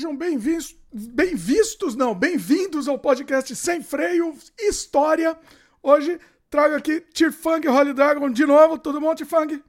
Sejam 0.00 0.16
bem-vindos, 0.16 0.74
bem 0.90 1.36
vistos, 1.36 1.94
não, 1.94 2.14
bem-vindos 2.14 2.88
ao 2.88 2.98
podcast 2.98 3.54
Sem 3.54 3.82
Freio 3.82 4.34
História. 4.58 5.36
Hoje 5.82 6.18
trago 6.48 6.74
aqui 6.74 7.02
Tirfang 7.12 7.68
Holy 7.68 7.92
Dragon 7.92 8.30
de 8.30 8.46
novo. 8.46 8.78
Tudo 8.78 8.98
bom, 8.98 9.14
Tirfang? 9.14 9.62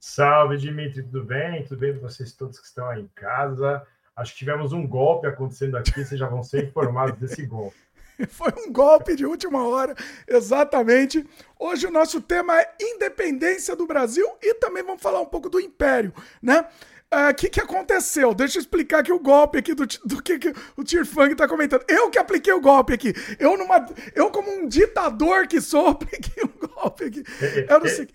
Salve, 0.00 0.56
Dimitri, 0.56 1.02
tudo 1.02 1.22
bem? 1.22 1.62
Tudo 1.64 1.78
bem 1.78 1.92
com 1.92 2.00
vocês 2.00 2.32
todos 2.32 2.58
que 2.58 2.66
estão 2.66 2.88
aí 2.88 3.02
em 3.02 3.10
casa? 3.14 3.86
Acho 4.16 4.32
que 4.32 4.38
tivemos 4.38 4.72
um 4.72 4.86
golpe 4.86 5.26
acontecendo 5.26 5.76
aqui, 5.76 6.02
vocês 6.02 6.18
já 6.18 6.28
vão 6.28 6.42
ser 6.42 6.64
informados 6.64 7.18
desse 7.18 7.44
golpe. 7.44 7.76
Foi 8.30 8.50
um 8.66 8.72
golpe 8.72 9.14
de 9.14 9.26
última 9.26 9.68
hora, 9.68 9.94
exatamente. 10.26 11.26
Hoje 11.58 11.86
o 11.86 11.90
nosso 11.90 12.22
tema 12.22 12.58
é 12.58 12.74
independência 12.80 13.76
do 13.76 13.86
Brasil 13.86 14.26
e 14.40 14.54
também 14.54 14.82
vamos 14.82 15.02
falar 15.02 15.20
um 15.20 15.26
pouco 15.26 15.50
do 15.50 15.60
Império, 15.60 16.14
né? 16.40 16.66
O 17.12 17.30
uh, 17.30 17.34
que, 17.34 17.48
que 17.48 17.60
aconteceu? 17.60 18.34
Deixa 18.34 18.58
eu 18.58 18.60
explicar 18.60 18.98
aqui 18.98 19.12
o 19.12 19.20
golpe 19.20 19.58
aqui 19.58 19.74
do, 19.74 19.86
do 20.04 20.20
que, 20.20 20.38
que 20.40 20.52
o 20.76 20.82
Tirfang 20.82 21.32
está 21.32 21.46
comentando. 21.46 21.84
Eu 21.88 22.10
que 22.10 22.18
apliquei 22.18 22.52
o 22.52 22.60
golpe 22.60 22.92
aqui. 22.92 23.14
Eu, 23.38 23.56
numa, 23.56 23.86
eu 24.12 24.28
como 24.30 24.50
um 24.50 24.66
ditador 24.66 25.46
que 25.46 25.60
sou, 25.60 25.88
apliquei 25.88 26.42
o 26.42 26.68
golpe 26.68 27.04
aqui. 27.04 27.22
Eu 27.68 27.78
não 27.78 27.86
sei. 27.86 28.08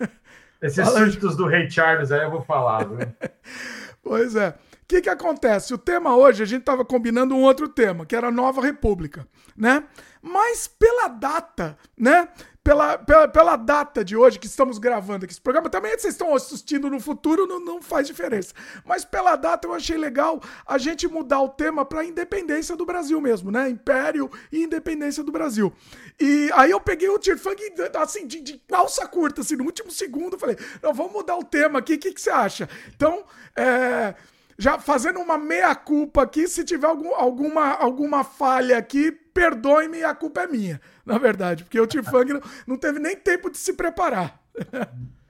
Esses 0.60 0.88
súditos 0.88 1.36
do 1.36 1.46
Rei 1.46 1.70
Charles 1.70 2.10
aí 2.10 2.24
eu 2.24 2.30
vou 2.30 2.42
falar, 2.42 2.88
né? 2.88 3.12
pois 4.02 4.34
é. 4.34 4.48
O 4.48 4.54
que, 4.88 5.02
que 5.02 5.10
acontece? 5.10 5.72
O 5.72 5.78
tema 5.78 6.16
hoje, 6.16 6.42
a 6.42 6.46
gente 6.46 6.60
estava 6.60 6.84
combinando 6.84 7.36
um 7.36 7.42
outro 7.42 7.68
tema, 7.68 8.06
que 8.06 8.16
era 8.16 8.28
a 8.28 8.32
Nova 8.32 8.62
República, 8.62 9.28
né? 9.56 9.84
Mas 10.20 10.66
pela 10.66 11.08
data, 11.08 11.76
né? 11.96 12.26
Pela, 12.62 12.98
pela, 12.98 13.28
pela 13.28 13.56
data 13.56 14.04
de 14.04 14.16
hoje 14.16 14.38
que 14.38 14.46
estamos 14.46 14.78
gravando 14.78 15.24
aqui 15.24 15.32
esse 15.32 15.40
programa, 15.40 15.70
também 15.70 15.92
vocês 15.92 16.14
estão 16.14 16.34
assistindo 16.34 16.90
no 16.90 17.00
futuro, 17.00 17.46
não, 17.46 17.58
não 17.60 17.80
faz 17.80 18.06
diferença. 18.06 18.52
Mas 18.84 19.04
pela 19.04 19.36
data 19.36 19.66
eu 19.66 19.74
achei 19.74 19.96
legal 19.96 20.40
a 20.66 20.76
gente 20.76 21.08
mudar 21.08 21.40
o 21.40 21.48
tema 21.48 21.84
para 21.84 22.04
independência 22.04 22.76
do 22.76 22.84
Brasil 22.84 23.20
mesmo, 23.20 23.50
né? 23.50 23.68
Império 23.68 24.30
e 24.52 24.62
independência 24.62 25.24
do 25.24 25.32
Brasil. 25.32 25.72
E 26.20 26.50
aí 26.54 26.70
eu 26.70 26.80
peguei 26.80 27.08
o 27.08 27.18
Tirfang, 27.18 27.56
assim, 27.96 28.26
de, 28.26 28.40
de 28.40 28.58
calça 28.68 29.06
curta, 29.06 29.40
assim, 29.40 29.56
no 29.56 29.64
último 29.64 29.90
segundo, 29.90 30.38
falei, 30.38 30.56
não, 30.82 30.92
vamos 30.92 31.12
mudar 31.12 31.36
o 31.36 31.44
tema 31.44 31.78
aqui, 31.78 31.94
o 31.94 31.98
que, 31.98 32.12
que 32.12 32.20
você 32.20 32.30
acha? 32.30 32.68
Então, 32.94 33.24
é 33.56 34.14
já 34.58 34.76
fazendo 34.76 35.20
uma 35.20 35.38
meia-culpa 35.38 36.22
aqui, 36.22 36.48
se 36.48 36.64
tiver 36.64 36.88
algum, 36.88 37.14
alguma, 37.14 37.74
alguma 37.74 38.24
falha 38.24 38.76
aqui, 38.76 39.16
perdoe-me, 39.38 40.02
a 40.02 40.14
culpa 40.16 40.42
é 40.42 40.46
minha, 40.48 40.80
na 41.06 41.16
verdade, 41.16 41.62
porque 41.62 41.80
o 41.80 41.86
Tifang 41.86 42.32
não, 42.32 42.40
não 42.66 42.76
teve 42.76 42.98
nem 42.98 43.16
tempo 43.16 43.48
de 43.48 43.56
se 43.56 43.72
preparar. 43.72 44.40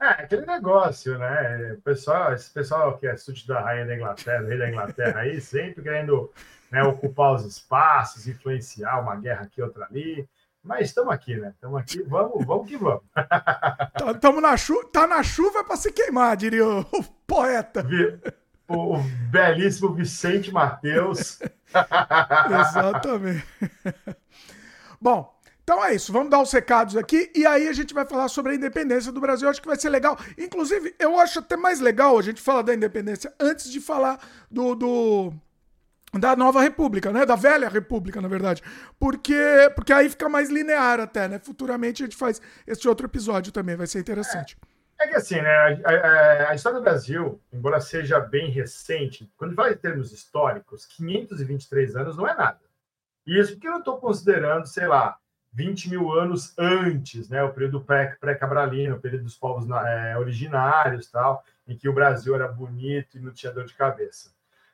É, 0.01 0.07
aquele 0.07 0.45
negócio, 0.45 1.19
né? 1.19 1.73
O 1.77 1.81
pessoal, 1.81 2.33
esse 2.33 2.49
pessoal 2.51 2.97
que 2.97 3.05
é 3.05 3.17
súdito 3.17 3.49
da 3.49 3.59
rainha 3.59 3.85
da 3.85 3.95
Inglaterra, 3.95 4.47
rei 4.47 4.57
da 4.57 4.69
Inglaterra 4.69 5.19
aí, 5.19 5.41
sempre 5.41 5.83
querendo 5.83 6.31
né, 6.71 6.81
ocupar 6.83 7.35
os 7.35 7.45
espaços, 7.45 8.25
influenciar 8.25 9.01
uma 9.01 9.17
guerra 9.17 9.43
aqui, 9.43 9.61
outra 9.61 9.85
ali. 9.85 10.25
Mas 10.63 10.87
estamos 10.87 11.13
aqui, 11.13 11.35
né? 11.35 11.49
Estamos 11.49 11.79
aqui, 11.79 12.01
vamos, 12.03 12.45
vamos 12.45 12.67
que 12.67 12.77
vamos. 12.77 13.03
Estamos 14.15 14.41
tá, 14.41 14.49
na 14.49 14.57
chuva, 14.57 14.89
tá 14.91 15.05
na 15.05 15.21
chuva 15.21 15.63
para 15.63 15.75
se 15.75 15.91
queimar, 15.91 16.35
diria 16.37 16.65
o, 16.65 16.79
o 16.79 17.03
poeta 17.27 17.85
o, 18.69 18.97
belíssimo 19.29 19.93
Vicente 19.93 20.51
Mateus. 20.51 21.39
Exatamente. 22.69 23.45
Bom, 24.99 25.39
então 25.63 25.85
é 25.85 25.93
isso. 25.93 26.11
Vamos 26.11 26.31
dar 26.31 26.41
os 26.41 26.51
recados 26.51 26.97
aqui 26.97 27.31
e 27.35 27.45
aí 27.45 27.67
a 27.67 27.73
gente 27.73 27.93
vai 27.93 28.05
falar 28.05 28.27
sobre 28.27 28.53
a 28.53 28.55
independência 28.55 29.11
do 29.11 29.21
Brasil. 29.21 29.47
Acho 29.47 29.61
que 29.61 29.67
vai 29.67 29.77
ser 29.77 29.89
legal. 29.89 30.17
Inclusive, 30.37 30.95
eu 30.97 31.19
acho 31.19 31.39
até 31.39 31.55
mais 31.55 31.79
legal 31.79 32.17
a 32.17 32.21
gente 32.23 32.41
falar 32.41 32.63
da 32.63 32.73
independência 32.73 33.31
antes 33.39 33.69
de 33.69 33.79
falar 33.79 34.19
do, 34.49 34.73
do 34.73 35.33
da 36.17 36.35
nova 36.35 36.59
república, 36.61 37.11
né? 37.11 37.23
Da 37.23 37.35
velha 37.35 37.69
república, 37.69 38.19
na 38.19 38.27
verdade. 38.27 38.63
Porque 38.99 39.35
porque 39.75 39.93
aí 39.93 40.09
fica 40.09 40.27
mais 40.27 40.49
linear 40.49 40.99
até, 40.99 41.27
né? 41.27 41.37
Futuramente 41.37 42.01
a 42.01 42.07
gente 42.07 42.17
faz 42.17 42.41
esse 42.65 42.87
outro 42.87 43.05
episódio 43.05 43.51
também, 43.51 43.75
vai 43.75 43.85
ser 43.85 43.99
interessante. 43.99 44.57
É. 44.59 44.68
É 44.99 45.07
que 45.07 45.15
assim, 45.15 45.41
né, 45.41 45.49
a, 45.49 45.89
a, 45.89 46.49
a, 46.49 46.55
história 46.55 46.77
do 46.77 46.83
Brasil, 46.83 47.41
embora 47.53 47.79
seja 47.79 48.19
bem 48.19 48.49
recente, 48.49 49.31
quando 49.37 49.55
fala 49.55 49.71
em 49.71 49.77
termos 49.77 50.11
históricos, 50.11 50.85
523 50.85 51.95
anos 51.95 52.17
não 52.17 52.27
é 52.27 52.35
nada. 52.35 52.59
Isso 53.25 53.53
porque 53.53 53.67
eu 53.67 53.71
não 53.71 53.79
estou 53.79 53.97
considerando, 53.97 54.65
sei 54.65 54.87
lá, 54.87 55.17
20 55.53 55.89
mil 55.89 56.11
anos 56.11 56.53
antes, 56.57 57.29
né, 57.29 57.41
o 57.43 57.53
período 57.53 57.81
pré-cabralino, 57.81 58.95
o 58.95 58.99
período 58.99 59.23
dos 59.23 59.37
povos 59.37 59.69
é, 59.69 60.17
originários, 60.17 61.09
tal, 61.09 61.43
em 61.65 61.77
que 61.77 61.87
o 61.87 61.93
Brasil 61.93 62.35
era 62.35 62.47
bonito 62.47 63.17
e 63.17 63.21
não 63.21 63.31
tinha 63.31 63.53
dor 63.53 63.65
de 63.65 63.73
cabeça. 63.73 64.31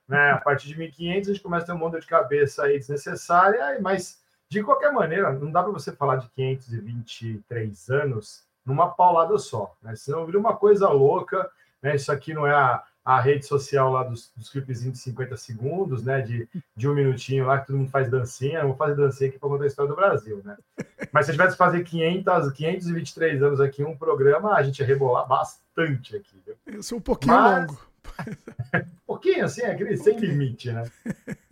Né? 0.07 0.31
A 0.31 0.37
partir 0.37 0.67
de 0.67 0.77
1500 0.77 1.29
a 1.29 1.33
gente 1.33 1.43
começa 1.43 1.63
a 1.63 1.67
ter 1.67 1.73
um 1.73 1.77
monte 1.77 1.99
de 1.99 2.07
cabeça 2.07 2.63
aí 2.63 2.77
desnecessária, 2.77 3.79
mas 3.79 4.23
de 4.49 4.63
qualquer 4.63 4.91
maneira, 4.91 5.31
não 5.33 5.51
dá 5.51 5.63
para 5.63 5.71
você 5.71 5.91
falar 5.91 6.17
de 6.17 6.29
523 6.29 7.89
anos 7.89 8.44
numa 8.65 8.89
paulada 8.89 9.37
só, 9.37 9.75
né? 9.81 9.95
Senão 9.95 10.25
vira 10.25 10.39
uma 10.39 10.55
coisa 10.55 10.89
louca, 10.89 11.49
né? 11.81 11.95
Isso 11.95 12.11
aqui 12.11 12.33
não 12.33 12.47
é 12.47 12.53
a, 12.53 12.83
a 13.03 13.21
rede 13.21 13.45
social 13.45 13.91
lá 13.91 14.03
dos, 14.03 14.31
dos 14.35 14.49
clipezinhos 14.49 14.97
de 14.97 15.03
50 15.03 15.37
segundos, 15.37 16.03
né? 16.03 16.21
De, 16.21 16.49
de 16.75 16.89
um 16.89 16.95
minutinho 16.95 17.45
lá 17.45 17.59
que 17.59 17.67
todo 17.67 17.77
mundo 17.77 17.91
faz 17.91 18.09
dancinha. 18.09 18.59
Eu 18.59 18.69
vou 18.69 18.75
fazer 18.75 18.95
dancinha 18.95 19.29
aqui 19.29 19.37
para 19.37 19.49
contar 19.49 19.65
a 19.65 19.67
história 19.67 19.89
do 19.89 19.95
Brasil, 19.95 20.41
né? 20.43 20.57
Mas 21.11 21.25
se 21.25 21.31
gente 21.31 21.39
tivesse 21.39 21.57
fazer 21.57 21.83
500, 21.83 22.51
523 22.51 23.43
anos 23.43 23.61
aqui 23.61 23.83
um 23.83 23.95
programa, 23.95 24.53
a 24.53 24.63
gente 24.63 24.79
ia 24.79 24.85
rebolar 24.85 25.27
bastante 25.27 26.15
aqui. 26.15 26.41
Viu? 26.43 26.79
Isso 26.79 26.95
é 26.95 26.97
um 26.97 27.01
pouquinho 27.01 27.35
Mas... 27.35 27.67
longo. 27.67 27.79
um 28.75 29.05
pouquinho 29.05 29.45
assim, 29.45 29.63
aquele 29.63 29.97
sem 29.97 30.17
limite, 30.17 30.71
né? 30.71 30.89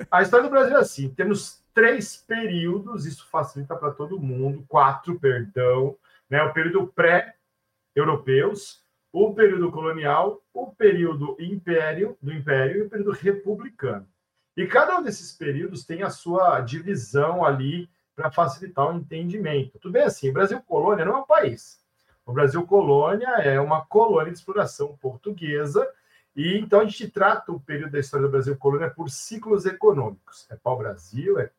A 0.09 0.22
história 0.22 0.45
do 0.47 0.51
Brasil 0.51 0.78
é 0.78 0.80
assim: 0.80 1.09
temos 1.09 1.62
três 1.74 2.16
períodos, 2.16 3.06
isso 3.06 3.28
facilita 3.31 3.75
para 3.75 3.91
todo 3.91 4.19
mundo, 4.19 4.63
quatro, 4.68 5.19
perdão 5.19 5.95
né? 6.29 6.41
o 6.44 6.53
período 6.53 6.88
pré-europeus, 6.88 8.84
o 9.11 9.34
período 9.34 9.72
colonial, 9.72 10.41
o 10.53 10.67
período 10.67 11.35
império, 11.39 12.17
do 12.22 12.34
império 12.34 12.78
e 12.78 12.81
o 12.84 12.89
período 12.89 13.11
republicano. 13.11 14.07
E 14.56 14.66
cada 14.67 14.97
um 14.97 15.03
desses 15.03 15.31
períodos 15.31 15.85
tem 15.85 16.03
a 16.03 16.09
sua 16.09 16.62
divisão 16.62 17.44
ali 17.44 17.89
para 18.16 18.31
facilitar 18.31 18.88
o 18.88 18.97
entendimento. 18.97 19.79
Tudo 19.79 19.94
bem 19.94 20.03
assim, 20.03 20.29
o 20.29 20.33
Brasil 20.33 20.62
colônia 20.62 21.06
não 21.06 21.17
é 21.17 21.19
um 21.22 21.25
país. 21.25 21.83
O 22.25 22.31
Brasil 22.31 22.66
colônia 22.66 23.28
é 23.41 23.59
uma 23.59 23.85
colônia 23.85 24.31
de 24.31 24.38
exploração 24.38 24.95
portuguesa 24.97 25.88
e 26.35 26.57
então 26.57 26.79
a 26.79 26.85
gente 26.85 27.09
trata 27.09 27.51
o 27.51 27.59
período 27.59 27.91
da 27.91 28.00
história 28.00 28.25
do 28.25 28.31
Brasil 28.31 28.56
colônia 28.56 28.89
por 28.89 29.09
ciclos 29.09 29.66
econômicos. 29.66 30.47
É 30.50 30.56
pau-brasil, 30.56 31.39
é 31.39 31.50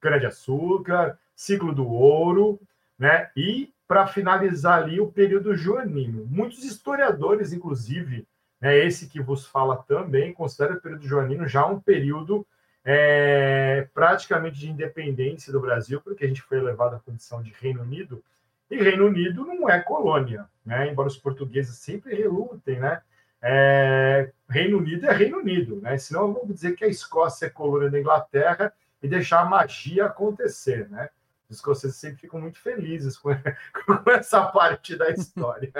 cana-de-açúcar, 0.00 1.18
ciclo 1.34 1.74
do 1.74 1.86
ouro, 1.86 2.60
né? 2.98 3.30
E 3.36 3.73
para 3.94 4.08
finalizar 4.08 4.82
ali 4.82 5.00
o 5.00 5.06
período 5.06 5.54
joanino. 5.54 6.26
Muitos 6.28 6.64
historiadores, 6.64 7.52
inclusive, 7.52 8.26
né, 8.60 8.76
esse 8.76 9.08
que 9.08 9.20
vos 9.20 9.46
fala 9.46 9.76
também, 9.76 10.32
considera 10.34 10.74
o 10.74 10.80
período 10.80 11.06
joanino 11.06 11.46
já 11.46 11.64
um 11.64 11.78
período 11.78 12.44
é, 12.84 13.86
praticamente 13.94 14.58
de 14.58 14.68
independência 14.68 15.52
do 15.52 15.60
Brasil, 15.60 16.00
porque 16.00 16.24
a 16.24 16.26
gente 16.26 16.42
foi 16.42 16.58
elevado 16.58 16.96
à 16.96 16.98
condição 16.98 17.40
de 17.40 17.54
Reino 17.60 17.82
Unido, 17.82 18.20
e 18.68 18.76
Reino 18.82 19.06
Unido 19.06 19.46
não 19.46 19.70
é 19.70 19.78
colônia, 19.78 20.44
né? 20.66 20.90
embora 20.90 21.06
os 21.06 21.16
portugueses 21.16 21.76
sempre 21.76 22.16
relutem, 22.16 22.80
né? 22.80 23.00
É, 23.40 24.32
Reino 24.48 24.78
Unido 24.78 25.06
é 25.06 25.12
Reino 25.12 25.38
Unido, 25.38 25.76
né? 25.80 25.96
senão 25.98 26.32
vamos 26.32 26.52
dizer 26.52 26.74
que 26.74 26.84
a 26.84 26.88
Escócia 26.88 27.46
é 27.46 27.48
colônia 27.48 27.90
da 27.90 28.00
Inglaterra 28.00 28.72
e 29.00 29.06
deixar 29.06 29.42
a 29.42 29.44
magia 29.44 30.06
acontecer, 30.06 30.90
né? 30.90 31.10
Escoceses 31.56 31.96
sempre 31.96 32.20
ficam 32.20 32.40
muito 32.40 32.58
felizes 32.58 33.18
com, 33.18 33.30
com 33.86 34.10
essa 34.10 34.46
parte 34.46 34.96
da 34.96 35.10
história. 35.10 35.72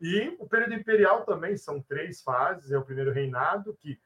e 0.00 0.36
o 0.38 0.46
período 0.46 0.74
imperial 0.74 1.24
também 1.24 1.56
são 1.56 1.80
três 1.80 2.22
fases: 2.22 2.70
é 2.70 2.78
o 2.78 2.84
primeiro 2.84 3.12
reinado, 3.12 3.74
que 3.74 3.98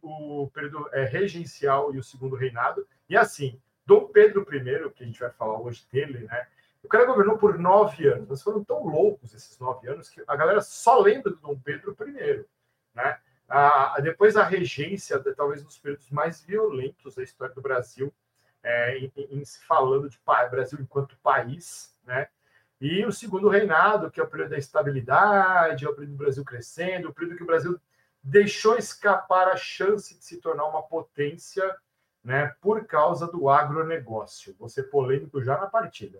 o 0.00 0.48
período 0.52 0.88
é 0.92 1.04
regencial 1.04 1.94
e 1.94 1.98
o 1.98 2.04
segundo 2.04 2.36
reinado. 2.36 2.86
E 3.08 3.16
assim, 3.16 3.60
Dom 3.84 4.06
Pedro 4.06 4.42
I, 4.42 4.90
que 4.90 5.02
a 5.02 5.06
gente 5.06 5.20
vai 5.20 5.30
falar 5.30 5.60
hoje 5.60 5.86
dele, 5.90 6.26
né? 6.26 6.46
O 6.82 6.88
cara 6.88 7.04
governou 7.04 7.38
por 7.38 7.58
nove 7.58 8.08
anos, 8.08 8.28
mas 8.28 8.42
foram 8.42 8.64
tão 8.64 8.84
loucos 8.84 9.32
esses 9.34 9.58
nove 9.58 9.88
anos 9.88 10.08
que 10.08 10.22
a 10.26 10.36
galera 10.36 10.60
só 10.60 11.00
lembra 11.00 11.30
do 11.30 11.38
Dom 11.38 11.58
Pedro 11.58 11.96
I, 12.00 12.44
né? 12.94 13.18
Ah, 13.48 14.00
depois 14.00 14.36
a 14.36 14.44
regência, 14.44 15.18
talvez 15.34 15.62
um 15.62 15.66
dos 15.66 15.78
períodos 15.78 16.10
mais 16.10 16.42
violentos 16.42 17.14
da 17.14 17.22
história 17.22 17.54
do 17.54 17.60
Brasil, 17.60 18.12
é, 18.62 18.98
em, 18.98 19.12
em, 19.16 19.42
falando 19.66 20.08
de 20.08 20.18
Brasil 20.50 20.78
enquanto 20.80 21.16
país, 21.18 21.94
né? 22.04 22.28
E 22.80 23.04
o 23.06 23.12
segundo 23.12 23.48
reinado, 23.48 24.10
que 24.10 24.20
é 24.20 24.24
o 24.24 24.26
período 24.26 24.50
da 24.50 24.58
estabilidade, 24.58 25.84
é 25.84 25.88
o 25.88 25.94
período 25.94 26.12
do 26.12 26.18
Brasil 26.18 26.44
crescendo, 26.44 27.08
o 27.08 27.14
período 27.14 27.36
que 27.36 27.42
o 27.44 27.46
Brasil 27.46 27.80
deixou 28.22 28.76
escapar 28.76 29.48
a 29.48 29.56
chance 29.56 30.18
de 30.18 30.24
se 30.24 30.40
tornar 30.40 30.64
uma 30.66 30.82
potência, 30.82 31.64
né, 32.24 32.54
por 32.60 32.84
causa 32.86 33.26
do 33.26 33.48
agronegócio. 33.48 34.56
Ser 34.68 34.84
polêmico 34.84 35.42
já 35.42 35.58
na 35.58 35.66
partida. 35.66 36.18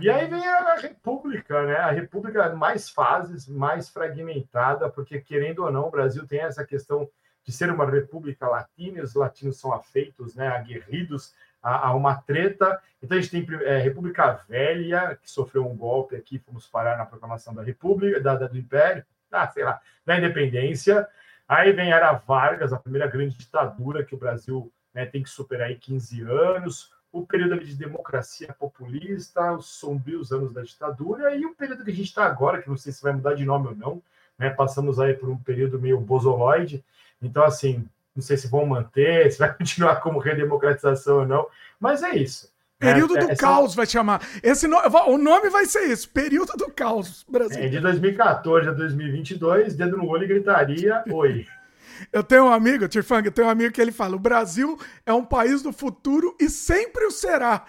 E 0.00 0.10
aí 0.10 0.26
vem 0.26 0.46
a 0.46 0.74
República, 0.74 1.62
né? 1.64 1.76
A 1.76 1.90
República 1.90 2.54
mais 2.54 2.90
fases, 2.90 3.48
mais 3.48 3.88
fragmentada, 3.88 4.90
porque 4.90 5.18
querendo 5.20 5.64
ou 5.64 5.72
não, 5.72 5.86
o 5.86 5.90
Brasil 5.90 6.26
tem 6.26 6.40
essa 6.40 6.64
questão 6.64 7.08
de 7.42 7.52
ser 7.52 7.70
uma 7.70 7.86
república 7.90 8.46
latina, 8.46 8.98
e 8.98 9.02
os 9.02 9.14
latinos 9.14 9.58
são 9.58 9.72
afeitos, 9.72 10.34
né, 10.34 10.48
aguerridos 10.48 11.34
a, 11.62 11.88
a 11.88 11.94
uma 11.94 12.16
treta. 12.16 12.80
Então 13.02 13.16
a 13.16 13.20
gente 13.20 13.30
tem 13.30 13.60
é, 13.64 13.78
República 13.78 14.44
Velha, 14.48 15.18
que 15.22 15.30
sofreu 15.30 15.66
um 15.66 15.76
golpe 15.76 16.16
aqui, 16.16 16.38
fomos 16.38 16.66
parar 16.66 16.96
na 16.96 17.06
proclamação 17.06 17.54
da 17.54 17.62
República, 17.62 18.20
da, 18.20 18.34
da 18.34 18.46
do 18.46 18.58
Império, 18.58 19.04
ah, 19.30 19.48
sei 19.48 19.64
lá, 19.64 19.80
da 20.04 20.16
independência. 20.16 21.06
Aí 21.48 21.72
vem 21.72 21.92
Era 21.92 22.12
Vargas, 22.12 22.72
a 22.72 22.78
primeira 22.78 23.06
grande 23.06 23.36
ditadura 23.36 24.04
que 24.04 24.14
o 24.14 24.18
Brasil 24.18 24.70
né, 24.92 25.06
tem 25.06 25.22
que 25.22 25.30
superar 25.30 25.70
em 25.70 25.78
15 25.78 26.22
anos, 26.22 26.92
o 27.10 27.26
período 27.26 27.58
de 27.64 27.74
democracia 27.74 28.54
populista, 28.58 29.52
os 29.52 29.66
sombrios 29.66 30.30
anos 30.32 30.52
da 30.52 30.62
ditadura, 30.62 31.34
e 31.34 31.46
o 31.46 31.54
período 31.54 31.84
que 31.84 31.90
a 31.90 31.94
gente 31.94 32.08
está 32.08 32.26
agora, 32.26 32.60
que 32.60 32.68
não 32.68 32.76
sei 32.76 32.92
se 32.92 33.02
vai 33.02 33.12
mudar 33.12 33.34
de 33.34 33.44
nome 33.44 33.68
ou 33.68 33.74
não, 33.74 34.02
né, 34.38 34.50
passamos 34.50 35.00
aí 35.00 35.14
por 35.14 35.28
um 35.28 35.38
período 35.38 35.80
meio 35.80 35.98
bozoloide, 35.98 36.84
então, 37.20 37.42
assim, 37.42 37.88
não 38.18 38.22
sei 38.22 38.36
se 38.36 38.48
vão 38.48 38.66
manter, 38.66 39.30
se 39.32 39.38
vai 39.38 39.54
continuar 39.54 39.96
como 39.96 40.18
redemocratização 40.18 41.20
ou 41.20 41.26
não, 41.26 41.46
mas 41.78 42.02
é 42.02 42.16
isso. 42.16 42.52
Período 42.78 43.16
é, 43.16 43.20
do 43.20 43.30
é, 43.32 43.36
caos 43.36 43.74
vai 43.74 43.86
chamar. 43.86 44.20
Esse 44.40 44.68
no... 44.68 44.76
O 45.08 45.18
nome 45.18 45.50
vai 45.50 45.66
ser 45.66 45.86
isso, 45.86 46.08
período 46.10 46.52
do 46.56 46.70
caos, 46.70 47.24
Brasil. 47.28 47.60
É, 47.60 47.68
de 47.68 47.80
2014 47.80 48.68
a 48.68 48.72
2022, 48.72 49.74
dedo 49.74 49.96
no 49.96 50.06
olho 50.06 50.24
e 50.24 50.28
gritaria, 50.28 51.02
oi. 51.10 51.46
Eu 52.12 52.22
tenho 52.22 52.44
um 52.44 52.52
amigo, 52.52 52.86
Tirfang, 52.86 53.26
eu 53.26 53.32
tenho 53.32 53.48
um 53.48 53.50
amigo 53.50 53.74
que 53.74 53.80
ele 53.80 53.90
fala: 53.90 54.14
o 54.14 54.20
Brasil 54.20 54.78
é 55.04 55.12
um 55.12 55.24
país 55.24 55.62
do 55.62 55.72
futuro 55.72 56.36
e 56.38 56.48
sempre 56.48 57.04
o 57.06 57.10
será. 57.10 57.64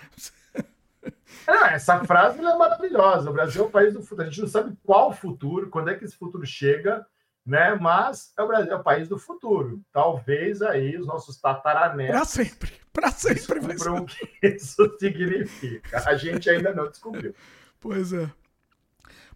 É, 1.48 1.74
essa 1.74 2.06
frase 2.06 2.38
é 2.40 2.56
maravilhosa. 2.56 3.28
O 3.28 3.34
Brasil 3.34 3.64
é 3.64 3.66
um 3.66 3.72
país 3.72 3.92
do 3.92 4.04
futuro. 4.04 4.22
A 4.22 4.26
gente 4.30 4.42
não 4.42 4.48
sabe 4.48 4.78
qual 4.84 5.12
futuro, 5.12 5.72
quando 5.72 5.90
é 5.90 5.96
que 5.96 6.06
esse 6.06 6.16
futuro 6.16 6.46
chega, 6.46 7.04
né? 7.50 7.76
Mas 7.76 8.32
é 8.38 8.44
o 8.44 8.48
Brasil 8.48 8.72
é 8.72 8.76
o 8.76 8.84
país 8.84 9.10
do 9.10 9.18
futuro. 9.18 9.82
Talvez 9.92 10.62
aí 10.62 10.96
os 10.96 11.08
nossos 11.08 11.38
tataranetos. 11.42 12.16
Para 12.16 12.26
sempre. 12.26 12.72
Para 12.94 13.12
sempre 13.12 13.78
ser. 13.78 13.90
o 13.90 14.06
que 14.06 14.30
isso 14.48 14.98
significa. 15.00 16.04
A 16.08 16.16
gente 16.16 16.50
ainda 16.50 16.74
não 16.74 16.88
descobriu. 16.88 17.34
Pois 17.80 18.14
é. 18.14 18.30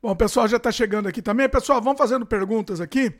Bom, 0.02 0.12
o 0.12 0.16
pessoal 0.16 0.48
já 0.48 0.58
está 0.58 0.72
chegando 0.72 1.08
aqui 1.08 1.22
também. 1.22 1.50
Pessoal, 1.50 1.82
vamos 1.82 1.98
fazendo 1.98 2.26
perguntas 2.26 2.80
aqui. 2.80 3.14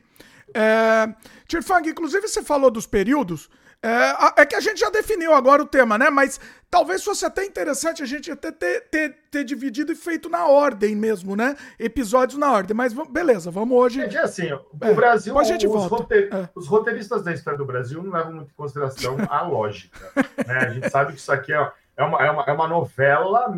É, 0.52 1.14
Tirfang, 1.46 1.88
inclusive 1.88 2.26
você 2.26 2.42
falou 2.42 2.70
dos 2.70 2.86
períodos. 2.86 3.48
É, 3.84 4.40
é, 4.40 4.46
que 4.46 4.54
a 4.54 4.60
gente 4.60 4.80
já 4.80 4.88
definiu 4.88 5.34
agora 5.34 5.62
o 5.62 5.66
tema, 5.66 5.98
né? 5.98 6.08
Mas 6.08 6.40
talvez 6.70 7.04
fosse 7.04 7.26
até 7.26 7.44
interessante 7.44 8.02
a 8.02 8.06
gente 8.06 8.30
até 8.30 8.50
ter, 8.50 8.80
ter, 8.88 9.14
ter 9.30 9.44
dividido 9.44 9.92
e 9.92 9.94
feito 9.94 10.30
na 10.30 10.46
ordem 10.46 10.96
mesmo, 10.96 11.36
né? 11.36 11.54
Episódios 11.78 12.38
na 12.38 12.50
ordem. 12.50 12.74
Mas 12.74 12.94
beleza, 13.10 13.50
vamos 13.50 13.76
hoje. 13.76 14.00
É, 14.00 14.18
assim, 14.20 14.50
o 14.50 14.64
é, 14.80 14.94
Brasil, 14.94 15.38
a 15.38 15.44
gente 15.44 15.66
os, 15.66 15.84
roteir, 15.84 16.34
é. 16.34 16.48
os, 16.54 16.66
roteiristas 16.66 17.22
da 17.22 17.34
história 17.34 17.58
do 17.58 17.66
Brasil 17.66 18.02
não 18.02 18.10
levam 18.10 18.32
muito 18.32 18.52
em 18.52 18.54
consideração 18.54 19.18
a 19.28 19.42
lógica. 19.42 19.98
né? 20.46 20.56
A 20.60 20.70
gente 20.70 20.88
sabe 20.88 21.12
que 21.12 21.18
isso 21.18 21.30
aqui 21.30 21.52
é, 21.52 21.70
é, 21.98 22.04
uma, 22.04 22.24
é, 22.24 22.30
uma, 22.30 22.44
é 22.44 22.52
uma 22.54 22.66
novela 22.66 23.54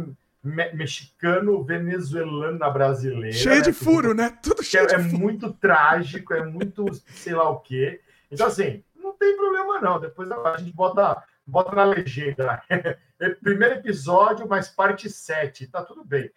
me 0.47 0.73
mexicano-venezuelana 0.73 2.71
brasileira. 2.71 3.33
Cheio 3.33 3.57
né? 3.57 3.63
de 3.63 3.73
furo, 3.73 4.15
né? 4.15 4.39
Tudo 4.41 4.63
cheio 4.63 4.87
é, 4.89 4.95
é 4.95 4.99
muito 4.99 5.53
trágico, 5.53 6.33
é 6.33 6.45
muito 6.45 6.87
sei 7.11 7.35
lá 7.35 7.51
o 7.51 7.59
quê. 7.59 8.01
Então, 8.31 8.47
assim, 8.47 8.83
não 8.95 9.13
tem 9.13 9.37
problema 9.37 9.81
não. 9.81 9.99
Depois 9.99 10.31
a 10.31 10.57
gente 10.59 10.73
bota, 10.73 11.21
bota 11.45 11.75
na 11.75 11.85
legenda. 11.85 12.63
É 12.71 12.97
primeiro 13.43 13.75
episódio, 13.75 14.47
mas 14.49 14.69
parte 14.69 15.11
7. 15.11 15.67
Tá 15.67 15.83
tudo 15.83 16.05
bem. 16.05 16.31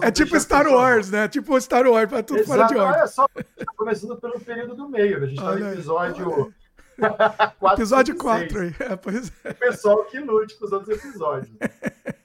É 0.00 0.10
tipo 0.10 0.38
Star 0.40 0.66
Wars, 0.66 1.10
né? 1.10 1.28
Tipo 1.28 1.60
Star 1.60 1.86
Wars, 1.86 2.08
para 2.08 2.22
tudo 2.22 2.40
Exato. 2.40 2.58
fora 2.58 2.68
de 2.68 2.76
ordem. 2.78 3.00
Olha 3.00 3.06
só, 3.06 3.28
tá 3.28 3.72
começando 3.76 4.16
pelo 4.16 4.40
período 4.40 4.74
do 4.74 4.88
meio. 4.88 5.20
Né? 5.20 5.26
A 5.26 5.28
gente 5.28 5.42
tá 5.42 5.56
no 5.56 5.72
episódio... 5.72 6.54
4, 7.58 7.76
episódio 7.76 8.16
4 8.16 8.60
aí. 8.60 8.74
É, 8.80 8.96
pois 8.96 9.30
é. 9.44 9.50
O 9.50 9.54
pessoal 9.54 10.04
que 10.04 10.18
lute 10.18 10.58
com 10.58 10.64
os 10.64 10.72
outros 10.72 10.96
episódios. 10.96 11.54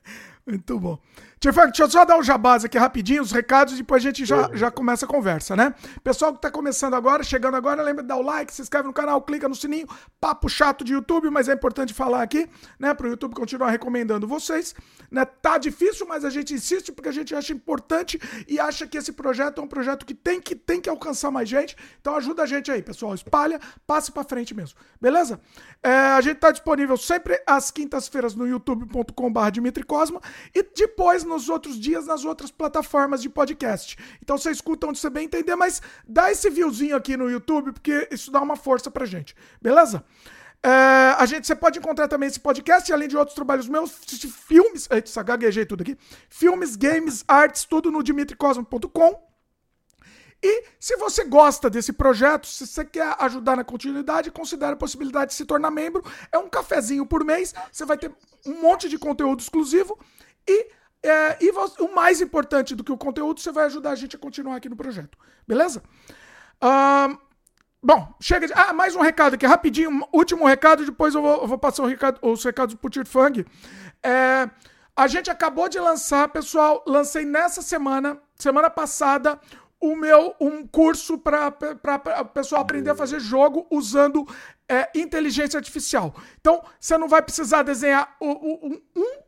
me 0.46 0.56
entumo. 0.56 1.02
Muito 1.44 1.56
bom. 1.56 1.66
Deixa 1.66 1.84
eu 1.84 1.90
só 1.90 2.06
dar 2.06 2.20
um 2.20 2.24
jabás 2.24 2.64
aqui 2.64 2.78
rapidinho, 2.78 3.24
os 3.24 3.32
recados, 3.32 3.74
e 3.74 3.78
depois 3.78 4.04
a 4.04 4.06
gente 4.06 4.24
já, 4.24 4.52
já 4.54 4.70
começa 4.70 5.06
a 5.06 5.08
conversa, 5.08 5.56
né? 5.56 5.74
Pessoal 6.04 6.34
que 6.34 6.40
tá 6.40 6.52
começando 6.52 6.94
agora, 6.94 7.24
chegando 7.24 7.56
agora, 7.56 7.82
lembra 7.82 8.04
de 8.04 8.10
dar 8.10 8.18
o 8.18 8.22
like, 8.22 8.54
se 8.54 8.62
inscreve 8.62 8.88
no 8.88 8.94
canal, 8.94 9.20
clica 9.24 9.50
no 9.50 9.56
sininho. 9.56 9.88
Papo 10.20 10.48
chato 10.48 10.84
de 10.84 10.94
YouTube, 10.94 11.32
mas 11.32 11.50
é 11.50 11.54
importante 11.54 11.96
falar 11.96 12.22
aqui, 12.22 12.48
né? 12.80 12.94
Pro 12.94 13.08
YouTube 13.08 13.34
continuar 13.34 13.72
recomendando 13.72 14.28
vocês. 14.28 14.76
Né? 15.10 15.26
Tá 15.26 15.58
difícil, 15.58 16.06
mas 16.08 16.24
a 16.24 16.30
gente 16.30 16.54
insiste 16.54 16.92
porque 16.92 17.10
a 17.10 17.12
gente 17.12 17.34
acha 17.34 17.52
importante 17.52 18.22
e 18.48 18.60
acha 18.60 18.86
que 18.86 18.96
esse 18.96 19.12
projeto 19.12 19.62
é 19.62 19.64
um 19.64 19.68
projeto 19.68 20.06
que 20.06 20.14
tem 20.14 20.40
que, 20.40 20.56
tem 20.56 20.80
que 20.80 20.90
alcançar 20.90 21.32
mais 21.32 21.50
gente. 21.50 21.76
Então 22.00 22.16
ajuda 22.16 22.44
a 22.44 22.46
gente 22.46 22.72
aí, 22.72 22.84
pessoal. 22.84 23.16
Espalha, 23.16 23.60
passe 23.88 24.12
pra 24.12 24.24
frente 24.24 24.54
mesmo. 24.54 24.78
Beleza? 25.02 25.42
É, 25.82 25.90
a 25.92 26.22
gente 26.22 26.38
tá 26.38 26.52
disponível 26.52 26.96
sempre 26.98 27.42
às 27.48 27.72
quintas-feiras 27.72 28.36
no 28.36 28.48
youtube.com.br 28.48 29.50
Dimitri 29.52 29.84
Cosma 29.84 30.22
e 30.54 30.62
depois 30.62 31.24
nos 31.32 31.50
outros 31.50 31.80
dias 31.80 32.06
nas 32.06 32.26
outras 32.26 32.52
plataformas 32.52 33.22
de 33.22 33.30
podcast. 33.30 33.98
Então 34.22 34.38
você 34.38 34.52
escuta 34.52 34.88
onde 34.88 35.00
você 35.00 35.10
bem 35.10 35.26
entender, 35.26 35.56
mas 35.56 35.82
dá 36.08 36.32
esse 36.32 36.50
viewzinho 36.50 36.96
aqui 36.96 37.18
no 37.18 37.30
YouTube, 37.30 37.72
porque 37.72 38.08
isso 38.12 38.32
dá 38.32 38.42
uma 38.42 38.56
força 38.56 38.92
pra 38.92 39.06
gente. 39.06 39.36
Beleza? 39.62 40.04
É, 40.64 41.16
a 41.18 41.26
gente, 41.26 41.48
você 41.48 41.56
pode 41.56 41.80
encontrar 41.80 42.08
também 42.08 42.28
esse 42.28 42.40
podcast, 42.40 42.92
além 42.94 43.08
de 43.08 43.18
outros 43.18 43.34
trabalhos 43.34 43.68
meus, 43.68 43.92
filmes, 44.46 44.88
eita, 44.92 45.24
gaguejei 45.24 45.66
tudo 45.66 45.82
aqui, 45.82 45.98
filmes, 46.30 46.76
games, 46.76 47.24
artes, 47.28 47.66
tudo 47.66 47.92
no 47.92 48.04
dimitricosmo.com. 48.04 49.32
E 50.44 50.64
se 50.80 50.96
você 50.98 51.24
gosta 51.24 51.70
desse 51.70 51.94
projeto, 51.94 52.48
se 52.48 52.66
você 52.66 52.84
quer 52.84 53.16
ajudar 53.20 53.56
na 53.56 53.64
continuidade, 53.64 54.32
considere 54.32 54.74
a 54.74 54.78
possibilidade 54.78 55.32
de 55.32 55.38
se 55.38 55.46
tornar 55.46 55.70
membro. 55.70 56.04
É 56.32 56.38
um 56.38 56.50
cafezinho 56.50 57.06
por 57.06 57.24
mês, 57.24 57.54
você 57.72 57.86
vai 57.86 57.98
ter 57.98 58.12
um 58.46 58.60
monte 58.60 58.90
de 58.90 58.98
conteúdo 58.98 59.40
exclusivo 59.40 59.98
e 60.48 60.68
é, 61.04 61.38
e 61.42 61.52
o 61.80 61.96
mais 61.96 62.22
importante 62.22 62.76
do 62.76 62.84
que 62.84 62.92
o 62.92 62.98
conteúdo, 62.98 63.40
você 63.40 63.52
vai 63.52 63.66
ajudar 63.66 63.92
a 63.92 63.96
gente 63.96 64.16
a 64.16 64.20
continuar 64.20 64.56
aqui 64.56 64.70
no 64.70 64.76
projeto. 64.76 65.18
Beleza? 65.48 65.82
Bom, 67.84 68.14
chega 68.20 68.46
de. 68.46 68.54
Ah, 68.54 68.74
mais 68.74 68.96
um 68.96 69.02
recado 69.02 69.34
aqui, 69.34 69.46
rapidinho. 69.46 70.08
Último 70.14 70.46
recado, 70.46 70.86
depois 70.86 71.16
eu 71.16 71.22
vou, 71.22 71.42
eu 71.42 71.48
vou 71.48 71.58
passar 71.58 71.84
recado, 71.88 72.20
os 72.22 72.44
recados 72.44 72.76
pro 72.76 72.92
Tirfang. 72.92 73.44
É, 74.04 74.48
a 74.96 75.08
gente 75.08 75.32
acabou 75.32 75.68
de 75.68 75.80
lançar, 75.80 76.28
pessoal, 76.30 76.84
lancei 76.86 77.26
nessa 77.26 77.64
semana, 77.64 78.22
semana 78.36 78.70
passada, 78.70 79.40
o 79.80 79.96
meu 79.96 80.36
um 80.40 80.68
curso 80.68 81.18
para 81.18 81.52
o 82.22 82.26
pessoal 82.26 82.62
aprender 82.62 82.92
a 82.92 82.96
fazer 82.96 83.20
jogo 83.20 83.66
usando 83.72 84.28
é, 84.72 84.90
inteligência 84.96 85.58
artificial. 85.58 86.16
Então, 86.40 86.64
você 86.80 86.98
não 86.98 87.10
vai 87.10 87.22
precisar 87.22 87.62
desenhar 87.62 88.16
um, 88.22 88.80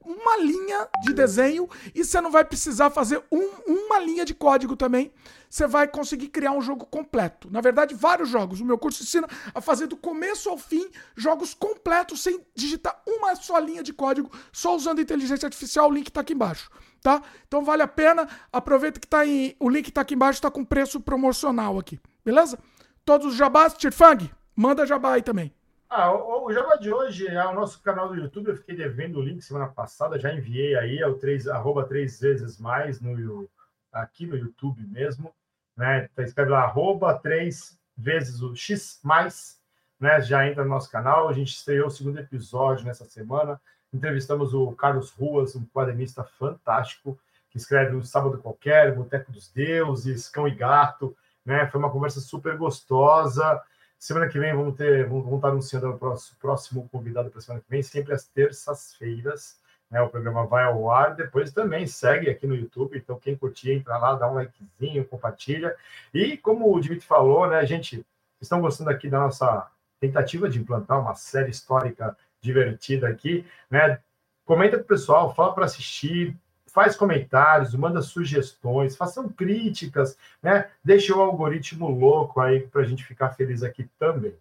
uma 0.06 0.38
linha 0.38 0.88
de 1.04 1.14
desenho 1.14 1.70
e 1.94 2.06
você 2.06 2.22
não 2.22 2.32
vai 2.32 2.46
precisar 2.46 2.90
fazer 2.90 3.22
um, 3.30 3.50
uma 3.68 4.00
linha 4.00 4.24
de 4.24 4.34
código 4.34 4.78
também. 4.78 5.12
Você 5.50 5.68
vai 5.68 5.86
conseguir 5.86 6.30
criar 6.30 6.54
um 6.54 6.62
jogo 6.62 6.86
completo. 6.86 7.52
Na 7.52 7.60
verdade, 7.60 7.94
vários 7.94 8.30
jogos. 8.30 8.62
O 8.62 8.66
meu 8.66 8.78
curso 8.78 9.04
ensina 9.04 9.28
a 9.54 9.60
fazer 9.60 9.88
do 9.88 9.98
começo 9.98 10.50
ao 10.50 10.58
fim 10.58 10.90
jogos 11.14 11.54
completos 11.54 12.24
sem 12.24 12.40
digitar 12.56 13.02
uma 13.06 13.36
só 13.36 13.60
linha 13.60 13.84
de 13.84 13.92
código, 13.92 14.32
só 14.52 14.74
usando 14.74 15.02
inteligência 15.02 15.46
artificial. 15.46 15.90
O 15.90 15.94
link 15.94 16.08
está 16.08 16.22
aqui 16.22 16.34
embaixo 16.34 16.72
tá? 17.02 17.22
Então 17.46 17.66
vale 17.66 17.84
a 17.84 17.88
pena, 17.88 18.30
aproveita 18.50 18.98
que 18.98 19.06
tá 19.06 19.28
em, 19.28 19.58
o 19.60 19.70
link 19.70 19.92
tá 19.92 20.00
aqui 20.00 20.16
embaixo, 20.16 20.42
tá 20.42 20.50
com 20.50 20.64
preço 20.64 21.02
promocional 21.02 21.78
aqui, 21.78 22.00
beleza? 22.24 22.58
Todos 23.04 23.28
os 23.28 23.36
jabás, 23.36 23.74
Tirfang, 23.74 24.32
manda 24.56 24.86
jabá 24.86 25.14
aí 25.14 25.22
também. 25.22 25.54
Ah, 25.90 26.12
o, 26.12 26.46
o 26.48 26.54
jabá 26.54 26.76
de 26.76 26.92
hoje 26.92 27.28
é 27.28 27.46
o 27.46 27.54
nosso 27.54 27.82
canal 27.82 28.08
do 28.08 28.16
YouTube, 28.16 28.50
eu 28.50 28.58
fiquei 28.58 28.76
devendo 28.76 29.20
o 29.20 29.22
link 29.22 29.42
semana 29.42 29.68
passada, 29.68 30.20
já 30.20 30.34
enviei 30.34 30.76
aí, 30.76 31.00
é 31.00 31.08
o 31.08 31.16
3, 31.16 31.48
arroba 31.48 31.86
três 31.86 32.20
vezes 32.20 32.60
mais 32.60 33.00
no, 33.00 33.48
aqui 33.92 34.26
no 34.26 34.36
YouTube 34.36 34.86
mesmo, 34.88 35.34
né? 35.78 36.10
Tá, 36.16 36.24
escreve 36.24 36.52
lá, 36.52 36.64
arroba 36.64 37.14
três 37.20 37.80
vezes 37.96 38.42
o 38.42 38.56
X 38.56 39.00
mais, 39.04 39.62
né? 40.00 40.20
Já 40.22 40.48
entra 40.48 40.64
no 40.64 40.70
nosso 40.70 40.90
canal, 40.90 41.30
a 41.30 41.34
gente 41.34 41.54
estreou 41.54 41.88
o 41.88 41.92
segundo 41.92 42.20
episódio 42.20 42.86
nessa 42.86 43.06
semana, 43.06 43.60
Entrevistamos 43.94 44.56
o 44.56 44.72
Carlos 44.72 45.12
Ruas, 45.12 45.56
um 45.56 45.66
quadrinista 45.68 46.24
fantástico, 46.24 47.18
que 47.52 47.58
escreve 47.58 47.96
o 47.96 48.04
Sábado 48.04 48.40
Qualquer, 48.40 48.96
Boteco 48.96 49.32
dos 49.32 49.52
Deuses, 49.52 50.28
Cão 50.28 50.48
e 50.48 50.56
Gato. 50.56 51.16
Né? 51.46 51.68
Foi 51.68 51.80
uma 51.80 51.92
conversa 51.92 52.20
super 52.20 52.58
gostosa. 52.58 53.62
Semana 54.04 54.28
que 54.28 54.38
vem 54.38 54.54
vamos 54.54 54.76
ter, 54.76 55.08
vamos, 55.08 55.34
estar 55.34 55.48
anunciando 55.48 55.90
o 55.90 55.98
próximo, 55.98 56.38
próximo 56.38 56.90
convidado 56.90 57.32
para 57.32 57.40
semana 57.40 57.64
que 57.64 57.70
vem, 57.70 57.82
sempre 57.82 58.14
às 58.14 58.26
terças-feiras. 58.26 59.58
Né? 59.90 60.02
O 60.02 60.10
programa 60.10 60.46
vai 60.46 60.66
ao 60.66 60.92
ar. 60.92 61.16
Depois 61.16 61.54
também 61.54 61.88
segue 61.88 62.30
aqui 62.30 62.46
no 62.46 62.54
YouTube. 62.54 62.98
Então, 62.98 63.18
quem 63.18 63.34
curtir, 63.34 63.72
entra 63.72 63.98
lá, 63.98 64.14
dá 64.16 64.30
um 64.30 64.34
likezinho, 64.34 65.06
compartilha. 65.06 65.74
E 66.14 66.36
como 66.36 66.70
o 66.70 66.82
Dimitri 66.82 67.08
falou, 67.08 67.48
né, 67.48 67.66
gente, 67.66 68.06
estão 68.42 68.60
gostando 68.60 68.90
aqui 68.90 69.08
da 69.08 69.22
nossa 69.22 69.72
tentativa 70.02 70.50
de 70.50 70.60
implantar 70.60 71.00
uma 71.00 71.16
série 71.16 71.52
histórica 71.52 72.18
divertida 72.42 73.08
aqui, 73.08 73.48
né? 73.72 74.02
Comenta 74.44 74.76
com 74.76 74.84
o 74.84 74.88
pessoal, 74.88 75.34
fala 75.34 75.54
para 75.54 75.64
assistir, 75.64 76.36
faz 76.74 76.96
comentários, 76.96 77.76
manda 77.76 78.02
sugestões, 78.02 78.96
façam 78.96 79.30
críticas, 79.30 80.18
né? 80.42 80.68
Deixa 80.84 81.16
o 81.16 81.22
algoritmo 81.22 81.88
louco 81.88 82.42
aí 82.42 82.62
para 82.62 82.82
a 82.82 82.86
gente 82.86 83.06
ficar 83.06 83.30
feliz 83.30 83.64
aqui 83.64 83.88
também. 84.00 84.36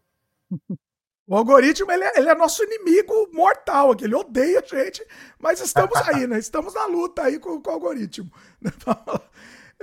O 1.24 1.36
algoritmo, 1.36 1.90
ele 1.90 2.02
é, 2.02 2.18
ele 2.18 2.28
é, 2.28 2.34
nosso 2.34 2.62
inimigo 2.64 3.30
mortal, 3.32 3.94
que 3.94 4.04
ele 4.04 4.14
odeia 4.14 4.58
a 4.58 4.66
gente, 4.66 5.06
mas 5.38 5.60
estamos 5.60 5.96
aí, 6.08 6.26
né? 6.26 6.36
Estamos 6.36 6.74
na 6.74 6.84
luta 6.84 7.22
aí 7.22 7.38
com, 7.38 7.60
com 7.60 7.70
o 7.70 7.72
algoritmo. 7.72 8.30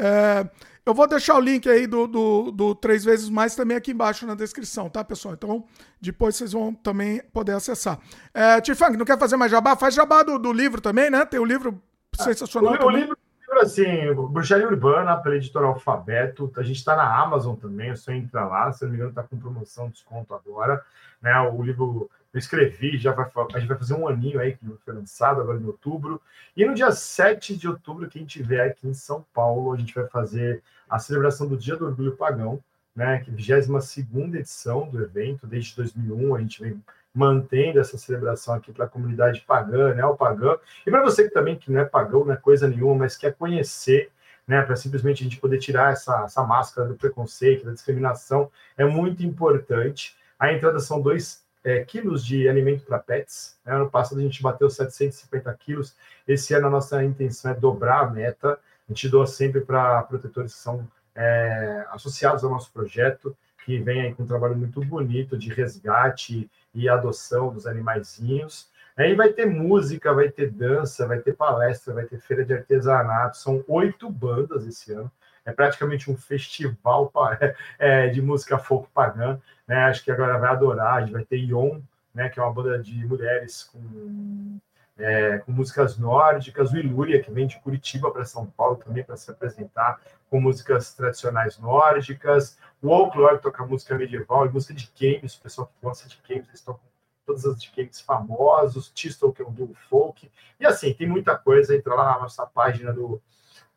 É, 0.01 0.49
eu 0.85 0.93
vou 0.93 1.05
deixar 1.05 1.35
o 1.35 1.41
link 1.41 1.67
aí 1.67 1.85
do, 1.85 2.07
do, 2.07 2.51
do, 2.51 2.73
Três 2.73 3.03
Vezes 3.03 3.29
Mais 3.29 3.53
também 3.53 3.75
aqui 3.75 3.91
embaixo 3.91 4.25
na 4.25 4.33
descrição, 4.33 4.89
tá, 4.89 5.03
pessoal? 5.03 5.33
Então, 5.33 5.65
depois 5.99 6.37
vocês 6.37 6.53
vão 6.53 6.73
também 6.73 7.21
poder 7.33 7.51
acessar. 7.51 7.99
É, 8.33 8.61
Tifang, 8.61 8.95
não 8.95 9.05
quer 9.05 9.19
fazer 9.19 9.35
mais 9.35 9.51
jabá? 9.51 9.75
Faz 9.75 9.93
jabá 9.93 10.23
do, 10.23 10.39
do 10.39 10.53
livro 10.53 10.79
também, 10.79 11.09
né? 11.09 11.25
Tem 11.25 11.37
o 11.37 11.43
livro 11.43 11.81
sensacional. 12.15 12.77
O, 12.81 12.85
o 12.85 12.89
livro 12.89 13.17
assim, 13.61 14.13
Bruxaria 14.31 14.67
Urbana, 14.67 15.17
pela 15.17 15.35
editora 15.35 15.67
Alfabeto. 15.67 16.51
A 16.55 16.63
gente 16.63 16.77
está 16.77 16.95
na 16.95 17.21
Amazon 17.21 17.55
também, 17.55 17.89
é 17.89 17.95
só 17.95 18.11
entrar 18.11 18.47
lá. 18.47 18.71
Se 18.71 18.83
não 18.83 18.91
me 18.91 18.95
engano, 18.95 19.09
está 19.09 19.23
com 19.23 19.37
promoção, 19.37 19.89
desconto 19.89 20.33
agora. 20.33 20.83
Né? 21.21 21.37
O 21.41 21.61
livro 21.61 22.09
eu 22.31 22.37
escrevi, 22.37 22.97
já 22.97 23.11
vai, 23.11 23.25
a 23.53 23.59
gente 23.59 23.67
vai 23.67 23.77
fazer 23.77 23.95
um 23.95 24.07
aninho 24.07 24.39
aí 24.39 24.55
que 24.55 24.65
foi 24.85 24.93
lançado 24.93 25.41
agora 25.41 25.59
em 25.59 25.65
outubro. 25.65 26.21
E 26.55 26.63
no 26.63 26.75
dia 26.75 26.91
7 26.91 27.57
de 27.57 27.67
outubro, 27.67 28.07
quem 28.07 28.23
tiver 28.23 28.61
aqui 28.61 28.87
em 28.87 28.93
São 28.93 29.25
Paulo, 29.33 29.73
a 29.73 29.77
gente 29.77 29.95
vai 29.95 30.07
fazer 30.07 30.61
a 30.87 30.99
celebração 30.99 31.47
do 31.47 31.57
Dia 31.57 31.75
do 31.75 31.85
Orgulho 31.85 32.15
Pagão, 32.15 32.59
né? 32.95 33.19
Que 33.19 33.31
é 33.31 33.55
a 33.55 33.61
22 33.61 34.35
edição 34.35 34.87
do 34.89 35.01
evento, 35.01 35.47
desde 35.47 35.75
2001 35.75 36.35
a 36.35 36.39
gente 36.39 36.61
vem 36.61 36.83
mantendo 37.13 37.79
essa 37.79 37.97
celebração 37.97 38.53
aqui 38.53 38.71
para 38.71 38.85
a 38.85 38.89
comunidade 38.89 39.41
pagã, 39.41 39.93
né, 39.93 40.05
o 40.05 40.15
pagã, 40.15 40.57
e 40.85 40.91
para 40.91 41.01
você 41.01 41.23
que 41.23 41.33
também 41.33 41.55
que 41.55 41.71
não 41.71 41.81
é 41.81 41.85
pagão, 41.85 42.25
não 42.25 42.33
é 42.33 42.37
coisa 42.37 42.67
nenhuma, 42.67 42.95
mas 42.95 43.17
quer 43.17 43.33
conhecer, 43.33 44.11
né, 44.47 44.61
para 44.61 44.75
simplesmente 44.75 45.21
a 45.21 45.23
gente 45.23 45.39
poder 45.39 45.59
tirar 45.59 45.93
essa, 45.93 46.23
essa 46.23 46.43
máscara 46.43 46.87
do 46.87 46.95
preconceito, 46.95 47.65
da 47.65 47.71
discriminação, 47.71 48.51
é 48.77 48.85
muito 48.85 49.23
importante. 49.23 50.15
A 50.39 50.53
entrada 50.53 50.79
são 50.79 51.01
dois 51.01 51.43
é, 51.63 51.83
quilos 51.83 52.25
de 52.25 52.47
alimento 52.47 52.85
para 52.85 52.99
pets. 52.99 53.57
Né? 53.65 53.73
Ano 53.73 53.89
passado 53.89 54.19
a 54.19 54.23
gente 54.23 54.41
bateu 54.41 54.69
750 54.69 55.53
quilos. 55.55 55.95
Esse 56.27 56.53
ano 56.53 56.67
a 56.67 56.69
nossa 56.69 57.03
intenção 57.03 57.51
é 57.51 57.53
dobrar 57.53 58.01
a 58.01 58.09
meta. 58.09 58.53
A 58.53 58.91
gente 58.93 59.09
doa 59.09 59.27
sempre 59.27 59.61
para 59.61 60.01
protetores 60.03 60.53
que 60.53 60.59
são 60.59 60.87
é, 61.15 61.85
associados 61.91 62.43
ao 62.43 62.49
nosso 62.49 62.71
projeto, 62.71 63.35
que 63.65 63.77
vem 63.79 64.01
aí 64.01 64.15
com 64.15 64.23
um 64.23 64.27
trabalho 64.27 64.55
muito 64.55 64.83
bonito 64.83 65.37
de 65.37 65.53
resgate 65.53 66.49
e 66.73 66.87
adoção 66.87 67.53
dos 67.53 67.65
animaizinhos. 67.65 68.69
Aí 68.97 69.15
vai 69.15 69.31
ter 69.31 69.45
música, 69.45 70.13
vai 70.13 70.29
ter 70.29 70.51
dança, 70.51 71.07
vai 71.07 71.19
ter 71.19 71.33
palestra, 71.33 71.93
vai 71.93 72.05
ter 72.05 72.19
feira 72.19 72.43
de 72.43 72.53
artesanato. 72.53 73.37
São 73.37 73.63
oito 73.67 74.09
bandas 74.09 74.67
esse 74.67 74.91
ano. 74.91 75.09
É 75.45 75.53
praticamente 75.53 76.11
um 76.11 76.17
festival 76.17 77.11
é, 77.79 78.09
de 78.09 78.21
música 78.21 78.59
folk 78.59 78.89
pagã. 78.93 79.39
Né? 79.67 79.77
Acho 79.85 80.03
que 80.03 80.11
agora 80.11 80.37
vai 80.37 80.49
adorar. 80.49 80.95
A 80.95 81.01
gente 81.01 81.13
vai 81.13 81.23
ter 81.23 81.37
Ion, 81.37 81.79
né? 82.13 82.27
que 82.27 82.39
é 82.39 82.43
uma 82.43 82.53
banda 82.53 82.77
de 82.77 83.05
mulheres 83.05 83.63
com, 83.63 84.59
é, 84.99 85.39
com 85.39 85.51
músicas 85.51 85.97
nórdicas. 85.97 86.71
O 86.71 86.77
Ilúria, 86.77 87.21
que 87.21 87.31
vem 87.31 87.47
de 87.47 87.59
Curitiba 87.59 88.11
para 88.11 88.25
São 88.25 88.45
Paulo 88.45 88.75
também 88.75 89.03
para 89.03 89.17
se 89.17 89.31
apresentar 89.31 89.99
com 90.29 90.39
músicas 90.39 90.93
tradicionais 90.93 91.57
nórdicas. 91.57 92.57
O 92.81 92.87
Folklore 92.87 93.39
toca 93.39 93.65
música 93.65 93.97
medieval 93.97 94.45
e 94.45 94.49
música 94.49 94.73
de 94.73 94.91
games. 94.99 95.35
O 95.35 95.41
pessoal 95.41 95.67
que 95.67 95.73
gosta 95.81 96.07
de 96.07 96.19
games, 96.27 96.47
eles 96.49 96.61
tocam 96.61 96.81
todas 97.25 97.45
as 97.45 97.61
de 97.61 97.71
games 97.75 98.01
famosos. 98.01 98.91
Tistel, 98.91 99.31
que 99.31 99.41
é 99.41 99.45
um 99.45 99.51
duo 99.51 99.73
folk. 99.89 100.29
E 100.59 100.65
assim, 100.65 100.93
tem 100.93 101.07
muita 101.07 101.37
coisa. 101.37 101.75
Entra 101.75 101.95
lá 101.95 102.13
na 102.13 102.19
nossa 102.19 102.45
página 102.45 102.91
do, 102.91 103.21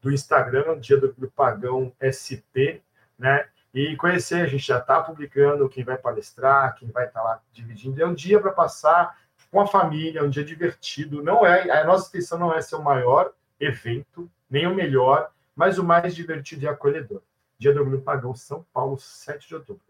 do 0.00 0.10
Instagram, 0.10 0.78
Dia 0.80 0.98
do 0.98 1.30
Pagão 1.34 1.92
SP, 2.02 2.82
né? 3.18 3.46
E 3.74 3.96
conhecer, 3.96 4.42
a 4.42 4.46
gente 4.46 4.66
já 4.66 4.78
está 4.78 5.00
publicando 5.00 5.66
quem 5.66 5.82
vai 5.82 5.96
palestrar, 5.96 6.74
quem 6.74 6.90
vai 6.90 7.06
estar 7.06 7.20
tá 7.20 7.26
lá 7.26 7.40
dividindo. 7.52 8.02
É 8.02 8.06
um 8.06 8.12
dia 8.12 8.38
para 8.38 8.52
passar 8.52 9.16
com 9.52 9.60
a 9.60 9.66
família, 9.66 10.20
é 10.20 10.22
um 10.22 10.30
dia 10.30 10.42
divertido. 10.42 11.22
Não 11.22 11.46
é, 11.46 11.70
a 11.70 11.84
nossa 11.84 12.08
intenção 12.08 12.38
não 12.38 12.54
é 12.54 12.62
ser 12.62 12.76
o 12.76 12.82
maior 12.82 13.32
evento, 13.60 14.28
nem 14.48 14.66
o 14.66 14.74
melhor, 14.74 15.30
mas 15.54 15.78
o 15.78 15.84
mais 15.84 16.14
divertido 16.14 16.64
e 16.64 16.68
acolhedor. 16.68 17.20
Dia 17.58 17.74
do 17.74 17.80
Orgulho 17.80 18.00
Pagão, 18.00 18.34
São 18.34 18.64
Paulo, 18.72 18.98
7 18.98 19.46
de 19.46 19.54
outubro. 19.54 19.82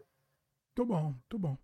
Muito 0.75 0.93
bom, 0.93 1.01
muito 1.03 1.39
bom. 1.39 1.57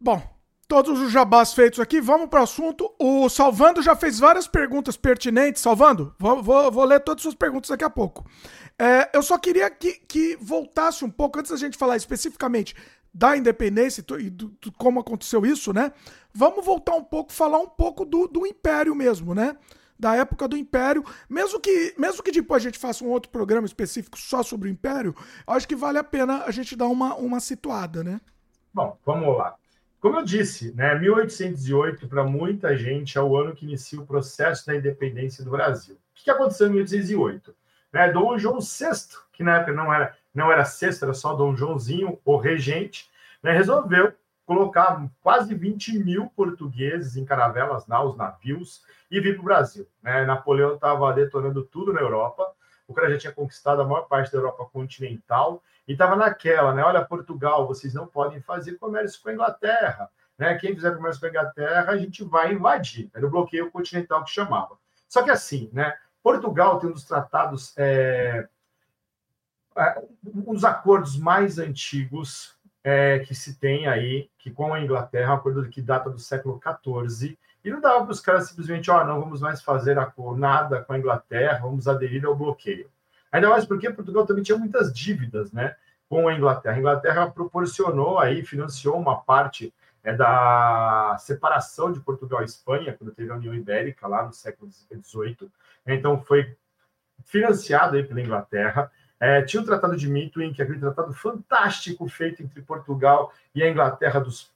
Bom, 0.00 0.22
todos 0.66 0.98
os 0.98 1.12
jabás 1.12 1.52
feitos 1.52 1.78
aqui, 1.78 2.00
vamos 2.00 2.30
para 2.30 2.40
o 2.40 2.44
assunto. 2.44 2.90
O 2.98 3.28
Salvando 3.28 3.82
já 3.82 3.94
fez 3.94 4.18
várias 4.18 4.48
perguntas 4.48 4.96
pertinentes. 4.96 5.60
Salvando, 5.60 6.14
vou, 6.18 6.42
vou, 6.42 6.72
vou 6.72 6.84
ler 6.84 7.00
todas 7.00 7.20
as 7.20 7.22
suas 7.24 7.34
perguntas 7.34 7.68
daqui 7.68 7.84
a 7.84 7.90
pouco. 7.90 8.26
É, 8.78 9.10
eu 9.14 9.22
só 9.22 9.38
queria 9.38 9.70
que, 9.70 9.92
que 10.08 10.36
voltasse 10.40 11.04
um 11.04 11.10
pouco, 11.10 11.38
antes 11.38 11.50
da 11.50 11.58
gente 11.58 11.76
falar 11.76 11.98
especificamente 11.98 12.74
da 13.12 13.36
independência 13.36 14.04
e 14.18 14.30
do, 14.30 14.48
do, 14.48 14.72
como 14.72 15.00
aconteceu 15.00 15.44
isso, 15.44 15.72
né? 15.72 15.92
Vamos 16.32 16.64
voltar 16.64 16.94
um 16.94 17.04
pouco, 17.04 17.32
falar 17.32 17.58
um 17.58 17.68
pouco 17.68 18.04
do, 18.04 18.26
do 18.26 18.46
Império 18.46 18.94
mesmo, 18.94 19.34
né? 19.34 19.56
da 20.02 20.16
época 20.16 20.48
do 20.48 20.56
Império, 20.56 21.04
mesmo 21.28 21.60
que, 21.60 21.94
mesmo 21.96 22.24
que 22.24 22.32
depois 22.32 22.60
a 22.60 22.64
gente 22.64 22.76
faça 22.76 23.04
um 23.04 23.08
outro 23.10 23.30
programa 23.30 23.64
específico 23.64 24.18
só 24.18 24.42
sobre 24.42 24.68
o 24.68 24.72
Império, 24.72 25.14
acho 25.46 25.68
que 25.68 25.76
vale 25.76 25.96
a 25.96 26.02
pena 26.02 26.42
a 26.44 26.50
gente 26.50 26.74
dar 26.74 26.88
uma, 26.88 27.14
uma 27.14 27.38
situada, 27.38 28.02
né? 28.02 28.20
Bom, 28.74 28.98
vamos 29.06 29.38
lá. 29.38 29.54
Como 30.00 30.18
eu 30.18 30.24
disse, 30.24 30.74
né, 30.74 30.98
1808 30.98 32.08
para 32.08 32.24
muita 32.24 32.76
gente 32.76 33.16
é 33.16 33.22
o 33.22 33.36
ano 33.36 33.54
que 33.54 33.64
inicia 33.64 34.00
o 34.00 34.04
processo 34.04 34.66
da 34.66 34.74
independência 34.74 35.44
do 35.44 35.52
Brasil. 35.52 35.94
O 35.94 35.98
que 36.14 36.28
aconteceu 36.28 36.66
em 36.66 36.70
1808? 36.70 37.54
Né, 37.92 38.10
Dom 38.10 38.36
João 38.36 38.58
VI, 38.58 39.16
que 39.32 39.44
na 39.44 39.58
época 39.58 39.72
não 39.72 39.94
era 39.94 40.16
não 40.34 40.50
era 40.50 40.64
sexto, 40.64 41.04
era 41.04 41.14
só 41.14 41.34
Dom 41.34 41.56
Joãozinho, 41.56 42.18
o 42.24 42.36
regente, 42.36 43.10
né, 43.42 43.52
resolveu 43.52 44.12
colocar 44.44 45.06
quase 45.20 45.54
20 45.54 45.98
mil 45.98 46.26
portugueses 46.36 47.16
em 47.16 47.24
caravelas, 47.24 47.86
naus, 47.86 48.16
navios, 48.16 48.82
e 49.10 49.20
vir 49.20 49.34
para 49.34 49.42
o 49.42 49.44
Brasil. 49.44 49.86
Né? 50.02 50.24
Napoleão 50.24 50.74
estava 50.74 51.12
detonando 51.12 51.62
tudo 51.64 51.92
na 51.92 52.00
Europa, 52.00 52.46
o 52.86 52.94
cara 52.94 53.10
já 53.10 53.18
tinha 53.18 53.32
conquistado 53.32 53.80
a 53.80 53.84
maior 53.84 54.02
parte 54.02 54.32
da 54.32 54.38
Europa 54.38 54.68
continental, 54.72 55.62
e 55.86 55.92
estava 55.92 56.14
naquela, 56.14 56.72
né? 56.72 56.82
Olha, 56.84 57.04
Portugal, 57.04 57.66
vocês 57.66 57.92
não 57.92 58.06
podem 58.06 58.40
fazer 58.40 58.74
comércio 58.74 59.20
com 59.20 59.30
a 59.30 59.32
Inglaterra. 59.32 60.08
Né? 60.38 60.54
Quem 60.56 60.74
fizer 60.74 60.94
comércio 60.94 61.20
com 61.20 61.26
a 61.26 61.30
Inglaterra, 61.30 61.92
a 61.92 61.96
gente 61.96 62.22
vai 62.22 62.52
invadir. 62.52 63.10
Era 63.12 63.26
o 63.26 63.30
bloqueio 63.30 63.70
continental 63.70 64.22
que 64.24 64.30
chamava. 64.30 64.76
Só 65.08 65.22
que 65.22 65.30
assim, 65.30 65.68
né? 65.72 65.94
Portugal 66.22 66.78
tem 66.78 66.88
um 66.88 66.92
dos 66.92 67.04
tratados, 67.04 67.74
é 67.76 68.48
um 70.24 70.54
dos 70.54 70.64
acordos 70.64 71.18
mais 71.18 71.58
antigos 71.58 72.56
é, 72.84 73.20
que 73.20 73.34
se 73.34 73.58
tem 73.58 73.86
aí, 73.86 74.28
que 74.38 74.50
com 74.50 74.74
a 74.74 74.80
Inglaterra, 74.80 75.32
um 75.32 75.36
acordo 75.36 75.68
que 75.68 75.80
data 75.80 76.10
do 76.10 76.18
século 76.18 76.60
XIV, 76.60 77.38
e 77.64 77.70
não 77.70 77.80
dava 77.80 78.02
para 78.02 78.12
os 78.12 78.20
caras 78.20 78.48
simplesmente, 78.48 78.90
ó, 78.90 79.00
oh, 79.00 79.04
não 79.04 79.20
vamos 79.20 79.40
mais 79.40 79.62
fazer 79.62 79.96
nada 80.36 80.82
com 80.82 80.92
a 80.92 80.98
Inglaterra, 80.98 81.60
vamos 81.62 81.86
aderir 81.86 82.24
ao 82.26 82.34
bloqueio. 82.34 82.90
Ainda 83.30 83.48
mais 83.48 83.64
porque 83.64 83.90
Portugal 83.90 84.26
também 84.26 84.42
tinha 84.42 84.58
muitas 84.58 84.92
dívidas, 84.92 85.52
né, 85.52 85.76
com 86.08 86.28
a 86.28 86.34
Inglaterra. 86.34 86.76
A 86.76 86.78
Inglaterra 86.78 87.30
proporcionou 87.30 88.18
aí, 88.18 88.44
financiou 88.44 88.98
uma 88.98 89.20
parte 89.20 89.72
é, 90.02 90.12
da 90.12 91.16
separação 91.20 91.92
de 91.92 92.00
Portugal 92.00 92.42
e 92.42 92.46
Espanha, 92.46 92.92
quando 92.92 93.14
teve 93.14 93.30
a 93.30 93.36
União 93.36 93.54
Ibérica 93.54 94.08
lá 94.08 94.24
no 94.24 94.32
século 94.32 94.70
XVIII. 94.70 95.48
Então 95.86 96.20
foi 96.20 96.56
financiado 97.24 97.96
aí 97.96 98.02
pela 98.02 98.20
Inglaterra. 98.20 98.90
É, 99.22 99.40
tinha 99.40 99.62
o 99.62 99.64
Tratado 99.64 99.96
de 99.96 100.08
Mituin, 100.08 100.52
que 100.52 100.60
é 100.60 100.64
aquele 100.64 100.80
tratado 100.80 101.14
fantástico 101.14 102.08
feito 102.08 102.42
entre 102.42 102.60
Portugal 102.60 103.32
e 103.54 103.62
a 103.62 103.70
Inglaterra 103.70 104.18
dos 104.18 104.50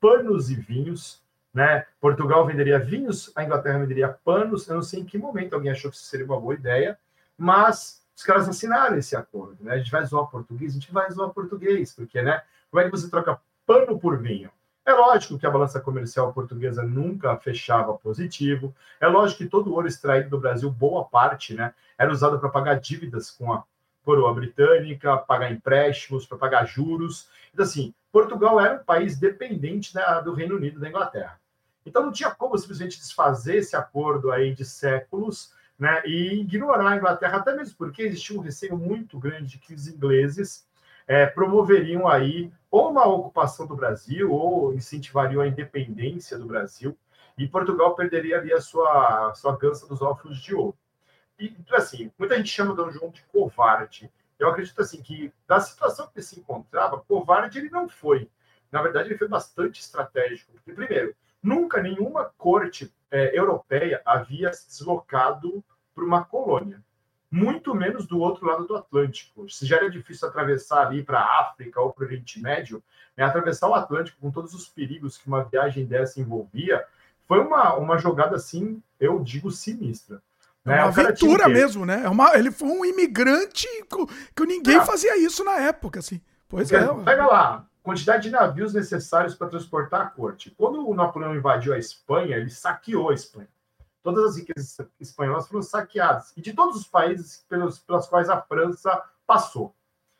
panos 0.00 0.48
e 0.48 0.54
vinhos. 0.54 1.20
Né? 1.52 1.84
Portugal 2.00 2.46
venderia 2.46 2.78
vinhos, 2.78 3.32
a 3.34 3.42
Inglaterra 3.42 3.80
venderia 3.80 4.16
panos. 4.24 4.68
Eu 4.68 4.76
não 4.76 4.82
sei 4.82 5.00
em 5.00 5.04
que 5.04 5.18
momento 5.18 5.54
alguém 5.54 5.72
achou 5.72 5.90
que 5.90 5.96
isso 5.96 6.06
seria 6.06 6.24
uma 6.24 6.40
boa 6.40 6.54
ideia, 6.54 6.96
mas 7.36 8.00
os 8.16 8.22
caras 8.22 8.48
assinaram 8.48 8.96
esse 8.96 9.16
acordo. 9.16 9.56
Né? 9.60 9.74
A 9.74 9.78
gente 9.78 9.90
vai 9.90 10.04
zoar 10.06 10.30
português, 10.30 10.70
a 10.70 10.74
gente 10.74 10.92
vai 10.92 11.10
zoar 11.10 11.30
português, 11.30 11.92
porque 11.92 12.22
né? 12.22 12.42
como 12.70 12.80
é 12.80 12.84
que 12.84 12.92
você 12.92 13.10
troca 13.10 13.40
pano 13.66 13.98
por 13.98 14.18
vinho? 14.18 14.52
É 14.86 14.92
lógico 14.92 15.36
que 15.36 15.46
a 15.46 15.50
balança 15.50 15.80
comercial 15.80 16.32
portuguesa 16.32 16.84
nunca 16.84 17.36
fechava 17.38 17.92
positivo. 17.94 18.72
É 19.00 19.08
lógico 19.08 19.38
que 19.38 19.50
todo 19.50 19.70
o 19.70 19.74
ouro 19.74 19.88
extraído 19.88 20.30
do 20.30 20.38
Brasil, 20.38 20.70
boa 20.70 21.04
parte, 21.04 21.54
né, 21.54 21.74
era 21.98 22.12
usado 22.12 22.38
para 22.38 22.48
pagar 22.48 22.74
dívidas 22.78 23.28
com 23.28 23.52
a 23.52 23.64
coroa 24.04 24.34
britânica, 24.34 25.16
pagar 25.16 25.52
empréstimos, 25.52 26.26
para 26.26 26.38
pagar 26.38 26.66
juros. 26.66 27.28
Então, 27.52 27.64
assim, 27.64 27.94
Portugal 28.10 28.60
era 28.60 28.80
um 28.80 28.84
país 28.84 29.18
dependente 29.18 29.94
da, 29.94 30.20
do 30.20 30.32
Reino 30.32 30.56
Unido, 30.56 30.80
da 30.80 30.88
Inglaterra. 30.88 31.40
Então, 31.84 32.02
não 32.02 32.12
tinha 32.12 32.30
como 32.30 32.56
simplesmente 32.56 32.98
desfazer 32.98 33.56
esse 33.56 33.74
acordo 33.74 34.30
aí 34.30 34.54
de 34.54 34.64
séculos 34.64 35.52
né, 35.78 36.02
e 36.06 36.40
ignorar 36.40 36.90
a 36.90 36.96
Inglaterra, 36.96 37.38
até 37.38 37.56
mesmo 37.56 37.76
porque 37.76 38.02
existia 38.02 38.38
um 38.38 38.42
receio 38.42 38.76
muito 38.76 39.18
grande 39.18 39.52
de 39.52 39.58
que 39.58 39.74
os 39.74 39.88
ingleses 39.88 40.66
é, 41.06 41.26
promoveriam 41.26 42.06
aí 42.06 42.52
ou 42.70 42.90
uma 42.90 43.06
ocupação 43.06 43.66
do 43.66 43.74
Brasil 43.74 44.32
ou 44.32 44.72
incentivariam 44.74 45.42
a 45.42 45.48
independência 45.48 46.38
do 46.38 46.46
Brasil 46.46 46.96
e 47.36 47.48
Portugal 47.48 47.94
perderia 47.94 48.38
ali 48.38 48.52
a 48.52 48.60
sua, 48.60 49.30
a 49.30 49.34
sua 49.34 49.56
gança 49.56 49.86
dos 49.86 50.00
óculos 50.00 50.40
de 50.40 50.54
ouro. 50.54 50.76
E, 51.42 51.56
então, 51.58 51.76
assim, 51.76 52.12
muita 52.16 52.36
gente 52.36 52.50
chama 52.50 52.70
o 52.72 52.76
Dom 52.76 52.88
João 52.92 53.10
de 53.10 53.20
covarde. 53.24 54.08
Eu 54.38 54.48
acredito, 54.48 54.80
assim, 54.80 55.02
que 55.02 55.32
da 55.46 55.58
situação 55.58 56.06
que 56.06 56.12
ele 56.18 56.24
se 56.24 56.38
encontrava, 56.38 57.00
covarde 57.00 57.58
ele 57.58 57.68
não 57.68 57.88
foi. 57.88 58.30
na 58.70 58.80
verdade, 58.80 59.08
ele 59.08 59.18
foi 59.18 59.26
bastante 59.26 59.80
estratégico. 59.80 60.52
Primeiro, 60.64 61.14
nunca 61.42 61.82
nenhuma 61.82 62.32
corte 62.38 62.94
é, 63.10 63.36
europeia 63.36 64.00
havia 64.06 64.52
se 64.52 64.68
deslocado 64.68 65.62
para 65.92 66.04
uma 66.04 66.24
colônia, 66.24 66.80
muito 67.28 67.74
menos 67.74 68.06
do 68.06 68.20
outro 68.20 68.46
lado 68.46 68.64
do 68.66 68.76
Atlântico. 68.76 69.50
Se 69.50 69.66
já 69.66 69.76
era 69.76 69.90
difícil 69.90 70.28
atravessar 70.28 70.86
ali 70.86 71.02
para 71.02 71.18
a 71.18 71.40
África 71.40 71.80
ou 71.80 71.92
para 71.92 72.04
o 72.04 72.06
Oriente 72.06 72.40
Médio, 72.40 72.82
né, 73.16 73.24
atravessar 73.24 73.68
o 73.68 73.74
Atlântico 73.74 74.20
com 74.20 74.30
todos 74.30 74.54
os 74.54 74.68
perigos 74.68 75.18
que 75.18 75.26
uma 75.26 75.42
viagem 75.42 75.84
dessa 75.84 76.20
envolvia, 76.20 76.86
foi 77.26 77.40
uma, 77.40 77.74
uma 77.74 77.98
jogada 77.98 78.36
assim, 78.36 78.80
eu 78.98 79.18
digo, 79.18 79.50
sinistra. 79.50 80.22
Né? 80.64 80.78
É 80.78 80.80
uma 80.82 80.88
aventura 80.88 81.48
mesmo, 81.48 81.84
né? 81.84 82.02
É 82.04 82.08
uma, 82.08 82.36
ele 82.36 82.50
foi 82.50 82.68
um 82.68 82.84
imigrante 82.84 83.66
que 84.34 84.46
ninguém 84.46 84.76
é. 84.76 84.84
fazia 84.84 85.16
isso 85.18 85.44
na 85.44 85.58
época, 85.58 85.98
assim. 85.98 86.20
Pois 86.48 86.70
Porque, 86.70 86.84
é. 86.84 87.04
Pega 87.04 87.26
lá, 87.26 87.66
quantidade 87.82 88.24
de 88.24 88.30
navios 88.30 88.72
necessários 88.72 89.34
para 89.34 89.48
transportar 89.48 90.00
a 90.02 90.06
corte. 90.06 90.54
Quando 90.56 90.88
o 90.88 90.94
Napoleão 90.94 91.34
invadiu 91.34 91.74
a 91.74 91.78
Espanha, 91.78 92.36
ele 92.36 92.50
saqueou 92.50 93.10
a 93.10 93.14
Espanha. 93.14 93.48
Todas 94.02 94.24
as 94.24 94.36
riquezas 94.36 94.78
espanholas 95.00 95.48
foram 95.48 95.62
saqueadas. 95.62 96.32
E 96.36 96.40
de 96.40 96.52
todos 96.52 96.76
os 96.76 96.86
países 96.86 97.44
pelos, 97.48 97.78
pelas 97.78 98.06
quais 98.08 98.28
a 98.28 98.40
França 98.40 99.02
passou. 99.26 99.74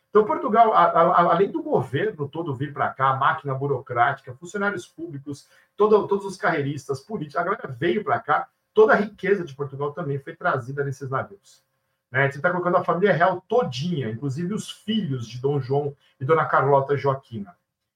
Então, 0.09 0.25
Portugal, 0.25 0.73
a, 0.73 0.83
a, 0.83 1.21
além 1.31 1.51
do 1.51 1.63
governo 1.63 2.29
todo 2.29 2.55
vir 2.55 2.71
para 2.71 2.89
cá, 2.93 3.15
máquina 3.15 3.53
burocrática, 3.55 4.35
funcionários 4.35 4.85
públicos, 4.85 5.47
todo, 5.75 6.07
todos 6.07 6.25
os 6.25 6.37
carreiristas, 6.37 6.99
políticos, 6.99 7.41
a 7.41 7.43
galera 7.43 7.67
veio 7.67 8.03
para 8.03 8.19
cá, 8.19 8.47
toda 8.73 8.93
a 8.93 8.97
riqueza 8.97 9.43
de 9.43 9.53
Portugal 9.55 9.91
também 9.91 10.19
foi 10.19 10.35
trazida 10.35 10.83
nesses 10.83 11.09
navios. 11.09 11.63
Né? 12.11 12.29
Você 12.29 12.37
está 12.37 12.51
colocando 12.51 12.77
a 12.77 12.83
família 12.83 13.13
real 13.13 13.41
todinha, 13.47 14.09
inclusive 14.09 14.53
os 14.53 14.69
filhos 14.69 15.27
de 15.27 15.39
Dom 15.39 15.59
João 15.59 15.95
e 16.19 16.25
Dona 16.25 16.45
Carlota 16.45 16.95
Joaquina. 16.95 17.55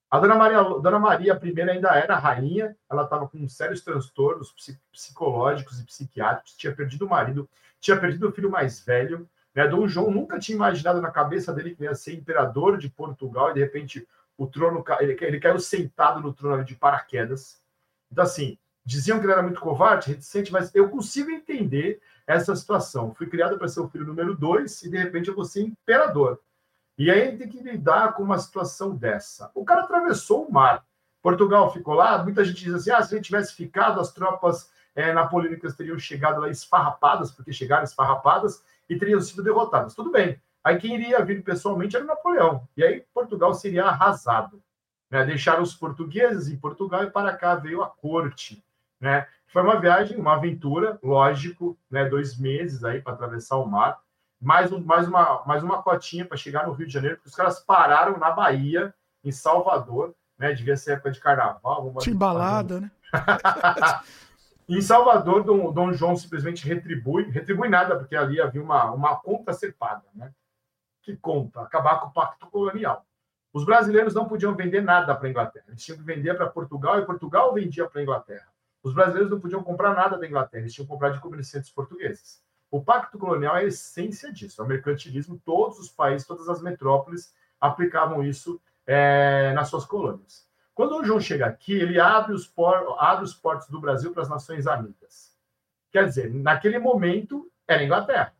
A 0.09 0.19
Dona 0.19 0.35
Maria, 0.35 0.63
Dona 0.63 0.99
Maria 0.99 1.39
I 1.43 1.61
ainda 1.69 1.89
era 1.89 2.17
rainha, 2.17 2.75
ela 2.89 3.03
estava 3.03 3.27
com 3.27 3.47
sérios 3.47 3.81
transtornos 3.81 4.55
psicológicos 4.91 5.79
e 5.79 5.85
psiquiátricos, 5.85 6.55
tinha 6.55 6.73
perdido 6.73 7.05
o 7.05 7.09
marido, 7.09 7.49
tinha 7.79 7.99
perdido 7.99 8.29
o 8.29 8.31
filho 8.31 8.49
mais 8.49 8.79
velho. 8.79 9.29
Né? 9.53 9.67
Dom 9.67 9.87
João 9.87 10.09
nunca 10.09 10.39
tinha 10.39 10.55
imaginado 10.55 11.01
na 11.01 11.11
cabeça 11.11 11.53
dele 11.53 11.75
que 11.75 11.83
ia 11.83 11.93
ser 11.93 12.13
imperador 12.13 12.77
de 12.77 12.89
Portugal 12.89 13.51
e 13.51 13.55
de 13.55 13.59
repente 13.59 14.07
o 14.37 14.47
trono 14.47 14.83
ele, 14.99 15.17
ele 15.19 15.39
caiu 15.39 15.59
sentado 15.59 16.21
no 16.21 16.31
trono 16.31 16.63
de 16.63 16.75
paraquedas. 16.75 17.61
Então, 18.11 18.23
assim, 18.23 18.57
diziam 18.87 19.19
que 19.19 19.25
ele 19.25 19.33
era 19.33 19.43
muito 19.43 19.59
covarde, 19.59 20.07
reticente, 20.07 20.49
mas 20.49 20.73
eu 20.73 20.87
consigo 20.87 21.29
entender 21.29 21.99
essa 22.25 22.55
situação. 22.55 23.13
Fui 23.13 23.27
criado 23.27 23.57
para 23.57 23.67
ser 23.67 23.81
o 23.81 23.89
filho 23.89 24.05
número 24.05 24.33
dois 24.33 24.81
e 24.81 24.89
de 24.89 24.95
repente 24.95 25.27
eu 25.27 25.35
vou 25.35 25.43
ser 25.43 25.61
imperador. 25.61 26.39
E 26.97 27.11
aí 27.11 27.37
tem 27.37 27.49
que 27.49 27.61
lidar 27.61 28.13
com 28.13 28.23
uma 28.23 28.39
situação 28.39 28.95
dessa. 28.95 29.51
O 29.53 29.65
cara 29.65 29.81
atravessou 29.81 30.47
o 30.47 30.51
mar. 30.51 30.85
Portugal 31.21 31.71
ficou 31.73 31.95
lá. 31.95 32.23
Muita 32.23 32.45
gente 32.45 32.63
diz 32.63 32.73
assim: 32.73 32.91
ah, 32.91 33.03
se 33.03 33.13
ele 33.13 33.21
tivesse 33.21 33.53
ficado, 33.53 33.99
as 33.99 34.13
tropas 34.13 34.71
é, 34.95 35.11
napoleônicas 35.11 35.75
teriam 35.75 35.99
chegado 35.99 36.39
lá 36.39 36.49
esfarrapadas, 36.49 37.29
porque 37.29 37.51
chegaram 37.51 37.83
esfarrapadas 37.83 38.63
e 38.89 38.97
teriam 38.97 39.19
sido 39.19 39.43
derrotadas. 39.43 39.93
Tudo 39.93 40.11
bem. 40.11 40.41
Aí 40.63 40.77
quem 40.77 40.95
iria 40.95 41.23
vir 41.25 41.43
pessoalmente 41.43 41.97
era 41.97 42.05
Napoleão. 42.05 42.65
E 42.77 42.83
aí 42.85 43.05
Portugal 43.13 43.53
seria 43.53 43.83
arrasado. 43.83 44.63
Né? 45.11 45.25
Deixaram 45.25 45.61
os 45.61 45.75
portugueses 45.75 46.47
em 46.47 46.57
Portugal 46.57 47.03
e 47.03 47.11
para 47.11 47.35
cá 47.35 47.55
veio 47.55 47.83
a 47.83 47.89
corte. 47.89 48.63
Né? 48.99 49.27
Foi 49.47 49.61
uma 49.61 49.79
viagem, 49.79 50.17
uma 50.17 50.35
aventura, 50.35 50.99
lógico, 51.01 51.77
né? 51.89 52.05
dois 52.05 52.37
meses 52.37 52.83
aí 52.83 53.01
para 53.01 53.13
atravessar 53.13 53.57
o 53.57 53.65
mar. 53.65 53.99
Mais, 54.39 54.71
um, 54.71 54.79
mais, 54.83 55.07
uma, 55.07 55.43
mais 55.45 55.63
uma 55.63 55.81
cotinha 55.81 56.25
para 56.25 56.37
chegar 56.37 56.67
no 56.67 56.73
Rio 56.73 56.85
de 56.85 56.93
Janeiro, 56.93 57.15
porque 57.15 57.29
os 57.29 57.35
caras 57.35 57.59
pararam 57.59 58.17
na 58.17 58.29
Bahia, 58.29 58.93
em 59.23 59.31
Salvador, 59.31 60.13
né? 60.37 60.53
Devia 60.53 60.77
ser 60.77 60.93
época 60.93 61.11
de 61.11 61.19
carnaval. 61.19 61.93
Timbalada, 61.99 62.81
né? 62.81 62.91
em 64.69 64.81
Salvador, 64.81 65.43
Dom, 65.43 65.71
Dom 65.71 65.91
João 65.93 66.15
simplesmente 66.15 66.67
retribui, 66.67 67.23
retribui 67.31 67.67
nada, 67.67 67.97
porque 67.97 68.15
ali 68.15 68.39
havia 68.39 68.61
uma, 68.61 68.91
uma 68.91 69.15
conta 69.15 69.53
ser 69.53 69.73
paga, 69.73 70.05
né? 70.13 70.31
Que 71.01 71.15
conta? 71.15 71.61
Acabar 71.61 71.99
com 71.99 72.07
o 72.07 72.11
pacto 72.11 72.47
colonial. 72.47 73.05
Os 73.53 73.65
brasileiros 73.65 74.13
não 74.13 74.27
podiam 74.27 74.53
vender 74.55 74.81
nada 74.81 75.15
para 75.15 75.27
a 75.27 75.29
Inglaterra. 75.31 75.65
Eles 75.69 75.83
tinham 75.83 75.97
que 75.97 76.03
vender 76.03 76.35
para 76.35 76.47
Portugal 76.47 76.99
e 76.99 77.05
Portugal 77.05 77.53
vendia 77.53 77.87
para 77.87 78.01
a 78.01 78.03
Inglaterra. 78.03 78.47
Os 78.87 78.93
brasileiros 78.93 79.29
não 79.29 79.39
podiam 79.39 79.61
comprar 79.61 79.93
nada 79.93 80.17
da 80.17 80.25
Inglaterra, 80.25 80.61
eles 80.61 80.73
tinham 80.73 80.85
que 80.85 80.91
comprar 80.93 81.09
de 81.09 81.19
comerciantes 81.19 81.69
portugueses. 81.69 82.41
O 82.71 82.81
pacto 82.81 83.19
colonial 83.19 83.57
é 83.57 83.59
a 83.59 83.65
essência 83.65 84.31
disso, 84.31 84.61
é 84.61 84.63
o 84.63 84.67
mercantilismo. 84.67 85.41
Todos 85.43 85.77
os 85.77 85.89
países, 85.89 86.25
todas 86.25 86.47
as 86.47 86.61
metrópoles 86.61 87.33
aplicavam 87.59 88.23
isso 88.23 88.61
é, 88.85 89.51
nas 89.53 89.67
suas 89.67 89.83
colônias. 89.83 90.47
Quando 90.73 90.95
o 90.95 91.03
João 91.03 91.19
chega 91.19 91.45
aqui, 91.45 91.73
ele 91.73 91.99
abre 91.99 92.33
os, 92.33 92.47
por, 92.47 92.95
abre 92.97 93.25
os 93.25 93.33
portos 93.33 93.67
do 93.67 93.81
Brasil 93.81 94.13
para 94.13 94.23
as 94.23 94.29
nações 94.29 94.67
amigas. 94.67 95.37
Quer 95.91 96.05
dizer, 96.05 96.33
naquele 96.33 96.79
momento 96.79 97.51
era 97.67 97.83
Inglaterra. 97.83 98.33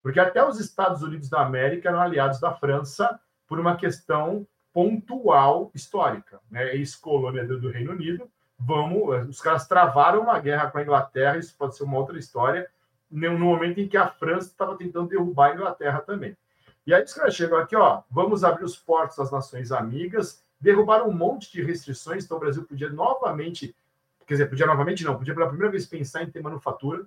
Porque 0.00 0.20
até 0.20 0.46
os 0.46 0.60
Estados 0.60 1.02
Unidos 1.02 1.28
da 1.28 1.44
América 1.44 1.88
eram 1.88 2.00
aliados 2.00 2.38
da 2.38 2.54
França 2.54 3.18
por 3.48 3.58
uma 3.58 3.76
questão 3.76 4.46
pontual 4.72 5.72
histórica. 5.74 6.40
Né? 6.48 6.76
Ex-colônia 6.76 7.44
do 7.44 7.68
Reino 7.68 7.90
Unido, 7.90 8.30
vamos, 8.64 9.28
os 9.28 9.40
caras 9.40 9.66
travaram 9.66 10.22
uma 10.22 10.38
guerra 10.38 10.70
com 10.70 10.78
a 10.78 10.82
Inglaterra, 10.82 11.36
isso 11.36 11.54
pode 11.56 11.76
ser 11.76 11.84
uma 11.84 11.98
outra 11.98 12.18
história, 12.18 12.68
no 13.10 13.38
momento 13.38 13.78
em 13.80 13.88
que 13.88 13.96
a 13.96 14.08
França 14.08 14.48
estava 14.48 14.76
tentando 14.76 15.08
derrubar 15.08 15.50
a 15.50 15.54
Inglaterra 15.54 16.00
também. 16.00 16.36
E 16.86 16.94
aí 16.94 17.02
os 17.02 17.12
caras 17.12 17.34
chegam 17.34 17.58
aqui, 17.58 17.76
ó, 17.76 18.02
vamos 18.10 18.42
abrir 18.42 18.64
os 18.64 18.76
portos 18.76 19.18
às 19.18 19.30
nações 19.30 19.70
amigas, 19.70 20.42
derrubaram 20.60 21.08
um 21.08 21.12
monte 21.12 21.52
de 21.52 21.62
restrições, 21.62 22.24
então 22.24 22.36
o 22.36 22.40
Brasil 22.40 22.64
podia 22.64 22.88
novamente, 22.88 23.74
quer 24.26 24.34
dizer, 24.34 24.46
podia 24.48 24.66
novamente 24.66 25.04
não, 25.04 25.16
podia 25.16 25.34
pela 25.34 25.48
primeira 25.48 25.70
vez 25.70 25.86
pensar 25.86 26.22
em 26.22 26.30
ter 26.30 26.42
manufatura, 26.42 27.04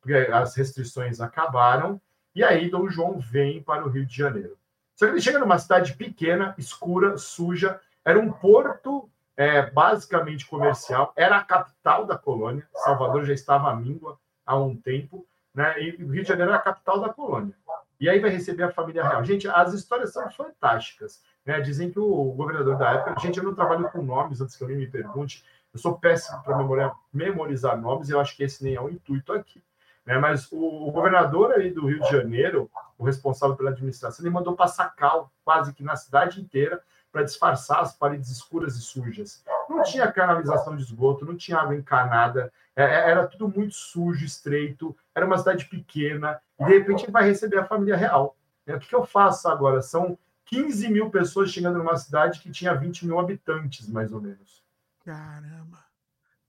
porque 0.00 0.14
as 0.14 0.54
restrições 0.54 1.20
acabaram, 1.20 2.00
e 2.34 2.44
aí 2.44 2.70
Dom 2.70 2.88
João 2.88 3.18
vem 3.18 3.62
para 3.62 3.84
o 3.84 3.88
Rio 3.88 4.06
de 4.06 4.16
Janeiro. 4.16 4.56
Só 4.94 5.06
que 5.06 5.12
ele 5.12 5.20
chega 5.20 5.38
numa 5.38 5.58
cidade 5.58 5.94
pequena, 5.94 6.54
escura, 6.56 7.18
suja, 7.18 7.80
era 8.04 8.18
um 8.18 8.30
porto 8.30 9.10
é, 9.36 9.70
basicamente 9.70 10.46
comercial, 10.46 11.12
era 11.16 11.36
a 11.36 11.44
capital 11.44 12.06
da 12.06 12.16
colônia. 12.16 12.66
Salvador 12.74 13.24
já 13.24 13.32
estava 13.32 13.70
à 13.70 13.76
míngua 13.76 14.18
há 14.44 14.56
um 14.56 14.76
tempo, 14.76 15.26
né? 15.54 15.82
E 15.82 16.02
o 16.02 16.10
Rio 16.10 16.22
de 16.22 16.28
Janeiro 16.28 16.50
era 16.50 16.60
a 16.60 16.62
capital 16.62 17.00
da 17.00 17.08
colônia. 17.08 17.54
E 18.00 18.08
aí 18.08 18.18
vai 18.18 18.30
receber 18.30 18.62
a 18.62 18.72
família 18.72 19.06
real. 19.06 19.22
Gente, 19.24 19.46
as 19.46 19.74
histórias 19.74 20.12
são 20.12 20.30
fantásticas. 20.30 21.22
Né? 21.44 21.60
Dizem 21.60 21.90
que 21.90 21.98
o 21.98 22.32
governador 22.32 22.76
da 22.78 22.92
época. 22.92 23.20
Gente, 23.20 23.38
eu 23.38 23.44
não 23.44 23.54
trabalho 23.54 23.90
com 23.90 24.02
nomes, 24.02 24.40
antes 24.40 24.56
que 24.56 24.62
alguém 24.62 24.78
me 24.78 24.86
pergunte. 24.86 25.44
Eu 25.72 25.78
sou 25.78 25.98
péssimo 25.98 26.42
para 26.42 26.94
memorizar 27.12 27.80
nomes, 27.80 28.08
e 28.08 28.12
eu 28.12 28.20
acho 28.20 28.36
que 28.36 28.42
esse 28.42 28.64
nem 28.64 28.74
é 28.74 28.80
o 28.80 28.88
intuito 28.88 29.32
aqui. 29.32 29.62
Né? 30.04 30.18
Mas 30.18 30.50
o, 30.50 30.88
o, 30.88 30.90
governador 30.90 31.52
aí 31.52 31.70
do 31.70 31.86
Rio 31.86 32.00
de 32.00 32.10
Janeiro, 32.10 32.70
o 32.98 33.04
responsável 33.04 33.54
pela 33.54 33.70
administração, 33.70 34.24
ele 34.24 34.34
mandou 34.34 34.56
passar 34.56 34.94
cal 34.96 35.30
quase 35.44 35.72
que 35.72 35.84
na 35.84 35.94
cidade 35.94 36.40
inteira 36.40 36.82
para 37.12 37.22
disfarçar 37.22 37.80
as 37.80 37.96
paredes 37.96 38.30
escuras 38.30 38.76
e 38.76 38.80
sujas. 38.80 39.42
Não 39.68 39.82
tinha 39.82 40.10
canalização 40.10 40.76
de 40.76 40.82
esgoto, 40.82 41.24
não 41.24 41.36
tinha 41.36 41.58
água 41.58 41.74
encanada, 41.74 42.52
é, 42.74 42.84
é, 42.84 43.10
era 43.10 43.26
tudo 43.26 43.48
muito 43.48 43.74
sujo, 43.74 44.24
estreito, 44.24 44.96
era 45.14 45.26
uma 45.26 45.38
cidade 45.38 45.66
pequena, 45.66 46.40
e 46.58 46.64
de 46.64 46.70
repente 46.70 47.10
vai 47.10 47.24
receber 47.24 47.58
a 47.58 47.64
família 47.64 47.96
real. 47.96 48.36
O 48.66 48.78
que 48.78 48.94
eu 48.94 49.04
faço 49.04 49.48
agora? 49.48 49.82
São 49.82 50.16
15 50.46 50.88
mil 50.88 51.10
pessoas 51.10 51.50
chegando 51.50 51.78
numa 51.78 51.96
cidade 51.96 52.40
que 52.40 52.50
tinha 52.50 52.74
20 52.74 53.06
mil 53.06 53.18
habitantes, 53.18 53.88
mais 53.88 54.12
ou 54.12 54.20
menos. 54.20 54.62
Caramba! 55.04 55.78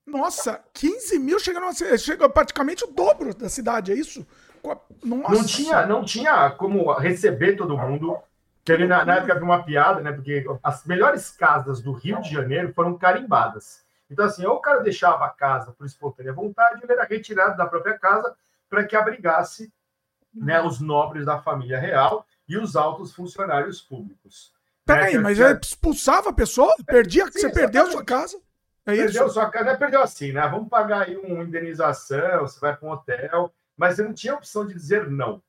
Nossa, 0.05 0.59
15 0.73 1.19
mil 1.19 1.39
chegando 1.39 1.65
chega 1.97 2.27
praticamente 2.27 2.83
o 2.83 2.87
dobro 2.87 3.33
da 3.33 3.47
cidade, 3.47 3.91
é 3.91 3.95
isso? 3.95 4.25
Nossa. 5.03 5.33
Não 5.33 5.45
tinha, 5.45 5.85
não 5.85 6.03
tinha 6.03 6.51
como 6.51 6.91
receber 6.93 7.55
todo 7.55 7.77
mundo. 7.77 8.17
Que 8.63 8.71
ele, 8.71 8.87
na, 8.87 9.03
na 9.03 9.15
época, 9.15 9.33
havia 9.33 9.43
uma 9.43 9.63
piada, 9.63 10.01
né? 10.01 10.11
Porque 10.11 10.45
as 10.61 10.85
melhores 10.85 11.31
casas 11.31 11.81
do 11.81 11.91
Rio 11.91 12.21
de 12.21 12.31
Janeiro 12.31 12.73
foram 12.73 12.97
carimbadas. 12.97 13.83
Então, 14.09 14.25
assim, 14.25 14.45
ou 14.45 14.57
o 14.57 14.59
cara 14.61 14.81
deixava 14.81 15.25
a 15.25 15.29
casa 15.29 15.71
por 15.71 15.85
espontânea 15.85 16.33
vontade, 16.33 16.75
ou 16.75 16.83
ele 16.83 16.93
era 16.93 17.05
retirado 17.05 17.57
da 17.57 17.65
própria 17.65 17.97
casa 17.97 18.35
para 18.69 18.83
que 18.83 18.95
abrigasse 18.95 19.71
né, 20.33 20.61
os 20.61 20.79
nobres 20.79 21.25
da 21.25 21.41
família 21.41 21.79
real 21.79 22.25
e 22.47 22.57
os 22.57 22.75
altos 22.75 23.13
funcionários 23.13 23.81
públicos. 23.81 24.53
Peraí, 24.85 25.15
né? 25.15 25.19
mas 25.19 25.37
que... 25.37 25.65
expulsava 25.65 26.29
a 26.29 26.33
pessoa? 26.33 26.73
Perdia, 26.85 27.25
Sim, 27.25 27.39
você 27.39 27.49
perdeu 27.49 27.83
a 27.83 27.91
sua 27.91 28.03
casa? 28.03 28.37
É 28.85 28.95
perdeu 28.95 29.25
isso? 29.25 29.33
sua 29.33 29.49
casa, 29.49 29.65
não 29.65 29.71
é 29.71 29.77
perdeu 29.77 30.01
assim, 30.01 30.31
né? 30.31 30.47
Vamos 30.47 30.67
pagar 30.67 31.07
aí 31.07 31.15
uma 31.15 31.43
indenização, 31.43 32.41
você 32.41 32.59
vai 32.59 32.75
para 32.75 32.87
um 32.87 32.91
hotel, 32.91 33.53
mas 33.77 33.95
você 33.95 34.03
não 34.03 34.13
tinha 34.13 34.33
opção 34.33 34.65
de 34.65 34.73
dizer 34.73 35.09
não. 35.09 35.41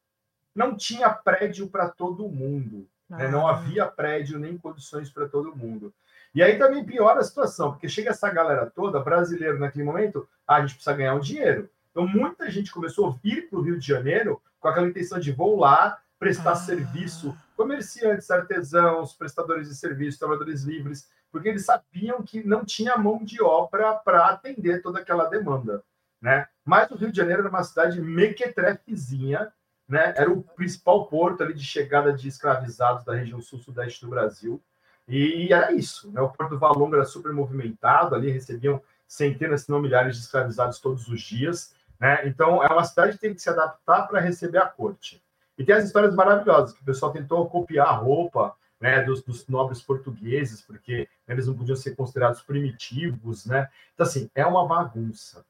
Não 0.54 0.76
tinha 0.76 1.10
prédio 1.10 1.68
para 1.68 1.88
todo 1.88 2.28
mundo. 2.28 2.86
Né? 3.18 3.28
Não 3.28 3.46
havia 3.46 3.86
prédio 3.86 4.38
nem 4.38 4.56
condições 4.56 5.10
para 5.10 5.28
todo 5.28 5.54
mundo. 5.54 5.92
E 6.34 6.42
aí 6.42 6.58
também 6.58 6.84
piora 6.84 7.20
a 7.20 7.24
situação, 7.24 7.72
porque 7.72 7.88
chega 7.88 8.10
essa 8.10 8.30
galera 8.30 8.70
toda, 8.70 9.00
brasileiro 9.00 9.58
naquele 9.58 9.84
momento, 9.84 10.26
ah, 10.48 10.56
a 10.56 10.60
gente 10.62 10.74
precisa 10.74 10.96
ganhar 10.96 11.14
um 11.14 11.20
dinheiro. 11.20 11.68
Então 11.90 12.06
muita 12.06 12.50
gente 12.50 12.72
começou 12.72 13.08
a 13.08 13.14
vir 13.22 13.50
para 13.50 13.58
o 13.58 13.62
Rio 13.62 13.78
de 13.78 13.86
Janeiro 13.86 14.40
com 14.58 14.68
aquela 14.68 14.88
intenção 14.88 15.18
de 15.18 15.30
vou 15.30 15.58
lá 15.58 15.98
prestar 16.18 16.52
ah. 16.52 16.56
serviço, 16.56 17.36
comerciantes, 17.54 18.30
artesãos, 18.30 19.12
prestadores 19.12 19.68
de 19.68 19.74
serviço, 19.74 20.18
trabalhadores 20.18 20.62
livres, 20.62 21.10
porque 21.30 21.48
eles 21.48 21.66
sabiam 21.66 22.22
que 22.22 22.42
não 22.42 22.64
tinha 22.64 22.96
mão 22.96 23.22
de 23.22 23.42
obra 23.42 23.94
para 23.94 24.26
atender 24.26 24.80
toda 24.80 25.00
aquela 25.00 25.26
demanda. 25.26 25.82
Né? 26.20 26.46
Mas 26.64 26.90
o 26.90 26.94
Rio 26.94 27.10
de 27.10 27.16
Janeiro 27.16 27.40
era 27.40 27.50
uma 27.50 27.64
cidade 27.64 28.00
mequetrefezinha, 28.00 29.52
né? 29.92 30.14
era 30.16 30.32
o 30.32 30.42
principal 30.42 31.04
porto 31.06 31.42
ali 31.42 31.52
de 31.52 31.62
chegada 31.62 32.14
de 32.14 32.26
escravizados 32.26 33.04
da 33.04 33.14
região 33.14 33.42
sul-sudeste 33.42 34.00
do 34.00 34.08
Brasil, 34.08 34.58
e 35.06 35.52
era 35.52 35.70
isso. 35.70 36.10
Né? 36.10 36.20
O 36.22 36.30
Porto 36.30 36.50
do 36.50 36.58
Valongo 36.58 36.94
era 36.94 37.04
super 37.04 37.30
movimentado, 37.30 38.14
ali 38.14 38.30
recebiam 38.30 38.80
centenas, 39.06 39.64
se 39.64 39.70
não 39.70 39.82
milhares 39.82 40.16
de 40.16 40.22
escravizados 40.22 40.78
todos 40.78 41.08
os 41.08 41.20
dias. 41.20 41.74
Né? 42.00 42.26
Então, 42.26 42.64
é 42.64 42.72
uma 42.72 42.84
cidade 42.84 43.12
que 43.12 43.18
tem 43.18 43.34
que 43.34 43.42
se 43.42 43.50
adaptar 43.50 44.08
para 44.08 44.18
receber 44.18 44.56
a 44.56 44.66
corte. 44.66 45.22
E 45.58 45.64
tem 45.64 45.74
as 45.74 45.84
histórias 45.84 46.14
maravilhosas, 46.14 46.72
que 46.72 46.80
o 46.80 46.86
pessoal 46.86 47.12
tentou 47.12 47.46
copiar 47.50 47.88
a 47.88 47.92
roupa 47.92 48.54
né, 48.80 49.02
dos, 49.02 49.22
dos, 49.22 49.46
nobres 49.46 49.82
portugueses, 49.82 50.62
porque 50.62 51.06
eles 51.28 51.46
não 51.46 51.54
podiam 51.54 51.76
ser 51.76 51.94
considerados 51.94 52.40
primitivos, 52.40 53.44
né? 53.44 53.68
Então, 53.92 54.06
assim, 54.06 54.30
é 54.34 54.46
uma 54.46 54.66
bagunça. 54.66 55.44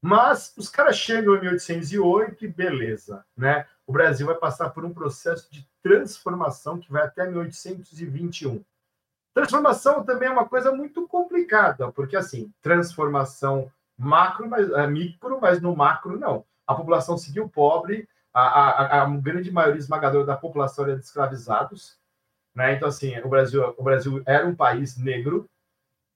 Mas 0.00 0.54
os 0.56 0.68
caras 0.68 0.96
chegam 0.96 1.36
em 1.36 1.40
1808 1.40 2.44
e 2.44 2.48
beleza, 2.48 3.24
né? 3.36 3.66
O 3.90 3.92
Brasil 3.92 4.24
vai 4.24 4.36
passar 4.36 4.70
por 4.70 4.84
um 4.84 4.94
processo 4.94 5.50
de 5.50 5.68
transformação 5.82 6.78
que 6.78 6.92
vai 6.92 7.02
até 7.02 7.26
1821. 7.26 8.64
Transformação 9.34 10.04
também 10.04 10.28
é 10.28 10.30
uma 10.30 10.48
coisa 10.48 10.70
muito 10.70 11.08
complicada, 11.08 11.90
porque 11.90 12.16
assim, 12.16 12.54
transformação 12.62 13.68
macro, 13.98 14.48
mas, 14.48 14.70
é, 14.70 14.86
micro, 14.86 15.40
mas 15.40 15.60
no 15.60 15.74
macro 15.74 16.16
não. 16.16 16.44
A 16.64 16.72
população 16.72 17.18
seguiu 17.18 17.48
pobre, 17.48 18.08
a, 18.32 18.42
a, 18.42 19.02
a 19.02 19.06
grande 19.16 19.50
maioria 19.50 19.80
esmagadora 19.80 20.24
da 20.24 20.36
população 20.36 20.84
era 20.84 20.96
de 20.96 21.02
escravizados, 21.02 21.98
né? 22.54 22.74
Então 22.74 22.86
assim, 22.86 23.18
o 23.18 23.28
Brasil, 23.28 23.74
o 23.76 23.82
Brasil 23.82 24.22
era 24.24 24.46
um 24.46 24.54
país 24.54 24.96
negro, 24.96 25.50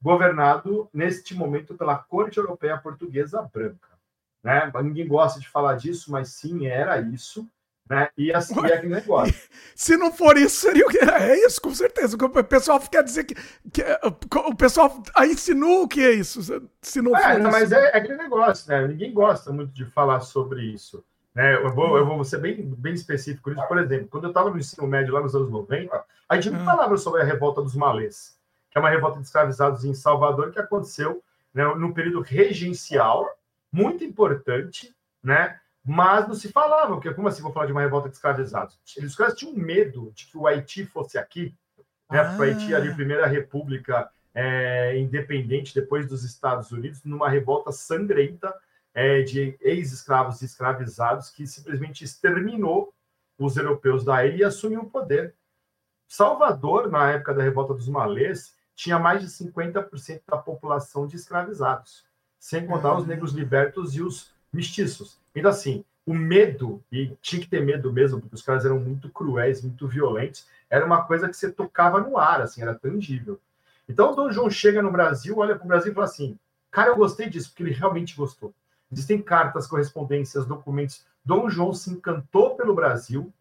governado 0.00 0.88
neste 0.94 1.34
momento 1.34 1.74
pela 1.74 1.98
corte 1.98 2.38
europeia 2.38 2.78
portuguesa 2.78 3.42
branca, 3.42 3.98
né? 4.44 4.70
Ninguém 4.80 5.08
gosta 5.08 5.40
de 5.40 5.48
falar 5.48 5.74
disso, 5.74 6.12
mas 6.12 6.28
sim 6.28 6.68
era 6.68 7.00
isso. 7.00 7.50
Né? 7.88 8.08
E 8.16 8.32
assim 8.32 8.58
é 8.64 8.74
aquele 8.74 8.94
negócio. 8.94 9.34
Se 9.76 9.96
não 9.96 10.10
for 10.10 10.38
isso, 10.38 10.62
seria 10.62 10.86
o 10.86 10.88
que? 10.88 10.98
É 11.04 11.46
isso, 11.46 11.60
com 11.60 11.74
certeza. 11.74 12.16
O 12.16 12.44
pessoal 12.44 12.80
quer 12.80 13.04
dizer 13.04 13.24
que, 13.24 13.34
que 13.70 13.82
o 14.36 14.54
pessoal 14.54 15.02
insinua 15.22 15.82
o 15.82 15.88
que 15.88 16.00
é 16.00 16.12
isso. 16.12 16.40
Se 16.80 17.02
não 17.02 17.16
é, 17.16 17.38
não, 17.38 17.50
mas 17.50 17.72
é, 17.72 17.90
é, 17.90 17.96
aquele 17.96 18.16
negócio, 18.16 18.68
né? 18.70 18.86
Ninguém 18.88 19.12
gosta 19.12 19.52
muito 19.52 19.72
de 19.72 19.84
falar 19.84 20.20
sobre 20.20 20.62
isso. 20.62 21.04
Né? 21.34 21.56
Eu, 21.56 21.74
vou, 21.74 21.98
eu 21.98 22.06
vou 22.06 22.24
ser 22.24 22.38
bem, 22.38 22.62
bem 22.62 22.94
específico 22.94 23.50
nisso. 23.50 23.66
Por 23.68 23.78
exemplo, 23.78 24.08
quando 24.08 24.24
eu 24.24 24.30
estava 24.30 24.50
no 24.50 24.58
ensino 24.58 24.86
médio 24.86 25.12
lá 25.12 25.20
nos 25.20 25.34
anos 25.34 25.50
90, 25.50 26.04
a 26.28 26.36
gente 26.36 26.52
não 26.54 26.62
ah. 26.62 26.64
falava 26.64 26.96
sobre 26.96 27.20
a 27.20 27.24
revolta 27.24 27.60
dos 27.60 27.74
malês, 27.74 28.38
que 28.70 28.78
é 28.78 28.80
uma 28.80 28.90
revolta 28.90 29.18
de 29.18 29.26
escravizados 29.26 29.84
em 29.84 29.92
Salvador 29.92 30.52
que 30.52 30.60
aconteceu 30.60 31.22
né, 31.52 31.64
no 31.74 31.92
período 31.92 32.20
regencial, 32.20 33.28
muito 33.70 34.04
importante, 34.04 34.94
né? 35.22 35.58
Mas 35.84 36.26
não 36.26 36.34
se 36.34 36.50
falava, 36.50 36.94
porque 36.94 37.12
como 37.12 37.28
assim 37.28 37.42
vou 37.42 37.52
falar 37.52 37.66
de 37.66 37.72
uma 37.72 37.82
revolta 37.82 38.08
de 38.08 38.14
escravizados? 38.14 38.80
Os 38.98 39.14
caras 39.14 39.34
tinham 39.34 39.54
medo 39.54 40.10
de 40.14 40.26
que 40.26 40.38
o 40.38 40.46
Haiti 40.46 40.86
fosse 40.86 41.18
aqui, 41.18 41.54
né? 42.10 42.20
Ah. 42.20 42.24
Porque 42.24 42.40
o 42.40 42.44
Haiti 42.44 42.74
ali, 42.74 42.88
a 42.88 42.94
primeira 42.94 43.26
república 43.26 44.10
é, 44.34 44.98
independente 44.98 45.74
depois 45.74 46.08
dos 46.08 46.24
Estados 46.24 46.72
Unidos, 46.72 47.04
numa 47.04 47.28
revolta 47.28 47.70
sangrenta 47.70 48.52
é, 48.92 49.22
de 49.22 49.56
ex-escravos 49.60 50.42
e 50.42 50.46
escravizados 50.46 51.30
que 51.30 51.46
simplesmente 51.46 52.02
exterminou 52.02 52.92
os 53.38 53.56
europeus 53.56 54.04
da 54.04 54.24
ilha 54.24 54.36
e 54.36 54.44
assumiu 54.44 54.82
o 54.82 54.90
poder. 54.90 55.34
Salvador, 56.08 56.90
na 56.90 57.10
época 57.10 57.34
da 57.34 57.42
revolta 57.42 57.74
dos 57.74 57.88
malês, 57.88 58.56
tinha 58.74 58.98
mais 58.98 59.20
de 59.20 59.28
50% 59.28 60.22
da 60.26 60.36
população 60.36 61.06
de 61.06 61.16
escravizados, 61.16 62.04
sem 62.38 62.66
contar 62.66 62.96
os 62.96 63.06
negros 63.06 63.32
libertos 63.32 63.94
e 63.94 64.02
os 64.02 64.33
mestiços. 64.54 65.18
Então, 65.34 65.50
assim, 65.50 65.84
o 66.06 66.14
medo, 66.14 66.82
e 66.92 67.12
tinha 67.20 67.40
que 67.40 67.48
ter 67.48 67.64
medo 67.64 67.92
mesmo, 67.92 68.20
porque 68.20 68.34
os 68.34 68.42
caras 68.42 68.64
eram 68.64 68.78
muito 68.78 69.08
cruéis, 69.08 69.62
muito 69.62 69.88
violentos, 69.88 70.46
era 70.70 70.84
uma 70.84 71.04
coisa 71.04 71.28
que 71.28 71.36
você 71.36 71.50
tocava 71.50 72.00
no 72.00 72.18
ar, 72.18 72.40
assim, 72.40 72.62
era 72.62 72.74
tangível. 72.74 73.40
Então, 73.88 74.12
o 74.12 74.14
Dom 74.14 74.30
João 74.30 74.50
chega 74.50 74.82
no 74.82 74.90
Brasil, 74.90 75.38
olha 75.38 75.56
para 75.56 75.64
o 75.64 75.68
Brasil 75.68 75.92
e 75.92 75.94
fala 75.94 76.06
assim: 76.06 76.38
cara, 76.70 76.90
eu 76.90 76.96
gostei 76.96 77.28
disso, 77.28 77.50
porque 77.50 77.62
ele 77.62 77.72
realmente 77.72 78.16
gostou. 78.16 78.54
Existem 78.90 79.20
cartas, 79.20 79.66
correspondências, 79.66 80.46
documentos. 80.46 81.04
Dom 81.24 81.48
João 81.48 81.72
se 81.72 81.90
encantou 81.90 82.54
pelo 82.54 82.74
Brasil, 82.74 83.32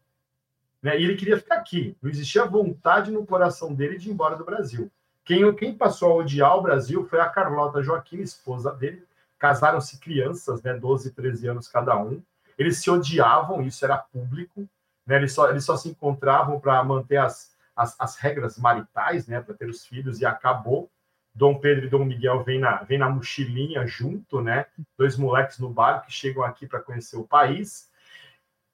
né, 0.82 0.98
e 0.98 1.04
ele 1.04 1.16
queria 1.16 1.38
ficar 1.38 1.56
aqui. 1.56 1.96
Não 2.02 2.10
existia 2.10 2.44
vontade 2.44 3.10
no 3.10 3.24
coração 3.26 3.74
dele 3.74 3.98
de 3.98 4.08
ir 4.08 4.12
embora 4.12 4.36
do 4.36 4.44
Brasil. 4.44 4.90
Quem, 5.24 5.54
quem 5.54 5.74
passou 5.74 6.12
a 6.12 6.14
odiar 6.16 6.56
o 6.56 6.62
Brasil 6.62 7.06
foi 7.06 7.20
a 7.20 7.28
Carlota 7.28 7.82
Joaquim, 7.82 8.20
esposa 8.20 8.70
dele, 8.70 9.02
casaram-se 9.38 9.98
crianças, 9.98 10.62
né, 10.62 10.74
12, 10.74 11.12
13 11.12 11.48
anos 11.48 11.68
cada 11.68 11.96
um. 11.96 12.22
Eles 12.56 12.78
se 12.78 12.90
odiavam, 12.90 13.62
isso 13.62 13.84
era 13.84 13.98
público, 13.98 14.68
né, 15.06 15.16
eles, 15.16 15.32
só, 15.32 15.50
eles 15.50 15.64
só 15.64 15.76
se 15.76 15.88
encontravam 15.88 16.58
para 16.60 16.82
manter 16.84 17.18
as, 17.18 17.54
as, 17.76 17.94
as, 17.98 18.16
regras 18.16 18.58
maritais, 18.58 19.26
né, 19.26 19.40
para 19.40 19.54
ter 19.54 19.68
os 19.68 19.84
filhos, 19.84 20.20
e 20.20 20.26
acabou. 20.26 20.90
Dom 21.34 21.58
Pedro 21.58 21.86
e 21.86 21.88
Dom 21.88 22.04
Miguel 22.04 22.44
vêm 22.44 22.60
na, 22.60 22.76
vem 22.84 22.96
na 22.96 23.08
mochilinha 23.08 23.84
junto, 23.88 24.40
né? 24.40 24.66
Dois 24.96 25.16
moleques 25.16 25.58
no 25.58 25.68
barco 25.68 26.06
que 26.06 26.12
chegam 26.12 26.44
aqui 26.44 26.64
para 26.64 26.80
conhecer 26.80 27.16
o 27.16 27.26
país. 27.26 27.90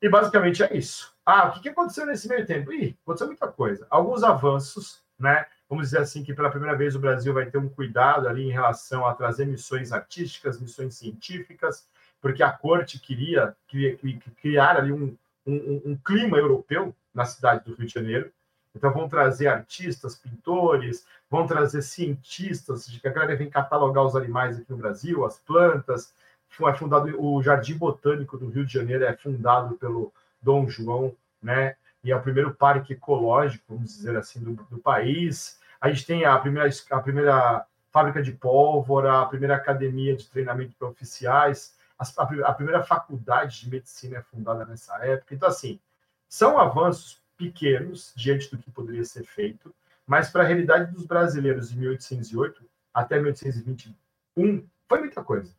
E 0.03 0.09
basicamente 0.11 0.63
é 0.63 0.77
isso. 0.77 1.15
Ah, 1.25 1.49
o 1.49 1.61
que, 1.61 1.71
aconteceu 1.71 2.05
nesse 2.05 2.29
meio 2.29 2.45
tempo? 2.47 2.73
Ih, 2.73 2.99
aconteceu 3.03 3.29
muita 3.29 3.49
coisa. 3.49 3.87
Alguns 3.89 4.23
avanços, 4.23 5.03
né? 5.19 5.47
Vamos 5.71 5.87
dizer 5.87 6.01
assim, 6.01 6.25
que 6.25 6.35
pela 6.35 6.51
primeira 6.51 6.77
vez 6.77 6.97
o 6.97 6.99
Brasil 6.99 7.33
vai 7.33 7.47
ter 7.47 7.57
um 7.57 7.69
cuidado 7.69 8.29
ali 8.29 8.43
em 8.43 8.51
relação 8.51 9.07
a 9.07 9.15
trazer 9.15 9.47
missões 9.47 9.93
artísticas, 9.93 10.61
missões 10.61 10.97
científicas, 10.97 11.89
porque 12.21 12.43
a 12.43 12.51
corte 12.51 12.99
queria, 12.99 13.57
queria, 13.69 13.97
criar 14.43 14.77
ali 14.77 14.93
um, 14.93 15.17
um, 15.47 15.83
um 15.87 15.97
clima 16.05 16.37
europeu 16.37 16.95
na 17.15 17.25
cidade 17.25 17.65
do 17.65 17.75
Rio 17.75 17.87
de 17.87 17.95
Janeiro. 17.95 18.33
Então 18.75 18.93
vão 18.93 19.09
trazer 19.09 19.47
artistas, 19.47 20.17
pintores, 20.17 21.07
vão 21.31 21.47
trazer 21.47 21.83
cientistas, 21.83 22.87
que 22.87 23.07
a 23.07 23.13
galera 23.13 23.37
vem 23.37 23.49
catalogar 23.49 24.05
os 24.05 24.17
animais 24.17 24.59
aqui 24.59 24.71
no 24.71 24.77
Brasil, 24.77 25.25
as 25.25 25.39
plantas. 25.39 26.13
Foi 26.49 26.73
fundado 26.75 27.15
o 27.21 27.41
Jardim 27.43 27.79
Botânico 27.79 28.37
do 28.37 28.49
Rio 28.49 28.67
de 28.67 28.73
Janeiro, 28.73 29.05
é 29.05 29.17
fundado 29.17 29.77
pelo 29.77 30.13
Dom 30.43 30.69
João, 30.69 31.15
né? 31.41 31.77
E 32.03 32.11
é 32.11 32.17
o 32.17 32.23
primeiro 32.23 32.55
parque 32.55 32.95
ecológico, 32.95 33.65
vamos 33.69 33.95
dizer 33.95 34.17
assim, 34.17 34.41
do, 34.41 34.55
do 34.71 34.79
país. 34.79 35.60
A 35.81 35.89
gente 35.89 36.07
tem 36.07 36.25
a 36.25 36.39
primeira, 36.39 36.69
a 36.91 37.01
primeira 37.01 37.67
fábrica 37.91 38.23
de 38.23 38.33
pólvora, 38.33 39.23
a 39.23 39.27
primeira 39.27 39.57
academia 39.57 40.15
de 40.15 40.29
treinamento 40.29 40.75
para 40.77 40.89
oficiais, 40.89 41.75
a, 41.99 42.05
a 42.45 42.53
primeira 42.53 42.83
faculdade 42.83 43.61
de 43.61 43.71
medicina 43.71 44.19
é 44.19 44.23
fundada 44.23 44.65
nessa 44.65 44.97
época. 45.05 45.35
Então, 45.35 45.49
assim, 45.49 45.81
são 46.29 46.59
avanços 46.59 47.21
pequenos 47.37 48.13
diante 48.15 48.51
do 48.51 48.59
que 48.59 48.71
poderia 48.71 49.05
ser 49.05 49.25
feito, 49.25 49.75
mas 50.07 50.31
para 50.31 50.43
a 50.43 50.47
realidade 50.47 50.93
dos 50.93 51.07
brasileiros 51.07 51.71
de 51.71 51.79
1808 51.79 52.63
até 52.93 53.19
1821 53.19 54.67
foi 54.89 54.99
muita 54.99 55.23
coisa. 55.23 55.55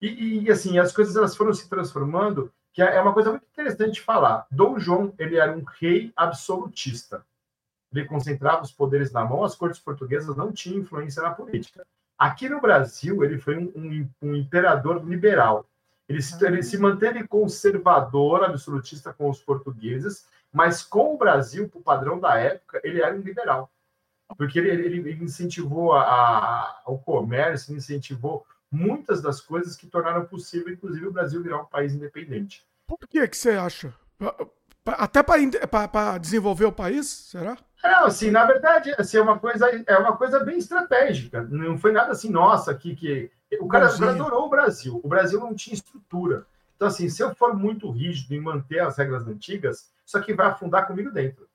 E, 0.00 0.44
e, 0.44 0.50
assim, 0.50 0.78
as 0.78 0.92
coisas 0.92 1.16
elas 1.16 1.36
foram 1.36 1.54
se 1.54 1.68
transformando, 1.68 2.52
que 2.72 2.82
é 2.82 3.00
uma 3.00 3.14
coisa 3.14 3.30
muito 3.30 3.46
interessante 3.46 3.94
de 3.94 4.00
falar. 4.02 4.46
Dom 4.50 4.78
João, 4.78 5.14
ele 5.18 5.36
era 5.36 5.56
um 5.56 5.64
rei 5.64 6.12
absolutista 6.14 7.24
ele 7.92 8.04
concentrava 8.06 8.62
os 8.62 8.72
poderes 8.72 9.12
na 9.12 9.24
mão, 9.24 9.44
as 9.44 9.54
cortes 9.54 9.80
portuguesas 9.80 10.36
não 10.36 10.52
tinham 10.52 10.80
influência 10.80 11.22
na 11.22 11.30
política. 11.30 11.86
Aqui 12.18 12.48
no 12.48 12.60
Brasil, 12.60 13.22
ele 13.22 13.38
foi 13.38 13.56
um, 13.56 13.72
um, 13.76 14.08
um 14.22 14.36
imperador 14.36 15.04
liberal. 15.04 15.66
Ele 16.08 16.22
se, 16.22 16.44
ele 16.44 16.62
se 16.62 16.78
manteve 16.78 17.26
conservador, 17.26 18.44
absolutista 18.44 19.12
com 19.12 19.28
os 19.28 19.40
portugueses, 19.40 20.26
mas 20.52 20.82
com 20.82 21.14
o 21.14 21.18
Brasil, 21.18 21.68
para 21.68 21.78
o 21.78 21.82
padrão 21.82 22.18
da 22.18 22.38
época, 22.38 22.80
ele 22.82 23.02
era 23.02 23.14
um 23.14 23.20
liberal. 23.20 23.70
Porque 24.36 24.58
ele, 24.58 24.70
ele, 24.70 25.24
incentivou 25.24 25.92
a, 25.92 26.02
a, 26.02 26.82
o 26.86 26.98
comércio, 26.98 27.76
incentivou 27.76 28.46
muitas 28.70 29.20
das 29.20 29.40
coisas 29.40 29.76
que 29.76 29.86
tornaram 29.86 30.24
possível, 30.24 30.72
inclusive, 30.72 31.06
o 31.06 31.12
Brasil 31.12 31.42
virar 31.42 31.60
um 31.60 31.66
país 31.66 31.94
independente. 31.94 32.64
Por 32.86 32.98
que, 33.08 33.26
que 33.28 33.36
você 33.36 33.50
acha? 33.50 33.94
Até 34.86 35.22
para 35.22 36.18
desenvolver 36.18 36.64
o 36.64 36.72
país, 36.72 37.06
será? 37.06 37.56
Não, 37.82 38.06
assim, 38.06 38.30
na 38.30 38.44
verdade, 38.44 38.94
assim, 38.98 39.16
é 39.16 39.20
uma 39.20 39.38
coisa, 39.38 39.84
é 39.86 39.98
uma 39.98 40.16
coisa 40.16 40.40
bem 40.40 40.58
estratégica. 40.58 41.42
Não 41.42 41.78
foi 41.78 41.92
nada 41.92 42.12
assim, 42.12 42.30
nossa, 42.30 42.70
aqui 42.70 42.94
que. 42.94 43.30
O 43.60 43.68
cara, 43.68 43.92
o 43.92 43.98
cara 43.98 44.12
adorou 44.12 44.46
o 44.46 44.50
Brasil. 44.50 45.00
O 45.02 45.08
Brasil 45.08 45.38
não 45.40 45.54
tinha 45.54 45.74
estrutura. 45.74 46.46
Então, 46.74 46.88
assim, 46.88 47.08
se 47.08 47.22
eu 47.22 47.34
for 47.34 47.54
muito 47.54 47.90
rígido 47.90 48.34
em 48.34 48.40
manter 48.40 48.80
as 48.80 48.98
regras 48.98 49.26
antigas, 49.26 49.90
isso 50.04 50.18
aqui 50.18 50.34
vai 50.34 50.48
afundar 50.48 50.86
comigo 50.86 51.10
dentro. 51.10 51.48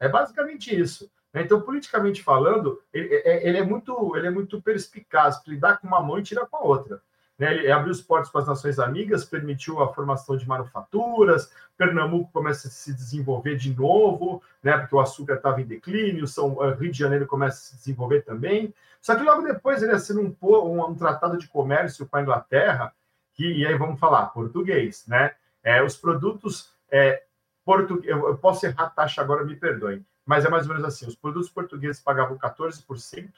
É 0.00 0.08
basicamente 0.08 0.74
isso. 0.74 1.10
Né? 1.32 1.42
Então, 1.42 1.60
politicamente 1.60 2.22
falando, 2.22 2.80
ele, 2.92 3.14
é, 3.24 3.46
ele 3.46 3.58
é 3.58 3.64
muito, 3.64 4.16
ele 4.16 4.26
é 4.26 4.30
muito 4.30 4.60
perspicaz, 4.62 5.40
lidar 5.46 5.78
com 5.78 5.86
uma 5.86 6.00
mão 6.00 6.18
e 6.18 6.22
tirar 6.22 6.46
com 6.46 6.56
a 6.56 6.62
outra. 6.62 7.02
Né? 7.42 7.54
Ele 7.54 7.72
abriu 7.72 7.90
os 7.90 8.00
portos 8.00 8.30
para 8.30 8.42
as 8.42 8.46
nações 8.46 8.78
amigas, 8.78 9.24
permitiu 9.24 9.82
a 9.82 9.92
formação 9.92 10.36
de 10.36 10.46
manufaturas, 10.46 11.50
Pernambuco 11.76 12.30
começa 12.32 12.68
a 12.68 12.70
se 12.70 12.94
desenvolver 12.94 13.56
de 13.56 13.74
novo, 13.74 14.40
né? 14.62 14.78
porque 14.78 14.94
o 14.94 15.00
açúcar 15.00 15.34
estava 15.34 15.60
em 15.60 15.66
declínio, 15.66 16.28
São 16.28 16.62
eh, 16.62 16.74
Rio 16.74 16.92
de 16.92 16.98
Janeiro 16.98 17.26
começa 17.26 17.56
a 17.56 17.60
se 17.60 17.76
desenvolver 17.78 18.22
também. 18.22 18.72
Só 19.00 19.16
que 19.16 19.24
logo 19.24 19.42
depois 19.42 19.82
ele 19.82 19.90
assina 19.90 20.20
um, 20.20 20.32
um, 20.40 20.84
um 20.84 20.94
tratado 20.94 21.36
de 21.36 21.48
comércio 21.48 22.06
com 22.06 22.16
a 22.16 22.22
Inglaterra, 22.22 22.94
que, 23.34 23.44
e 23.44 23.66
aí 23.66 23.76
vamos 23.76 23.98
falar 23.98 24.26
português, 24.26 25.04
né? 25.08 25.34
É, 25.64 25.82
os 25.82 25.96
produtos 25.96 26.70
é, 26.92 27.24
português, 27.64 28.16
eu 28.16 28.38
posso 28.38 28.64
errar 28.66 28.84
a 28.84 28.90
taxa 28.90 29.20
agora, 29.20 29.44
me 29.44 29.56
perdoem, 29.56 30.06
mas 30.24 30.44
é 30.44 30.48
mais 30.48 30.68
ou 30.68 30.74
menos 30.74 30.84
assim: 30.84 31.08
os 31.08 31.16
produtos 31.16 31.50
portugueses 31.50 32.00
pagavam 32.00 32.38
14%, 32.38 33.32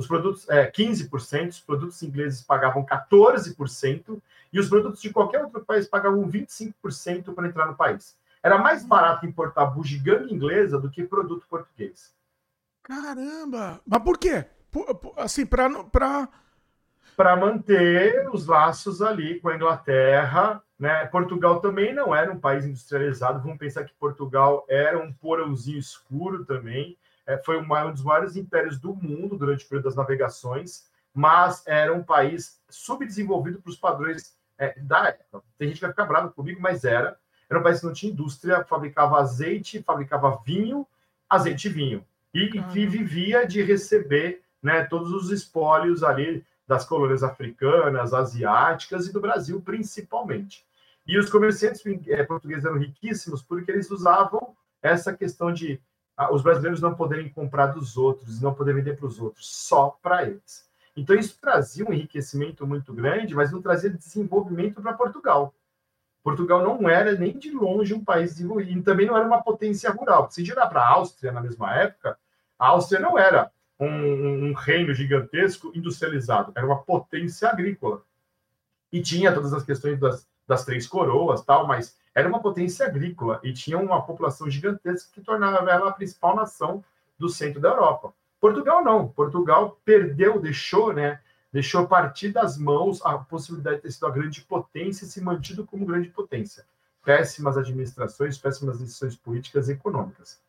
os 0.00 0.06
produtos 0.06 0.48
é, 0.48 0.70
15%, 0.70 1.48
os 1.50 1.60
produtos 1.60 2.02
ingleses 2.02 2.40
pagavam 2.40 2.84
14%, 2.84 4.20
e 4.52 4.58
os 4.58 4.68
produtos 4.68 5.00
de 5.00 5.10
qualquer 5.10 5.44
outro 5.44 5.64
país 5.64 5.86
pagavam 5.86 6.28
25% 6.28 7.34
para 7.34 7.46
entrar 7.46 7.66
no 7.66 7.76
país. 7.76 8.16
Era 8.42 8.58
mais 8.58 8.84
barato 8.84 9.26
importar 9.26 9.66
bugiganga 9.66 10.32
inglesa 10.32 10.78
do 10.78 10.90
que 10.90 11.04
produto 11.04 11.46
português. 11.48 12.12
Caramba! 12.82 13.80
Mas 13.86 14.02
por 14.02 14.18
quê? 14.18 14.46
Assim, 15.16 15.44
para 15.44 15.68
para 17.16 17.36
manter 17.36 18.30
os 18.32 18.46
laços 18.46 19.02
ali 19.02 19.38
com 19.40 19.50
a 19.50 19.54
Inglaterra, 19.54 20.62
né? 20.78 21.04
Portugal 21.06 21.60
também 21.60 21.92
não 21.92 22.14
era 22.14 22.32
um 22.32 22.40
país 22.40 22.64
industrializado. 22.64 23.42
Vamos 23.42 23.58
pensar 23.58 23.84
que 23.84 23.92
Portugal 24.00 24.64
era 24.66 24.98
um 24.98 25.12
porãozinho 25.12 25.78
escuro 25.78 26.46
também. 26.46 26.96
É, 27.26 27.38
foi 27.38 27.58
um 27.58 27.92
dos 27.92 28.02
maiores 28.02 28.36
impérios 28.36 28.78
do 28.78 28.94
mundo 28.94 29.36
durante 29.36 29.64
o 29.64 29.68
período 29.68 29.84
das 29.84 29.96
navegações, 29.96 30.88
mas 31.12 31.62
era 31.66 31.92
um 31.92 32.02
país 32.02 32.60
subdesenvolvido 32.68 33.60
para 33.60 33.70
os 33.70 33.76
padrões 33.76 34.36
é, 34.58 34.78
da 34.80 35.08
época. 35.08 35.42
Tem 35.58 35.68
gente 35.68 35.76
que 35.76 35.82
vai 35.82 35.90
ficar 35.90 36.06
bravo 36.06 36.32
comigo, 36.32 36.60
mas 36.60 36.84
era. 36.84 37.18
Era 37.48 37.58
um 37.58 37.62
país 37.62 37.80
que 37.80 37.86
não 37.86 37.92
tinha 37.92 38.12
indústria, 38.12 38.64
fabricava 38.64 39.18
azeite, 39.18 39.82
fabricava 39.82 40.40
vinho, 40.44 40.86
azeite 41.28 41.68
e 41.68 41.72
vinho. 41.72 42.06
E 42.32 42.48
que 42.48 42.86
vivia 42.86 43.44
de 43.44 43.60
receber 43.60 44.42
né, 44.62 44.84
todos 44.84 45.12
os 45.12 45.30
espólios 45.30 46.04
ali 46.04 46.44
das 46.66 46.84
colônias 46.84 47.24
africanas, 47.24 48.14
asiáticas 48.14 49.08
e 49.08 49.12
do 49.12 49.20
Brasil, 49.20 49.60
principalmente. 49.60 50.64
E 51.04 51.18
os 51.18 51.28
comerciantes 51.28 51.82
é, 52.06 52.22
portugueses 52.22 52.64
eram 52.64 52.78
riquíssimos 52.78 53.42
porque 53.42 53.72
eles 53.72 53.90
usavam 53.90 54.54
essa 54.80 55.12
questão 55.12 55.52
de 55.52 55.80
ah, 55.89 55.89
os 56.30 56.42
brasileiros 56.42 56.80
não 56.80 56.94
poderem 56.94 57.28
comprar 57.30 57.68
dos 57.68 57.96
outros, 57.96 58.40
não 58.40 58.54
poderem 58.54 58.82
vender 58.82 58.96
para 58.96 59.06
os 59.06 59.18
outros, 59.18 59.48
só 59.48 59.98
para 60.02 60.26
eles. 60.26 60.68
Então, 60.96 61.16
isso 61.16 61.38
trazia 61.40 61.84
um 61.84 61.92
enriquecimento 61.92 62.66
muito 62.66 62.92
grande, 62.92 63.34
mas 63.34 63.52
não 63.52 63.62
trazia 63.62 63.88
desenvolvimento 63.88 64.82
para 64.82 64.92
Portugal. 64.92 65.54
Portugal 66.22 66.62
não 66.62 66.88
era 66.88 67.12
nem 67.14 67.38
de 67.38 67.50
longe 67.50 67.94
um 67.94 68.04
país 68.04 68.32
desenvolvido, 68.32 68.78
e 68.78 68.82
também 68.82 69.06
não 69.06 69.16
era 69.16 69.26
uma 69.26 69.42
potência 69.42 69.90
rural. 69.90 70.30
Se 70.30 70.44
girar 70.44 70.68
para 70.68 70.82
a 70.82 70.88
Áustria 70.88 71.32
na 71.32 71.40
mesma 71.40 71.74
época, 71.74 72.18
a 72.58 72.66
Áustria 72.68 73.00
não 73.00 73.18
era 73.18 73.50
um, 73.78 74.48
um, 74.50 74.52
reino 74.52 74.92
gigantesco 74.92 75.72
industrializado, 75.74 76.52
era 76.54 76.66
uma 76.66 76.82
potência 76.82 77.48
agrícola. 77.48 78.02
E 78.92 79.00
tinha 79.00 79.32
todas 79.32 79.54
as 79.54 79.64
questões 79.64 79.98
das, 79.98 80.28
das 80.46 80.64
três 80.64 80.86
coroas, 80.86 81.42
tal, 81.42 81.66
mas 81.66 81.96
era 82.14 82.28
uma 82.28 82.40
potência 82.40 82.86
agrícola 82.86 83.40
e 83.42 83.52
tinha 83.52 83.78
uma 83.78 84.02
população 84.02 84.50
gigantesca 84.50 85.10
que 85.12 85.20
tornava 85.20 85.70
ela 85.70 85.90
a 85.90 85.92
principal 85.92 86.34
nação 86.34 86.84
do 87.18 87.28
centro 87.28 87.60
da 87.60 87.68
Europa. 87.68 88.12
Portugal 88.40 88.82
não. 88.82 89.08
Portugal 89.08 89.78
perdeu, 89.84 90.40
deixou, 90.40 90.92
né? 90.92 91.20
Deixou 91.52 91.86
partir 91.86 92.30
das 92.30 92.56
mãos 92.56 93.04
a 93.04 93.18
possibilidade 93.18 93.76
de 93.76 93.82
ter 93.82 93.92
sido 93.92 94.06
a 94.06 94.10
grande 94.10 94.40
potência 94.42 95.04
e 95.04 95.08
se 95.08 95.20
mantido 95.20 95.66
como 95.66 95.86
grande 95.86 96.08
potência. 96.08 96.64
Péssimas 97.04 97.56
administrações, 97.56 98.38
péssimas 98.38 98.78
decisões 98.78 99.16
políticas 99.16 99.68
e 99.68 99.72
econômicas. 99.72 100.40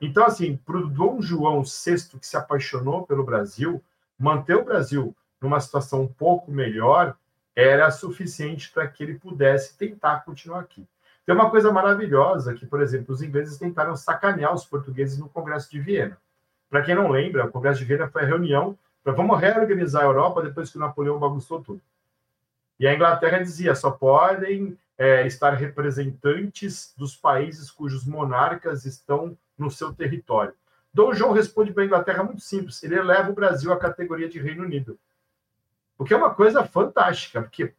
Então, 0.00 0.24
assim, 0.24 0.56
para 0.56 0.76
o 0.76 0.88
Dom 0.88 1.20
João 1.20 1.62
VI, 1.62 2.18
que 2.20 2.26
se 2.26 2.36
apaixonou 2.36 3.06
pelo 3.06 3.24
Brasil, 3.24 3.82
manter 4.18 4.56
o 4.56 4.64
Brasil 4.64 5.16
numa 5.40 5.60
situação 5.60 6.02
um 6.02 6.08
pouco 6.08 6.50
melhor 6.50 7.16
era 7.54 7.90
suficiente 7.90 8.70
para 8.70 8.86
que 8.86 9.02
ele 9.02 9.18
pudesse 9.18 9.76
tentar 9.76 10.20
continuar 10.20 10.60
aqui. 10.60 10.86
Tem 11.28 11.34
uma 11.34 11.50
coisa 11.50 11.70
maravilhosa 11.70 12.54
que, 12.54 12.64
por 12.64 12.80
exemplo, 12.80 13.14
os 13.14 13.20
ingleses 13.20 13.58
tentaram 13.58 13.94
sacanear 13.94 14.54
os 14.54 14.64
portugueses 14.64 15.18
no 15.18 15.28
Congresso 15.28 15.70
de 15.70 15.78
Viena. 15.78 16.16
Para 16.70 16.80
quem 16.80 16.94
não 16.94 17.10
lembra, 17.10 17.44
o 17.44 17.50
Congresso 17.50 17.80
de 17.80 17.84
Viena 17.84 18.08
foi 18.08 18.22
a 18.22 18.24
reunião 18.24 18.78
para 19.04 19.12
vamos 19.12 19.38
reorganizar 19.38 20.04
a 20.04 20.06
Europa 20.06 20.40
depois 20.40 20.70
que 20.70 20.78
Napoleão 20.78 21.18
bagunçou 21.18 21.62
tudo. 21.62 21.82
E 22.80 22.88
a 22.88 22.94
Inglaterra 22.94 23.40
dizia 23.40 23.74
só 23.74 23.90
podem 23.90 24.78
é, 24.96 25.26
estar 25.26 25.50
representantes 25.50 26.94
dos 26.96 27.14
países 27.14 27.70
cujos 27.70 28.06
monarcas 28.06 28.86
estão 28.86 29.36
no 29.58 29.70
seu 29.70 29.92
território. 29.92 30.54
Dom 30.94 31.12
João 31.12 31.32
responde 31.32 31.74
para 31.74 31.82
a 31.82 31.86
Inglaterra 31.86 32.22
muito 32.22 32.40
simples: 32.40 32.82
ele 32.82 32.94
eleva 32.94 33.28
o 33.28 33.34
Brasil 33.34 33.70
à 33.70 33.76
categoria 33.76 34.30
de 34.30 34.40
Reino 34.40 34.64
Unido. 34.64 34.98
O 35.98 36.06
que 36.06 36.14
é 36.14 36.16
uma 36.16 36.32
coisa 36.34 36.64
fantástica, 36.64 37.42
porque, 37.42 37.74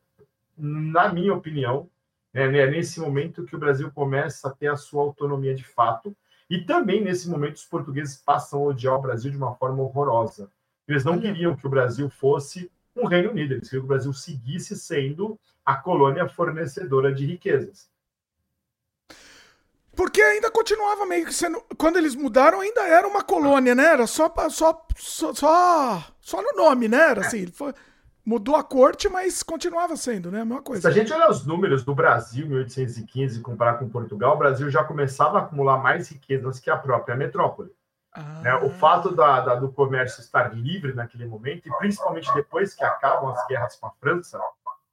na 0.56 1.12
minha 1.12 1.34
opinião, 1.34 1.90
é 2.34 2.70
nesse 2.70 3.00
momento 3.00 3.46
que 3.46 3.56
o 3.56 3.60
Brasil 3.60 3.92
começa 3.92 4.48
a 4.48 4.52
ter 4.52 4.68
a 4.68 4.78
sua 4.78 5.04
autonomia 5.04 5.56
de 5.56 5.64
fato, 5.64 6.16
e 6.50 6.62
também 6.64 7.04
nesse 7.04 7.30
momento 7.30 7.56
os 7.56 7.66
portugueses 7.66 8.18
passam 8.18 8.60
a 8.60 8.68
odiar 8.68 8.96
o 8.96 9.02
Brasil 9.02 9.32
de 9.32 9.38
uma 9.38 9.56
forma 9.56 9.84
horrorosa. 9.84 10.52
Eles 10.88 11.06
não 11.06 11.20
queriam 11.20 11.56
que 11.56 11.68
o 11.68 11.70
Brasil 11.70 12.10
fosse 12.10 12.72
um 12.96 13.06
Reino 13.06 13.32
Unido, 13.32 13.54
eles 13.54 13.70
queriam 13.70 13.84
que 13.84 13.86
o 13.86 13.96
Brasil 13.96 14.14
seguisse 14.14 14.76
sendo 14.76 15.40
a 15.64 15.76
colônia 15.76 16.28
fornecedora 16.28 17.14
de 17.14 17.26
riquezas. 17.26 17.90
Porque 19.96 20.22
ainda 20.22 20.50
continuava 20.50 21.06
meio 21.06 21.26
que 21.26 21.34
sendo. 21.34 21.62
Quando 21.78 21.98
eles 21.98 22.16
mudaram, 22.16 22.62
ainda 22.62 22.88
era 22.88 23.06
uma 23.06 23.22
colônia, 23.22 23.76
né? 23.76 23.84
Era 23.84 24.08
só, 24.08 24.34
só, 24.50 24.88
só, 24.96 25.34
só, 25.34 26.04
só 26.22 26.42
no 26.42 26.54
nome, 26.56 26.88
né? 26.88 27.12
Era 27.12 27.22
assim. 27.22 27.48
Foi, 27.48 27.74
mudou 28.30 28.56
a 28.56 28.64
corte, 28.64 29.10
mas 29.10 29.42
continuava 29.42 29.98
sendo, 29.98 30.32
né? 30.32 30.42
A 30.42 30.46
mesma 30.46 30.62
coisa. 30.62 30.84
Se 30.84 30.88
a 30.88 30.92
gente 30.92 31.12
olhar 31.12 31.32
os 31.32 31.48
números 31.48 31.84
do 31.84 31.96
Brasil 31.96 32.46
em 32.46 32.50
1815 32.50 33.40
e 33.40 33.42
comparar 33.42 33.80
com 33.80 33.90
Portugal, 33.90 34.36
o 34.36 34.38
Brasil 34.38 34.70
já 34.70 34.84
começava 34.84 35.40
a 35.40 35.42
acumular 35.42 35.80
mais 35.80 36.10
riquezas 36.10 36.60
que 36.60 36.70
a 36.70 36.78
própria 36.78 37.16
metrópole. 37.16 37.72
Ah. 38.14 38.42
Né? 38.42 38.56
O 38.58 38.70
fato 38.70 39.16
da, 39.16 39.40
da, 39.42 39.56
do 39.56 39.72
comércio 39.72 40.22
estar 40.22 40.56
livre 40.56 40.94
naquele 40.94 41.26
momento, 41.26 41.68
e 41.68 41.78
principalmente 41.80 42.32
depois 42.36 42.76
que 42.76 42.84
acabam 42.84 43.32
as 43.32 43.48
guerras 43.48 43.76
com 43.78 43.88
a 43.88 43.92
França, 44.00 44.40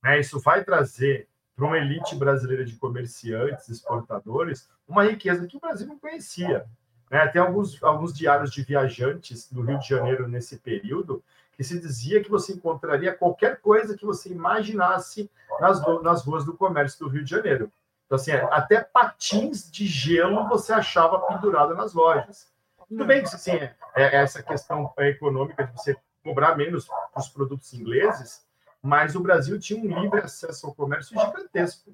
né? 0.03 0.19
isso 0.19 0.41
vai 0.41 0.65
trazer 0.65 1.29
para 1.55 1.67
uma 1.67 1.77
elite 1.77 2.17
brasileira 2.17 2.65
de 2.65 2.77
comerciantes, 2.77 3.69
exportadores, 3.69 4.67
uma 4.89 5.05
riqueza 5.05 5.47
que 5.47 5.59
o 5.59 5.61
Brasil 5.61 5.87
não 5.87 5.99
conhecia. 5.99 6.65
Né? 7.11 7.27
Tem 7.29 7.43
alguns, 7.43 7.83
alguns 7.83 8.15
diários 8.15 8.51
de 8.51 8.63
viajantes 8.63 9.53
do 9.53 9.61
Rio 9.61 9.79
de 9.79 9.89
Janeiro 9.89 10.27
nesse 10.27 10.57
período 10.57 11.23
que 11.57 11.65
se 11.65 11.81
dizia 11.81 12.23
que 12.23 12.31
você 12.31 12.53
encontraria 12.53 13.15
qualquer 13.15 13.61
coisa 13.61 13.97
que 13.97 14.05
você 14.05 14.29
imaginasse 14.29 15.31
nas, 15.59 15.81
nas 16.03 16.25
ruas 16.25 16.45
do 16.45 16.57
comércio 16.57 16.99
do 17.01 17.09
Rio 17.09 17.25
de 17.25 17.31
Janeiro. 17.31 17.73
Então, 18.05 18.17
assim, 18.17 18.33
até 18.33 18.81
patins 18.81 19.71
de 19.71 19.87
gelo 19.87 20.49
você 20.49 20.73
achava 20.73 21.19
pendurado 21.21 21.75
nas 21.75 21.95
lojas. 21.95 22.49
Tudo 22.89 23.05
bem 23.05 23.23
que 23.23 23.35
assim, 23.35 23.53
é, 23.53 23.75
é 23.97 24.17
essa 24.17 24.43
questão 24.43 24.93
econômica 24.99 25.65
de 25.65 25.73
você 25.73 25.97
cobrar 26.23 26.57
menos 26.57 26.89
os 27.17 27.29
produtos 27.29 27.73
ingleses, 27.75 28.47
mas 28.81 29.17
o 29.17 29.21
Brasil 29.21 29.59
tinha 29.59 29.81
um 29.81 30.03
livre 30.03 30.21
acesso 30.21 30.67
ao 30.67 30.75
comércio 30.75 31.19
gigantesco. 31.19 31.91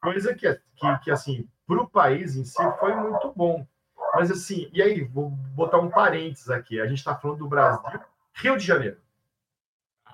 Coisa 0.00 0.34
que, 0.34 0.52
que, 0.76 0.98
que 1.02 1.10
assim, 1.10 1.48
para 1.66 1.80
o 1.80 1.88
país 1.88 2.36
em 2.36 2.44
si 2.44 2.62
foi 2.78 2.94
muito 2.94 3.32
bom. 3.34 3.66
Mas 4.14 4.30
assim, 4.30 4.68
e 4.72 4.82
aí, 4.82 5.02
vou 5.02 5.30
botar 5.30 5.78
um 5.78 5.88
parênteses 5.88 6.50
aqui. 6.50 6.80
A 6.80 6.86
gente 6.86 6.98
está 6.98 7.16
falando 7.16 7.38
do 7.38 7.48
Brasil, 7.48 8.00
Rio 8.34 8.56
de 8.56 8.64
Janeiro. 8.64 8.98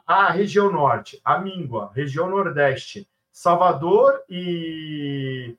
A 0.06 0.30
região 0.30 0.70
norte, 0.72 1.20
a 1.24 1.38
Míngua, 1.38 1.92
região 1.94 2.30
nordeste, 2.30 3.08
Salvador 3.30 4.22
e 4.28 5.56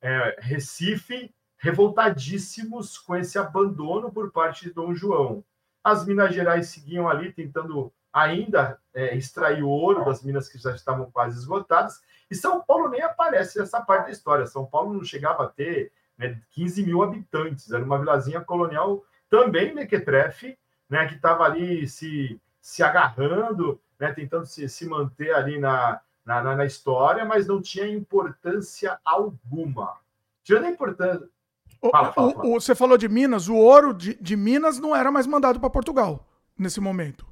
é, 0.00 0.36
Recife, 0.40 1.34
revoltadíssimos 1.58 2.98
com 2.98 3.14
esse 3.14 3.38
abandono 3.38 4.10
por 4.10 4.30
parte 4.32 4.64
de 4.64 4.74
Dom 4.74 4.94
João. 4.94 5.44
As 5.82 6.06
Minas 6.06 6.34
Gerais 6.34 6.68
seguiam 6.68 7.08
ali 7.08 7.32
tentando 7.32 7.92
ainda 8.12 8.78
é, 8.94 9.16
extrair 9.16 9.62
o 9.62 9.68
ouro 9.68 10.04
das 10.04 10.22
minas 10.22 10.48
que 10.48 10.56
já 10.56 10.74
estavam 10.74 11.10
quase 11.10 11.38
esgotadas, 11.38 12.00
e 12.30 12.34
São 12.34 12.62
Paulo 12.62 12.88
nem 12.88 13.02
aparece 13.02 13.58
nessa 13.58 13.80
parte 13.80 14.06
da 14.06 14.12
história. 14.12 14.46
São 14.46 14.64
Paulo 14.64 14.94
não 14.94 15.04
chegava 15.04 15.44
a 15.44 15.48
ter 15.48 15.92
né, 16.16 16.40
15 16.50 16.84
mil 16.84 17.02
habitantes, 17.02 17.70
era 17.70 17.84
uma 17.84 17.98
vilazinha 17.98 18.40
colonial 18.40 19.04
também 19.28 19.74
mequetrefe, 19.74 20.56
né, 20.94 21.08
que 21.08 21.16
estava 21.16 21.42
ali 21.42 21.88
se, 21.88 22.40
se 22.60 22.80
agarrando, 22.80 23.80
né, 23.98 24.12
tentando 24.12 24.46
se, 24.46 24.68
se 24.68 24.88
manter 24.88 25.34
ali 25.34 25.58
na, 25.58 26.00
na, 26.24 26.54
na 26.54 26.64
história, 26.64 27.24
mas 27.24 27.48
não 27.48 27.60
tinha 27.60 27.88
importância 27.88 28.96
alguma. 29.04 29.96
Tirando 30.44 30.66
a 30.66 30.70
importância. 30.70 31.28
Fala, 31.80 32.12
fala, 32.12 32.32
fala. 32.32 32.46
O, 32.46 32.54
o, 32.54 32.60
você 32.60 32.76
falou 32.76 32.96
de 32.96 33.08
Minas, 33.08 33.48
o 33.48 33.56
ouro 33.56 33.92
de, 33.92 34.14
de 34.14 34.36
Minas 34.36 34.78
não 34.78 34.94
era 34.94 35.10
mais 35.10 35.26
mandado 35.26 35.58
para 35.58 35.68
Portugal 35.68 36.24
nesse 36.56 36.80
momento. 36.80 37.26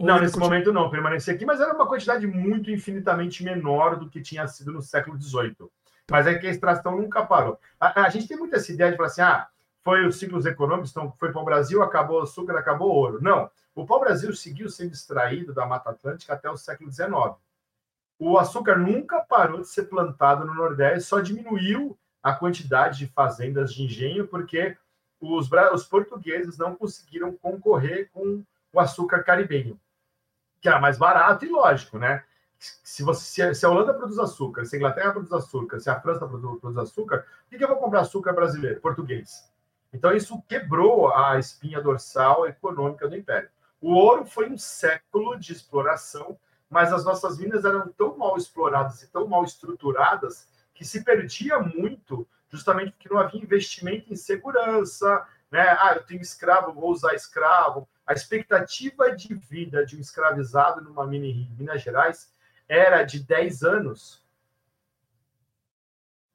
não, 0.00 0.18
nesse 0.18 0.36
momento 0.36 0.72
não, 0.72 0.90
permanecia 0.90 1.34
aqui, 1.34 1.46
mas 1.46 1.60
era 1.60 1.72
uma 1.72 1.86
quantidade 1.86 2.26
muito 2.26 2.72
infinitamente 2.72 3.44
menor 3.44 3.94
do 3.96 4.08
que 4.08 4.20
tinha 4.20 4.48
sido 4.48 4.72
no 4.72 4.82
século 4.82 5.16
XVIII. 5.16 5.54
Mas 6.10 6.26
é 6.26 6.34
que 6.34 6.46
a 6.48 6.50
extração 6.50 6.96
nunca 6.96 7.24
parou. 7.24 7.56
A, 7.78 8.06
a 8.06 8.08
gente 8.08 8.26
tem 8.26 8.36
muita 8.36 8.56
essa 8.56 8.72
ideia 8.72 8.90
de 8.90 8.96
falar 8.96 9.06
assim, 9.06 9.20
ah, 9.20 9.46
foi 9.88 10.06
os 10.06 10.18
ciclos 10.18 10.44
econômicos, 10.44 10.90
então 10.90 11.10
foi 11.18 11.32
para 11.32 11.40
o 11.40 11.44
Brasil, 11.46 11.82
acabou 11.82 12.20
o 12.20 12.24
açúcar, 12.24 12.58
acabou 12.58 12.90
o 12.90 12.94
ouro. 12.94 13.22
Não, 13.22 13.50
o 13.74 13.86
pau-brasil 13.86 14.34
seguiu 14.34 14.68
sendo 14.68 14.92
extraído 14.92 15.54
da 15.54 15.64
Mata 15.64 15.88
Atlântica 15.88 16.34
até 16.34 16.50
o 16.50 16.58
século 16.58 16.92
XIX. 16.92 17.08
O 18.18 18.36
açúcar 18.36 18.76
nunca 18.76 19.20
parou 19.20 19.62
de 19.62 19.68
ser 19.68 19.84
plantado 19.84 20.44
no 20.44 20.54
Nordeste, 20.54 21.08
só 21.08 21.20
diminuiu 21.20 21.98
a 22.22 22.34
quantidade 22.34 22.98
de 22.98 23.06
fazendas 23.06 23.72
de 23.72 23.82
engenho, 23.82 24.28
porque 24.28 24.76
os, 25.18 25.48
os 25.72 25.84
portugueses 25.84 26.58
não 26.58 26.74
conseguiram 26.74 27.32
concorrer 27.32 28.10
com 28.12 28.44
o 28.70 28.78
açúcar 28.78 29.22
caribenho 29.22 29.80
que 30.60 30.68
era 30.68 30.78
mais 30.78 30.98
barato 30.98 31.46
e 31.46 31.48
lógico, 31.48 31.98
né? 31.98 32.22
Se, 32.58 33.02
você, 33.02 33.54
se 33.54 33.64
a 33.64 33.70
Holanda 33.70 33.94
produz 33.94 34.18
açúcar, 34.18 34.66
se 34.66 34.76
a 34.76 34.78
Inglaterra 34.78 35.12
produz 35.12 35.32
açúcar, 35.32 35.80
se 35.80 35.88
a 35.88 35.98
França 35.98 36.26
produz, 36.26 36.60
produz 36.60 36.76
açúcar, 36.78 37.24
por 37.48 37.56
que, 37.56 37.64
eu 37.64 37.68
vou 37.68 37.78
comprar 37.78 38.00
açúcar 38.00 38.34
brasileiro, 38.34 38.80
português? 38.80 39.48
Então, 39.92 40.12
isso 40.12 40.42
quebrou 40.48 41.14
a 41.14 41.38
espinha 41.38 41.80
dorsal 41.80 42.46
econômica 42.46 43.08
do 43.08 43.16
Império. 43.16 43.48
O 43.80 43.94
ouro 43.94 44.24
foi 44.24 44.50
um 44.50 44.58
século 44.58 45.38
de 45.38 45.52
exploração, 45.52 46.38
mas 46.68 46.92
as 46.92 47.04
nossas 47.04 47.38
minas 47.38 47.64
eram 47.64 47.88
tão 47.88 48.16
mal 48.16 48.36
exploradas 48.36 49.02
e 49.02 49.08
tão 49.08 49.26
mal 49.26 49.44
estruturadas 49.44 50.48
que 50.74 50.84
se 50.84 51.02
perdia 51.02 51.58
muito, 51.58 52.26
justamente 52.50 52.92
porque 52.92 53.08
não 53.08 53.18
havia 53.18 53.40
investimento 53.40 54.12
em 54.12 54.16
segurança, 54.16 55.26
né? 55.50 55.76
Ah, 55.80 55.94
eu 55.96 56.02
tenho 56.02 56.20
escravo, 56.20 56.72
vou 56.72 56.90
usar 56.90 57.14
escravo. 57.14 57.88
A 58.06 58.12
expectativa 58.12 59.14
de 59.14 59.34
vida 59.34 59.84
de 59.84 59.96
um 59.96 60.00
escravizado 60.00 60.80
numa 60.82 61.06
mina 61.06 61.26
em 61.26 61.50
Minas 61.58 61.82
Gerais 61.82 62.32
era 62.68 63.02
de 63.02 63.20
10 63.20 63.62
anos. 63.62 64.22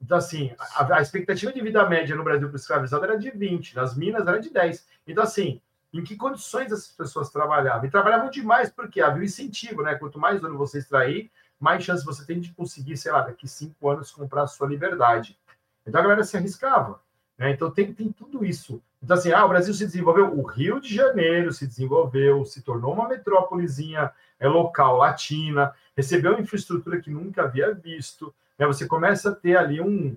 Então, 0.04 0.18
assim, 0.18 0.54
a, 0.58 0.96
a 0.96 1.00
expectativa 1.00 1.50
de 1.50 1.62
vida 1.62 1.88
média 1.88 2.14
no 2.14 2.22
Brasil 2.22 2.46
para 2.46 2.54
o 2.54 2.58
escravizado 2.58 3.04
era 3.04 3.18
de 3.18 3.30
20, 3.30 3.74
nas 3.74 3.96
Minas 3.96 4.26
era 4.26 4.38
de 4.38 4.50
10. 4.50 4.86
Então, 5.06 5.24
assim, 5.24 5.62
em 5.94 6.04
que 6.04 6.14
condições 6.14 6.66
essas 6.66 6.88
pessoas 6.88 7.30
trabalhavam? 7.30 7.86
E 7.86 7.90
trabalhavam 7.90 8.28
demais, 8.28 8.68
porque 8.68 9.00
havia 9.00 9.22
um 9.22 9.24
incentivo, 9.24 9.82
né? 9.82 9.94
Quanto 9.94 10.18
mais 10.18 10.42
ouro 10.42 10.58
você 10.58 10.78
extrair, 10.78 11.30
mais 11.58 11.82
chance 11.82 12.04
você 12.04 12.26
tem 12.26 12.38
de 12.38 12.52
conseguir, 12.52 12.98
sei 12.98 13.12
lá, 13.12 13.22
daqui 13.22 13.48
cinco 13.48 13.88
anos 13.88 14.10
comprar 14.10 14.42
a 14.42 14.46
sua 14.46 14.68
liberdade. 14.68 15.38
Então 15.86 15.98
a 16.00 16.02
galera 16.02 16.22
se 16.22 16.36
arriscava. 16.36 17.00
Né? 17.38 17.52
Então 17.52 17.70
tem, 17.70 17.92
tem 17.92 18.12
tudo 18.12 18.44
isso. 18.44 18.82
Então, 19.02 19.16
assim, 19.16 19.32
ah, 19.32 19.44
o 19.44 19.48
Brasil 19.48 19.72
se 19.72 19.86
desenvolveu, 19.86 20.38
o 20.38 20.42
Rio 20.42 20.80
de 20.80 20.94
Janeiro 20.94 21.52
se 21.52 21.66
desenvolveu, 21.66 22.44
se 22.44 22.60
tornou 22.62 22.92
uma 22.92 23.08
metrópolezinha 23.08 24.10
é, 24.38 24.48
local, 24.48 24.98
latina, 24.98 25.72
recebeu 25.96 26.32
uma 26.32 26.40
infraestrutura 26.40 27.00
que 27.00 27.10
nunca 27.10 27.44
havia 27.44 27.72
visto. 27.72 28.34
Né? 28.58 28.66
Você 28.66 28.86
começa 28.86 29.30
a 29.30 29.34
ter 29.34 29.56
ali 29.56 29.80
um, 29.80 30.16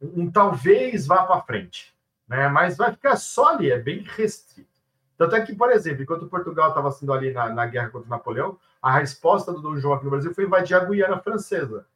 um, 0.00 0.30
talvez 0.30 1.06
vá 1.06 1.24
para 1.24 1.40
frente, 1.42 1.94
né? 2.26 2.48
mas 2.48 2.76
vai 2.76 2.92
ficar 2.92 3.16
só 3.16 3.48
ali, 3.48 3.70
é 3.70 3.78
bem 3.78 4.04
restrito. 4.16 4.68
Tanto 5.16 5.34
é 5.34 5.40
que, 5.44 5.54
por 5.54 5.70
exemplo, 5.72 6.02
enquanto 6.02 6.28
Portugal 6.28 6.68
estava 6.68 6.92
sendo 6.92 7.12
ali 7.12 7.32
na, 7.32 7.48
na 7.48 7.66
guerra 7.66 7.90
contra 7.90 8.08
Napoleão, 8.08 8.56
a 8.80 8.98
resposta 8.98 9.52
do 9.52 9.60
Dom 9.60 9.76
João 9.76 9.94
aqui 9.94 10.04
no 10.04 10.10
Brasil 10.10 10.32
foi 10.32 10.44
invadir 10.44 10.76
a 10.76 10.84
Guiana 10.84 11.18
Francesa. 11.18 11.86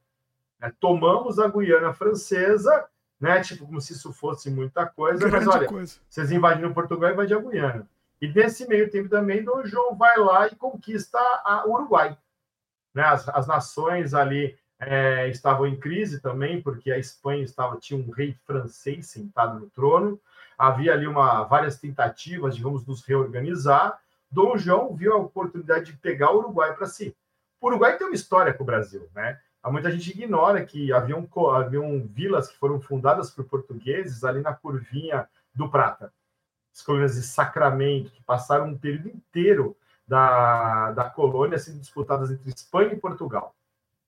Né? 0.59 0.73
Tomamos 0.81 1.39
a 1.39 1.47
Guiana 1.47 1.93
Francesa 1.93 2.89
né? 3.23 3.41
Tipo, 3.41 3.67
como 3.67 3.81
se 3.81 3.93
isso 3.93 4.13
fosse 4.13 4.51
muita 4.51 4.85
coisa. 4.85 5.21
Grande 5.21 5.47
mas 5.47 5.55
olha, 5.55 5.69
coisa. 5.69 5.95
vocês 6.09 6.33
invadiram 6.33 6.75
Portugal 6.75 7.11
e 7.11 7.13
invadiram 7.13 7.39
a 7.39 7.51
Guiana. 7.51 7.89
E 8.21 8.27
nesse 8.27 8.67
meio 8.67 8.91
tempo 8.91 9.09
também, 9.09 9.45
Dom 9.45 9.65
João 9.65 9.95
vai 9.95 10.19
lá 10.19 10.49
e 10.49 10.57
conquista 10.57 11.19
a 11.45 11.65
Uruguai. 11.69 12.19
Né? 12.93 13.05
As, 13.05 13.29
as 13.29 13.47
nações 13.47 14.13
ali 14.13 14.59
é, 14.85 15.29
estavam 15.29 15.67
em 15.67 15.77
crise 15.77 16.21
também, 16.21 16.61
porque 16.61 16.91
a 16.91 16.99
Espanha 16.99 17.45
estava 17.45 17.77
tinha 17.77 17.99
um 17.99 18.11
rei 18.11 18.37
francês 18.45 19.07
sentado 19.07 19.61
no 19.61 19.71
trono. 19.71 20.21
Havia 20.59 20.93
ali 20.93 21.07
uma, 21.07 21.45
várias 21.45 21.79
tentativas, 21.79 22.57
digamos, 22.57 22.85
nos 22.85 23.05
reorganizar. 23.05 23.99
Dom 24.31 24.57
João 24.57 24.95
viu 24.95 25.13
a 25.13 25.19
oportunidade 25.19 25.93
de 25.93 25.99
pegar 25.99 26.33
o 26.33 26.39
Uruguai 26.39 26.75
para 26.75 26.87
si. 26.87 27.17
O 27.61 27.69
Uruguai 27.69 27.97
tem 27.97 28.07
uma 28.07 28.15
história 28.15 28.53
com 28.53 28.65
o 28.65 28.67
Brasil, 28.67 29.09
né? 29.15 29.39
muita 29.71 29.93
gente 29.93 30.11
ignora 30.11 30.65
que 30.65 30.93
haviam, 30.93 31.29
haviam 31.55 32.05
vilas 32.09 32.49
que 32.49 32.59
foram 32.59 32.81
fundadas 32.81 33.31
por 33.31 33.45
portugueses 33.45 34.25
ali 34.25 34.41
na 34.41 34.53
curvinha 34.53 35.29
do 35.55 35.71
Prata. 35.71 36.13
As 36.75 36.83
colônias 36.83 37.15
de 37.15 37.23
Sacramento, 37.23 38.11
que 38.11 38.23
passaram 38.25 38.67
um 38.67 38.77
período 38.77 39.09
inteiro 39.09 39.77
da, 40.09 40.91
da 40.91 41.09
colônia 41.09 41.59
sendo 41.59 41.79
disputadas 41.79 42.33
entre 42.33 42.51
Espanha 42.51 42.93
e 42.93 42.99
Portugal. 42.99 43.55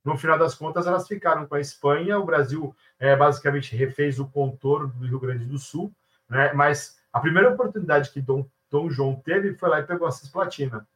No 0.04 0.18
final 0.18 0.38
das 0.38 0.54
contas, 0.54 0.86
elas 0.86 1.08
ficaram 1.08 1.46
com 1.46 1.54
a 1.54 1.60
Espanha. 1.60 2.18
O 2.18 2.26
Brasil 2.26 2.76
é, 2.98 3.16
basicamente 3.16 3.74
refez 3.74 4.18
o 4.18 4.28
contorno 4.28 4.88
do 4.88 5.06
Rio 5.06 5.18
Grande 5.18 5.46
do 5.46 5.58
Sul, 5.58 5.92
né? 6.28 6.52
mas 6.52 6.98
a 7.12 7.20
primeira 7.20 7.50
oportunidade 7.50 8.10
que 8.10 8.20
Dom, 8.20 8.46
Dom 8.70 8.90
João 8.90 9.16
teve 9.16 9.54
foi 9.54 9.68
lá 9.68 9.80
e 9.80 9.84
pegou 9.84 10.06
a 10.06 10.12
Cisplatina. 10.12 10.86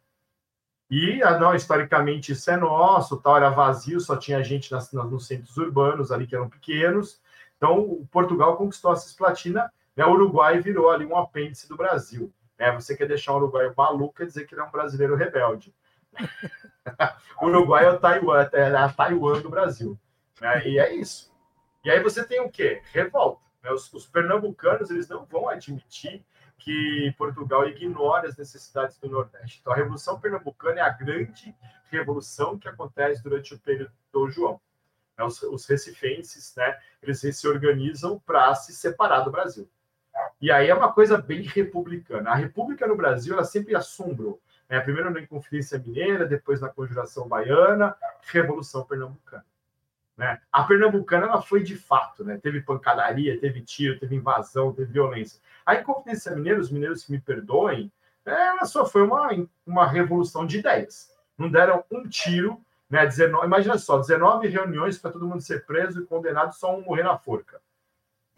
E, 0.90 1.22
ah, 1.22 1.38
não, 1.38 1.54
historicamente, 1.54 2.32
isso 2.32 2.50
é 2.50 2.56
nosso, 2.56 3.18
tal, 3.18 3.36
era 3.36 3.50
vazio, 3.50 4.00
só 4.00 4.16
tinha 4.16 4.42
gente 4.42 4.72
nas, 4.72 4.90
nos 4.92 5.26
centros 5.26 5.56
urbanos 5.56 6.10
ali 6.10 6.26
que 6.26 6.34
eram 6.34 6.48
pequenos. 6.48 7.20
Então, 7.56 8.06
Portugal 8.10 8.56
conquistou 8.56 8.90
a 8.90 8.96
Cisplatina, 8.96 9.70
né, 9.94 10.04
o 10.06 10.12
Uruguai 10.12 10.60
virou 10.60 10.90
ali 10.90 11.04
um 11.04 11.16
apêndice 11.16 11.68
do 11.68 11.76
Brasil. 11.76 12.32
Né? 12.58 12.72
Você 12.72 12.96
quer 12.96 13.06
deixar 13.06 13.32
o 13.32 13.36
Uruguai 13.36 13.72
maluco, 13.76 14.14
quer 14.14 14.26
dizer 14.26 14.46
que 14.46 14.54
ele 14.54 14.62
é 14.62 14.64
um 14.64 14.70
brasileiro 14.70 15.14
rebelde. 15.14 15.74
Uruguai 17.42 17.84
é, 17.84 17.90
o 17.90 17.98
Taiwan, 17.98 18.48
é 18.52 18.74
a 18.74 18.88
Taiwan 18.88 19.40
do 19.40 19.50
Brasil. 19.50 19.98
Né? 20.40 20.68
E 20.68 20.78
é 20.78 20.94
isso. 20.94 21.32
E 21.84 21.90
aí 21.90 22.02
você 22.02 22.24
tem 22.24 22.40
o 22.40 22.50
quê? 22.50 22.82
Revolta. 22.92 23.42
Né? 23.62 23.70
Os, 23.70 23.92
os 23.92 24.06
pernambucanos 24.06 24.90
eles 24.90 25.08
não 25.08 25.24
vão 25.24 25.48
admitir 25.48 26.24
que 26.58 27.14
Portugal 27.16 27.66
ignora 27.68 28.28
as 28.28 28.36
necessidades 28.36 28.98
do 28.98 29.08
Nordeste. 29.08 29.58
Então, 29.60 29.72
a 29.72 29.76
Revolução 29.76 30.20
Pernambucana 30.20 30.80
é 30.80 30.82
a 30.82 30.90
grande 30.90 31.54
revolução 31.90 32.58
que 32.58 32.68
acontece 32.68 33.22
durante 33.22 33.54
o 33.54 33.58
período 33.58 33.92
do 34.12 34.28
João. 34.28 34.60
Né, 35.16 35.24
os, 35.24 35.40
os 35.42 35.66
recifenses, 35.66 36.54
né, 36.56 36.78
eles 37.02 37.20
se 37.20 37.48
organizam 37.48 38.18
para 38.18 38.54
se 38.54 38.74
separar 38.74 39.20
do 39.20 39.30
Brasil. 39.30 39.68
E 40.40 40.50
aí 40.50 40.68
é 40.68 40.74
uma 40.74 40.92
coisa 40.92 41.16
bem 41.16 41.42
republicana. 41.42 42.30
A 42.30 42.34
República 42.34 42.86
no 42.86 42.96
Brasil, 42.96 43.34
ela 43.34 43.44
sempre 43.44 43.74
assombrou. 43.74 44.40
Né? 44.68 44.80
Primeiro 44.80 45.10
na 45.10 45.20
Inconfidência 45.20 45.78
Mineira, 45.78 46.26
depois 46.26 46.60
na 46.60 46.68
Conjuração 46.68 47.28
Baiana, 47.28 47.96
Revolução 48.30 48.84
Pernambucana. 48.84 49.44
Né? 50.16 50.40
A 50.50 50.64
pernambucana 50.64 51.26
ela 51.26 51.40
foi 51.40 51.62
de 51.62 51.76
fato, 51.76 52.24
né? 52.24 52.38
teve 52.42 52.60
pancadaria, 52.60 53.38
teve 53.40 53.60
tiro, 53.62 53.98
teve 54.00 54.16
invasão, 54.16 54.72
teve 54.72 54.92
violência. 54.92 55.40
A 55.64 55.76
Inconfidência 55.76 56.34
Mineira, 56.34 56.60
os 56.60 56.70
mineiros 56.70 57.04
que 57.04 57.12
me 57.12 57.20
perdoem, 57.20 57.92
ela 58.26 58.64
só 58.64 58.84
foi 58.84 59.02
uma, 59.02 59.28
uma 59.66 59.86
revolução 59.86 60.44
de 60.44 60.58
ideias. 60.58 61.10
Não 61.36 61.48
deram 61.48 61.84
um 61.90 62.08
tiro, 62.08 62.60
né? 62.90 63.04
19, 63.06 63.46
imagina 63.46 63.78
só, 63.78 63.98
19 63.98 64.48
reuniões 64.48 64.98
para 64.98 65.12
todo 65.12 65.26
mundo 65.26 65.40
ser 65.40 65.64
preso 65.64 66.02
e 66.02 66.06
condenado, 66.06 66.52
só 66.52 66.76
um 66.76 66.82
morrer 66.82 67.04
na 67.04 67.16
forca. 67.16 67.60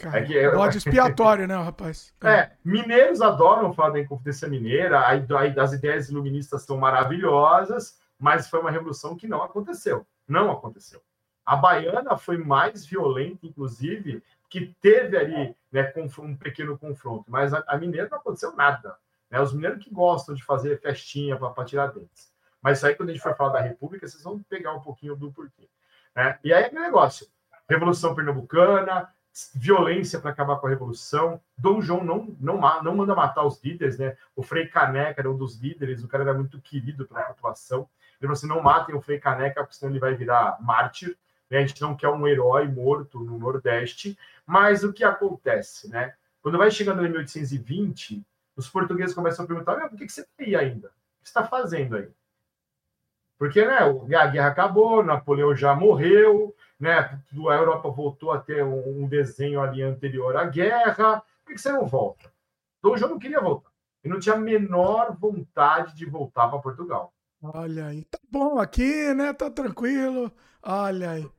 Cara, 0.00 0.20
é 0.20 0.22
que, 0.24 0.50
bode 0.50 0.78
expiatório, 0.78 1.46
né, 1.46 1.56
rapaz? 1.56 2.12
É, 2.22 2.52
mineiros 2.64 3.20
adoram 3.20 3.72
falar 3.72 3.90
da 3.90 4.00
Inconfidência 4.00 4.48
Mineira, 4.48 5.06
aí, 5.06 5.24
aí 5.36 5.58
as 5.58 5.72
ideias 5.72 6.08
iluministas 6.08 6.62
são 6.62 6.78
maravilhosas, 6.78 7.98
mas 8.18 8.48
foi 8.48 8.60
uma 8.60 8.70
revolução 8.70 9.16
que 9.16 9.26
não 9.26 9.42
aconteceu. 9.42 10.06
Não 10.26 10.50
aconteceu. 10.50 11.02
A 11.44 11.56
baiana 11.56 12.16
foi 12.16 12.38
mais 12.38 12.86
violenta, 12.86 13.46
inclusive, 13.46 14.22
que 14.48 14.74
teve 14.80 15.16
ali 15.16 15.57
né, 15.70 15.92
um 16.18 16.36
pequeno 16.36 16.78
confronto, 16.78 17.24
mas 17.28 17.53
a, 17.53 17.62
a 17.66 17.76
mineira 17.76 18.09
não 18.11 18.18
aconteceu 18.18 18.55
nada. 18.55 18.96
Né? 19.30 19.40
Os 19.40 19.53
mineiros 19.53 19.82
que 19.82 19.90
gostam 19.90 20.34
de 20.34 20.44
fazer 20.44 20.80
festinha 20.80 21.36
para 21.36 21.64
tirar 21.64 21.88
dentes. 21.88 22.32
Mas 22.62 22.78
isso 22.78 22.86
aí, 22.86 22.94
quando 22.94 23.11
a 23.11 23.12
gente 23.12 23.22
for 23.22 23.36
falar 23.36 23.53
da 23.53 23.61
República, 23.61 24.07
vocês 24.07 24.22
vão 24.22 24.42
pegar 24.42 24.74
um 24.74 24.80
pouquinho 24.80 25.16
do 25.16 25.32
porquê. 25.32 25.68
Né? 26.14 26.38
E 26.44 26.53
aí 26.53 26.64
é 26.64 26.66
aquele 26.66 26.82
negócio: 26.82 27.26
Revolução 27.68 28.14
Pernambucana, 28.14 29.09
violência 29.55 30.20
para 30.20 30.31
acabar 30.31 30.57
com 30.57 30.66
a 30.66 30.70
Revolução. 30.70 31.41
Dom 31.57 31.81
João 31.81 32.05
não, 32.05 32.37
não, 32.41 32.83
não 32.83 32.97
manda 32.97 33.14
matar 33.14 33.45
os 33.45 33.62
líderes, 33.62 33.99
né? 33.99 34.16
O 34.35 34.43
Frei 34.43 34.66
Caneca 34.66 35.20
era 35.20 35.31
um 35.31 35.37
dos 35.37 35.57
líderes, 35.57 36.03
o 36.03 36.09
cara 36.09 36.24
era 36.24 36.35
muito 36.35 36.61
querido 36.61 37.07
pela 37.07 37.22
população. 37.24 37.89
Ele 38.20 38.22
falou 38.22 38.33
assim: 38.33 38.47
não 38.47 38.62
matem 38.62 38.95
o 38.95 39.01
Frei 39.01 39.18
Caneca, 39.18 39.62
porque 39.62 39.76
senão 39.76 39.93
ele 39.93 40.01
vai 40.01 40.14
virar 40.14 40.59
mártir. 40.61 41.16
Né? 41.49 41.59
A 41.59 41.66
gente 41.66 41.81
não 41.81 41.97
quer 41.97 42.09
um 42.09 42.26
herói 42.26 42.68
morto 42.68 43.20
no 43.20 43.39
Nordeste, 43.39 44.18
mas 44.47 44.85
o 44.85 44.93
que 44.93 45.05
acontece, 45.05 45.89
né? 45.89 46.14
Quando 46.43 46.59
vai 46.59 46.70
chegando 46.70 47.01
em 47.01 47.09
1820, 47.09 48.24
os 48.57 48.68
portugueses 48.68 49.14
começam 49.14 49.45
a 49.45 49.49
perguntar: 49.49 49.89
por 49.89 49.99
que, 49.99 50.09
você 50.09 50.22
está 50.22 50.33
aí 50.39 50.55
ainda? 50.55 50.89
O 50.89 51.22
que 51.22 51.28
você 51.28 51.31
está 51.31 51.45
fazendo 51.45 51.97
aí? 51.97 52.09
Porque 53.41 53.64
né, 53.64 53.78
a 54.18 54.26
guerra 54.26 54.49
acabou, 54.49 55.03
Napoleão 55.03 55.57
já 55.57 55.74
morreu, 55.74 56.55
né, 56.78 56.99
a 56.99 57.55
Europa 57.55 57.88
voltou 57.88 58.32
a 58.32 58.38
ter 58.38 58.62
um 58.62 59.09
desenho 59.09 59.62
ali 59.62 59.82
anterior 59.82 60.36
à 60.36 60.45
guerra. 60.45 61.22
Por 61.43 61.55
que 61.55 61.59
você 61.59 61.72
não 61.72 61.86
volta? 61.86 62.30
Dom 62.82 62.99
João 62.99 63.12
não 63.12 63.18
queria 63.18 63.41
voltar. 63.41 63.70
e 64.05 64.11
não 64.11 64.20
tinha 64.20 64.34
a 64.34 64.38
menor 64.38 65.16
vontade 65.16 65.97
de 65.97 66.05
voltar 66.05 66.49
para 66.49 66.59
Portugal. 66.59 67.14
Olha 67.43 67.86
aí, 67.86 68.05
tá 68.05 68.18
bom 68.30 68.59
aqui, 68.59 69.14
né? 69.14 69.32
Tá 69.32 69.51
tranquilo. 69.51 70.30
Olha 70.62 71.12
aí. 71.12 71.30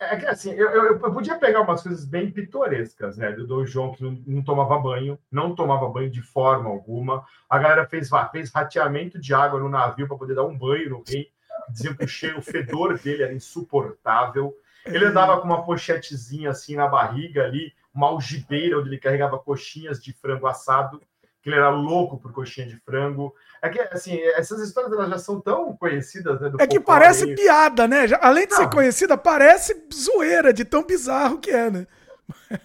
É, 0.00 0.14
é 0.14 0.16
que 0.16 0.26
assim, 0.26 0.52
eu, 0.52 0.70
eu, 0.70 0.84
eu, 0.98 1.12
podia 1.12 1.38
pegar 1.38 1.60
umas 1.60 1.82
coisas 1.82 2.06
bem 2.06 2.30
pitorescas, 2.30 3.18
né? 3.18 3.30
Do 3.32 3.46
Dom 3.46 3.66
João 3.66 3.92
que 3.92 4.02
não, 4.02 4.18
não, 4.26 4.42
tomava 4.42 4.78
banho, 4.78 5.18
não 5.30 5.54
tomava 5.54 5.88
banho 5.88 6.10
de 6.10 6.22
forma 6.22 6.70
alguma. 6.70 7.24
A 7.48 7.58
galera 7.58 7.86
fez, 7.86 8.08
fez 8.32 8.50
rateamento 8.50 9.20
de 9.20 9.34
água 9.34 9.60
no 9.60 9.68
navio 9.68 10.08
para 10.08 10.16
poder 10.16 10.34
dar 10.34 10.44
um 10.44 10.56
banho 10.56 10.90
no 10.90 11.04
rei. 11.06 11.30
Diziam 11.68 11.94
que 11.94 12.04
o 12.04 12.08
cheiro, 12.08 12.38
o 12.38 12.42
fedor 12.42 12.98
dele 12.98 13.22
era 13.22 13.34
insuportável. 13.34 14.54
Ele 14.86 15.04
andava 15.04 15.38
com 15.38 15.46
uma 15.46 15.62
pochetezinha 15.62 16.50
assim 16.50 16.74
na 16.74 16.88
barriga 16.88 17.44
ali, 17.44 17.72
uma 17.94 18.08
algibeira 18.08 18.78
onde 18.78 18.88
ele 18.88 18.98
carregava 18.98 19.38
coxinhas 19.38 20.02
de 20.02 20.12
frango 20.12 20.46
assado, 20.46 21.02
que 21.42 21.48
ele 21.48 21.56
era 21.56 21.70
louco 21.70 22.18
por 22.18 22.32
coxinha 22.32 22.66
de 22.66 22.76
frango. 22.76 23.34
É 23.62 23.68
que, 23.68 23.80
assim, 23.80 24.18
essas 24.34 24.60
histórias 24.60 24.92
elas 24.92 25.08
já 25.10 25.18
são 25.18 25.40
tão 25.40 25.76
conhecidas, 25.76 26.40
né? 26.40 26.52
é 26.58 26.66
que 26.66 26.80
parece 26.80 27.24
aí. 27.24 27.34
piada, 27.34 27.88
né? 27.88 28.06
Além 28.20 28.46
de 28.46 28.52
não. 28.52 28.58
ser 28.58 28.70
conhecida, 28.70 29.16
parece 29.16 29.86
zoeira 29.92 30.52
de 30.52 30.64
tão 30.64 30.84
bizarro 30.84 31.38
que 31.38 31.50
é, 31.50 31.70
né? 31.70 31.86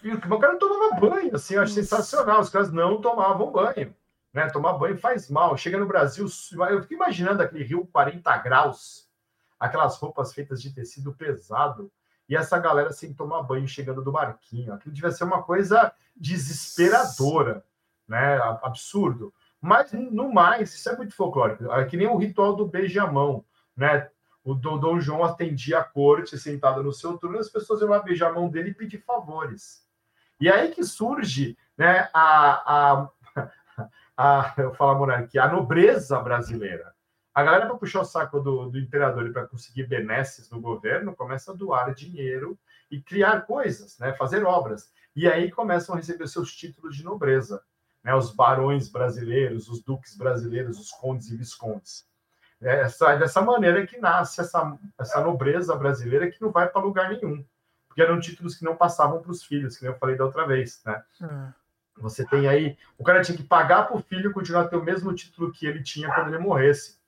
E 0.03 0.11
o 0.11 0.39
cara 0.39 0.53
não 0.53 0.59
tomava 0.59 0.99
banho, 0.99 1.36
assim, 1.36 1.55
eu 1.55 1.61
acho 1.61 1.73
sensacional. 1.73 2.41
Os 2.41 2.49
caras 2.49 2.71
não 2.71 3.01
tomavam 3.01 3.51
banho. 3.51 3.95
Né? 4.34 4.49
Tomar 4.49 4.73
banho 4.73 4.97
faz 4.97 5.30
mal. 5.30 5.55
Chega 5.57 5.78
no 5.78 5.88
Brasil, 5.88 6.28
eu 6.69 6.82
fico 6.82 6.93
imaginando 6.93 7.41
aquele 7.41 7.63
rio 7.63 7.88
40 7.91 8.38
graus, 8.39 9.07
aquelas 9.59 9.97
roupas 9.97 10.34
feitas 10.34 10.61
de 10.61 10.73
tecido 10.73 11.13
pesado 11.13 11.91
e 12.28 12.36
essa 12.36 12.57
galera 12.57 12.91
sem 12.91 13.13
tomar 13.13 13.43
banho 13.43 13.67
chegando 13.67 14.01
do 14.01 14.11
barquinho. 14.11 14.73
Aquilo 14.73 14.93
devia 14.93 15.11
ser 15.11 15.23
uma 15.23 15.43
coisa 15.43 15.93
desesperadora, 16.15 17.63
né? 18.07 18.37
Absurdo. 18.63 19.33
Mas, 19.61 19.91
no 19.93 20.33
mais, 20.33 20.73
isso 20.73 20.89
é 20.89 20.95
muito 20.95 21.15
folclórico. 21.15 21.71
É 21.71 21.85
que 21.85 21.97
nem 21.97 22.07
o 22.07 22.17
ritual 22.17 22.55
do 22.55 22.67
beijamão, 22.67 23.43
né? 23.75 24.09
O 24.43 24.53
Dom 24.53 24.99
João 24.99 25.23
atendia 25.23 25.79
a 25.79 25.83
corte 25.83 26.37
sentado 26.37 26.83
no 26.83 26.93
seu 26.93 27.17
turno, 27.17 27.39
as 27.39 27.49
pessoas 27.49 27.81
iam 27.81 27.89
lá 27.89 27.99
beijar 27.99 28.29
a 28.29 28.33
mão 28.33 28.47
dele 28.47 28.69
e 28.69 28.73
pedir 28.75 28.99
favores. 28.99 29.83
E 30.39 30.47
aí 30.47 30.69
que 30.69 30.83
surge 30.83 31.57
né, 31.75 32.07
a, 32.13 33.01
a, 33.01 33.09
a, 34.15 34.53
eu 34.57 34.73
falo 34.75 34.91
a 34.91 34.95
monarquia, 34.95 35.43
a 35.43 35.51
nobreza 35.51 36.19
brasileira. 36.19 36.93
A 37.33 37.43
galera, 37.43 37.65
para 37.65 37.75
puxar 37.75 38.01
o 38.01 38.05
saco 38.05 38.39
do, 38.39 38.69
do 38.69 38.79
imperador 38.79 39.27
e 39.27 39.33
para 39.33 39.47
conseguir 39.47 39.87
benesses 39.87 40.49
no 40.49 40.61
governo, 40.61 41.15
começa 41.15 41.51
a 41.51 41.55
doar 41.55 41.93
dinheiro 41.93 42.57
e 42.89 43.01
criar 43.01 43.41
coisas, 43.41 43.97
né? 43.97 44.13
fazer 44.13 44.45
obras. 44.45 44.89
E 45.15 45.27
aí 45.27 45.51
começam 45.51 45.95
a 45.95 45.97
receber 45.97 46.27
seus 46.27 46.53
títulos 46.55 46.95
de 46.95 47.03
nobreza. 47.03 47.61
Né? 48.05 48.13
Os 48.13 48.31
barões 48.31 48.87
brasileiros, 48.87 49.67
os 49.67 49.81
duques 49.81 50.15
brasileiros, 50.15 50.79
os 50.79 50.91
condes 50.91 51.31
e 51.31 51.35
viscondes. 51.35 52.07
É 52.61 52.81
essa, 52.81 53.15
dessa 53.15 53.41
maneira 53.41 53.85
que 53.85 53.97
nasce 53.97 54.39
essa, 54.39 54.77
essa 54.97 55.21
nobreza 55.21 55.75
brasileira 55.75 56.29
que 56.29 56.41
não 56.41 56.51
vai 56.51 56.69
para 56.69 56.81
lugar 56.81 57.09
nenhum. 57.09 57.43
Porque 57.87 58.01
eram 58.01 58.19
títulos 58.19 58.55
que 58.55 58.63
não 58.63 58.75
passavam 58.75 59.21
para 59.21 59.31
os 59.31 59.43
filhos, 59.43 59.75
que 59.75 59.85
eu 59.85 59.95
falei 59.95 60.15
da 60.15 60.23
outra 60.23 60.45
vez. 60.45 60.81
Né? 60.85 61.03
Hum. 61.21 61.51
Você 61.97 62.25
tem 62.25 62.47
aí. 62.47 62.77
O 62.97 63.03
cara 63.03 63.21
tinha 63.21 63.37
que 63.37 63.43
pagar 63.43 63.87
para 63.87 63.97
o 63.97 64.01
filho 64.01 64.31
continuar 64.31 64.61
a 64.61 64.67
ter 64.67 64.75
o 64.75 64.83
mesmo 64.83 65.13
título 65.13 65.51
que 65.51 65.65
ele 65.65 65.81
tinha 65.81 66.13
quando 66.13 66.27
ele 66.27 66.37
morresse. 66.37 66.99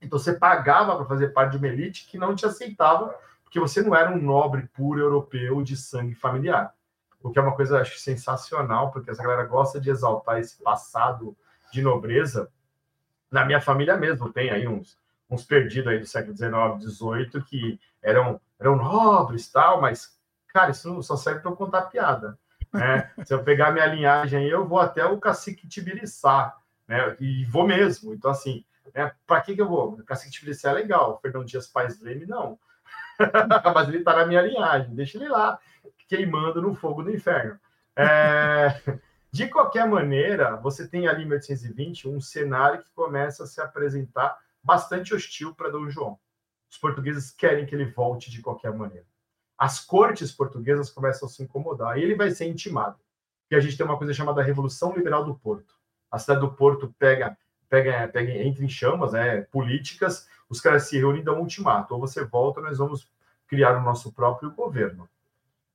Então 0.00 0.18
você 0.18 0.32
pagava 0.32 0.96
para 0.96 1.06
fazer 1.06 1.28
parte 1.28 1.52
de 1.52 1.58
uma 1.58 1.68
elite 1.68 2.06
que 2.06 2.18
não 2.18 2.34
te 2.34 2.44
aceitava, 2.44 3.14
porque 3.44 3.60
você 3.60 3.82
não 3.82 3.94
era 3.94 4.10
um 4.10 4.20
nobre 4.20 4.68
puro 4.74 5.00
europeu 5.00 5.62
de 5.62 5.76
sangue 5.76 6.14
familiar. 6.14 6.74
O 7.22 7.30
que 7.30 7.38
é 7.38 7.42
uma 7.42 7.54
coisa, 7.54 7.80
acho, 7.80 7.98
sensacional, 7.98 8.90
porque 8.90 9.10
essa 9.10 9.22
galera 9.22 9.44
gosta 9.44 9.80
de 9.80 9.90
exaltar 9.90 10.38
esse 10.38 10.62
passado 10.62 11.36
de 11.72 11.82
nobreza. 11.82 12.50
Na 13.30 13.44
minha 13.44 13.60
família 13.60 13.96
mesmo, 13.96 14.32
tem 14.32 14.50
aí 14.50 14.66
uns, 14.66 14.96
uns 15.28 15.44
perdidos 15.44 15.88
aí 15.88 15.98
do 15.98 16.06
século 16.06 16.36
XIX, 16.36 16.80
XVIII, 16.80 17.44
que 17.44 17.80
eram, 18.02 18.40
eram 18.58 18.76
nobres 18.76 19.50
tal, 19.50 19.80
mas, 19.80 20.16
cara, 20.48 20.70
isso 20.70 21.02
só 21.02 21.16
serve 21.16 21.40
para 21.40 21.50
eu 21.50 21.56
contar 21.56 21.82
piada. 21.82 22.38
Né? 22.72 23.10
Se 23.24 23.34
eu 23.34 23.42
pegar 23.42 23.72
minha 23.72 23.86
linhagem 23.86 24.38
aí, 24.38 24.50
eu 24.50 24.66
vou 24.66 24.78
até 24.78 25.04
o 25.04 25.18
cacique 25.18 25.68
Tibiriçá, 25.68 26.56
né? 26.86 27.16
E 27.20 27.44
vou 27.46 27.66
mesmo. 27.66 28.14
Então, 28.14 28.30
assim, 28.30 28.64
é, 28.94 29.12
para 29.26 29.40
que, 29.40 29.54
que 29.54 29.60
eu 29.60 29.68
vou? 29.68 29.92
O 29.92 30.04
cacique 30.04 30.38
Felice 30.38 30.66
é 30.66 30.72
legal, 30.72 31.18
Fernão 31.20 31.44
Dias 31.44 31.66
Pais 31.66 32.00
Leme, 32.00 32.26
não. 32.26 32.58
Mas 33.74 33.88
ele 33.88 33.98
está 33.98 34.16
na 34.16 34.26
minha 34.26 34.42
linhagem, 34.42 34.94
deixa 34.94 35.18
ele 35.18 35.28
lá, 35.28 35.58
queimando 36.08 36.60
no 36.60 36.74
fogo 36.74 37.02
do 37.02 37.14
inferno. 37.14 37.58
É, 37.94 38.98
de 39.30 39.46
qualquer 39.46 39.86
maneira, 39.86 40.56
você 40.56 40.88
tem 40.88 41.06
ali 41.06 41.22
em 41.22 41.26
1820 41.26 42.08
um 42.08 42.20
cenário 42.20 42.82
que 42.82 42.90
começa 42.90 43.44
a 43.44 43.46
se 43.46 43.60
apresentar 43.60 44.38
bastante 44.62 45.14
hostil 45.14 45.54
para 45.54 45.70
Dom 45.70 45.88
João. 45.88 46.18
Os 46.70 46.76
portugueses 46.76 47.30
querem 47.30 47.64
que 47.64 47.74
ele 47.74 47.86
volte 47.86 48.30
de 48.30 48.42
qualquer 48.42 48.72
maneira. 48.72 49.06
As 49.56 49.80
cortes 49.80 50.32
portuguesas 50.32 50.90
começam 50.90 51.28
a 51.28 51.30
se 51.30 51.42
incomodar 51.42 51.98
e 51.98 52.02
ele 52.02 52.14
vai 52.14 52.30
ser 52.30 52.46
intimado. 52.46 52.98
E 53.50 53.54
a 53.54 53.60
gente 53.60 53.76
tem 53.76 53.86
uma 53.86 53.96
coisa 53.96 54.12
chamada 54.12 54.42
Revolução 54.42 54.94
Liberal 54.94 55.24
do 55.24 55.34
Porto. 55.34 55.74
A 56.10 56.18
cidade 56.18 56.40
do 56.40 56.52
Porto 56.52 56.94
pega 56.98 57.36
pega, 57.68 58.08
pega, 58.08 58.32
entra 58.32 58.64
em 58.64 58.68
chamas 58.68 59.12
né, 59.12 59.42
políticas, 59.42 60.28
os 60.48 60.60
caras 60.60 60.84
se 60.84 60.96
reúnem 60.96 61.20
e 61.20 61.24
dão 61.24 61.36
um 61.36 61.40
ultimato. 61.40 61.94
Ou 61.94 62.00
você 62.00 62.24
volta, 62.24 62.60
nós 62.60 62.78
vamos 62.78 63.10
criar 63.46 63.76
o 63.76 63.82
nosso 63.82 64.12
próprio 64.12 64.50
governo. 64.50 65.08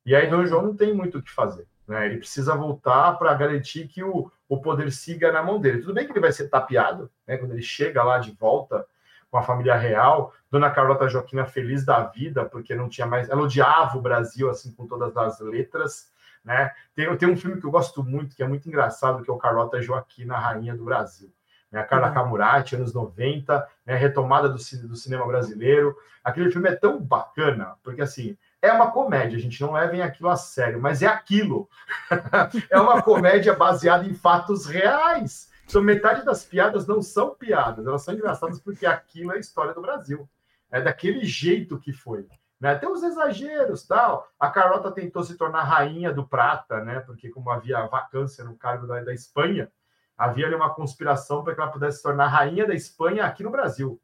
E 0.06 0.16
aí 0.16 0.30
Dom 0.30 0.46
João 0.46 0.62
não 0.64 0.76
tem 0.76 0.94
muito 0.94 1.18
o 1.18 1.22
que 1.22 1.32
fazer. 1.32 1.68
Né? 1.88 2.06
Ele 2.06 2.18
precisa 2.18 2.56
voltar 2.56 3.14
para 3.14 3.34
garantir 3.34 3.88
que 3.88 4.04
o, 4.04 4.32
o 4.48 4.62
poder 4.62 4.92
siga 4.92 5.32
na 5.32 5.44
mão 5.44 5.60
dele. 5.60 5.82
Tudo 5.82 5.94
bem 5.94 6.06
que 6.06 6.12
ele 6.12 6.20
vai 6.20 6.32
ser 6.32 6.50
tapeado, 6.50 7.10
né? 7.28 7.38
quando 7.38 7.52
ele 7.52 7.62
chega 7.62 8.04
lá 8.04 8.18
de 8.18 8.32
volta 8.32 8.86
com 9.30 9.38
a 9.38 9.44
família 9.44 9.76
real, 9.76 10.34
Dona 10.52 10.70
Carlota 10.70 11.08
Joaquina 11.08 11.46
feliz 11.46 11.84
da 11.84 12.04
vida, 12.04 12.46
porque 12.46 12.76
não 12.76 12.88
tinha 12.88 13.08
mais... 13.08 13.30
Ela 13.30 13.42
odiava 13.42 13.98
o 13.98 14.02
Brasil, 14.02 14.50
assim, 14.50 14.72
com 14.74 14.86
todas 14.86 15.18
as 15.18 15.40
letras, 15.40 16.12
né? 16.46 16.72
Tem, 16.96 17.18
tem 17.18 17.30
um 17.30 17.36
filme 17.36 17.60
que 17.60 17.66
eu 17.66 17.72
gosto 17.72 18.04
muito, 18.04 18.36
que 18.36 18.44
é 18.44 18.48
muito 18.48 18.68
engraçado, 18.68 19.24
que 19.24 19.32
é 19.32 19.34
o 19.34 19.38
Carlota 19.38 19.82
Joaquina, 19.82 20.38
Rainha 20.38 20.76
do 20.76 20.86
Brasil 20.86 21.34
né? 21.74 21.82
a 21.82 21.84
Carla 21.84 22.12
Camurati, 22.12 22.76
anos 22.76 22.94
90, 22.94 23.68
né? 23.86 23.96
retomada 23.96 24.48
do, 24.48 24.56
do 24.56 24.96
cinema 24.96 25.26
brasileiro. 25.26 25.98
Aquele 26.24 26.52
filme 26.52 26.70
é 26.70 26.76
tão 26.76 27.02
bacana, 27.02 27.76
porque 27.84 28.04
assim, 28.04 28.38
é 28.64 28.72
uma 28.72 28.90
comédia, 28.90 29.38
a 29.38 29.42
gente 29.42 29.62
não 29.62 29.74
leva 29.74 30.02
aquilo 30.02 30.30
a 30.30 30.38
sério, 30.38 30.82
mas 30.82 31.02
é 31.02 31.06
aquilo. 31.06 31.70
é 32.72 32.80
uma 32.80 33.02
comédia 33.02 33.54
baseada 33.54 34.08
em 34.08 34.14
fatos 34.14 34.66
reais. 34.66 35.52
Então, 35.66 35.82
metade 35.82 36.24
das 36.24 36.46
piadas 36.46 36.88
não 36.88 37.02
são 37.02 37.36
piadas, 37.36 37.86
elas 37.86 38.04
são 38.04 38.14
engraçadas 38.14 38.62
porque 38.62 38.86
aquilo 38.86 39.34
é 39.34 39.36
a 39.36 39.40
história 39.40 39.74
do 39.74 39.82
Brasil. 39.82 40.30
É 40.72 40.80
daquele 40.80 41.26
jeito 41.26 41.78
que 41.78 41.92
foi. 41.92 42.26
Né? 42.58 42.74
Tem 42.76 42.90
os 42.90 43.04
exageros, 43.04 43.86
tal. 43.86 44.32
A 44.40 44.50
Carlota 44.50 44.90
tentou 44.90 45.24
se 45.24 45.36
tornar 45.36 45.64
rainha 45.64 46.14
do 46.14 46.26
prata, 46.26 46.82
né? 46.86 47.02
Porque 47.02 47.30
como 47.30 47.52
havia 47.52 47.86
vacância 47.88 48.46
no 48.46 48.56
cargo 48.56 48.88
da, 48.88 49.02
da 49.02 49.14
Espanha, 49.14 49.70
havia 50.18 50.46
ali 50.46 50.56
uma 50.56 50.74
conspiração 50.74 51.44
para 51.44 51.54
que 51.54 51.60
ela 51.60 51.70
pudesse 51.70 51.98
se 51.98 52.04
tornar 52.04 52.28
rainha 52.28 52.66
da 52.66 52.74
Espanha 52.74 53.26
aqui 53.26 53.44
no 53.44 53.52
Brasil. 53.52 54.02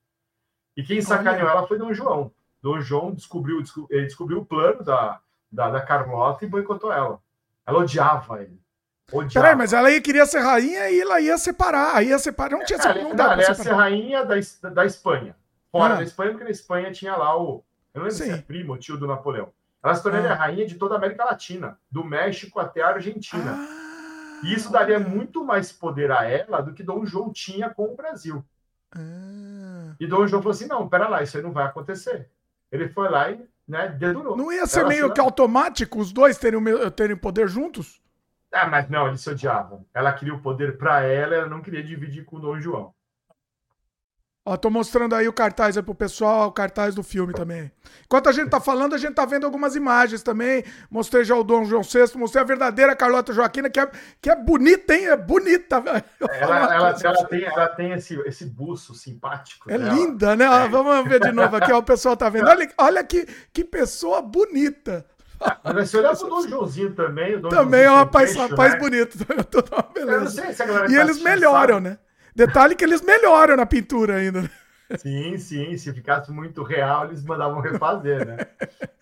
E 0.75 0.83
quem 0.83 1.01
sacaneou 1.01 1.47
ela 1.47 1.65
foi 1.65 1.77
Dom 1.77 1.93
João. 1.93 2.33
Dom 2.61 2.81
João 2.81 3.13
descobriu, 3.13 3.63
ele 3.89 4.05
descobriu 4.05 4.39
o 4.39 4.45
plano 4.45 4.83
da, 4.83 5.19
da, 5.51 5.69
da 5.69 5.81
Carlota 5.81 6.45
e 6.45 6.49
boicotou 6.49 6.91
ela. 6.91 7.19
Ela 7.65 7.79
odiava 7.79 8.41
ele. 8.41 8.59
Odiava. 9.11 9.45
Peraí, 9.45 9.55
mas 9.55 9.73
ela 9.73 9.91
ia, 9.91 10.01
queria 10.01 10.25
ser 10.25 10.39
rainha 10.39 10.89
e 10.89 10.99
ela 10.99 11.21
ia 11.21 11.37
separar. 11.37 11.95
Aí 11.95 12.09
ia 12.09 12.19
separar. 12.19 12.57
Não 12.57 12.65
tinha 12.65 12.79
é, 12.79 13.03
não, 13.03 13.13
não, 13.13 13.31
ela 13.31 13.41
ia 13.41 13.53
ser 13.53 13.73
rainha 13.73 14.25
da, 14.25 14.35
da 14.69 14.85
Espanha. 14.85 15.35
Fora 15.71 15.93
ah. 15.93 15.97
da 15.97 16.03
Espanha, 16.03 16.31
porque 16.31 16.43
na 16.43 16.51
Espanha 16.51 16.91
tinha 16.91 17.15
lá 17.15 17.37
o. 17.37 17.63
Eu 17.93 18.01
não 18.01 18.07
lembro 18.07 18.11
Sim. 18.11 18.25
se 18.25 18.31
é 18.31 18.41
primo, 18.41 18.77
tio 18.77 18.97
do 18.97 19.07
Napoleão. 19.07 19.51
Ela 19.83 19.95
se 19.95 20.03
tornaria 20.03 20.31
ah. 20.31 20.35
rainha 20.35 20.65
de 20.65 20.75
toda 20.75 20.95
a 20.95 20.97
América 20.97 21.25
Latina, 21.25 21.79
do 21.89 22.03
México 22.03 22.59
até 22.59 22.81
a 22.81 22.89
Argentina. 22.89 23.55
Ah. 23.57 24.41
E 24.43 24.53
isso 24.53 24.71
daria 24.71 24.99
muito 24.99 25.43
mais 25.43 25.71
poder 25.71 26.11
a 26.11 26.23
ela 26.23 26.61
do 26.61 26.73
que 26.73 26.83
Dom 26.83 27.05
João 27.05 27.31
tinha 27.31 27.69
com 27.69 27.85
o 27.85 27.95
Brasil. 27.95 28.43
Ah. 28.95 29.95
E 29.99 30.07
Dom 30.07 30.27
João 30.27 30.41
falou 30.41 30.53
assim: 30.53 30.67
não, 30.67 30.87
pera 30.89 31.07
lá, 31.07 31.23
isso 31.23 31.37
aí 31.37 31.43
não 31.43 31.51
vai 31.51 31.65
acontecer. 31.65 32.29
Ele 32.71 32.89
foi 32.89 33.09
lá 33.09 33.31
e 33.31 33.43
né, 33.67 33.87
dedurou. 33.89 34.35
Não 34.35 34.51
ia 34.51 34.65
ser 34.65 34.81
ela 34.81 34.89
meio 34.89 35.13
que 35.13 35.19
automático 35.19 35.99
os 35.99 36.11
dois 36.11 36.37
terem, 36.37 36.59
terem 36.95 37.15
poder 37.15 37.47
juntos? 37.47 38.01
Ah, 38.51 38.67
mas 38.67 38.89
não, 38.89 39.07
eles 39.07 39.21
se 39.21 39.29
odiavam. 39.29 39.85
Ela 39.93 40.11
queria 40.11 40.33
o 40.33 40.41
poder 40.41 40.77
para 40.77 41.01
ela, 41.03 41.35
ela 41.35 41.47
não 41.47 41.61
queria 41.61 41.83
dividir 41.83 42.25
com 42.25 42.37
o 42.37 42.39
Dom 42.39 42.59
João. 42.59 42.93
Ó, 44.49 44.57
tô 44.57 44.67
mostrando 44.71 45.13
aí 45.13 45.27
o 45.27 45.31
cartaz 45.31 45.77
aí 45.77 45.83
pro 45.83 45.93
pessoal, 45.93 46.47
o 46.47 46.51
cartaz 46.51 46.95
do 46.95 47.03
filme 47.03 47.33
também. 47.33 47.71
Enquanto 48.03 48.29
a 48.29 48.31
gente 48.31 48.49
tá 48.49 48.59
falando, 48.59 48.95
a 48.95 48.97
gente 48.97 49.13
tá 49.13 49.23
vendo 49.23 49.45
algumas 49.45 49.75
imagens 49.75 50.23
também. 50.23 50.63
Mostrei 50.89 51.23
já 51.23 51.35
o 51.35 51.43
Dom 51.43 51.65
João 51.65 51.83
VI, 51.83 52.17
mostrei 52.17 52.41
a 52.41 52.47
verdadeira 52.47 52.95
Carlota 52.95 53.31
Joaquina, 53.31 53.69
que 53.69 53.79
é, 53.79 53.87
que 54.19 54.27
é 54.27 54.35
bonita, 54.35 54.95
hein? 54.95 55.05
É 55.05 55.15
bonita, 55.15 55.79
velho. 55.79 56.03
Ela, 56.31 56.73
ela, 56.73 56.95
ela, 56.99 57.25
tem, 57.27 57.43
ela 57.43 57.67
tem 57.67 57.91
esse, 57.91 58.19
esse 58.25 58.43
buço 58.43 58.95
simpático. 58.95 59.69
É 59.69 59.77
dela. 59.77 59.93
linda, 59.93 60.35
né? 60.35 60.45
É. 60.45 60.67
Vamos 60.67 61.07
ver 61.07 61.19
de 61.19 61.31
novo 61.31 61.55
aqui, 61.55 61.71
ó, 61.71 61.77
o 61.77 61.83
pessoal 61.83 62.17
tá 62.17 62.27
vendo. 62.27 62.47
Olha, 62.47 62.67
olha 62.79 63.03
que, 63.03 63.27
que 63.53 63.63
pessoa 63.63 64.19
bonita. 64.19 65.05
Mas 65.63 65.91
se 65.91 65.97
olhar 65.97 66.17
pro 66.17 66.27
Dom 66.27 66.47
Joãozinho 66.47 66.95
também, 66.95 67.35
o 67.35 67.41
Dom 67.41 67.49
também 67.49 67.83
é 67.83 67.91
um 67.91 67.97
rapaz, 67.97 68.33
queixo, 68.33 68.47
rapaz 68.47 68.73
né? 68.73 68.79
bonito. 68.79 69.15
Eu 69.95 70.21
não 70.21 70.27
sei 70.27 70.53
se 70.53 70.63
a 70.63 70.65
galera 70.65 70.91
E 70.91 70.95
tá 70.95 71.01
eles 71.01 71.21
melhoram, 71.21 71.75
sabe. 71.75 71.89
né? 71.89 71.99
Detalhe 72.39 72.73
que 72.73 72.85
eles 72.85 73.01
melhoram 73.01 73.57
na 73.57 73.65
pintura 73.65 74.15
ainda. 74.15 74.43
né? 74.43 74.49
Sim, 74.97 75.37
sim. 75.37 75.77
Se 75.77 75.93
ficasse 75.93 76.31
muito 76.31 76.63
real, 76.63 77.05
eles 77.05 77.23
mandavam 77.23 77.59
refazer, 77.59 78.25
né? 78.25 78.37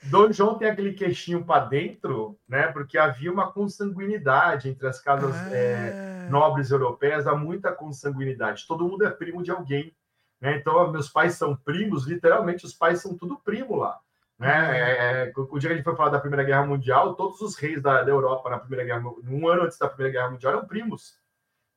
Dom 0.04 0.32
João 0.32 0.58
tem 0.58 0.70
aquele 0.70 0.94
queixinho 0.94 1.46
para 1.46 1.66
dentro, 1.66 2.38
né? 2.50 2.68
Porque 2.68 2.98
havia 2.98 3.32
uma 3.32 3.52
consanguinidade 3.52 4.70
entre 4.70 4.88
as 4.88 5.00
casas 5.00 5.36
é, 5.52 6.26
Ah, 6.26 6.32
nobres 6.32 6.72
europeias, 6.72 7.28
há 7.28 7.36
muita 7.36 7.72
consanguinidade. 7.72 8.66
Todo 8.68 8.88
mundo 8.88 9.06
é 9.06 9.10
primo 9.12 9.44
de 9.44 9.52
alguém, 9.52 9.96
né? 10.42 10.58
Então, 10.58 10.92
meus 10.92 11.08
pais 11.08 11.36
são 11.36 11.56
primos, 11.56 12.08
literalmente, 12.08 12.66
os 12.66 12.74
pais 12.74 13.02
são 13.02 13.16
tudo 13.16 13.38
primo 13.38 13.76
lá. 13.76 14.00
Né? 14.40 14.80
É, 14.80 15.30
é, 15.30 15.34
o 15.36 15.60
dia 15.60 15.70
que 15.70 15.74
a 15.74 15.76
gente 15.78 15.86
foi 15.86 15.96
falar 15.96 16.10
da 16.10 16.20
Primeira 16.20 16.44
Guerra 16.44 16.66
Mundial, 16.66 17.16
todos 17.16 17.40
os 17.42 17.56
reis 17.56 17.82
da, 17.82 18.02
da 18.02 18.10
Europa 18.10 18.50
na 18.50 18.60
Primeira 18.60 18.84
Guerra, 18.84 19.04
um 19.30 19.48
ano 19.48 19.64
antes 19.64 19.78
da 19.78 19.88
Primeira 19.88 20.12
Guerra 20.12 20.32
Mundial 20.32 20.54
eram 20.54 20.68
primos. 20.68 21.18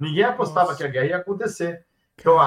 Ninguém 0.01 0.25
apostava 0.25 0.69
Nossa. 0.69 0.79
que 0.79 0.85
a 0.85 0.89
guerra 0.89 1.07
ia 1.07 1.17
acontecer. 1.19 1.85
Então, 2.19 2.39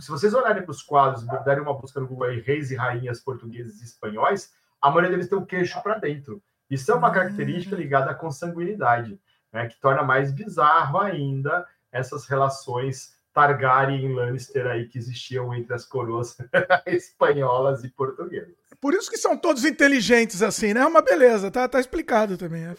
se 0.00 0.08
vocês 0.08 0.32
olharem 0.34 0.62
para 0.62 0.70
os 0.70 0.82
quadros, 0.82 1.24
darem 1.44 1.62
uma 1.62 1.74
busca 1.74 2.00
no 2.00 2.06
Google 2.06 2.28
aí, 2.28 2.40
reis 2.40 2.70
e 2.70 2.76
rainhas 2.76 3.20
portugueses 3.20 3.80
e 3.80 3.84
espanhóis, 3.84 4.52
a 4.80 4.88
maioria 4.88 5.10
deles 5.10 5.28
tem 5.28 5.38
o 5.38 5.46
queixo 5.46 5.80
para 5.82 5.98
dentro. 5.98 6.42
Isso 6.70 6.90
é 6.90 6.94
uma 6.94 7.08
Ah. 7.08 7.12
característica 7.12 7.74
ligada 7.76 8.10
à 8.10 8.14
consanguinidade, 8.14 9.20
né, 9.52 9.66
que 9.68 9.80
torna 9.80 10.02
mais 10.02 10.32
bizarro 10.32 10.98
ainda 10.98 11.66
essas 11.90 12.26
relações 12.26 13.16
Targaryen 13.32 14.04
e 14.04 14.14
Lannister 14.14 14.66
aí 14.66 14.86
que 14.88 14.98
existiam 14.98 15.54
entre 15.54 15.72
as 15.74 15.84
coroas 15.84 16.36
espanholas 16.86 17.84
e 17.84 17.88
portuguesas. 17.88 18.54
Por 18.80 18.94
isso 18.94 19.10
que 19.10 19.16
são 19.16 19.36
todos 19.36 19.64
inteligentes 19.64 20.40
assim, 20.42 20.72
né? 20.72 20.80
É 20.80 20.86
uma 20.86 21.02
beleza, 21.02 21.50
tá, 21.50 21.68
tá 21.68 21.80
explicado 21.80 22.38
também. 22.38 22.64
É. 22.64 22.76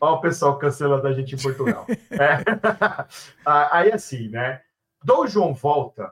Olha 0.00 0.12
o 0.16 0.20
pessoal 0.20 0.58
cancelando 0.58 1.06
a 1.06 1.12
gente 1.12 1.34
em 1.34 1.38
Portugal. 1.38 1.86
É. 2.10 2.42
Ah, 3.44 3.78
Aí 3.78 3.92
assim, 3.92 4.28
né? 4.28 4.62
Dom 5.04 5.26
João 5.26 5.52
volta 5.54 6.10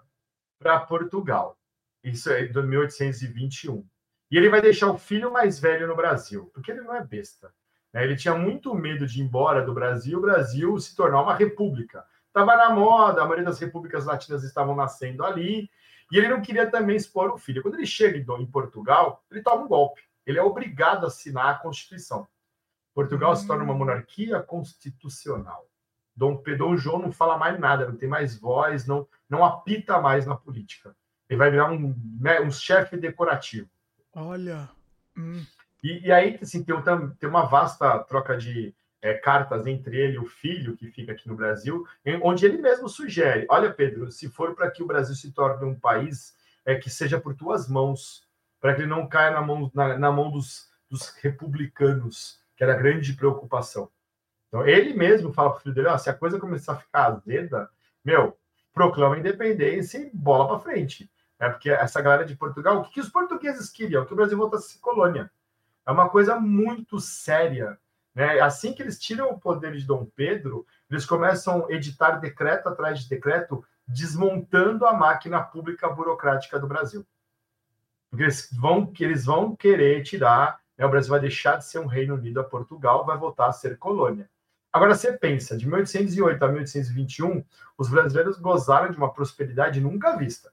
para 0.58 0.78
Portugal. 0.80 1.58
Isso 2.02 2.30
é 2.30 2.44
de 2.44 2.62
1821. 2.62 3.84
E 4.30 4.36
ele 4.36 4.48
vai 4.50 4.60
deixar 4.60 4.90
o 4.90 4.98
filho 4.98 5.32
mais 5.32 5.58
velho 5.58 5.86
no 5.86 5.96
Brasil, 5.96 6.50
porque 6.52 6.70
ele 6.70 6.82
não 6.82 6.94
é 6.94 7.02
besta. 7.02 7.50
né? 7.92 8.04
Ele 8.04 8.16
tinha 8.16 8.34
muito 8.34 8.74
medo 8.74 9.06
de 9.06 9.20
ir 9.20 9.24
embora 9.24 9.62
do 9.64 9.72
Brasil, 9.72 10.18
o 10.18 10.22
Brasil 10.22 10.78
se 10.78 10.94
tornar 10.94 11.22
uma 11.22 11.34
república. 11.34 12.04
Estava 12.28 12.56
na 12.56 12.70
moda, 12.70 13.20
a 13.22 13.24
maioria 13.24 13.44
das 13.44 13.58
repúblicas 13.58 14.04
latinas 14.06 14.42
estavam 14.42 14.74
nascendo 14.74 15.24
ali, 15.24 15.70
e 16.10 16.18
ele 16.18 16.28
não 16.28 16.40
queria 16.40 16.70
também 16.70 16.96
expor 16.96 17.30
o 17.30 17.38
filho. 17.38 17.62
Quando 17.62 17.74
ele 17.74 17.86
chega 17.86 18.18
em 18.18 18.42
em 18.42 18.46
Portugal, 18.46 19.24
ele 19.30 19.42
toma 19.42 19.64
um 19.64 19.68
golpe. 19.68 20.02
Ele 20.26 20.38
é 20.38 20.42
obrigado 20.42 21.04
a 21.04 21.08
assinar 21.08 21.50
a 21.50 21.58
Constituição. 21.58 22.26
Portugal 22.94 23.34
se 23.34 23.46
torna 23.46 23.64
uma 23.64 23.74
monarquia 23.74 24.40
constitucional. 24.40 25.68
Dom 26.16 26.36
Pedro 26.36 26.76
João 26.76 27.00
não 27.00 27.10
fala 27.10 27.36
mais 27.36 27.58
nada, 27.58 27.88
não 27.88 27.96
tem 27.96 28.08
mais 28.08 28.38
voz, 28.38 28.86
não, 28.86 29.06
não 29.28 29.44
apita 29.44 30.00
mais 30.00 30.24
na 30.24 30.36
política. 30.36 30.96
Ele 31.28 31.38
vai 31.38 31.50
virar 31.50 31.70
um, 31.70 31.94
né, 32.20 32.40
um 32.40 32.50
chefe 32.52 32.96
decorativo. 32.96 33.68
Olha. 34.14 34.70
Hum. 35.16 35.44
E, 35.82 36.06
e 36.06 36.12
aí, 36.12 36.38
assim, 36.40 36.62
tem, 36.62 36.74
tem 37.18 37.28
uma 37.28 37.44
vasta 37.46 37.98
troca 38.04 38.36
de 38.36 38.74
é, 39.04 39.12
cartas 39.12 39.66
entre 39.66 39.98
ele 39.98 40.14
e 40.14 40.18
o 40.18 40.24
filho, 40.24 40.74
que 40.74 40.90
fica 40.90 41.12
aqui 41.12 41.28
no 41.28 41.36
Brasil, 41.36 41.86
onde 42.22 42.46
ele 42.46 42.56
mesmo 42.56 42.88
sugere: 42.88 43.44
olha, 43.50 43.70
Pedro, 43.70 44.10
se 44.10 44.30
for 44.30 44.54
para 44.54 44.70
que 44.70 44.82
o 44.82 44.86
Brasil 44.86 45.14
se 45.14 45.30
torne 45.30 45.66
um 45.66 45.78
país 45.78 46.34
é, 46.64 46.74
que 46.74 46.88
seja 46.88 47.20
por 47.20 47.34
tuas 47.34 47.68
mãos, 47.68 48.26
para 48.58 48.74
que 48.74 48.80
ele 48.80 48.88
não 48.88 49.06
caia 49.06 49.30
na 49.32 49.42
mão, 49.42 49.70
na, 49.74 49.98
na 49.98 50.10
mão 50.10 50.30
dos, 50.30 50.70
dos 50.88 51.10
republicanos, 51.20 52.40
que 52.56 52.64
era 52.64 52.72
a 52.72 52.78
grande 52.78 53.12
preocupação. 53.12 53.90
Então, 54.48 54.66
ele 54.66 54.94
mesmo 54.94 55.34
fala 55.34 55.50
para 55.50 55.58
o 55.58 55.60
filho 55.60 55.74
dele: 55.74 55.98
se 55.98 56.08
a 56.08 56.14
coisa 56.14 56.40
começar 56.40 56.72
a 56.72 56.76
ficar 56.76 57.12
azeda, 57.12 57.68
meu, 58.02 58.38
proclama 58.72 59.16
a 59.16 59.18
independência 59.18 59.98
e 59.98 60.10
bola 60.14 60.48
para 60.48 60.60
frente. 60.60 61.10
É 61.38 61.50
porque 61.50 61.68
essa 61.68 62.00
galera 62.00 62.24
de 62.24 62.36
Portugal, 62.36 62.78
o 62.78 62.84
que, 62.84 62.92
que 62.92 63.00
os 63.00 63.10
portugueses 63.10 63.68
queriam? 63.68 64.06
Que 64.06 64.14
o 64.14 64.16
Brasil 64.16 64.38
voltasse 64.38 64.64
a 64.64 64.68
ser 64.70 64.78
colônia. 64.78 65.30
É 65.86 65.92
uma 65.92 66.08
coisa 66.08 66.40
muito 66.40 66.98
séria. 66.98 67.78
Né? 68.14 68.40
Assim 68.40 68.72
que 68.72 68.82
eles 68.82 68.98
tiram 68.98 69.30
o 69.30 69.38
poder 69.38 69.72
de 69.72 69.86
Dom 69.86 70.06
Pedro, 70.14 70.66
eles 70.90 71.04
começam 71.04 71.66
a 71.66 71.72
editar 71.72 72.12
decreto 72.12 72.68
atrás 72.68 73.00
de 73.00 73.08
decreto, 73.08 73.64
desmontando 73.86 74.86
a 74.86 74.92
máquina 74.94 75.42
pública 75.42 75.88
burocrática 75.88 76.58
do 76.58 76.68
Brasil. 76.68 77.04
Porque 78.10 78.24
eles 78.24 78.48
vão, 78.52 78.92
eles 79.00 79.24
vão 79.24 79.56
querer 79.56 80.02
tirar, 80.02 80.60
né? 80.78 80.86
o 80.86 80.90
Brasil 80.90 81.10
vai 81.10 81.20
deixar 81.20 81.56
de 81.56 81.66
ser 81.66 81.80
um 81.80 81.86
Reino 81.86 82.14
Unido 82.14 82.40
a 82.40 82.44
Portugal, 82.44 83.04
vai 83.04 83.18
voltar 83.18 83.48
a 83.48 83.52
ser 83.52 83.76
colônia. 83.76 84.30
Agora 84.72 84.94
você 84.94 85.12
pensa, 85.12 85.56
de 85.56 85.68
1808 85.68 86.44
a 86.44 86.48
1821, 86.48 87.44
os 87.78 87.88
brasileiros 87.88 88.38
gozaram 88.38 88.90
de 88.90 88.96
uma 88.96 89.12
prosperidade 89.12 89.80
nunca 89.80 90.16
vista. 90.16 90.52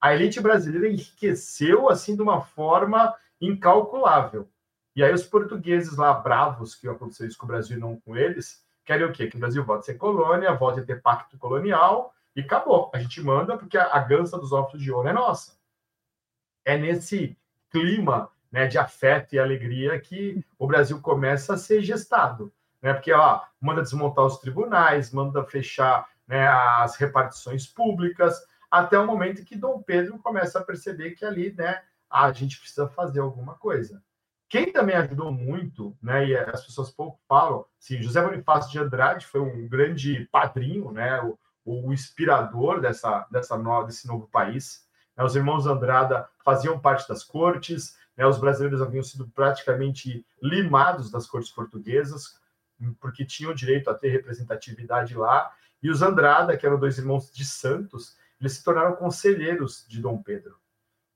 A 0.00 0.14
elite 0.14 0.40
brasileira 0.40 0.88
enriqueceu 0.88 1.88
assim 1.88 2.14
de 2.14 2.22
uma 2.22 2.40
forma 2.40 3.14
incalculável. 3.40 4.48
E 4.98 5.04
aí 5.04 5.14
os 5.14 5.22
portugueses 5.22 5.96
lá, 5.96 6.12
bravos, 6.12 6.74
que 6.74 6.88
aconteceu 6.88 7.28
isso 7.28 7.38
com 7.38 7.44
o 7.44 7.46
Brasil 7.46 7.76
e 7.76 7.80
não 7.80 8.00
com 8.00 8.16
eles, 8.16 8.66
querem 8.84 9.06
o 9.06 9.12
quê? 9.12 9.28
Que 9.28 9.36
o 9.36 9.38
Brasil 9.38 9.64
volte 9.64 9.82
a 9.82 9.84
ser 9.84 9.94
colônia, 9.94 10.52
volte 10.56 10.80
a 10.80 10.84
ter 10.84 11.00
pacto 11.00 11.38
colonial 11.38 12.12
e 12.34 12.40
acabou. 12.40 12.90
A 12.92 12.98
gente 12.98 13.22
manda 13.22 13.56
porque 13.56 13.78
a, 13.78 13.94
a 13.94 14.00
gança 14.00 14.36
dos 14.36 14.50
ovos 14.50 14.82
de 14.82 14.90
ouro 14.90 15.06
é 15.06 15.12
nossa. 15.12 15.56
É 16.64 16.76
nesse 16.76 17.38
clima 17.70 18.28
né, 18.50 18.66
de 18.66 18.76
afeto 18.76 19.36
e 19.36 19.38
alegria 19.38 20.00
que 20.00 20.44
o 20.58 20.66
Brasil 20.66 21.00
começa 21.00 21.54
a 21.54 21.58
ser 21.58 21.80
gestado. 21.80 22.52
Né? 22.82 22.92
Porque 22.92 23.12
ó, 23.12 23.42
manda 23.60 23.82
desmontar 23.82 24.24
os 24.24 24.38
tribunais, 24.38 25.12
manda 25.12 25.44
fechar 25.44 26.08
né, 26.26 26.48
as 26.48 26.96
repartições 26.96 27.68
públicas, 27.68 28.36
até 28.68 28.98
o 28.98 29.06
momento 29.06 29.44
que 29.44 29.54
Dom 29.54 29.80
Pedro 29.80 30.18
começa 30.18 30.58
a 30.58 30.64
perceber 30.64 31.12
que 31.12 31.24
ali 31.24 31.52
né, 31.52 31.84
a 32.10 32.32
gente 32.32 32.58
precisa 32.58 32.88
fazer 32.88 33.20
alguma 33.20 33.54
coisa. 33.54 34.02
Quem 34.48 34.72
também 34.72 34.96
ajudou 34.96 35.30
muito, 35.30 35.96
né, 36.02 36.26
e 36.26 36.36
as 36.36 36.64
pessoas 36.64 36.90
pouco 36.90 37.20
falam, 37.28 37.66
sim, 37.78 38.00
José 38.00 38.22
Bonifácio 38.22 38.70
de 38.72 38.78
Andrade 38.78 39.26
foi 39.26 39.40
um 39.40 39.68
grande 39.68 40.26
padrinho, 40.32 40.90
né, 40.90 41.20
o, 41.22 41.38
o 41.64 41.92
inspirador 41.92 42.80
dessa, 42.80 43.26
dessa 43.30 43.58
no, 43.58 43.82
desse 43.84 44.06
novo 44.06 44.26
país. 44.28 44.86
Né, 45.14 45.22
os 45.22 45.36
irmãos 45.36 45.66
Andrada 45.66 46.26
faziam 46.42 46.80
parte 46.80 47.06
das 47.06 47.22
cortes, 47.22 47.98
né, 48.16 48.26
os 48.26 48.38
brasileiros 48.38 48.80
haviam 48.80 49.02
sido 49.02 49.28
praticamente 49.28 50.24
limados 50.42 51.10
das 51.10 51.26
cortes 51.26 51.52
portuguesas, 51.52 52.40
porque 53.00 53.26
tinham 53.26 53.52
direito 53.52 53.90
a 53.90 53.94
ter 53.94 54.08
representatividade 54.08 55.14
lá. 55.14 55.52
E 55.82 55.90
os 55.90 56.00
Andrada, 56.00 56.56
que 56.56 56.64
eram 56.64 56.78
dois 56.78 56.96
irmãos 56.96 57.30
de 57.30 57.44
Santos, 57.44 58.16
eles 58.40 58.54
se 58.54 58.64
tornaram 58.64 58.96
conselheiros 58.96 59.84
de 59.88 60.00
Dom 60.00 60.22
Pedro. 60.22 60.56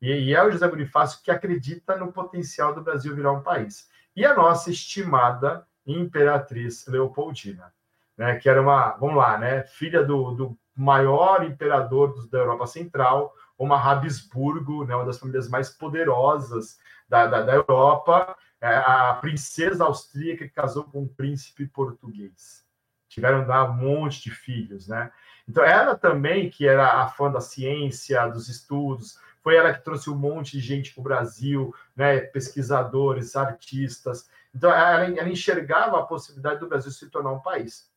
E, 0.02 0.34
é 0.34 0.42
o 0.42 0.50
José 0.50 0.66
Bonifácio 0.66 1.22
que 1.22 1.30
acredita 1.30 1.96
no 1.96 2.12
potencial 2.12 2.74
do 2.74 2.82
Brasil 2.82 3.14
virar 3.14 3.30
um 3.30 3.40
país. 3.40 3.88
E 4.16 4.26
a 4.26 4.34
nossa 4.34 4.68
estimada 4.68 5.64
imperatriz 5.86 6.86
Leopoldina, 6.88 7.72
né, 8.18 8.34
que 8.36 8.48
era 8.48 8.60
uma, 8.60 8.90
vamos 8.96 9.16
lá, 9.16 9.38
né, 9.38 9.62
filha 9.62 10.04
do, 10.04 10.32
do 10.32 10.58
maior 10.74 11.44
imperador 11.44 12.28
da 12.28 12.38
Europa 12.38 12.66
Central, 12.66 13.32
uma 13.56 13.80
Habsburgo, 13.80 14.84
né, 14.84 14.96
uma 14.96 15.04
das 15.04 15.20
famílias 15.20 15.48
mais 15.48 15.70
poderosas 15.70 16.78
da, 17.08 17.26
da, 17.26 17.42
da 17.42 17.54
Europa, 17.54 18.36
é, 18.60 18.76
a 18.76 19.14
princesa 19.20 19.84
austríaca 19.84 20.46
que 20.46 20.54
casou 20.54 20.84
com 20.84 21.02
um 21.02 21.08
príncipe 21.08 21.66
português. 21.66 22.64
Tiveram 23.08 23.46
dar 23.46 23.70
um 23.70 23.74
monte 23.74 24.22
de 24.22 24.30
filhos, 24.30 24.88
né? 24.88 25.12
Então, 25.46 25.62
ela 25.64 25.96
também, 25.96 26.48
que 26.48 26.66
era 26.66 27.02
a 27.02 27.08
fã 27.08 27.30
da 27.30 27.40
ciência, 27.40 28.26
dos 28.28 28.48
estudos, 28.48 29.18
foi 29.42 29.56
ela 29.56 29.74
que 29.74 29.84
trouxe 29.84 30.08
um 30.08 30.16
monte 30.16 30.52
de 30.52 30.60
gente 30.60 30.94
para 30.94 31.00
o 31.00 31.04
Brasil, 31.04 31.74
né? 31.96 32.20
pesquisadores, 32.20 33.34
artistas. 33.34 34.28
Então, 34.54 34.70
ela, 34.70 35.04
ela, 35.04 35.28
enxergava 35.28 35.98
a 35.98 36.06
possibilidade 36.06 36.60
do 36.60 36.68
Brasil 36.68 36.90
se 36.90 37.10
tornar 37.10 37.32
um 37.32 37.40
país, 37.40 37.90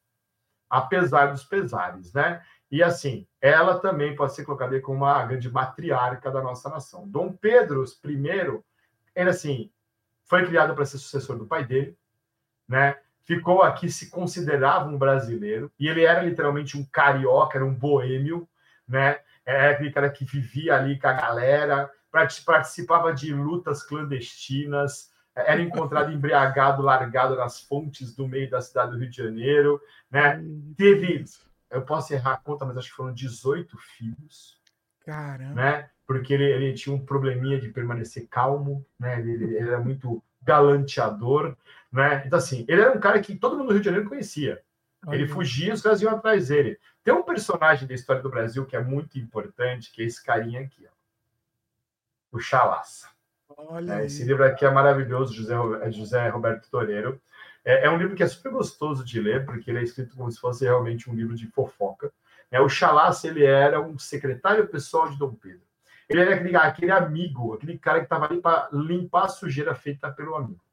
apesar 0.70 1.28
dos 1.28 1.44
pesares, 1.44 2.12
né? 2.14 2.42
E 2.72 2.82
assim, 2.82 3.28
ela 3.40 3.80
também 3.80 4.16
pode 4.16 4.34
ser 4.34 4.44
colocada 4.44 4.80
como 4.82 5.06
uma 5.06 5.26
grande 5.26 5.52
matriarca 5.52 6.32
da 6.32 6.42
nossa 6.42 6.68
nação. 6.68 7.08
Dom 7.08 7.32
Pedro 7.32 7.84
I, 7.84 8.64
ele 9.16 9.30
assim, 9.30 9.72
foi 10.26 10.46
criado 10.48 10.74
para 10.74 10.86
ser 10.86 10.98
sucessor 10.98 11.38
do 11.38 11.46
pai 11.46 11.64
dele, 11.64 11.96
né? 12.68 12.98
Ficou 13.24 13.62
aqui, 13.62 13.90
se 13.90 14.10
considerava 14.10 14.90
um 14.90 14.98
brasileiro, 14.98 15.72
e 15.80 15.88
ele 15.88 16.04
era 16.04 16.22
literalmente 16.22 16.78
um 16.78 16.86
carioca, 16.86 17.58
era 17.58 17.66
um 17.66 17.74
boêmio, 17.74 18.48
né? 18.88 19.20
Era 19.46 19.72
aquele 19.72 19.92
cara 19.92 20.10
que 20.10 20.26
vivia 20.26 20.76
ali 20.76 21.00
com 21.00 21.08
a 21.08 21.14
galera, 21.14 21.92
participava 22.46 23.14
de 23.14 23.34
lutas 23.34 23.84
clandestinas, 23.84 25.12
era 25.36 25.62
encontrado 25.62 26.12
embriagado, 26.12 26.82
largado 26.82 27.36
nas 27.36 27.60
fontes 27.60 28.16
do 28.16 28.28
meio 28.28 28.50
da 28.50 28.62
cidade 28.62 28.92
do 28.92 28.98
Rio 28.98 29.10
de 29.10 29.18
Janeiro, 29.18 29.82
né? 30.10 30.42
Teve, 30.78 31.26
eu 31.70 31.82
posso 31.82 32.14
errar 32.14 32.34
a 32.34 32.38
conta, 32.38 32.66
mas 32.66 32.78
acho 32.78 32.90
que 32.90 32.96
foram 32.96 33.14
18 33.14 33.78
filhos. 33.78 34.62
Caramba. 35.06 35.54
Né? 35.54 35.90
Porque 36.08 36.34
ele, 36.34 36.46
ele 36.46 36.74
tinha 36.74 36.96
um 36.96 37.06
probleminha 37.06 37.60
de 37.60 37.70
permanecer 37.70 38.28
calmo, 38.30 38.86
né? 38.98 39.20
Ele, 39.20 39.44
ele 39.44 39.58
era 39.58 39.80
muito 39.80 40.24
galanteador, 40.42 41.58
né? 41.92 42.24
Então, 42.26 42.40
assim, 42.40 42.66
ele 42.68 42.82
era 42.82 42.96
um 42.96 43.00
cara 43.00 43.20
que 43.20 43.36
todo 43.36 43.58
mundo 43.58 43.68
no 43.68 43.72
Rio 43.74 43.82
de 43.82 43.86
Janeiro 43.86 44.08
conhecia. 44.08 44.62
Ele 45.12 45.28
fugia, 45.28 45.74
os 45.74 45.82
caras 45.82 46.02
iam 46.02 46.12
atrás 46.12 46.48
dele. 46.48 46.80
Tem 47.06 47.14
um 47.14 47.22
personagem 47.22 47.88
da 47.88 47.94
história 47.94 48.20
do 48.20 48.32
Brasil 48.32 48.66
que 48.66 48.76
é 48.76 48.84
muito 48.84 49.20
importante, 49.20 49.92
que 49.92 50.02
é 50.02 50.06
esse 50.06 50.22
carinha 50.22 50.62
aqui, 50.62 50.88
ó. 50.88 52.36
O 52.36 52.40
Chalaça. 52.40 53.10
É, 53.88 54.06
esse 54.08 54.24
livro 54.24 54.44
aqui 54.44 54.66
é 54.66 54.72
maravilhoso, 54.72 55.32
José, 55.32 55.54
é 55.84 55.92
José 55.92 56.28
Roberto 56.30 56.68
Toreiro. 56.68 57.22
É, 57.64 57.86
é, 57.86 57.90
um 57.92 57.98
livro 57.98 58.16
que 58.16 58.24
é 58.24 58.28
super 58.28 58.52
gostoso 58.52 59.06
de 59.06 59.22
ler, 59.22 59.46
porque 59.46 59.70
ele 59.70 59.82
é 59.82 59.84
escrito 59.84 60.18
como 60.18 60.32
se 60.32 60.40
fosse 60.40 60.66
realmente 60.66 61.08
um 61.08 61.14
livro 61.14 61.36
de 61.36 61.46
fofoca. 61.46 62.12
É, 62.50 62.60
o 62.60 62.68
Chalaça, 62.68 63.28
ele 63.28 63.46
era 63.46 63.80
um 63.80 64.00
secretário 64.00 64.68
pessoal 64.68 65.08
de 65.08 65.20
Dom 65.20 65.36
Pedro. 65.36 65.62
Ele 66.10 66.22
era 66.22 66.34
aquele, 66.34 66.56
aquele 66.56 66.92
amigo, 66.92 67.54
aquele 67.54 67.78
cara 67.78 68.00
que 68.00 68.06
estava 68.06 68.26
ali 68.26 68.42
para 68.42 68.68
limpar 68.74 69.26
a 69.26 69.30
sujeira 69.30 69.76
feita 69.76 70.12
pelo 70.12 70.36
amigo. 70.36 70.65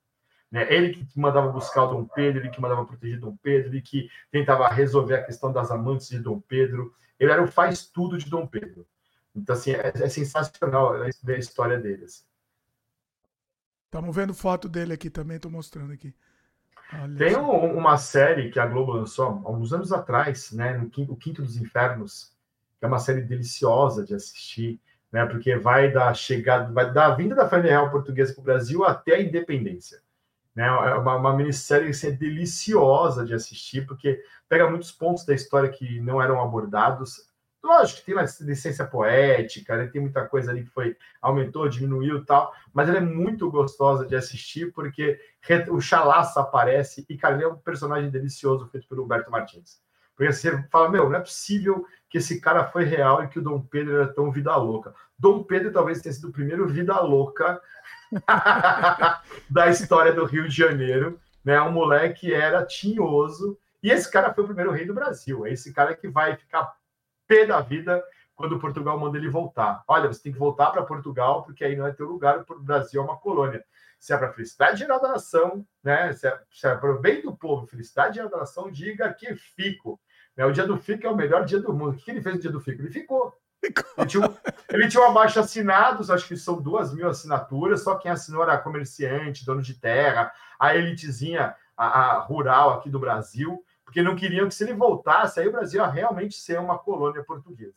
Né? 0.53 0.71
Ele 0.71 0.93
que 0.93 1.19
mandava 1.19 1.51
buscar 1.51 1.85
o 1.85 1.95
Dom 1.95 2.05
Pedro, 2.05 2.43
ele 2.43 2.51
que 2.51 2.61
mandava 2.61 2.85
proteger 2.85 3.19
Dom 3.19 3.35
Pedro, 3.43 3.71
ele 3.71 3.81
que 3.81 4.11
tentava 4.31 4.69
resolver 4.69 5.15
a 5.15 5.25
questão 5.25 5.51
das 5.51 5.71
amantes 5.71 6.11
de 6.11 6.19
Dom 6.19 6.39
Pedro. 6.41 6.95
Ele 7.19 7.33
era 7.33 7.43
o 7.43 7.49
faz 7.49 7.87
tudo 7.87 8.19
de 8.19 8.29
Dom 8.29 8.47
Pedro. 8.47 8.87
Então, 9.35 9.55
assim, 9.55 9.73
é, 9.73 9.91
é 9.95 10.09
sensacional 10.11 11.03
a 11.03 11.09
história 11.39 11.79
dele. 11.79 12.05
Estamos 12.05 14.11
assim. 14.11 14.13
vendo 14.13 14.35
foto 14.35 14.69
dele 14.69 14.93
aqui 14.93 15.09
também, 15.09 15.37
estou 15.37 15.51
mostrando 15.51 15.95
aqui. 15.95 16.15
Olha 17.01 17.17
Tem 17.17 17.35
um, 17.35 17.75
uma 17.75 17.97
série 17.97 18.51
que 18.51 18.61
a 18.61 18.67
Globo 18.67 18.93
lançou 18.93 19.25
há 19.25 19.49
alguns 19.49 19.73
anos 19.73 19.91
atrás, 19.91 20.53
né, 20.53 20.77
no 20.77 20.91
Quinto, 20.91 21.11
o 21.11 21.17
Quinto 21.17 21.41
dos 21.41 21.57
Infernos, 21.57 22.37
que 22.79 22.85
é 22.85 22.89
uma 22.89 22.99
série 22.99 23.23
deliciosa 23.23 24.05
de 24.05 24.15
assistir, 24.15 24.79
né, 25.11 25.25
porque 25.25 25.57
vai 25.57 25.91
da 25.91 26.13
chegada, 26.13 26.71
vai 26.71 26.93
da 26.93 27.15
vinda 27.15 27.35
da 27.35 27.49
família 27.49 27.71
real 27.71 27.91
portuguesa 27.91 28.35
para 28.35 28.43
o 28.43 28.45
Brasil 28.45 28.85
até 28.85 29.15
a 29.15 29.23
independência. 29.23 30.03
Né? 30.55 30.67
É 30.67 30.95
uma, 30.95 31.17
uma 31.17 31.37
minissérie 31.37 31.91
assim, 31.91 32.09
é 32.09 32.11
deliciosa 32.11 33.25
de 33.25 33.35
assistir, 33.35 33.87
porque 33.87 34.23
pega 34.49 34.69
muitos 34.69 34.93
pontos 34.93 35.25
da 35.25 35.35
história 35.35 35.71
que 35.71 36.01
não 36.01 36.21
eram 36.21 36.43
abordados. 36.43 37.31
Lógico 37.63 38.01
que 38.01 38.07
tem 38.07 38.15
uma 38.15 38.27
licença 38.41 38.85
poética, 38.85 39.77
né? 39.77 39.87
tem 39.87 40.01
muita 40.01 40.27
coisa 40.27 40.51
ali 40.51 40.65
que 40.65 40.71
foi 40.71 40.97
aumentou, 41.21 41.69
diminuiu 41.69 42.25
tal, 42.25 42.53
mas 42.75 42.89
ela 42.89 42.99
é 42.99 43.01
muito 43.01 43.51
gostosa 43.51 44.05
de 44.05 44.17
assistir 44.17 44.73
porque 44.73 45.19
o 45.71 45.81
Chalaça 45.81 46.41
aparece 46.41 47.07
e, 47.09 47.17
cara, 47.17 47.37
ele 47.37 47.45
é 47.45 47.49
um 47.49 47.57
personagem 47.57 48.11
delicioso 48.11 48.67
feito 48.67 48.89
pelo 48.89 49.05
Humberto 49.05 49.31
Martins. 49.31 49.81
Porque 50.17 50.33
você 50.33 50.63
fala, 50.71 50.91
meu, 50.91 51.09
não 51.09 51.17
é 51.17 51.21
possível 51.21 51.87
que 52.09 52.19
esse 52.19 52.41
cara 52.41 52.67
foi 52.67 52.85
real 52.85 53.25
e 53.25 53.29
que 53.29 53.39
o 53.39 53.43
Dom 53.43 53.61
Pedro 53.61 53.95
era 53.95 54.13
tão 54.13 54.31
vida 54.31 54.55
louca. 54.57 54.95
Dom 55.19 55.43
Pedro 55.43 55.73
talvez 55.73 56.03
tenha 56.03 56.13
sido 56.13 56.29
o 56.29 56.33
primeiro 56.33 56.69
vida 56.69 57.01
louca 57.01 57.61
da 59.49 59.69
história 59.69 60.13
do 60.13 60.25
Rio 60.25 60.49
de 60.49 60.57
Janeiro, 60.57 61.19
né? 61.45 61.61
Um 61.61 61.73
moleque 61.73 62.33
era 62.33 62.65
tinhoso 62.65 63.59
e 63.83 63.91
esse 63.91 64.11
cara 64.11 64.33
foi 64.33 64.45
o 64.45 64.47
primeiro 64.47 64.71
rei 64.71 64.87
do 64.87 64.95
Brasil. 64.95 65.45
É 65.47 65.53
esse 65.53 65.73
cara 65.73 65.95
que 65.95 66.09
vai 66.09 66.37
ficar 66.37 66.75
pé 67.27 67.47
da 67.47 67.61
vida 67.61 68.03
quando 68.35 68.59
Portugal 68.59 68.99
manda 68.99 69.19
ele 69.19 69.29
voltar. 69.29 69.83
Olha, 69.87 70.09
você 70.09 70.23
tem 70.23 70.33
que 70.33 70.39
voltar 70.39 70.71
para 70.71 70.83
Portugal 70.83 71.43
porque 71.43 71.65
aí 71.65 71.77
não 71.77 71.87
é 71.87 71.93
teu 71.93 72.07
lugar, 72.07 72.45
o 72.49 72.61
Brasil 72.61 73.01
é 73.01 73.05
uma 73.05 73.19
colônia. 73.19 73.65
Se 73.99 74.13
é 74.13 74.17
para 74.17 74.33
felicidade 74.33 74.81
geral 74.81 75.01
da 75.01 75.09
nação, 75.09 75.65
né? 75.83 76.13
Se 76.13 76.27
é, 76.27 76.39
é 76.65 76.75
para 76.75 76.95
bem 76.95 77.23
do 77.23 77.37
povo, 77.37 77.67
felicidade 77.67 78.17
geral 78.17 78.31
da 78.31 78.39
nação, 78.39 78.71
diga 78.71 79.13
que 79.15 79.35
fico. 79.35 80.01
Né? 80.37 80.45
O 80.45 80.53
dia 80.53 80.67
do 80.67 80.77
fico 80.77 81.07
é 81.07 81.11
o 81.11 81.17
melhor 81.17 81.45
dia 81.45 81.61
do 81.61 81.73
mundo. 81.73 81.93
O 81.93 81.97
que 81.97 82.11
ele 82.11 82.23
fez 82.23 82.35
no 82.35 82.41
dia 82.41 82.51
do 82.51 82.61
fico? 82.61 82.83
Ele 82.83 82.91
ficou. 82.91 83.33
Ele 83.63 84.07
tinha, 84.07 84.39
ele 84.71 84.89
tinha 84.89 85.03
um 85.03 85.11
abaixo 85.11 85.39
assinados, 85.39 86.11
acho 86.11 86.27
que 86.27 86.37
são 86.37 86.61
duas 86.61 86.93
mil 86.93 87.09
assinaturas, 87.09 87.83
só 87.83 87.97
quem 87.97 88.11
assinou 88.11 88.43
era 88.43 88.59
comerciante, 88.59 89.45
dono 89.45 89.63
de 89.63 89.75
terra, 89.75 90.33
a 90.59 90.75
elitezinha 90.75 91.55
a, 91.77 91.87
a 91.87 92.19
rural 92.19 92.75
aqui 92.75 92.91
do 92.91 92.99
Brasil, 92.99 93.65
porque 93.85 94.03
não 94.03 94.17
queriam 94.17 94.49
que 94.49 94.55
se 94.55 94.65
ele 94.65 94.75
voltasse, 94.75 95.39
aí 95.39 95.49
o 95.49 95.53
Brasil 95.53 95.81
ia 95.81 95.89
realmente 95.89 96.35
ser 96.35 96.59
uma 96.59 96.79
colônia 96.79 97.23
portuguesa. 97.23 97.77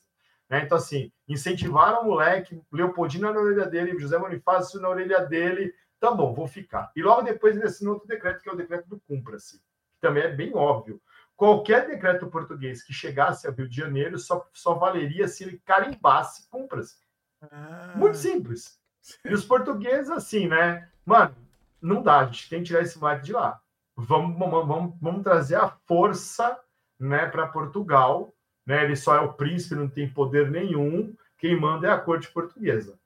Né? 0.49 0.61
Então, 0.63 0.77
assim, 0.77 1.11
incentivaram 1.27 2.01
o 2.01 2.05
moleque, 2.05 2.59
Leopoldina 2.71 3.31
na 3.31 3.39
orelha 3.39 3.65
dele, 3.65 3.99
José 3.99 4.17
Bonifácio 4.17 4.81
na 4.81 4.89
orelha 4.89 5.19
dele, 5.25 5.73
tá 5.99 6.11
bom, 6.11 6.33
vou 6.33 6.47
ficar. 6.47 6.91
E 6.95 7.01
logo 7.01 7.21
depois 7.21 7.55
ele 7.55 7.65
assinou 7.65 7.93
outro 7.93 8.07
decreto, 8.07 8.41
que 8.41 8.49
é 8.49 8.53
o 8.53 8.57
decreto 8.57 8.87
do 8.87 8.99
Cumpra-se, 9.01 9.57
que 9.57 10.01
também 10.01 10.23
é 10.23 10.29
bem 10.29 10.55
óbvio 10.55 11.01
qualquer 11.35 11.87
decreto 11.87 12.27
português 12.27 12.83
que 12.83 12.93
chegasse 12.93 13.47
ao 13.47 13.53
Rio 13.53 13.67
de 13.67 13.75
Janeiro 13.75 14.17
só, 14.17 14.47
só 14.53 14.73
valeria 14.73 15.27
se 15.27 15.43
ele 15.43 15.61
carimbasse 15.65 16.49
cumpras. 16.49 16.99
Ah. 17.41 17.93
Muito 17.95 18.17
simples. 18.17 18.79
E 19.23 19.33
os 19.33 19.45
portugueses, 19.45 20.09
assim, 20.09 20.47
né? 20.47 20.89
Mano, 21.05 21.35
não 21.81 22.01
dá, 22.01 22.19
a 22.19 22.25
gente 22.25 22.49
tem 22.49 22.59
que 22.59 22.67
tirar 22.67 22.81
esse 22.81 22.97
moleque 22.97 23.25
de 23.25 23.33
lá. 23.33 23.61
Vamos, 23.95 24.37
vamos, 24.37 24.95
vamos 24.99 25.23
trazer 25.23 25.55
a 25.55 25.69
força 25.69 26.59
né, 26.99 27.27
para 27.27 27.47
Portugal. 27.47 28.33
Né? 28.65 28.83
Ele 28.83 28.95
só 28.95 29.15
é 29.15 29.19
o 29.19 29.33
príncipe, 29.33 29.75
não 29.75 29.87
tem 29.87 30.09
poder 30.09 30.49
nenhum. 30.49 31.15
Quem 31.37 31.59
manda 31.59 31.87
é 31.87 31.91
a 31.91 31.99
corte 31.99 32.29
portuguesa. 32.29 32.97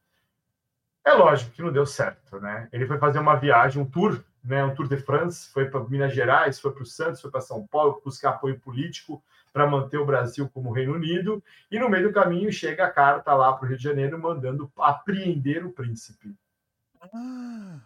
É 1.03 1.13
lógico 1.13 1.51
que 1.51 1.61
não 1.61 1.71
deu 1.71 1.85
certo, 1.85 2.39
né? 2.39 2.69
Ele 2.71 2.85
foi 2.85 2.97
fazer 2.97 3.19
uma 3.19 3.35
viagem, 3.35 3.81
um 3.81 3.85
tour 3.85 4.23
né, 4.43 4.63
um 4.63 4.73
Tour 4.73 4.87
de 4.87 4.97
France, 4.97 5.49
foi 5.51 5.69
para 5.69 5.83
Minas 5.83 6.13
Gerais, 6.13 6.59
foi 6.59 6.71
para 6.71 6.83
o 6.83 6.85
Santos, 6.85 7.21
foi 7.21 7.31
para 7.31 7.41
São 7.41 7.65
Paulo, 7.67 8.01
buscar 8.03 8.31
apoio 8.31 8.59
político 8.59 9.23
para 9.51 9.67
manter 9.67 9.97
o 9.97 10.05
Brasil 10.05 10.49
como 10.53 10.71
Reino 10.71 10.93
Unido, 10.93 11.43
e 11.71 11.79
no 11.79 11.89
meio 11.89 12.07
do 12.07 12.13
caminho 12.13 12.51
chega 12.51 12.85
a 12.85 12.91
carta 12.91 13.33
lá 13.33 13.51
para 13.53 13.65
o 13.65 13.67
Rio 13.67 13.77
de 13.77 13.83
Janeiro 13.83 14.19
mandando 14.19 14.71
apreender 14.77 15.65
o 15.65 15.71
príncipe. 15.71 16.35
Ah, 17.01 17.79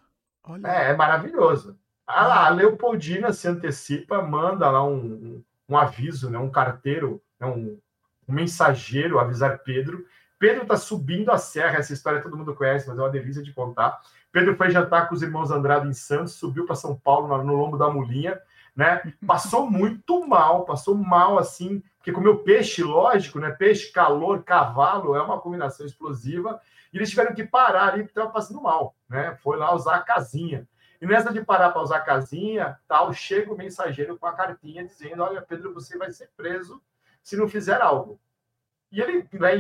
é, 0.66 0.91
é, 0.91 0.95
maravilhoso. 0.95 1.78
Ah, 2.06 2.28
lá, 2.28 2.47
a 2.47 2.49
Leopoldina 2.49 3.32
se 3.32 3.47
antecipa, 3.47 4.22
manda 4.22 4.70
lá 4.70 4.84
um, 4.84 4.95
um, 4.95 5.43
um 5.70 5.78
aviso, 5.78 6.30
né, 6.30 6.38
um 6.38 6.51
carteiro, 6.51 7.22
né, 7.39 7.47
um, 7.47 7.80
um 8.28 8.34
mensageiro 8.34 9.20
avisar 9.20 9.60
Pedro. 9.60 10.06
Pedro 10.38 10.64
está 10.64 10.76
subindo 10.76 11.32
a 11.32 11.38
serra, 11.38 11.78
essa 11.78 11.93
história 11.93 12.22
todo 12.22 12.36
mundo 12.36 12.54
conhece, 12.54 12.88
mas 12.89 12.97
é 12.97 13.01
uma 13.01 13.10
delícia 13.10 13.41
de 13.41 13.54
contar. 13.54 14.01
Pedro 14.34 14.57
foi 14.57 14.71
jantar 14.71 15.07
com 15.07 15.13
os 15.13 15.21
irmãos 15.21 15.51
Andrade 15.51 15.88
em 15.88 15.93
Santos, 15.93 16.34
subiu 16.34 16.65
para 16.65 16.75
São 16.75 16.95
Paulo 16.95 17.27
no, 17.27 17.43
no 17.43 17.53
lombo 17.53 17.77
da 17.77 17.88
mulinha, 17.88 18.41
né? 18.75 19.13
Passou 19.27 19.69
muito 19.69 20.27
mal, 20.27 20.65
passou 20.65 20.95
mal 20.95 21.38
assim, 21.38 21.84
porque 21.97 22.11
comeu 22.11 22.39
peixe, 22.39 22.84
lógico, 22.84 23.39
né? 23.39 23.51
Peixe, 23.51 23.91
calor, 23.91 24.41
cavalo, 24.43 25.15
é 25.15 25.21
uma 25.21 25.39
combinação 25.39 25.86
explosiva. 25.86 26.59
E 26.91 26.97
eles 26.97 27.11
tiveram 27.11 27.36
que 27.36 27.45
parar 27.45 27.89
ali 27.89 28.01
porque 28.01 28.09
estava 28.09 28.31
passando 28.31 28.59
mal, 28.59 28.95
né? 29.07 29.38
Foi 29.43 29.55
lá 29.55 29.73
usar 29.75 29.97
a 29.97 30.01
casinha. 30.01 30.67
E 30.99 31.05
nessa 31.05 31.31
de 31.31 31.45
parar 31.45 31.69
para 31.69 31.84
usar 31.84 31.97
a 31.97 32.01
casinha, 32.01 32.79
tal, 32.88 33.13
chega 33.13 33.53
o 33.53 33.57
mensageiro 33.57 34.17
com 34.17 34.25
a 34.25 34.34
cartinha 34.34 34.84
dizendo: 34.84 35.21
Olha, 35.21 35.43
Pedro, 35.43 35.71
você 35.75 35.95
vai 35.95 36.11
ser 36.11 36.31
preso 36.36 36.81
se 37.21 37.38
não 37.38 37.47
fizer 37.47 37.79
algo. 37.81 38.19
E 38.91 38.99
ele, 38.99 39.27
né, 39.34 39.55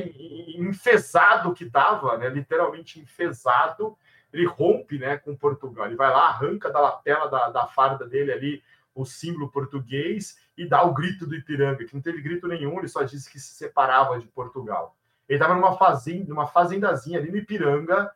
enfesado 0.57 1.53
que 1.53 1.63
estava, 1.63 2.17
né, 2.17 2.29
literalmente 2.29 2.99
enfesado, 2.99 3.95
ele 4.33 4.47
rompe 4.47 4.97
né, 4.97 5.17
com 5.17 5.35
Portugal. 5.35 5.85
Ele 5.85 5.95
vai 5.95 6.09
lá, 6.09 6.27
arranca 6.27 6.71
da 6.71 6.79
lapela 6.79 7.29
da, 7.29 7.49
da 7.49 7.67
farda 7.67 8.05
dele 8.05 8.31
ali 8.33 8.63
o 8.95 9.05
símbolo 9.05 9.49
português 9.49 10.37
e 10.57 10.67
dá 10.67 10.83
o 10.83 10.93
grito 10.93 11.25
do 11.25 11.35
Ipiranga, 11.35 11.85
que 11.85 11.93
não 11.93 12.01
teve 12.01 12.21
grito 12.21 12.47
nenhum, 12.47 12.77
ele 12.77 12.87
só 12.87 13.03
disse 13.03 13.29
que 13.29 13.39
se 13.39 13.53
separava 13.53 14.19
de 14.19 14.27
Portugal. 14.27 14.95
Ele 15.27 15.37
estava 15.37 15.55
numa 15.55 15.77
fazenda, 15.77 16.25
numa 16.27 16.47
fazendazinha 16.47 17.17
ali 17.17 17.31
no 17.31 17.37
Ipiranga. 17.37 18.11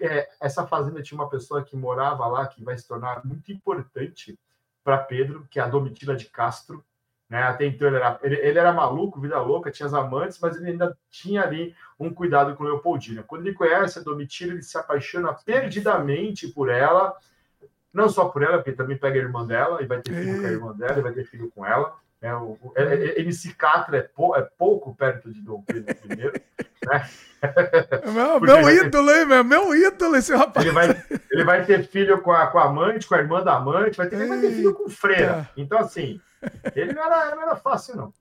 É, 0.00 0.28
essa 0.40 0.66
fazenda 0.66 1.02
tinha 1.02 1.18
uma 1.18 1.28
pessoa 1.28 1.62
que 1.62 1.76
morava 1.76 2.26
lá, 2.26 2.46
que 2.46 2.62
vai 2.62 2.76
se 2.76 2.86
tornar 2.86 3.24
muito 3.24 3.52
importante 3.52 4.38
para 4.82 4.98
Pedro, 4.98 5.46
que 5.50 5.60
é 5.60 5.62
a 5.62 5.68
Domitila 5.68 6.16
de 6.16 6.26
Castro, 6.26 6.84
né? 7.28 7.42
Até 7.42 7.66
então 7.66 7.86
ele 7.86 7.96
era, 7.96 8.18
ele, 8.22 8.36
ele, 8.36 8.58
era 8.58 8.72
maluco, 8.72 9.20
vida 9.20 9.40
louca, 9.40 9.70
tinha 9.70 9.86
as 9.86 9.94
amantes, 9.94 10.38
mas 10.40 10.56
ele 10.56 10.70
ainda 10.70 10.96
tinha 11.10 11.42
ali 11.42 11.74
um 12.00 12.12
cuidado 12.12 12.56
com 12.56 12.64
Leopoldina. 12.64 13.22
Quando 13.22 13.46
ele 13.46 13.54
conhece 13.54 13.98
a 13.98 14.02
Domitila, 14.02 14.52
ele 14.52 14.62
se 14.62 14.78
apaixona 14.78 15.34
perdidamente 15.34 16.48
por 16.48 16.70
ela, 16.70 17.14
não 17.92 18.08
só 18.08 18.26
por 18.26 18.42
ela, 18.42 18.58
porque 18.58 18.72
também 18.72 18.96
pega 18.96 19.18
a 19.18 19.22
irmã 19.22 19.46
dela 19.46 19.82
e 19.82 19.86
vai 19.86 20.00
ter 20.00 20.14
filho 20.14 20.40
com 20.40 20.46
a 20.46 20.50
irmã 20.50 20.72
dela, 20.74 20.98
e 20.98 21.02
vai 21.02 21.12
ter 21.12 21.24
filho 21.24 21.52
com 21.54 21.66
ela. 21.66 21.94
Né? 22.20 22.34
O, 22.34 22.58
o, 22.62 22.72
MC 22.76 23.54
Catra 23.54 23.98
é, 23.98 24.02
pou, 24.02 24.34
é 24.34 24.42
pouco 24.42 24.94
perto 24.94 25.30
de 25.30 25.40
Dom 25.40 25.62
Pedro 25.62 25.94
I, 26.04 26.16
né? 26.86 27.08
Meu, 28.12 28.40
meu 28.40 28.70
ídolo, 28.70 29.10
hein, 29.12 29.26
meu, 29.26 29.44
meu 29.44 29.74
ídolo 29.74 30.16
esse 30.16 30.34
rapaz. 30.34 30.66
Ele 30.66 30.74
vai, 30.74 30.88
ele 31.30 31.44
vai 31.44 31.64
ter 31.64 31.86
filho 31.86 32.20
com 32.20 32.32
a, 32.32 32.48
com 32.48 32.58
a 32.58 32.64
amante, 32.64 33.06
com 33.06 33.14
a 33.14 33.18
irmã 33.18 33.44
da 33.44 33.56
amante, 33.56 33.96
vai 33.96 34.08
ter, 34.08 34.16
ele 34.16 34.26
vai 34.26 34.40
ter 34.40 34.50
filho 34.50 34.74
com 34.74 34.88
freira. 34.88 35.48
Então, 35.56 35.78
assim, 35.78 36.20
ele 36.74 36.92
não 36.92 37.02
era, 37.02 37.34
não 37.34 37.42
era 37.42 37.56
fácil, 37.56 37.96
não. 37.96 38.12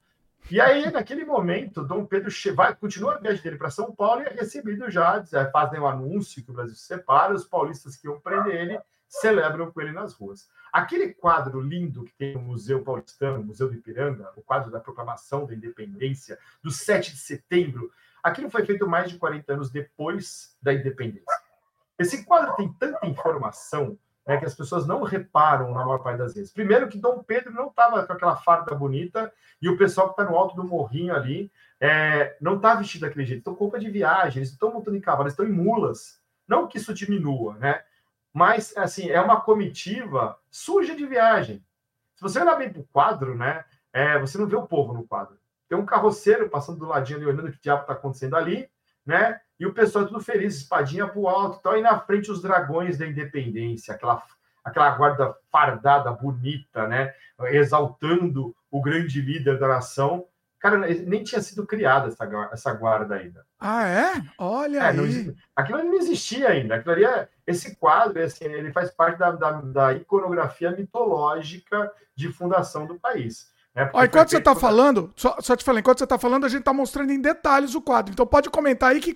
E 0.50 0.62
aí, 0.62 0.90
naquele 0.90 1.26
momento, 1.26 1.84
Dom 1.84 2.06
Pedro 2.06 2.32
vai, 2.56 2.74
continua 2.74 3.16
a 3.16 3.20
viagem 3.20 3.44
dele 3.44 3.58
para 3.58 3.70
São 3.70 3.94
Paulo 3.94 4.22
e 4.22 4.26
é 4.26 4.30
recebido 4.30 4.90
já, 4.90 5.22
fazem 5.52 5.80
o 5.80 5.84
um 5.84 5.88
anúncio 5.88 6.42
que 6.42 6.50
o 6.50 6.54
Brasil 6.54 6.76
se 6.76 6.86
separa, 6.86 7.34
os 7.34 7.44
paulistas 7.44 7.98
que 7.98 8.08
iam 8.08 8.20
prender 8.20 8.56
ele 8.56 8.80
celebram 9.10 9.72
com 9.72 9.82
ele 9.82 9.92
nas 9.92 10.14
ruas. 10.14 10.50
Aquele 10.72 11.14
quadro 11.14 11.60
lindo 11.60 12.04
que 12.04 12.14
tem 12.14 12.34
no 12.34 12.42
Museu 12.42 12.82
Paulistano, 12.84 13.44
Museu 13.44 13.68
do 13.68 13.76
Ipiranga, 13.76 14.32
o 14.36 14.42
quadro 14.42 14.72
da 14.72 14.80
proclamação 14.80 15.46
da 15.46 15.54
independência, 15.54 16.38
do 16.62 16.72
7 16.72 17.12
de 17.12 17.20
setembro, 17.20 17.92
aquilo 18.24 18.50
foi 18.50 18.66
feito 18.66 18.88
mais 18.88 19.10
de 19.10 19.18
40 19.18 19.54
anos 19.54 19.70
depois 19.70 20.56
da 20.62 20.74
independência. 20.74 21.26
Esse 21.98 22.26
quadro 22.26 22.56
tem 22.56 22.72
tanta 22.74 23.06
informação 23.06 23.98
né, 24.28 24.38
que 24.38 24.46
as 24.46 24.54
pessoas 24.54 24.86
não 24.86 25.04
reparam 25.04 25.74
na 25.74 25.86
maior 25.86 26.00
parte 26.00 26.18
das 26.18 26.34
vezes. 26.34 26.52
Primeiro 26.52 26.90
que 26.90 26.98
Dom 26.98 27.24
Pedro 27.24 27.54
não 27.54 27.68
estava 27.68 28.06
com 28.06 28.12
aquela 28.12 28.36
farda 28.36 28.76
bonita 28.76 29.32
e 29.62 29.70
o 29.70 29.78
pessoal 29.78 30.08
que 30.08 30.22
está 30.22 30.30
no 30.30 30.38
alto 30.38 30.56
do 30.56 30.66
morrinho 30.66 31.16
ali 31.16 31.50
é, 31.80 32.36
não 32.42 32.58
está 32.58 32.76
vestido 32.76 33.02
daquele 33.02 33.26
jeito. 33.26 33.40
Estão 33.40 33.56
com 33.56 33.64
roupa 33.64 33.80
de 33.80 33.90
viagem, 33.90 34.40
eles 34.40 34.52
estão 34.52 34.74
montando 34.74 34.98
em 34.98 35.02
cavalo, 35.02 35.30
estão 35.30 35.46
em 35.46 35.52
mulas. 35.52 36.22
Não 36.46 36.68
que 36.68 36.78
isso 36.78 36.94
diminua, 36.94 37.56
né? 37.56 37.82
Mas, 38.34 38.76
assim, 38.76 39.10
é 39.10 39.20
uma 39.22 39.42
comitiva 39.42 40.38
suja 40.52 40.96
de 40.96 41.06
viagem. 41.06 41.64
Se 42.16 42.22
você 42.22 42.40
olhar 42.40 42.56
bem 42.56 42.72
para 42.72 42.82
o 42.82 42.88
quadro, 42.92 43.36
né? 43.36 43.64
É, 43.94 44.20
você 44.20 44.38
não 44.38 44.46
vê 44.46 44.56
o 44.56 44.68
povo 44.68 44.94
no 44.94 45.08
quadro. 45.08 45.38
Tem 45.70 45.78
um 45.78 45.86
carroceiro 45.86 46.50
passando 46.50 46.80
do 46.80 46.86
ladinho 46.86 47.18
ali, 47.18 47.28
olhando 47.28 47.48
o 47.48 47.52
que 47.52 47.62
diabo 47.62 47.82
está 47.82 47.94
acontecendo 47.94 48.36
ali, 48.36 48.70
né? 49.08 49.40
E 49.60 49.66
o 49.66 49.74
pessoal 49.74 50.06
tudo 50.06 50.20
feliz, 50.20 50.58
espadinha 50.58 51.08
para 51.08 51.20
o 51.20 51.28
alto, 51.28 51.62
tal, 51.64 51.78
e 51.78 51.82
na 51.82 51.98
frente 52.00 52.30
os 52.30 52.42
dragões 52.42 52.98
da 52.98 53.08
independência, 53.08 53.94
aquela, 53.96 54.22
aquela 54.64 54.92
guarda 54.92 55.36
fardada, 55.52 56.12
bonita, 56.12 56.88
né? 56.88 57.14
Exaltando 57.46 58.56
o 58.70 58.82
grande 58.82 59.22
líder 59.22 59.58
da 59.58 59.68
nação. 59.68 60.26
Cara, 60.60 60.78
nem 60.78 61.24
tinha 61.24 61.42
sido 61.42 61.66
criada 61.66 62.08
essa, 62.08 62.50
essa 62.52 62.74
guarda 62.74 63.16
ainda. 63.16 63.46
Ah, 63.60 63.88
é? 63.88 64.14
Olha 64.38 64.80
é, 64.80 64.90
aí. 64.90 64.98
Não, 64.98 65.36
aquilo 65.56 65.84
não 65.84 65.94
existia 65.96 66.50
ainda. 66.50 66.76
Aquilo 66.76 66.94
ali 66.94 67.06
é, 67.06 67.28
esse 67.46 67.76
quadro, 67.78 68.22
assim, 68.22 68.46
ele 68.46 68.72
faz 68.72 68.92
parte 68.92 69.18
da, 69.18 69.32
da, 69.32 69.52
da 69.62 69.94
iconografia 69.94 70.72
mitológica 70.72 71.92
de 72.16 72.32
fundação 72.32 72.86
do 72.86 73.00
país. 73.00 73.52
É 73.78 73.92
Ó, 73.94 74.04
enquanto 74.04 74.32
você 74.32 74.40
está 74.40 74.56
falando, 74.56 75.14
só, 75.16 75.38
só 75.40 75.56
te 75.56 75.64
falando, 75.64 75.82
enquanto 75.82 76.00
você 76.00 76.04
está 76.06 76.18
falando, 76.18 76.46
a 76.48 76.50
gente 76.50 76.62
está 76.62 76.74
mostrando 76.74 77.12
em 77.12 77.22
detalhes 77.22 77.76
o 77.76 77.82
quadro. 77.82 78.12
Então 78.12 78.26
pode 78.26 78.50
comentar 78.50 78.90
aí 78.90 79.00
que 79.00 79.14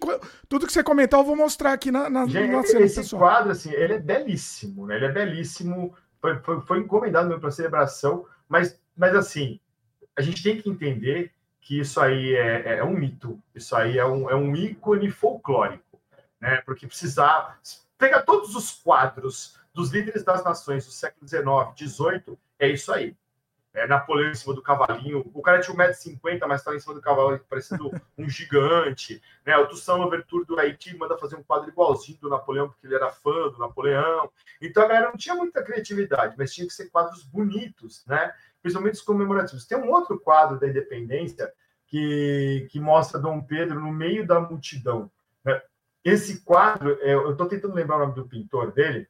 tudo 0.48 0.68
que 0.68 0.72
você 0.72 0.84
comentar 0.84 1.20
eu 1.20 1.24
vou 1.26 1.36
mostrar 1.36 1.74
aqui 1.74 1.90
na, 1.90 2.08
na, 2.12 2.28
gente, 2.28 2.52
na 2.52 2.62
cena, 2.62 2.86
Esse 2.86 2.98
pessoal. 2.98 3.24
quadro, 3.24 3.52
assim, 3.52 3.72
ele 3.72 3.94
é 3.94 4.00
belíssimo, 4.00 4.86
né? 4.86 4.98
Ele 4.98 5.06
é 5.06 5.12
belíssimo, 5.12 5.96
foi, 6.22 6.38
foi, 6.44 6.62
foi 6.62 6.78
encomendado 6.78 7.40
para 7.40 7.50
celebração, 7.50 8.28
mas, 8.48 8.80
mas 8.96 9.16
assim, 9.16 9.60
a 10.16 10.22
gente 10.22 10.44
tem 10.44 10.62
que 10.62 10.70
entender 10.70 11.32
que 11.60 11.80
isso 11.80 12.00
aí 12.00 12.36
é, 12.36 12.78
é 12.78 12.84
um 12.84 12.94
mito, 12.94 13.42
isso 13.56 13.76
aí 13.76 13.98
é 13.98 14.06
um, 14.06 14.30
é 14.30 14.36
um 14.36 14.56
ícone 14.56 15.10
folclórico, 15.10 16.00
né? 16.40 16.62
Porque 16.68 16.86
precisar 16.86 17.60
pegar 17.98 18.22
todos 18.22 18.56
os 18.56 18.70
quadros 18.70 19.58
dos 19.74 19.90
líderes 19.90 20.24
das 20.24 20.44
nações 20.44 20.86
do 20.86 20.92
século 20.92 21.28
XIX, 21.28 21.48
XVIII, 21.76 22.38
é 22.60 22.70
isso 22.70 22.94
aí 22.94 23.16
é, 23.74 23.88
Napoleão 23.88 24.32
em 24.32 24.36
cima 24.36 24.54
do 24.54 24.62
cavalinho. 24.62 25.30
O 25.34 25.42
cara 25.42 25.62
tinha 25.62 25.76
1,50m, 25.76 26.46
mas 26.48 26.62
estava 26.62 26.76
em 26.76 26.80
cima 26.80 26.94
do 26.94 27.02
cavalo 27.02 27.40
parecendo 27.50 27.90
um 28.18 28.30
gigante. 28.30 29.22
Né? 29.46 29.58
O 29.58 29.68
Toussaint 29.68 30.00
Louverture 30.00 30.46
do 30.46 30.60
Haiti 30.60 30.96
manda 30.98 31.18
fazer 31.18 31.36
um 31.36 31.44
quadro 31.44 31.70
igualzinho 31.70 32.18
do 32.20 32.30
Napoleão, 32.30 32.68
porque 32.68 32.86
ele 32.86 32.96
era 32.96 33.10
fã 33.10 33.50
do 33.50 33.58
Napoleão. 33.58 34.30
Então 34.62 34.84
a 34.84 34.88
galera 34.88 35.10
não 35.10 35.18
tinha 35.18 35.36
muita 35.36 35.64
criatividade, 35.64 36.36
mas 36.38 36.54
tinha 36.54 36.68
que 36.68 36.74
ser 36.74 36.90
quadros 36.90 37.24
bonitos, 37.24 38.06
né? 38.06 38.34
principalmente 38.62 38.96
os 38.96 39.02
comemorativos. 39.02 39.66
Tem 39.66 39.78
um 39.78 39.90
outro 39.90 40.20
quadro 40.20 40.60
da 40.60 40.68
independência 40.68 41.52
que, 41.88 42.68
que 42.70 42.80
mostra 42.80 43.20
Dom 43.20 43.42
Pedro 43.42 43.80
no 43.80 43.92
meio 43.92 44.26
da 44.26 44.40
multidão. 44.40 45.10
Né? 45.44 45.62
Esse 46.04 46.42
quadro, 46.42 46.98
é, 47.02 47.14
eu 47.14 47.32
estou 47.32 47.48
tentando 47.48 47.74
lembrar 47.74 47.98
o 47.98 48.00
nome 48.00 48.16
do 48.16 48.28
pintor 48.28 48.72
dele, 48.72 49.08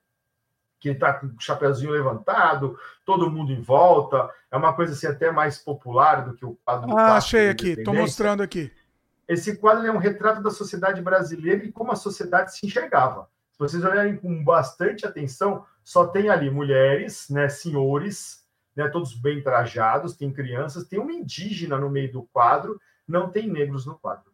que 0.82 0.90
está 0.90 1.14
com 1.14 1.28
o 1.28 1.40
chapeuzinho 1.40 1.92
levantado, 1.92 2.78
todo 3.06 3.30
mundo 3.30 3.54
em 3.54 3.62
volta. 3.62 4.30
É 4.50 4.58
uma 4.58 4.74
coisa 4.74 4.94
assim 4.94 5.06
até 5.06 5.32
mais 5.32 5.60
popular 5.60 6.26
do 6.26 6.34
que 6.34 6.44
o 6.44 6.58
quadro. 6.66 6.98
Ah, 6.98 7.18
achei 7.18 7.50
aqui, 7.50 7.70
estou 7.70 7.94
mostrando 7.94 8.42
aqui. 8.42 8.74
Esse 9.28 9.56
quadro 9.56 9.86
é 9.86 9.92
um 9.92 10.00
retrato 10.00 10.42
da 10.42 10.50
sociedade 10.50 11.00
brasileira 11.02 11.64
e 11.64 11.72
como 11.72 11.92
a 11.92 11.96
sociedade 11.96 12.54
se 12.54 12.66
enxergava. 12.66 13.30
Se 13.52 13.60
vocês 13.60 13.84
olharem 13.84 14.18
com 14.18 14.44
bastante 14.44 15.06
atenção, 15.06 15.64
só 15.84 16.08
tem 16.08 16.30
ali 16.30 16.50
mulheres, 16.50 17.30
né, 17.30 17.48
senhores, 17.48 18.44
né, 18.76 18.90
todos 18.90 19.14
bem 19.14 19.42
trajados, 19.42 20.18
tem 20.18 20.34
crianças, 20.34 20.88
tem 20.88 21.00
uma 21.00 21.14
indígena 21.14 21.78
no 21.78 21.92
meio 21.92 22.12
do 22.12 22.24
quadro, 22.24 22.82
não 23.08 23.30
tem 23.30 23.48
negros 23.48 23.86
no 23.86 23.98
quadro. 24.00 24.32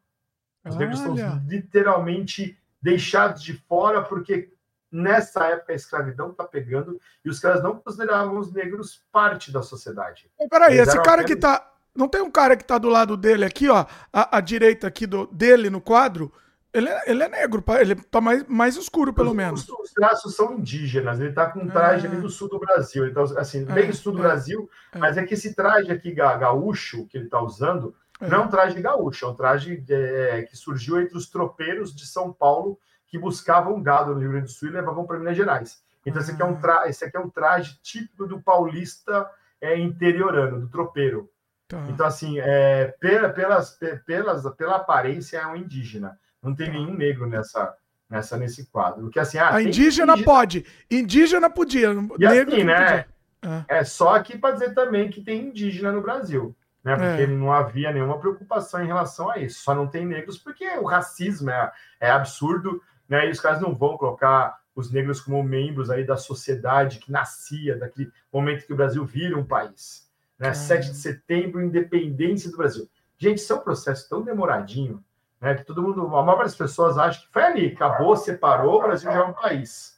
Os 0.66 0.76
Olha. 0.76 0.80
negros 0.80 1.00
estão 1.02 1.44
literalmente 1.46 2.58
deixados 2.82 3.44
de 3.44 3.54
fora 3.54 4.02
porque 4.02 4.54
nessa 4.92 5.46
época 5.46 5.74
a 5.74 5.76
escravidão 5.76 6.32
está 6.32 6.44
pegando 6.44 7.00
e 7.24 7.30
os 7.30 7.40
caras 7.40 7.62
não 7.62 7.76
consideravam 7.76 8.38
os 8.38 8.52
negros 8.54 9.04
parte 9.12 9.52
da 9.52 9.62
sociedade. 9.62 10.30
peraí, 10.50 10.78
esse 10.78 11.02
cara 11.02 11.24
que 11.24 11.36
tá. 11.36 11.74
Não 11.96 12.08
tem 12.08 12.22
um 12.22 12.30
cara 12.30 12.56
que 12.56 12.64
tá 12.64 12.78
do 12.78 12.90
lado 12.90 13.18
dele 13.18 13.44
aqui, 13.44 13.68
ó, 13.70 13.84
a, 14.14 14.38
a 14.38 14.40
direita 14.40 14.86
aqui 14.86 15.08
do, 15.08 15.26
dele 15.26 15.68
no 15.68 15.82
quadro? 15.82 16.32
Ele 16.72 16.90
é, 16.90 17.04
ele 17.08 17.24
é 17.24 17.28
negro, 17.28 17.64
ele 17.80 17.96
tá 17.96 18.22
mais, 18.22 18.44
mais 18.48 18.76
escuro, 18.76 19.12
pelo 19.12 19.32
os, 19.32 19.36
menos. 19.36 19.68
Os, 19.68 19.92
traços 19.94 20.36
são 20.36 20.54
indígenas, 20.54 21.20
ele 21.20 21.34
tá 21.34 21.50
com 21.50 21.62
um 21.62 21.68
traje 21.68 22.06
ali 22.06 22.18
do 22.18 22.30
sul 22.30 22.50
do 22.50 22.60
Brasil. 22.60 23.08
Então, 23.08 23.24
assim, 23.36 23.66
bem 23.66 23.86
é, 23.86 23.88
do 23.88 23.96
sul 23.96 24.14
do 24.14 24.20
é, 24.20 24.22
Brasil, 24.22 24.70
é. 24.94 25.00
mas 25.00 25.18
é 25.18 25.24
que 25.24 25.34
esse 25.34 25.56
traje 25.56 25.92
aqui 25.92 26.12
gaúcho 26.12 27.08
que 27.08 27.18
ele 27.18 27.30
tá 27.30 27.42
usando 27.42 27.96
é. 28.22 28.30
não 28.30 28.44
é 28.44 28.46
um 28.46 28.50
traje 28.50 28.80
gaúcho, 28.80 29.26
é 29.26 29.30
um 29.30 29.34
traje 29.34 29.84
é, 29.90 30.44
que 30.44 30.56
surgiu 30.56 31.02
entre 31.02 31.18
os 31.18 31.28
tropeiros 31.28 31.96
de 31.96 32.06
São 32.06 32.32
Paulo 32.32 32.78
que 33.08 33.18
buscavam 33.18 33.82
gado 33.82 34.14
no 34.14 34.20
Rio 34.20 34.32
Grande 34.32 34.46
do 34.46 34.52
Sul 34.52 34.70
e 34.70 34.72
levavam 34.72 35.06
para 35.06 35.18
Minas 35.18 35.38
Gerais. 35.38 35.82
Então, 36.06 36.22
esse 36.22 36.32
aqui, 36.32 36.42
é 36.42 36.46
um 36.46 36.56
tra... 36.56 36.88
esse 36.88 37.04
aqui 37.04 37.18
é 37.18 37.20
um 37.20 37.30
traje 37.30 37.78
típico 37.82 38.26
do 38.26 38.42
paulista 38.42 39.30
é, 39.60 39.78
interiorano, 39.78 40.62
do 40.62 40.70
tropeiro. 40.70 41.30
Tá. 41.68 41.86
Então, 41.90 42.06
assim, 42.06 42.40
é, 42.40 42.96
pela, 43.00 43.30
pelas, 43.30 43.78
pelas, 44.06 44.56
pela 44.56 44.78
aparência, 44.78 45.38
é 45.38 45.48
um 45.48 45.56
indígena. 45.56 46.18
Não 46.42 46.56
tem 46.56 46.72
nenhum 46.72 46.94
negro 46.94 47.28
nessa, 47.28 47.76
nessa 48.10 48.38
nesse 48.38 48.68
quadro. 48.68 49.10
Que, 49.10 49.20
assim, 49.20 49.38
ah, 49.38 49.56
a 49.56 49.62
indígena, 49.62 50.14
indígena, 50.14 50.24
pode. 50.24 50.66
Indígena 50.90 51.50
podia. 51.50 51.90
E 51.90 52.28
negro 52.28 52.56
assim, 52.56 52.64
né? 52.64 53.06
É. 53.42 53.80
é 53.80 53.84
só 53.84 54.16
aqui 54.16 54.38
para 54.38 54.54
dizer 54.54 54.74
também 54.74 55.10
que 55.10 55.22
tem 55.22 55.48
indígena 55.48 55.92
no 55.92 56.02
Brasil. 56.02 56.56
Né, 56.84 56.96
porque 56.96 57.24
é. 57.24 57.28
não 57.28 57.52
havia 57.52 57.92
nenhuma 57.92 58.18
preocupação 58.18 58.82
em 58.82 58.88
relação 58.88 59.30
a 59.30 59.40
isso. 59.40 59.60
Só 59.60 59.76
não 59.76 59.88
tem 59.88 60.06
negros 60.06 60.38
porque 60.38 60.66
o 60.78 60.86
racismo 60.86 61.50
é, 61.50 61.70
é 62.00 62.10
absurdo 62.10 62.82
né? 63.08 63.28
E 63.28 63.32
os 63.32 63.40
caras 63.40 63.62
não 63.62 63.74
vão 63.74 63.98
colocar 63.98 64.60
os 64.76 64.92
negros 64.92 65.20
como 65.20 65.42
membros 65.42 65.90
aí 65.90 66.06
da 66.06 66.18
sociedade 66.18 67.00
que 67.00 67.12
nascia 67.12 67.78
daquele 67.78 68.12
momento 68.32 68.66
que 68.66 68.74
o 68.74 68.76
Brasil 68.76 69.04
vira 69.06 69.38
um 69.38 69.44
país. 69.44 70.08
Né? 70.38 70.54
7 70.54 70.92
de 70.92 70.98
setembro, 70.98 71.64
independência 71.64 72.52
do 72.52 72.58
Brasil. 72.58 72.88
Gente, 73.18 73.40
isso 73.40 73.52
é 73.52 73.56
um 73.56 73.62
processo 73.62 74.08
tão 74.08 74.22
demoradinho, 74.22 75.04
né? 75.42 75.56
Que 75.56 75.64
todo 75.64 75.82
mundo, 75.82 76.16
a 76.16 76.22
maioria 76.22 76.44
das 76.44 76.56
pessoas 76.56 76.98
acha 76.98 77.22
que 77.22 77.34
foi 77.34 77.42
ali, 77.42 77.68
acabou, 77.74 78.16
separou, 78.16 78.78
o 78.78 78.84
Brasil 78.84 79.12
já 79.12 79.18
é 79.18 79.24
um 79.24 79.34
país. 79.34 79.98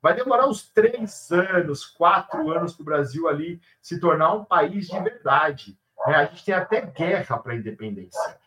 Vai 0.00 0.14
demorar 0.14 0.48
uns 0.48 0.70
três 0.70 1.30
anos, 1.30 1.84
quatro 1.84 2.50
anos 2.50 2.72
para 2.72 2.82
o 2.82 2.86
Brasil 2.86 3.28
ali 3.28 3.60
se 3.82 4.00
tornar 4.00 4.32
um 4.32 4.44
país 4.44 4.86
de 4.86 4.98
verdade. 5.00 5.78
Né? 6.06 6.14
A 6.14 6.24
gente 6.24 6.44
tem 6.44 6.54
até 6.54 6.80
guerra 6.80 7.36
para 7.36 7.52
a 7.52 7.56
independência. 7.56 8.38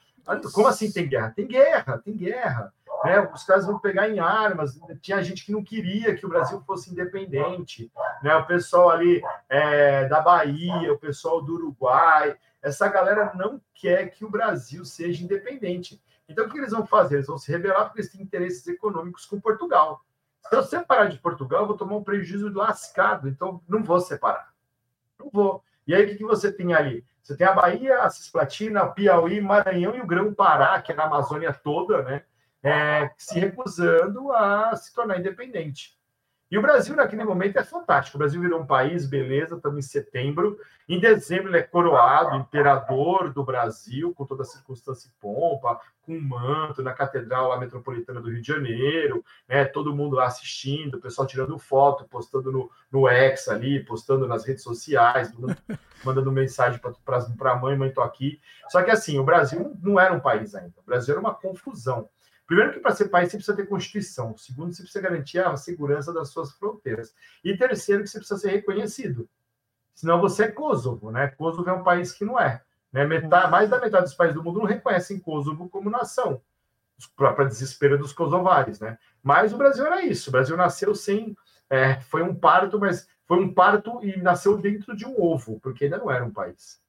Como 0.54 0.68
assim 0.68 0.92
tem 0.92 1.08
guerra? 1.08 1.32
Tem 1.36 1.46
guerra, 1.46 1.98
tem 2.00 2.16
guerra. 2.16 2.74
Né? 3.04 3.20
Os 3.34 3.43
caras 3.43 3.66
vão 3.66 3.80
pegar 3.80 4.10
em 4.10 4.20
armas. 4.20 4.80
Tinha 5.02 5.24
gente 5.24 5.45
que 5.45 5.52
não 5.52 5.64
queria 5.64 6.16
que 6.16 6.26
o 6.26 6.30
Brasil 6.30 6.62
fosse 6.62 6.91
independente. 6.91 7.91
Né? 8.22 8.36
O 8.36 8.45
pessoal 8.45 8.89
ali 8.89 9.22
é, 9.49 10.08
da 10.08 10.22
Bahia, 10.22 10.93
o 10.93 10.99
pessoal 10.99 11.41
do 11.41 11.56
Uruguai. 11.56 12.38
Essa 12.62 12.88
galera 12.88 13.32
não 13.36 13.60
quer 13.74 14.12
que 14.12 14.24
o 14.24 14.30
Brasil 14.30 14.86
seja 14.86 15.24
independente. 15.24 16.02
Então, 16.30 16.45
o 16.45 16.49
que 16.49 16.58
eles 16.58 16.72
vão 16.72 16.86
fazer? 16.86 17.16
Eles 17.16 17.28
vão 17.28 17.38
se 17.38 17.52
rebelar 17.52 17.86
porque 17.86 18.02
eles 18.02 18.12
têm 18.12 18.22
interesses 18.22 18.66
econômicos 18.68 19.26
com 19.26 19.39
Portugal. 19.39 20.02
Se 20.47 20.56
eu 20.56 20.64
separar 20.64 21.10
de 21.10 21.18
Portugal, 21.18 21.62
eu 21.62 21.68
vou 21.68 21.78
tomar 21.78 21.95
um 21.95 22.04
prejuízo 22.04 22.52
lascado. 22.54 23.28
Então, 23.28 23.62
não 23.68 23.84
vou 23.84 23.99
separar. 23.99 24.54
Não 25.20 25.30
vou. 25.32 25.64
E 25.86 25.95
aí, 25.95 26.06
o 26.06 26.18
que 26.18 26.24
você 26.24 26.52
tem 26.52 26.74
ali? 26.74 27.04
Você 27.22 27.36
tem 27.36 27.45
a 27.45 27.54
Bahia, 27.54 28.02
a 28.02 28.10
Cisplatina, 28.10 28.88
Piauí, 28.88 29.41
Maranhão 29.41 29.95
e 29.95 30.02
o 30.02 30.08
Grão-Pará, 30.08 30.82
que 30.82 30.91
é 30.91 30.95
na 30.95 31.04
Amazônia 31.04 31.54
toda, 31.54 32.02
né? 32.02 32.24
É, 32.64 33.09
se 33.18 33.39
recusando 33.39 34.32
a 34.32 34.76
se 34.76 34.93
tornar 34.93 35.20
independente. 35.20 35.99
E 36.51 36.57
o 36.57 36.62
Brasil, 36.62 36.93
naquele 36.97 37.24
momento, 37.24 37.57
é 37.57 37.64
fantástico. 37.64 38.18
O 38.18 38.20
Brasil 38.20 38.41
virou 38.41 38.59
um 38.59 38.66
país, 38.66 39.07
beleza, 39.07 39.55
estamos 39.55 39.86
em 39.86 39.88
setembro. 39.88 40.59
Em 40.88 40.99
dezembro, 40.99 41.47
ele 41.47 41.59
é 41.59 41.64
coroado, 41.64 42.36
imperador 42.36 43.32
do 43.32 43.41
Brasil, 43.41 44.14
com 44.14 44.26
toda 44.26 44.41
a 44.41 44.45
circunstância 44.45 45.07
e 45.07 45.22
pompa, 45.22 45.80
com 46.01 46.14
um 46.14 46.22
manto 46.22 46.84
na 46.84 46.91
Catedral 46.91 47.47
lá, 47.47 47.57
Metropolitana 47.57 48.20
do 48.20 48.30
Rio 48.30 48.41
de 48.41 48.47
Janeiro, 48.49 49.24
né? 49.47 49.64
todo 49.64 49.95
mundo 49.95 50.18
lá 50.18 50.26
assistindo, 50.26 50.95
o 50.95 51.01
pessoal 51.01 51.26
tirando 51.26 51.57
foto, 51.57 52.03
postando 52.03 52.51
no, 52.51 52.70
no 52.91 53.07
X 53.07 53.47
ali, 53.47 53.82
postando 53.86 54.28
nas 54.28 54.45
redes 54.45 54.64
sociais, 54.64 55.34
mandando, 55.34 55.57
mandando 56.03 56.32
mensagem 56.34 56.82
para 57.05 57.51
a 57.53 57.55
mãe, 57.55 57.78
mãe, 57.78 57.93
tô 57.93 58.01
aqui. 58.01 58.41
Só 58.68 58.84
que 58.84 58.91
assim, 58.91 59.18
o 59.18 59.24
Brasil 59.24 59.74
não 59.82 59.97
era 59.97 60.14
um 60.14 60.20
país 60.20 60.53
ainda. 60.53 60.74
O 60.82 60.86
Brasil 60.86 61.14
era 61.14 61.22
uma 61.22 61.34
confusão. 61.34 62.09
Primeiro 62.46 62.74
que 62.74 62.80
para 62.80 62.92
ser 62.92 63.10
país 63.10 63.30
você 63.30 63.38
precisa 63.38 63.56
ter 63.56 63.68
constituição. 63.68 64.38
Segundo, 64.38 64.74
você 64.74 64.84
precisa 64.84 65.02
garantir 65.04 65.39
a 65.39 65.56
segurança 65.56 66.14
das 66.14 66.30
suas 66.30 66.52
fronteiras. 66.52 67.14
E 67.44 67.56
terceiro, 67.56 68.04
que 68.04 68.10
você 68.10 68.18
precisa 68.18 68.39
ser 68.39 68.50
reconhecido. 68.50 69.30
Senão 69.94 70.20
você 70.20 70.46
é 70.46 70.52
Kosovo, 70.52 71.12
né? 71.12 71.28
Kosovo 71.30 71.70
é 71.70 71.74
um 71.74 71.84
país 71.84 72.12
que 72.12 72.26
não 72.26 72.39
é. 72.39 72.62
Né? 72.92 73.06
Metade, 73.06 73.52
mais 73.52 73.70
da 73.70 73.80
metade 73.80 74.06
dos 74.06 74.14
países 74.14 74.36
do 74.36 74.44
mundo 74.44 74.60
não 74.60 74.66
reconhecem 74.66 75.20
Kosovo 75.20 75.70
como 75.70 75.89
nação, 75.89 76.42
para 77.16 77.46
desespero 77.46 77.98
dos 77.98 78.14
kosovares, 78.14 78.80
né? 78.80 78.98
Mas 79.24 79.54
o 79.54 79.58
Brasil 79.58 79.86
era 79.86 80.04
isso. 80.04 80.30
O 80.30 80.32
Brasil 80.32 80.58
nasceu 80.58 80.94
sem 80.94 81.36
é, 81.72 82.02
foi 82.02 82.22
um 82.22 82.36
parto, 82.36 82.78
mas 82.78 83.08
foi 83.26 83.39
um 83.39 83.54
parto 83.54 84.04
e 84.04 84.18
nasceu 84.22 84.58
dentro 84.58 84.94
de 84.94 85.06
um 85.06 85.16
ovo, 85.22 85.58
porque 85.62 85.86
ainda 85.86 85.98
não 85.98 86.12
era 86.12 86.26
um 86.26 86.32
país. 86.32 86.82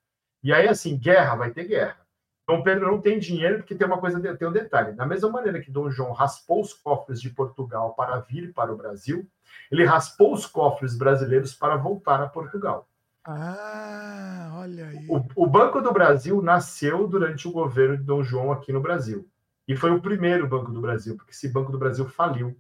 E 0.43 0.53
aí, 0.53 0.69
assim, 0.69 0.99
guerra, 0.99 1.37
vai 1.37 1.53
ter 1.53 1.65
guerra. 1.65 2.02
Dom 2.47 2.63
Pedro 2.63 2.91
não 2.91 3.01
tem 3.01 3.19
dinheiro, 3.19 3.59
porque 3.59 3.75
tem 3.75 3.87
uma 3.87 3.99
coisa, 3.99 4.21
tem 4.37 4.49
um 4.49 4.53
detalhe. 4.53 4.93
Da 4.93 5.07
mesma 5.07 5.31
maneira 5.31 5.61
que 5.61 5.71
Dom 5.71 5.91
João 5.91 6.13
raspou 6.13 6.61
os 6.61 6.73
cofres 6.73 7.21
de 7.21 7.31
Portugal 7.31 7.95
para 7.95 8.19
vir 8.19 8.53
para 8.53 8.73
o 8.73 8.77
Brasil, 8.77 9.27
ele 9.71 9.85
raspou 9.85 10.33
os 10.33 10.45
cofres 10.45 10.97
brasileiros 10.97 11.55
para 11.55 11.77
voltar 11.77 12.21
a 12.21 12.29
Portugal. 12.29 12.89
Ah, 13.25 14.51
olha 14.57 14.89
aí. 14.89 15.07
O, 15.09 15.25
o, 15.37 15.47
Banco 15.47 15.81
do 15.81 15.93
Brasil 15.93 16.43
nasceu 16.43 17.07
durante 17.07 17.47
o 17.47 17.53
governo 17.53 17.97
de 17.97 18.03
Dom 18.03 18.23
João 18.23 18.51
aqui 18.51 18.73
no 18.73 18.81
Brasil. 18.81 19.29
E 19.69 19.77
foi 19.77 19.93
o 19.93 20.03
primeiro 20.03 20.49
Banco 20.49 20.73
do 20.73 20.81
Brasil, 20.81 21.17
porque 21.17 21.31
esse 21.31 21.49
Banco 21.49 21.71
do 21.71 21.79
Brasil 21.79 22.09
faliu. 22.09 22.57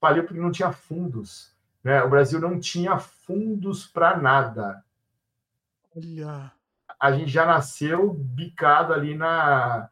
Faliu 0.00 0.24
porque 0.24 0.40
não 0.40 0.50
tinha 0.50 0.72
fundos. 0.72 1.54
Né? 1.84 2.02
O 2.02 2.08
Brasil 2.08 2.40
não 2.40 2.58
tinha 2.58 2.98
fundos 2.98 3.86
para 3.86 4.16
nada. 4.16 4.82
Olha. 5.94 6.57
A 6.98 7.12
gente 7.12 7.30
já 7.30 7.46
nasceu 7.46 8.12
bicado 8.12 8.92
ali 8.92 9.14
na, 9.14 9.88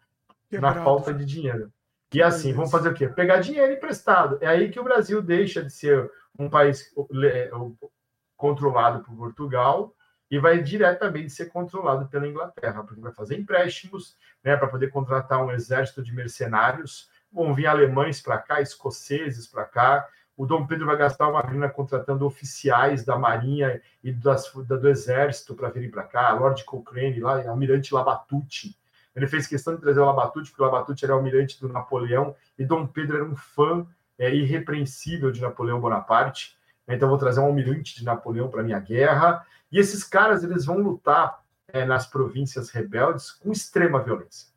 na 0.50 0.74
falta 0.74 1.12
de 1.12 1.24
dinheiro. 1.24 1.72
E 2.12 2.22
assim, 2.22 2.52
vamos 2.52 2.70
fazer 2.70 2.88
o 2.88 2.94
quê? 2.94 3.08
Pegar 3.08 3.40
dinheiro 3.40 3.72
emprestado. 3.72 4.38
É 4.40 4.46
aí 4.46 4.70
que 4.70 4.80
o 4.80 4.84
Brasil 4.84 5.20
deixa 5.20 5.62
de 5.62 5.70
ser 5.70 6.10
um 6.38 6.48
país 6.48 6.92
controlado 8.36 9.02
por 9.02 9.16
Portugal 9.16 9.94
e 10.30 10.38
vai 10.38 10.62
diretamente 10.62 11.30
ser 11.30 11.46
controlado 11.46 12.08
pela 12.08 12.26
Inglaterra, 12.26 12.82
porque 12.82 13.00
vai 13.00 13.12
fazer 13.12 13.38
empréstimos 13.38 14.16
né, 14.42 14.56
para 14.56 14.68
poder 14.68 14.90
contratar 14.90 15.44
um 15.44 15.52
exército 15.52 16.02
de 16.02 16.12
mercenários. 16.12 17.10
Vão 17.30 17.54
vir 17.54 17.66
alemães 17.66 18.20
para 18.20 18.38
cá, 18.38 18.60
escoceses 18.60 19.46
para 19.46 19.64
cá. 19.64 20.08
O 20.36 20.44
Dom 20.44 20.66
Pedro 20.66 20.84
vai 20.84 20.96
gastar 20.96 21.28
uma 21.28 21.40
grana 21.40 21.68
contratando 21.68 22.26
oficiais 22.26 23.04
da 23.04 23.18
Marinha 23.18 23.80
e 24.04 24.12
das, 24.12 24.52
da, 24.66 24.76
do 24.76 24.88
Exército 24.88 25.54
para 25.54 25.70
virem 25.70 25.90
para 25.90 26.02
cá. 26.02 26.32
Lord 26.34 26.62
Cochrane, 26.64 27.20
lá, 27.20 27.48
Almirante 27.48 27.94
Labatute. 27.94 28.78
Ele 29.14 29.26
fez 29.26 29.46
questão 29.46 29.74
de 29.74 29.80
trazer 29.80 29.98
o 29.98 30.04
Labatute, 30.04 30.50
porque 30.50 30.62
o 30.62 30.66
Labatute 30.66 31.06
era 31.06 31.14
almirante 31.14 31.58
do 31.58 31.70
Napoleão 31.70 32.36
e 32.58 32.66
Dom 32.66 32.86
Pedro 32.86 33.16
era 33.16 33.24
um 33.24 33.34
fã 33.34 33.86
é, 34.18 34.34
irrepreensível 34.34 35.30
de 35.30 35.40
Napoleão 35.40 35.80
Bonaparte. 35.80 36.58
Então, 36.86 37.08
vou 37.08 37.16
trazer 37.16 37.40
um 37.40 37.46
almirante 37.46 37.96
de 37.96 38.04
Napoleão 38.04 38.50
para 38.50 38.62
minha 38.62 38.78
guerra. 38.78 39.44
E 39.72 39.78
esses 39.78 40.04
caras, 40.04 40.44
eles 40.44 40.66
vão 40.66 40.78
lutar 40.78 41.42
é, 41.68 41.86
nas 41.86 42.06
províncias 42.06 42.68
rebeldes 42.68 43.30
com 43.30 43.50
extrema 43.50 44.02
violência. 44.02 44.48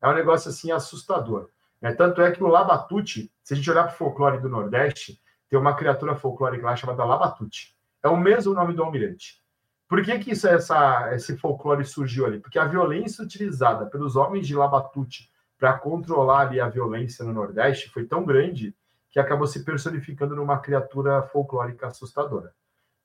É 0.00 0.08
um 0.08 0.14
negócio, 0.14 0.48
assim, 0.48 0.70
assustador. 0.70 1.48
Né? 1.80 1.92
Tanto 1.92 2.22
é 2.22 2.30
que 2.30 2.42
o 2.42 2.46
Labatute, 2.46 3.32
se 3.42 3.52
a 3.52 3.56
gente 3.56 3.68
olhar 3.68 3.84
para 3.84 3.94
o 3.94 3.96
folclore 3.96 4.40
do 4.40 4.48
Nordeste, 4.48 5.20
tem 5.48 5.58
uma 5.58 5.74
criatura 5.74 6.14
folclórica 6.14 6.66
lá 6.66 6.76
chamada 6.76 7.04
Labatute. 7.04 7.76
É 8.02 8.08
o 8.08 8.16
mesmo 8.16 8.54
nome 8.54 8.74
do 8.74 8.82
almirante. 8.82 9.42
Por 9.88 10.02
que, 10.02 10.18
que 10.18 10.32
isso, 10.32 10.48
essa, 10.48 11.14
esse 11.14 11.36
folclore 11.36 11.84
surgiu 11.84 12.26
ali? 12.26 12.40
Porque 12.40 12.58
a 12.58 12.64
violência 12.64 13.24
utilizada 13.24 13.86
pelos 13.86 14.16
homens 14.16 14.46
de 14.46 14.54
Labatute 14.54 15.30
para 15.58 15.78
controlar 15.78 16.40
ali 16.40 16.60
a 16.60 16.68
violência 16.68 17.24
no 17.24 17.32
Nordeste 17.32 17.90
foi 17.90 18.04
tão 18.04 18.24
grande 18.24 18.74
que 19.10 19.20
acabou 19.20 19.46
se 19.46 19.64
personificando 19.64 20.34
numa 20.34 20.58
criatura 20.58 21.22
folclórica 21.22 21.86
assustadora. 21.86 22.52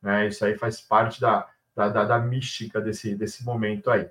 Né? 0.02 0.28
Isso 0.28 0.44
aí 0.44 0.58
faz 0.58 0.82
parte 0.82 1.22
da, 1.22 1.48
da, 1.76 1.90
da, 1.90 2.06
da 2.06 2.20
mística 2.20 2.82
desse, 2.82 3.16
desse 3.16 3.46
momento 3.46 3.92
aí. 3.92 4.10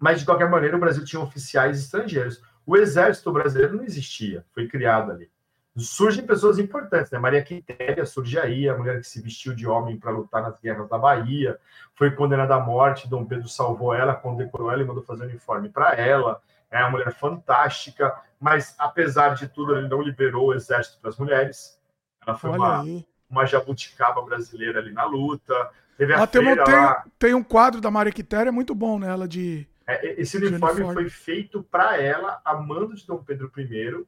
Mas, 0.00 0.20
de 0.20 0.26
qualquer 0.26 0.48
maneira, 0.48 0.76
o 0.76 0.80
Brasil 0.80 1.04
tinha 1.04 1.22
oficiais 1.22 1.78
estrangeiros. 1.78 2.42
O 2.66 2.76
exército 2.76 3.32
brasileiro 3.32 3.76
não 3.76 3.84
existia, 3.84 4.44
foi 4.52 4.66
criado 4.66 5.12
ali. 5.12 5.30
Surgem 5.76 6.24
pessoas 6.24 6.58
importantes, 6.58 7.10
né? 7.10 7.18
Maria 7.18 7.42
Quitéria 7.42 8.06
surge 8.06 8.38
aí, 8.38 8.68
a 8.68 8.76
mulher 8.76 9.00
que 9.00 9.08
se 9.08 9.20
vestiu 9.20 9.52
de 9.52 9.66
homem 9.66 9.98
para 9.98 10.12
lutar 10.12 10.40
nas 10.40 10.58
guerras 10.60 10.88
da 10.88 10.96
Bahia, 10.96 11.58
foi 11.96 12.12
condenada 12.12 12.54
à 12.54 12.60
morte, 12.60 13.08
Dom 13.08 13.24
Pedro 13.24 13.48
salvou 13.48 13.92
ela, 13.92 14.14
condecorou 14.14 14.70
ela 14.70 14.82
e 14.82 14.84
mandou 14.84 15.02
fazer 15.02 15.24
um 15.24 15.28
uniforme 15.28 15.68
para 15.68 15.94
ela. 15.94 16.40
É 16.70 16.78
uma 16.80 16.90
mulher 16.90 17.12
fantástica, 17.12 18.14
mas 18.40 18.74
apesar 18.78 19.34
de 19.34 19.48
tudo, 19.48 19.76
ele 19.76 19.88
não 19.88 20.00
liberou 20.00 20.48
o 20.48 20.54
exército 20.54 21.00
para 21.00 21.10
as 21.10 21.18
mulheres. 21.18 21.76
Ela 22.24 22.36
foi 22.36 22.50
uma, 22.50 22.84
uma 23.28 23.44
jabuticaba 23.44 24.22
brasileira 24.22 24.78
ali 24.78 24.92
na 24.92 25.04
luta. 25.04 25.70
Teve 25.98 26.14
a 26.14 26.22
ah, 26.22 26.26
tem, 26.26 26.40
um, 26.40 26.64
tem, 26.64 26.74
tem, 27.18 27.34
um 27.34 27.42
quadro 27.42 27.80
da 27.80 27.90
Maria 27.90 28.12
Quitéria 28.12 28.52
muito 28.52 28.74
bom 28.74 28.98
nela 28.98 29.26
de. 29.26 29.66
É, 29.86 30.20
esse 30.20 30.36
uniforme, 30.36 30.82
uniforme, 30.82 30.94
foi 30.94 31.10
feito 31.10 31.62
para 31.64 32.00
ela, 32.00 32.40
a 32.44 32.54
mando 32.54 32.94
de 32.94 33.06
Dom 33.06 33.18
Pedro 33.18 33.50
I, 33.56 34.04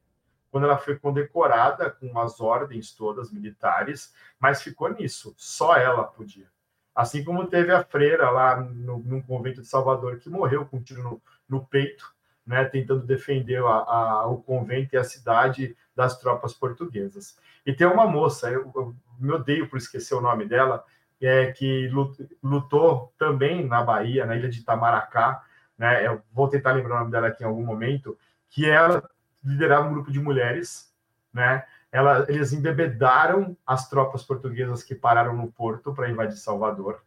quando 0.51 0.65
ela 0.65 0.77
foi 0.77 0.97
condecorada 0.97 1.89
com 1.89 2.19
as 2.19 2.39
ordens 2.39 2.91
todas 2.91 3.31
militares, 3.31 4.13
mas 4.39 4.61
ficou 4.61 4.89
nisso, 4.89 5.33
só 5.37 5.75
ela 5.75 6.03
podia. 6.03 6.47
Assim 6.95 7.23
como 7.23 7.45
teve 7.45 7.71
a 7.71 7.83
freira 7.83 8.29
lá 8.31 8.59
no, 8.59 8.99
no 8.99 9.23
convento 9.23 9.61
de 9.61 9.67
Salvador, 9.67 10.17
que 10.17 10.29
morreu 10.29 10.65
com 10.65 10.77
um 10.77 10.81
tiro 10.81 11.03
no, 11.03 11.21
no 11.47 11.65
peito, 11.65 12.11
né, 12.45 12.63
tentando 12.65 13.05
defender 13.05 13.61
a, 13.61 13.67
a, 13.67 14.27
o 14.27 14.41
convento 14.41 14.95
e 14.95 14.97
a 14.97 15.03
cidade 15.03 15.75
das 15.95 16.17
tropas 16.17 16.53
portuguesas. 16.53 17.37
E 17.65 17.73
tem 17.73 17.85
uma 17.85 18.07
moça, 18.07 18.49
eu, 18.49 18.71
eu 18.73 18.95
me 19.19 19.31
odeio 19.31 19.67
por 19.69 19.77
esquecer 19.77 20.15
o 20.15 20.21
nome 20.21 20.45
dela, 20.45 20.83
é, 21.21 21.51
que 21.51 21.89
lutou 22.41 23.13
também 23.17 23.65
na 23.65 23.83
Bahia, 23.83 24.25
na 24.25 24.35
ilha 24.35 24.49
de 24.49 24.59
Itamaracá, 24.59 25.43
né, 25.77 26.07
eu 26.07 26.21
vou 26.31 26.47
tentar 26.47 26.71
lembrar 26.71 26.95
o 26.95 26.99
nome 26.99 27.11
dela 27.11 27.27
aqui 27.27 27.43
em 27.43 27.47
algum 27.47 27.63
momento, 27.63 28.17
que 28.49 28.67
ela 28.67 29.07
liderava 29.47 29.87
um 29.87 29.93
grupo 29.93 30.11
de 30.11 30.19
mulheres, 30.19 30.93
né, 31.33 31.63
ela, 31.91 32.25
eles 32.27 32.51
embebedaram 32.53 33.55
as 33.65 33.89
tropas 33.89 34.23
portuguesas 34.23 34.83
que 34.83 34.93
pararam 34.93 35.35
no 35.35 35.51
porto 35.51 35.93
para 35.93 36.09
invadir 36.09 36.37
Salvador. 36.37 37.01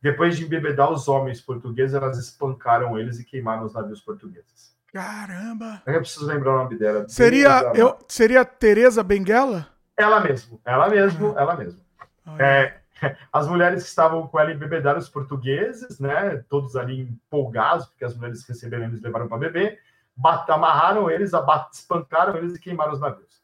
Depois 0.00 0.36
de 0.36 0.44
embebedar 0.44 0.92
os 0.92 1.08
homens 1.08 1.40
portugueses, 1.40 1.94
elas 1.94 2.18
espancaram 2.18 2.98
eles 2.98 3.18
e 3.18 3.24
queimaram 3.24 3.64
os 3.64 3.74
navios 3.74 4.00
portugueses. 4.00 4.76
Caramba! 4.92 5.82
Eu 5.86 6.00
preciso 6.00 6.26
lembrar 6.26 6.54
o 6.54 6.64
nome 6.64 6.78
dela. 6.78 7.08
Seria, 7.08 7.72
eu, 7.74 7.98
seria 8.06 8.44
Teresa 8.44 9.02
Benguela? 9.02 9.66
Ela 9.96 10.20
mesmo, 10.20 10.60
ela 10.64 10.88
mesmo, 10.88 11.34
ah. 11.36 11.40
ela 11.40 11.56
mesmo. 11.56 11.80
É, 12.38 12.78
as 13.32 13.48
mulheres 13.48 13.82
que 13.82 13.88
estavam 13.88 14.26
com 14.28 14.38
ela 14.38 14.52
embebedaram 14.52 14.98
os 14.98 15.08
portugueses, 15.08 15.98
né? 15.98 16.42
Todos 16.48 16.76
ali 16.76 17.00
empolgados, 17.00 17.86
porque 17.86 18.04
as 18.04 18.14
mulheres 18.14 18.46
receberam 18.46 18.84
eles 18.84 19.02
levaram 19.02 19.28
para 19.28 19.38
beber, 19.38 19.80
amarraram 20.24 21.10
eles, 21.10 21.32
espancaram 21.72 22.36
eles 22.36 22.54
e 22.54 22.60
queimaram 22.60 22.92
os 22.92 23.00
navios. 23.00 23.42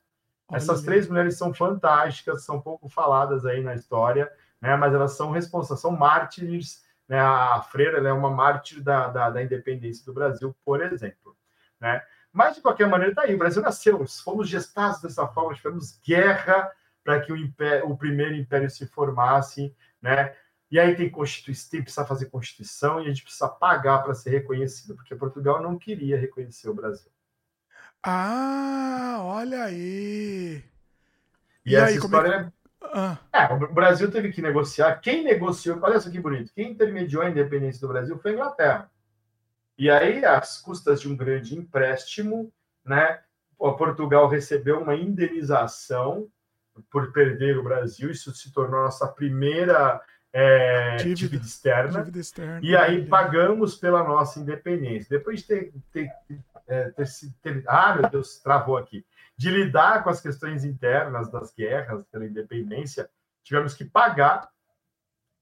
Olha 0.48 0.58
Essas 0.58 0.82
três 0.82 1.08
mulheres 1.08 1.36
são 1.36 1.54
fantásticas, 1.54 2.44
são 2.44 2.60
pouco 2.60 2.88
faladas 2.88 3.46
aí 3.46 3.62
na 3.62 3.74
história, 3.74 4.30
né? 4.60 4.76
Mas 4.76 4.94
elas 4.94 5.12
são 5.12 5.30
responsáveis, 5.30 5.80
são 5.80 5.90
mártires 5.90 6.84
né? 7.08 7.20
A 7.20 7.60
freira 7.62 7.98
é 8.06 8.12
uma 8.12 8.30
mártir 8.30 8.82
da, 8.82 9.08
da, 9.08 9.30
da, 9.30 9.42
independência 9.42 10.04
do 10.04 10.12
Brasil, 10.12 10.54
por 10.64 10.82
exemplo. 10.82 11.36
Né? 11.80 12.02
Mas, 12.32 12.56
de 12.56 12.62
qualquer 12.62 12.88
maneira, 12.88 13.12
está 13.12 13.22
aí. 13.22 13.34
O 13.34 13.38
Brasil 13.38 13.62
nasceu, 13.62 14.04
fomos 14.06 14.48
gestados 14.48 15.00
dessa 15.00 15.26
forma, 15.28 15.54
tivemos 15.54 16.00
guerra 16.04 16.70
para 17.02 17.20
que 17.20 17.32
o, 17.32 17.36
império, 17.36 17.90
o 17.90 17.96
primeiro 17.96 18.34
império 18.34 18.70
se 18.70 18.86
formasse. 18.86 19.74
Né? 20.00 20.34
E 20.70 20.78
aí 20.78 20.96
tem 20.96 21.10
Constituição, 21.10 21.70
tem, 21.70 21.82
precisa 21.82 22.06
fazer 22.06 22.26
Constituição 22.26 23.00
e 23.00 23.04
a 23.04 23.08
gente 23.08 23.22
precisa 23.22 23.48
pagar 23.48 24.02
para 24.02 24.14
ser 24.14 24.30
reconhecido, 24.30 24.94
porque 24.94 25.14
Portugal 25.14 25.62
não 25.62 25.78
queria 25.78 26.18
reconhecer 26.18 26.68
o 26.68 26.74
Brasil. 26.74 27.10
Ah, 28.02 29.18
olha 29.20 29.64
aí. 29.64 30.64
E, 31.64 31.72
e 31.72 31.76
essa 31.76 31.86
aí, 31.86 31.96
história 31.96 32.52
é... 32.60 32.64
Ah. 32.92 33.18
É, 33.32 33.52
o 33.52 33.72
Brasil 33.72 34.10
teve 34.10 34.30
que 34.30 34.42
negociar. 34.42 35.00
Quem 35.00 35.24
negociou, 35.24 35.78
olha 35.82 35.98
só 35.98 36.10
que 36.10 36.20
bonito, 36.20 36.52
quem 36.54 36.72
intermediou 36.72 37.22
a 37.22 37.30
independência 37.30 37.80
do 37.80 37.88
Brasil 37.88 38.18
foi 38.18 38.32
a 38.32 38.34
Inglaterra. 38.34 38.90
E 39.76 39.90
aí, 39.90 40.24
às 40.24 40.60
custas 40.60 41.00
de 41.00 41.08
um 41.08 41.16
grande 41.16 41.58
empréstimo, 41.58 42.52
né, 42.84 43.20
Portugal 43.58 44.28
recebeu 44.28 44.80
uma 44.80 44.94
indenização 44.94 46.28
por 46.90 47.12
perder 47.12 47.58
o 47.58 47.64
Brasil. 47.64 48.10
Isso 48.10 48.32
se 48.34 48.52
tornou 48.52 48.80
a 48.80 48.84
nossa 48.84 49.08
primeira 49.08 50.00
é, 50.36 50.96
dívida, 50.96 51.14
dívida, 51.14 51.46
externa. 51.46 51.98
dívida, 52.00 52.18
externa. 52.18 52.60
E 52.62 52.76
aí 52.76 53.06
pagamos 53.06 53.76
pela 53.76 54.02
nossa 54.02 54.40
independência. 54.40 55.16
Depois 55.16 55.40
de 55.40 55.46
ter, 55.46 55.72
ter, 55.92 56.10
é, 56.66 56.90
ter, 56.90 57.06
ter, 57.40 57.64
Ah, 57.68 57.94
meu 57.94 58.10
Deus, 58.10 58.40
travou 58.40 58.76
aqui 58.76 59.06
de 59.36 59.50
lidar 59.50 60.02
com 60.02 60.10
as 60.10 60.20
questões 60.20 60.64
internas 60.64 61.30
das 61.30 61.52
guerras 61.52 62.04
pela 62.06 62.24
independência, 62.24 63.10
tivemos 63.42 63.74
que 63.74 63.84
pagar 63.84 64.48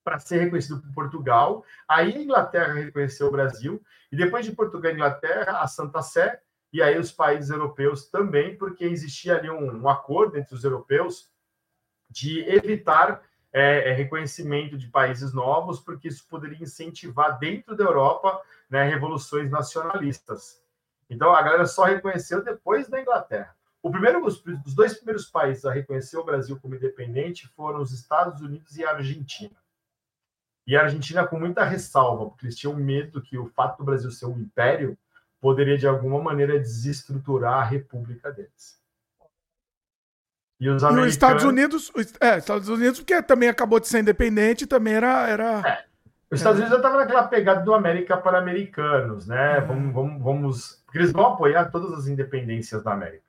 para 0.04 0.18
ser 0.18 0.38
reconhecido 0.38 0.80
por 0.80 0.92
Portugal. 0.92 1.64
Aí 1.86 2.14
a 2.14 2.22
Inglaterra 2.22 2.72
reconheceu 2.72 3.28
o 3.28 3.32
Brasil, 3.32 3.80
e 4.10 4.16
depois 4.16 4.44
de 4.44 4.52
Portugal 4.52 4.90
e 4.90 4.94
Inglaterra, 4.94 5.60
a 5.60 5.66
Santa 5.66 6.02
Sé, 6.02 6.40
e 6.72 6.82
aí 6.82 6.98
os 6.98 7.12
países 7.12 7.50
europeus 7.50 8.08
também, 8.08 8.56
porque 8.56 8.84
existia 8.84 9.36
ali 9.36 9.50
um, 9.50 9.82
um 9.82 9.88
acordo 9.88 10.38
entre 10.38 10.54
os 10.54 10.64
europeus 10.64 11.30
de 12.10 12.40
evitar 12.48 13.22
é, 13.52 13.90
é, 13.90 13.92
reconhecimento 13.92 14.78
de 14.78 14.88
países 14.88 15.32
novos, 15.32 15.78
porque 15.78 16.08
isso 16.08 16.26
poderia 16.28 16.62
incentivar 16.62 17.38
dentro 17.38 17.76
da 17.76 17.84
Europa 17.84 18.40
né, 18.70 18.88
revoluções 18.88 19.50
nacionalistas. 19.50 20.62
Então 21.10 21.34
a 21.34 21.42
galera 21.42 21.66
só 21.66 21.84
reconheceu 21.84 22.42
depois 22.42 22.88
da 22.88 23.00
Inglaterra. 23.00 23.54
O 23.82 23.90
primeiro, 23.90 24.24
os, 24.24 24.42
os 24.64 24.74
dois 24.74 24.94
primeiros 24.94 25.26
países 25.26 25.64
a 25.64 25.72
reconhecer 25.72 26.16
o 26.16 26.24
Brasil 26.24 26.58
como 26.60 26.76
independente 26.76 27.48
foram 27.48 27.80
os 27.80 27.92
Estados 27.92 28.40
Unidos 28.40 28.76
e 28.78 28.84
a 28.84 28.92
Argentina. 28.92 29.56
E 30.66 30.76
a 30.76 30.82
Argentina 30.82 31.26
com 31.26 31.38
muita 31.38 31.64
ressalva, 31.64 32.26
porque 32.30 32.46
eles 32.46 32.56
tinham 32.56 32.74
medo 32.76 33.20
que 33.20 33.36
o 33.36 33.48
fato 33.48 33.78
do 33.78 33.84
Brasil 33.84 34.10
ser 34.10 34.26
um 34.26 34.38
império 34.38 34.96
poderia, 35.40 35.76
de 35.76 35.88
alguma 35.88 36.22
maneira, 36.22 36.58
desestruturar 36.58 37.54
a 37.54 37.64
república 37.64 38.30
deles. 38.30 38.80
E 40.62 40.68
os, 40.68 40.84
americanos... 40.84 41.06
e 41.06 41.08
os 41.08 41.12
Estados 41.12 41.44
Unidos, 41.44 41.92
é, 42.20 42.38
Estados 42.38 42.68
Unidos, 42.68 43.00
porque 43.00 43.20
também 43.20 43.48
acabou 43.48 43.80
de 43.80 43.88
ser 43.88 43.98
independente, 43.98 44.64
também 44.64 44.94
era. 44.94 45.28
era... 45.28 45.60
É. 45.66 45.84
Os 46.30 46.38
Estados 46.38 46.60
Unidos 46.60 46.70
já 46.70 46.76
estavam 46.76 47.00
naquela 47.00 47.24
pegada 47.24 47.64
do 47.64 47.74
América 47.74 48.16
para 48.16 48.38
americanos, 48.38 49.26
né? 49.26 49.58
Uhum. 49.58 49.66
Vamos, 49.66 49.92
vamos, 49.92 50.22
vamos. 50.22 50.82
Porque 50.86 50.98
eles 50.98 51.10
vão 51.10 51.26
apoiar 51.26 51.64
todas 51.64 51.92
as 51.98 52.06
independências 52.06 52.80
da 52.84 52.92
América. 52.92 53.24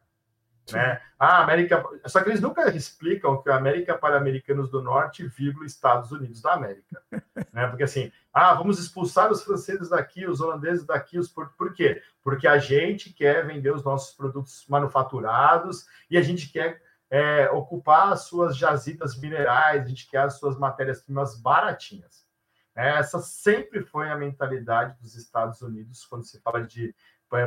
Né? 0.72 1.02
A 1.20 1.42
América, 1.42 1.84
só 2.06 2.22
que 2.22 2.30
eles 2.30 2.40
nunca 2.40 2.70
explicam 2.74 3.42
que 3.42 3.50
a 3.50 3.58
América 3.58 3.98
para 3.98 4.16
americanos 4.16 4.70
do 4.70 4.82
Norte, 4.82 5.28
vírgula, 5.28 5.66
Estados 5.66 6.12
Unidos 6.12 6.40
da 6.40 6.54
América, 6.54 7.02
né? 7.52 7.68
Porque 7.68 7.84
assim, 7.84 8.12
ah, 8.32 8.54
vamos 8.54 8.80
expulsar 8.80 9.32
os 9.32 9.44
franceses 9.44 9.90
daqui, 9.90 10.28
os 10.28 10.40
holandeses 10.40 10.86
daqui, 10.86 11.18
os 11.18 11.28
por, 11.28 11.50
por 11.58 11.74
quê? 11.74 12.00
Porque 12.24 12.48
a 12.48 12.60
gente 12.60 13.12
quer 13.12 13.46
vender 13.46 13.74
os 13.74 13.84
nossos 13.84 14.16
produtos 14.16 14.66
manufaturados 14.70 15.88
e 16.12 16.18
a 16.18 16.22
gente 16.22 16.50
quer 16.52 16.80
é, 17.14 17.48
ocupar 17.52 18.12
as 18.12 18.22
suas 18.22 18.58
jazidas 18.58 19.16
minerais, 19.16 19.84
a 19.84 19.88
gente 19.88 20.10
quer 20.10 20.22
as 20.22 20.40
suas 20.40 20.58
matérias-primas 20.58 21.40
baratinhas. 21.40 22.26
É, 22.76 22.98
essa 22.98 23.20
sempre 23.20 23.84
foi 23.84 24.10
a 24.10 24.18
mentalidade 24.18 25.00
dos 25.00 25.14
Estados 25.14 25.62
Unidos 25.62 26.04
quando 26.08 26.26
se 26.26 26.42
fala 26.42 26.64
de 26.64 26.94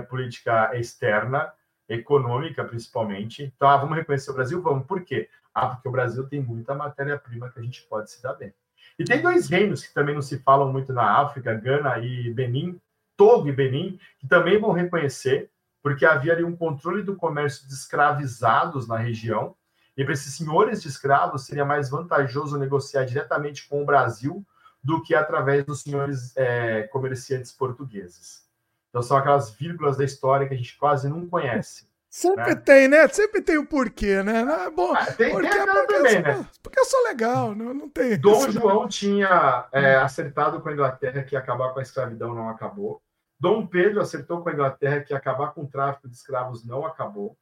política 0.09 0.71
externa 0.79 1.53
econômica, 1.89 2.65
principalmente. 2.65 3.43
Então, 3.43 3.69
ah, 3.69 3.77
vamos 3.77 3.97
reconhecer 3.97 4.31
o 4.31 4.35
Brasil? 4.35 4.63
Vamos. 4.63 4.87
Por 4.87 5.03
quê? 5.03 5.29
Ah, 5.53 5.67
porque 5.71 5.89
o 5.89 5.93
Brasil 5.93 6.29
tem 6.29 6.41
muita 6.41 6.73
matéria-prima 6.73 7.51
que 7.51 7.59
a 7.59 7.63
gente 7.63 7.83
pode 7.89 8.09
se 8.09 8.23
dar 8.23 8.35
bem. 8.35 8.55
E 8.97 9.03
tem 9.03 9.21
dois 9.21 9.49
reinos 9.49 9.85
que 9.85 9.93
também 9.93 10.15
não 10.15 10.23
se 10.23 10.39
falam 10.39 10.73
muito 10.73 10.93
na 10.93 11.21
África, 11.21 11.53
Gana 11.55 11.99
e 11.99 12.33
Benin, 12.33 12.81
Togo 13.17 13.49
e 13.49 13.53
Benin, 13.53 13.99
que 14.21 14.29
também 14.29 14.61
vão 14.61 14.71
reconhecer, 14.71 15.51
porque 15.87 16.05
havia 16.05 16.33
ali 16.33 16.43
um 16.43 16.57
controle 16.57 17.01
do 17.01 17.15
comércio 17.15 17.65
de 17.69 17.73
escravizados 17.73 18.89
na 18.89 18.97
região, 18.97 19.55
e 19.97 20.03
para 20.03 20.15
esses 20.15 20.35
senhores 20.35 20.83
de 20.83 20.89
escravos 20.89 21.47
seria 21.47 21.65
mais 21.65 21.89
vantajoso 21.89 22.59
negociar 22.59 23.05
diretamente 23.05 23.69
com 23.69 23.85
o 23.85 23.87
Brasil 23.87 24.45
do 24.83 25.01
que 25.01 25.15
através 25.15 25.65
dos 25.65 25.83
senhores 25.83 26.37
é, 26.37 26.83
comerciantes 26.89 27.53
portugueses. 27.53 28.45
Então 28.89 29.01
são 29.01 29.17
aquelas 29.17 29.53
vírgulas 29.53 29.97
da 29.97 30.03
história 30.03 30.49
que 30.49 30.55
a 30.55 30.57
gente 30.57 30.77
quase 30.77 31.09
não 31.09 31.25
conhece. 31.29 31.89
Sempre 32.11 32.57
né? 32.57 32.57
tem, 32.57 32.89
né? 32.89 33.07
Sempre 33.07 33.41
tem 33.41 33.57
o 33.57 33.61
um 33.61 33.67
porquê, 33.67 34.25
né? 34.25 34.41
É 34.67 34.71
bom, 34.73 34.93
ah, 34.93 35.07
tem, 35.13 35.31
porque, 35.31 35.49
tem 35.49 35.67
porque, 35.67 35.95
também, 35.95 36.13
sou, 36.15 36.23
né? 36.23 36.47
porque 36.65 36.81
eu 36.81 36.85
sou 36.85 37.05
legal, 37.05 37.55
não, 37.55 37.73
não 37.73 37.89
tem. 37.89 38.19
Dom 38.19 38.39
isso, 38.39 38.51
João 38.51 38.81
não. 38.81 38.89
tinha 38.89 39.69
é, 39.71 39.95
acertado 39.95 40.61
com 40.61 40.69
a 40.69 40.73
Inglaterra 40.73 41.23
que 41.23 41.37
acabar 41.37 41.73
com 41.73 41.79
a 41.79 41.83
escravidão 41.83 42.35
não 42.35 42.49
acabou. 42.49 43.01
Dom 43.39 43.67
Pedro 43.67 44.01
acertou 44.01 44.43
com 44.43 44.49
a 44.49 44.53
Inglaterra 44.53 45.01
que 45.01 45.15
acabar 45.15 45.53
com 45.53 45.63
o 45.63 45.69
tráfico 45.69 46.09
de 46.09 46.17
escravos 46.17 46.65
não 46.65 46.87
acabou. 46.87 47.37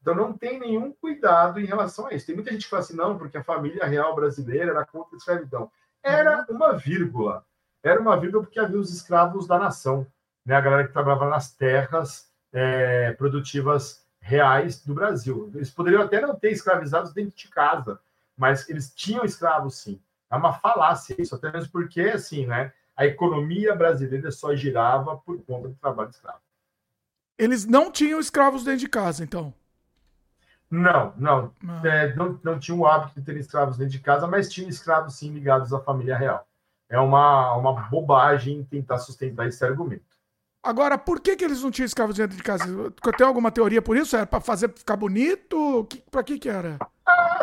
Então 0.00 0.14
não 0.14 0.32
tem 0.32 0.58
nenhum 0.58 0.92
cuidado 0.92 1.60
em 1.60 1.64
relação 1.64 2.06
a 2.06 2.14
isso. 2.14 2.26
Tem 2.26 2.34
muita 2.34 2.50
gente 2.52 2.64
que 2.64 2.70
fala 2.70 2.82
assim, 2.82 2.96
não, 2.96 3.16
porque 3.16 3.38
a 3.38 3.44
família 3.44 3.86
real 3.86 4.14
brasileira 4.14 4.70
era 4.70 4.84
contra 4.84 5.14
a 5.14 5.18
escravidão. 5.18 5.70
Era 6.02 6.46
uhum. 6.48 6.56
uma 6.56 6.72
vírgula. 6.74 7.44
Era 7.82 8.00
uma 8.00 8.16
vírgula 8.16 8.42
porque 8.42 8.60
havia 8.60 8.78
os 8.78 8.92
escravos 8.92 9.46
da 9.46 9.58
nação 9.58 10.06
né, 10.44 10.54
a 10.54 10.60
galera 10.60 10.86
que 10.86 10.92
trabalhava 10.92 11.28
nas 11.28 11.52
terras 11.54 12.30
é, 12.52 13.12
produtivas 13.12 14.04
reais 14.20 14.84
do 14.84 14.94
Brasil. 14.94 15.50
Eles 15.54 15.70
poderiam 15.70 16.02
até 16.02 16.20
não 16.20 16.34
ter 16.34 16.50
escravizados 16.50 17.12
dentro 17.12 17.36
de 17.36 17.48
casa, 17.48 18.00
mas 18.36 18.68
eles 18.68 18.92
tinham 18.94 19.24
escravos 19.24 19.76
sim. 19.78 20.00
É 20.30 20.36
uma 20.36 20.52
falácia 20.52 21.14
isso, 21.18 21.34
até 21.34 21.50
mesmo 21.52 21.70
porque, 21.70 22.00
assim, 22.00 22.46
né, 22.46 22.72
a 22.96 23.06
economia 23.06 23.74
brasileira 23.74 24.30
só 24.30 24.54
girava 24.54 25.16
por 25.16 25.42
conta 25.44 25.68
do 25.68 25.74
trabalho 25.74 26.10
escravo. 26.10 26.38
Eles 27.36 27.64
não 27.66 27.90
tinham 27.90 28.20
escravos 28.20 28.62
dentro 28.62 28.80
de 28.80 28.88
casa, 28.88 29.24
então? 29.24 29.52
Não, 30.70 31.12
não. 31.16 31.52
Ah. 31.66 31.82
É, 31.84 32.14
não, 32.14 32.38
não 32.42 32.58
tinham 32.58 32.80
o 32.80 32.86
hábito 32.86 33.20
de 33.20 33.26
ter 33.26 33.36
escravos 33.36 33.76
dentro 33.76 33.92
de 33.92 34.00
casa, 34.00 34.26
mas 34.26 34.48
tinham 34.48 34.68
escravos 34.68 35.14
sim 35.16 35.32
ligados 35.32 35.72
à 35.72 35.80
família 35.80 36.16
real. 36.16 36.46
É 36.88 36.98
uma, 36.98 37.54
uma 37.56 37.72
bobagem 37.88 38.64
tentar 38.64 38.98
sustentar 38.98 39.46
esse 39.48 39.64
argumento. 39.64 40.04
Agora, 40.62 40.96
por 40.96 41.20
que, 41.20 41.36
que 41.36 41.44
eles 41.44 41.62
não 41.62 41.70
tinham 41.70 41.86
escravos 41.86 42.16
dentro 42.16 42.36
de 42.36 42.42
casa? 42.42 42.64
Tem 43.16 43.26
alguma 43.26 43.50
teoria 43.50 43.82
por 43.82 43.96
isso? 43.96 44.16
Era 44.16 44.26
para 44.26 44.40
fazer 44.40 44.72
ficar 44.72 44.96
bonito? 44.96 45.86
Para 46.10 46.22
que 46.22 46.38
que 46.38 46.48
era? 46.48 46.78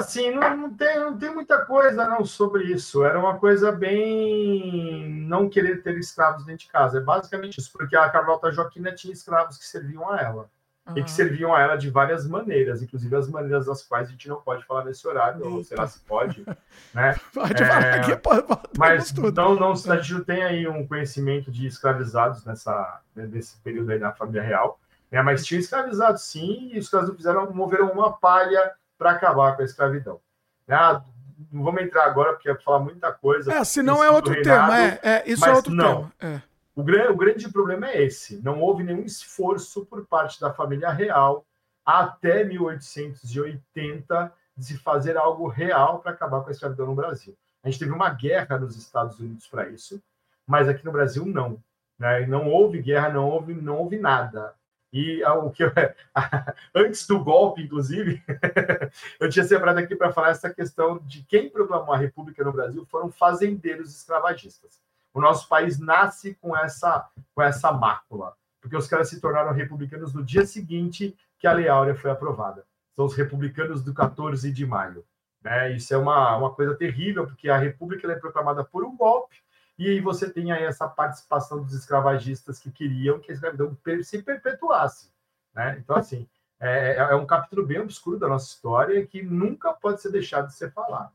Ah, 0.02 0.04
sim, 0.04 0.32
não, 0.32 0.58
não, 0.58 0.74
tem, 0.74 1.00
não 1.00 1.18
tem 1.18 1.34
muita 1.34 1.66
coisa 1.66 2.08
não 2.08 2.26
sobre 2.26 2.66
isso. 2.66 3.04
Era 3.04 3.20
uma 3.20 3.38
coisa 3.38 3.72
bem 3.72 5.10
não 5.28 5.48
querer 5.50 5.82
ter 5.82 5.98
escravos 5.98 6.44
dentro 6.44 6.66
de 6.66 6.72
casa. 6.72 6.98
É 6.98 7.02
basicamente 7.02 7.60
isso, 7.60 7.72
porque 7.72 7.96
a 7.96 8.10
Carlota 8.10 8.52
Joaquina 8.52 8.92
tinha 8.94 9.14
escravos 9.14 9.58
que 9.58 9.66
serviam 9.66 10.10
a 10.10 10.20
ela. 10.20 10.50
Uhum. 10.88 10.98
E 10.98 11.04
que 11.04 11.12
serviam 11.12 11.54
a 11.54 11.62
ela 11.62 11.76
de 11.76 11.92
várias 11.92 12.28
maneiras, 12.28 12.82
inclusive 12.82 13.16
as 13.16 13.30
maneiras 13.30 13.68
das 13.68 13.84
quais 13.84 14.08
a 14.08 14.12
gente 14.12 14.28
não 14.28 14.42
pode 14.42 14.66
falar 14.66 14.84
nesse 14.84 15.08
horário, 15.08 15.46
ou 15.46 15.64
sei 15.64 15.78
lá 15.78 15.86
se 15.86 16.00
pode, 16.00 16.44
né? 16.92 17.16
Pode 17.32 17.62
é, 17.62 17.66
falar 17.68 17.94
aqui, 17.94 18.16
pode, 18.16 18.42
pode, 18.42 18.62
mas 18.80 19.14
não, 19.14 19.54
não, 19.54 19.72
a 19.74 19.98
gente 19.98 20.14
não 20.14 20.24
tem 20.24 20.44
aí 20.44 20.68
um 20.68 20.88
conhecimento 20.88 21.52
de 21.52 21.68
escravizados 21.68 22.44
nessa, 22.46 23.00
nesse 23.16 23.58
período 23.58 23.92
aí 23.92 24.00
na 24.00 24.12
família 24.12 24.42
real, 24.42 24.80
né? 25.12 25.22
mas 25.22 25.46
tinha 25.46 25.60
escravizados 25.60 26.24
sim, 26.24 26.72
e 26.74 26.80
os 26.80 26.90
caras 26.90 27.12
fizeram, 27.16 27.54
moveram 27.54 27.92
uma 27.92 28.14
palha 28.14 28.74
para 29.02 29.14
acabar 29.14 29.56
com 29.56 29.64
a 29.64 29.66
escravidão. 29.66 30.22
Né? 30.68 30.76
Ah, 30.76 31.04
não 31.52 31.64
vamos 31.64 31.82
entrar 31.82 32.06
agora, 32.06 32.34
porque 32.34 32.52
é 32.52 32.56
falar 32.56 32.78
muita 32.78 33.12
coisa. 33.12 33.52
É, 33.52 33.64
se 33.64 33.82
não 33.82 34.04
é 34.04 34.12
outro 34.12 34.32
reinado, 34.32 34.72
tema, 34.72 34.80
é, 34.80 35.00
é 35.02 35.24
isso 35.26 35.44
é 35.44 35.52
outro 35.52 35.74
não. 35.74 36.12
tema. 36.20 36.36
É. 36.36 36.42
O, 36.76 36.84
grande, 36.84 37.12
o 37.12 37.18
grande 37.18 37.52
problema 37.52 37.90
é 37.90 38.04
esse: 38.04 38.40
não 38.44 38.62
houve 38.62 38.84
nenhum 38.84 39.02
esforço 39.02 39.84
por 39.88 40.06
parte 40.06 40.40
da 40.40 40.54
família 40.54 40.92
real 40.92 41.44
até 41.84 42.44
1880 42.44 44.32
de 44.56 44.66
se 44.66 44.78
fazer 44.78 45.18
algo 45.18 45.48
real 45.48 45.98
para 45.98 46.12
acabar 46.12 46.42
com 46.42 46.50
a 46.50 46.52
escravidão 46.52 46.86
no 46.86 46.94
Brasil. 46.94 47.36
A 47.64 47.70
gente 47.70 47.80
teve 47.80 47.92
uma 47.92 48.12
guerra 48.12 48.60
nos 48.60 48.78
Estados 48.78 49.20
Unidos 49.20 49.48
para 49.48 49.68
isso, 49.68 50.00
mas 50.46 50.70
aqui 50.70 50.86
no 50.86 50.92
Brasil 50.92 51.26
não. 51.26 51.58
Né? 51.98 52.28
Não 52.28 52.48
houve 52.48 52.80
guerra, 52.84 53.10
não 53.10 53.28
houve, 53.28 53.56
não 53.56 53.80
houve 53.80 53.98
nada. 53.98 54.54
E 54.94 55.24
o 55.24 55.50
que 55.50 55.64
eu, 55.64 55.72
antes 56.76 57.08
do 57.08 57.24
golpe, 57.24 57.62
inclusive, 57.62 58.22
eu 59.20 59.30
tinha 59.30 59.46
separado 59.46 59.80
aqui 59.80 59.96
para 59.96 60.12
falar 60.12 60.30
essa 60.30 60.54
questão 60.54 61.00
de 61.00 61.24
quem 61.24 61.50
proclamou 61.50 61.94
a 61.94 61.98
República 61.98 62.44
no 62.44 62.52
Brasil 62.52 62.86
foram 62.86 63.10
fazendeiros 63.10 63.96
escravagistas. 63.96 64.82
O 65.14 65.22
nosso 65.22 65.48
país 65.48 65.80
nasce 65.80 66.36
com 66.36 66.56
essa, 66.56 67.10
com 67.34 67.42
essa 67.42 67.72
mácula, 67.72 68.36
porque 68.62 68.76
os 68.76 68.88
caras 68.88 69.10
se 69.10 69.22
tornaram 69.22 69.54
republicanos 69.54 70.14
no 70.14 70.24
dia 70.24 70.46
seguinte 70.46 71.16
que 71.40 71.48
a 71.48 71.54
Lei 71.54 71.70
Áurea 71.70 71.96
foi 71.96 72.12
aprovada. 72.12 72.66
São 72.96 73.06
os 73.06 73.16
republicanos 73.16 73.84
do 73.84 73.94
14 73.94 74.52
de 74.52 74.66
maio. 74.66 75.06
Né? 75.42 75.72
Isso 75.74 75.94
é 75.94 75.98
uma, 75.98 76.36
uma 76.38 76.54
coisa 76.54 76.76
terrível, 76.76 77.26
porque 77.26 77.50
a 77.50 77.58
República 77.58 78.10
é 78.12 78.16
proclamada 78.16 78.64
por 78.64 78.84
um 78.84 78.96
golpe, 78.96 79.38
e 79.82 79.90
aí 79.90 80.00
você 80.00 80.30
tem 80.30 80.52
aí 80.52 80.64
essa 80.64 80.88
participação 80.88 81.64
dos 81.64 81.74
escravagistas 81.74 82.60
que 82.60 82.70
queriam 82.70 83.20
que 83.20 83.32
a 83.32 83.34
escravidão 83.34 83.76
se 84.04 84.22
perpetuasse. 84.22 85.10
Né? 85.56 85.78
Então, 85.80 85.96
assim, 85.96 86.28
é, 86.60 86.98
é 86.98 87.16
um 87.16 87.26
capítulo 87.26 87.66
bem 87.66 87.80
obscuro 87.80 88.20
da 88.20 88.28
nossa 88.28 88.46
história 88.46 89.04
que 89.08 89.24
nunca 89.24 89.74
pode 89.74 90.00
ser 90.00 90.12
deixado 90.12 90.50
de 90.50 90.54
ser 90.54 90.72
falado. 90.72 91.12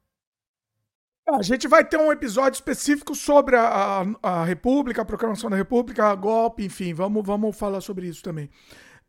A 1.29 1.43
gente 1.43 1.69
vai 1.69 1.85
ter 1.85 1.97
um 1.97 2.11
episódio 2.11 2.57
específico 2.57 3.15
sobre 3.15 3.55
a, 3.55 4.03
a, 4.03 4.41
a 4.41 4.45
República, 4.45 5.03
a 5.03 5.05
proclamação 5.05 5.49
da 5.49 5.57
República, 5.57 6.13
golpe, 6.17 6.65
enfim, 6.65 6.93
vamos, 6.93 7.25
vamos 7.25 7.57
falar 7.57 7.81
sobre 7.81 8.09
isso 8.09 8.21
também. 8.21 8.51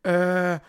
É, 0.04 0.60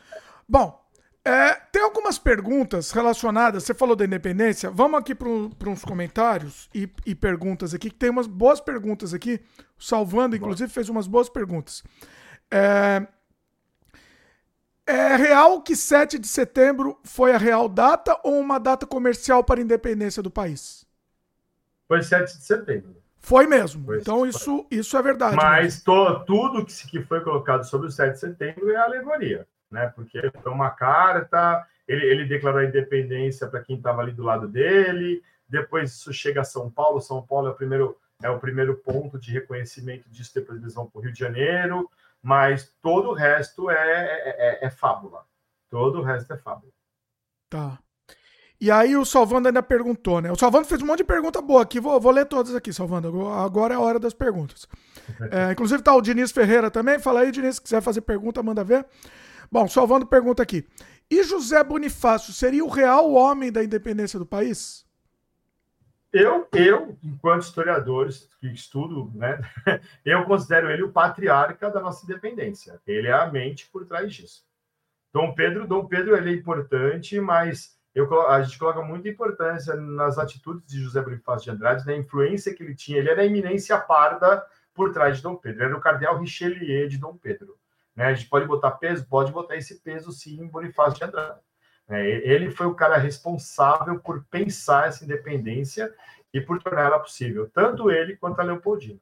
bom, 0.47 0.83
é, 1.29 1.53
tem 1.71 1.83
algumas 1.83 2.17
perguntas 2.17 2.91
relacionadas, 2.91 3.63
você 3.63 3.73
falou 3.75 3.95
da 3.95 4.03
independência, 4.03 4.71
vamos 4.71 4.99
aqui 4.99 5.13
para 5.13 5.69
uns 5.69 5.85
comentários 5.85 6.67
e, 6.73 6.89
e, 7.05 7.13
perguntas 7.13 7.71
aqui, 7.71 7.91
que 7.91 7.95
tem 7.95 8.09
umas 8.09 8.25
boas 8.25 8.59
perguntas 8.59 9.13
aqui, 9.13 9.39
Salvando, 9.77 10.35
inclusive, 10.35 10.71
fez 10.71 10.89
umas 10.89 11.05
boas 11.05 11.29
perguntas. 11.29 11.83
É, 12.49 13.07
é 14.87 15.15
real 15.15 15.61
que 15.61 15.75
7 15.75 16.17
de 16.17 16.27
setembro 16.27 16.99
foi 17.03 17.31
a 17.31 17.37
real 17.37 17.69
data 17.69 18.19
ou 18.23 18.39
uma 18.39 18.59
data 18.59 18.87
comercial 18.87 19.43
para 19.43 19.59
a 19.59 19.63
independência 19.63 20.23
do 20.23 20.31
país? 20.31 20.83
Foi 21.87 22.01
7 22.01 22.39
de 22.39 22.43
setembro. 22.43 22.95
Foi 23.19 23.45
mesmo. 23.45 23.85
Foi 23.85 23.99
então, 23.99 24.25
isso, 24.25 24.65
isso 24.71 24.97
é 24.97 25.01
verdade. 25.03 25.35
Mas 25.35 25.83
to, 25.83 26.25
tudo 26.25 26.65
que, 26.65 26.73
que 26.87 27.03
foi 27.03 27.21
colocado 27.21 27.63
sobre 27.65 27.87
o 27.87 27.91
7 27.91 28.13
de 28.13 28.19
setembro 28.19 28.71
é 28.71 28.77
alegoria, 28.77 29.47
né? 29.71 29.91
Porque 29.95 30.31
foi 30.41 30.51
uma 30.51 30.69
carta, 30.69 31.65
ele, 31.87 32.05
ele 32.05 32.25
declarou 32.25 32.61
a 32.61 32.65
independência 32.65 33.47
para 33.47 33.61
quem 33.61 33.77
estava 33.77 34.01
ali 34.01 34.11
do 34.11 34.23
lado 34.23 34.47
dele, 34.47 35.21
depois 35.47 35.91
isso 35.91 36.13
chega 36.13 36.41
a 36.41 36.45
São 36.45 36.69
Paulo, 36.69 37.01
São 37.01 37.25
Paulo 37.25 37.47
é 37.47 37.51
o 37.51 37.55
primeiro, 37.55 37.97
é 38.21 38.29
o 38.29 38.39
primeiro 38.39 38.75
ponto 38.75 39.17
de 39.17 39.31
reconhecimento 39.31 40.09
disso, 40.09 40.31
depois 40.35 40.61
eles 40.61 40.73
vão 40.73 40.87
para 40.87 40.99
o 40.99 41.01
Rio 41.01 41.13
de 41.13 41.19
Janeiro, 41.19 41.89
mas 42.21 42.71
todo 42.81 43.09
o 43.09 43.13
resto 43.13 43.69
é, 43.69 43.75
é, 43.75 44.63
é, 44.63 44.65
é 44.65 44.69
fábula. 44.69 45.23
Todo 45.69 45.99
o 45.99 46.03
resto 46.03 46.33
é 46.33 46.37
fábrica. 46.37 46.73
Tá. 47.49 47.79
E 48.61 48.69
aí 48.69 48.97
o 48.97 49.05
Salvando 49.05 49.47
ainda 49.47 49.63
perguntou, 49.63 50.19
né? 50.19 50.29
O 50.31 50.35
Salvando 50.35 50.67
fez 50.67 50.81
um 50.81 50.85
monte 50.85 50.97
de 50.97 51.05
pergunta 51.05 51.41
boa 51.41 51.61
aqui, 51.61 51.79
vou, 51.79 51.97
vou 51.99 52.11
ler 52.11 52.25
todas 52.25 52.53
aqui, 52.53 52.73
Salvando. 52.73 53.27
Agora 53.29 53.73
é 53.73 53.77
a 53.77 53.79
hora 53.79 53.99
das 53.99 54.13
perguntas. 54.13 54.67
É, 55.31 55.51
inclusive 55.53 55.81
tá 55.81 55.95
o 55.95 56.01
Diniz 56.01 56.31
Ferreira 56.31 56.69
também. 56.69 56.99
Fala 56.99 57.21
aí, 57.21 57.31
Diniz, 57.31 57.55
se 57.55 57.61
quiser 57.63 57.81
fazer 57.81 58.01
pergunta, 58.01 58.43
manda 58.43 58.63
ver. 58.63 58.85
Bom, 59.51 59.67
Salvando 59.67 60.05
pergunta 60.05 60.43
aqui. 60.43 60.67
E 61.09 61.23
José 61.23 61.63
Bonifácio 61.63 62.31
seria 62.31 62.63
o 62.63 62.69
real 62.69 63.11
homem 63.13 63.51
da 63.51 63.63
independência 63.63 64.19
do 64.19 64.25
país? 64.25 64.87
Eu, 66.11 66.47
eu, 66.53 66.97
enquanto 67.03 67.43
historiador 67.43 68.09
que 68.39 68.47
estudo, 68.47 69.11
né, 69.15 69.39
eu 70.03 70.23
considero 70.25 70.69
ele 70.69 70.83
o 70.83 70.91
patriarca 70.91 71.69
da 71.69 71.79
nossa 71.79 72.03
independência. 72.03 72.79
Ele 72.85 73.07
é 73.07 73.13
a 73.13 73.31
mente 73.31 73.67
por 73.71 73.85
trás 73.85 74.13
disso. 74.13 74.43
Dom 75.13 75.33
Pedro, 75.33 75.67
Dom 75.67 75.85
Pedro 75.85 76.15
ele 76.15 76.31
é 76.31 76.33
importante, 76.33 77.19
mas 77.19 77.79
eu, 77.93 78.27
a 78.27 78.41
gente 78.41 78.57
coloca 78.57 78.81
muita 78.81 79.09
importância 79.09 79.75
nas 79.75 80.17
atitudes 80.17 80.65
de 80.67 80.81
José 80.81 81.01
Bonifácio 81.01 81.45
de 81.45 81.51
Andrade, 81.51 81.85
na 81.85 81.95
influência 81.95 82.53
que 82.53 82.63
ele 82.63 82.75
tinha. 82.75 82.99
Ele 82.99 83.09
era 83.09 83.21
a 83.21 83.25
eminência 83.25 83.77
parda 83.79 84.43
por 84.73 84.91
trás 84.91 85.17
de 85.17 85.23
Dom 85.23 85.35
Pedro. 85.35 85.59
Ele 85.59 85.69
era 85.69 85.77
o 85.77 85.81
cardeal 85.81 86.19
Richelieu 86.19 86.87
de 86.87 86.97
Dom 86.97 87.17
Pedro. 87.17 87.55
Né? 87.99 88.05
A 88.05 88.13
gente 88.13 88.29
pode 88.29 88.45
botar 88.47 88.71
peso? 88.71 89.05
Pode 89.05 89.29
botar 89.29 89.57
esse 89.57 89.81
peso, 89.81 90.09
sim, 90.13 90.41
em 90.41 90.47
Bonifácio 90.47 90.97
de 90.97 91.03
Andrade. 91.03 91.41
É, 91.89 92.07
ele 92.31 92.49
foi 92.49 92.65
o 92.65 92.73
cara 92.73 92.95
responsável 92.95 93.99
por 93.99 94.23
pensar 94.31 94.87
essa 94.87 95.03
independência 95.03 95.93
e 96.33 96.39
por 96.39 96.63
torná-la 96.63 96.99
possível, 96.99 97.49
tanto 97.53 97.91
ele 97.91 98.15
quanto 98.15 98.39
a 98.39 98.43
Leopoldina. 98.43 98.99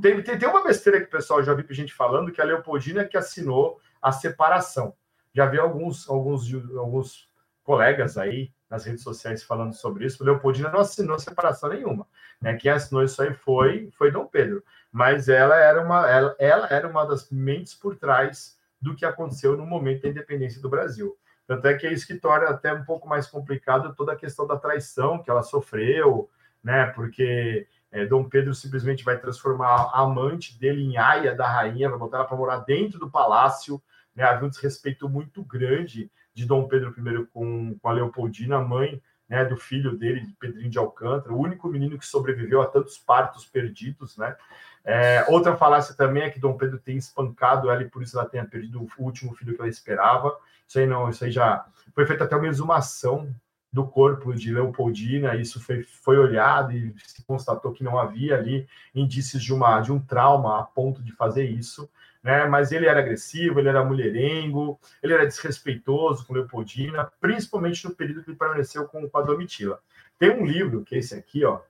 Tem, 0.00 0.22
tem, 0.22 0.38
tem, 0.38 0.48
uma 0.48 0.62
besteira 0.62 1.00
que 1.00 1.06
o 1.06 1.10
pessoal 1.10 1.42
já 1.42 1.52
vi 1.52 1.66
gente 1.74 1.92
falando 1.92 2.30
que 2.30 2.40
a 2.40 2.44
Leopoldina 2.44 3.04
que 3.04 3.16
assinou 3.16 3.80
a 4.00 4.12
separação. 4.12 4.94
Já 5.34 5.46
vi 5.46 5.58
alguns, 5.58 6.08
alguns, 6.08 6.54
alguns 6.76 7.28
colegas 7.64 8.16
aí 8.16 8.52
nas 8.68 8.84
redes 8.84 9.02
sociais 9.02 9.42
falando 9.42 9.72
sobre 9.72 10.06
isso. 10.06 10.22
O 10.22 10.26
Leopoldina 10.26 10.70
não 10.70 10.78
assinou 10.78 11.18
separação 11.18 11.70
nenhuma. 11.70 12.06
Né? 12.40 12.54
Quem 12.54 12.70
assinou 12.70 13.02
isso 13.02 13.20
aí 13.20 13.34
foi, 13.34 13.90
foi 13.98 14.12
Dom 14.12 14.26
Pedro. 14.26 14.62
Mas 14.92 15.28
ela 15.28 15.56
era, 15.56 15.82
uma, 15.82 16.08
ela, 16.08 16.36
ela 16.38 16.66
era 16.68 16.88
uma 16.88 17.04
das 17.04 17.30
mentes 17.30 17.74
por 17.74 17.96
trás 17.96 18.58
do 18.80 18.94
que 18.94 19.04
aconteceu 19.04 19.56
no 19.56 19.66
momento 19.66 20.02
da 20.02 20.08
independência 20.08 20.60
do 20.60 20.68
Brasil. 20.68 21.16
Tanto 21.46 21.66
é 21.66 21.74
que 21.74 21.86
é 21.86 21.92
isso 21.92 22.06
que 22.06 22.14
torna 22.14 22.48
até 22.48 22.72
um 22.72 22.84
pouco 22.84 23.08
mais 23.08 23.26
complicado 23.26 23.94
toda 23.94 24.12
a 24.12 24.16
questão 24.16 24.46
da 24.46 24.56
traição 24.56 25.22
que 25.22 25.30
ela 25.30 25.42
sofreu, 25.42 26.30
né? 26.62 26.86
Porque 26.86 27.66
é, 27.90 28.06
Dom 28.06 28.28
Pedro 28.28 28.54
simplesmente 28.54 29.04
vai 29.04 29.18
transformar 29.18 29.90
a 29.92 30.00
amante 30.00 30.58
dele 30.58 30.82
em 30.82 30.96
aia 30.96 31.34
da 31.34 31.48
rainha, 31.48 31.90
vai 31.90 31.98
botar 31.98 32.18
ela 32.18 32.26
para 32.26 32.36
morar 32.36 32.58
dentro 32.58 32.98
do 32.98 33.10
palácio. 33.10 33.82
Né? 34.14 34.22
Havia 34.22 34.46
um 34.46 34.50
desrespeito 34.50 35.08
muito 35.08 35.42
grande 35.42 36.10
de 36.32 36.46
Dom 36.46 36.68
Pedro 36.68 36.94
I 36.96 37.26
com, 37.26 37.76
com 37.80 37.88
a 37.88 37.92
Leopoldina, 37.92 38.60
mãe 38.60 39.02
né, 39.30 39.44
do 39.44 39.56
filho 39.56 39.96
dele, 39.96 40.26
de 40.26 40.32
Pedrinho 40.32 40.68
de 40.68 40.78
Alcântara, 40.78 41.32
o 41.32 41.38
único 41.38 41.68
menino 41.68 41.96
que 41.96 42.04
sobreviveu 42.04 42.60
a 42.60 42.66
tantos 42.66 42.98
partos 42.98 43.46
perdidos, 43.46 44.16
né? 44.16 44.36
É, 44.84 45.24
outra 45.28 45.56
falácia 45.56 45.94
também 45.94 46.24
é 46.24 46.30
que 46.30 46.40
Dom 46.40 46.56
Pedro 46.56 46.78
tem 46.78 46.96
espancado 46.96 47.70
ela 47.70 47.82
e 47.82 47.88
por 47.88 48.02
isso 48.02 48.18
ela 48.18 48.28
tenha 48.28 48.44
perdido 48.44 48.80
o 48.80 49.02
último 49.02 49.32
filho 49.36 49.54
que 49.54 49.60
ela 49.60 49.70
esperava. 49.70 50.36
Isso 50.66 50.80
aí 50.80 50.86
não, 50.86 51.08
isso 51.08 51.24
aí 51.24 51.30
já 51.30 51.64
foi 51.94 52.04
feita 52.06 52.24
até 52.24 52.34
uma 52.34 52.48
exumação 52.48 53.32
do 53.72 53.86
corpo 53.86 54.34
de 54.34 54.52
Leopoldina, 54.52 55.36
isso 55.36 55.60
foi, 55.60 55.84
foi 55.84 56.18
olhado 56.18 56.72
e 56.72 56.92
se 56.98 57.22
constatou 57.22 57.72
que 57.72 57.84
não 57.84 57.98
havia 57.98 58.36
ali 58.36 58.66
indícios 58.94 59.42
de, 59.42 59.52
uma, 59.54 59.80
de 59.80 59.92
um 59.92 60.00
trauma 60.00 60.58
a 60.58 60.62
ponto 60.64 61.02
de 61.02 61.12
fazer 61.12 61.44
isso, 61.44 61.88
né? 62.22 62.46
Mas 62.46 62.72
ele 62.72 62.86
era 62.86 63.00
agressivo, 63.00 63.60
ele 63.60 63.68
era 63.68 63.84
mulherengo, 63.84 64.78
ele 65.02 65.14
era 65.14 65.26
desrespeitoso 65.26 66.26
com 66.26 66.34
Leopoldina, 66.34 67.10
principalmente 67.20 67.86
no 67.88 67.94
período 67.94 68.24
que 68.24 68.30
ele 68.30 68.38
permaneceu 68.38 68.86
com, 68.86 69.08
com 69.08 69.18
a 69.18 69.22
Domitila. 69.22 69.80
Tem 70.18 70.30
um 70.30 70.44
livro, 70.44 70.82
que 70.82 70.96
é 70.96 70.98
esse 70.98 71.14
aqui, 71.14 71.44
ó, 71.44 71.60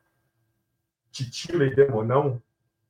Titila 1.13 1.67
e 1.67 1.75
Demonão, 1.75 2.43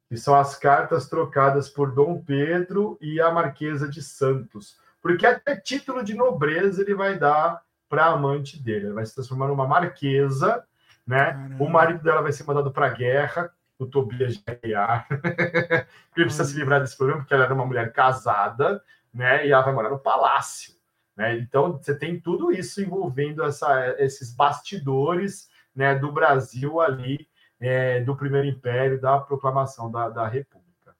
que 0.09 0.17
são 0.17 0.35
as 0.35 0.57
cartas 0.57 1.09
trocadas 1.09 1.69
por 1.69 1.93
Dom 1.93 2.23
Pedro 2.23 2.97
e 3.01 3.21
a 3.21 3.31
Marquesa 3.31 3.89
de 3.89 4.03
Santos 4.03 4.79
porque 5.01 5.27
até 5.27 5.57
título 5.57 6.05
de 6.05 6.15
nobreza 6.15 6.83
ele 6.83 6.95
vai 6.95 7.19
dar 7.19 7.63
para 7.91 8.05
a 8.07 8.13
amante 8.13 8.63
dele. 8.63 8.87
Ele 8.87 8.95
vai 8.95 9.05
se 9.05 9.15
transformar 9.15 9.49
numa 9.49 9.67
marquesa, 9.67 10.65
né? 11.05 11.33
Caramba. 11.33 11.65
O 11.65 11.69
marido 11.69 12.03
dela 12.03 12.23
vai 12.23 12.33
ser 12.33 12.45
mandado 12.45 12.71
para 12.71 12.87
a 12.87 12.91
guerra, 12.91 13.53
o 13.77 13.85
Tobias 13.85 14.37
de 14.37 14.45
Aguiar. 14.47 15.07
ele 16.17 16.25
precisa 16.25 16.45
se 16.45 16.57
livrar 16.57 16.81
desse 16.81 16.97
problema, 16.97 17.21
porque 17.21 17.35
ela 17.35 17.45
era 17.45 17.55
uma 17.55 17.67
mulher 17.67 17.93
casada, 17.93 18.81
né? 19.13 19.45
E 19.45 19.51
ela 19.51 19.63
vai 19.63 19.75
morar 19.75 19.91
no 19.91 19.99
palácio. 19.99 20.73
Né? 21.17 21.37
Então, 21.39 21.73
você 21.73 21.95
tem 21.95 22.21
tudo 22.21 22.53
isso 22.53 22.81
envolvendo 22.81 23.43
essa, 23.43 23.97
esses 23.99 24.33
bastidores 24.33 25.51
né, 25.75 25.95
do 25.97 26.13
Brasil 26.13 26.81
ali, 26.81 27.29
é, 27.59 28.01
do 28.01 28.17
Primeiro 28.17 28.47
Império, 28.47 29.01
da 29.01 29.19
proclamação 29.19 29.91
da, 29.91 30.09
da 30.09 30.29
República, 30.29 30.95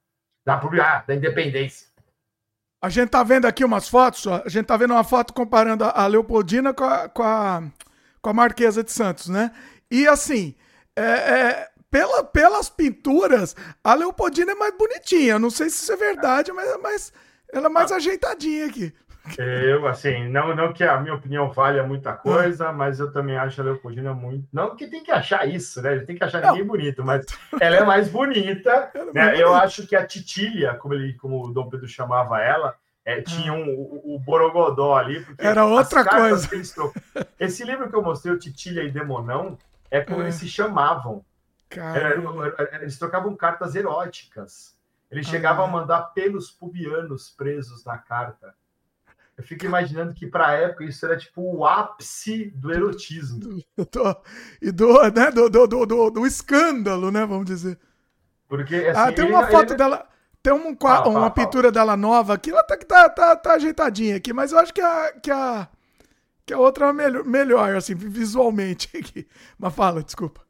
da, 0.45 0.57
ah, 0.57 1.05
da 1.07 1.15
independência. 1.15 1.89
A 2.83 2.89
gente 2.89 3.11
tá 3.11 3.23
vendo 3.23 3.47
aqui 3.47 3.65
umas 3.65 3.89
fotos, 3.89 4.27
ó. 4.27 4.43
a 4.45 4.49
gente 4.49 4.67
tá 4.67 4.77
vendo 4.77 4.93
uma 4.93 5.05
foto 5.05 5.35
comparando 5.35 5.85
a 5.85 6.07
Leopoldina 6.07 6.73
com 6.73 6.85
a, 6.85 7.09
com 7.09 7.23
a, 7.23 7.63
com 8.23 8.31
a 8.31 8.33
Marquesa 8.33 8.83
de 8.83 8.91
Santos, 8.91 9.29
né? 9.29 9.51
E 9.91 10.09
assim, 10.09 10.55
é, 10.97 11.03
é, 11.03 11.69
pela, 11.91 12.25
pelas 12.25 12.71
pinturas, 12.71 13.55
a 13.85 13.95
Leopoldina 13.95 14.53
é 14.53 14.55
mais 14.55 14.75
bonitinha. 14.77 15.39
Não 15.39 15.51
sei 15.51 15.69
se 15.69 15.83
isso 15.83 15.93
é 15.93 15.97
verdade, 15.97 16.53
mas, 16.53 16.81
mas 16.81 17.13
ela 17.53 17.67
é 17.67 17.71
mais 17.71 17.93
ah. 17.93 17.97
ajeitadinha 17.97 18.67
aqui. 18.67 18.95
Eu, 19.39 19.87
assim, 19.87 20.29
não, 20.29 20.55
não 20.55 20.73
que 20.73 20.83
a 20.83 20.99
minha 21.01 21.15
opinião 21.15 21.51
valha 21.51 21.83
muita 21.83 22.13
coisa, 22.13 22.73
mas 22.73 22.99
eu 22.99 23.13
também 23.13 23.37
acho 23.37 23.61
a 23.61 23.65
Leopoldina 23.65 24.15
muito. 24.15 24.49
Não 24.53 24.75
que 24.75 24.87
tem 24.87 25.03
que 25.03 25.11
achar 25.11 25.49
isso, 25.49 25.81
né? 25.83 25.93
Ele 25.93 26.07
tem 26.07 26.17
que 26.17 26.25
achar 26.25 26.43
ninguém 26.43 26.65
bonito, 26.65 27.05
mas 27.05 27.27
ela 27.61 27.77
é 27.77 27.85
mais 27.85 28.09
bonita. 28.09 28.91
É 29.01 29.13
né? 29.13 29.43
Eu 29.43 29.55
acho 29.55 29.87
que 29.87 29.97
a 29.97 30.07
Titília, 30.07 30.75
como, 30.75 30.95
ele, 30.95 31.15
como 31.15 31.45
o 31.45 31.53
Dom 31.53 31.69
Pedro 31.69 31.89
chamava 31.89 32.41
ela, 32.41 32.75
é, 33.05 33.21
tinha 33.21 33.53
um, 33.53 33.69
o, 33.69 34.15
o 34.15 34.19
Borogodó 34.19 34.97
ali. 34.97 35.25
Era 35.39 35.65
outra 35.65 36.05
coisa. 36.05 36.49
Esse 37.39 37.65
livro 37.65 37.89
que 37.89 37.97
eu 37.97 38.03
mostrei, 38.03 38.33
o 38.33 38.39
Titília 38.39 38.83
e 38.83 38.91
Demonão, 38.91 39.59
é 39.91 40.01
como 40.01 40.21
é. 40.21 40.25
eles 40.25 40.37
se 40.37 40.49
chamavam. 40.49 41.25
Era, 41.71 42.17
eles 42.83 42.99
trocavam 42.99 43.35
cartas 43.37 43.75
eróticas. 43.75 44.77
Ele 45.11 45.25
chegava 45.25 45.63
ah. 45.63 45.65
a 45.65 45.69
mandar 45.69 46.03
pelos 46.15 46.51
pubianos 46.51 47.31
presos 47.31 47.85
na 47.85 47.99
carta. 47.99 48.55
Eu 49.41 49.43
fico 49.43 49.65
imaginando 49.65 50.13
que 50.13 50.27
para 50.27 50.49
a 50.49 50.53
época 50.53 50.85
isso 50.85 51.05
era 51.07 51.17
tipo 51.17 51.41
o 51.41 51.65
ápice 51.65 52.51
do 52.55 52.71
erotismo. 52.71 53.59
e 54.61 54.71
do, 54.71 55.03
né, 55.11 55.31
do, 55.31 55.49
do, 55.49 55.67
do, 55.67 56.11
do, 56.11 56.27
escândalo, 56.27 57.11
né? 57.11 57.25
Vamos 57.25 57.47
dizer. 57.47 57.79
Porque, 58.47 58.75
assim, 58.75 59.01
ah, 59.01 59.11
tem 59.11 59.25
uma 59.25 59.45
ele, 59.45 59.51
foto 59.51 59.71
ele... 59.71 59.77
dela. 59.79 60.07
Tem 60.43 60.53
um, 60.53 60.77
fala, 60.77 61.09
uma 61.09 61.21
fala, 61.21 61.31
pintura 61.31 61.69
fala. 61.69 61.73
dela 61.73 61.97
nova 61.97 62.35
aqui, 62.35 62.51
ela 62.51 62.63
tá, 62.63 62.77
tá, 62.77 63.09
tá, 63.09 63.37
tá 63.37 63.55
ajeitadinha 63.55 64.17
aqui, 64.17 64.31
mas 64.31 64.53
eu 64.53 64.59
acho 64.59 64.75
que 64.75 64.81
a, 64.83 65.13
que 65.13 65.31
a, 65.31 65.69
que 66.45 66.53
a 66.53 66.59
outra 66.59 66.89
é 66.89 66.93
melhor, 66.93 67.25
melhor, 67.25 67.77
assim, 67.77 67.95
visualmente 67.95 68.91
aqui. 68.99 69.27
Mas 69.59 69.75
fala, 69.75 70.03
desculpa. 70.03 70.43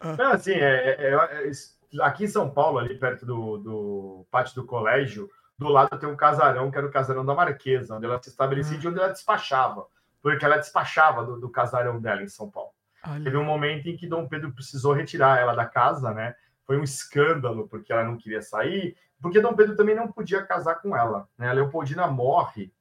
Ah. 0.00 0.16
Não, 0.16 0.32
assim, 0.32 0.52
é, 0.52 0.96
é, 0.98 1.14
é, 1.14 2.02
aqui 2.02 2.24
em 2.24 2.28
São 2.28 2.48
Paulo, 2.48 2.78
ali 2.78 2.98
perto 2.98 3.26
do, 3.26 3.58
do 3.58 4.26
pátio 4.30 4.54
do 4.54 4.64
colégio, 4.64 5.28
do 5.58 5.68
lado 5.68 5.98
tem 5.98 6.08
um 6.08 6.16
casarão, 6.16 6.70
que 6.70 6.78
era 6.78 6.86
o 6.86 6.90
casarão 6.90 7.26
da 7.26 7.34
Marquesa, 7.34 7.96
onde 7.96 8.06
ela 8.06 8.22
se 8.22 8.28
estabelecia 8.28 8.76
e 8.76 8.80
de 8.80 8.88
onde 8.88 8.98
ela 8.98 9.08
despachava, 9.08 9.86
porque 10.22 10.44
ela 10.44 10.56
despachava 10.56 11.24
do, 11.24 11.40
do 11.40 11.48
casarão 11.48 12.00
dela 12.00 12.22
em 12.22 12.28
São 12.28 12.48
Paulo. 12.48 12.70
Olha. 13.04 13.24
Teve 13.24 13.36
um 13.36 13.44
momento 13.44 13.88
em 13.88 13.96
que 13.96 14.06
Dom 14.06 14.28
Pedro 14.28 14.52
precisou 14.52 14.92
retirar 14.92 15.38
ela 15.38 15.54
da 15.54 15.66
casa, 15.66 16.12
né? 16.12 16.34
Foi 16.64 16.78
um 16.78 16.84
escândalo, 16.84 17.66
porque 17.68 17.92
ela 17.92 18.04
não 18.04 18.16
queria 18.16 18.42
sair, 18.42 18.96
porque 19.20 19.40
Dom 19.40 19.54
Pedro 19.54 19.76
também 19.76 19.96
não 19.96 20.10
podia 20.10 20.42
casar 20.42 20.76
com 20.76 20.96
ela. 20.96 21.28
Né? 21.36 21.48
A 21.48 21.52
Leopoldina 21.52 22.06
morre 22.06 22.72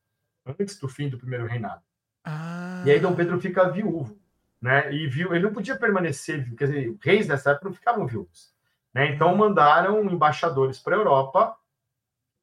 antes 0.46 0.80
do 0.80 0.88
fim 0.88 1.10
do 1.10 1.18
primeiro 1.18 1.46
reinado. 1.46 1.82
Ah. 2.24 2.84
E 2.86 2.92
aí 2.92 3.00
Dom 3.00 3.16
Pedro 3.16 3.40
fica 3.40 3.70
viúvo. 3.70 4.20
Né? 4.62 4.94
E 4.94 5.08
viu, 5.08 5.34
ele 5.34 5.46
não 5.46 5.54
podia 5.54 5.78
permanecer, 5.78 6.54
quer 6.56 6.66
dizer, 6.66 6.98
reis 7.02 7.28
dessa 7.28 7.52
época 7.52 7.70
não 7.70 7.76
ficavam 7.76 8.08
viúvos. 8.08 8.54
Né? 8.94 9.14
Então 9.14 9.36
mandaram 9.36 10.04
embaixadores 10.06 10.80
para 10.80 10.96
a 10.96 11.00
Europa 11.00 11.57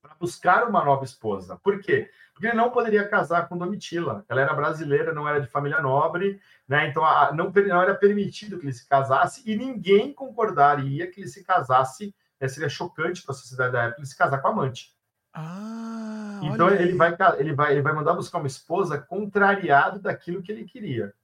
para 0.04 0.14
buscar 0.20 0.68
uma 0.68 0.84
nova 0.84 1.02
esposa. 1.02 1.58
Por 1.62 1.80
quê? 1.80 2.10
Porque 2.34 2.46
ele 2.46 2.56
não 2.56 2.70
poderia 2.70 3.08
casar 3.08 3.48
com 3.48 3.56
Domitila. 3.56 4.22
Ela 4.28 4.42
era 4.42 4.52
brasileira, 4.52 5.14
não 5.14 5.26
era 5.26 5.40
de 5.40 5.46
família 5.46 5.80
nobre, 5.80 6.38
né? 6.68 6.88
Então 6.88 7.02
a, 7.02 7.32
não, 7.32 7.50
não, 7.50 7.82
era 7.82 7.94
permitido 7.94 8.58
que 8.58 8.66
ele 8.66 8.72
se 8.74 8.86
casasse 8.86 9.42
e 9.46 9.56
ninguém 9.56 10.12
concordaria 10.12 11.10
que 11.10 11.20
ele 11.20 11.28
se 11.28 11.42
casasse. 11.42 12.14
Né? 12.38 12.46
Seria 12.48 12.68
chocante 12.68 13.22
para 13.22 13.32
a 13.32 13.38
sociedade 13.38 13.72
da 13.72 13.82
época 13.84 14.00
ele 14.00 14.06
se 14.06 14.16
casar 14.16 14.42
com 14.42 14.48
a 14.48 14.50
amante. 14.50 14.94
Ah, 15.32 16.38
então 16.42 16.68
ele 16.68 16.94
vai, 16.94 17.16
ele, 17.38 17.54
vai, 17.54 17.72
ele 17.72 17.82
vai 17.82 17.92
mandar 17.92 18.12
buscar 18.12 18.38
uma 18.38 18.46
esposa 18.46 18.98
contrariado 18.98 20.00
daquilo 20.00 20.42
que 20.42 20.52
ele 20.52 20.64
queria. 20.64 21.14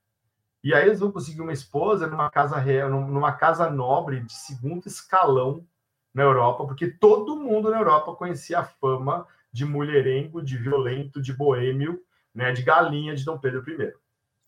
E 0.64 0.74
aí 0.74 0.86
eles 0.86 1.00
vão 1.00 1.12
conseguir 1.12 1.42
uma 1.42 1.52
esposa 1.52 2.06
numa 2.06 2.30
casa 2.30 2.58
real, 2.58 2.90
numa 2.90 3.32
casa 3.32 3.70
nobre 3.70 4.20
de 4.20 4.32
segundo 4.32 4.86
escalão 4.86 5.64
na 6.12 6.22
Europa, 6.22 6.64
porque 6.66 6.88
todo 6.88 7.36
mundo 7.36 7.70
na 7.70 7.78
Europa 7.78 8.14
conhecia 8.14 8.60
a 8.60 8.64
fama 8.64 9.26
de 9.52 9.64
mulherengo, 9.64 10.42
de 10.42 10.56
violento, 10.56 11.20
de 11.20 11.32
boêmio, 11.32 12.00
né, 12.34 12.52
de 12.52 12.62
galinha 12.62 13.14
de 13.14 13.24
Dom 13.24 13.38
Pedro 13.38 13.64
I. 13.68 13.92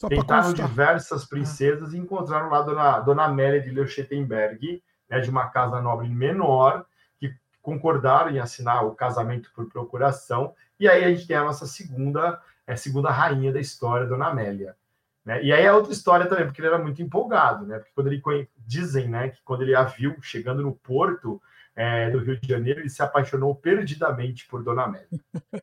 Só 0.01 0.09
Tentaram 0.09 0.53
diversas 0.53 1.25
princesas 1.25 1.93
e 1.93 1.99
encontraram 1.99 2.51
lá 2.51 2.63
Dona, 2.63 3.01
Dona 3.01 3.25
Amélia 3.25 3.61
de 3.61 3.71
Leuchtenberg, 3.71 4.83
né, 5.09 5.21
de 5.21 5.31
uma 5.31 5.49
casa 5.49 5.81
nobre 5.81 6.09
menor, 6.09 6.85
que 7.19 7.35
concordaram 7.61 8.31
em 8.31 8.41
assinar 8.41 8.85
o 8.85 8.95
casamento 8.95 9.51
por 9.55 9.69
procuração. 9.69 10.55
E 10.79 10.89
aí 10.89 11.05
a 11.05 11.09
gente 11.11 11.27
tem 11.27 11.37
a 11.37 11.45
nossa 11.45 11.67
segunda, 11.67 12.41
é, 12.67 12.75
segunda 12.75 13.11
rainha 13.11 13.53
da 13.53 13.61
história, 13.61 14.07
Dona 14.07 14.29
Amélia. 14.29 14.77
Né? 15.25 15.43
E 15.45 15.53
aí 15.53 15.63
é 15.65 15.73
outra 15.73 15.93
história 15.93 16.27
também, 16.27 16.47
porque 16.47 16.61
ele 16.61 16.69
era 16.69 16.79
muito 16.79 17.01
empolgado, 17.01 17.65
né? 17.65 17.79
Porque 17.79 17.93
quando 17.95 18.09
ele 18.09 18.49
dizem, 18.59 19.09
né, 19.09 19.29
que 19.29 19.41
quando 19.45 19.63
ele 19.63 19.75
a 19.75 19.85
viu 19.85 20.17
chegando 20.21 20.63
no 20.63 20.73
porto 20.73 21.41
é, 21.75 22.11
do 22.11 22.19
Rio 22.19 22.39
de 22.39 22.49
Janeiro, 22.49 22.81
ele 22.81 22.89
se 22.89 23.03
apaixonou 23.03 23.55
perdidamente 23.55 24.47
por 24.49 24.63
Dona 24.63 24.85
Amélia. 24.85 25.09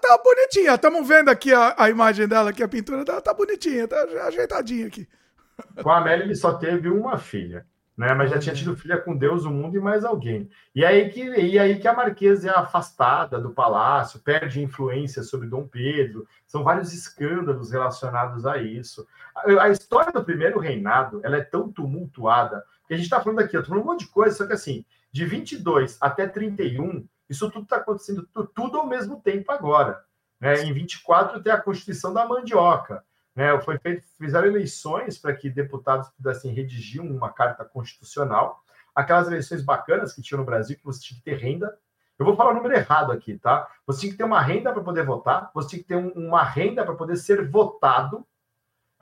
tá 0.00 0.20
bonitinha, 0.22 0.74
estamos 0.74 1.06
vendo 1.06 1.28
aqui 1.28 1.52
a, 1.52 1.74
a, 1.78 1.90
imagem 1.90 2.26
dela, 2.26 2.50
aqui 2.50 2.62
a 2.62 2.68
pintura 2.68 3.04
dela 3.04 3.20
tá 3.20 3.32
bonitinha, 3.32 3.86
tá 3.86 4.02
ajeitadinha 4.26 4.86
aqui. 4.86 5.08
Com 5.82 5.90
a 5.90 5.98
Amélia 5.98 6.24
ele 6.24 6.34
só 6.34 6.54
teve 6.54 6.88
uma 6.88 7.18
filha 7.18 7.66
né? 7.96 8.12
Mas 8.12 8.30
já 8.30 8.38
tinha 8.38 8.54
tido 8.54 8.76
filha 8.76 9.00
com 9.00 9.16
Deus, 9.16 9.44
o 9.44 9.50
mundo 9.50 9.76
e 9.76 9.80
mais 9.80 10.04
alguém. 10.04 10.50
E 10.74 10.84
aí 10.84 11.08
que, 11.08 11.22
e 11.22 11.58
aí 11.58 11.78
que 11.78 11.88
a 11.88 11.94
Marquesa 11.94 12.50
é 12.50 12.58
afastada 12.58 13.40
do 13.40 13.50
palácio, 13.50 14.20
perde 14.20 14.62
influência 14.62 15.22
sobre 15.22 15.48
Dom 15.48 15.66
Pedro. 15.66 16.26
São 16.46 16.62
vários 16.62 16.92
escândalos 16.92 17.70
relacionados 17.70 18.44
a 18.44 18.58
isso. 18.58 19.06
A, 19.34 19.64
a 19.64 19.70
história 19.70 20.12
do 20.12 20.24
primeiro 20.24 20.58
reinado 20.58 21.20
ela 21.24 21.38
é 21.38 21.42
tão 21.42 21.72
tumultuada 21.72 22.62
que 22.86 22.94
a 22.94 22.96
gente 22.96 23.06
está 23.06 23.20
falando 23.20 23.40
aqui, 23.40 23.56
eu 23.56 23.62
tô 23.62 23.68
falando 23.68 23.84
um 23.84 23.86
monte 23.86 24.00
de 24.00 24.08
coisa, 24.08 24.36
só 24.36 24.46
que 24.46 24.52
assim, 24.52 24.84
de 25.10 25.24
22 25.24 25.98
até 26.00 26.26
31, 26.26 27.06
isso 27.28 27.50
tudo 27.50 27.64
está 27.64 27.76
acontecendo 27.76 28.28
tudo 28.54 28.78
ao 28.78 28.86
mesmo 28.86 29.20
tempo 29.20 29.50
agora. 29.50 30.04
Né? 30.40 30.62
Em 30.62 30.72
24 30.72 31.42
tem 31.42 31.52
a 31.52 31.60
Constituição 31.60 32.12
da 32.12 32.26
Mandioca. 32.26 33.04
Né, 33.34 33.60
foi 33.60 33.78
feito, 33.78 34.02
fizeram 34.18 34.46
eleições 34.46 35.18
para 35.18 35.34
que 35.36 35.50
deputados 35.50 36.08
pudessem 36.08 36.54
redigir 36.54 37.02
uma 37.02 37.30
carta 37.30 37.66
constitucional. 37.66 38.62
Aquelas 38.94 39.26
eleições 39.26 39.62
bacanas 39.62 40.14
que 40.14 40.22
tinha 40.22 40.38
no 40.38 40.44
Brasil, 40.44 40.74
que 40.74 40.84
você 40.84 41.00
tinha 41.02 41.18
que 41.18 41.24
ter 41.24 41.36
renda. 41.36 41.76
Eu 42.18 42.24
vou 42.24 42.34
falar 42.34 42.52
o 42.52 42.54
número 42.54 42.74
errado 42.74 43.12
aqui, 43.12 43.36
tá? 43.36 43.68
Você 43.86 44.00
tinha 44.00 44.12
que 44.12 44.16
ter 44.16 44.24
uma 44.24 44.40
renda 44.40 44.72
para 44.72 44.82
poder 44.82 45.04
votar, 45.04 45.50
você 45.52 45.68
tinha 45.68 45.82
que 45.82 45.88
ter 45.88 45.96
um, 45.96 46.08
uma 46.12 46.42
renda 46.42 46.82
para 46.82 46.94
poder 46.94 47.16
ser 47.16 47.46
votado, 47.46 48.26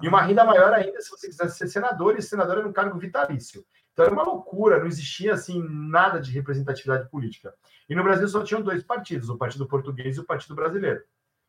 e 0.03 0.09
uma 0.09 0.23
renda 0.23 0.45
maior 0.45 0.73
ainda 0.73 1.01
se 1.01 1.11
você 1.11 1.29
quisesse 1.29 1.57
ser 1.57 1.69
senador, 1.69 2.19
e 2.19 2.23
senador 2.23 2.59
era 2.59 2.69
um 2.69 2.73
cargo 2.73 2.99
vitalício. 2.99 3.65
Então 3.93 4.05
era 4.05 4.15
uma 4.15 4.25
loucura, 4.25 4.81
não 4.81 4.87
existia 4.87 5.35
assim 5.35 5.63
nada 5.69 6.21
de 6.21 6.33
representatividade 6.33 7.09
política. 7.09 7.55
E 7.89 7.95
no 7.95 8.03
Brasil 8.03 8.27
só 8.27 8.43
tinham 8.43 8.61
dois 8.61 8.83
partidos, 8.83 9.29
o 9.29 9.39
Partido 9.39 9.67
Português 9.67 10.17
e 10.17 10.21
o 10.21 10.25
Partido 10.25 10.55
Brasileiro. 10.55 11.03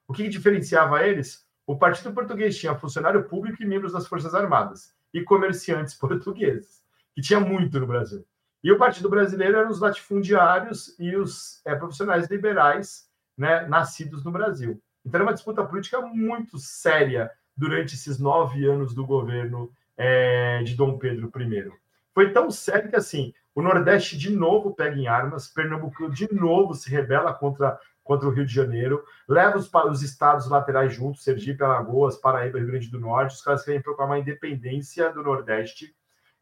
O 0.07 0.13
que, 0.13 0.23
que 0.23 0.29
diferenciava 0.29 1.03
eles? 1.03 1.45
O 1.65 1.75
Partido 1.75 2.13
Português 2.13 2.57
tinha 2.57 2.75
funcionário 2.75 3.23
público 3.23 3.63
e 3.63 3.65
membros 3.65 3.93
das 3.93 4.05
Forças 4.05 4.35
Armadas, 4.35 4.93
e 5.11 5.23
comerciantes 5.23 5.95
portugueses, 5.97 6.83
que 7.15 7.21
tinha 7.21 7.39
muito 7.39 7.79
no 7.79 7.87
Brasil. 7.87 8.23
E 8.63 8.71
o 8.71 8.77
Partido 8.77 9.09
Brasileiro 9.09 9.57
eram 9.57 9.69
os 9.69 9.79
latifundiários 9.79 10.95
e 10.99 11.15
os 11.15 11.61
é, 11.65 11.75
profissionais 11.75 12.27
liberais 12.29 13.09
né, 13.37 13.67
nascidos 13.67 14.23
no 14.23 14.31
Brasil. 14.31 14.81
Então, 15.03 15.19
era 15.19 15.23
uma 15.23 15.33
disputa 15.33 15.63
política 15.63 16.01
muito 16.01 16.57
séria 16.57 17.31
durante 17.55 17.95
esses 17.95 18.19
nove 18.19 18.65
anos 18.65 18.93
do 18.93 19.05
governo 19.05 19.71
é, 19.97 20.61
de 20.63 20.75
Dom 20.75 20.97
Pedro 20.97 21.31
I. 21.35 21.71
Foi 22.13 22.31
tão 22.31 22.49
sério 22.51 22.89
que, 22.89 22.95
assim, 22.95 23.33
o 23.53 23.61
Nordeste 23.61 24.17
de 24.17 24.29
novo 24.29 24.73
pega 24.73 24.95
em 24.95 25.07
armas, 25.07 25.47
Pernambuco 25.47 26.09
de 26.09 26.33
novo 26.33 26.73
se 26.73 26.89
rebela 26.89 27.33
contra 27.33 27.79
contra 28.05 28.29
o 28.29 28.31
Rio 28.31 28.45
de 28.45 28.53
Janeiro, 28.53 29.03
leva 29.27 29.57
os, 29.57 29.69
os 29.89 30.03
estados 30.03 30.47
laterais 30.47 30.93
juntos, 30.93 31.23
Sergipe, 31.23 31.63
Alagoas, 31.63 32.15
Paraíba, 32.15 32.59
Rio 32.59 32.67
Grande 32.67 32.87
do 32.87 32.99
Norte, 32.99 33.33
os 33.33 33.41
caras 33.41 33.65
querem 33.65 33.81
proclamar 33.81 34.17
a 34.17 34.19
independência 34.19 35.11
do 35.11 35.23
Nordeste, 35.23 35.93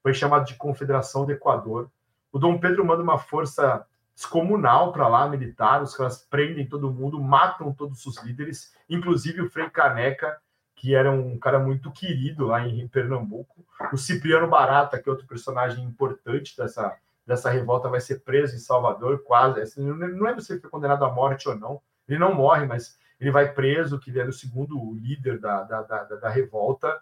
foi 0.04 0.14
chamado 0.14 0.46
de 0.46 0.56
Confederação 0.56 1.26
do 1.26 1.32
Equador. 1.32 1.90
O 2.34 2.38
Dom 2.38 2.60
Pedro 2.60 2.86
manda 2.86 3.02
uma 3.02 3.18
força 3.18 3.86
descomunal 4.14 4.92
para 4.92 5.08
lá, 5.08 5.28
militar, 5.30 5.82
os 5.82 5.96
caras 5.96 6.18
prendem 6.30 6.68
todo 6.68 6.92
mundo, 6.92 7.20
matam 7.20 7.74
todos 7.74 8.06
os 8.06 8.22
líderes, 8.22 8.74
inclusive 8.90 9.42
o 9.42 9.50
Frei 9.50 9.70
Caneca, 9.70 10.38
que 10.76 10.96
era 10.96 11.12
um 11.12 11.38
cara 11.38 11.60
muito 11.60 11.92
querido 11.92 12.48
lá 12.48 12.68
em 12.68 12.88
Pernambuco, 12.88 13.66
o 13.92 13.98
Cipriano 13.98 14.48
Barata, 14.48 15.02
que 15.02 15.08
é 15.08 15.12
outro 15.12 15.28
personagem 15.28 15.84
importante 15.84 16.56
dessa, 16.58 16.98
dessa 17.26 17.50
revolta 17.50 17.90
vai 17.90 18.02
ser 18.02 18.20
preso 18.22 18.56
em 18.56 18.60
Salvador, 18.60 19.24
quase. 19.24 19.62
Assim, 19.62 19.86
não 19.86 19.96
lembro 19.96 20.42
se 20.42 20.54
ele 20.54 20.62
foi 20.62 20.70
condenado 20.70 21.06
à 21.06 21.12
morte 21.12 21.48
ou 21.48 21.56
não. 21.56 21.82
Ele 22.08 22.20
não 22.20 22.34
morre, 22.34 22.66
mas 22.66 22.98
ele 23.20 23.32
vai 23.32 23.54
preso, 23.54 24.00
que 24.00 24.10
ele 24.10 24.20
era 24.20 24.30
o 24.30 24.34
segundo 24.34 24.94
líder 24.96 25.40
da, 25.40 25.64
da, 25.64 25.82
da, 25.84 26.04
da 26.04 26.30
revolta. 26.30 27.00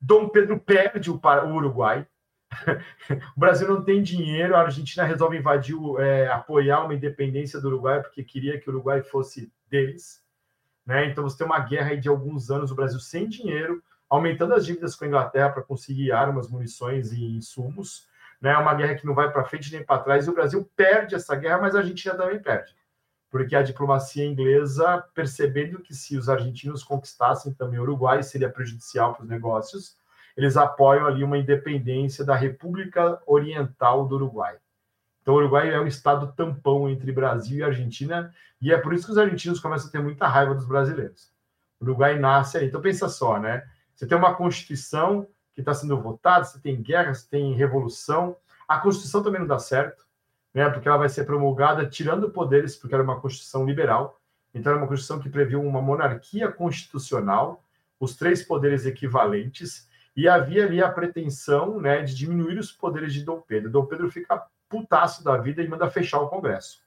Dom 0.00 0.28
Pedro 0.28 0.58
perde 0.58 1.10
o, 1.10 1.14
o 1.14 1.54
Uruguai. 1.54 2.06
o 3.36 3.40
Brasil 3.40 3.68
não 3.68 3.82
tem 3.82 4.02
dinheiro, 4.02 4.56
a 4.56 4.62
Argentina 4.62 5.04
resolve 5.04 5.38
invadir, 5.38 5.76
é, 5.98 6.28
apoiar 6.28 6.84
uma 6.84 6.94
independência 6.94 7.60
do 7.60 7.68
Uruguai, 7.68 8.02
porque 8.02 8.24
queria 8.24 8.58
que 8.58 8.68
o 8.68 8.72
Uruguai 8.72 9.02
fosse 9.02 9.52
deles. 9.68 10.22
Né? 10.90 11.06
Então 11.06 11.24
você 11.24 11.38
tem 11.38 11.46
uma 11.46 11.60
guerra 11.60 11.96
de 11.96 12.08
alguns 12.08 12.50
anos, 12.50 12.70
o 12.70 12.74
Brasil 12.74 13.00
sem 13.00 13.28
dinheiro, 13.28 13.82
aumentando 14.08 14.54
as 14.54 14.66
dívidas 14.66 14.94
com 14.94 15.04
a 15.04 15.08
Inglaterra 15.08 15.50
para 15.50 15.62
conseguir 15.62 16.12
armas, 16.12 16.50
munições 16.50 17.12
e 17.12 17.24
insumos 17.36 18.10
né? 18.40 18.56
Uma 18.56 18.74
guerra 18.74 18.94
que 18.94 19.06
não 19.06 19.14
vai 19.14 19.30
para 19.30 19.44
frente 19.44 19.70
nem 19.72 19.84
para 19.84 20.02
trás. 20.02 20.26
E 20.26 20.30
o 20.30 20.34
Brasil 20.34 20.68
perde 20.74 21.14
essa 21.14 21.36
guerra, 21.36 21.60
mas 21.60 21.74
a 21.74 21.80
Argentina 21.80 22.14
também 22.14 22.40
perde. 22.40 22.74
Porque 23.30 23.54
a 23.54 23.62
diplomacia 23.62 24.24
inglesa, 24.24 25.04
percebendo 25.14 25.80
que 25.80 25.94
se 25.94 26.16
os 26.16 26.28
argentinos 26.28 26.82
conquistassem 26.82 27.52
também 27.52 27.78
o 27.78 27.82
Uruguai, 27.82 28.22
seria 28.22 28.50
prejudicial 28.50 29.14
para 29.14 29.22
os 29.22 29.28
negócios, 29.28 29.96
eles 30.36 30.56
apoiam 30.56 31.06
ali 31.06 31.22
uma 31.22 31.38
independência 31.38 32.24
da 32.24 32.34
República 32.34 33.20
Oriental 33.26 34.08
do 34.08 34.16
Uruguai. 34.16 34.56
Então, 35.22 35.34
o 35.34 35.36
Uruguai 35.36 35.72
é 35.72 35.80
um 35.80 35.86
estado 35.86 36.32
tampão 36.32 36.88
entre 36.88 37.12
Brasil 37.12 37.58
e 37.58 37.62
Argentina, 37.62 38.34
e 38.60 38.72
é 38.72 38.78
por 38.78 38.94
isso 38.94 39.06
que 39.06 39.12
os 39.12 39.18
argentinos 39.18 39.60
começam 39.60 39.88
a 39.88 39.92
ter 39.92 40.02
muita 40.02 40.26
raiva 40.26 40.54
dos 40.54 40.66
brasileiros. 40.66 41.32
O 41.78 41.84
Uruguai 41.84 42.18
nasce 42.18 42.58
aí. 42.58 42.66
Então, 42.66 42.80
pensa 42.80 43.08
só, 43.08 43.38
né? 43.38 43.64
Você 43.94 44.06
tem 44.06 44.16
uma 44.16 44.34
Constituição 44.34 45.26
que 45.52 45.60
está 45.60 45.74
sendo 45.74 46.00
votada, 46.00 46.44
você 46.44 46.58
tem 46.58 46.80
guerra, 46.80 47.12
você 47.12 47.28
tem 47.28 47.54
revolução. 47.54 48.36
A 48.66 48.78
Constituição 48.78 49.22
também 49.22 49.40
não 49.40 49.46
dá 49.46 49.58
certo, 49.58 50.06
né? 50.54 50.68
Porque 50.70 50.88
ela 50.88 50.96
vai 50.98 51.08
ser 51.08 51.24
promulgada 51.24 51.86
tirando 51.86 52.30
poderes, 52.30 52.76
porque 52.76 52.94
era 52.94 53.04
uma 53.04 53.20
Constituição 53.20 53.66
liberal. 53.66 54.18
Então, 54.54 54.72
era 54.72 54.80
uma 54.80 54.88
Constituição 54.88 55.20
que 55.20 55.28
previu 55.28 55.62
uma 55.62 55.82
monarquia 55.82 56.50
constitucional, 56.50 57.62
os 57.98 58.16
três 58.16 58.42
poderes 58.42 58.86
equivalentes, 58.86 59.88
e 60.16 60.28
havia 60.28 60.64
ali 60.64 60.82
a 60.82 60.90
pretensão 60.90 61.80
né, 61.80 62.02
de 62.02 62.14
diminuir 62.14 62.58
os 62.58 62.72
poderes 62.72 63.12
de 63.12 63.22
Dom 63.22 63.40
Pedro. 63.40 63.70
Dom 63.70 63.86
Pedro 63.86 64.10
fica 64.10 64.42
putaço 64.70 65.22
da 65.24 65.36
vida 65.36 65.60
e 65.60 65.68
manda 65.68 65.90
fechar 65.90 66.20
o 66.20 66.28
Congresso. 66.28 66.80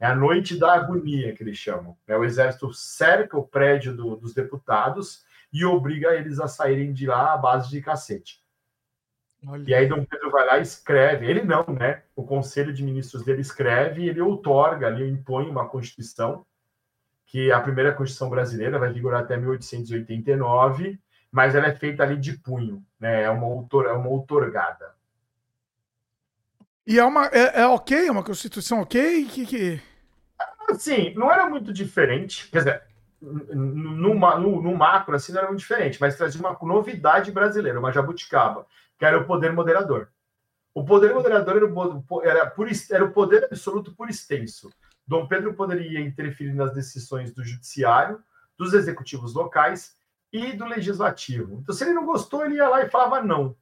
É 0.00 0.06
a 0.06 0.14
noite 0.14 0.58
da 0.58 0.74
agonia 0.74 1.34
que 1.34 1.42
eles 1.42 1.56
chamam. 1.56 1.96
É, 2.06 2.16
o 2.16 2.24
exército 2.24 2.72
cerca 2.74 3.38
o 3.38 3.46
prédio 3.46 3.96
do, 3.96 4.16
dos 4.16 4.34
deputados 4.34 5.24
e 5.52 5.64
obriga 5.64 6.14
eles 6.14 6.38
a 6.38 6.48
saírem 6.48 6.92
de 6.92 7.06
lá 7.06 7.32
à 7.32 7.36
base 7.36 7.70
de 7.70 7.80
cacete. 7.80 8.42
Olha. 9.46 9.64
E 9.68 9.74
aí 9.74 9.86
Dom 9.86 10.04
Pedro 10.04 10.30
vai 10.30 10.44
lá 10.44 10.58
e 10.58 10.62
escreve, 10.62 11.26
ele 11.26 11.42
não, 11.42 11.64
né? 11.66 12.02
O 12.14 12.24
conselho 12.24 12.72
de 12.72 12.82
ministros 12.82 13.24
dele 13.24 13.40
escreve 13.40 14.02
e 14.02 14.08
ele 14.08 14.20
outorga 14.20 14.88
ali, 14.88 15.08
impõe 15.08 15.48
uma 15.48 15.68
constituição, 15.68 16.44
que 17.24 17.50
é 17.50 17.52
a 17.52 17.60
primeira 17.60 17.92
constituição 17.92 18.28
brasileira 18.28 18.78
vai 18.78 18.92
vigorar 18.92 19.20
até 19.20 19.36
1889, 19.36 20.98
mas 21.30 21.54
ela 21.54 21.68
é 21.68 21.74
feita 21.74 22.02
ali 22.02 22.16
de 22.16 22.36
punho, 22.38 22.84
né? 22.98 23.22
É 23.22 23.30
uma, 23.30 23.46
outor, 23.46 23.86
é 23.86 23.92
uma 23.92 24.08
outorgada. 24.08 24.97
E 26.88 26.98
é 26.98 27.04
uma 27.04 27.26
é, 27.26 27.60
é 27.60 27.66
ok, 27.66 28.06
é 28.06 28.10
uma 28.10 28.24
constituição 28.24 28.80
ok? 28.80 29.26
Que, 29.26 29.44
que... 29.44 29.82
Sim, 30.78 31.12
não 31.16 31.30
era 31.30 31.46
muito 31.46 31.70
diferente. 31.70 32.50
Quer 32.50 32.58
dizer, 32.58 32.82
no, 33.20 34.14
no, 34.14 34.62
no, 34.62 34.74
macro, 34.74 35.14
assim, 35.14 35.30
não 35.30 35.40
era 35.40 35.48
muito 35.48 35.60
diferente, 35.60 36.00
mas 36.00 36.16
trazia 36.16 36.40
uma 36.40 36.56
novidade 36.62 37.30
brasileira, 37.30 37.78
uma 37.78 37.92
jabuticaba, 37.92 38.66
que 38.98 39.04
era 39.04 39.18
o 39.18 39.26
poder 39.26 39.52
moderador. 39.52 40.08
O 40.74 40.82
poder 40.82 41.12
moderador 41.12 41.56
era 41.56 41.66
era, 41.66 42.50
por, 42.50 42.70
era 42.90 43.04
o 43.04 43.12
poder 43.12 43.44
absoluto 43.44 43.94
por 43.94 44.08
extenso. 44.08 44.72
Dom 45.06 45.26
Pedro 45.26 45.52
poderia 45.52 46.00
interferir 46.00 46.54
nas 46.54 46.72
decisões 46.72 47.34
do 47.34 47.44
judiciário, 47.44 48.18
dos 48.56 48.72
executivos 48.72 49.34
locais 49.34 49.94
e 50.32 50.54
do 50.54 50.64
legislativo. 50.64 51.58
Então, 51.60 51.74
se 51.74 51.84
ele 51.84 51.92
não 51.92 52.06
gostou, 52.06 52.46
ele 52.46 52.54
ia 52.54 52.68
lá 52.68 52.82
e 52.82 52.88
falava 52.88 53.22
não. 53.22 53.54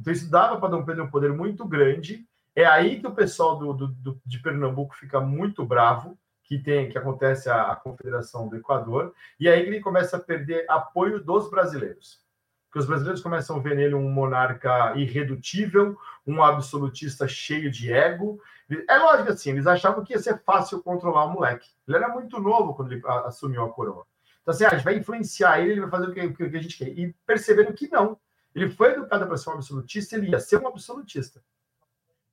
Então, 0.00 0.12
isso 0.12 0.28
dava 0.28 0.58
para 0.58 0.70
Dom 0.70 0.84
Pedro 0.84 1.04
um 1.04 1.10
poder 1.10 1.32
muito 1.32 1.64
grande. 1.64 2.26
É 2.54 2.64
aí 2.66 3.00
que 3.00 3.06
o 3.06 3.14
pessoal 3.14 3.58
do, 3.58 3.72
do, 3.72 3.88
do 3.88 4.20
de 4.24 4.38
Pernambuco 4.40 4.94
fica 4.94 5.20
muito 5.20 5.64
bravo, 5.64 6.18
que 6.44 6.58
tem 6.58 6.90
que 6.90 6.98
acontece 6.98 7.48
a, 7.48 7.72
a 7.72 7.76
Confederação 7.76 8.48
do 8.48 8.56
Equador, 8.56 9.14
e 9.40 9.48
aí 9.48 9.60
ele 9.60 9.80
começa 9.80 10.16
a 10.16 10.20
perder 10.20 10.66
apoio 10.68 11.22
dos 11.22 11.48
brasileiros. 11.50 12.20
Porque 12.66 12.78
os 12.78 12.86
brasileiros 12.86 13.22
começam 13.22 13.56
a 13.56 13.58
ver 13.58 13.76
nele 13.76 13.94
um 13.94 14.10
monarca 14.10 14.94
irredutível, 14.96 15.96
um 16.26 16.42
absolutista 16.42 17.28
cheio 17.28 17.70
de 17.70 17.92
ego. 17.92 18.40
É 18.88 18.96
lógico 18.96 19.30
assim, 19.30 19.50
eles 19.50 19.66
achavam 19.66 20.02
que 20.02 20.14
ia 20.14 20.18
ser 20.18 20.42
fácil 20.42 20.82
controlar 20.82 21.26
o 21.26 21.32
moleque. 21.32 21.68
Ele 21.86 21.98
era 21.98 22.08
muito 22.08 22.40
novo 22.40 22.74
quando 22.74 22.92
ele 22.92 23.02
assumiu 23.26 23.62
a 23.62 23.70
coroa. 23.70 24.06
Então, 24.40 24.54
assim, 24.54 24.64
ah, 24.64 24.68
a 24.68 24.74
gente 24.74 24.84
vai 24.84 24.96
influenciar 24.96 25.60
ele, 25.60 25.72
ele 25.72 25.80
vai 25.82 25.90
fazer 25.90 26.08
o 26.08 26.14
que, 26.14 26.20
o 26.44 26.50
que 26.50 26.56
a 26.56 26.62
gente 26.62 26.78
quer. 26.78 26.88
E 26.88 27.14
percebendo 27.26 27.74
que 27.74 27.90
não. 27.90 28.18
Ele 28.54 28.70
foi 28.70 28.92
educado 28.92 29.26
para 29.26 29.36
ser 29.36 29.50
um 29.50 29.54
absolutista, 29.54 30.16
ele 30.16 30.30
ia 30.30 30.40
ser 30.40 30.58
um 30.58 30.66
absolutista. 30.66 31.42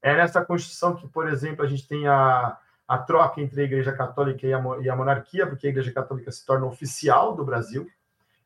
É 0.01 0.15
nessa 0.15 0.43
Constituição 0.43 0.95
que, 0.95 1.07
por 1.07 1.27
exemplo, 1.27 1.63
a 1.63 1.67
gente 1.67 1.87
tem 1.87 2.07
a, 2.07 2.57
a 2.87 2.97
troca 2.97 3.41
entre 3.41 3.61
a 3.61 3.63
Igreja 3.65 3.91
Católica 3.91 4.47
e 4.47 4.53
a, 4.53 4.61
e 4.81 4.89
a 4.89 4.95
monarquia, 4.95 5.45
porque 5.45 5.67
a 5.67 5.69
Igreja 5.69 5.91
Católica 5.91 6.31
se 6.31 6.45
torna 6.45 6.65
oficial 6.65 7.35
do 7.35 7.43
Brasil 7.43 7.89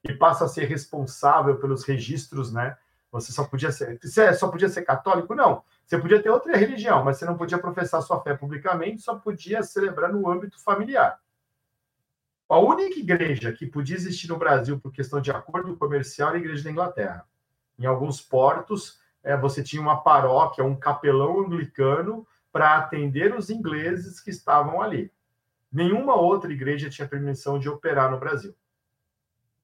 e 0.03 0.13
passa 0.13 0.45
a 0.45 0.47
ser 0.47 0.65
responsável 0.65 1.57
pelos 1.57 1.83
registros, 1.83 2.51
né? 2.51 2.77
Você 3.11 3.31
só 3.31 3.43
podia 3.43 3.71
ser, 3.71 3.99
você 4.01 4.33
só 4.33 4.47
podia 4.47 4.67
ser 4.67 4.81
católico? 4.81 5.35
Não. 5.35 5.63
Você 5.85 5.97
podia 5.99 6.21
ter 6.21 6.29
outra 6.29 6.57
religião, 6.57 7.03
mas 7.03 7.17
você 7.17 7.25
não 7.25 7.37
podia 7.37 7.59
professar 7.59 8.01
sua 8.01 8.19
fé 8.21 8.33
publicamente, 8.35 9.03
só 9.03 9.15
podia 9.15 9.61
celebrar 9.61 10.11
no 10.11 10.27
âmbito 10.27 10.59
familiar. 10.59 11.19
A 12.49 12.57
única 12.57 12.99
igreja 12.99 13.51
que 13.53 13.65
podia 13.65 13.95
existir 13.95 14.27
no 14.27 14.37
Brasil 14.37 14.79
por 14.79 14.91
questão 14.91 15.21
de 15.21 15.31
acordo 15.31 15.77
comercial 15.77 16.29
era 16.29 16.37
a 16.37 16.39
Igreja 16.39 16.63
da 16.63 16.71
Inglaterra. 16.71 17.25
Em 17.77 17.85
alguns 17.85 18.21
portos, 18.21 18.99
é, 19.23 19.37
você 19.37 19.63
tinha 19.63 19.81
uma 19.81 20.01
paróquia, 20.01 20.63
um 20.63 20.75
capelão 20.75 21.39
anglicano 21.39 22.27
para 22.51 22.77
atender 22.77 23.33
os 23.33 23.49
ingleses 23.49 24.19
que 24.19 24.29
estavam 24.29 24.81
ali. 24.81 25.11
Nenhuma 25.71 26.15
outra 26.15 26.51
igreja 26.51 26.89
tinha 26.89 27.07
permissão 27.07 27.57
de 27.57 27.67
operar 27.67 28.11
no 28.11 28.19
Brasil. 28.19 28.55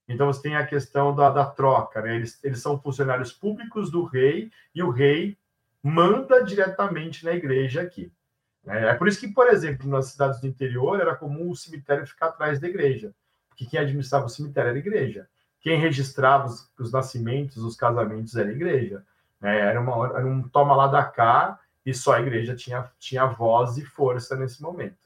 Então 0.08 0.26
você 0.26 0.42
tem 0.42 0.56
a 0.56 0.66
questão 0.66 1.16
da, 1.16 1.30
da 1.30 1.46
troca, 1.46 2.02
né? 2.02 2.16
Eles, 2.16 2.44
eles 2.44 2.60
são 2.62 2.80
funcionários 2.82 3.32
públicos 3.32 3.92
do 3.92 4.04
rei 4.04 4.52
e 4.74 4.82
o 4.82 4.90
rei 4.90 5.38
manda 5.84 6.44
diretamente 6.44 7.24
na 7.24 7.34
igreja 7.34 7.82
aqui. 7.82 8.12
Né? 8.64 8.90
É 8.90 8.94
por 8.96 9.08
isso 9.08 9.20
que, 9.20 9.28
por 9.28 9.48
exemplo, 9.48 9.88
nas 9.88 10.08
cidades 10.08 10.42
do 10.42 10.48
interior 10.48 11.00
era 11.00 11.16
comum 11.16 11.52
o 11.52 11.56
cemitério 11.56 12.08
ficar 12.08 12.28
atrás 12.28 12.60
da 12.60 12.68
igreja, 12.68 13.14
porque 13.48 13.66
quem 13.66 13.80
administrava 13.80 14.26
o 14.26 14.30
cemitério 14.30 14.70
era 14.70 14.78
a 14.78 14.80
igreja. 14.80 15.28
Quem 15.62 15.80
registrava 15.80 16.48
os, 16.48 16.72
os 16.80 16.92
nascimentos, 16.92 17.64
os 17.64 17.76
casamentos 17.76 18.36
era 18.36 18.50
a 18.50 18.54
igreja. 18.54 19.06
Né? 19.42 19.60
Era, 19.60 19.80
uma, 19.80 20.18
era 20.18 20.26
um 20.26 20.42
toma 20.44 20.76
lá 20.76 20.88
da 20.88 21.04
cá 21.04 21.60
e 21.86 21.94
só 21.94 22.14
a 22.14 22.22
igreja 22.22 22.56
tinha, 22.56 22.90
tinha 23.00 23.26
voz 23.26 23.78
e 23.78 23.86
força 23.86 24.36
nesse 24.36 24.62
momento. 24.62 24.98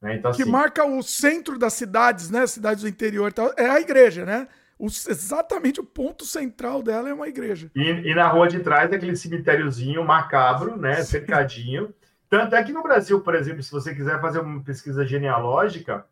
Né? 0.00 0.16
Então, 0.16 0.32
que 0.32 0.42
assim, 0.42 0.50
marca 0.50 0.84
o 0.84 1.02
centro 1.02 1.58
das 1.58 1.72
cidades, 1.72 2.30
né? 2.30 2.46
Cidades 2.46 2.82
do 2.82 2.88
interior, 2.88 3.32
é 3.56 3.66
a 3.68 3.80
igreja, 3.80 4.24
né? 4.24 4.48
O, 4.78 4.86
exatamente 4.86 5.80
o 5.80 5.84
ponto 5.84 6.24
central 6.24 6.82
dela 6.82 7.08
é 7.08 7.12
uma 7.12 7.26
igreja. 7.26 7.68
E, 7.74 7.82
e 7.82 8.14
na 8.14 8.28
rua 8.28 8.46
de 8.46 8.60
trás 8.60 8.92
é 8.92 8.96
aquele 8.96 9.16
cemitériozinho 9.16 10.04
macabro, 10.04 10.76
né? 10.76 11.02
Cercadinho. 11.02 11.92
Tanto 12.30 12.54
é 12.54 12.62
que 12.62 12.72
no 12.72 12.82
Brasil, 12.82 13.20
por 13.20 13.34
exemplo, 13.34 13.62
se 13.62 13.72
você 13.72 13.94
quiser 13.94 14.20
fazer 14.20 14.38
uma 14.38 14.62
pesquisa 14.62 15.04
genealógica, 15.04 16.06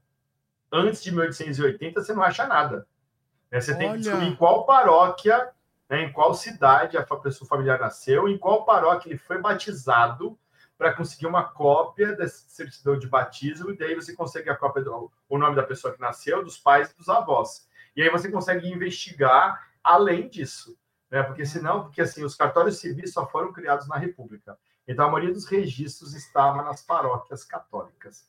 antes 0.72 1.02
de 1.02 1.12
1880 1.12 2.02
você 2.02 2.12
não 2.12 2.22
acha 2.22 2.47
nada. 2.47 2.86
Né? 3.51 3.60
Você 3.60 3.72
Olha. 3.72 3.78
tem 3.78 3.93
que 3.93 3.98
descobrir 3.98 4.36
qual 4.36 4.66
paróquia, 4.66 5.48
né, 5.88 6.02
em 6.02 6.12
qual 6.12 6.34
cidade 6.34 6.96
a 6.96 7.04
pessoa 7.04 7.48
familiar 7.48 7.78
nasceu, 7.78 8.28
em 8.28 8.38
qual 8.38 8.64
paróquia 8.64 9.10
ele 9.10 9.18
foi 9.18 9.38
batizado, 9.40 10.38
para 10.78 10.92
conseguir 10.92 11.26
uma 11.26 11.44
cópia 11.44 12.14
dessa 12.14 12.48
certidão 12.48 12.98
de 12.98 13.08
batismo, 13.08 13.70
e 13.70 13.76
daí 13.76 13.94
você 13.94 14.14
consegue 14.14 14.50
a 14.50 14.56
cópia 14.56 14.82
do 14.82 15.10
o 15.28 15.38
nome 15.38 15.56
da 15.56 15.62
pessoa 15.62 15.94
que 15.94 16.00
nasceu, 16.00 16.44
dos 16.44 16.58
pais 16.58 16.90
e 16.90 16.96
dos 16.96 17.08
avós. 17.08 17.66
E 17.96 18.02
aí 18.02 18.10
você 18.10 18.30
consegue 18.30 18.70
investigar 18.70 19.70
além 19.82 20.28
disso, 20.28 20.78
né? 21.10 21.22
Porque 21.22 21.46
senão, 21.46 21.84
porque 21.84 22.02
assim, 22.02 22.24
os 22.24 22.34
cartórios 22.34 22.78
civis 22.78 23.12
só 23.12 23.26
foram 23.26 23.52
criados 23.52 23.88
na 23.88 23.96
República. 23.96 24.58
Então 24.86 25.06
a 25.06 25.10
maioria 25.10 25.32
dos 25.32 25.46
registros 25.46 26.14
estava 26.14 26.62
nas 26.62 26.82
paróquias 26.82 27.42
católicas. 27.42 28.28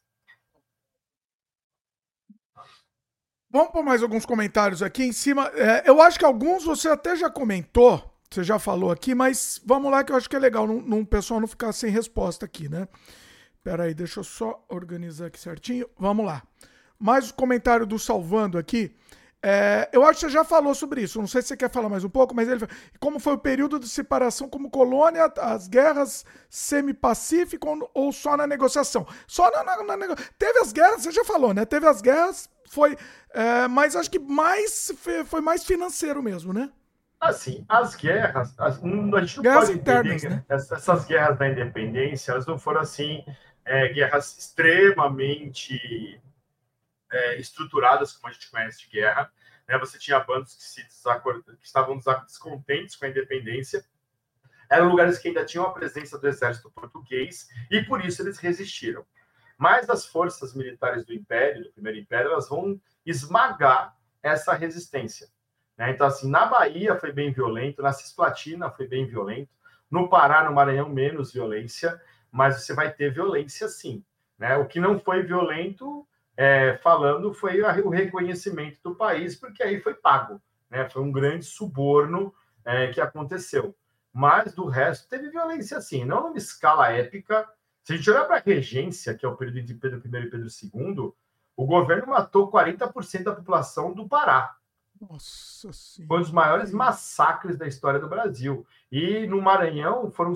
Vamos 3.50 3.72
por 3.72 3.84
mais 3.84 4.04
alguns 4.04 4.26
comentários 4.26 4.84
aqui 4.84 5.04
em 5.04 5.14
cima. 5.14 5.50
É, 5.56 5.90
eu 5.90 6.02
acho 6.02 6.20
que 6.20 6.26
alguns 6.26 6.66
você 6.66 6.90
até 6.90 7.16
já 7.16 7.30
comentou, 7.30 8.14
você 8.30 8.44
já 8.44 8.60
falou 8.60 8.92
aqui, 8.92 9.16
mas 9.16 9.62
vamos 9.66 9.90
lá 9.90 10.04
que 10.04 10.12
eu 10.12 10.18
acho 10.18 10.30
que 10.30 10.36
é 10.36 10.40
legal 10.40 10.68
não, 10.68 11.06
pessoal 11.06 11.40
não 11.40 11.48
ficar 11.48 11.72
sem 11.72 11.90
resposta 11.90 12.46
aqui, 12.46 12.68
né? 12.68 12.88
Pera 13.64 13.84
aí, 13.84 13.94
deixa 13.94 14.20
eu 14.20 14.24
só 14.24 14.66
organizar 14.70 15.28
aqui 15.28 15.40
certinho. 15.40 15.90
Vamos 15.98 16.26
lá. 16.26 16.44
Mais 17.00 17.30
o 17.30 17.34
um 17.34 17.36
comentário 17.36 17.86
do 17.86 17.98
Salvando 17.98 18.58
aqui. 18.58 18.94
É, 19.42 19.88
eu 19.94 20.04
acho 20.04 20.20
que 20.20 20.26
você 20.26 20.30
já 20.32 20.44
falou 20.44 20.74
sobre 20.74 21.02
isso. 21.02 21.20
Não 21.20 21.28
sei 21.28 21.42
se 21.42 21.50
você 21.50 21.58
quer 21.58 21.70
falar 21.70 21.90
mais 21.90 22.04
um 22.04 22.10
pouco, 22.10 22.36
mas 22.36 22.48
ele 22.50 22.66
como 23.00 23.20
foi 23.20 23.34
o 23.34 23.38
período 23.38 23.80
de 23.80 23.88
separação 23.88 24.50
como 24.50 24.70
colônia, 24.70 25.32
as 25.40 25.68
guerras 25.68 26.26
semi-pacíficas 26.50 27.80
ou 27.94 28.12
só 28.12 28.36
na 28.36 28.48
negociação? 28.48 29.06
Só 29.28 29.50
na, 29.52 29.64
na, 29.64 29.98
na, 29.98 30.16
Teve 30.40 30.60
as 30.60 30.74
guerras, 30.74 31.04
você 31.04 31.12
já 31.12 31.24
falou, 31.24 31.54
né? 31.54 31.66
Teve 31.66 31.88
as 31.88 32.02
guerras, 32.02 32.50
foi. 32.68 32.98
É, 33.32 33.68
mas 33.68 33.96
acho 33.96 34.10
que 34.10 34.20
mais 34.20 34.92
foi 35.26 35.42
mais 35.42 35.64
financeiro 35.64 36.24
mesmo, 36.24 36.52
né? 36.52 36.72
Assim, 37.20 37.66
as 37.68 37.96
guerras, 37.96 38.54
as, 38.60 38.78
a 38.84 39.20
gente 39.22 39.38
não 39.38 39.44
guerras 39.44 39.66
pode 39.66 39.80
internas, 39.80 40.24
entender 40.24 40.36
né? 40.36 40.44
essas 40.50 41.06
guerras 41.06 41.38
da 41.38 41.50
independência, 41.50 42.32
elas 42.32 42.46
não 42.46 42.60
foram 42.60 42.82
assim 42.82 43.24
é, 43.66 43.88
guerras 43.90 44.38
extremamente 44.38 46.22
é, 47.12 47.40
estruturadas 47.40 48.14
como 48.14 48.30
a 48.30 48.32
gente 48.32 48.50
conhece 48.50 48.80
de 48.82 48.90
guerra. 48.90 49.32
Né? 49.68 49.78
Você 49.78 49.98
tinha 49.98 50.20
bandos 50.20 50.56
que, 50.56 50.64
se 50.64 50.84
que 50.84 51.66
estavam 51.66 52.00
descontentes 52.26 52.96
com 52.96 53.06
a 53.06 53.10
independência, 53.10 53.84
eram 54.70 54.90
lugares 54.90 55.18
que 55.18 55.30
ainda 55.30 55.46
tinham 55.46 55.66
a 55.66 55.74
presença 55.74 56.18
do 56.18 56.28
exército 56.28 56.70
português 56.72 57.50
e 57.72 57.82
por 57.84 58.04
isso 58.04 58.22
eles 58.22 58.38
resistiram. 58.38 59.06
Mas 59.58 59.90
as 59.90 60.06
forças 60.06 60.54
militares 60.54 61.06
do 61.06 61.14
Império, 61.14 61.64
do 61.64 61.72
Primeiro 61.72 61.98
Império, 61.98 62.32
elas 62.32 62.48
vão 62.48 62.80
esmagar 63.06 63.96
essa 64.22 64.54
resistência. 64.54 65.30
Né? 65.78 65.92
Então, 65.92 66.06
assim, 66.06 66.30
na 66.30 66.46
Bahia 66.46 66.96
foi 66.96 67.12
bem 67.12 67.32
violento, 67.32 67.82
na 67.82 67.94
Cisplatina 67.94 68.70
foi 68.70 68.88
bem 68.88 69.06
violento, 69.08 69.50
no 69.90 70.10
Pará, 70.10 70.44
no 70.44 70.54
Maranhão, 70.54 70.90
menos 70.90 71.32
violência, 71.34 72.00
mas 72.32 72.62
você 72.62 72.74
vai 72.74 72.92
ter 72.92 73.14
violência 73.14 73.68
sim. 73.68 74.04
Né? 74.38 74.58
O 74.58 74.68
que 74.68 74.80
não 74.80 75.00
foi 75.00 75.24
violento, 75.24 76.08
é, 76.38 76.78
falando, 76.78 77.34
foi 77.34 77.60
o 77.62 77.90
reconhecimento 77.90 78.80
do 78.84 78.94
país, 78.94 79.36
porque 79.36 79.64
aí 79.64 79.82
foi 79.82 79.96
pago. 79.96 80.40
Né? 80.70 80.88
Foi 80.88 81.02
um 81.02 81.12
grande 81.12 81.44
suborno 81.44 82.32
é, 82.64 82.88
que 82.88 83.02
aconteceu. 83.02 83.76
Mas 84.14 84.54
do 84.54 84.66
resto, 84.66 85.10
teve 85.10 85.30
violência 85.30 85.82
sim, 85.82 86.06
não 86.06 86.24
numa 86.24 86.38
escala 86.38 86.92
épica. 86.92 87.50
Se 87.84 87.94
a 87.94 87.96
gente 87.98 88.10
olhar 88.10 88.26
para 88.26 88.38
a 88.38 88.44
regência, 88.46 89.16
que 89.16 89.26
é 89.26 89.30
o 89.30 89.36
período 89.36 89.64
de 89.64 89.74
Pedro 89.74 90.00
I 90.00 90.26
e 90.26 90.30
Pedro 90.30 90.48
II, 90.48 91.12
o 91.56 91.66
governo 91.66 92.08
matou 92.08 92.52
40% 92.52 93.24
da 93.24 93.36
população 93.36 93.94
do 93.94 94.08
Pará. 94.08 94.56
Nossa 95.02 95.74
senhora. 95.74 96.08
Foi 96.08 96.18
um 96.18 96.22
dos 96.22 96.32
maiores 96.32 96.72
massacres 96.72 97.58
da 97.58 97.68
história 97.68 98.00
do 98.00 98.08
Brasil. 98.08 98.66
E 98.92 99.26
no 99.28 99.42
Maranhão 99.42 100.12
foram 100.12 100.34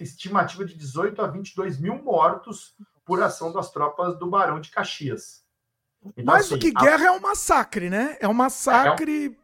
estimativa 0.00 0.64
de 0.64 0.76
18 0.76 1.22
a 1.22 1.26
22 1.26 1.78
mil 1.78 2.02
mortos 2.02 2.76
por 3.04 3.22
ação 3.22 3.52
das 3.52 3.70
tropas 3.70 4.18
do 4.18 4.28
Barão 4.28 4.60
de 4.60 4.70
Caxias. 4.70 5.44
Então, 6.16 6.24
Mais 6.24 6.46
assim, 6.46 6.54
do 6.54 6.60
que 6.60 6.72
guerra 6.72 7.04
a... 7.04 7.06
é 7.06 7.10
um 7.10 7.20
massacre, 7.20 7.88
né? 7.88 8.16
É 8.20 8.28
um 8.28 8.34
massacre. 8.34 9.36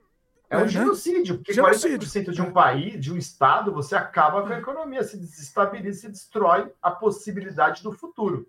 É 0.49 0.57
um, 0.57 0.61
é 0.61 0.63
um 0.63 0.67
né? 0.67 0.69
genocídio, 0.69 1.37
porque 1.37 1.53
genocídio. 1.53 1.99
40% 1.99 2.31
de 2.33 2.43
um 2.43 2.53
país, 2.53 3.01
de 3.01 3.13
um 3.13 3.17
estado, 3.17 3.73
você 3.73 3.95
acaba 3.95 4.43
com 4.43 4.53
a 4.53 4.59
economia, 4.59 5.03
se 5.05 5.17
desestabiliza, 5.17 6.01
se 6.01 6.09
destrói 6.09 6.73
a 6.83 6.91
possibilidade 6.91 7.83
do 7.83 7.93
futuro. 7.93 8.47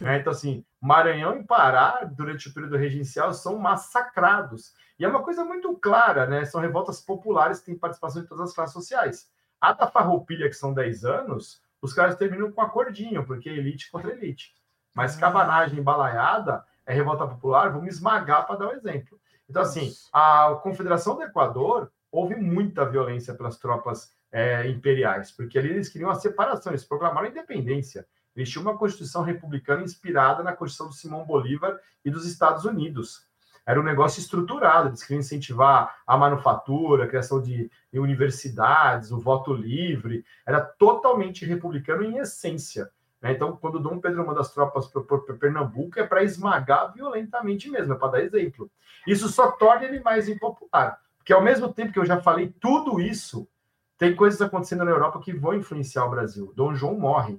Né? 0.00 0.18
Então, 0.18 0.32
assim, 0.32 0.64
Maranhão 0.80 1.38
e 1.38 1.44
Pará, 1.44 2.04
durante 2.04 2.48
o 2.48 2.54
período 2.54 2.76
regencial, 2.76 3.32
são 3.32 3.58
massacrados. 3.58 4.72
E 4.98 5.04
é 5.04 5.08
uma 5.08 5.22
coisa 5.22 5.44
muito 5.44 5.74
clara, 5.76 6.26
né? 6.26 6.44
São 6.44 6.60
revoltas 6.60 7.00
populares 7.00 7.60
que 7.60 7.66
têm 7.66 7.78
participação 7.78 8.22
de 8.22 8.28
todas 8.28 8.48
as 8.48 8.54
classes 8.54 8.72
sociais. 8.72 9.28
A 9.60 9.72
da 9.72 9.86
Farroupilha, 9.86 10.48
que 10.48 10.54
são 10.54 10.74
10 10.74 11.04
anos, 11.04 11.62
os 11.84 11.92
caras 11.92 12.16
terminam 12.16 12.50
com 12.50 12.62
acordinho, 12.62 13.26
porque 13.26 13.50
é 13.50 13.52
elite 13.52 13.90
contra 13.90 14.10
elite. 14.10 14.54
Mas 14.94 15.18
ah. 15.18 15.20
cabanagem 15.20 15.82
balaiada 15.82 16.64
é 16.86 16.94
revolta 16.94 17.26
popular, 17.26 17.70
vamos 17.70 17.94
esmagar 17.94 18.46
para 18.46 18.56
dar 18.56 18.68
um 18.68 18.72
exemplo. 18.72 19.20
Então, 19.46 19.60
assim, 19.60 19.92
a 20.10 20.58
Confederação 20.62 21.14
do 21.14 21.22
Equador 21.22 21.92
houve 22.10 22.36
muita 22.36 22.86
violência 22.86 23.34
pelas 23.34 23.58
tropas 23.58 24.10
é, 24.32 24.66
imperiais, 24.66 25.30
porque 25.30 25.58
ali 25.58 25.68
eles 25.68 25.90
queriam 25.90 26.08
a 26.08 26.14
separação, 26.14 26.72
eles 26.72 26.84
proclamaram 26.84 27.26
a 27.26 27.30
independência. 27.30 28.06
Eles 28.34 28.48
tinham 28.48 28.62
uma 28.62 28.78
Constituição 28.78 29.20
republicana 29.20 29.82
inspirada 29.82 30.42
na 30.42 30.56
Constituição 30.56 30.88
do 30.88 30.94
Simão 30.94 31.26
Bolívar 31.26 31.78
e 32.02 32.10
dos 32.10 32.26
Estados 32.26 32.64
Unidos 32.64 33.26
era 33.66 33.80
um 33.80 33.84
negócio 33.84 34.20
estruturado, 34.20 34.88
eles 34.88 35.02
queriam 35.02 35.20
incentivar 35.20 35.96
a 36.06 36.16
manufatura, 36.16 37.04
a 37.04 37.08
criação 37.08 37.40
de 37.40 37.70
universidades, 37.92 39.10
o 39.10 39.18
voto 39.18 39.52
livre, 39.54 40.24
era 40.46 40.60
totalmente 40.60 41.46
republicano 41.46 42.02
em 42.02 42.18
essência. 42.18 42.90
Né? 43.22 43.32
Então, 43.32 43.56
quando 43.56 43.80
Dom 43.80 43.98
Pedro 43.98 44.26
manda 44.26 44.40
as 44.40 44.52
tropas 44.52 44.86
para 44.86 45.34
Pernambuco, 45.34 45.98
é 45.98 46.06
para 46.06 46.22
esmagar 46.22 46.92
violentamente 46.92 47.70
mesmo, 47.70 47.94
é 47.94 47.96
para 47.96 48.08
dar 48.08 48.20
exemplo. 48.20 48.70
Isso 49.06 49.28
só 49.28 49.52
torna 49.52 49.84
ele 49.84 50.00
mais 50.00 50.28
impopular, 50.28 51.00
porque 51.16 51.32
ao 51.32 51.42
mesmo 51.42 51.72
tempo 51.72 51.92
que 51.92 51.98
eu 51.98 52.04
já 52.04 52.20
falei 52.20 52.54
tudo 52.60 53.00
isso, 53.00 53.48
tem 53.96 54.14
coisas 54.14 54.42
acontecendo 54.42 54.84
na 54.84 54.90
Europa 54.90 55.20
que 55.20 55.32
vão 55.32 55.54
influenciar 55.54 56.04
o 56.04 56.10
Brasil. 56.10 56.52
Dom 56.54 56.74
João 56.74 56.98
morre. 56.98 57.38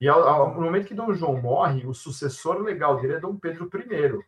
E 0.00 0.08
ao, 0.08 0.26
ao, 0.26 0.54
no 0.54 0.62
momento 0.62 0.88
que 0.88 0.94
Dom 0.94 1.14
João 1.14 1.40
morre, 1.40 1.86
o 1.86 1.94
sucessor 1.94 2.58
legal 2.58 3.00
dele 3.00 3.14
é 3.14 3.20
Dom 3.20 3.36
Pedro 3.36 3.70
I. 3.72 4.24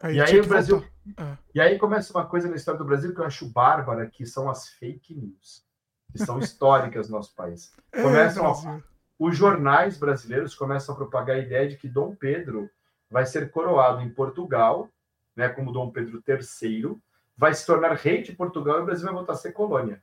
Aí 0.00 0.16
e 0.16 0.20
aí 0.20 0.40
o 0.40 0.46
Brasil. 0.46 0.84
É. 1.16 1.38
E 1.54 1.60
aí 1.60 1.78
começa 1.78 2.12
uma 2.12 2.26
coisa 2.26 2.48
na 2.48 2.56
história 2.56 2.78
do 2.78 2.84
Brasil 2.84 3.14
que 3.14 3.20
eu 3.20 3.24
acho 3.24 3.48
bárbara, 3.48 4.06
que 4.06 4.26
são 4.26 4.50
as 4.50 4.68
fake 4.68 5.14
news, 5.14 5.64
que 6.12 6.18
são 6.18 6.38
históricas 6.40 7.08
no 7.08 7.16
nosso 7.16 7.34
país. 7.34 7.72
É, 7.92 8.02
Começam 8.02 8.46
é, 8.46 8.48
a... 8.48 8.82
Os 9.18 9.36
jornais 9.36 9.96
brasileiros 9.96 10.54
começam 10.54 10.94
a 10.94 10.98
propagar 10.98 11.36
a 11.36 11.40
ideia 11.40 11.68
de 11.68 11.76
que 11.76 11.88
Dom 11.88 12.14
Pedro 12.14 12.68
vai 13.10 13.24
ser 13.24 13.50
coroado 13.50 14.02
em 14.02 14.10
Portugal, 14.10 14.88
né, 15.36 15.48
como 15.48 15.72
Dom 15.72 15.90
Pedro 15.90 16.22
III, 16.26 16.96
vai 17.36 17.54
se 17.54 17.64
tornar 17.64 17.94
rei 17.94 18.22
de 18.22 18.32
Portugal 18.32 18.78
e 18.78 18.82
o 18.82 18.84
Brasil 18.84 19.04
vai 19.04 19.14
voltar 19.14 19.34
a 19.34 19.36
ser 19.36 19.52
colônia. 19.52 20.02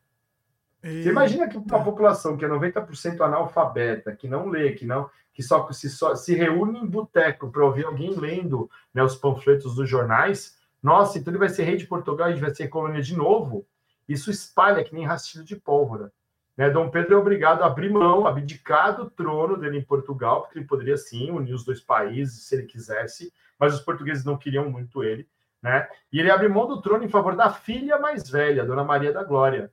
Eita. 0.84 1.04
Você 1.04 1.10
imagina 1.10 1.48
que 1.48 1.58
uma 1.58 1.84
população 1.84 2.36
que 2.36 2.44
é 2.44 2.48
90% 2.48 3.22
analfabeta, 3.22 4.16
que 4.16 4.28
não 4.28 4.50
lê, 4.50 4.72
que 4.72 4.86
não, 4.86 5.10
que 5.32 5.44
só 5.44 5.72
se, 5.72 5.90
só, 5.90 6.16
se 6.16 6.34
reúne 6.34 6.80
em 6.80 6.88
boteco 6.88 7.52
para 7.52 7.64
ouvir 7.64 7.86
alguém 7.86 8.18
lendo 8.18 8.70
né, 8.94 9.04
os 9.04 9.16
panfletos 9.16 9.76
dos 9.76 9.88
jornais, 9.88 10.58
nossa, 10.82 11.20
então 11.20 11.32
ele 11.32 11.38
vai 11.38 11.50
ser 11.50 11.64
rei 11.64 11.78
de 11.78 11.86
Portugal 11.86 12.28
a 12.28 12.32
gente 12.32 12.42
vai 12.42 12.54
ser 12.54 12.68
colônia 12.68 13.02
de 13.02 13.16
novo. 13.16 13.66
Isso 14.10 14.32
espalha 14.32 14.84
que 14.84 14.96
nem 14.96 15.06
rastilho 15.06 15.44
de 15.44 15.56
pólvora. 15.56 16.12
Né? 16.58 16.70
Dom 16.72 16.90
Pedro 16.90 17.14
é 17.14 17.18
obrigado 17.18 17.62
a 17.62 17.68
abrir 17.68 17.92
mão, 17.92 18.26
abdicar 18.26 18.96
do 18.96 19.10
trono 19.10 19.56
dele 19.58 19.78
em 19.78 19.84
Portugal, 19.84 20.42
porque 20.42 20.58
ele 20.58 20.66
poderia 20.66 20.98
sim 20.98 21.30
unir 21.30 21.54
os 21.54 21.64
dois 21.64 21.80
países 21.80 22.44
se 22.48 22.56
ele 22.56 22.66
quisesse, 22.66 23.32
mas 23.60 23.76
os 23.76 23.82
portugueses 23.82 24.26
não 24.26 24.36
queriam 24.36 24.70
muito 24.70 25.04
ele. 25.04 25.28
Né? 25.62 25.88
E 26.12 26.20
ele 26.20 26.32
abre 26.32 26.48
mão 26.48 26.68
do 26.68 26.82
trono 26.82 27.04
em 27.04 27.10
favor 27.10 27.36
da 27.36 27.52
filha 27.52 28.00
mais 28.00 28.28
velha, 28.28 28.66
Dona 28.66 28.84
Maria 28.84 29.14
da 29.14 29.24
Glória 29.24 29.72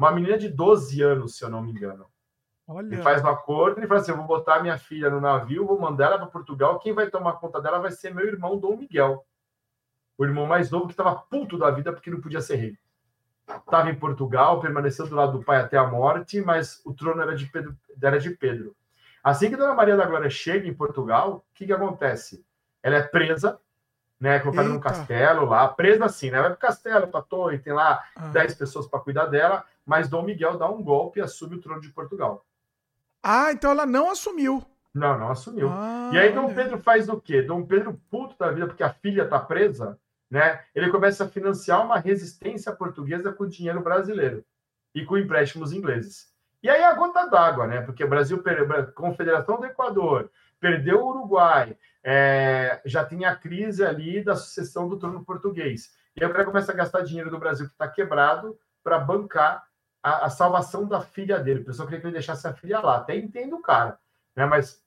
uma 0.00 0.12
menina 0.12 0.38
de 0.38 0.48
12 0.48 1.02
anos, 1.02 1.36
se 1.36 1.44
eu 1.44 1.50
não 1.50 1.62
me 1.62 1.72
engano. 1.72 2.06
Olha. 2.66 2.86
Ele 2.86 3.02
faz 3.02 3.22
um 3.22 3.28
acordo, 3.28 3.78
ele 3.78 3.86
fala 3.86 4.00
assim: 4.00 4.12
eu 4.12 4.16
vou 4.16 4.26
botar 4.26 4.60
minha 4.60 4.78
filha 4.78 5.10
no 5.10 5.20
navio, 5.20 5.66
vou 5.66 5.78
mandar 5.78 6.06
ela 6.06 6.18
para 6.18 6.26
Portugal. 6.26 6.78
Quem 6.78 6.92
vai 6.92 7.10
tomar 7.10 7.34
conta 7.34 7.60
dela 7.60 7.80
vai 7.80 7.90
ser 7.90 8.14
meu 8.14 8.26
irmão 8.26 8.58
Dom 8.58 8.76
Miguel, 8.76 9.26
o 10.16 10.24
irmão 10.24 10.46
mais 10.46 10.70
novo 10.70 10.86
que 10.86 10.92
estava 10.92 11.14
puto 11.14 11.58
da 11.58 11.70
vida 11.70 11.92
porque 11.92 12.10
não 12.10 12.20
podia 12.20 12.40
ser 12.40 12.56
rei. 12.56 12.78
Estava 13.48 13.90
em 13.90 13.94
Portugal, 13.94 14.60
permaneceu 14.60 15.06
do 15.08 15.14
lado 15.14 15.38
do 15.38 15.44
pai 15.44 15.60
até 15.60 15.76
a 15.76 15.86
morte, 15.86 16.40
mas 16.40 16.80
o 16.84 16.94
trono 16.94 17.20
era 17.20 17.34
de 17.34 17.46
Pedro. 17.46 17.76
Era 18.00 18.18
de 18.18 18.30
Pedro. 18.30 18.74
Assim 19.22 19.50
que 19.50 19.56
Dona 19.56 19.74
Maria 19.74 19.96
da 19.96 20.06
Glória 20.06 20.30
chega 20.30 20.66
em 20.66 20.72
Portugal, 20.72 21.44
o 21.50 21.54
que, 21.54 21.66
que 21.66 21.72
acontece? 21.72 22.44
Ela 22.82 22.96
é 22.96 23.02
presa, 23.02 23.60
né? 24.18 24.38
Colocada 24.38 24.68
num 24.68 24.80
castelo 24.80 25.46
lá, 25.46 25.66
presa 25.68 26.04
assim, 26.04 26.30
né? 26.30 26.40
Vai 26.40 26.50
pro 26.50 26.58
castelo, 26.58 27.08
pra 27.08 27.20
torre, 27.20 27.58
tem 27.58 27.72
lá 27.72 28.02
ah. 28.16 28.28
10 28.28 28.54
pessoas 28.54 28.86
para 28.86 29.00
cuidar 29.00 29.26
dela 29.26 29.64
mas 29.90 30.08
Dom 30.08 30.22
Miguel 30.22 30.56
dá 30.56 30.70
um 30.70 30.84
golpe 30.84 31.18
e 31.18 31.22
assume 31.22 31.56
o 31.56 31.60
trono 31.60 31.80
de 31.80 31.88
Portugal. 31.88 32.46
Ah, 33.20 33.50
então 33.50 33.72
ela 33.72 33.84
não 33.84 34.08
assumiu. 34.08 34.64
Não, 34.94 35.18
não 35.18 35.32
assumiu. 35.32 35.68
Ah, 35.68 36.12
e 36.12 36.18
aí 36.18 36.32
Dom 36.32 36.54
Pedro 36.54 36.78
faz 36.78 37.08
o 37.08 37.20
quê? 37.20 37.42
Dom 37.42 37.66
Pedro, 37.66 38.00
puto 38.08 38.38
da 38.38 38.52
vida, 38.52 38.68
porque 38.68 38.84
a 38.84 38.92
filha 38.92 39.24
está 39.24 39.40
presa, 39.40 39.98
né? 40.30 40.60
Ele 40.76 40.92
começa 40.92 41.24
a 41.24 41.28
financiar 41.28 41.84
uma 41.84 41.98
resistência 41.98 42.70
portuguesa 42.70 43.32
com 43.32 43.48
dinheiro 43.48 43.80
brasileiro 43.80 44.44
e 44.94 45.04
com 45.04 45.18
empréstimos 45.18 45.72
ingleses. 45.72 46.32
E 46.62 46.70
aí 46.70 46.84
a 46.84 46.94
gota 46.94 47.26
d'água, 47.26 47.66
né? 47.66 47.80
Porque 47.80 48.04
o 48.04 48.08
Brasil 48.08 48.40
perdeu, 48.44 48.92
Confederação 48.92 49.58
do 49.58 49.66
Equador, 49.66 50.30
perdeu 50.60 51.00
o 51.00 51.08
Uruguai, 51.08 51.76
é, 52.04 52.80
já 52.84 53.04
tinha 53.04 53.30
a 53.30 53.36
crise 53.36 53.84
ali 53.84 54.22
da 54.22 54.36
sucessão 54.36 54.88
do 54.88 54.96
trono 54.96 55.24
português. 55.24 55.90
E 56.14 56.22
aí 56.22 56.30
o 56.30 56.32
cara 56.32 56.44
começa 56.44 56.70
a 56.70 56.76
gastar 56.76 57.02
dinheiro 57.02 57.28
do 57.28 57.40
Brasil 57.40 57.66
que 57.66 57.72
está 57.72 57.88
quebrado 57.88 58.56
para 58.84 58.96
bancar 58.96 59.68
a, 60.02 60.26
a, 60.26 60.30
salvação 60.30 60.86
da 60.86 61.00
filha 61.00 61.38
dele. 61.38 61.60
O 61.60 61.64
pessoal 61.64 61.86
queria 61.86 62.00
que 62.00 62.06
ele 62.06 62.14
deixasse 62.14 62.46
a 62.46 62.54
filha 62.54 62.80
lá. 62.80 62.96
Até 62.96 63.16
entendo 63.16 63.56
o 63.56 63.62
cara, 63.62 63.98
né? 64.34 64.46
Mas 64.46 64.82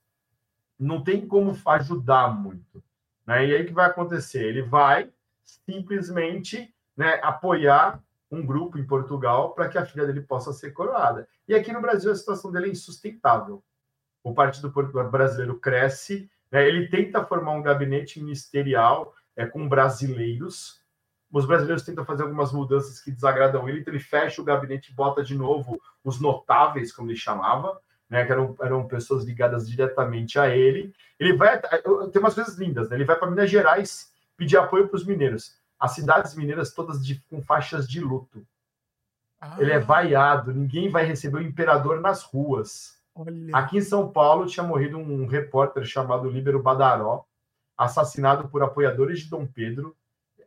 não 0.80 1.04
tem 1.04 1.28
como 1.28 1.58
ajudar 1.66 2.34
muito. 2.34 2.84
Né? 3.26 3.48
E 3.48 3.56
aí 3.56 3.64
o 3.64 3.66
que 3.66 3.74
vai 3.74 3.88
acontecer? 3.88 4.44
Ele 4.44 4.62
vai 4.62 5.12
simplesmente 5.44 6.74
né, 6.96 7.20
apoiar 7.22 8.02
um 8.30 8.46
grupo 8.46 8.78
em 8.78 8.86
Portugal 8.86 9.54
para 9.54 9.70
que 9.70 9.78
a 9.78 9.86
filha 9.86 10.06
dele 10.06 10.22
possa 10.22 10.52
ser 10.52 10.72
coroada. 10.72 11.28
E 11.48 11.54
aqui 11.54 11.72
no 11.72 11.82
Brasil 11.82 12.12
a 12.12 12.16
situação 12.16 12.52
dele 12.52 12.68
é 12.68 12.72
insustentável. 12.72 13.64
O 14.24 14.34
Partido 14.34 14.70
Brasileiro 15.12 15.60
cresce, 15.60 16.30
né? 16.52 16.68
ele 16.68 16.88
tenta 16.88 17.24
formar 17.24 17.52
um 17.52 17.62
gabinete 17.62 18.20
ministerial 18.20 19.14
é, 19.36 19.46
com 19.46 19.68
brasileiros, 19.68 20.82
os 21.34 21.48
brasileiros 21.48 21.84
tentam 21.84 22.06
fazer 22.06 22.22
algumas 22.22 22.54
mudanças 22.54 23.02
que 23.02 23.10
desagradam 23.10 23.68
ele, 23.68 23.80
então 23.80 23.92
ele 23.92 24.02
fecha 24.02 24.40
o 24.40 24.46
gabinete 24.46 24.92
e 24.92 24.96
bota 24.96 25.24
de 25.24 25.36
novo 25.36 25.82
os 26.04 26.22
notáveis, 26.22 26.94
como 26.94 27.10
ele 27.10 27.18
chamava, 27.18 27.82
né, 28.08 28.24
que 28.24 28.32
eram, 28.32 28.56
eram 28.62 28.88
pessoas 28.88 29.26
ligadas 29.26 29.68
diretamente 29.68 30.38
a 30.38 30.56
ele. 30.56 30.94
Ele 31.20 31.36
vai. 31.36 31.60
Tem 31.60 32.22
umas 32.22 32.36
coisas 32.36 32.56
lindas, 32.56 32.88
né? 32.88 32.96
Ele 32.96 33.04
vai 33.04 33.18
para 33.18 33.28
Minas 33.28 33.50
Gerais 33.50 34.14
pedir 34.38 34.58
apoio 34.58 34.88
para 34.88 34.98
os 34.98 35.06
mineiros. 35.06 35.58
As 35.80 35.96
cidades 35.96 36.36
mineiras 36.36 36.72
todas 36.72 37.04
de, 37.04 37.20
com 37.28 37.42
faixas 37.42 37.90
de 37.90 38.00
luto. 38.00 38.46
Ah. 39.42 39.56
Ele 39.58 39.72
é 39.72 39.80
vaiado, 39.80 40.54
ninguém 40.54 40.90
vai 40.90 41.04
receber 41.04 41.38
o 41.38 41.42
imperador 41.42 42.00
nas 42.00 42.22
ruas. 42.22 43.02
Olha. 43.16 43.58
Aqui 43.58 43.78
em 43.78 43.82
São 43.82 44.08
Paulo 44.12 44.46
tinha 44.46 44.64
morrido 44.64 45.00
um 45.00 45.26
repórter 45.26 45.84
chamado 45.84 46.30
Líbero 46.30 46.62
Badaró, 46.62 47.26
assassinado 47.76 48.48
por 48.50 48.62
apoiadores 48.62 49.22
de 49.22 49.30
Dom 49.32 49.48
Pedro 49.48 49.96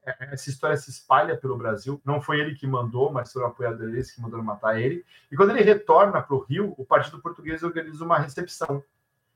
essa 0.07 0.49
história 0.49 0.77
se 0.77 0.91
espalha 0.91 1.37
pelo 1.37 1.57
Brasil. 1.57 2.01
Não 2.05 2.21
foi 2.21 2.41
ele 2.41 2.55
que 2.55 2.67
mandou, 2.67 3.11
mas 3.11 3.33
foram 3.33 3.49
apoiadores 3.49 4.13
que 4.13 4.21
mandaram 4.21 4.45
matar 4.45 4.81
ele. 4.81 5.05
E 5.31 5.37
quando 5.37 5.51
ele 5.51 5.63
retorna 5.63 6.23
para 6.23 6.37
o 6.37 6.39
Rio, 6.39 6.75
o 6.79 6.85
Partido 6.85 7.21
Português 7.21 7.63
organiza 7.63 8.05
uma 8.05 8.19
recepção. 8.19 8.83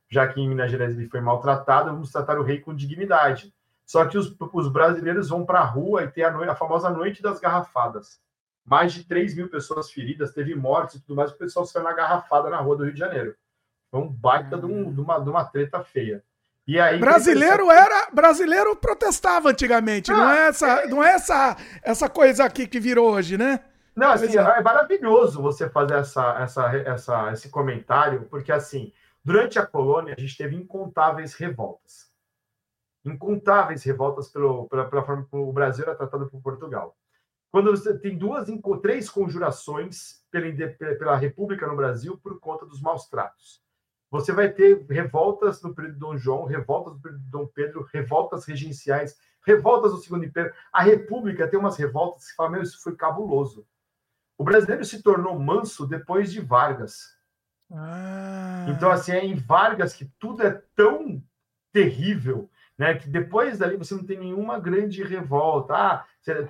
Já 0.09 0.27
que 0.29 0.41
em 0.41 0.49
Minas 0.49 0.71
Gerais 0.71 0.97
ele 0.97 1.09
foi 1.09 1.21
maltratado, 1.21 1.91
vamos 1.91 2.11
tratar 2.11 2.39
o 2.39 2.43
rei 2.43 2.61
com 2.61 2.75
dignidade. 2.75 3.53
Só 3.85 4.05
que 4.07 4.17
os, 4.17 4.37
os 4.53 4.69
brasileiros 4.69 5.29
vão 5.29 5.45
para 5.45 5.61
a 5.61 5.65
rua 5.65 6.05
e 6.05 6.09
tem 6.09 6.23
a, 6.23 6.31
noite, 6.31 6.51
a, 6.51 6.55
famosa 6.55 6.91
Noite 6.91 7.21
das 7.21 7.41
Garrafadas. 7.41 8.21
Mais 8.65 8.93
de 8.93 9.03
3 9.05 9.35
mil 9.35 9.49
pessoas 9.49 9.91
feridas, 9.91 10.33
teve 10.33 10.55
mortes 10.55 10.97
e 10.97 11.01
tudo 11.01 11.17
mais, 11.17 11.33
o 11.33 11.37
pessoal 11.37 11.67
saiu 11.67 11.83
na 11.83 11.93
garrafada 11.93 12.49
na 12.49 12.59
rua 12.59 12.77
do 12.77 12.85
Rio 12.85 12.93
de 12.93 12.99
Janeiro. 12.99 13.35
Foi 13.91 14.01
um 14.01 14.09
baita 14.09 14.57
de, 14.57 14.67
um, 14.67 14.93
de, 14.93 15.01
uma, 15.01 15.19
de 15.19 15.29
uma 15.29 15.45
treta 15.45 15.83
feia. 15.83 16.23
Aí, 16.69 16.99
brasileiro 16.99 17.71
era 17.71 18.11
brasileiro 18.13 18.77
protestava 18.77 19.51
antigamente, 19.51 20.13
ah, 20.13 20.17
não 20.17 20.31
é 20.31 20.49
essa, 20.49 20.67
é... 20.69 20.87
não 20.87 21.05
é 21.05 21.15
essa 21.15 21.57
essa 21.83 22.09
coisa 22.09 22.45
aqui 22.45 22.67
que 22.67 22.79
virou 22.79 23.11
hoje, 23.11 23.37
né? 23.37 23.61
Não, 23.97 24.13
assim, 24.13 24.37
é. 24.37 24.41
é 24.41 24.63
maravilhoso 24.63 25.43
você 25.43 25.69
fazer 25.69 25.95
essa, 25.95 26.39
essa, 26.41 26.77
essa, 26.77 27.33
esse 27.33 27.49
comentário, 27.51 28.27
porque 28.31 28.53
assim, 28.53 28.93
durante 29.25 29.59
a 29.59 29.67
colônia 29.67 30.15
a 30.17 30.21
gente 30.21 30.37
teve 30.37 30.57
incontáveis 30.57 31.35
revoltas. 31.35 32.11
Incontáveis 33.05 33.83
revoltas 33.83 34.29
pelo, 34.29 34.69
pela, 34.69 34.89
pela 34.89 35.05
forma 35.05 35.27
como 35.31 35.49
o 35.49 35.53
Brasil 35.53 35.85
era 35.85 35.95
tratado 35.95 36.29
por 36.29 36.41
Portugal. 36.41 36.97
Quando 37.51 37.71
você 37.71 37.99
tem 37.99 38.17
duas, 38.17 38.47
três 38.81 39.11
conjurações 39.11 40.23
pela, 40.31 40.55
pela 40.97 41.17
República 41.17 41.67
no 41.67 41.77
Brasil 41.77 42.19
por 42.23 42.39
conta 42.39 42.65
dos 42.65 42.81
maus 42.81 43.09
tratos. 43.09 43.61
Você 44.11 44.33
vai 44.33 44.49
ter 44.49 44.85
revoltas 44.91 45.63
no 45.63 45.73
período 45.73 45.95
de 45.95 46.01
Dom 46.01 46.17
João, 46.19 46.45
revoltas 46.45 46.95
no 46.95 47.01
período 47.01 47.23
de 47.23 47.31
Dom 47.31 47.47
Pedro, 47.47 47.89
revoltas 47.93 48.45
regenciais, 48.45 49.17
revoltas 49.47 49.93
do 49.93 49.99
Segundo 49.99 50.25
Império. 50.25 50.53
A 50.73 50.83
República 50.83 51.47
tem 51.47 51.59
umas 51.59 51.77
revoltas 51.77 52.29
que 52.29 52.35
falam, 52.35 52.53
meu, 52.53 52.63
isso 52.63 52.83
foi 52.83 52.97
cabuloso. 52.97 53.65
O 54.37 54.43
brasileiro 54.43 54.85
se 54.85 55.03
tornou 55.03 55.39
manso 55.39 55.87
depois 55.87 56.33
de 56.33 56.41
Vargas. 56.41 57.17
Ah. 57.71 58.67
Então, 58.69 58.91
assim, 58.91 59.13
é 59.13 59.25
em 59.25 59.37
Vargas 59.37 59.95
que 59.95 60.07
tudo 60.19 60.43
é 60.43 60.61
tão 60.75 61.23
terrível, 61.73 62.51
né? 62.77 62.95
Que 62.95 63.09
depois 63.09 63.59
dali 63.59 63.77
você 63.77 63.95
não 63.95 64.05
tem 64.05 64.19
nenhuma 64.19 64.59
grande 64.59 65.05
revolta. 65.05 65.75
Ah, 65.75 66.05
você, 66.21 66.49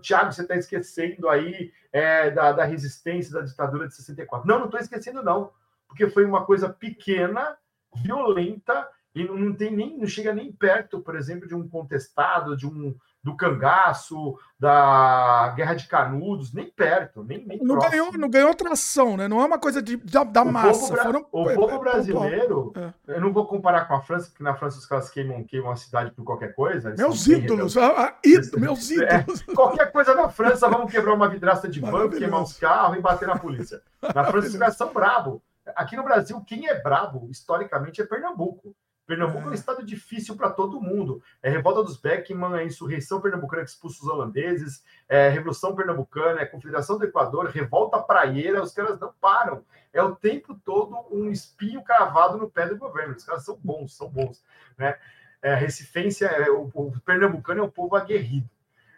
Tiago, 0.00 0.32
você 0.32 0.42
está 0.42 0.54
esquecendo 0.54 1.28
aí 1.28 1.72
é, 1.92 2.30
da, 2.30 2.52
da 2.52 2.64
resistência 2.64 3.32
da 3.32 3.40
ditadura 3.40 3.88
de 3.88 3.96
64. 3.96 4.46
Não, 4.46 4.58
não 4.60 4.66
estou 4.66 4.78
esquecendo, 4.78 5.24
não 5.24 5.50
porque 5.90 6.08
foi 6.08 6.24
uma 6.24 6.46
coisa 6.46 6.68
pequena, 6.68 7.56
violenta, 7.96 8.88
e 9.12 9.24
não 9.24 9.52
tem 9.52 9.74
nem, 9.74 9.98
não 9.98 10.06
chega 10.06 10.32
nem 10.32 10.52
perto, 10.52 11.00
por 11.00 11.16
exemplo, 11.16 11.48
de 11.48 11.54
um 11.54 11.68
contestado, 11.68 12.56
de 12.56 12.64
um 12.64 12.94
do 13.22 13.36
cangaço, 13.36 14.38
da 14.58 15.52
guerra 15.54 15.74
de 15.74 15.86
canudos, 15.86 16.54
nem 16.54 16.70
perto, 16.70 17.22
nem, 17.22 17.44
nem 17.44 17.58
não 17.62 17.78
ganhou, 17.78 18.12
não 18.12 18.30
ganhou 18.30 18.54
tração, 18.54 19.14
né? 19.16 19.28
Não 19.28 19.42
é 19.42 19.44
uma 19.44 19.58
coisa 19.58 19.82
de, 19.82 19.96
da, 19.98 20.24
da 20.24 20.42
o 20.42 20.50
massa. 20.50 20.94
Povo, 20.94 21.02
Foram, 21.02 21.26
o 21.30 21.54
povo 21.54 21.78
brasileiro, 21.80 22.72
é. 22.76 22.92
eu 23.14 23.20
não 23.20 23.32
vou 23.32 23.46
comparar 23.46 23.86
com 23.86 23.94
a 23.94 24.00
França, 24.00 24.28
porque 24.30 24.42
na 24.42 24.54
França 24.54 24.78
os 24.78 24.86
caras 24.86 25.10
queimam, 25.10 25.44
queimam 25.44 25.70
a 25.70 25.76
cidade 25.76 26.12
por 26.12 26.24
qualquer 26.24 26.54
coisa. 26.54 26.94
Meus 26.96 27.26
ídolos, 27.26 27.76
a, 27.76 27.88
a, 27.88 28.18
ídolo, 28.24 28.60
meus 28.60 28.90
é, 28.90 28.94
ídolos. 28.94 29.44
É, 29.46 29.52
qualquer 29.54 29.92
coisa 29.92 30.14
na 30.14 30.30
França, 30.30 30.68
vamos 30.68 30.90
quebrar 30.90 31.12
uma 31.12 31.28
vidraça 31.28 31.68
de 31.68 31.80
banco, 31.80 32.16
queimar 32.16 32.42
os 32.42 32.56
carros 32.56 32.96
e 32.96 33.02
bater 33.02 33.28
na 33.28 33.38
polícia. 33.38 33.82
Na 34.14 34.24
França 34.24 34.48
os 34.48 34.56
caras 34.56 34.76
são 34.76 34.92
bravos. 34.92 35.40
Aqui 35.76 35.96
no 35.96 36.04
Brasil, 36.04 36.42
quem 36.46 36.68
é 36.68 36.80
brabo, 36.80 37.28
historicamente, 37.30 38.00
é 38.00 38.06
Pernambuco. 38.06 38.74
Pernambuco 39.06 39.46
é, 39.46 39.48
um 39.48 39.52
é. 39.52 39.54
estado 39.54 39.84
difícil 39.84 40.36
para 40.36 40.50
todo 40.50 40.80
mundo. 40.80 41.22
É 41.42 41.50
revolta 41.50 41.82
dos 41.82 41.96
Beckman, 41.96 42.60
é 42.60 42.64
insurreição 42.64 43.20
pernambucana 43.20 43.64
que 43.64 43.70
expulsa 43.70 44.02
os 44.02 44.08
holandeses, 44.08 44.84
é 45.08 45.28
revolução 45.28 45.74
pernambucana, 45.74 46.40
é 46.40 46.46
confederação 46.46 46.96
do 46.96 47.04
Equador, 47.04 47.46
revolta 47.46 48.00
praieira, 48.00 48.62
os 48.62 48.72
caras 48.72 49.00
não 49.00 49.12
param. 49.20 49.64
É 49.92 50.00
o 50.00 50.14
tempo 50.14 50.54
todo 50.64 50.96
um 51.10 51.28
espinho 51.28 51.82
cravado 51.82 52.38
no 52.38 52.48
pé 52.48 52.66
do 52.66 52.78
governo. 52.78 53.16
Os 53.16 53.24
caras 53.24 53.44
são 53.44 53.58
bons, 53.60 53.96
são 53.96 54.08
bons, 54.08 54.44
né? 54.78 54.96
é, 55.42 55.54
recifense, 55.54 56.24
é, 56.24 56.50
o, 56.50 56.70
o 56.74 57.00
pernambucano 57.00 57.60
é 57.60 57.64
um 57.64 57.70
povo 57.70 57.96
aguerrido. 57.96 58.48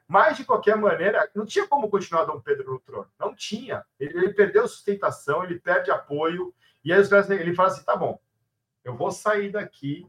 Mas, 0.07 0.37
de 0.37 0.45
qualquer 0.45 0.77
maneira, 0.77 1.31
não 1.35 1.47
tinha 1.47 1.67
como 1.67 1.89
continuar 1.89 2.25
Dom 2.25 2.41
Pedro 2.41 2.73
no 2.73 2.81
trono. 2.81 3.09
Não 3.19 3.35
tinha. 3.35 3.85
Ele, 3.99 4.19
ele 4.19 4.35
perdeu 4.35 4.69
sustentação, 4.69 5.43
ele 5.43 5.59
perde 5.59 5.91
apoio. 5.91 6.53
E 6.85 6.93
aí 6.93 7.01
os 7.01 7.09
caras, 7.09 7.31
ele 7.31 7.55
fala 7.55 7.69
assim: 7.69 7.85
tá 7.85 7.97
bom, 7.97 8.19
eu 8.85 8.97
vou 8.97 9.11
sair 9.11 9.51
daqui, 9.51 10.07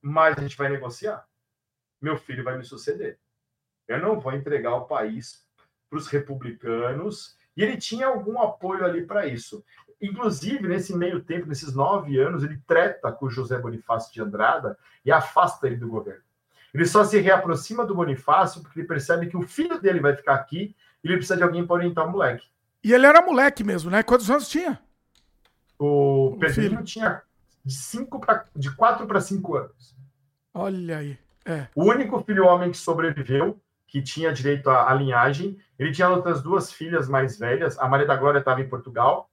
mas 0.00 0.36
a 0.36 0.40
gente 0.40 0.56
vai 0.56 0.68
negociar. 0.68 1.26
Meu 2.00 2.16
filho 2.16 2.44
vai 2.44 2.56
me 2.56 2.64
suceder. 2.64 3.18
Eu 3.86 3.98
não 4.00 4.20
vou 4.20 4.32
entregar 4.32 4.74
o 4.74 4.86
país 4.86 5.44
para 5.88 5.98
os 5.98 6.06
republicanos. 6.06 7.36
E 7.56 7.62
ele 7.62 7.76
tinha 7.76 8.06
algum 8.06 8.40
apoio 8.40 8.84
ali 8.84 9.04
para 9.04 9.26
isso. 9.26 9.64
Inclusive, 10.00 10.66
nesse 10.66 10.96
meio 10.96 11.20
tempo, 11.22 11.46
nesses 11.46 11.74
nove 11.74 12.18
anos, 12.18 12.42
ele 12.42 12.58
treta 12.66 13.12
com 13.12 13.28
José 13.28 13.58
Bonifácio 13.58 14.12
de 14.12 14.22
Andrada 14.22 14.78
e 15.04 15.12
afasta 15.12 15.66
ele 15.66 15.76
do 15.76 15.88
governo. 15.88 16.22
Ele 16.72 16.86
só 16.86 17.04
se 17.04 17.18
reaproxima 17.18 17.84
do 17.84 17.94
Bonifácio 17.94 18.62
porque 18.62 18.80
ele 18.80 18.88
percebe 18.88 19.26
que 19.26 19.36
o 19.36 19.42
filho 19.42 19.80
dele 19.80 20.00
vai 20.00 20.14
ficar 20.14 20.34
aqui 20.34 20.74
e 21.02 21.08
ele 21.08 21.16
precisa 21.16 21.36
de 21.36 21.42
alguém 21.42 21.66
para 21.66 21.74
orientar 21.74 22.06
o 22.06 22.10
moleque. 22.10 22.46
E 22.82 22.94
ele 22.94 23.04
era 23.04 23.20
moleque 23.20 23.64
mesmo, 23.64 23.90
né? 23.90 24.02
Quantos 24.02 24.30
anos 24.30 24.48
tinha? 24.48 24.80
O, 25.80 26.36
Pedrinho 26.38 26.84
tinha 26.84 27.22
de, 27.64 27.74
cinco 27.74 28.20
pra, 28.20 28.44
de 28.54 28.70
quatro 28.76 29.06
para 29.06 29.20
cinco 29.20 29.56
anos. 29.56 29.96
Olha 30.52 30.98
aí. 30.98 31.18
É. 31.46 31.68
O 31.74 31.84
único 31.84 32.22
filho 32.22 32.44
homem 32.44 32.70
que 32.70 32.76
sobreviveu, 32.76 33.58
que 33.86 34.02
tinha 34.02 34.32
direito 34.32 34.68
à, 34.68 34.90
à 34.90 34.94
linhagem, 34.94 35.58
ele 35.78 35.90
tinha 35.90 36.10
outras 36.10 36.42
duas 36.42 36.70
filhas 36.70 37.08
mais 37.08 37.38
velhas. 37.38 37.78
A 37.78 37.88
Maria 37.88 38.06
da 38.06 38.14
Glória 38.14 38.40
estava 38.40 38.60
em 38.60 38.68
Portugal. 38.68 39.30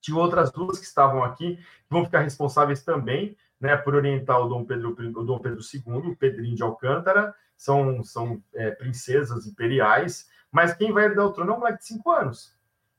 Tinha 0.00 0.16
outras 0.16 0.50
duas 0.50 0.78
que 0.78 0.86
estavam 0.86 1.22
aqui, 1.22 1.56
que 1.56 1.90
vão 1.90 2.04
ficar 2.04 2.20
responsáveis 2.20 2.82
também 2.82 3.36
né, 3.60 3.76
por 3.76 3.94
orientar 3.94 4.40
o 4.40 4.48
Dom 4.48 4.64
Pedro, 4.64 4.90
o 4.90 5.24
Dom 5.24 5.38
Pedro 5.38 5.60
II, 5.60 6.12
o 6.12 6.16
Pedrinho 6.16 6.56
de 6.56 6.62
Alcântara, 6.62 7.34
são, 7.56 8.02
são 8.02 8.42
é, 8.54 8.70
princesas 8.70 9.46
imperiais, 9.46 10.28
mas 10.50 10.74
quem 10.74 10.92
vai 10.92 11.04
herdar 11.04 11.26
o 11.26 11.32
trono 11.32 11.52
é 11.52 11.54
um 11.54 11.58
moleque 11.58 11.78
de 11.80 11.86
5 11.86 12.10
anos. 12.10 12.55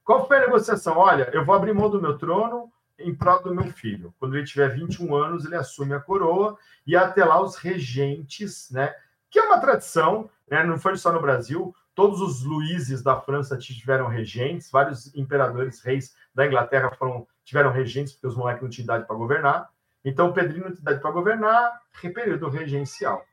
Qual 0.08 0.26
foi 0.26 0.38
a 0.38 0.40
negociação? 0.40 0.98
Olha, 0.98 1.30
eu 1.34 1.44
vou 1.44 1.54
abrir 1.54 1.74
mão 1.74 1.90
do 1.90 2.02
meu 2.02 2.18
trono 2.18 2.72
em 2.98 3.14
prol 3.14 3.44
do 3.44 3.54
meu 3.54 3.66
filho. 3.66 4.16
Quando 4.18 4.38
ele 4.38 4.46
tiver 4.46 4.70
21 4.70 5.14
anos, 5.14 5.44
ele 5.44 5.58
assume 5.58 5.94
a 5.94 6.00
coroa 6.00 6.58
e 6.86 6.96
até 6.96 7.26
lá 7.26 7.42
os 7.42 7.58
regentes, 7.58 8.72
né? 8.72 8.96
Que 9.30 9.38
é 9.38 9.44
uma 9.44 9.60
tradição, 9.60 10.30
né? 10.50 10.64
Não 10.64 10.80
foi 10.80 10.96
só 10.96 11.12
no 11.12 11.20
Brasil. 11.20 11.76
Todos 11.94 12.22
os 12.22 12.42
Luíses 12.42 13.04
da 13.04 13.20
França 13.20 13.58
tiveram 13.58 14.08
regentes, 14.08 14.72
vários 14.72 15.14
imperadores, 15.14 15.82
reis 15.82 16.16
da 16.34 16.48
Inglaterra 16.48 16.90
foram, 16.98 17.28
tiveram 17.44 17.70
regentes, 17.70 18.14
porque 18.14 18.28
os 18.28 18.38
moleques 18.38 18.64
não 18.64 18.70
tinham 18.70 18.86
idade 18.86 19.06
para 19.06 19.16
governar. 19.18 19.70
Então, 20.06 20.32
Pedrinho 20.32 20.70
não 20.70 20.72
tem 20.72 20.80
idade 20.80 21.02
para 21.02 21.12
governar, 21.12 21.82
período 22.14 22.48
regencial. 22.48 23.26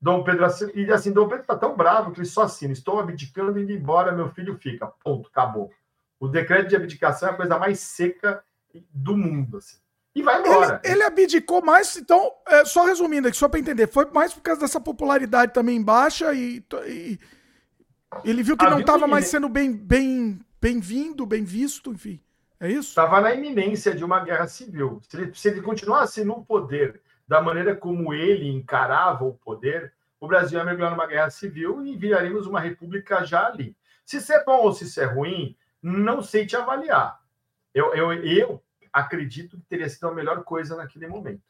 Dom 0.00 0.24
Pedro 0.24 0.46
e 0.74 0.90
assim, 0.90 1.12
Dom 1.12 1.28
Pedro 1.28 1.42
está 1.42 1.56
tão 1.56 1.76
bravo 1.76 2.12
que 2.12 2.20
ele 2.20 2.26
só 2.26 2.42
assina: 2.42 2.72
estou 2.72 2.98
abdicando 2.98 3.58
e 3.58 3.62
indo 3.62 3.72
embora, 3.72 4.12
meu 4.12 4.30
filho 4.30 4.56
fica. 4.56 4.86
Ponto, 4.86 5.28
acabou. 5.28 5.70
O 6.18 6.28
decreto 6.28 6.68
de 6.68 6.76
abdicação 6.76 7.28
é 7.28 7.32
a 7.32 7.36
coisa 7.36 7.58
mais 7.58 7.80
seca 7.80 8.42
do 8.92 9.16
mundo, 9.16 9.58
assim. 9.58 9.76
E 10.14 10.22
vai 10.22 10.40
embora. 10.40 10.80
Ele, 10.82 10.94
ele 10.94 11.02
abdicou 11.04 11.62
mais, 11.62 11.96
então, 11.96 12.32
é, 12.46 12.64
só 12.64 12.84
resumindo 12.84 13.28
aqui, 13.28 13.36
só 13.36 13.48
para 13.48 13.60
entender, 13.60 13.86
foi 13.86 14.06
mais 14.06 14.34
por 14.34 14.40
causa 14.40 14.60
dessa 14.60 14.80
popularidade 14.80 15.52
também 15.52 15.82
baixa 15.82 16.32
e, 16.34 16.64
e 16.86 17.18
ele 18.24 18.42
viu 18.42 18.56
que 18.56 18.64
não 18.64 18.80
estava 18.80 19.06
mais 19.06 19.26
sendo 19.26 19.48
bem, 19.48 19.72
bem, 19.72 20.40
bem-vindo, 20.60 21.24
bem 21.24 21.44
visto, 21.44 21.92
enfim. 21.92 22.20
É 22.58 22.68
isso? 22.68 22.90
Estava 22.90 23.20
na 23.20 23.32
iminência 23.32 23.94
de 23.94 24.04
uma 24.04 24.22
guerra 24.22 24.46
civil. 24.46 25.00
Se 25.08 25.16
ele, 25.16 25.34
se 25.34 25.48
ele 25.48 25.62
continuasse 25.62 26.24
no 26.24 26.44
poder 26.44 27.00
da 27.30 27.40
maneira 27.40 27.76
como 27.76 28.12
ele 28.12 28.48
encarava 28.48 29.24
o 29.24 29.34
poder, 29.34 29.94
o 30.18 30.26
Brasil 30.26 30.58
ia 30.58 30.64
mergulhar 30.64 30.90
numa 30.90 31.06
guerra 31.06 31.30
civil 31.30 31.86
e 31.86 31.96
viraríamos 31.96 32.44
uma 32.44 32.58
república 32.58 33.24
já 33.24 33.46
ali. 33.46 33.76
Se 34.04 34.16
isso 34.16 34.32
é 34.32 34.42
bom 34.42 34.62
ou 34.62 34.72
se 34.72 34.82
isso 34.82 35.00
é 35.00 35.04
ruim, 35.04 35.56
não 35.80 36.22
sei 36.22 36.44
te 36.44 36.56
avaliar. 36.56 37.20
Eu, 37.72 37.94
eu, 37.94 38.12
eu 38.12 38.60
acredito 38.92 39.56
que 39.56 39.66
teria 39.66 39.88
sido 39.88 40.08
a 40.08 40.12
melhor 40.12 40.42
coisa 40.42 40.74
naquele 40.74 41.06
momento. 41.06 41.40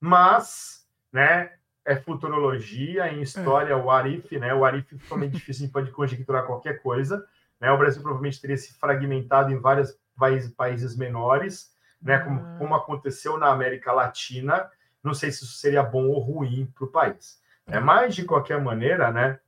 Mas, 0.00 0.88
né, 1.12 1.52
é 1.84 1.96
futurologia, 1.96 3.12
em 3.12 3.20
história, 3.20 3.74
é. 3.74 3.76
o 3.76 3.90
Arif, 3.90 4.38
né? 4.38 4.54
O 4.54 4.64
Arif 4.64 4.96
ficou 4.96 5.18
meio 5.18 5.30
difícil 5.30 5.68
de 5.68 5.90
conjecturar 5.90 6.46
qualquer 6.46 6.80
coisa. 6.82 7.22
Né? 7.60 7.70
O 7.70 7.76
Brasil 7.76 8.00
provavelmente 8.00 8.40
teria 8.40 8.56
se 8.56 8.72
fragmentado 8.72 9.52
em 9.52 9.60
várias 9.60 10.00
países, 10.18 10.50
países 10.50 10.96
menores, 10.96 11.74
né, 12.00 12.20
como, 12.20 12.40
ah. 12.40 12.56
como, 12.58 12.74
aconteceu 12.74 13.36
na 13.36 13.48
América 13.48 13.92
Latina. 13.92 14.66
Não 15.04 15.14
sei 15.14 15.30
se 15.30 15.44
isso 15.44 15.58
seria 15.58 15.82
bom 15.82 16.08
ou 16.08 16.18
ruim 16.18 16.66
para 16.74 16.84
o 16.84 16.90
país. 16.90 17.38
É, 17.66 17.78
mas, 17.78 18.14
de 18.14 18.24
qualquer 18.24 18.60
maneira, 18.60 19.10
né, 19.10 19.38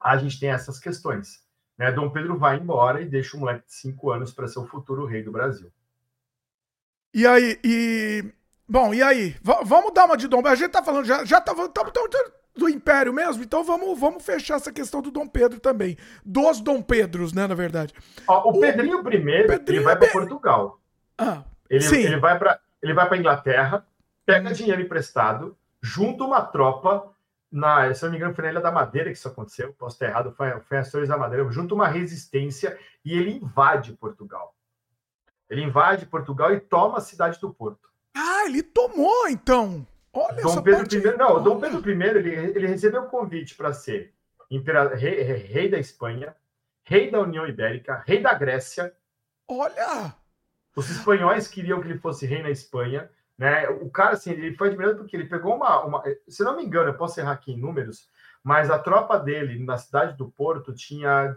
a 0.00 0.16
gente 0.16 0.40
tem 0.40 0.50
essas 0.50 0.78
questões. 0.78 1.44
Né? 1.76 1.92
Dom 1.92 2.10
Pedro 2.10 2.38
vai 2.38 2.56
embora 2.56 3.00
e 3.00 3.04
deixa 3.04 3.36
o 3.36 3.40
moleque 3.40 3.66
de 3.66 3.74
cinco 3.74 4.10
anos 4.10 4.32
para 4.32 4.48
ser 4.48 4.58
o 4.58 4.66
futuro 4.66 5.04
rei 5.04 5.22
do 5.22 5.32
Brasil. 5.32 5.70
E 7.12 7.26
aí, 7.26 7.58
e. 7.62 8.24
Bom, 8.68 8.92
e 8.92 9.02
aí? 9.02 9.36
V 9.42 9.52
vamos 9.64 9.92
dar 9.94 10.06
uma 10.06 10.16
de 10.16 10.26
Dom 10.26 10.38
Pedro. 10.38 10.52
A 10.52 10.56
gente 10.56 10.70
tá 10.70 10.82
falando, 10.82 11.04
já, 11.04 11.24
já 11.24 11.40
tá, 11.40 11.54
tá, 11.54 11.84
tá, 11.84 12.02
do 12.56 12.68
Império 12.68 13.12
mesmo, 13.12 13.42
então 13.42 13.62
vamos, 13.62 13.98
vamos 13.98 14.24
fechar 14.24 14.56
essa 14.56 14.72
questão 14.72 15.02
do 15.02 15.10
Dom 15.10 15.26
Pedro 15.26 15.60
também. 15.60 15.96
Dos 16.24 16.60
Dom 16.60 16.80
Pedros, 16.80 17.32
né, 17.32 17.46
na 17.46 17.54
verdade. 17.54 17.94
Ó, 18.26 18.50
o, 18.50 18.56
o 18.56 18.60
Pedrinho 18.60 19.02
primeiro, 19.04 19.46
Pedrinho 19.46 19.78
ele 19.78 19.84
vai 19.84 19.96
para 19.96 20.10
Portugal. 20.10 20.80
Ah, 21.18 21.44
ele, 21.68 21.82
sim. 21.82 22.02
ele 22.02 22.18
vai 22.18 22.38
para 22.38 22.58
ele 22.82 22.94
vai 22.94 23.06
para 23.06 23.16
Inglaterra, 23.16 23.86
pega 24.26 24.50
hum. 24.50 24.52
dinheiro 24.52 24.82
emprestado, 24.82 25.56
junta 25.80 26.24
uma 26.24 26.42
tropa 26.42 27.14
na, 27.50 27.92
se 27.94 28.02
não 28.04 28.10
me 28.10 28.16
engano, 28.18 28.34
foi 28.34 28.44
na 28.44 28.50
Ilha 28.50 28.60
da 28.60 28.72
Madeira 28.72 29.10
que 29.10 29.16
isso 29.16 29.28
aconteceu, 29.28 29.72
posso 29.72 29.94
estar 29.94 30.06
errado, 30.06 30.32
foi, 30.32 30.50
foi 30.60 30.78
as 30.78 30.90
Torres 30.90 31.08
da 31.08 31.16
Madeira, 31.16 31.48
junta 31.50 31.74
uma 31.74 31.88
resistência 31.88 32.78
e 33.04 33.16
ele 33.16 33.36
invade 33.36 33.92
Portugal. 33.94 34.54
Ele 35.48 35.62
invade 35.62 36.06
Portugal 36.06 36.52
e 36.52 36.60
toma 36.60 36.98
a 36.98 37.00
cidade 37.00 37.40
do 37.40 37.54
Porto. 37.54 37.88
Ah, 38.14 38.44
ele 38.46 38.62
tomou, 38.62 39.28
então. 39.28 39.86
Olha 40.12 40.42
Dom 40.42 40.62
Pedro 40.62 40.96
I, 40.96 41.16
não, 41.16 41.42
Dom 41.42 41.60
Pedro 41.60 41.88
I 41.88 42.02
ele, 42.02 42.30
ele 42.30 42.66
recebeu 42.66 43.02
o 43.02 43.08
convite 43.08 43.54
para 43.54 43.72
ser 43.72 44.14
rei, 44.94 45.22
rei, 45.22 45.68
da 45.68 45.78
Espanha, 45.78 46.34
rei 46.82 47.10
da 47.10 47.20
União 47.20 47.46
Ibérica, 47.46 48.02
rei 48.06 48.20
da 48.20 48.32
Grécia. 48.34 48.94
Olha! 49.46 50.14
Os 50.74 50.90
espanhóis 50.90 51.48
queriam 51.48 51.80
que 51.80 51.88
ele 51.88 51.98
fosse 51.98 52.26
rei 52.26 52.42
na 52.42 52.50
Espanha, 52.50 53.10
né? 53.38 53.68
O 53.68 53.90
cara 53.90 54.14
assim, 54.14 54.30
ele 54.30 54.56
foi 54.56 54.68
admirado 54.68 54.98
porque 54.98 55.16
ele 55.16 55.28
pegou 55.28 55.54
uma, 55.54 55.84
uma, 55.84 56.02
se 56.28 56.42
não 56.42 56.56
me 56.56 56.64
engano, 56.64 56.90
eu 56.90 56.96
posso 56.96 57.20
errar 57.20 57.32
aqui 57.32 57.52
em 57.52 57.60
números, 57.60 58.08
mas 58.42 58.70
a 58.70 58.78
tropa 58.78 59.18
dele 59.18 59.62
na 59.64 59.76
cidade 59.76 60.16
do 60.16 60.30
Porto 60.30 60.72
tinha 60.72 61.36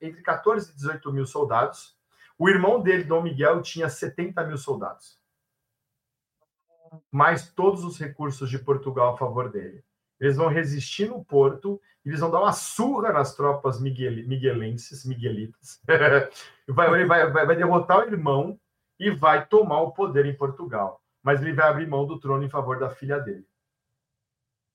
entre 0.00 0.22
14 0.22 0.70
e 0.70 0.74
18 0.74 1.12
mil 1.12 1.26
soldados. 1.26 1.96
O 2.38 2.48
irmão 2.48 2.80
dele, 2.80 3.04
Dom 3.04 3.22
Miguel, 3.22 3.62
tinha 3.62 3.88
70 3.88 4.44
mil 4.44 4.56
soldados 4.56 5.18
mais 7.10 7.50
todos 7.50 7.84
os 7.84 7.98
recursos 7.98 8.48
de 8.48 8.58
Portugal 8.58 9.14
a 9.14 9.16
favor 9.16 9.50
dele. 9.50 9.84
Eles 10.20 10.36
vão 10.36 10.48
resistir 10.48 11.08
no 11.08 11.24
porto, 11.24 11.80
eles 12.04 12.20
vão 12.20 12.30
dar 12.30 12.40
uma 12.40 12.52
surra 12.52 13.12
nas 13.12 13.34
tropas 13.34 13.80
miguel, 13.80 14.26
miguelenses, 14.26 15.04
miguelitas. 15.04 15.80
vai, 16.68 17.06
vai, 17.06 17.30
vai, 17.30 17.46
vai 17.46 17.56
derrotar 17.56 18.00
o 18.00 18.10
irmão 18.10 18.58
e 18.98 19.10
vai 19.10 19.46
tomar 19.46 19.80
o 19.82 19.92
poder 19.92 20.26
em 20.26 20.36
Portugal. 20.36 21.00
Mas 21.28 21.42
ele 21.42 21.52
vai 21.52 21.68
abrir 21.68 21.86
mão 21.86 22.06
do 22.06 22.18
trono 22.18 22.42
em 22.42 22.48
favor 22.48 22.78
da 22.78 22.88
filha 22.88 23.18
dele. 23.20 23.46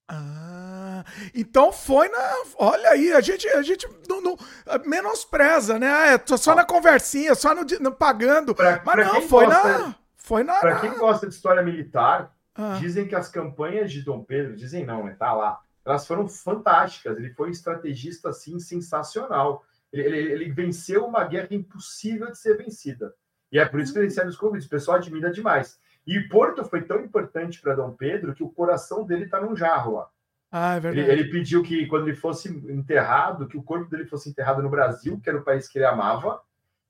Ah, 0.07 1.03
então 1.33 1.73
foi 1.73 2.07
na. 2.07 2.43
Olha 2.59 2.91
aí, 2.91 3.11
a 3.11 3.21
gente, 3.21 3.47
a 3.49 3.63
gente 3.63 3.89
não, 4.07 4.21
não 4.21 4.37
menospreza, 4.85 5.79
né? 5.79 5.87
Ah, 5.87 6.13
é 6.13 6.37
só 6.37 6.53
na 6.53 6.63
conversinha, 6.63 7.33
só 7.33 7.55
no, 7.55 7.63
no 7.79 7.91
pagando. 7.91 8.53
Pra, 8.53 8.83
Mas 8.85 8.95
pra 8.95 9.03
não, 9.03 9.21
foi 9.23 9.47
gosta, 9.47 9.79
na. 9.79 9.95
Foi 10.15 10.43
na. 10.43 10.59
Para 10.59 10.79
quem 10.79 10.95
gosta 10.95 11.27
de 11.27 11.33
história 11.33 11.63
militar, 11.63 12.31
ah. 12.53 12.77
dizem 12.79 13.07
que 13.07 13.15
as 13.15 13.29
campanhas 13.29 13.91
de 13.91 14.03
Dom 14.03 14.23
Pedro, 14.23 14.55
dizem 14.55 14.85
não, 14.85 15.05
né? 15.05 15.15
Tá 15.17 15.33
lá. 15.33 15.59
Elas 15.83 16.05
foram 16.05 16.27
fantásticas. 16.27 17.17
Ele 17.17 17.33
foi 17.33 17.47
um 17.47 17.51
estrategista 17.51 18.29
assim 18.29 18.59
sensacional. 18.59 19.65
Ele, 19.91 20.03
ele, 20.03 20.31
ele 20.33 20.51
venceu 20.51 21.03
uma 21.07 21.23
guerra 21.23 21.47
impossível 21.49 22.27
de 22.27 22.37
ser 22.37 22.55
vencida. 22.57 23.11
E 23.51 23.57
é 23.57 23.65
por 23.65 23.79
isso 23.79 23.91
que 23.91 23.97
ele 23.97 24.05
recebe 24.05 24.29
os 24.29 24.37
convites. 24.37 24.67
O 24.67 24.69
pessoal 24.69 24.97
admira 24.97 25.31
demais. 25.31 25.81
E 26.05 26.19
Porto 26.27 26.63
foi 26.65 26.81
tão 26.81 26.99
importante 26.99 27.61
para 27.61 27.75
Dom 27.75 27.91
Pedro 27.91 28.33
que 28.33 28.43
o 28.43 28.49
coração 28.49 29.05
dele 29.05 29.25
está 29.25 29.39
num 29.39 29.55
jarro 29.55 29.95
lá. 29.95 30.09
Ah, 30.51 30.75
é 30.75 30.79
verdade. 30.79 31.09
Ele, 31.09 31.21
ele, 31.21 31.31
pediu 31.31 31.63
que, 31.63 31.87
quando 31.87 32.07
ele 32.07 32.15
fosse 32.15 32.49
enterrado, 32.49 33.47
que 33.47 33.57
o 33.57 33.63
corpo 33.63 33.89
dele 33.89 34.05
fosse 34.05 34.29
enterrado 34.29 34.61
no 34.61 34.69
Brasil, 34.69 35.19
que 35.19 35.29
era 35.29 35.39
o 35.39 35.43
país 35.43 35.67
que 35.67 35.79
ele 35.79 35.85
amava, 35.85 36.41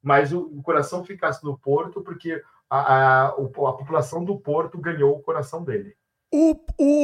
mas 0.02 0.34
o, 0.34 0.42
o 0.42 0.62
coração 0.62 1.06
ficasse 1.06 1.44
no 1.46 1.58
Porto, 1.58 2.02
porque 2.02 2.44
a, 2.70 2.80
a, 2.80 3.28
a 3.28 3.32
população 3.32 4.26
do 4.26 4.38
Porto 4.38 4.78
ganhou 4.78 5.16
o 5.16 5.22
coração 5.22 5.64
dele. 5.64 5.96
O, 6.36 6.60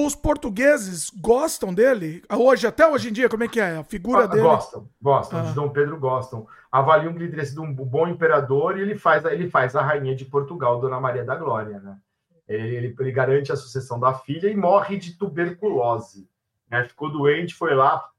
os 0.06 0.16
portugueses 0.16 1.12
gostam 1.12 1.72
dele? 1.72 2.24
Hoje, 2.36 2.66
até 2.66 2.88
hoje 2.88 3.10
em 3.10 3.14
dia, 3.14 3.30
como 3.30 3.44
é 3.44 3.48
que 3.48 3.60
é? 3.60 3.78
A 3.78 3.84
figura 3.84 4.24
ah, 4.24 4.28
dele? 4.28 4.42
Gostam, 4.42 4.90
gostam. 5.00 5.40
Ah. 5.40 5.44
De 5.44 5.54
Dom 5.54 5.70
Pedro 5.70 6.00
gostam. 6.00 6.48
Avaliam 6.72 7.14
que 7.14 7.20
ele 7.20 7.30
teria 7.30 7.46
sido 7.46 7.62
um 7.62 7.72
bom 7.72 8.08
imperador 8.08 8.76
e 8.76 8.82
ele 8.82 8.98
faz, 8.98 9.24
ele 9.26 9.48
faz 9.48 9.76
a 9.76 9.84
rainha 9.84 10.16
de 10.16 10.26
Portugal, 10.26 10.82
Dona 10.82 11.00
Maria 11.00 11.24
da 11.24 11.36
Glória, 11.36 11.80
né? 11.80 12.00
Ele, 12.48 12.76
ele, 12.76 12.96
ele, 13.00 13.12
garante 13.12 13.52
a 13.52 13.56
sucessão 13.56 14.00
da 14.00 14.16
filha 14.16 14.50
e 14.50 14.56
morre 14.56 14.98
de 14.98 15.16
tuberculose. 15.16 16.28
Né? 16.68 16.84
Ficou 16.86 17.12
doente, 17.12 17.54
foi 17.54 17.76
lá, 17.76 18.10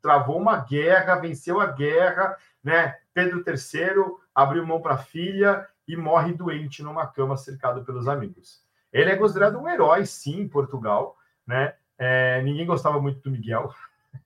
travou 0.00 0.38
uma 0.38 0.58
guerra, 0.58 1.16
venceu 1.16 1.60
a 1.60 1.66
guerra. 1.66 2.36
Né? 2.62 2.94
Pedro 3.12 3.42
III 3.44 4.14
abriu 4.32 4.64
mão 4.64 4.80
para 4.80 4.94
a 4.94 4.98
filha 4.98 5.66
e 5.88 5.96
morre 5.96 6.32
doente 6.32 6.84
numa 6.84 7.04
cama 7.04 7.36
cercado 7.36 7.84
pelos 7.84 8.06
amigos. 8.06 8.61
Ele 8.92 9.10
é 9.10 9.16
considerado 9.16 9.58
um 9.58 9.68
herói, 9.68 10.04
sim, 10.04 10.40
em 10.40 10.48
Portugal. 10.48 11.16
Né? 11.46 11.74
É, 11.98 12.42
ninguém 12.42 12.66
gostava 12.66 13.00
muito 13.00 13.20
do 13.20 13.30
Miguel. 13.30 13.72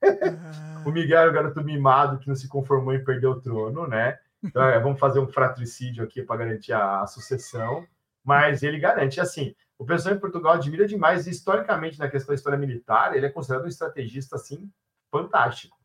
Ah. 0.03 0.83
o 0.85 0.91
Miguel 0.91 1.21
era 1.21 1.29
o 1.29 1.33
garoto 1.33 1.63
mimado 1.63 2.19
que 2.19 2.27
não 2.27 2.35
se 2.35 2.47
conformou 2.47 2.93
em 2.93 3.03
perder 3.03 3.27
o 3.27 3.39
trono, 3.39 3.87
né? 3.87 4.19
Então, 4.43 4.61
é, 4.63 4.79
vamos 4.79 4.99
fazer 4.99 5.19
um 5.19 5.27
fratricídio 5.27 6.03
aqui 6.03 6.21
para 6.21 6.37
garantir 6.37 6.73
a, 6.73 7.01
a, 7.01 7.07
sucessão. 7.07 7.87
Mas 8.23 8.63
ele 8.63 8.79
garante, 8.79 9.19
assim, 9.21 9.55
o 9.77 9.85
pessoal 9.85 10.15
em 10.15 10.19
Portugal 10.19 10.53
admira 10.53 10.85
demais, 10.85 11.25
e 11.25 11.31
historicamente, 11.31 11.99
na 11.99 12.09
questão 12.09 12.33
da 12.33 12.35
história 12.35 12.57
militar, 12.57 13.15
ele 13.15 13.25
é 13.25 13.29
considerado 13.29 13.65
um 13.65 13.69
estrategista, 13.69 14.35
assim, 14.35 14.69
fantástico. 15.09 15.77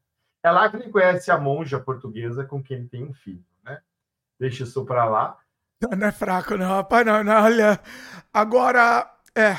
É 0.43 0.51
lá 0.51 0.69
que 0.69 0.77
ele 0.77 0.91
conhece 0.91 1.31
a 1.31 1.39
monja 1.39 1.79
portuguesa 1.79 2.45
com 2.45 2.63
quem 2.63 2.79
ele 2.79 2.89
tem 2.89 3.05
um 3.05 3.13
filho, 3.13 3.45
né? 3.63 3.81
Deixa 4.39 4.65
isso 4.65 4.85
para 4.85 5.05
lá. 5.05 5.39
Não, 5.83 5.99
não, 5.99 6.07
é 6.07 6.13
fraco, 6.13 6.57
não, 6.57 6.69
rapaz, 6.69 7.05
não, 7.05 7.25
não, 7.25 7.43
olha. 7.43 7.81
Agora, 8.33 9.11
é. 9.35 9.57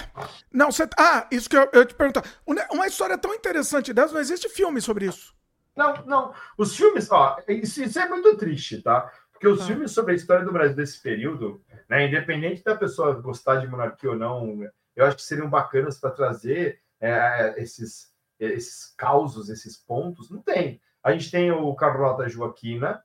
Não, 0.51 0.71
você. 0.71 0.87
Ah, 0.97 1.27
isso 1.29 1.49
que 1.49 1.57
eu, 1.57 1.69
eu 1.73 1.85
te 1.85 1.93
perguntar. 1.93 2.23
Uma 2.71 2.87
história 2.87 3.17
tão 3.17 3.33
interessante 3.33 3.93
dessa, 3.93 4.13
não 4.13 4.21
existe 4.21 4.47
filme 4.47 4.79
sobre 4.79 5.05
isso. 5.05 5.35
Não, 5.75 6.05
não. 6.05 6.33
Os 6.57 6.75
filmes, 6.75 7.11
ó, 7.11 7.37
isso, 7.47 7.83
isso 7.83 7.99
é 7.99 8.07
muito 8.07 8.37
triste, 8.37 8.81
tá? 8.81 9.11
Porque 9.31 9.47
os 9.47 9.61
ah. 9.61 9.65
filmes 9.65 9.91
sobre 9.91 10.13
a 10.13 10.15
história 10.15 10.45
do 10.45 10.53
Brasil 10.53 10.75
desse 10.75 11.01
período, 11.01 11.61
né, 11.89 12.07
independente 12.07 12.63
da 12.63 12.75
pessoa 12.75 13.19
gostar 13.19 13.57
de 13.57 13.67
monarquia 13.67 14.11
ou 14.11 14.15
não, 14.15 14.59
eu 14.95 15.05
acho 15.05 15.17
que 15.17 15.23
seriam 15.23 15.49
bacanas 15.49 15.99
para 15.99 16.11
trazer 16.11 16.79
é, 17.01 17.61
esses, 17.61 18.13
esses 18.39 18.93
causos, 18.95 19.49
esses 19.49 19.75
pontos. 19.75 20.29
Não 20.29 20.41
tem. 20.41 20.79
A 21.03 21.11
gente 21.11 21.29
tem 21.29 21.51
o 21.51 21.73
Carlota 21.75 22.29
Joaquina, 22.29 23.03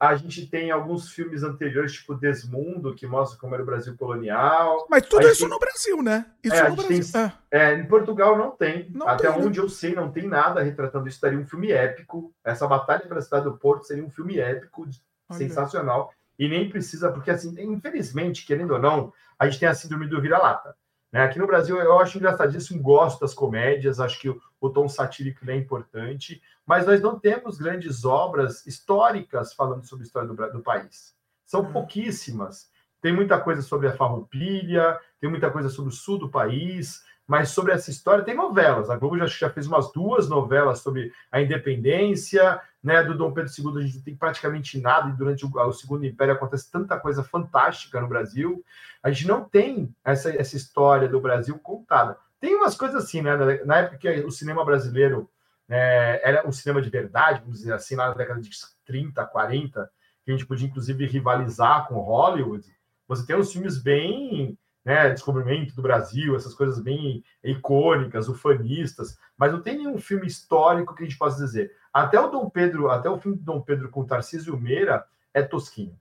a 0.00 0.14
gente 0.14 0.46
tem 0.46 0.70
alguns 0.70 1.10
filmes 1.10 1.42
anteriores, 1.42 1.92
tipo 1.92 2.14
Desmundo, 2.14 2.94
que 2.94 3.06
mostra 3.06 3.38
como 3.38 3.52
era 3.52 3.62
o 3.62 3.66
Brasil 3.66 3.94
colonial. 3.98 4.86
Mas 4.88 5.06
tudo 5.06 5.28
isso 5.28 5.42
tem... 5.42 5.50
no 5.50 5.58
Brasil, 5.58 6.02
né? 6.02 6.24
Isso 6.42 6.54
é, 6.54 6.70
no 6.70 6.76
Brasil. 6.76 7.12
Tem... 7.12 7.22
É. 7.50 7.72
É, 7.72 7.74
em 7.74 7.86
Portugal 7.86 8.38
não 8.38 8.50
tem. 8.52 8.90
Não 8.94 9.06
Até 9.06 9.28
tem, 9.28 9.38
né? 9.38 9.46
onde 9.46 9.58
né? 9.58 9.64
eu 9.64 9.68
sei, 9.68 9.94
não 9.94 10.10
tem 10.10 10.26
nada 10.26 10.62
retratando 10.62 11.06
isso. 11.06 11.20
Daria 11.20 11.38
um 11.38 11.44
filme 11.44 11.70
épico. 11.70 12.32
Essa 12.42 12.66
Batalha 12.66 13.06
pela 13.06 13.20
Cidade 13.20 13.44
do 13.44 13.58
Porto 13.58 13.84
seria 13.84 14.02
um 14.02 14.08
filme 14.08 14.38
épico, 14.38 14.88
Olha. 15.28 15.38
sensacional. 15.38 16.10
E 16.38 16.48
nem 16.48 16.70
precisa, 16.70 17.12
porque 17.12 17.30
assim, 17.30 17.54
infelizmente, 17.60 18.46
querendo 18.46 18.72
ou 18.72 18.80
não, 18.80 19.12
a 19.38 19.46
gente 19.46 19.60
tem 19.60 19.68
a 19.68 19.74
síndrome 19.74 20.06
do 20.06 20.18
vira-lata. 20.22 20.74
Né? 21.12 21.22
Aqui 21.22 21.38
no 21.38 21.46
Brasil, 21.46 21.76
eu 21.78 21.98
acho 21.98 22.18
engraçadíssimo, 22.18 22.82
gosto 22.82 23.20
das 23.20 23.34
comédias, 23.34 24.00
acho 24.00 24.20
que 24.20 24.28
o, 24.28 24.40
o 24.60 24.70
tom 24.70 24.88
satírico 24.88 25.48
é 25.50 25.56
importante, 25.56 26.40
mas 26.64 26.86
nós 26.86 27.00
não 27.00 27.18
temos 27.18 27.58
grandes 27.58 28.04
obras 28.04 28.66
históricas 28.66 29.52
falando 29.52 29.84
sobre 29.84 30.04
a 30.04 30.06
história 30.06 30.28
do, 30.28 30.52
do 30.52 30.62
país. 30.62 31.14
São 31.44 31.62
uhum. 31.62 31.72
pouquíssimas. 31.72 32.70
Tem 33.00 33.12
muita 33.12 33.40
coisa 33.40 33.62
sobre 33.62 33.88
a 33.88 33.96
farroupilha, 33.96 34.98
tem 35.20 35.28
muita 35.28 35.50
coisa 35.50 35.68
sobre 35.68 35.90
o 35.90 35.96
sul 35.96 36.18
do 36.18 36.28
país, 36.28 37.02
mas 37.30 37.50
sobre 37.50 37.70
essa 37.70 37.92
história 37.92 38.24
tem 38.24 38.34
novelas. 38.34 38.90
A 38.90 38.96
Globo 38.96 39.16
já, 39.16 39.24
já 39.24 39.48
fez 39.48 39.64
umas 39.68 39.92
duas 39.92 40.28
novelas 40.28 40.80
sobre 40.80 41.12
a 41.30 41.40
independência, 41.40 42.60
né? 42.82 43.04
Do 43.04 43.16
Dom 43.16 43.32
Pedro 43.32 43.52
II 43.56 43.78
a 43.78 43.86
gente 43.86 43.98
não 43.98 44.02
tem 44.02 44.16
praticamente 44.16 44.80
nada, 44.80 45.10
e 45.10 45.12
durante 45.12 45.46
o, 45.46 45.48
o, 45.48 45.72
Segundo 45.72 46.04
Império 46.04 46.34
acontece 46.34 46.68
tanta 46.72 46.98
coisa 46.98 47.22
fantástica 47.22 48.00
no 48.00 48.08
Brasil. 48.08 48.64
A 49.00 49.12
gente 49.12 49.28
não 49.28 49.44
tem 49.44 49.94
essa, 50.04 50.30
essa 50.30 50.56
história 50.56 51.08
do 51.08 51.20
Brasil 51.20 51.56
contada. 51.60 52.18
Tem 52.40 52.56
umas 52.56 52.74
coisas 52.74 53.04
assim, 53.04 53.22
né? 53.22 53.36
Na 53.64 53.76
época 53.76 53.98
que 53.98 54.10
o 54.22 54.30
cinema 54.32 54.64
brasileiro 54.64 55.30
é, 55.68 56.20
era 56.24 56.48
um 56.48 56.50
cinema 56.50 56.82
de 56.82 56.90
verdade, 56.90 57.42
vamos 57.42 57.60
dizer 57.60 57.74
assim, 57.74 57.94
lá 57.94 58.08
na 58.08 58.14
década 58.14 58.40
de 58.40 58.50
30, 58.84 59.24
40, 59.24 59.88
que 60.24 60.32
a 60.32 60.34
gente 60.34 60.48
podia 60.48 60.66
inclusive 60.66 61.06
rivalizar 61.06 61.86
com 61.86 62.00
Hollywood. 62.00 62.66
Você 63.06 63.24
tem 63.24 63.36
uns 63.36 63.52
filmes 63.52 63.78
bem 63.78 64.58
né, 64.84 65.10
descobrimento 65.10 65.74
do 65.74 65.82
Brasil, 65.82 66.34
essas 66.34 66.54
coisas 66.54 66.80
bem 66.80 67.22
icônicas, 67.44 68.28
ufanistas, 68.28 69.18
mas 69.36 69.52
não 69.52 69.60
tem 69.60 69.76
nenhum 69.76 69.98
filme 69.98 70.26
histórico 70.26 70.94
que 70.94 71.02
a 71.02 71.06
gente 71.06 71.18
possa 71.18 71.44
dizer. 71.44 71.72
Até 71.92 72.18
o 72.18 72.28
Dom 72.28 72.48
Pedro, 72.48 72.90
até 72.90 73.08
o 73.08 73.18
filme 73.18 73.36
do 73.36 73.44
Dom 73.44 73.60
Pedro 73.60 73.90
com 73.90 74.04
Tarcísio 74.04 74.58
Meira 74.58 75.04
é 75.34 75.42
tosquinho. 75.42 75.98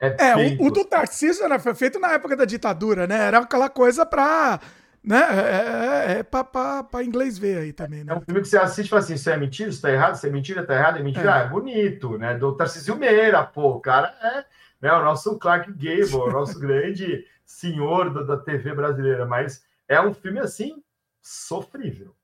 É, 0.00 0.16
é 0.30 0.56
o, 0.58 0.66
o, 0.66 0.70
do 0.70 0.84
Tarcísio 0.84 1.44
era, 1.44 1.58
foi 1.58 1.74
feito 1.74 1.98
na 1.98 2.12
época 2.12 2.34
da 2.34 2.46
ditadura, 2.46 3.06
né? 3.06 3.26
Era 3.26 3.38
aquela 3.38 3.68
coisa 3.68 4.06
para 4.06 4.58
né? 5.02 5.18
É, 5.18 6.12
é, 6.12 6.18
é 6.18 6.22
para 6.22 7.04
inglês 7.04 7.38
ver 7.38 7.58
aí 7.58 7.72
também, 7.72 8.04
né? 8.04 8.12
É 8.12 8.16
um 8.16 8.20
filme 8.20 8.40
que 8.40 8.48
você 8.48 8.58
assiste 8.58 8.86
e 8.86 8.90
fala 8.90 9.02
assim: 9.02 9.14
isso 9.14 9.30
é 9.30 9.36
mentira, 9.36 9.70
isso 9.70 9.82
tá 9.82 9.90
errado, 9.90 10.14
isso 10.14 10.26
é 10.26 10.30
mentira, 10.30 10.66
tá 10.66 10.74
errado, 10.74 10.98
é 10.98 11.02
mentira. 11.02 11.28
É. 11.28 11.32
Ah, 11.32 11.38
é 11.38 11.48
bonito, 11.48 12.18
né? 12.18 12.34
Do 12.34 12.54
Tarcísio 12.54 12.96
Meira, 12.96 13.42
pô, 13.44 13.72
o 13.72 13.80
cara 13.80 14.14
é 14.22 14.44
né, 14.80 14.92
o 14.92 15.04
nosso 15.04 15.38
Clark 15.38 15.70
Gable, 15.72 16.14
o 16.14 16.30
nosso 16.30 16.58
grande 16.60 17.24
senhor 17.50 18.12
da, 18.12 18.22
da 18.22 18.36
TV 18.36 18.74
brasileira, 18.74 19.26
mas 19.26 19.64
é 19.88 20.00
um 20.00 20.14
filme 20.14 20.38
assim 20.38 20.82
sofrível. 21.20 22.14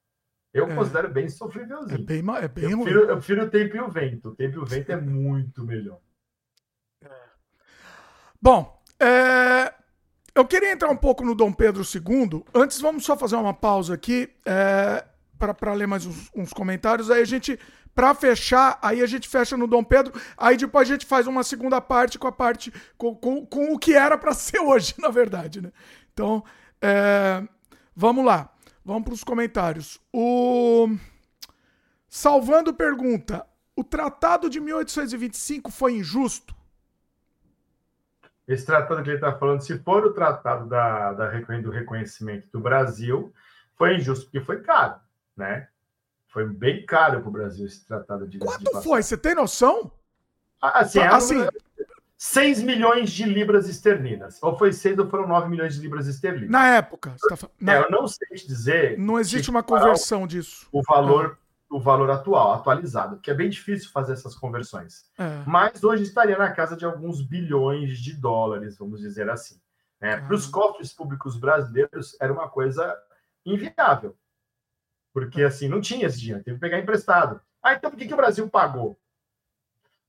Eu 0.55 0.71
é. 0.71 0.75
considero 0.75 1.11
bem 1.11 1.29
sofrívelzinho. 1.29 2.01
É 2.01 2.03
bem, 2.03 2.25
é 2.43 2.49
bem 2.49 2.71
eu, 2.71 2.79
prefiro, 2.79 3.01
eu 3.01 3.17
prefiro 3.17 3.45
o 3.45 3.51
Tempo 3.51 3.77
e 3.77 3.81
o 3.81 3.91
Vento. 3.91 4.29
O 4.31 4.35
Tempo 4.35 4.55
e 4.55 4.59
o 4.59 4.65
Vento 4.65 4.93
é 4.93 4.97
muito 4.97 5.65
melhor. 5.65 6.01
É. 7.03 7.11
Bom, 8.41 8.83
é, 9.01 9.75
eu 10.35 10.47
queria 10.47 10.73
entrar 10.73 10.91
um 10.91 10.97
pouco 10.97 11.25
no 11.25 11.35
Dom 11.35 11.53
Pedro 11.53 11.83
II. 11.83 12.45
Antes, 12.55 12.81
vamos 12.81 13.05
só 13.05 13.17
fazer 13.17 13.37
uma 13.37 13.53
pausa 13.53 13.95
aqui 13.95 14.33
é, 14.47 15.05
para 15.39 15.75
ler 15.75 15.87
mais 15.87 16.07
uns, 16.07 16.31
uns, 16.35 16.53
comentários. 16.53 17.11
Aí 17.11 17.21
a 17.21 17.27
gente, 17.27 17.59
para 17.97 18.15
fechar, 18.15 18.79
aí 18.83 19.01
a 19.01 19.07
gente 19.07 19.27
fecha 19.27 19.57
no 19.57 19.67
Dom 19.67 19.83
Pedro. 19.83 20.13
Aí 20.37 20.59
depois 20.59 20.87
a 20.87 20.93
gente 20.93 21.07
faz 21.07 21.27
uma 21.27 21.43
segunda 21.43 21.81
parte 21.81 22.19
com 22.19 22.29
a 22.29 22.33
parte 22.33 22.71
com, 22.99 23.17
com, 23.17 23.47
com 23.47 23.73
o 23.73 23.79
que 23.79 23.95
era 23.95 24.19
para 24.19 24.35
ser 24.37 24.61
hoje, 24.61 24.95
na 24.99 25.09
verdade, 25.09 25.63
né? 25.63 25.73
Então, 26.13 26.45
é, 26.81 27.43
vamos 27.95 28.23
lá. 28.23 28.51
Vamos 28.85 29.05
para 29.05 29.15
os 29.15 29.25
comentários. 29.25 29.99
O 30.13 30.95
Salvando 32.07 32.75
pergunta: 32.75 33.47
o 33.75 33.83
Tratado 33.83 34.51
de 34.51 34.61
1825 34.61 35.73
foi 35.73 35.95
injusto? 35.95 36.55
Esse 38.47 38.65
tratado 38.65 39.03
que 39.03 39.09
ele 39.09 39.17
está 39.17 39.37
falando, 39.37 39.63
se 39.63 39.77
for 39.79 40.05
o 40.05 40.13
tratado 40.13 40.69
da, 40.69 41.13
da, 41.15 41.31
do 41.31 41.71
reconhecimento 41.71 42.47
do 42.53 42.61
Brasil, 42.61 43.35
foi 43.75 43.97
injusto 43.97 44.27
porque 44.27 44.41
foi 44.41 44.61
caro, 44.61 45.01
né? 45.37 45.67
Foi 46.37 46.45
bem 46.45 46.85
caro 46.85 47.21
para 47.21 47.29
o 47.31 47.33
Brasil 47.33 47.65
esse 47.65 47.87
tratado 47.87 48.29
de 48.29 48.39
Quanto 48.39 48.63
de 48.63 48.83
foi? 48.83 49.03
Você 49.03 49.17
tem 49.17 49.35
noção? 49.35 49.91
Assim, 50.61 51.01
assim, 51.01 51.47
6 52.19 52.63
milhões 52.63 53.11
de 53.11 53.25
libras 53.25 53.67
esterlinas. 53.71 54.39
Ou 54.43 54.55
foi 54.55 54.71
6 54.71 54.99
ou 54.99 55.09
foram 55.09 55.27
9 55.27 55.49
milhões 55.49 55.77
de 55.77 55.81
libras 55.81 56.07
esterlinas. 56.07 56.51
Na 56.51 56.75
época. 56.75 57.17
Tá... 57.27 57.49
Na... 57.59 57.77
É, 57.77 57.83
eu 57.83 57.91
não 57.91 58.07
sei 58.07 58.29
te 58.37 58.47
dizer. 58.47 58.99
Não 58.99 59.19
existe 59.19 59.49
uma 59.49 59.63
conversão 59.63 60.25
o, 60.25 60.29
disso. 60.29 60.69
O 60.71 60.83
valor, 60.83 61.39
ah. 61.41 61.75
o 61.75 61.81
valor 61.81 62.11
atual, 62.11 62.53
atualizado, 62.53 63.19
que 63.19 63.31
é 63.31 63.35
bem 63.35 63.49
difícil 63.49 63.91
fazer 63.91 64.13
essas 64.13 64.35
conversões. 64.35 65.07
É. 65.19 65.43
Mas 65.47 65.83
hoje 65.83 66.03
estaria 66.03 66.37
na 66.37 66.51
casa 66.51 66.77
de 66.77 66.85
alguns 66.85 67.23
bilhões 67.23 67.99
de 67.99 68.13
dólares, 68.13 68.77
vamos 68.77 69.01
dizer 69.01 69.31
assim. 69.31 69.59
Né? 69.99 70.17
Ah. 70.17 70.21
Para 70.21 70.35
os 70.35 70.45
cofres 70.45 70.93
públicos 70.93 71.39
brasileiros, 71.39 72.15
era 72.21 72.31
uma 72.31 72.47
coisa 72.47 72.95
inviável. 73.47 74.15
Porque 75.17 75.43
assim, 75.43 75.67
não 75.67 75.81
tinha 75.81 76.07
esse 76.07 76.21
dinheiro, 76.21 76.45
teve 76.45 76.57
que 76.57 76.61
pegar 76.61 76.79
emprestado. 76.79 77.41
Ah, 77.63 77.73
então 77.73 77.91
por 77.91 77.97
que, 77.97 78.07
que 78.07 78.13
o 78.13 78.19
Brasil 78.19 78.47
pagou? 78.51 78.99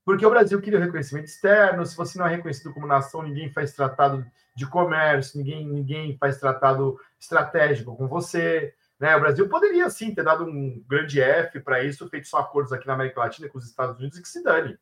porque 0.08 0.24
o 0.24 0.30
Brasil 0.30 0.58
queria 0.58 0.78
o 0.78 0.82
reconhecimento 0.82 1.26
externo. 1.26 1.84
Se 1.84 1.94
você 1.94 2.18
não 2.18 2.26
é 2.26 2.30
reconhecido 2.30 2.72
como 2.72 2.86
nação, 2.86 3.22
ninguém 3.22 3.52
faz 3.52 3.74
tratado 3.74 4.24
de 4.54 4.66
comércio, 4.66 5.36
ninguém, 5.36 5.68
ninguém 5.68 6.16
faz 6.16 6.38
tratado 6.38 6.98
estratégico 7.20 7.94
com 7.94 8.08
você. 8.08 8.74
Né? 8.98 9.14
O 9.14 9.20
Brasil 9.20 9.46
poderia 9.50 9.90
sim 9.90 10.14
ter 10.14 10.24
dado 10.24 10.44
um 10.44 10.82
grande 10.88 11.20
F 11.20 11.60
para 11.60 11.84
isso, 11.84 12.08
feito 12.08 12.26
só 12.26 12.38
acordos 12.38 12.72
aqui 12.72 12.86
na 12.86 12.94
América 12.94 13.20
Latina 13.20 13.50
com 13.50 13.58
os 13.58 13.66
Estados 13.66 13.98
Unidos 13.98 14.16
e 14.16 14.22
que 14.22 14.28
se 14.30 14.42
dane. 14.42 14.78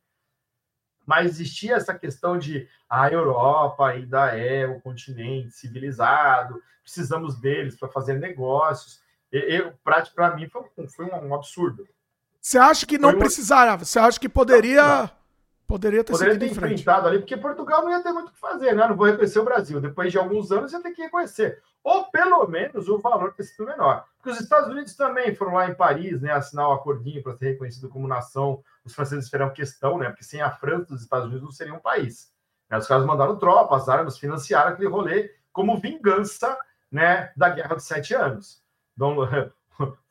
Mas 1.04 1.26
existia 1.26 1.74
essa 1.74 1.92
questão 1.92 2.38
de 2.38 2.68
a 2.88 3.10
Europa 3.10 3.88
ainda 3.88 4.28
é 4.28 4.64
o 4.64 4.80
continente 4.80 5.50
civilizado, 5.50 6.62
precisamos 6.84 7.34
deles 7.40 7.76
para 7.76 7.88
fazer 7.88 8.14
negócios. 8.14 9.02
Para 10.14 10.36
mim, 10.36 10.48
foi, 10.48 10.62
foi 10.88 11.06
um 11.06 11.34
absurdo. 11.34 11.86
Você 12.40 12.58
acha 12.58 12.86
que 12.86 12.96
não 12.96 13.10
Foi 13.10 13.18
precisava? 13.18 13.84
Você 13.84 13.98
acha 13.98 14.20
que 14.20 14.28
poderia. 14.28 14.82
Não. 14.82 15.10
Poderia 15.66 16.04
ter 16.04 16.12
Poderia 16.12 16.38
ter 16.38 16.46
enfrentado 16.46 17.08
ali, 17.08 17.18
porque 17.18 17.36
Portugal 17.36 17.82
não 17.82 17.90
ia 17.90 18.00
ter 18.00 18.12
muito 18.12 18.28
o 18.28 18.32
que 18.32 18.38
fazer, 18.38 18.72
né? 18.72 18.86
Não 18.86 18.94
vou 18.94 19.06
reconhecer 19.06 19.40
o 19.40 19.44
Brasil. 19.44 19.80
Depois 19.80 20.12
de 20.12 20.18
alguns 20.18 20.52
anos, 20.52 20.72
ia 20.72 20.80
ter 20.80 20.92
que 20.92 21.02
reconhecer. 21.02 21.60
Ou 21.82 22.04
pelo 22.04 22.46
menos 22.46 22.88
o 22.88 22.98
valor 22.98 23.34
ter 23.34 23.42
sido 23.42 23.66
menor. 23.66 24.04
Porque 24.16 24.30
os 24.30 24.40
Estados 24.40 24.68
Unidos 24.68 24.94
também 24.94 25.34
foram 25.34 25.54
lá 25.54 25.68
em 25.68 25.74
Paris, 25.74 26.20
né? 26.22 26.30
Assinar 26.30 26.68
o 26.68 26.70
um 26.70 26.74
acordinho 26.74 27.20
para 27.20 27.36
ser 27.36 27.46
reconhecido 27.46 27.88
como 27.88 28.06
nação. 28.06 28.62
Os 28.84 28.94
franceses 28.94 29.24
fizeram 29.24 29.52
questão, 29.52 29.98
né? 29.98 30.08
Porque 30.08 30.22
sem 30.22 30.40
a 30.40 30.52
França, 30.52 30.94
os 30.94 31.02
Estados 31.02 31.26
Unidos 31.26 31.42
não 31.42 31.50
seriam 31.50 31.78
um 31.78 31.80
país. 31.80 32.32
Os 32.70 32.86
caras 32.86 33.04
mandaram 33.04 33.36
tropas, 33.36 33.88
armas, 33.88 34.18
financiaram 34.18 34.70
aquele 34.70 34.88
rolê 34.88 35.32
como 35.52 35.78
vingança 35.78 36.56
né, 36.92 37.32
da 37.36 37.48
Guerra 37.48 37.74
dos 37.74 37.84
Sete 37.84 38.14
Anos. 38.14 38.62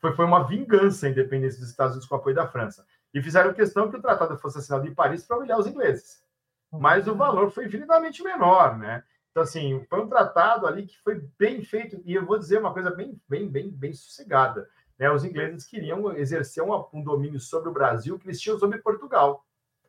Foi, 0.00 0.14
foi 0.14 0.24
uma 0.24 0.46
vingança 0.46 1.06
a 1.06 1.10
independência 1.10 1.58
dos 1.58 1.70
Estados 1.70 1.94
Unidos 1.94 2.08
com 2.08 2.14
o 2.14 2.18
apoio 2.18 2.36
da 2.36 2.46
França. 2.46 2.86
E 3.12 3.20
fizeram 3.20 3.52
questão 3.52 3.90
que 3.90 3.96
o 3.96 4.00
tratado 4.00 4.38
fosse 4.38 4.58
assinado 4.58 4.86
em 4.86 4.94
Paris 4.94 5.24
para 5.24 5.38
humilhar 5.38 5.58
os 5.58 5.66
ingleses. 5.66 6.22
Mas 6.70 7.08
o 7.08 7.16
valor 7.16 7.50
foi 7.50 7.66
infinitamente 7.66 8.22
menor, 8.22 8.78
né? 8.78 9.02
Então, 9.30 9.42
assim, 9.42 9.84
foi 9.90 10.00
um 10.00 10.08
tratado 10.08 10.66
ali 10.66 10.86
que 10.86 10.98
foi 11.02 11.20
bem 11.38 11.62
feito, 11.62 12.00
e 12.04 12.14
eu 12.14 12.24
vou 12.24 12.38
dizer 12.38 12.58
uma 12.58 12.72
coisa 12.72 12.90
bem, 12.90 13.20
bem, 13.28 13.48
bem, 13.48 13.70
bem 13.70 13.92
sossegada. 13.92 14.68
Né? 14.98 15.10
Os 15.10 15.24
ingleses 15.24 15.66
queriam 15.66 16.16
exercer 16.16 16.62
um, 16.62 16.86
um 16.92 17.02
domínio 17.02 17.40
sobre 17.40 17.68
o 17.68 17.72
Brasil 17.72 18.18
que 18.18 18.26
eles 18.26 18.40
tinham 18.40 18.58
sobre 18.58 18.78
Portugal. 18.78 19.44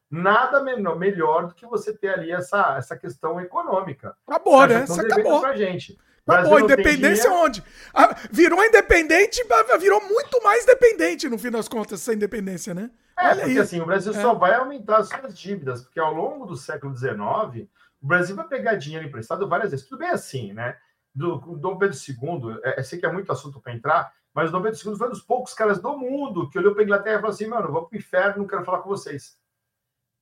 Nada 0.10 0.62
menor, 0.62 0.98
melhor 0.98 1.48
do 1.48 1.54
que 1.54 1.66
você 1.66 1.96
ter 1.96 2.10
ali 2.10 2.32
essa, 2.32 2.78
essa 2.78 2.98
questão 2.98 3.40
econômica. 3.40 4.16
Acabou, 4.26 4.66
né? 4.66 4.84
Isso 4.84 5.00
acabou. 5.00 5.42
Pra 5.42 5.56
gente. 5.56 5.98
Acabou, 6.28 6.60
independência 6.60 7.32
onde? 7.32 7.64
Ah, 7.94 8.16
virou 8.32 8.64
independente, 8.64 9.42
virou 9.80 10.02
muito 10.02 10.44
mais 10.44 10.66
dependente, 10.66 11.30
no 11.30 11.38
fim 11.38 11.50
das 11.50 11.68
contas, 11.68 12.02
essa 12.02 12.14
independência, 12.14 12.74
né? 12.74 12.92
É, 13.18 13.30
Olha 13.30 13.44
porque 13.46 13.60
assim, 13.60 13.80
o 13.80 13.86
Brasil 13.86 14.12
é. 14.12 14.22
só 14.22 14.34
vai 14.34 14.54
aumentar 14.54 14.98
as 14.98 15.10
suas 15.10 15.38
dívidas, 15.38 15.84
porque 15.84 16.00
ao 16.00 16.14
longo 16.14 16.46
do 16.46 16.56
século 16.56 16.96
XIX, 16.96 17.68
o 18.02 18.08
Brasil 18.08 18.36
vai 18.36 18.48
pegar 18.48 18.76
dinheiro 18.76 19.08
emprestado 19.08 19.48
várias 19.48 19.72
vezes. 19.72 19.88
Tudo 19.88 20.00
bem 20.00 20.10
assim, 20.10 20.54
né? 20.54 20.78
Do, 21.16 21.38
do 21.38 21.58
Dom 21.58 21.78
Pedro 21.78 21.98
II, 21.98 22.60
é, 22.64 22.80
eu 22.80 22.84
sei 22.84 23.00
que 23.00 23.06
é 23.06 23.12
muito 23.12 23.32
assunto 23.32 23.60
para 23.60 23.74
entrar, 23.74 24.14
mas 24.34 24.50
o 24.50 24.52
Dom 24.52 24.62
Pedro 24.62 24.78
II 24.78 24.96
foi 24.96 25.08
um 25.08 25.12
dos 25.12 25.24
poucos 25.24 25.54
caras 25.54 25.82
do 25.82 25.98
mundo 25.98 26.48
que 26.50 26.60
olhou 26.60 26.74
para 26.74 26.84
a 26.84 26.86
Inglaterra 26.86 27.16
e 27.16 27.22
falou 27.22 27.34
assim: 27.34 27.48
mano, 27.48 27.72
vou 27.72 27.88
para 27.88 27.96
o 27.96 28.00
inferno, 28.00 28.38
não 28.40 28.48
quero 28.48 28.64
falar 28.64 28.80
com 28.80 28.90
vocês. 28.90 29.36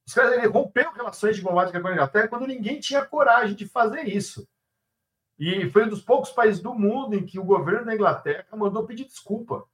Os 0.07 0.13
caras 0.13 0.33
ele 0.33 0.47
rompeu 0.47 0.91
relações 0.93 1.35
diplomáticas 1.35 1.81
com 1.81 1.87
a 1.87 1.91
Inglaterra 1.91 2.27
quando 2.27 2.47
ninguém 2.47 2.79
tinha 2.79 3.03
coragem 3.03 3.55
de 3.55 3.67
fazer 3.67 4.03
isso. 4.03 4.47
E 5.37 5.69
foi 5.69 5.85
um 5.85 5.89
dos 5.89 6.01
poucos 6.01 6.31
países 6.31 6.61
do 6.61 6.73
mundo 6.73 7.15
em 7.15 7.25
que 7.25 7.39
o 7.39 7.43
governo 7.43 7.85
da 7.85 7.93
Inglaterra 7.93 8.45
mandou 8.53 8.85
pedir 8.85 9.05
desculpa. 9.05 9.65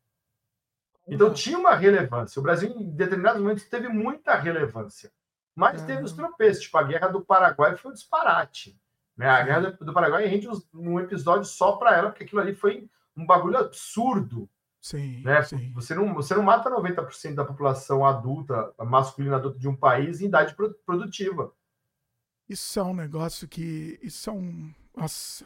Então 1.08 1.34
tinha 1.34 1.58
uma 1.58 1.76
relevância. 1.76 2.40
O 2.40 2.44
Brasil, 2.44 2.70
em 2.70 2.90
determinados 2.90 3.42
momentos, 3.42 3.66
teve 3.66 3.88
muita 3.88 4.36
relevância. 4.36 5.12
Mas 5.56 5.84
teve 5.84 6.04
os 6.04 6.14
tropeços, 6.14 6.64
tipo 6.64 6.78
a 6.78 6.84
Guerra 6.84 7.10
do 7.10 7.22
Paraguai 7.22 7.76
foi 7.76 7.92
um 7.92 7.94
disparate. 7.94 8.80
Né? 9.18 9.30
A 9.30 9.44
Guerra 9.44 9.72
do 9.72 9.94
Paraguai 9.94 10.26
rende 10.26 10.48
um 10.74 11.00
episódio 11.00 11.46
só 11.46 11.74
para 11.74 11.96
ela, 11.96 12.10
porque 12.10 12.24
aquilo 12.24 12.42
ali 12.42 12.56
foi 12.56 12.90
um 13.16 13.26
bagulho 13.26 13.58
absurdo. 13.58 14.50
Sim, 14.80 15.22
né? 15.22 15.44
sim. 15.44 15.72
Você, 15.74 15.94
não, 15.94 16.14
você 16.14 16.34
não 16.34 16.42
mata 16.42 16.72
90% 16.72 17.36
da 17.36 17.46
população 17.46 18.04
adulta, 18.04 18.74
masculina 18.80 19.36
adulta 19.36 19.60
de 19.60 19.68
um 19.68 19.76
país 19.76 20.22
em 20.22 20.26
idade 20.26 20.56
produtiva. 20.86 21.54
Isso 22.50 22.80
é 22.80 22.84
um 22.84 22.94
negócio 22.94 23.48
que. 23.48 24.00
Isso 24.02 24.30
é 24.30 24.34
um. 24.34 24.74
Nossa. 24.96 25.46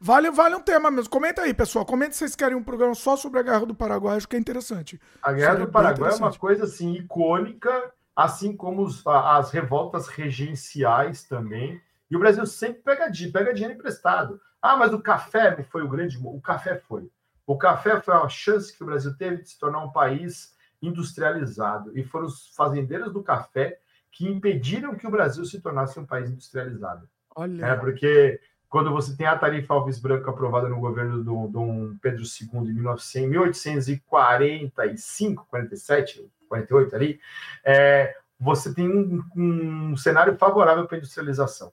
Vale, 0.00 0.30
vale 0.30 0.54
um 0.54 0.60
tema 0.60 0.90
mesmo. 0.90 1.10
Comenta 1.10 1.42
aí, 1.42 1.54
pessoal. 1.54 1.84
Comenta 1.84 2.12
se 2.12 2.18
vocês 2.18 2.36
querem 2.36 2.56
um 2.56 2.62
programa 2.62 2.94
só 2.94 3.16
sobre 3.16 3.40
a 3.40 3.42
Guerra 3.42 3.66
do 3.66 3.74
Paraguai. 3.74 4.16
Acho 4.16 4.28
que 4.28 4.36
é 4.36 4.38
interessante. 4.38 5.00
A 5.22 5.32
Guerra 5.32 5.56
do 5.56 5.68
Paraguai 5.68 6.12
é 6.12 6.16
uma 6.16 6.32
coisa 6.32 6.64
assim 6.64 6.92
icônica, 6.94 7.92
assim 8.14 8.56
como 8.56 8.82
os, 8.82 9.06
as 9.06 9.50
revoltas 9.50 10.08
regenciais 10.08 11.24
também. 11.24 11.80
E 12.10 12.16
o 12.16 12.20
Brasil 12.20 12.46
sempre 12.46 12.82
pega, 12.82 13.10
pega 13.32 13.54
dinheiro 13.54 13.74
emprestado. 13.74 14.40
Ah, 14.60 14.76
mas 14.76 14.92
o 14.92 15.00
café 15.00 15.62
foi 15.64 15.82
o 15.82 15.88
grande. 15.88 16.18
O 16.22 16.40
café 16.40 16.76
foi. 16.76 17.10
O 17.46 17.56
café 17.56 18.00
foi 18.00 18.14
a 18.14 18.28
chance 18.28 18.76
que 18.76 18.82
o 18.82 18.86
Brasil 18.86 19.16
teve 19.16 19.42
de 19.42 19.50
se 19.50 19.58
tornar 19.58 19.84
um 19.84 19.92
país 19.92 20.54
industrializado. 20.82 21.96
E 21.96 22.02
foram 22.02 22.26
os 22.26 22.54
fazendeiros 22.54 23.12
do 23.12 23.22
café 23.22 23.78
que 24.10 24.26
impediram 24.26 24.94
que 24.94 25.06
o 25.06 25.10
Brasil 25.10 25.44
se 25.44 25.60
tornasse 25.60 25.98
um 25.98 26.06
país 26.06 26.30
industrializado. 26.30 27.08
Olha. 27.34 27.66
É 27.66 27.76
porque 27.76 28.40
quando 28.76 28.92
você 28.92 29.16
tem 29.16 29.26
a 29.26 29.38
tarifa 29.38 29.72
Alves 29.72 29.98
Branco 29.98 30.28
aprovada 30.28 30.68
no 30.68 30.78
governo 30.78 31.24
do 31.24 31.48
Dom 31.48 31.96
Pedro 31.96 32.24
II 32.24 32.68
em 32.68 32.74
1900, 32.74 33.30
1845, 33.30 35.46
47, 35.48 36.30
48 36.46 36.94
ali, 36.94 37.18
é, 37.64 38.14
você 38.38 38.74
tem 38.74 38.86
um, 38.86 39.24
um 39.34 39.96
cenário 39.96 40.36
favorável 40.36 40.86
para 40.86 40.96
a 40.96 40.98
industrialização. 40.98 41.72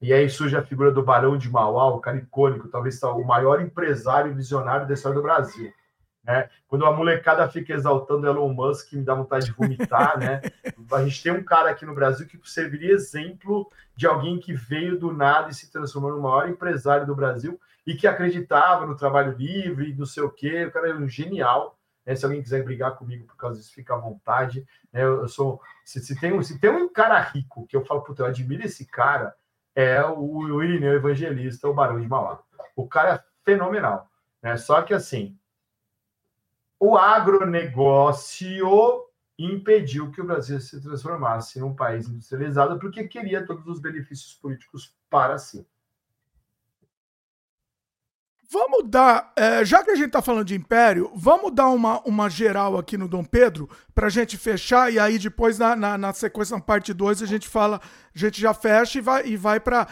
E 0.00 0.14
aí 0.14 0.30
surge 0.30 0.56
a 0.56 0.64
figura 0.64 0.90
do 0.90 1.02
Barão 1.02 1.36
de 1.36 1.50
Mauá, 1.50 1.88
o 1.88 2.00
cara 2.00 2.16
icônico, 2.16 2.68
talvez 2.68 3.02
o 3.02 3.22
maior 3.22 3.60
empresário 3.60 4.34
visionário 4.34 4.88
da 4.88 4.94
história 4.94 5.18
do 5.18 5.22
Brasil. 5.22 5.70
Né? 6.22 6.48
Quando 6.68 6.84
a 6.84 6.94
molecada 6.94 7.48
fica 7.48 7.72
exaltando 7.72 8.26
Elon 8.26 8.52
Musk, 8.52 8.92
me 8.92 9.02
dá 9.02 9.14
vontade 9.14 9.46
de 9.46 9.52
vomitar, 9.52 10.18
né? 10.18 10.40
A 10.92 11.02
gente 11.04 11.22
tem 11.22 11.32
um 11.32 11.42
cara 11.42 11.70
aqui 11.70 11.86
no 11.86 11.94
Brasil 11.94 12.26
que 12.26 12.38
serviria 12.44 12.92
exemplo 12.92 13.70
de 13.96 14.06
alguém 14.06 14.38
que 14.38 14.52
veio 14.52 14.98
do 14.98 15.12
nada 15.12 15.50
e 15.50 15.54
se 15.54 15.70
transformou 15.70 16.12
no 16.12 16.20
maior 16.20 16.48
empresário 16.48 17.06
do 17.06 17.14
Brasil 17.14 17.58
e 17.86 17.94
que 17.94 18.06
acreditava 18.06 18.86
no 18.86 18.96
trabalho 18.96 19.36
livre, 19.36 19.94
não 19.94 20.04
sei 20.04 20.22
o 20.22 20.30
quê. 20.30 20.64
O 20.64 20.70
cara 20.70 20.90
é 20.90 20.94
um 20.94 21.08
genial. 21.08 21.78
Né? 22.04 22.14
Se 22.14 22.24
alguém 22.24 22.42
quiser 22.42 22.62
brigar 22.64 22.96
comigo 22.96 23.26
por 23.26 23.36
causa 23.36 23.58
disso, 23.58 23.72
fica 23.72 23.94
à 23.94 23.98
vontade. 23.98 24.66
Né? 24.92 25.02
Eu, 25.02 25.26
sou. 25.28 25.60
Se, 25.84 26.00
se, 26.00 26.18
tem, 26.20 26.40
se 26.42 26.58
tem 26.58 26.70
um 26.70 26.88
cara 26.92 27.18
rico 27.18 27.66
que 27.66 27.76
eu 27.76 27.84
falo, 27.84 28.02
puta, 28.02 28.22
eu 28.22 28.26
admiro 28.26 28.64
esse 28.64 28.84
cara, 28.84 29.34
é 29.74 30.04
o, 30.04 30.20
o 30.20 30.62
Irineu 30.62 30.94
Evangelista, 30.94 31.68
o 31.68 31.74
Barão 31.74 32.00
de 32.00 32.08
Mauá. 32.08 32.42
O 32.76 32.86
cara 32.86 33.14
é 33.14 33.22
fenomenal. 33.44 34.08
Né? 34.42 34.56
Só 34.56 34.82
que 34.82 34.92
assim 34.92 35.39
o 36.80 36.96
agronegócio 36.96 38.66
impediu 39.38 40.10
que 40.10 40.20
o 40.20 40.24
Brasil 40.24 40.58
se 40.60 40.80
transformasse 40.80 41.60
num 41.60 41.74
país 41.74 42.08
industrializado 42.08 42.78
porque 42.78 43.06
queria 43.06 43.44
todos 43.44 43.66
os 43.66 43.78
benefícios 43.78 44.34
políticos 44.34 44.96
para 45.10 45.36
si. 45.38 45.66
Vamos 48.52 48.90
dar, 48.90 49.32
é, 49.36 49.64
já 49.64 49.84
que 49.84 49.92
a 49.92 49.94
gente 49.94 50.08
está 50.08 50.20
falando 50.20 50.46
de 50.46 50.56
império, 50.56 51.12
vamos 51.14 51.54
dar 51.54 51.68
uma, 51.68 52.00
uma 52.00 52.28
geral 52.28 52.76
aqui 52.76 52.98
no 52.98 53.06
Dom 53.06 53.22
Pedro 53.22 53.70
para 53.94 54.08
a 54.08 54.10
gente 54.10 54.36
fechar 54.36 54.92
e 54.92 54.98
aí 54.98 55.20
depois 55.20 55.56
na, 55.56 55.76
na, 55.76 55.96
na 55.96 56.12
sequência, 56.12 56.56
na 56.56 56.62
parte 56.62 56.92
2, 56.92 57.22
a 57.22 57.26
gente 57.26 57.46
fala, 57.46 57.80
a 58.12 58.18
gente 58.18 58.40
já 58.40 58.52
fecha 58.52 58.98
e 58.98 59.00
vai, 59.00 59.26
e 59.26 59.36
vai 59.36 59.60
para 59.60 59.86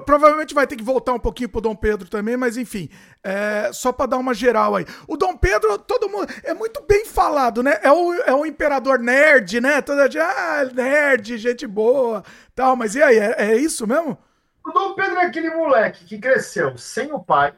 Provavelmente 0.00 0.54
vai 0.54 0.66
ter 0.66 0.76
que 0.76 0.82
voltar 0.82 1.12
um 1.12 1.18
pouquinho 1.18 1.48
pro 1.48 1.60
Dom 1.60 1.74
Pedro 1.74 2.08
também, 2.08 2.36
mas 2.36 2.56
enfim, 2.56 2.88
é, 3.22 3.70
só 3.72 3.92
para 3.92 4.06
dar 4.06 4.18
uma 4.18 4.34
geral 4.34 4.76
aí. 4.76 4.84
O 5.06 5.16
Dom 5.16 5.36
Pedro, 5.36 5.78
todo 5.78 6.08
mundo, 6.08 6.26
é 6.42 6.54
muito 6.54 6.82
bem 6.86 7.04
falado, 7.04 7.62
né? 7.62 7.78
É 7.82 7.90
o, 7.90 8.14
é 8.14 8.34
o 8.34 8.46
imperador 8.46 8.98
nerd, 8.98 9.60
né? 9.60 9.80
Toda 9.82 10.04
gente, 10.04 10.18
ah, 10.18 10.64
nerd, 10.72 11.38
gente 11.38 11.66
boa, 11.66 12.22
tal, 12.54 12.76
mas 12.76 12.94
e 12.94 13.02
aí, 13.02 13.18
é, 13.18 13.34
é 13.52 13.56
isso 13.56 13.86
mesmo? 13.86 14.18
O 14.64 14.72
Dom 14.72 14.94
Pedro 14.94 15.18
é 15.18 15.26
aquele 15.26 15.50
moleque 15.50 16.04
que 16.04 16.18
cresceu 16.18 16.76
sem 16.78 17.12
o 17.12 17.18
pai, 17.18 17.54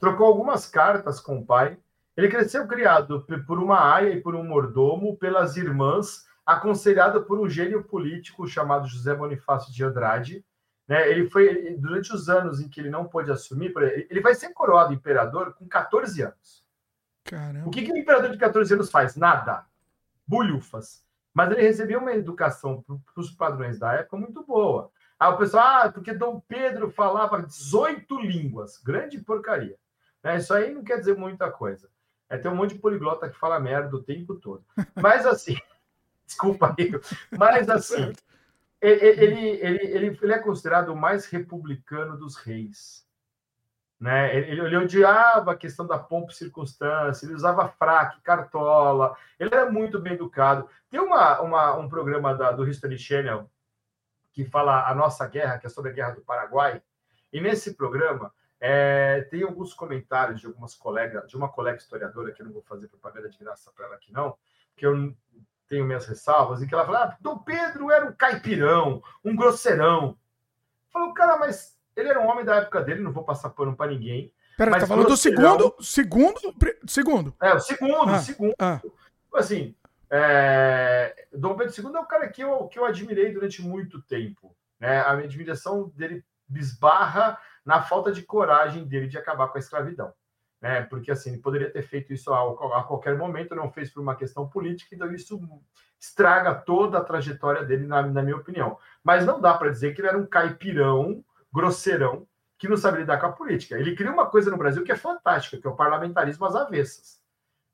trocou 0.00 0.26
algumas 0.26 0.66
cartas 0.66 1.20
com 1.20 1.38
o 1.38 1.46
pai, 1.46 1.76
ele 2.16 2.28
cresceu 2.28 2.66
criado 2.66 3.24
por 3.46 3.60
uma 3.60 3.94
aia 3.94 4.10
e 4.10 4.20
por 4.20 4.34
um 4.34 4.42
mordomo, 4.42 5.16
pelas 5.16 5.56
irmãs, 5.56 6.26
aconselhado 6.44 7.22
por 7.22 7.38
um 7.38 7.48
gênio 7.48 7.84
político 7.84 8.44
chamado 8.46 8.88
José 8.88 9.14
Bonifácio 9.14 9.72
de 9.72 9.84
Andrade, 9.84 10.44
né? 10.88 11.08
Ele 11.10 11.28
foi, 11.28 11.76
durante 11.76 12.12
os 12.14 12.28
anos 12.28 12.60
em 12.60 12.68
que 12.68 12.80
ele 12.80 12.88
não 12.88 13.06
pôde 13.06 13.30
assumir, 13.30 13.72
ele 14.08 14.20
vai 14.20 14.34
ser 14.34 14.54
coroado 14.54 14.94
imperador 14.94 15.52
com 15.54 15.68
14 15.68 16.22
anos. 16.22 16.64
Caramba. 17.24 17.68
O 17.68 17.70
que, 17.70 17.82
que 17.82 17.92
o 17.92 17.96
imperador 17.96 18.30
de 18.30 18.38
14 18.38 18.72
anos 18.72 18.90
faz? 18.90 19.14
Nada. 19.14 19.66
Bulhufas. 20.26 21.04
Mas 21.34 21.50
ele 21.50 21.62
recebeu 21.62 22.00
uma 22.00 22.14
educação 22.14 22.82
para 22.82 23.20
os 23.20 23.30
padrões 23.30 23.78
da 23.78 23.92
época 23.92 24.16
muito 24.16 24.42
boa. 24.44 24.90
Aí 25.20 25.30
o 25.30 25.36
pessoal, 25.36 25.82
ah, 25.82 25.92
porque 25.92 26.14
Dom 26.14 26.40
Pedro 26.40 26.90
falava 26.90 27.42
18 27.42 28.20
línguas. 28.20 28.78
Grande 28.78 29.20
porcaria. 29.20 29.76
Né? 30.22 30.38
Isso 30.38 30.54
aí 30.54 30.72
não 30.72 30.82
quer 30.82 30.98
dizer 30.98 31.16
muita 31.16 31.50
coisa. 31.50 31.88
É, 32.30 32.36
tem 32.36 32.50
um 32.50 32.54
monte 32.54 32.74
de 32.74 32.80
poliglota 32.80 33.28
que 33.28 33.38
fala 33.38 33.60
merda 33.60 33.94
o 33.94 34.02
tempo 34.02 34.34
todo. 34.36 34.64
Mas 34.94 35.26
assim, 35.26 35.56
desculpa 36.26 36.74
aí, 36.78 36.92
mas 37.36 37.68
assim, 37.68 38.12
ele, 38.80 39.48
ele, 39.48 39.86
ele, 39.86 40.18
ele 40.22 40.32
é 40.32 40.38
considerado 40.38 40.90
o 40.90 40.96
mais 40.96 41.26
republicano 41.26 42.16
dos 42.16 42.36
reis. 42.36 43.06
Né? 43.98 44.36
Ele, 44.36 44.60
ele 44.60 44.76
odiava 44.76 45.52
a 45.52 45.56
questão 45.56 45.86
da 45.86 45.98
pompa 45.98 46.30
e 46.30 46.34
circunstância, 46.34 47.26
ele 47.26 47.34
usava 47.34 47.68
fraque, 47.68 48.20
cartola, 48.20 49.16
ele 49.38 49.52
era 49.52 49.70
muito 49.70 49.98
bem 50.00 50.12
educado. 50.12 50.68
Tem 50.88 51.00
uma, 51.00 51.40
uma, 51.40 51.76
um 51.76 51.88
programa 51.88 52.34
da, 52.34 52.52
do 52.52 52.68
History 52.68 52.98
Channel 52.98 53.50
que 54.32 54.44
fala 54.44 54.88
a 54.88 54.94
nossa 54.94 55.26
guerra, 55.26 55.58
que 55.58 55.66
é 55.66 55.70
sobre 55.70 55.90
a 55.90 55.94
guerra 55.94 56.12
do 56.12 56.20
Paraguai, 56.20 56.80
e 57.32 57.40
nesse 57.40 57.74
programa 57.74 58.32
é, 58.60 59.22
tem 59.22 59.42
alguns 59.42 59.74
comentários 59.74 60.40
de 60.40 60.46
algumas 60.46 60.76
colegas, 60.76 61.28
de 61.28 61.36
uma 61.36 61.48
colega 61.48 61.78
historiadora, 61.78 62.32
que 62.32 62.40
eu 62.40 62.46
não 62.46 62.52
vou 62.52 62.62
fazer 62.62 62.86
propaganda 62.86 63.28
de 63.28 63.38
graça 63.38 63.72
para 63.74 63.86
ela 63.86 63.94
aqui 63.96 64.12
não, 64.12 64.36
que 64.76 64.86
eu 64.86 65.12
tenho 65.68 65.84
minhas 65.84 66.06
ressalvas, 66.06 66.62
e 66.62 66.66
que 66.66 66.74
ela 66.74 66.86
fala: 66.86 67.04
ah, 67.04 67.16
Dom 67.20 67.38
Pedro 67.38 67.90
era 67.90 68.06
um 68.06 68.12
caipirão, 68.12 69.02
um 69.24 69.36
grosseirão. 69.36 70.16
Falou, 70.92 71.12
cara, 71.12 71.36
mas 71.36 71.76
ele 71.94 72.08
era 72.08 72.20
um 72.20 72.28
homem 72.28 72.44
da 72.44 72.56
época 72.56 72.82
dele, 72.82 73.02
não 73.02 73.12
vou 73.12 73.24
passar 73.24 73.50
pano 73.50 73.76
para 73.76 73.90
ninguém. 73.90 74.32
Pera, 74.56 74.78
tá 74.78 74.86
falando 74.86 75.08
do 75.08 75.16
segundo? 75.16 75.74
Segundo? 75.80 76.40
Segundo. 76.86 77.34
É, 77.40 77.54
o 77.54 77.60
segundo, 77.60 78.10
ah, 78.10 78.18
segundo. 78.18 78.54
Ah. 78.58 78.80
Assim, 79.34 79.76
é, 80.10 81.28
Dom 81.32 81.56
Pedro 81.56 81.72
II 81.76 81.96
é 81.96 82.00
o 82.00 82.06
cara 82.06 82.28
que 82.28 82.42
eu, 82.42 82.66
que 82.66 82.78
eu 82.78 82.84
admirei 82.84 83.32
durante 83.32 83.62
muito 83.62 84.02
tempo. 84.02 84.56
Né? 84.80 85.00
A 85.00 85.14
minha 85.14 85.26
admiração 85.26 85.92
dele 85.94 86.24
bisbarra 86.48 87.38
na 87.64 87.82
falta 87.82 88.10
de 88.10 88.22
coragem 88.22 88.84
dele 88.84 89.06
de 89.06 89.18
acabar 89.18 89.48
com 89.48 89.58
a 89.58 89.60
escravidão. 89.60 90.12
Né? 90.60 90.82
Porque 90.82 91.10
assim, 91.10 91.30
ele 91.30 91.42
poderia 91.42 91.70
ter 91.70 91.82
feito 91.82 92.12
isso 92.12 92.32
a, 92.32 92.80
a 92.80 92.82
qualquer 92.82 93.16
momento, 93.16 93.54
não 93.54 93.70
fez 93.70 93.90
por 93.90 94.00
uma 94.00 94.16
questão 94.16 94.48
política, 94.48 94.94
então 94.94 95.12
isso 95.12 95.40
estraga 96.00 96.54
toda 96.54 96.98
a 96.98 97.04
trajetória 97.04 97.64
dele, 97.64 97.86
na, 97.86 98.02
na 98.02 98.22
minha 98.22 98.36
opinião. 98.36 98.78
Mas 99.02 99.24
não 99.24 99.40
dá 99.40 99.54
para 99.54 99.70
dizer 99.70 99.94
que 99.94 100.00
ele 100.00 100.08
era 100.08 100.18
um 100.18 100.26
caipirão, 100.26 101.24
grosseirão, 101.52 102.26
que 102.56 102.68
não 102.68 102.76
sabe 102.76 102.98
lidar 102.98 103.18
com 103.18 103.26
a 103.26 103.32
política. 103.32 103.78
Ele 103.78 103.94
cria 103.94 104.12
uma 104.12 104.26
coisa 104.26 104.50
no 104.50 104.56
Brasil 104.56 104.82
que 104.82 104.92
é 104.92 104.96
fantástica, 104.96 105.58
que 105.58 105.66
é 105.66 105.70
o 105.70 105.76
parlamentarismo 105.76 106.44
às 106.44 106.56
avessas. 106.56 107.18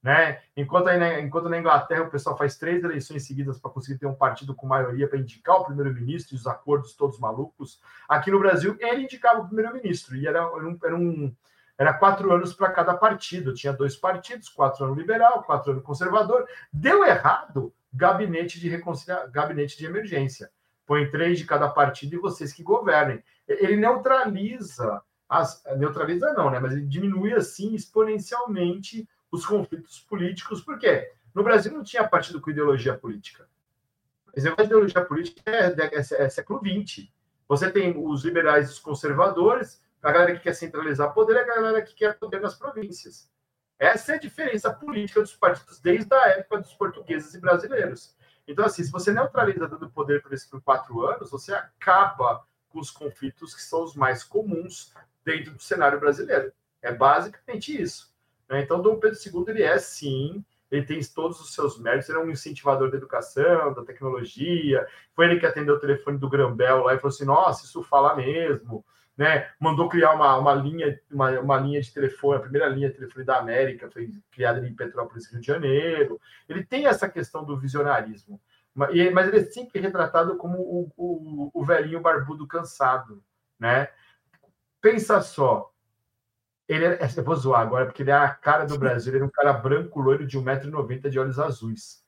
Né? 0.02 0.43
Enquanto, 0.55 0.89
aí, 0.89 0.98
né, 0.98 1.20
enquanto 1.23 1.48
na 1.48 1.59
Inglaterra 1.59 2.02
o 2.02 2.11
pessoal 2.11 2.36
faz 2.36 2.59
três 2.59 2.85
eleições 2.85 3.27
seguidas 3.27 3.59
para 3.59 3.70
conseguir 3.70 3.98
ter 3.98 4.06
um 4.06 4.15
partido 4.15 4.55
com 4.55 4.66
maioria 4.66 5.09
para 5.09 5.19
indicar 5.19 5.56
o 5.56 5.65
primeiro-ministro 5.65 6.35
e 6.35 6.39
os 6.39 6.47
acordos 6.47 6.94
todos 6.94 7.19
malucos, 7.19 7.81
aqui 8.06 8.31
no 8.31 8.39
Brasil 8.39 8.77
ele 8.81 9.05
indicava 9.05 9.40
o 9.40 9.47
primeiro-ministro 9.47 10.15
e 10.15 10.27
era, 10.27 10.40
era, 10.40 10.69
um, 10.69 10.78
era, 10.85 10.94
um, 10.94 11.35
era 11.76 11.92
quatro 11.92 12.32
anos 12.32 12.55
para 12.55 12.70
cada 12.70 12.94
partido. 12.94 13.55
Tinha 13.55 13.72
dois 13.72 13.96
partidos, 13.96 14.48
quatro 14.48 14.84
anos 14.84 14.96
liberal, 14.96 15.42
quatro 15.42 15.72
anos 15.72 15.84
conservador. 15.84 16.46
Deu 16.72 17.05
errado, 17.05 17.72
gabinete 17.92 18.60
de 18.60 18.68
reconcilia... 18.68 19.26
gabinete 19.26 19.76
de 19.76 19.86
emergência. 19.86 20.51
Põe 20.86 21.10
três 21.10 21.38
de 21.38 21.44
cada 21.44 21.68
partido 21.68 22.14
e 22.14 22.18
vocês 22.18 22.52
que 22.52 22.62
governem. 22.62 23.22
Ele 23.48 23.76
neutraliza 23.76 25.02
as, 25.28 25.64
neutraliza 25.76 26.32
não, 26.34 26.51
né? 26.51 26.60
Mas 26.60 26.72
ele 26.72 26.86
diminui 26.86 27.32
assim 27.32 27.74
exponencialmente 27.74 29.09
os 29.32 29.44
conflitos 29.44 30.01
políticos, 30.01 30.60
por 30.60 30.78
quê? 30.78 31.10
No 31.34 31.42
Brasil 31.42 31.72
não 31.72 31.82
tinha 31.82 32.06
partido 32.06 32.40
com 32.40 32.51
ideologia 32.51 32.96
política. 32.96 33.48
De 34.36 34.48
ideologia 34.48 35.05
política 35.05 35.42
é, 35.51 35.66
é, 35.66 36.24
é 36.24 36.28
século 36.28 36.60
XX. 36.60 37.09
Você 37.48 37.70
tem 37.70 37.94
os 37.96 38.24
liberais 38.24 38.68
e 38.68 38.72
os 38.72 38.78
conservadores, 38.78 39.82
a 40.05 40.12
galera 40.12 40.35
que 40.35 40.40
quer 40.40 40.55
centralizar 40.55 41.14
poder 41.14 41.35
e 41.35 41.39
a 41.39 41.47
galera 41.47 41.82
que 41.82 41.94
quer 41.94 42.18
poder 42.18 42.40
nas 42.40 42.55
províncias. 42.55 43.31
Essa 43.78 44.12
é 44.12 44.14
a 44.16 44.20
diferença 44.20 44.72
política 44.72 45.20
dos 45.20 45.35
partidos 45.35 45.81
desde 45.81 46.14
a 46.14 46.28
época 46.28 46.59
dos 46.59 46.74
portugueses 46.74 47.35
e 47.35 47.40
brasileiros. 47.40 48.14
Então, 48.47 48.66
assim, 48.66 48.85
se 48.85 48.93
você 48.93 49.10
neutraliza 49.12 49.66
dando 49.66 49.90
poder 49.90 50.22
por 50.22 50.32
esses 50.32 50.48
quatro 50.62 51.06
anos, 51.06 51.31
você 51.31 51.55
acaba 51.55 52.47
com 52.68 52.78
os 52.78 52.90
conflitos 52.90 53.55
que 53.55 53.62
são 53.62 53.82
os 53.82 53.97
mais 53.97 54.22
comuns 54.22 54.93
dentro 55.24 55.55
do 55.55 55.62
cenário 55.62 55.98
brasileiro. 55.98 56.52
É 56.82 56.93
basicamente 56.93 57.81
isso. 57.81 58.14
Né? 58.48 58.60
Então, 58.60 58.82
Dom 58.82 58.98
Pedro 58.98 59.18
II, 59.18 59.44
ele 59.48 59.62
é 59.62 59.78
sim, 59.78 60.44
ele 60.70 60.85
tem 60.85 61.01
todos 61.02 61.40
os 61.40 61.55
seus 61.55 61.78
méritos, 61.78 62.10
ele 62.10 62.18
é 62.18 62.20
um 62.20 62.31
incentivador 62.31 62.90
da 62.90 62.98
educação, 62.98 63.72
da 63.72 63.82
tecnologia, 63.82 64.86
foi 65.14 65.24
ele 65.26 65.40
que 65.40 65.47
atendeu 65.47 65.76
o 65.76 65.81
telefone 65.81 66.18
do 66.18 66.28
Grambel 66.28 66.82
lá 66.82 66.94
e 66.94 66.98
falou 66.98 67.14
assim, 67.14 67.24
nossa, 67.24 67.64
isso 67.64 67.82
fala 67.82 68.14
mesmo, 68.14 68.85
né? 69.16 69.49
Mandou 69.61 69.89
criar 69.89 70.12
uma, 70.15 70.36
uma 70.36 70.55
linha, 70.55 71.01
uma, 71.11 71.31
uma 71.41 71.57
linha 71.59 71.81
de 71.81 71.93
telefone, 71.93 72.39
a 72.39 72.43
primeira 72.43 72.69
linha 72.69 72.89
de 72.89 72.97
telefone 72.97 73.24
da 73.24 73.39
América 73.39 73.91
foi 73.91 74.11
criada 74.31 74.66
em 74.66 74.74
Petrópolis, 74.74 75.31
Rio 75.31 75.41
de 75.41 75.47
Janeiro. 75.47 76.20
Ele 76.49 76.65
tem 76.65 76.86
essa 76.86 77.09
questão 77.09 77.45
do 77.45 77.59
visionarismo, 77.59 78.41
mas 78.74 79.28
ele 79.28 79.39
é 79.39 79.45
sempre 79.45 79.81
retratado 79.81 80.36
como 80.36 80.59
o, 80.59 80.93
o, 80.97 81.51
o 81.55 81.65
velhinho 81.65 82.01
barbudo 82.01 82.47
cansado, 82.47 83.23
né? 83.59 83.89
Pensa 84.81 85.23
só, 85.23 85.73
ele 86.69 86.85
é, 86.85 86.99
eu 87.16 87.24
vou 87.24 87.36
zoar 87.36 87.61
agora, 87.61 87.86
porque 87.86 88.03
ele 88.03 88.11
é 88.11 88.15
a 88.15 88.28
cara 88.28 88.65
do 88.65 88.78
Brasil. 88.78 89.15
Ele 89.15 89.23
é 89.23 89.27
um 89.27 89.31
cara 89.31 89.53
branco, 89.53 90.01
loiro, 90.01 90.27
de 90.27 90.39
1,90m, 90.39 91.09
de 91.09 91.19
olhos 91.19 91.39
azuis. 91.39 92.03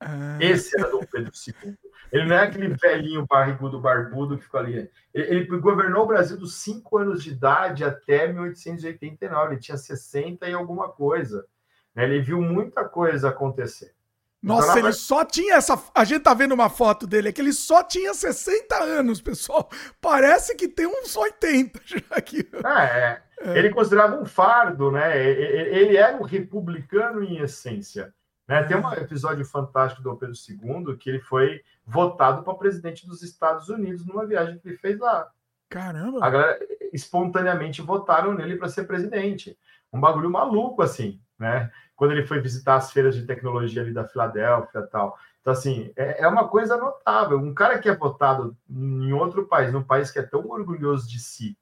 Ah. 0.00 0.38
Esse 0.40 0.78
era 0.78 0.90
Dom 0.90 1.04
Pedro 1.04 1.32
II. 1.46 1.76
Ele 2.12 2.24
não 2.26 2.36
é 2.36 2.44
aquele 2.44 2.68
velhinho 2.68 3.26
barrigudo, 3.26 3.80
barbudo 3.80 4.36
que 4.36 4.44
ficou 4.44 4.60
ali. 4.60 4.90
Ele, 5.12 5.36
ele, 5.36 5.44
governou 5.58 6.04
o 6.04 6.06
Brasil 6.06 6.36
dos 6.36 6.54
5 6.56 6.98
anos 6.98 7.22
de 7.22 7.30
idade 7.30 7.84
até 7.84 8.30
1889. 8.32 9.54
Ele 9.54 9.60
tinha 9.60 9.76
60 9.76 10.48
e 10.48 10.52
alguma 10.52 10.88
coisa. 10.88 11.46
Né? 11.94 12.04
Ele 12.04 12.20
viu 12.20 12.40
muita 12.40 12.84
coisa 12.84 13.28
acontecer. 13.28 13.94
Nossa, 14.42 14.72
então, 14.72 14.78
ele 14.78 14.92
só 14.92 15.24
tinha 15.24 15.56
essa. 15.56 15.82
A 15.92 16.04
gente 16.04 16.22
tá 16.22 16.32
vendo 16.32 16.52
uma 16.52 16.68
foto 16.68 17.06
dele, 17.06 17.28
é 17.28 17.32
que 17.32 17.40
ele 17.40 17.52
só 17.52 17.82
tinha 17.82 18.14
60 18.14 18.76
anos, 18.76 19.20
pessoal. 19.20 19.68
Parece 20.00 20.54
que 20.54 20.68
tem 20.68 20.86
uns 20.86 21.16
80 21.16 21.80
já 21.84 21.98
aqui. 22.10 22.48
É, 22.64 22.84
é. 22.84 23.22
é. 23.40 23.58
Ele 23.58 23.70
considerava 23.70 24.20
um 24.20 24.24
fardo, 24.24 24.92
né? 24.92 25.18
Ele 25.20 25.96
era 25.96 26.16
um 26.16 26.22
republicano 26.22 27.24
em 27.24 27.38
essência. 27.38 28.14
Né? 28.48 28.62
Tem 28.64 28.76
um 28.76 28.92
episódio 28.92 29.44
fantástico 29.44 30.02
do 30.02 30.16
Pedro 30.16 30.34
II 30.34 30.96
que 30.96 31.10
ele 31.10 31.20
foi 31.20 31.62
votado 31.84 32.42
para 32.42 32.54
presidente 32.54 33.06
dos 33.06 33.22
Estados 33.22 33.68
Unidos 33.68 34.06
numa 34.06 34.26
viagem 34.26 34.58
que 34.58 34.68
ele 34.68 34.78
fez 34.78 34.98
lá. 34.98 35.28
Caramba! 35.68 36.24
A 36.24 36.30
galera 36.30 36.58
espontaneamente 36.92 37.82
votaram 37.82 38.34
nele 38.34 38.56
para 38.56 38.68
ser 38.68 38.84
presidente. 38.84 39.58
Um 39.92 40.00
bagulho 40.00 40.30
maluco, 40.30 40.82
assim, 40.82 41.20
né? 41.38 41.70
quando 41.96 42.12
ele 42.12 42.26
foi 42.26 42.40
visitar 42.40 42.76
as 42.76 42.92
feiras 42.92 43.16
de 43.16 43.24
tecnologia 43.24 43.82
ali 43.82 43.92
da 43.92 44.06
Filadélfia 44.06 44.80
e 44.80 44.86
tal. 44.86 45.18
Então, 45.40 45.52
assim, 45.52 45.90
é, 45.96 46.22
é, 46.22 46.28
uma 46.28 46.46
coisa 46.46 46.76
notável. 46.76 47.38
Um 47.38 47.54
cara 47.54 47.78
que 47.78 47.88
é 47.88 47.96
votado 47.96 48.56
em 48.68 49.12
outro 49.12 49.46
país, 49.46 49.72
num 49.72 49.82
país 49.82 50.10
que 50.10 50.18
é 50.18 50.22
tão 50.22 50.46
orgulhoso 50.48 51.08
de 51.08 51.18
si, 51.18 51.56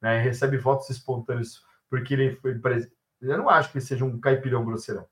né, 0.00 0.20
recebe 0.20 0.58
votos 0.58 0.90
espontâneos 0.90 1.64
porque 1.88 2.14
ele 2.14 2.36
foi 2.36 2.54
presidente. 2.58 2.96
Eu 3.20 3.38
não 3.38 3.48
acho 3.48 3.70
que 3.72 3.78
ele 3.78 3.84
seja 3.84 4.04
um 4.04 4.20
caipirão 4.20 4.64
grosseirão. 4.64 5.06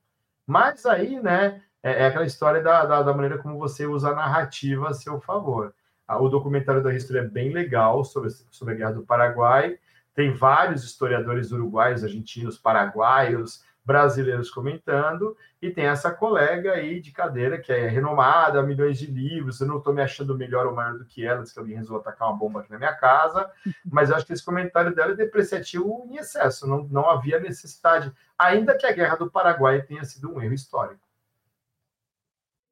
Mas 0.49 0.87
aí, 0.87 1.21
né, 1.21 1.61
é, 1.83 2.05
é 2.05 2.07
aquela 2.07 2.25
história 2.25 2.63
da, 2.63 2.87
da, 2.87 3.03
da, 3.03 3.13
maneira 3.13 3.37
como 3.37 3.59
você 3.59 3.87
usa 3.87 4.09
a 4.09 4.15
narrativa 4.15 4.89
a 4.89 4.95
seu 4.95 5.21
favor. 5.21 5.75
Ah, 6.07 6.19
o 6.19 6.31
documentário 6.31 6.83
da 6.83 6.95
History 6.95 7.19
é 7.19 7.23
bem 7.23 7.53
legal 7.53 8.03
sobre, 8.03 8.31
sobre 8.51 8.73
a 8.73 8.77
Guerra 8.79 8.93
do 8.93 9.03
Paraguai. 9.05 9.79
Tem 10.15 10.33
vários 10.33 10.83
historiadores 10.85 11.53
uruguaios, 11.53 12.03
argentinos, 12.03 12.57
paraguaios, 12.57 13.63
brasileiros 13.89 14.51
comentando, 14.51 15.35
e 15.63 15.71
tem 15.71 15.87
essa 15.87 16.11
colega 16.11 16.73
aí 16.73 17.01
de 17.01 17.11
cadeira 17.11 17.59
que 17.59 17.73
é 17.73 17.89
renomada, 17.89 18.63
milhões 18.63 18.99
de 18.99 19.07
livros, 19.07 19.63
eu 19.63 19.67
não 19.67 19.79
estou 19.79 19.95
me 19.95 20.03
achando 20.03 20.37
melhor 20.37 20.67
ou 20.67 20.75
maior 20.75 20.99
do 20.99 21.07
que 21.07 21.25
ela, 21.25 21.47
se 21.47 21.59
alguém 21.59 21.77
resolveu 21.77 22.03
atacar 22.03 22.29
uma 22.29 22.37
bomba 22.37 22.61
aqui 22.61 22.71
na 22.71 22.77
minha 22.77 22.93
casa, 22.93 23.51
mas 23.91 24.11
eu 24.11 24.17
acho 24.17 24.27
que 24.27 24.35
esse 24.35 24.45
comentário 24.45 24.95
dela 24.95 25.13
é 25.13 25.17
depreciativo 25.17 26.07
em 26.11 26.17
excesso, 26.17 26.67
não, 26.67 26.85
não 26.85 27.09
havia 27.09 27.41
necessidade, 27.41 28.13
ainda 28.39 28.77
que 28.77 28.85
a 28.85 28.93
Guerra 28.93 29.17
do 29.17 29.31
Paraguai 29.31 29.81
tenha 29.81 30.05
sido 30.05 30.31
um 30.31 30.43
erro 30.43 30.53
histórico. 30.53 31.08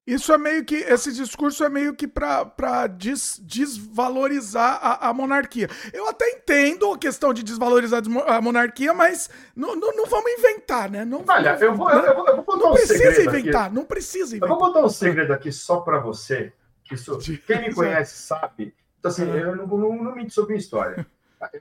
Isso 0.07 0.33
é 0.33 0.39
meio 0.39 0.65
que. 0.65 0.77
Esse 0.77 1.13
discurso 1.13 1.65
é 1.65 1.69
meio 1.69 1.93
que 1.93 2.07
para 2.07 2.87
des, 2.87 3.41
desvalorizar 3.43 4.79
a, 4.81 5.09
a, 5.09 5.13
monarquia. 5.13 5.69
Eu 5.93 6.09
até 6.09 6.31
entendo 6.31 6.93
a 6.93 6.99
questão 6.99 7.35
de 7.35 7.43
desvalorizar 7.43 8.01
a 8.29 8.41
monarquia, 8.41 8.95
mas 8.95 9.29
não, 9.55 9.75
não, 9.75 9.97
não 9.97 10.07
vamos 10.07 10.31
inventar, 10.31 10.89
né? 10.89 11.05
Não, 11.05 11.25
Olha, 11.27 11.59
eu 11.61 11.75
vou, 11.75 11.91
eu, 11.91 12.15
vou, 12.15 12.29
eu 12.29 12.37
vou 12.37 12.45
botar 12.45 12.59
não 12.59 12.71
um 12.71 12.75
precisa 12.75 13.23
inventar, 13.25 13.67
aqui. 13.67 13.75
não 13.75 13.85
precisa 13.85 14.37
inventar. 14.37 14.49
Eu 14.49 14.57
vou 14.57 14.67
botar 14.67 14.87
um 14.87 14.89
segredo 14.89 15.33
aqui 15.33 15.51
só 15.51 15.81
para 15.81 15.99
você. 15.99 16.53
Isso, 16.91 17.19
quem 17.45 17.63
me 17.63 17.75
conhece 17.75 18.17
sabe. 18.17 18.73
Então, 19.01 19.11
assim, 19.11 19.29
eu 19.29 19.57
não, 19.57 19.67
não, 19.67 20.05
não 20.05 20.15
minto 20.15 20.33
sobre 20.33 20.53
minha 20.53 20.61
história. 20.61 21.05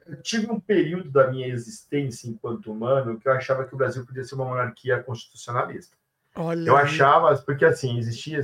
Eu 0.07 0.21
tive 0.21 0.51
um 0.51 0.59
período 0.59 1.09
da 1.09 1.31
minha 1.31 1.47
existência 1.47 2.29
enquanto 2.29 2.71
humano 2.71 3.19
que 3.19 3.27
eu 3.27 3.33
achava 3.33 3.65
que 3.65 3.73
o 3.73 3.77
Brasil 3.77 4.05
podia 4.05 4.23
ser 4.23 4.35
uma 4.35 4.45
monarquia 4.45 5.01
constitucionalista. 5.01 5.97
Olha 6.35 6.69
eu 6.69 6.75
achava, 6.75 7.35
porque 7.37 7.65
assim, 7.65 7.97
existia, 7.97 8.41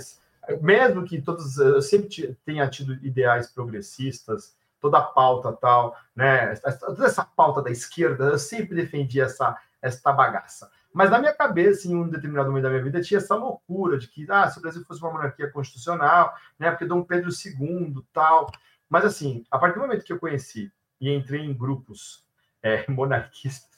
mesmo 0.62 1.04
que 1.04 1.22
todos, 1.22 1.58
eu 1.58 1.82
sempre 1.82 2.38
tenha 2.46 2.68
tido 2.70 2.94
ideais 3.06 3.48
progressistas, 3.52 4.56
toda 4.80 4.98
a 4.98 5.02
pauta 5.02 5.54
tal, 5.54 5.96
né, 6.16 6.56
toda 6.80 7.06
essa 7.06 7.24
pauta 7.24 7.62
da 7.62 7.70
esquerda, 7.70 8.26
eu 8.26 8.40
sempre 8.40 8.76
defendi 8.76 9.22
essa, 9.22 9.58
essa 9.82 10.12
bagaça. 10.12 10.70
Mas 10.94 11.10
na 11.10 11.20
minha 11.20 11.34
cabeça, 11.34 11.88
em 11.88 11.96
um 11.96 12.10
determinado 12.10 12.50
momento 12.50 12.64
da 12.64 12.70
minha 12.70 12.84
vida, 12.84 13.02
tinha 13.02 13.20
essa 13.20 13.36
loucura 13.36 13.98
de 13.98 14.08
que, 14.08 14.26
ah, 14.30 14.50
se 14.50 14.58
o 14.58 14.62
Brasil 14.62 14.84
fosse 14.84 15.02
uma 15.02 15.12
monarquia 15.12 15.50
constitucional, 15.50 16.34
né, 16.60 16.70
porque 16.72 16.86
Dom 16.86 17.04
Pedro 17.04 17.30
II, 17.30 17.96
tal. 18.12 18.52
Mas 18.90 19.06
assim, 19.06 19.46
a 19.50 19.58
partir 19.58 19.76
do 19.76 19.82
momento 19.82 20.04
que 20.04 20.12
eu 20.12 20.20
conheci 20.20 20.72
e 21.00 21.10
entrei 21.10 21.42
em 21.42 21.54
grupos 21.54 22.26
é, 22.62 22.86
monarquistas, 22.92 23.71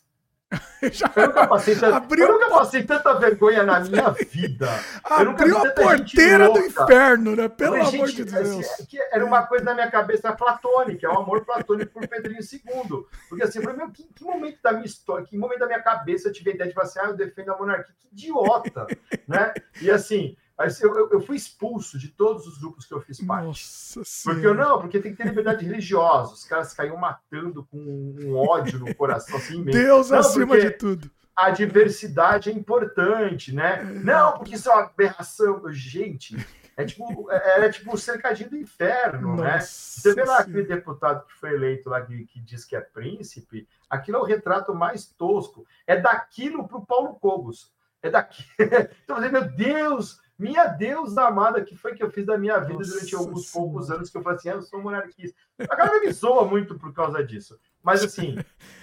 Já... 0.91 1.11
Eu 1.15 1.27
nunca, 1.27 1.47
passei 1.47 1.75
tanta, 1.75 1.97
abriu... 1.97 2.25
eu 2.25 2.33
nunca 2.33 2.49
passei 2.49 2.83
tanta 2.83 3.13
vergonha 3.13 3.63
na 3.63 3.79
minha 3.79 4.09
vida. 4.29 4.69
Abriu 5.03 5.57
a 5.57 5.71
porteira 5.71 6.49
do 6.49 6.59
inferno, 6.59 7.35
né? 7.35 7.47
Pelo 7.47 7.77
Mas, 7.77 7.93
amor 7.93 8.07
gente, 8.07 8.25
de 8.25 8.31
Deus. 8.31 8.69
Assim, 8.69 8.97
era 9.11 9.25
uma 9.25 9.43
coisa 9.43 9.63
na 9.65 9.73
minha 9.73 9.89
cabeça 9.89 10.31
platônica, 10.33 11.07
é 11.07 11.09
o 11.09 11.13
um 11.13 11.19
amor 11.19 11.45
platônico 11.45 11.93
por 11.93 12.07
Pedrinho 12.07 12.41
II. 12.41 13.05
Porque 13.29 13.43
assim, 13.43 13.59
eu 13.59 13.63
falei, 13.63 13.77
meu, 13.77 13.91
que, 13.91 14.03
que, 14.03 14.23
momento 14.23 14.59
da 14.61 14.73
minha 14.73 14.85
história, 14.85 15.25
que 15.25 15.37
momento 15.37 15.59
da 15.59 15.67
minha 15.67 15.81
cabeça 15.81 16.27
eu 16.27 16.33
tive 16.33 16.51
a 16.51 16.53
ideia 16.55 16.69
de 16.69 16.75
falar 16.75 16.87
assim, 16.87 16.99
ah, 16.99 17.05
eu 17.05 17.15
defendo 17.15 17.51
a 17.51 17.57
monarquia, 17.57 17.95
que 17.99 18.07
idiota, 18.11 18.87
né? 19.27 19.53
E 19.81 19.89
assim, 19.89 20.35
eu, 20.81 21.09
eu, 21.11 21.21
fui 21.21 21.35
expulso 21.35 21.97
de 21.97 22.09
todos 22.09 22.45
os 22.45 22.59
grupos 22.59 22.85
que 22.85 22.93
eu 22.93 23.01
fiz 23.01 23.19
parte. 23.25 23.45
Nossa 23.45 24.01
porque 24.23 24.45
eu 24.45 24.53
não, 24.53 24.79
porque 24.79 24.99
tem 24.99 25.11
que 25.11 25.17
ter 25.17 25.27
liberdade 25.27 25.65
religiosa. 25.65 26.33
Os 26.33 26.45
caras 26.45 26.73
caíam 26.73 26.95
matando 26.95 27.65
com 27.65 27.77
um 27.77 28.35
ódio 28.35 28.79
no 28.79 28.93
coração 28.95 29.37
assim 29.37 29.63
mesmo. 29.63 29.71
Deus 29.71 30.09
não, 30.11 30.19
acima 30.19 30.59
de 30.59 30.69
tudo. 30.71 31.09
A 31.35 31.49
diversidade 31.49 32.51
é 32.51 32.53
importante, 32.53 33.53
né? 33.53 33.79
É. 33.79 33.83
Não, 33.83 34.37
porque 34.37 34.55
isso 34.55 34.69
é 34.69 34.73
uma 34.73 34.83
aberração. 34.83 35.61
Gente, 35.71 36.37
É 36.75 36.85
tipo, 36.85 37.29
é, 37.31 37.65
é 37.65 37.69
tipo 37.69 37.93
o 37.93 37.97
cercadinho 37.97 38.49
do 38.49 38.57
inferno, 38.57 39.35
né? 39.35 39.53
Nossa 39.53 39.57
né? 39.57 39.59
Você 39.59 40.13
vê 40.15 40.23
lá 40.23 40.39
aquele 40.39 40.63
deputado 40.63 41.25
que 41.25 41.33
foi 41.33 41.53
eleito 41.53 41.89
lá 41.89 42.01
que, 42.01 42.25
que 42.25 42.39
diz 42.39 42.65
que 42.65 42.75
é 42.75 42.81
príncipe, 42.81 43.67
aquilo 43.89 44.17
é 44.17 44.21
o 44.21 44.25
retrato 44.25 44.73
mais 44.73 45.05
tosco. 45.05 45.65
É 45.85 45.95
daquilo 45.99 46.67
para 46.67 46.77
o 46.77 46.85
Paulo 46.85 47.15
Cogos. 47.15 47.71
É 48.01 48.09
daqui. 48.09 48.43
então, 49.03 49.19
meu 49.19 49.49
Deus, 49.55 50.19
minha 50.43 50.65
Deus 50.65 51.17
amada, 51.17 51.63
que 51.63 51.75
foi 51.75 51.95
que 51.95 52.03
eu 52.03 52.11
fiz 52.11 52.25
da 52.25 52.37
minha 52.37 52.59
vida 52.59 52.79
Nossa 52.79 52.91
durante 52.91 53.15
alguns 53.15 53.47
senhora. 53.47 53.69
poucos 53.71 53.89
anos 53.89 54.09
que 54.09 54.17
eu 54.17 54.21
falei 54.21 54.37
assim, 54.37 54.49
ah, 54.49 54.53
eu 54.53 54.61
sou 54.61 54.81
monarquista. 54.81 55.37
A 55.59 55.75
galera 55.75 55.99
me 56.01 56.11
zoa 56.11 56.45
muito 56.45 56.77
por 56.77 56.93
causa 56.93 57.23
disso. 57.23 57.57
Mas 57.81 58.03
assim, 58.03 58.35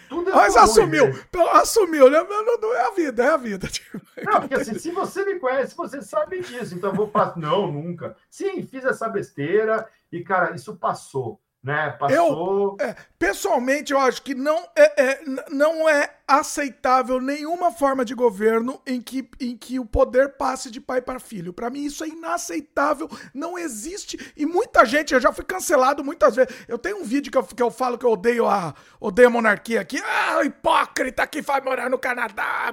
tudo 0.08 0.30
é 0.30 0.34
Mas 0.34 0.56
assumiu, 0.56 1.06
ruim, 1.06 1.48
assumiu, 1.52 2.10
né? 2.10 2.22
Não, 2.22 2.58
não, 2.58 2.74
é 2.74 2.86
a 2.86 2.90
vida, 2.90 3.22
é 3.22 3.28
a 3.28 3.36
vida. 3.36 3.68
Tipo. 3.70 4.00
Não, 4.24 4.40
porque 4.40 4.54
assim, 4.54 4.78
se 4.78 4.90
você 4.90 5.24
me 5.24 5.38
conhece, 5.38 5.76
você 5.76 6.02
sabe 6.02 6.40
disso. 6.40 6.74
Então 6.74 6.90
eu 6.90 6.96
vou 6.96 7.10
falar, 7.10 7.36
não, 7.36 7.70
nunca. 7.70 8.16
Sim, 8.30 8.62
fiz 8.62 8.84
essa 8.84 9.08
besteira 9.08 9.88
e, 10.10 10.22
cara, 10.22 10.54
isso 10.54 10.76
passou 10.76 11.40
né? 11.62 11.90
Passou. 11.90 12.76
Eu, 12.80 12.86
é, 12.86 12.96
pessoalmente, 13.18 13.92
eu 13.92 13.98
acho 13.98 14.22
que 14.22 14.34
não 14.34 14.66
é, 14.74 15.02
é, 15.02 15.20
não 15.50 15.88
é 15.88 16.14
aceitável 16.26 17.20
nenhuma 17.20 17.70
forma 17.70 18.02
de 18.04 18.14
governo 18.14 18.80
em 18.86 19.00
que, 19.00 19.28
em 19.38 19.56
que 19.56 19.78
o 19.78 19.84
poder 19.84 20.36
passe 20.36 20.70
de 20.70 20.80
pai 20.80 21.02
para 21.02 21.20
filho. 21.20 21.52
Para 21.52 21.68
mim, 21.68 21.84
isso 21.84 22.02
é 22.02 22.08
inaceitável, 22.08 23.08
não 23.34 23.58
existe. 23.58 24.32
E 24.36 24.46
muita 24.46 24.86
gente, 24.86 25.12
eu 25.12 25.20
já 25.20 25.32
fui 25.32 25.44
cancelado 25.44 26.02
muitas 26.02 26.36
vezes. 26.36 26.54
Eu 26.66 26.78
tenho 26.78 26.98
um 26.98 27.04
vídeo 27.04 27.30
que 27.30 27.36
eu, 27.36 27.44
que 27.44 27.62
eu 27.62 27.70
falo 27.70 27.98
que 27.98 28.06
eu 28.06 28.12
odeio 28.12 28.46
a, 28.46 28.74
odeio 28.98 29.28
a 29.28 29.30
monarquia 29.30 29.82
aqui. 29.82 30.00
Ah, 30.02 30.42
hipócrita 30.44 31.26
que 31.26 31.42
vai 31.42 31.60
morar 31.60 31.90
no 31.90 31.98
Canadá. 31.98 32.72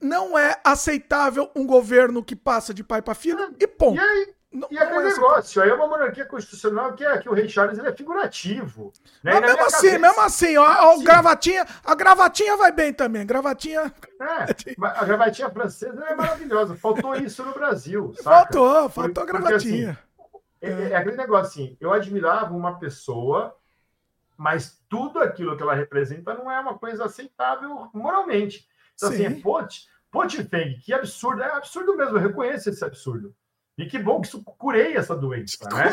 Não 0.00 0.36
é 0.36 0.60
aceitável 0.64 1.48
um 1.54 1.64
governo 1.64 2.24
que 2.24 2.34
passa 2.34 2.74
de 2.74 2.82
pai 2.82 3.00
para 3.00 3.14
filho 3.14 3.54
e 3.60 3.68
ponto. 3.68 3.96
E 3.96 4.00
aí? 4.00 4.34
Não, 4.52 4.68
e 4.70 4.78
aquele 4.78 5.08
é 5.08 5.14
negócio, 5.14 5.62
aí 5.62 5.70
é 5.70 5.74
uma 5.74 5.86
monarquia 5.86 6.26
constitucional 6.26 6.92
que, 6.92 7.02
é, 7.02 7.16
que 7.16 7.28
o 7.28 7.32
Rei 7.32 7.48
Charles 7.48 7.78
ele 7.78 7.88
é 7.88 7.92
figurativo. 7.92 8.92
Né? 9.22 9.32
Mas 9.32 9.40
mesmo 9.40 9.64
assim, 9.64 9.76
cabeça, 9.76 9.98
mesmo 9.98 10.20
assim, 10.20 10.56
ó, 10.58 10.92
ó, 10.92 10.98
gravatinha, 11.02 11.66
a 11.82 11.94
gravatinha 11.94 12.56
vai 12.58 12.70
bem 12.70 12.92
também. 12.92 13.24
Gravatinha. 13.24 13.92
É, 14.20 14.76
a 14.82 15.04
gravatinha 15.04 15.48
francesa 15.48 16.04
é 16.04 16.14
maravilhosa. 16.14 16.76
Faltou 16.76 17.16
isso 17.16 17.42
no 17.42 17.54
Brasil. 17.54 18.12
Saca? 18.16 18.30
Faltou, 18.30 18.90
faltou 18.90 19.22
a 19.22 19.26
gravatinha. 19.26 19.98
Porque, 20.60 20.66
assim, 20.66 20.86
é, 20.86 20.90
é, 20.90 20.96
aquele 20.96 21.16
negócio 21.16 21.46
assim, 21.46 21.76
eu 21.80 21.90
admirava 21.90 22.54
uma 22.54 22.78
pessoa, 22.78 23.56
mas 24.36 24.78
tudo 24.86 25.18
aquilo 25.18 25.56
que 25.56 25.62
ela 25.62 25.74
representa 25.74 26.34
não 26.34 26.50
é 26.50 26.60
uma 26.60 26.78
coisa 26.78 27.06
aceitável 27.06 27.88
moralmente. 27.94 28.68
Então, 28.94 29.10
Sim. 29.10 29.26
assim, 29.26 29.38
é 29.38 29.40
Pot, 29.40 29.88
Potifeng, 30.10 30.78
que 30.78 30.92
absurdo, 30.92 31.42
é 31.42 31.50
absurdo 31.50 31.96
mesmo, 31.96 32.18
eu 32.18 32.22
reconheço 32.22 32.68
esse 32.68 32.84
absurdo. 32.84 33.34
E 33.78 33.86
que 33.86 33.98
bom 33.98 34.20
que 34.20 34.28
isso 34.28 34.42
curei 34.44 34.96
essa 34.96 35.16
doença, 35.16 35.68
né? 35.70 35.90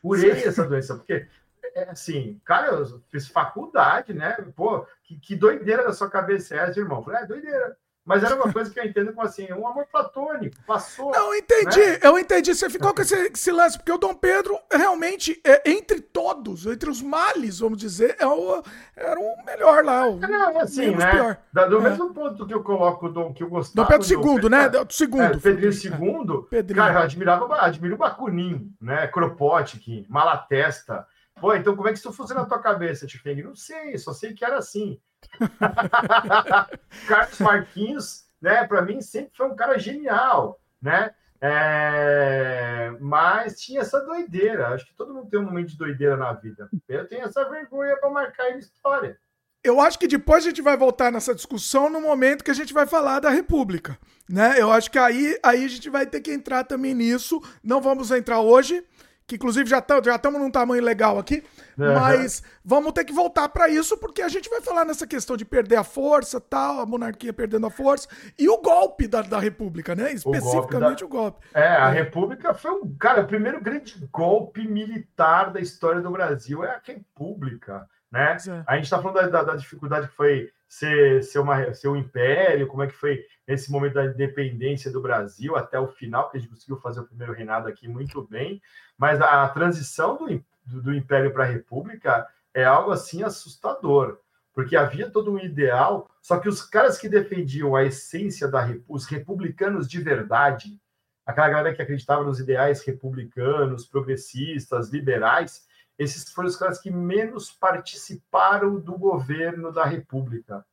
Curei 0.00 0.30
essa 0.30 0.66
doença, 0.66 0.96
porque 0.96 1.28
é, 1.74 1.84
assim, 1.90 2.40
cara, 2.44 2.68
eu 2.68 3.00
fiz 3.10 3.28
faculdade, 3.28 4.12
né? 4.12 4.32
Pô, 4.54 4.86
que, 5.04 5.18
que 5.18 5.36
doideira 5.36 5.84
da 5.84 5.92
sua 5.92 6.10
cabeça 6.10 6.54
é 6.54 6.58
essa, 6.58 6.78
irmão? 6.78 6.98
Eu 6.98 7.04
falei, 7.04 7.22
é 7.22 7.26
doideira. 7.26 7.76
Mas 8.04 8.24
era 8.24 8.34
uma 8.34 8.52
coisa 8.52 8.68
que 8.68 8.80
eu 8.80 8.84
entendo 8.84 9.12
como 9.12 9.24
assim, 9.24 9.52
um 9.52 9.66
amor 9.66 9.86
platônico, 9.86 10.56
passou. 10.66 11.12
Não, 11.12 11.32
entendi, 11.34 11.78
né? 11.78 11.98
eu 12.02 12.18
entendi. 12.18 12.52
Você 12.52 12.68
ficou 12.68 12.92
com 12.92 13.00
esse, 13.00 13.14
esse, 13.14 13.52
lance, 13.52 13.78
porque 13.78 13.92
o 13.92 13.98
Dom 13.98 14.12
Pedro, 14.12 14.58
realmente, 14.72 15.40
é, 15.44 15.70
entre 15.70 16.00
todos, 16.00 16.66
entre 16.66 16.90
os 16.90 17.00
males, 17.00 17.60
vamos 17.60 17.78
dizer, 17.78 18.16
é 18.18 18.26
o, 18.26 18.60
era 18.96 19.18
o 19.20 19.44
melhor 19.46 19.84
lá. 19.84 20.08
O 20.08 20.18
não, 20.18 20.50
é 20.50 20.62
assim, 20.62 20.90
né? 20.96 21.10
Pior. 21.12 21.38
Da, 21.52 21.66
do 21.66 21.78
é. 21.78 21.90
mesmo 21.90 22.12
ponto 22.12 22.44
que 22.44 22.52
eu 22.52 22.64
coloco 22.64 23.06
o 23.06 23.08
Dom, 23.08 23.32
que 23.32 23.44
eu 23.44 23.48
gostava. 23.48 23.88
Dom 23.88 23.98
Pedro 23.98 24.40
II, 24.42 24.50
né? 24.50 24.68
Do 24.68 24.92
segundo. 24.92 25.22
É, 25.22 25.38
Pedrinho 25.38 25.72
II, 25.72 26.42
Pedrinho. 26.50 26.82
cara, 26.82 26.94
eu 26.94 27.02
admirava, 27.04 27.56
admiro 27.60 27.94
o 27.94 27.98
Bacunin, 27.98 28.74
né? 28.80 29.06
Kropotkin, 29.06 30.06
Malatesta. 30.08 31.06
Pô, 31.40 31.54
então 31.54 31.76
como 31.76 31.88
é 31.88 31.92
que 31.92 31.98
isso 31.98 32.12
funciona 32.12 32.42
na 32.42 32.48
tua 32.48 32.58
cabeça, 32.58 33.06
Tifeng? 33.06 33.42
Não 33.42 33.54
sei, 33.54 33.96
só 33.96 34.12
sei 34.12 34.34
que 34.34 34.44
era 34.44 34.58
assim. 34.58 35.00
Carlos 37.06 37.38
Marquinhos, 37.38 38.24
né, 38.40 38.66
para 38.66 38.82
mim 38.82 39.00
sempre 39.00 39.32
foi 39.36 39.46
um 39.46 39.56
cara 39.56 39.78
genial, 39.78 40.60
né? 40.80 41.14
É... 41.44 42.94
Mas 43.00 43.60
tinha 43.60 43.80
essa 43.80 44.00
doideira. 44.00 44.68
Acho 44.68 44.86
que 44.86 44.94
todo 44.94 45.12
mundo 45.12 45.28
tem 45.28 45.40
um 45.40 45.44
momento 45.44 45.70
de 45.70 45.76
doideira 45.76 46.16
na 46.16 46.32
vida. 46.32 46.68
Eu 46.88 47.08
tenho 47.08 47.24
essa 47.24 47.48
vergonha 47.50 47.96
para 47.96 48.10
marcar 48.10 48.50
em 48.50 48.58
história. 48.58 49.18
Eu 49.64 49.80
acho 49.80 49.98
que 49.98 50.08
depois 50.08 50.44
a 50.44 50.48
gente 50.48 50.62
vai 50.62 50.76
voltar 50.76 51.10
nessa 51.10 51.34
discussão 51.34 51.90
no 51.90 52.00
momento 52.00 52.44
que 52.44 52.50
a 52.50 52.54
gente 52.54 52.72
vai 52.72 52.86
falar 52.86 53.20
da 53.20 53.30
República, 53.30 53.96
né? 54.28 54.56
Eu 54.58 54.72
acho 54.72 54.90
que 54.90 54.98
aí, 54.98 55.38
aí 55.42 55.64
a 55.64 55.68
gente 55.68 55.88
vai 55.88 56.04
ter 56.04 56.20
que 56.20 56.32
entrar 56.32 56.64
também 56.64 56.94
nisso. 56.94 57.40
Não 57.62 57.80
vamos 57.80 58.10
entrar 58.10 58.40
hoje, 58.40 58.84
que 59.32 59.36
inclusive 59.36 59.68
já 59.68 59.78
estamos 59.78 60.04
já 60.04 60.20
num 60.30 60.50
tamanho 60.50 60.82
legal 60.82 61.18
aqui, 61.18 61.42
uhum. 61.78 61.94
mas 61.94 62.42
vamos 62.62 62.92
ter 62.92 63.04
que 63.04 63.12
voltar 63.12 63.48
para 63.48 63.68
isso, 63.68 63.96
porque 63.96 64.20
a 64.20 64.28
gente 64.28 64.48
vai 64.50 64.60
falar 64.60 64.84
nessa 64.84 65.06
questão 65.06 65.36
de 65.36 65.44
perder 65.44 65.76
a 65.76 65.84
força, 65.84 66.38
tal, 66.38 66.80
a 66.80 66.86
monarquia 66.86 67.32
perdendo 67.32 67.66
a 67.66 67.70
força, 67.70 68.08
e 68.38 68.48
o 68.48 68.58
golpe 68.58 69.08
da, 69.08 69.22
da 69.22 69.38
República, 69.38 69.94
né? 69.94 70.12
Especificamente 70.12 71.02
o 71.02 71.08
golpe. 71.08 71.38
O 71.38 71.42
golpe. 71.42 71.46
É, 71.54 71.66
a. 71.66 71.88
República 71.88 72.52
foi 72.52 72.72
um. 72.72 72.94
Cara, 72.96 73.22
o 73.22 73.26
primeiro 73.26 73.60
grande 73.60 73.94
golpe 74.12 74.66
militar 74.66 75.52
da 75.52 75.60
história 75.60 76.00
do 76.00 76.10
Brasil 76.10 76.64
é 76.64 76.70
a 76.70 76.80
República. 76.84 77.88
Né? 78.10 78.36
É. 78.46 78.62
A 78.66 78.74
gente 78.74 78.84
está 78.84 79.00
falando 79.00 79.14
da, 79.14 79.26
da, 79.28 79.42
da, 79.42 79.56
dificuldade 79.56 80.08
que 80.08 80.14
foi 80.14 80.50
ser, 80.72 81.22
ser, 81.22 81.38
uma, 81.38 81.74
ser 81.74 81.88
um 81.88 81.96
império, 81.96 82.66
como 82.66 82.82
é 82.82 82.86
que 82.86 82.94
foi 82.94 83.22
esse 83.46 83.70
momento 83.70 83.92
da 83.92 84.06
independência 84.06 84.90
do 84.90 85.02
Brasil 85.02 85.54
até 85.54 85.78
o 85.78 85.86
final, 85.86 86.30
que 86.30 86.38
a 86.38 86.40
gente 86.40 86.48
conseguiu 86.48 86.78
fazer 86.78 87.00
o 87.00 87.06
primeiro 87.06 87.34
reinado 87.34 87.68
aqui 87.68 87.86
muito 87.86 88.26
bem, 88.26 88.58
mas 88.96 89.20
a 89.20 89.46
transição 89.50 90.16
do, 90.16 90.42
do, 90.64 90.82
do 90.82 90.94
Império 90.94 91.30
para 91.30 91.44
a 91.44 91.46
República 91.46 92.26
é 92.54 92.64
algo 92.64 92.90
assim 92.90 93.22
assustador, 93.22 94.18
porque 94.54 94.74
havia 94.74 95.10
todo 95.10 95.32
um 95.32 95.38
ideal, 95.38 96.10
só 96.22 96.38
que 96.38 96.48
os 96.48 96.62
caras 96.62 96.96
que 96.96 97.06
defendiam 97.06 97.76
a 97.76 97.84
essência 97.84 98.48
da 98.48 98.66
os 98.88 99.04
republicanos 99.04 99.86
de 99.86 100.00
verdade, 100.00 100.80
aquela 101.26 101.50
galera 101.50 101.74
que 101.74 101.82
acreditava 101.82 102.24
nos 102.24 102.40
ideais 102.40 102.82
republicanos, 102.82 103.84
progressistas, 103.84 104.88
liberais, 104.88 105.66
esses 105.98 106.32
foram 106.32 106.48
os 106.48 106.56
caras 106.56 106.80
que 106.80 106.90
menos 106.90 107.50
participaram 107.50 108.78
do 108.78 108.96
governo 108.96 109.72
da 109.72 109.84
República. 109.84 110.64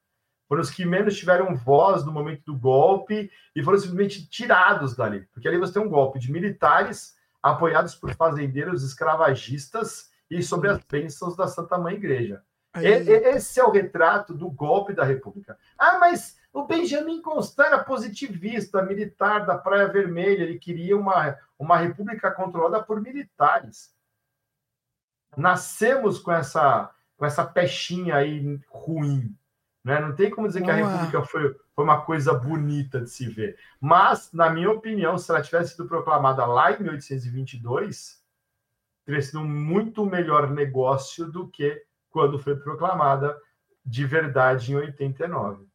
Foram 0.48 0.62
os 0.62 0.72
que 0.72 0.84
menos 0.84 1.16
tiveram 1.16 1.56
voz 1.56 2.04
no 2.04 2.12
momento 2.12 2.44
do 2.46 2.58
golpe 2.58 3.30
e 3.56 3.64
foram 3.64 3.78
simplesmente 3.78 4.28
tirados 4.28 4.96
dali. 4.96 5.28
Porque 5.32 5.48
ali 5.48 5.58
você 5.58 5.74
tem 5.74 5.82
um 5.82 5.90
golpe 5.90 6.18
de 6.18 6.32
militares 6.32 7.16
apoiados 7.42 7.96
por 7.96 8.14
fazendeiros 8.16 8.84
escravagistas 8.84 10.10
e 10.30 10.42
sobre 10.42 10.70
as 10.70 10.80
bênçãos 10.84 11.36
da 11.36 11.48
Santa 11.48 11.78
Mãe 11.78 11.96
Igreja. 11.96 12.42
E, 12.78 12.86
esse 12.86 13.60
é 13.60 13.64
o 13.64 13.72
retrato 13.72 14.34
do 14.34 14.50
golpe 14.50 14.94
da 14.94 15.04
República. 15.04 15.58
Ah, 15.78 16.00
mas 16.00 16.40
o 16.52 16.66
Benjamin 16.66 17.22
Constant 17.22 17.68
era 17.68 17.84
positivista, 17.84 18.82
militar 18.82 19.46
da 19.46 19.58
Praia 19.58 19.88
Vermelha, 19.88 20.44
ele 20.44 20.58
queria 20.60 20.98
uma, 20.98 21.38
uma 21.58 21.78
república 21.78 22.32
controlada 22.32 22.82
por 22.84 23.02
militares. 23.02 23.94
Nascemos 25.38 26.20
com 26.20 26.32
essa, 26.32 26.92
com 27.18 27.26
essa 27.26 27.46
pechinha 27.46 28.16
aí 28.16 28.60
ruim. 28.70 29.36
Né? 29.84 30.00
Não 30.00 30.16
tem 30.16 30.30
como 30.30 30.48
dizer 30.48 30.64
que 30.64 30.72
a 30.72 30.76
República 30.76 31.24
foi, 31.24 31.56
foi 31.76 31.84
uma 31.84 32.02
coisa 32.02 32.34
bonita 32.34 33.02
de 33.02 33.10
se 33.10 33.28
ver. 33.28 33.58
Mas, 33.80 34.32
na 34.34 34.50
minha 34.50 34.70
opinião, 34.72 35.18
se 35.18 35.32
ela 35.32 35.42
tivesse 35.42 35.72
sido 35.72 35.88
proclamada 35.88 36.46
lá 36.46 36.72
em 36.72 36.84
1822, 36.84 38.22
teria 39.06 39.22
sido 39.22 39.40
um 39.40 39.48
muito 39.48 40.06
melhor 40.06 40.50
negócio 40.50 41.32
do 41.32 41.48
que 41.48 41.82
quando 42.10 42.40
foi 42.40 42.56
proclamada 42.56 43.40
de 43.86 44.06
verdade 44.06 44.72
em 44.72 44.76
89. 44.76 45.69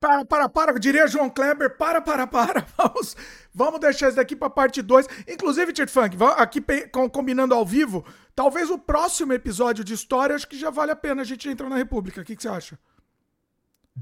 Para, 0.00 0.24
para, 0.24 0.48
para, 0.48 0.78
diria 0.78 1.08
João 1.08 1.28
Kleber, 1.28 1.76
para, 1.76 2.00
para, 2.00 2.24
para. 2.26 2.64
Vamos, 2.78 3.16
vamos 3.52 3.80
deixar 3.80 4.06
isso 4.08 4.16
daqui 4.16 4.36
para 4.36 4.48
parte 4.48 4.80
2. 4.80 5.08
Inclusive, 5.26 5.72
Tito 5.72 5.90
Funk, 5.90 6.16
aqui 6.36 6.62
combinando 7.10 7.52
ao 7.52 7.66
vivo, 7.66 8.04
talvez 8.32 8.70
o 8.70 8.78
próximo 8.78 9.32
episódio 9.32 9.82
de 9.82 9.94
história, 9.94 10.36
acho 10.36 10.46
que 10.46 10.56
já 10.56 10.70
vale 10.70 10.92
a 10.92 10.96
pena 10.96 11.22
a 11.22 11.24
gente 11.24 11.48
entrar 11.48 11.68
na 11.68 11.74
República. 11.74 12.20
O 12.20 12.24
que, 12.24 12.36
que 12.36 12.42
você 12.42 12.48
acha? 12.48 12.78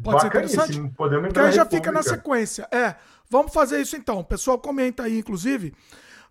Pode 0.02 0.20
ser 0.20 0.26
interessante? 0.26 0.92
Podemos 0.94 1.28
Porque 1.28 1.40
aí 1.40 1.52
já 1.52 1.64
fica 1.64 1.90
na 1.90 2.02
sequência. 2.02 2.68
É, 2.70 2.96
vamos 3.30 3.52
fazer 3.52 3.80
isso 3.80 3.96
então. 3.96 4.18
O 4.18 4.24
pessoal 4.24 4.58
comenta 4.58 5.04
aí, 5.04 5.18
inclusive. 5.18 5.74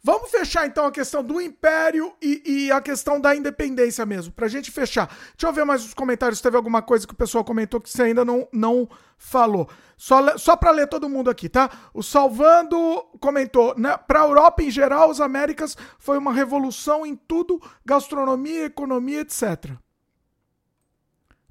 Vamos 0.05 0.29
fechar 0.29 0.67
então 0.67 0.85
a 0.85 0.91
questão 0.91 1.23
do 1.23 1.41
império 1.41 2.13
e, 2.21 2.67
e, 2.67 2.71
a 2.71 2.79
questão 2.79 3.19
da 3.19 3.35
independência 3.35 4.05
mesmo, 4.05 4.31
pra 4.31 4.47
gente 4.47 4.69
fechar. 4.69 5.07
Deixa 5.07 5.47
eu 5.47 5.51
ver 5.51 5.65
mais 5.65 5.83
os 5.83 5.95
comentários, 5.95 6.39
teve 6.39 6.55
alguma 6.55 6.79
coisa 6.79 7.07
que 7.07 7.13
o 7.13 7.17
pessoal 7.17 7.43
comentou 7.43 7.81
que 7.81 7.89
você 7.89 8.03
ainda 8.03 8.23
não, 8.23 8.47
não 8.53 8.87
falou. 9.17 9.67
Só, 9.97 10.37
só 10.37 10.55
pra 10.55 10.69
ler 10.69 10.85
todo 10.85 11.09
mundo 11.09 11.27
aqui, 11.27 11.49
tá? 11.49 11.71
O 11.91 12.03
Salvando 12.03 12.77
comentou, 13.19 13.73
né? 13.79 13.97
Pra 13.97 14.19
Europa 14.19 14.61
em 14.61 14.69
geral, 14.69 15.09
as 15.09 15.19
Américas 15.19 15.75
foi 15.97 16.19
uma 16.19 16.31
revolução 16.31 17.03
em 17.03 17.15
tudo, 17.15 17.59
gastronomia, 17.83 18.65
economia, 18.65 19.21
etc. 19.21 19.71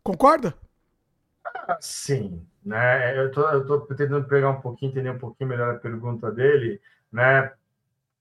Concorda? 0.00 0.54
Sim, 1.80 2.46
né? 2.64 3.18
Eu 3.18 3.32
tô, 3.32 3.48
eu 3.48 3.66
tô 3.66 3.80
tentando 3.80 4.28
pegar 4.28 4.50
um 4.50 4.60
pouquinho, 4.60 4.92
entender 4.92 5.10
um 5.10 5.18
pouquinho 5.18 5.50
melhor 5.50 5.74
a 5.74 5.78
pergunta 5.80 6.30
dele, 6.30 6.80
né? 7.10 7.52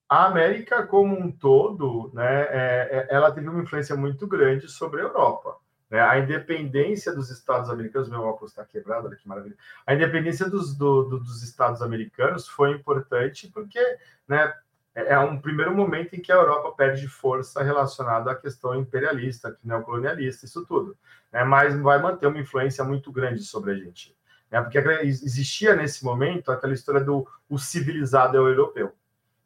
A 0.09 0.25
América 0.25 0.85
como 0.85 1.17
um 1.17 1.31
todo, 1.31 2.11
né, 2.13 2.43
é, 2.43 3.07
é, 3.09 3.15
ela 3.15 3.31
teve 3.31 3.49
uma 3.49 3.61
influência 3.61 3.95
muito 3.95 4.27
grande 4.27 4.67
sobre 4.67 5.01
a 5.01 5.03
Europa. 5.03 5.57
Né? 5.89 5.99
A 6.01 6.19
independência 6.19 7.13
dos 7.13 7.30
Estados 7.30 7.69
americanos, 7.69 8.09
meu 8.09 8.21
óculos 8.21 8.51
está 8.51 8.65
quebrado, 8.65 9.07
olha 9.07 9.15
que 9.15 9.27
maravilha. 9.27 9.55
A 9.85 9.93
independência 9.93 10.49
dos, 10.49 10.75
do, 10.75 11.03
do, 11.03 11.19
dos 11.19 11.43
Estados 11.43 11.81
americanos 11.81 12.47
foi 12.47 12.71
importante 12.71 13.47
porque 13.53 13.80
né, 14.27 14.53
é, 14.95 15.13
é 15.13 15.19
um 15.19 15.39
primeiro 15.39 15.75
momento 15.75 16.15
em 16.15 16.21
que 16.21 16.31
a 16.31 16.35
Europa 16.35 16.71
perde 16.75 17.07
força 17.07 17.61
relacionada 17.61 18.31
à 18.31 18.35
questão 18.35 18.75
imperialista, 18.75 19.57
neocolonialista, 19.63 20.45
isso 20.45 20.65
tudo. 20.65 20.97
Né? 21.31 21.43
Mas 21.43 21.80
vai 21.80 22.01
manter 22.01 22.27
uma 22.27 22.39
influência 22.39 22.84
muito 22.84 23.11
grande 23.11 23.43
sobre 23.43 23.71
a 23.71 23.75
gente. 23.75 24.15
Né? 24.49 24.61
Porque 24.61 24.77
existia 24.77 25.75
nesse 25.75 26.03
momento 26.03 26.51
aquela 26.51 26.73
história 26.73 27.01
do 27.01 27.27
o 27.49 27.57
civilizado 27.57 28.38
europeu. 28.38 28.93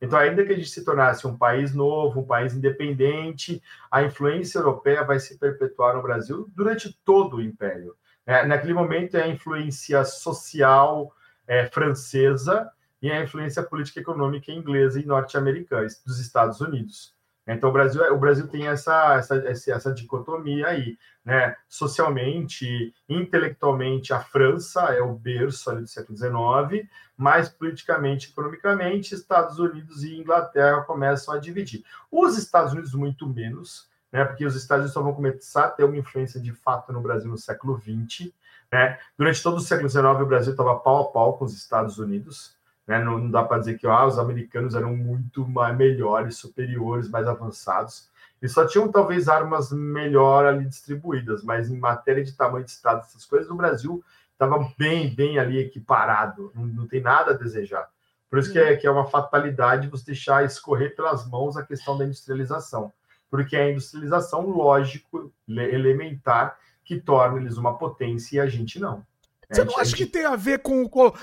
Então, 0.01 0.19
ainda 0.19 0.45
que 0.45 0.53
a 0.53 0.55
gente 0.55 0.69
se 0.69 0.85
tornasse 0.85 1.25
um 1.25 1.37
país 1.37 1.73
novo, 1.73 2.21
um 2.21 2.25
país 2.25 2.53
independente, 2.53 3.61
a 3.89 4.03
influência 4.03 4.59
europeia 4.59 5.03
vai 5.03 5.19
se 5.19 5.37
perpetuar 5.39 5.95
no 5.95 6.03
Brasil 6.03 6.47
durante 6.55 6.93
todo 7.03 7.37
o 7.37 7.41
Império. 7.41 7.95
É, 8.25 8.45
naquele 8.45 8.73
momento, 8.73 9.17
é 9.17 9.23
a 9.23 9.27
influência 9.27 10.03
social 10.05 11.11
é, 11.47 11.65
francesa 11.67 12.69
e 13.01 13.11
a 13.11 13.23
influência 13.23 13.63
política 13.63 13.99
e 13.99 14.03
econômica 14.03 14.51
inglesa 14.51 14.99
e 14.99 15.05
norte-americana 15.05 15.87
dos 16.05 16.19
Estados 16.19 16.61
Unidos. 16.61 17.16
Então, 17.47 17.69
o 17.69 17.73
Brasil, 17.73 18.01
o 18.13 18.17
Brasil 18.17 18.47
tem 18.47 18.67
essa, 18.67 19.15
essa, 19.15 19.35
essa 19.71 19.93
dicotomia 19.93 20.67
aí, 20.67 20.97
né? 21.23 21.55
Socialmente, 21.69 22.93
intelectualmente, 23.07 24.13
a 24.13 24.19
França 24.19 24.81
é 24.93 25.01
o 25.01 25.13
berço 25.13 25.73
do 25.73 25.87
século 25.87 26.17
XIX, 26.17 26.87
mas 27.15 27.47
politicamente, 27.47 28.29
economicamente, 28.29 29.15
Estados 29.15 29.59
Unidos 29.59 30.03
e 30.03 30.17
Inglaterra 30.17 30.81
começam 30.81 31.33
a 31.33 31.37
dividir. 31.37 31.85
Os 32.11 32.37
Estados 32.37 32.73
Unidos, 32.73 32.93
muito 32.93 33.25
menos, 33.25 33.89
né? 34.11 34.25
Porque 34.25 34.45
os 34.45 34.55
Estados 34.55 34.81
Unidos 34.81 34.93
só 34.93 35.01
vão 35.01 35.13
começar 35.13 35.65
a 35.65 35.71
ter 35.71 35.85
uma 35.85 35.97
influência 35.97 36.41
de 36.41 36.51
fato 36.51 36.91
no 36.91 37.01
Brasil 37.01 37.29
no 37.29 37.37
século 37.37 37.79
XX. 37.79 38.31
Né? 38.71 38.99
Durante 39.17 39.41
todo 39.41 39.57
o 39.57 39.61
século 39.61 39.89
XIX, 39.89 40.05
o 40.05 40.25
Brasil 40.25 40.51
estava 40.51 40.77
pau 40.79 41.03
a 41.03 41.11
pau 41.11 41.37
com 41.37 41.45
os 41.45 41.53
Estados 41.53 41.97
Unidos. 41.97 42.56
Né? 42.87 43.03
Não, 43.03 43.17
não, 43.17 43.29
dá 43.29 43.43
para 43.43 43.59
dizer 43.59 43.77
que 43.77 43.85
ah, 43.85 44.05
os 44.05 44.17
americanos 44.17 44.73
eram 44.73 44.95
muito 44.95 45.47
mais, 45.47 45.75
melhores, 45.75 46.37
superiores, 46.37 47.09
mais 47.09 47.27
avançados. 47.27 48.09
Eles 48.41 48.53
só 48.53 48.65
tinham 48.65 48.89
talvez 48.89 49.27
armas 49.27 49.71
melhor 49.71 50.45
ali 50.45 50.65
distribuídas, 50.65 51.43
mas 51.43 51.69
em 51.69 51.77
matéria 51.77 52.23
de 52.23 52.33
tamanho 52.33 52.63
de 52.63 52.71
estado, 52.71 52.99
essas 52.99 53.25
coisas, 53.25 53.49
o 53.49 53.55
Brasil 53.55 54.03
estava 54.31 54.71
bem, 54.77 55.13
bem 55.13 55.39
ali 55.39 55.57
equiparado, 55.57 56.51
não, 56.55 56.65
não, 56.65 56.87
tem 56.87 57.01
nada 57.01 57.31
a 57.31 57.37
desejar. 57.37 57.89
Por 58.29 58.37
isso 58.37 58.51
que 58.51 58.59
é, 58.59 58.75
que 58.75 58.85
é 58.85 58.91
uma 58.91 59.07
fatalidade 59.07 59.87
você 59.87 60.05
deixar 60.05 60.45
escorrer 60.45 60.95
pelas 60.95 61.27
mãos 61.27 61.57
a 61.57 61.65
questão 61.65 61.97
da 61.97 62.05
industrialização, 62.05 62.93
porque 63.31 63.55
é 63.55 63.63
a 63.63 63.71
industrialização, 63.71 64.47
lógico, 64.47 65.31
elementar, 65.47 66.57
que 66.85 66.99
torna 66.99 67.39
eles 67.39 67.57
uma 67.57 67.77
potência 67.77 68.37
e 68.37 68.39
a 68.39 68.47
gente 68.47 68.79
não. 68.79 69.03
Você 69.49 69.63
não 69.63 69.77
acha 69.77 69.95
que 69.95 70.05
tem 70.05 70.25
a 70.25 70.35
ver 70.35 70.59
com 70.59 70.83
o. 70.83 71.13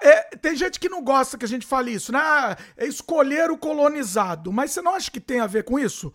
é, 0.00 0.36
tem 0.36 0.56
gente 0.56 0.80
que 0.80 0.88
não 0.88 1.04
gosta 1.04 1.36
que 1.36 1.44
a 1.44 1.48
gente 1.48 1.66
fale 1.66 1.92
isso, 1.92 2.10
né? 2.10 2.18
Ah, 2.18 2.56
é 2.76 2.86
escolher 2.86 3.50
o 3.50 3.58
colonizado. 3.58 4.50
Mas 4.50 4.70
você 4.70 4.80
não 4.80 4.94
acha 4.94 5.10
que 5.10 5.20
tem 5.20 5.40
a 5.40 5.46
ver 5.46 5.64
com 5.64 5.78
isso? 5.78 6.12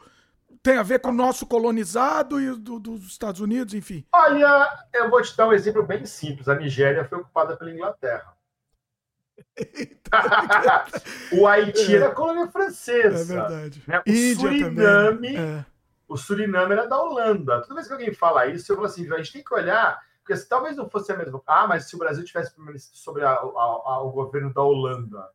Tem 0.64 0.78
a 0.78 0.84
ver 0.84 1.00
com 1.00 1.10
o 1.10 1.14
nosso 1.14 1.46
colonizado 1.46 2.40
e 2.42 2.56
do, 2.58 2.80
dos 2.80 3.06
Estados 3.06 3.42
Unidos, 3.42 3.74
enfim? 3.74 4.06
Olha, 4.12 4.70
eu 4.94 5.10
vou 5.10 5.22
te 5.22 5.36
dar 5.38 5.48
um 5.48 5.54
exemplo 5.54 5.84
bem 5.84 6.06
simples. 6.06 6.48
A 6.48 6.56
Nigéria 6.56 7.06
foi 7.06 7.20
ocupada 7.20 7.56
pela 7.56 7.72
Inglaterra. 7.72 8.34
o 11.32 11.48
Haiti 11.48 11.94
é. 11.94 11.98
era 11.98 12.12
colônia 12.12 12.48
francesa. 12.48 13.22
É 13.22 13.24
verdade. 13.24 13.84
Né? 13.88 14.00
O 14.00 14.10
Índia 14.10 14.36
Suriname. 14.36 15.36
É. 15.36 15.66
O 16.08 16.18
Suriname 16.18 16.74
era 16.74 16.88
da 16.88 17.00
Holanda. 17.00 17.62
Toda 17.62 17.76
vez 17.76 17.88
que 17.88 17.94
alguém 17.94 18.14
fala 18.14 18.48
isso, 18.48 18.72
eu 18.72 18.76
falo 18.76 18.88
assim: 18.88 19.12
a 19.14 19.18
gente 19.18 19.34
tem 19.34 19.44
que 19.44 19.54
olhar 19.54 20.00
porque 20.22 20.36
se 20.36 20.48
talvez 20.48 20.78
não 20.78 20.90
fosse 20.90 21.12
a 21.12 21.18
mesma. 21.18 21.42
Ah, 21.46 21.68
mas 21.68 21.86
se 21.90 21.96
o 21.96 22.00
Brasil 22.00 22.24
tivesse 22.24 22.54
sobre 22.94 23.26
a, 23.26 23.32
a, 23.32 23.36
a, 23.36 24.02
o 24.04 24.12
governo 24.12 24.54
da 24.54 24.62
Holanda, 24.62 25.30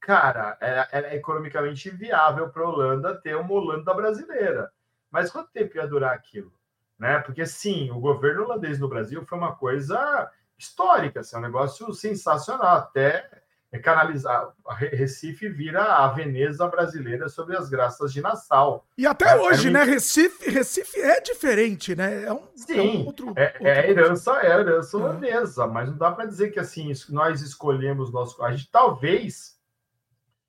cara, 0.00 0.56
é, 0.60 0.86
é 0.92 1.16
economicamente 1.16 1.90
viável 1.90 2.50
para 2.50 2.62
a 2.62 2.68
Holanda 2.68 3.20
ter 3.20 3.36
uma 3.36 3.52
Holanda 3.52 3.92
brasileira. 3.94 4.70
Mas 5.10 5.30
quanto 5.30 5.50
tempo 5.50 5.76
ia 5.76 5.86
durar 5.86 6.14
aquilo? 6.14 6.52
Né? 6.98 7.18
Porque 7.20 7.46
sim, 7.46 7.90
o 7.90 8.00
governo 8.00 8.44
holandês 8.44 8.78
no 8.78 8.88
Brasil 8.88 9.24
foi 9.24 9.38
uma 9.38 9.54
coisa 9.54 10.30
histórica, 10.58 11.20
assim, 11.20 11.36
é 11.36 11.38
um 11.38 11.42
negócio 11.42 11.92
sensacional. 11.94 12.76
Até 12.76 13.30
é 13.70 13.78
canalizar. 13.78 14.52
Recife 14.66 15.48
vira 15.48 15.82
a 15.82 16.08
Veneza 16.08 16.66
brasileira 16.66 17.28
sobre 17.28 17.56
as 17.56 17.68
graças 17.68 18.12
de 18.12 18.20
Nassau. 18.20 18.86
E 18.96 19.06
até 19.06 19.30
é, 19.30 19.36
hoje, 19.36 19.68
é 19.68 19.70
né? 19.70 19.82
Recife, 19.82 20.50
Recife 20.50 21.00
é 21.00 21.20
diferente, 21.20 21.94
né? 21.94 22.24
É 22.24 22.32
um, 22.32 22.42
Sim, 22.54 22.78
é, 22.78 22.82
um 22.82 23.06
outro, 23.06 23.32
é, 23.36 23.46
outro 23.46 23.66
é 23.66 23.90
herança, 23.90 24.32
é 24.40 24.46
herança 24.46 24.96
é. 24.96 25.00
holandesa, 25.00 25.66
mas 25.66 25.88
não 25.88 25.98
dá 25.98 26.10
para 26.10 26.24
dizer 26.24 26.50
que 26.50 26.58
assim 26.58 26.92
nós 27.10 27.42
escolhemos 27.42 28.10
nosso. 28.10 28.42
A 28.42 28.50
gente 28.50 28.70
talvez 28.70 29.58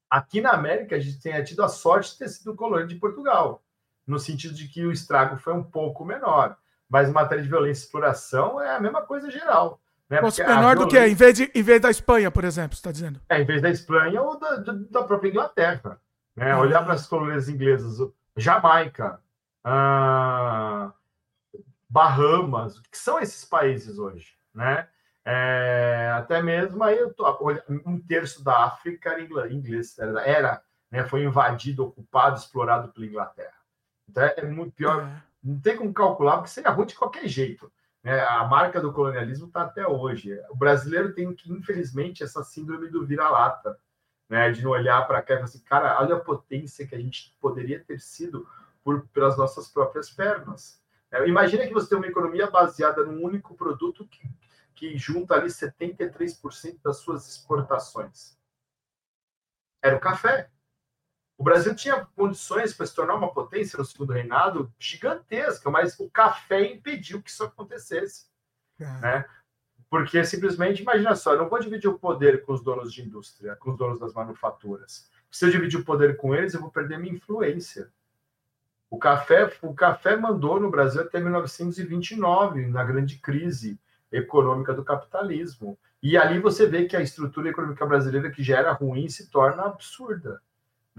aqui 0.10 0.40
na 0.42 0.52
América 0.52 0.96
a 0.96 1.00
gente 1.00 1.22
tenha 1.22 1.44
tido 1.44 1.64
a 1.64 1.68
sorte 1.68 2.14
de 2.14 2.20
ter 2.20 2.30
sido 2.30 2.56
colônia 2.56 2.88
de 2.88 2.96
Portugal, 2.96 3.62
no 4.08 4.18
sentido 4.18 4.54
de 4.54 4.68
que 4.68 4.86
o 4.86 4.92
estrago 4.92 5.38
foi 5.38 5.54
um 5.54 5.64
pouco 5.64 6.06
menor. 6.06 6.58
Mas 6.90 7.08
em 7.08 7.14
matéria 7.14 7.44
de 7.44 7.50
violência 7.50 7.84
e 7.84 7.86
exploração 7.86 8.60
é 8.60 8.76
a 8.76 8.80
mesma 8.80 9.02
coisa 9.04 9.30
geral. 9.30 9.80
Né? 10.10 10.20
Fosse 10.22 10.44
menor 10.44 10.76
do 10.76 10.88
que 10.88 10.98
em 10.98 11.14
vez, 11.14 11.36
de, 11.36 11.52
em 11.54 11.62
vez 11.62 11.80
da 11.80 11.92
Espanha, 11.92 12.32
por 12.32 12.44
exemplo, 12.44 12.76
você 12.76 12.80
está 12.80 12.92
dizendo? 12.92 13.22
É, 13.30 13.42
em 13.42 13.46
vez 13.46 13.62
da 13.62 13.70
Espanha 13.70 14.22
ou 14.22 14.40
da, 14.40 14.56
da 14.90 15.04
própria 15.04 15.30
Inglaterra. 15.30 16.02
Né? 16.36 16.56
Uhum. 16.56 16.62
Olhar 16.62 16.84
para 16.84 16.94
as 16.94 17.06
colônias 17.06 17.48
inglesas, 17.48 18.00
Jamaica, 18.36 19.20
ah, 19.64 20.92
Bahamas, 21.88 22.78
o 22.78 22.84
que 22.84 22.98
são 22.98 23.20
esses 23.20 23.46
países 23.46 24.00
hoje? 24.00 24.34
Né? 24.54 24.88
É, 25.24 26.12
até 26.16 26.42
mesmo 26.42 26.84
aí 26.84 26.98
um 27.86 28.00
terço 28.00 28.44
da 28.44 28.64
África 28.64 29.12
era 29.12 29.54
inglês, 29.54 30.00
era, 30.00 30.22
era 30.22 30.64
né, 30.90 31.04
foi 31.04 31.24
invadido, 31.24 31.86
ocupado, 31.86 32.38
explorado 32.38 32.92
pela 32.92 33.06
Inglaterra. 33.06 33.54
Então 34.10 34.24
é, 34.24 34.34
é 34.38 34.46
muito 34.46 34.72
pior. 34.72 35.04
É. 35.04 35.22
Não 35.44 35.60
tem 35.60 35.78
como 35.78 35.94
calcular, 35.94 36.38
porque 36.38 36.50
seria 36.50 36.72
ruim 36.72 36.88
de 36.88 36.96
qualquer 36.96 37.28
jeito. 37.28 37.72
É, 38.04 38.22
a 38.22 38.46
marca 38.46 38.80
do 38.80 38.94
colonialismo 38.94 39.48
está 39.48 39.64
até 39.64 39.86
hoje. 39.86 40.40
O 40.50 40.56
brasileiro 40.56 41.14
tem 41.14 41.34
que, 41.34 41.52
infelizmente, 41.52 42.24
essa 42.24 42.44
síndrome 42.44 42.88
do 42.88 43.06
vira-lata, 43.06 43.78
né? 44.30 44.52
de 44.52 44.64
não 44.64 44.72
olhar 44.72 45.06
para 45.06 45.22
cá 45.22 45.34
e 45.34 45.38
falar 45.38 45.46
assim, 45.46 45.60
cara, 45.60 46.00
olha 46.00 46.16
a 46.16 46.20
potência 46.20 46.88
que 46.88 46.96
a 46.96 47.00
gente 47.00 47.36
poderia 47.42 47.84
ter 47.84 48.00
sido 48.00 48.48
por, 48.84 49.06
pelas 49.10 49.38
nossas 49.38 49.68
próprias 49.68 50.10
pernas. 50.10 50.82
É, 51.12 51.28
imagina 51.28 51.68
que 51.68 51.74
você 51.74 51.90
tem 51.90 51.98
uma 51.98 52.08
economia 52.08 52.50
baseada 52.50 53.04
num 53.04 53.24
único 53.24 53.56
produto 53.56 54.08
que, 54.08 54.30
que 54.76 54.98
junta 54.98 55.36
ali 55.36 55.48
73% 55.48 56.80
das 56.82 56.98
suas 56.98 57.28
exportações. 57.28 58.38
Era 59.82 59.98
o 59.98 60.00
café. 60.00 60.50
O 61.40 61.44
Brasil 61.44 61.74
tinha 61.74 62.06
condições 62.18 62.74
para 62.74 62.86
se 62.86 62.94
tornar 62.94 63.16
uma 63.16 63.34
potência 63.34 63.78
no 63.78 63.86
segundo 63.86 64.12
reinado 64.12 64.70
gigantesca, 64.78 65.72
mas 65.72 65.98
o 65.98 66.10
café 66.10 66.70
impediu 66.70 67.22
que 67.22 67.30
isso 67.30 67.46
acontecesse. 67.46 68.26
Né? 69.00 69.24
Porque 69.90 70.22
simplesmente, 70.26 70.82
imagina 70.82 71.16
só, 71.16 71.32
eu 71.32 71.38
não 71.38 71.48
vou 71.48 71.62
dividir 71.62 71.90
o 71.90 71.98
poder 71.98 72.44
com 72.44 72.52
os 72.52 72.62
donos 72.62 72.92
de 72.92 73.04
indústria, 73.04 73.56
com 73.56 73.72
os 73.72 73.78
donos 73.78 74.02
das 74.02 74.14
manufaturas. 74.14 75.10
Se 75.32 75.46
eu 75.46 75.50
dividir 75.50 75.80
o 75.80 75.86
poder 75.86 76.18
com 76.18 76.36
eles, 76.36 76.54
eu 76.54 76.60
vou 76.60 76.70
perder 76.70 77.00
minha 77.00 77.16
influência. 77.16 77.90
O 78.90 78.98
café, 78.98 79.50
o 79.62 79.74
café 79.74 80.18
mandou 80.18 80.60
no 80.60 80.70
Brasil 80.70 81.00
até 81.00 81.22
1929, 81.22 82.68
na 82.68 82.84
grande 82.84 83.18
crise 83.18 83.80
econômica 84.12 84.74
do 84.74 84.84
capitalismo. 84.84 85.80
E 86.04 86.18
ali 86.18 86.38
você 86.38 86.68
vê 86.68 86.84
que 86.84 86.98
a 86.98 87.02
estrutura 87.02 87.48
econômica 87.48 87.86
brasileira, 87.86 88.30
que 88.30 88.44
já 88.44 88.58
era 88.58 88.74
ruim, 88.74 89.08
se 89.08 89.30
torna 89.30 89.64
absurda. 89.64 90.42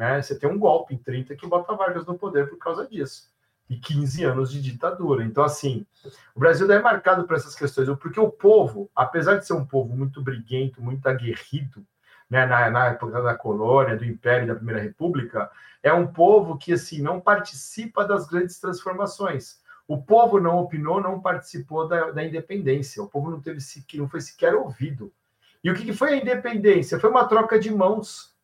Né? 0.00 0.22
Você 0.22 0.34
tem 0.34 0.48
um 0.48 0.58
golpe 0.58 0.94
em 0.94 0.96
30 0.96 1.36
que 1.36 1.46
bota 1.46 1.74
Vargas 1.74 2.06
no 2.06 2.16
poder 2.18 2.48
por 2.48 2.56
causa 2.56 2.88
disso. 2.88 3.28
E 3.68 3.76
15 3.76 4.24
anos 4.24 4.50
de 4.50 4.62
ditadura. 4.62 5.22
Então, 5.22 5.44
assim, 5.44 5.86
o 6.34 6.40
Brasil 6.40 6.72
é 6.72 6.80
marcado 6.80 7.24
por 7.24 7.36
essas 7.36 7.54
questões, 7.54 7.86
porque 7.98 8.18
o 8.18 8.30
povo, 8.30 8.90
apesar 8.96 9.36
de 9.36 9.46
ser 9.46 9.52
um 9.52 9.66
povo 9.66 9.94
muito 9.94 10.22
briguento, 10.22 10.80
muito 10.80 11.06
aguerrido, 11.06 11.84
né, 12.30 12.46
na, 12.46 12.70
na 12.70 12.86
época 12.86 13.20
da 13.20 13.34
colônia, 13.34 13.94
do 13.94 14.06
Império 14.06 14.48
da 14.48 14.54
Primeira 14.54 14.80
República, 14.80 15.50
é 15.82 15.92
um 15.92 16.06
povo 16.06 16.56
que 16.56 16.72
assim 16.72 17.02
não 17.02 17.20
participa 17.20 18.02
das 18.02 18.26
grandes 18.26 18.58
transformações. 18.58 19.60
O 19.86 20.00
povo 20.00 20.40
não 20.40 20.60
opinou, 20.60 20.98
não 20.98 21.20
participou 21.20 21.86
da, 21.86 22.10
da 22.10 22.24
independência. 22.24 23.02
O 23.02 23.08
povo 23.08 23.30
não 23.30 23.40
teve 23.42 23.58
não 23.96 24.08
foi 24.08 24.22
sequer 24.22 24.54
ouvido. 24.54 25.12
E 25.62 25.70
o 25.70 25.74
que, 25.74 25.84
que 25.84 25.92
foi 25.92 26.14
a 26.14 26.16
independência? 26.16 26.98
Foi 26.98 27.10
uma 27.10 27.28
troca 27.28 27.58
de 27.58 27.70
mãos 27.70 28.34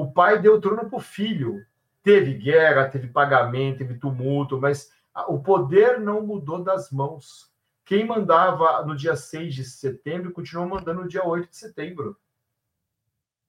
o 0.00 0.12
pai 0.12 0.38
deu 0.38 0.54
o 0.54 0.60
trono 0.60 0.88
para 0.88 0.98
o 0.98 1.00
filho. 1.00 1.64
Teve 2.02 2.32
guerra, 2.34 2.88
teve 2.88 3.08
pagamento, 3.08 3.78
teve 3.78 3.98
tumulto, 3.98 4.58
mas 4.58 4.90
o 5.28 5.38
poder 5.38 6.00
não 6.00 6.22
mudou 6.22 6.62
das 6.62 6.90
mãos. 6.90 7.50
Quem 7.84 8.06
mandava 8.06 8.84
no 8.86 8.96
dia 8.96 9.16
6 9.16 9.54
de 9.54 9.64
setembro 9.64 10.32
continuou 10.32 10.68
mandando 10.68 11.02
no 11.02 11.08
dia 11.08 11.26
8 11.26 11.50
de 11.50 11.56
setembro. 11.56 12.16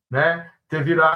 Né? 0.10 0.52
Teve 0.68 0.96
lá, 0.96 1.16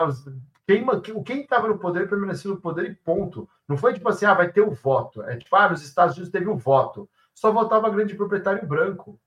Quem 0.66 0.86
quem 1.26 1.42
estava 1.42 1.68
no 1.68 1.78
poder 1.78 2.08
permaneceu 2.08 2.52
no 2.52 2.62
poder 2.62 2.90
e 2.90 2.96
ponto. 2.96 3.50
Não 3.68 3.76
foi 3.76 3.94
tipo 3.94 4.08
assim, 4.08 4.26
ah, 4.26 4.34
vai 4.34 4.52
ter 4.52 4.62
o 4.62 4.72
voto. 4.72 5.22
É 5.24 5.36
tipo, 5.36 5.56
ah, 5.56 5.70
nos 5.70 5.84
Estados 5.84 6.16
Unidos 6.16 6.32
teve 6.32 6.48
o 6.48 6.56
voto. 6.56 7.10
Só 7.34 7.52
votava 7.52 7.90
grande 7.90 8.16
proprietário 8.16 8.66
branco. 8.66 9.20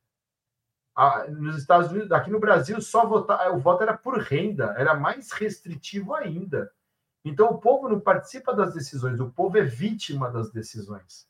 Nos 1.31 1.57
Estados 1.57 1.91
Unidos, 1.93 2.11
aqui 2.11 2.31
no 2.31 2.41
Brasil, 2.41 2.81
só 2.81 3.07
votar, 3.07 3.53
o 3.55 3.59
voto 3.59 3.83
era 3.83 3.97
por 3.97 4.19
renda, 4.19 4.75
era 4.77 4.95
mais 4.95 5.31
restritivo 5.31 6.13
ainda. 6.13 6.73
Então 7.25 7.51
o 7.51 7.59
povo 7.59 7.89
não 7.89 8.01
participa 8.01 8.55
das 8.55 8.75
decisões, 8.75 9.21
o 9.21 9.31
povo 9.31 9.59
é 9.59 9.63
vítima 9.63 10.31
das 10.31 10.51
decisões 10.51 11.29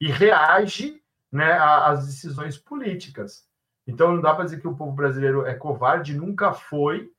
e 0.00 0.10
reage 0.10 1.02
né, 1.30 1.52
às 1.52 2.06
decisões 2.06 2.58
políticas. 2.58 3.46
Então 3.86 4.14
não 4.14 4.20
dá 4.20 4.34
para 4.34 4.44
dizer 4.44 4.60
que 4.60 4.68
o 4.68 4.76
povo 4.76 4.92
brasileiro 4.92 5.46
é 5.46 5.54
covarde, 5.54 6.16
nunca 6.16 6.52
foi, 6.52 7.12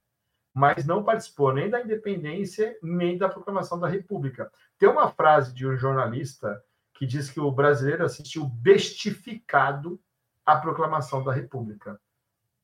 mas 0.54 0.86
não 0.86 1.04
participou 1.04 1.54
nem 1.54 1.70
da 1.70 1.82
independência 1.82 2.78
nem 2.82 3.18
da 3.18 3.30
proclamação 3.30 3.80
da 3.80 3.88
República. 3.88 4.52
Tem 4.78 4.90
uma 4.90 5.12
frase 5.12 5.54
de 5.54 5.68
um 5.68 5.78
jornalista 5.78 6.62
que 6.94 7.06
diz 7.06 7.30
que 7.30 7.40
o 7.40 7.52
brasileiro 7.52 8.06
assistiu 8.06 8.46
bestificado 8.46 10.00
à 10.46 10.56
proclamação 10.56 11.24
da 11.24 11.34
República, 11.34 12.00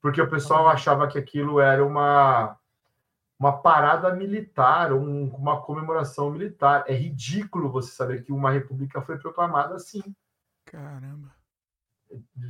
porque 0.01 0.21
o 0.21 0.29
pessoal 0.29 0.67
achava 0.67 1.07
que 1.07 1.17
aquilo 1.17 1.59
era 1.59 1.85
uma 1.85 2.57
uma 3.41 3.59
parada 3.59 4.13
militar, 4.13 4.93
um, 4.93 5.29
uma 5.29 5.59
comemoração 5.63 6.29
militar. 6.29 6.83
É 6.85 6.93
ridículo 6.93 7.71
você 7.71 7.91
saber 7.91 8.23
que 8.23 8.31
uma 8.31 8.51
república 8.51 9.01
foi 9.01 9.17
proclamada 9.17 9.73
assim. 9.73 10.03
Caramba. 10.63 11.31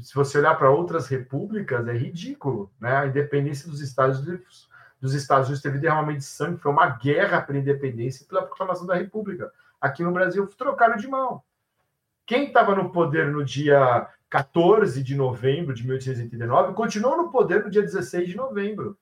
Se 0.02 0.14
você 0.14 0.40
olhar 0.40 0.56
para 0.56 0.70
outras 0.70 1.08
repúblicas, 1.08 1.88
é 1.88 1.94
ridículo. 1.94 2.70
Né? 2.78 2.94
A 2.94 3.08
independência 3.08 3.70
dos 3.70 3.80
Estados 3.80 4.20
Unidos, 4.20 4.70
dos 4.99 5.14
Estados 5.14 5.48
Unidos 5.48 5.62
teve 5.62 5.80
derramamento 5.80 6.20
de 6.20 6.26
sangue, 6.26 6.60
foi 6.60 6.70
uma 6.70 6.90
guerra 6.90 7.41
pela 7.41 7.60
independência 7.60 8.26
e 8.26 8.28
pela 8.28 8.41
proclamação 8.41 8.86
da 8.86 8.95
república. 8.95 9.49
Aqui 9.80 10.03
no 10.03 10.12
Brasil, 10.12 10.45
trocaram 10.45 10.98
de 10.98 11.08
mão. 11.08 11.41
Quem 12.26 12.48
estava 12.48 12.76
no 12.76 12.91
poder 12.91 13.32
no 13.32 13.45
dia 13.45 14.10
14 14.32 15.03
de 15.03 15.14
novembro 15.14 15.76
de 15.76 15.84
1889 15.84 16.74
continuou 16.74 17.18
no 17.18 17.30
poder 17.30 17.66
no 17.66 17.70
dia 17.70 17.82
16 17.82 18.30
de 18.30 18.36
novembro. 18.38 18.98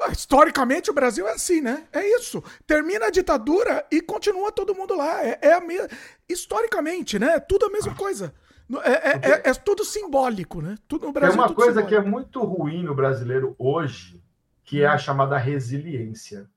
Ah, 0.00 0.10
historicamente, 0.10 0.90
o 0.90 0.94
Brasil 0.94 1.28
é 1.28 1.32
assim, 1.32 1.60
né? 1.60 1.86
É 1.92 2.04
isso. 2.16 2.42
Termina 2.66 3.06
a 3.06 3.10
ditadura 3.10 3.86
e 3.90 4.00
continua 4.00 4.50
todo 4.50 4.74
mundo 4.74 4.96
lá. 4.96 5.24
É, 5.24 5.38
é 5.40 5.54
a 5.54 5.60
mesma. 5.60 5.88
Historicamente, 6.28 7.20
né? 7.20 7.34
É 7.36 7.40
tudo 7.40 7.66
a 7.66 7.70
mesma 7.70 7.94
coisa. 7.94 8.34
É, 8.82 8.90
é, 8.90 9.20
é, 9.22 9.50
é, 9.50 9.54
tudo 9.54 9.84
simbólico, 9.84 10.60
né? 10.60 10.76
Tudo 10.88 11.06
no 11.06 11.12
Brasil. 11.12 11.36
Tem 11.36 11.46
uma 11.46 11.54
coisa 11.54 11.80
simbólico. 11.80 11.88
que 12.02 12.08
é 12.08 12.10
muito 12.10 12.40
ruim 12.42 12.82
no 12.82 12.96
brasileiro 12.96 13.54
hoje, 13.56 14.20
que 14.64 14.82
é 14.82 14.86
a 14.86 14.96
hum. 14.96 14.98
chamada 14.98 15.38
resiliência. 15.38 16.50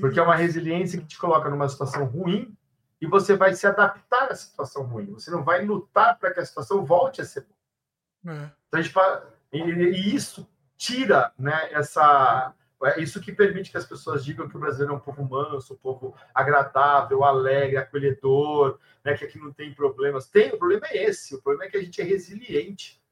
Porque 0.00 0.18
é 0.18 0.22
uma 0.22 0.34
resiliência 0.34 0.98
que 0.98 1.06
te 1.06 1.18
coloca 1.18 1.48
numa 1.48 1.68
situação 1.68 2.04
ruim 2.04 2.56
e 3.04 3.06
você 3.06 3.36
vai 3.36 3.54
se 3.54 3.66
adaptar 3.66 4.32
à 4.32 4.34
situação 4.34 4.82
ruim. 4.84 5.12
Você 5.12 5.30
não 5.30 5.44
vai 5.44 5.62
lutar 5.62 6.18
para 6.18 6.32
que 6.32 6.40
a 6.40 6.46
situação 6.46 6.84
volte 6.84 7.20
a 7.20 7.24
ser 7.24 7.42
boa. 7.42 8.36
É. 8.36 8.50
Então 8.66 8.80
a 8.80 8.82
gente 8.82 8.92
fala, 8.92 9.30
e, 9.52 9.58
e 9.58 10.14
isso 10.14 10.48
tira 10.76 11.32
né, 11.38 11.68
essa 11.72 12.54
é 12.82 13.00
isso 13.00 13.20
que 13.20 13.32
permite 13.32 13.70
que 13.70 13.78
as 13.78 13.86
pessoas 13.86 14.24
digam 14.24 14.46
que 14.46 14.56
o 14.56 14.60
brasileiro 14.60 14.92
é 14.92 14.96
um 14.96 15.00
povo 15.00 15.24
manso, 15.24 15.72
um 15.72 15.76
povo 15.76 16.14
agradável, 16.34 17.24
alegre, 17.24 17.78
acolhedor, 17.78 18.78
né, 19.02 19.16
que 19.16 19.24
aqui 19.24 19.38
não 19.38 19.52
tem 19.52 19.72
problemas. 19.72 20.28
Tem, 20.28 20.52
o 20.52 20.58
problema 20.58 20.86
é 20.88 21.04
esse, 21.04 21.34
o 21.34 21.40
problema 21.40 21.64
é 21.64 21.70
que 21.70 21.76
a 21.78 21.82
gente 21.82 22.00
é 22.00 22.04
resiliente. 22.04 23.02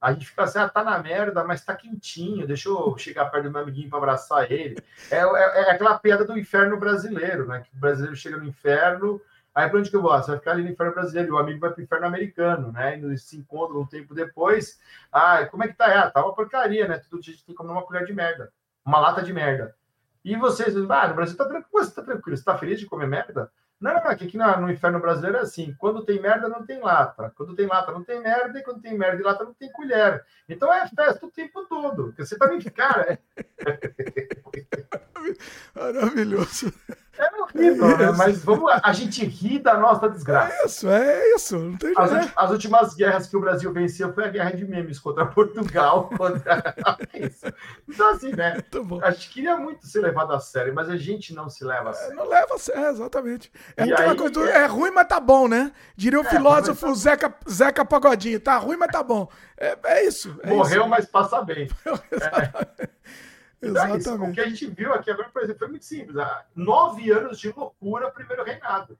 A 0.00 0.12
gente 0.12 0.26
fica 0.26 0.44
assim, 0.44 0.58
ah, 0.58 0.68
tá 0.68 0.84
na 0.84 0.98
merda, 1.02 1.42
mas 1.44 1.64
tá 1.64 1.74
quentinho, 1.74 2.46
deixa 2.46 2.68
eu 2.68 2.96
chegar 2.96 3.26
perto 3.26 3.44
do 3.44 3.50
meu 3.50 3.62
amiguinho 3.62 3.88
para 3.88 3.98
abraçar 3.98 4.50
ele. 4.50 4.76
É, 5.10 5.18
é, 5.18 5.60
é, 5.62 5.70
aquela 5.70 5.98
piada 5.98 6.24
do 6.24 6.38
inferno 6.38 6.78
brasileiro, 6.78 7.46
né? 7.46 7.60
Que 7.60 7.76
o 7.76 7.80
brasileiro 7.80 8.14
chega 8.14 8.36
no 8.36 8.44
inferno, 8.44 9.20
aí 9.54 9.68
para 9.68 9.78
onde 9.78 9.90
que 9.90 9.96
eu 9.96 10.02
vou? 10.02 10.12
Você 10.12 10.30
vai 10.30 10.38
ficar 10.38 10.52
ali 10.52 10.62
no 10.62 10.70
inferno 10.70 10.94
brasileiro, 10.94 11.34
o 11.34 11.38
amigo 11.38 11.60
vai 11.60 11.70
pro 11.70 11.82
inferno 11.82 12.06
americano, 12.06 12.70
né? 12.72 12.98
E 12.98 13.18
se 13.18 13.36
encontram 13.36 13.80
um 13.80 13.86
tempo 13.86 14.14
depois, 14.14 14.78
ah, 15.10 15.44
como 15.46 15.64
é 15.64 15.68
que 15.68 15.74
tá? 15.74 15.86
Ah, 15.86 16.10
tá 16.10 16.22
uma 16.24 16.34
porcaria, 16.34 16.86
né? 16.86 17.00
Todo 17.10 17.20
dia 17.20 17.32
a 17.32 17.36
gente 17.36 17.44
tem 17.44 17.54
que 17.54 17.58
comer 17.58 17.72
uma 17.72 17.82
colher 17.82 18.04
de 18.04 18.12
merda 18.12 18.52
uma 18.88 19.00
lata 19.00 19.22
de 19.22 19.32
merda. 19.34 19.76
E 20.24 20.34
vocês, 20.34 20.74
ah, 20.74 21.08
no 21.08 21.14
Brasil 21.14 21.36
tá 21.36 21.44
tranquilo, 21.44 21.84
você 21.84 21.94
tá 21.94 22.02
tranquilo, 22.02 22.36
você 22.36 22.44
tá 22.44 22.56
feliz 22.56 22.80
de 22.80 22.86
comer 22.86 23.06
merda? 23.06 23.52
Não, 23.80 23.94
não, 23.94 23.98
aqui, 23.98 24.24
aqui 24.24 24.36
no 24.36 24.70
inferno 24.70 24.98
brasileiro 25.00 25.38
é 25.38 25.40
assim: 25.40 25.74
quando 25.78 26.04
tem 26.04 26.20
merda, 26.20 26.48
não 26.48 26.66
tem 26.66 26.80
lata. 26.80 27.32
Quando 27.36 27.54
tem 27.54 27.66
lata, 27.66 27.92
não 27.92 28.02
tem 28.02 28.20
merda. 28.20 28.58
E 28.58 28.62
quando 28.62 28.80
tem 28.80 28.98
merda 28.98 29.20
e 29.20 29.24
lata, 29.24 29.44
não 29.44 29.54
tem 29.54 29.70
colher. 29.70 30.24
Então 30.48 30.72
é 30.72 30.88
festa 30.88 31.24
o 31.24 31.30
tempo 31.30 31.64
todo. 31.66 32.12
Você 32.18 32.36
também, 32.36 32.60
cara. 32.60 33.20
É... 33.64 34.98
Maravilhoso. 35.74 36.72
É 37.18 37.42
horrível, 37.42 37.90
é 37.90 37.96
né? 37.96 38.12
Mas 38.16 38.44
vamos, 38.44 38.70
a 38.82 38.92
gente 38.92 39.24
ri 39.24 39.58
da 39.58 39.76
nossa 39.76 40.08
desgraça. 40.08 40.52
É 40.52 40.64
isso, 40.64 40.88
é 40.88 41.34
isso. 41.34 41.58
Não 41.58 41.76
tem 41.76 41.92
as, 41.96 42.32
as 42.36 42.50
últimas 42.52 42.94
guerras 42.94 43.26
que 43.26 43.36
o 43.36 43.40
Brasil 43.40 43.72
venceu 43.72 44.12
foi 44.12 44.24
a 44.24 44.28
guerra 44.28 44.52
de 44.52 44.64
memes 44.64 45.00
contra 45.00 45.26
Portugal. 45.26 46.08
Contra... 46.16 46.62
então, 47.88 48.10
assim, 48.10 48.30
né? 48.32 48.62
A 49.02 49.10
gente 49.10 49.30
queria 49.30 49.56
muito 49.56 49.84
ser 49.84 50.00
levado 50.00 50.32
a 50.32 50.38
sério, 50.38 50.72
mas 50.72 50.88
a 50.88 50.96
gente 50.96 51.34
não 51.34 51.50
se 51.50 51.64
leva 51.64 51.90
a 51.90 51.92
sério. 51.92 52.12
É, 52.12 52.14
não 52.14 52.28
leva 52.28 52.54
a 52.54 52.58
sério, 52.58 52.88
exatamente. 52.88 53.50
É, 53.76 53.82
aí, 53.82 54.16
coisa 54.16 54.30
do, 54.30 54.46
é... 54.46 54.62
é... 54.62 54.66
ruim, 54.66 54.92
mas 54.92 55.08
tá 55.08 55.18
bom, 55.18 55.48
né? 55.48 55.72
Diria 55.96 56.20
o 56.20 56.24
é, 56.24 56.30
filósofo 56.30 56.86
tá... 56.86 56.94
Zeca, 56.94 57.34
Zeca 57.50 57.84
Pagodinho. 57.84 58.38
Tá 58.38 58.58
ruim, 58.58 58.76
mas 58.76 58.92
tá 58.92 59.02
bom. 59.02 59.28
É, 59.56 59.76
é 59.84 60.06
isso. 60.06 60.38
Morreu, 60.44 60.82
isso. 60.82 60.88
mas 60.88 61.06
passa 61.06 61.42
bem. 61.42 61.68
Exatamente. 62.12 62.97
Exatamente. 63.60 64.30
o 64.30 64.32
que 64.32 64.40
a 64.40 64.48
gente 64.48 64.66
viu 64.66 64.92
aqui 64.92 65.10
agora, 65.10 65.28
por 65.30 65.42
exemplo, 65.42 65.58
foi 65.58 65.68
muito 65.68 65.84
simples. 65.84 66.16
Há 66.16 66.44
nove 66.54 67.10
anos 67.10 67.38
de 67.38 67.52
loucura, 67.52 68.10
primeiro 68.10 68.44
reinado. 68.44 68.98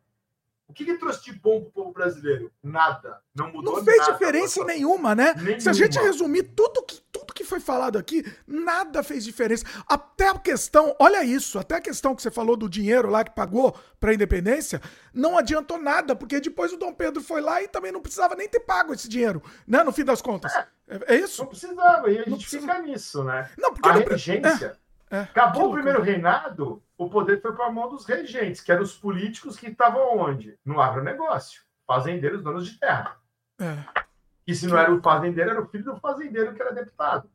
O 0.68 0.72
que, 0.72 0.84
que 0.84 0.98
trouxe 0.98 1.24
de 1.24 1.32
bom 1.32 1.60
para 1.60 1.68
o 1.68 1.72
povo 1.72 1.92
brasileiro? 1.92 2.52
Nada. 2.62 3.20
Não 3.34 3.50
mudou 3.50 3.76
Não 3.76 3.84
fez 3.84 3.96
nada, 3.98 4.12
diferença 4.12 4.62
nenhuma, 4.64 5.14
né? 5.14 5.34
Nenhuma. 5.34 5.60
Se 5.60 5.70
a 5.70 5.72
gente 5.72 5.98
resumir 5.98 6.42
tudo 6.42 6.82
que, 6.82 7.00
tudo 7.28 7.34
que 7.34 7.44
foi 7.44 7.60
falado 7.60 7.98
aqui, 7.98 8.24
nada 8.46 9.02
fez 9.02 9.22
diferença. 9.22 9.64
Até 9.86 10.28
a 10.28 10.38
questão, 10.38 10.96
olha 10.98 11.22
isso, 11.22 11.58
até 11.58 11.76
a 11.76 11.80
questão 11.80 12.14
que 12.14 12.22
você 12.22 12.30
falou 12.30 12.56
do 12.56 12.68
dinheiro 12.68 13.10
lá 13.10 13.22
que 13.22 13.30
pagou 13.30 13.76
para 14.00 14.10
a 14.10 14.14
independência, 14.14 14.80
não 15.12 15.36
adiantou 15.36 15.78
nada, 15.78 16.16
porque 16.16 16.40
depois 16.40 16.72
o 16.72 16.78
Dom 16.78 16.92
Pedro 16.92 17.22
foi 17.22 17.40
lá 17.40 17.62
e 17.62 17.68
também 17.68 17.92
não 17.92 18.00
precisava 18.00 18.34
nem 18.34 18.48
ter 18.48 18.60
pago 18.60 18.94
esse 18.94 19.08
dinheiro, 19.08 19.42
né? 19.66 19.82
No 19.82 19.92
fim 19.92 20.04
das 20.04 20.22
contas. 20.22 20.54
É, 20.54 20.66
é, 20.88 21.00
é 21.08 21.16
isso? 21.16 21.42
Não 21.42 21.48
precisava, 21.48 22.10
e 22.10 22.18
a 22.18 22.24
gente 22.24 22.46
fica 22.46 22.80
nisso, 22.80 23.22
né? 23.22 23.50
Não, 23.58 23.72
porque 23.72 23.88
a 23.88 23.92
regência. 23.92 24.78
É. 24.84 24.88
É, 25.10 25.20
Acabou 25.20 25.70
o 25.70 25.72
primeiro 25.72 26.02
reinado, 26.02 26.82
o 26.98 27.08
poder 27.08 27.40
foi 27.40 27.54
para 27.54 27.66
a 27.66 27.72
mão 27.72 27.88
dos 27.88 28.04
regentes, 28.04 28.60
que 28.60 28.70
eram 28.70 28.82
os 28.82 28.94
políticos 28.94 29.56
que 29.56 29.68
estavam 29.68 30.18
onde? 30.18 30.58
No 30.62 30.82
agronegócio. 30.82 31.62
Fazendeiros, 31.86 32.42
donos 32.42 32.68
de 32.68 32.78
terra. 32.78 33.16
É. 33.58 34.07
E 34.48 34.54
se 34.54 34.66
não 34.66 34.76
era 34.76 34.92
o 34.92 35.00
fazendeiro, 35.00 35.50
era 35.50 35.62
o 35.62 35.68
filho 35.68 35.84
do 35.84 36.00
fazendeiro 36.00 36.54
que 36.54 36.60
era 36.60 36.72
deputado. 36.72 37.30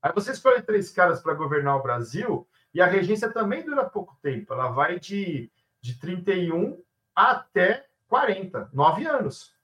Aí 0.00 0.12
você 0.12 0.30
escolhe 0.30 0.62
três 0.62 0.90
caras 0.90 1.20
para 1.20 1.34
governar 1.34 1.76
o 1.76 1.82
Brasil, 1.82 2.46
e 2.74 2.80
a 2.80 2.86
regência 2.86 3.32
também 3.32 3.64
dura 3.64 3.88
pouco 3.88 4.16
tempo. 4.22 4.52
Ela 4.52 4.68
vai 4.68 5.00
de, 5.00 5.50
de 5.80 5.98
31 5.98 6.80
até 7.16 7.88
40, 8.06 8.70
nove 8.72 9.06
anos. 9.06 9.56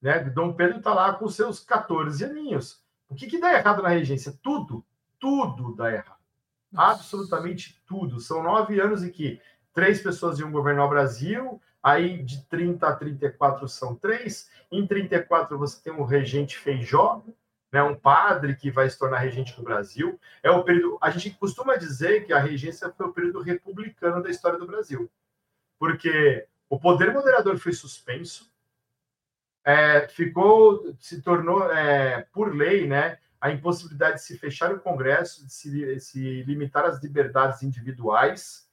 Né? 0.00 0.20
Dom 0.20 0.52
Pedro 0.52 0.78
está 0.78 0.94
lá 0.94 1.14
com 1.14 1.28
seus 1.28 1.58
14 1.58 2.24
aninhos. 2.24 2.84
O 3.08 3.14
que, 3.14 3.26
que 3.26 3.40
dá 3.40 3.52
errado 3.52 3.82
na 3.82 3.88
regência? 3.88 4.38
Tudo 4.42 4.84
tudo 5.18 5.74
dá 5.74 5.92
errado. 5.92 6.16
Absolutamente 6.74 7.82
tudo. 7.86 8.20
São 8.20 8.42
nove 8.42 8.80
anos 8.80 9.02
em 9.02 9.10
que 9.10 9.40
três 9.72 10.02
pessoas 10.02 10.38
iam 10.38 10.50
governar 10.50 10.86
o 10.86 10.90
Brasil, 10.90 11.60
aí 11.86 12.20
de 12.20 12.44
30 12.46 12.84
a 12.84 12.96
34 12.96 13.68
são 13.68 13.94
três, 13.94 14.50
em 14.72 14.84
34 14.84 15.56
você 15.56 15.80
tem 15.80 15.92
um 15.92 16.02
regente 16.02 16.58
Feijó, 16.58 17.22
né, 17.70 17.80
um 17.80 17.94
padre 17.94 18.56
que 18.56 18.72
vai 18.72 18.90
se 18.90 18.98
tornar 18.98 19.18
regente 19.18 19.54
do 19.54 19.62
Brasil. 19.62 20.18
É 20.42 20.50
o 20.50 20.64
período. 20.64 20.98
A 21.00 21.10
gente 21.10 21.30
costuma 21.38 21.76
dizer 21.76 22.26
que 22.26 22.32
a 22.32 22.40
regência 22.40 22.90
foi 22.90 23.06
o 23.06 23.12
período 23.12 23.40
republicano 23.40 24.20
da 24.20 24.28
história 24.28 24.58
do 24.58 24.66
Brasil, 24.66 25.08
porque 25.78 26.48
o 26.68 26.76
poder 26.76 27.12
moderador 27.12 27.56
foi 27.56 27.72
suspenso, 27.72 28.52
é, 29.64 30.08
ficou, 30.08 30.92
se 30.98 31.22
tornou 31.22 31.70
é, 31.70 32.22
por 32.32 32.52
lei, 32.52 32.88
né, 32.88 33.18
a 33.40 33.52
impossibilidade 33.52 34.16
de 34.16 34.22
se 34.22 34.36
fechar 34.36 34.74
o 34.74 34.80
Congresso, 34.80 35.46
de 35.46 35.52
se, 35.52 36.00
se 36.00 36.42
limitar 36.42 36.84
às 36.84 37.00
liberdades 37.00 37.62
individuais. 37.62 38.65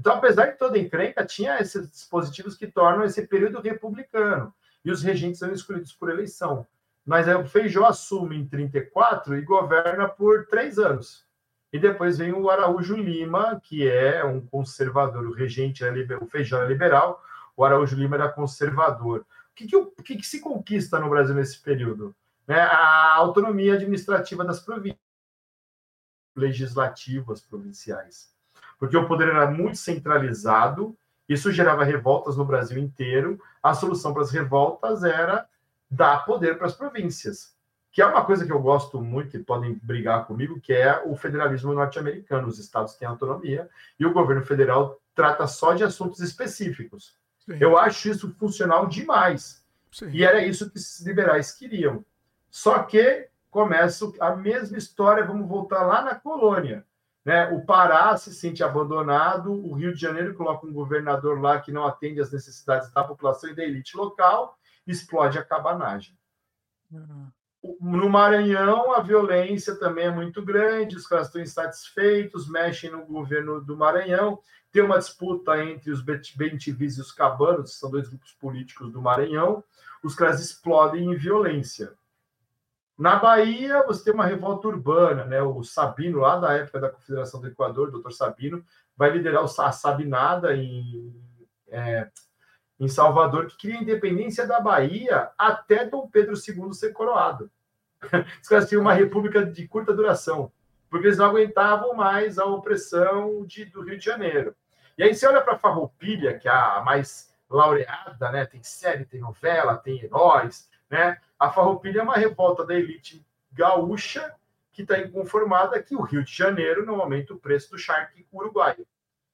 Então, 0.00 0.14
apesar 0.14 0.46
de 0.46 0.58
toda 0.58 0.78
encrenca, 0.78 1.24
tinha 1.24 1.58
esses 1.58 1.90
dispositivos 1.90 2.56
que 2.56 2.66
tornam 2.66 3.04
esse 3.04 3.26
período 3.26 3.60
republicano, 3.60 4.52
e 4.84 4.90
os 4.90 5.02
regentes 5.02 5.38
são 5.38 5.52
escolhidos 5.52 5.92
por 5.92 6.08
eleição. 6.08 6.66
Mas 7.04 7.28
o 7.28 7.44
Feijó 7.44 7.84
assume 7.84 8.36
em 8.36 8.46
34 8.46 9.36
e 9.36 9.42
governa 9.42 10.08
por 10.08 10.46
três 10.46 10.78
anos. 10.78 11.26
E 11.72 11.78
depois 11.78 12.18
vem 12.18 12.32
o 12.32 12.50
Araújo 12.50 12.96
Lima, 12.96 13.60
que 13.62 13.86
é 13.86 14.24
um 14.24 14.40
conservador. 14.40 15.26
O 15.26 15.32
regente 15.32 15.84
é 15.84 15.92
o 16.20 16.26
Feijó 16.26 16.62
é 16.62 16.66
liberal, 16.66 17.22
o 17.56 17.64
Araújo 17.64 17.94
Lima 17.94 18.16
era 18.16 18.28
conservador. 18.28 19.20
O 19.20 19.54
que, 19.54 19.66
que, 19.66 19.76
o 19.76 19.86
que, 19.86 20.16
que 20.16 20.26
se 20.26 20.40
conquista 20.40 20.98
no 20.98 21.10
Brasil 21.10 21.34
nesse 21.34 21.60
período? 21.60 22.14
né, 22.50 22.62
a 22.62 23.14
autonomia 23.14 23.74
administrativa 23.74 24.44
das 24.44 24.58
províncias, 24.58 24.98
legislativas 26.34 27.40
provinciais. 27.40 28.34
Porque 28.80 28.96
o 28.96 29.06
poder 29.06 29.28
era 29.28 29.48
muito 29.48 29.76
centralizado, 29.76 30.96
isso 31.28 31.52
gerava 31.52 31.84
revoltas 31.84 32.36
no 32.36 32.44
Brasil 32.44 32.78
inteiro. 32.78 33.40
A 33.62 33.74
solução 33.74 34.12
para 34.12 34.22
as 34.22 34.32
revoltas 34.32 35.04
era 35.04 35.46
dar 35.88 36.24
poder 36.24 36.56
para 36.56 36.66
as 36.66 36.74
províncias, 36.74 37.54
que 37.92 38.00
é 38.00 38.06
uma 38.06 38.24
coisa 38.24 38.46
que 38.46 38.50
eu 38.50 38.58
gosto 38.58 39.00
muito, 39.00 39.30
que 39.30 39.38
podem 39.38 39.78
brigar 39.82 40.26
comigo, 40.26 40.58
que 40.58 40.72
é 40.72 41.02
o 41.04 41.14
federalismo 41.14 41.74
norte-americano. 41.74 42.48
Os 42.48 42.58
estados 42.58 42.94
têm 42.94 43.06
autonomia 43.06 43.68
e 43.98 44.06
o 44.06 44.12
governo 44.12 44.44
federal 44.44 44.98
trata 45.14 45.46
só 45.46 45.74
de 45.74 45.84
assuntos 45.84 46.20
específicos. 46.20 47.14
Sim. 47.38 47.58
Eu 47.60 47.76
acho 47.76 48.08
isso 48.08 48.34
funcional 48.38 48.86
demais. 48.86 49.62
Sim. 49.92 50.08
E 50.10 50.24
era 50.24 50.44
isso 50.44 50.70
que 50.70 50.78
os 50.78 51.00
liberais 51.00 51.52
queriam. 51.52 52.04
Só 52.48 52.82
que 52.82 53.28
começa 53.50 54.10
a 54.20 54.34
mesma 54.34 54.78
história, 54.78 55.24
vamos 55.24 55.46
voltar 55.46 55.82
lá 55.82 56.02
na 56.02 56.14
colônia. 56.14 56.84
Né? 57.24 57.48
O 57.50 57.64
Pará 57.64 58.16
se 58.16 58.34
sente 58.34 58.62
abandonado, 58.62 59.52
o 59.52 59.74
Rio 59.74 59.94
de 59.94 60.00
Janeiro 60.00 60.34
coloca 60.34 60.66
um 60.66 60.72
governador 60.72 61.40
lá 61.40 61.60
que 61.60 61.72
não 61.72 61.86
atende 61.86 62.20
às 62.20 62.32
necessidades 62.32 62.90
da 62.92 63.04
população 63.04 63.50
e 63.50 63.54
da 63.54 63.62
elite 63.62 63.96
local, 63.96 64.56
explode 64.86 65.38
a 65.38 65.44
cabanagem. 65.44 66.16
Uhum. 66.90 67.28
No 67.78 68.08
Maranhão, 68.08 68.94
a 68.94 69.00
violência 69.00 69.74
também 69.76 70.06
é 70.06 70.10
muito 70.10 70.42
grande, 70.42 70.96
os 70.96 71.06
caras 71.06 71.26
estão 71.26 71.42
insatisfeitos, 71.42 72.48
mexem 72.48 72.90
no 72.90 73.04
governo 73.04 73.60
do 73.60 73.76
Maranhão. 73.76 74.40
Tem 74.72 74.82
uma 74.82 74.98
disputa 74.98 75.62
entre 75.62 75.90
os 75.90 76.00
Bentivis 76.00 76.96
e 76.96 77.00
os 77.02 77.12
Cabanos, 77.12 77.72
que 77.72 77.78
são 77.78 77.90
dois 77.90 78.08
grupos 78.08 78.32
políticos 78.32 78.90
do 78.90 79.02
Maranhão. 79.02 79.62
Os 80.02 80.14
caras 80.14 80.40
explodem 80.40 81.12
em 81.12 81.16
violência. 81.16 81.92
Na 83.00 83.16
Bahia, 83.16 83.82
você 83.86 84.04
tem 84.04 84.12
uma 84.12 84.26
revolta 84.26 84.68
urbana, 84.68 85.24
né? 85.24 85.40
O 85.40 85.64
Sabino, 85.64 86.18
lá 86.18 86.36
da 86.36 86.52
época 86.52 86.78
da 86.78 86.90
Confederação 86.90 87.40
do 87.40 87.48
Equador, 87.48 87.90
doutor 87.90 88.12
Sabino, 88.12 88.62
vai 88.94 89.08
liderar 89.08 89.42
a 89.42 89.72
Sabinada 89.72 90.54
em, 90.54 91.10
é, 91.68 92.10
em 92.78 92.88
Salvador, 92.88 93.46
que 93.46 93.56
cria 93.56 93.78
a 93.78 93.82
independência 93.82 94.46
da 94.46 94.60
Bahia 94.60 95.30
até 95.38 95.86
Dom 95.86 96.08
Pedro 96.08 96.34
II 96.34 96.74
ser 96.74 96.92
coroado. 96.92 97.50
Os 98.42 98.46
caras 98.46 98.68
tinham 98.68 98.82
uma 98.82 98.92
república 98.92 99.46
de 99.46 99.66
curta 99.66 99.94
duração, 99.94 100.52
porque 100.90 101.06
eles 101.06 101.16
não 101.16 101.24
aguentavam 101.24 101.94
mais 101.94 102.38
a 102.38 102.44
opressão 102.44 103.46
de, 103.46 103.64
do 103.64 103.80
Rio 103.80 103.96
de 103.96 104.04
Janeiro. 104.04 104.54
E 104.98 105.02
aí 105.02 105.14
você 105.14 105.26
olha 105.26 105.40
para 105.40 105.54
a 105.54 105.58
Farroupilha, 105.58 106.38
que 106.38 106.46
é 106.46 106.52
a 106.52 106.82
mais 106.84 107.34
laureada, 107.48 108.30
né? 108.30 108.44
Tem 108.44 108.62
série, 108.62 109.06
tem 109.06 109.20
novela, 109.20 109.78
tem 109.78 110.04
heróis, 110.04 110.69
né? 110.90 111.18
A 111.38 111.50
Farroupilha 111.50 112.00
é 112.00 112.02
uma 112.02 112.16
revolta 112.16 112.66
da 112.66 112.74
elite 112.74 113.24
gaúcha 113.52 114.34
que 114.72 114.82
está 114.82 114.98
inconformada 114.98 115.82
que 115.82 115.94
o 115.94 116.02
Rio 116.02 116.24
de 116.24 116.32
Janeiro 116.32 116.84
não 116.84 117.00
aumenta 117.00 117.32
o 117.32 117.38
preço 117.38 117.70
do 117.70 117.78
charque 117.78 118.26
uruguaio. 118.32 118.86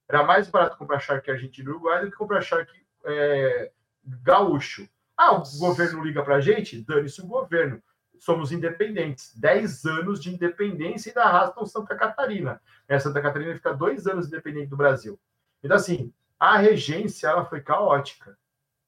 Era 0.07 0.23
mais 0.23 0.49
barato 0.49 0.77
comprar 0.77 0.99
charque 0.99 1.29
argentino 1.29 1.71
uruguaio 1.71 2.05
do 2.05 2.11
que 2.11 2.17
comprar 2.17 2.41
charque 2.41 2.85
é, 3.05 3.71
gaúcho. 4.03 4.87
Ah, 5.15 5.33
o 5.33 5.43
governo 5.59 6.03
liga 6.03 6.23
para 6.23 6.35
a 6.35 6.41
gente? 6.41 6.81
Dane-se 6.81 7.21
o 7.21 7.27
governo. 7.27 7.81
Somos 8.19 8.51
independentes. 8.51 9.35
Dez 9.35 9.85
anos 9.85 10.21
de 10.21 10.33
independência 10.33 11.09
e 11.09 11.11
ainda 11.11 11.23
arrastam 11.23 11.65
Santa 11.65 11.95
Catarina. 11.95 12.61
É, 12.87 12.97
Santa 12.99 13.21
Catarina 13.21 13.53
fica 13.55 13.73
dois 13.73 14.07
anos 14.07 14.27
independente 14.27 14.69
do 14.69 14.77
Brasil. 14.77 15.19
Então, 15.63 15.75
assim, 15.75 16.13
a 16.39 16.57
regência 16.57 17.27
ela 17.27 17.45
foi 17.45 17.61
caótica. 17.61 18.37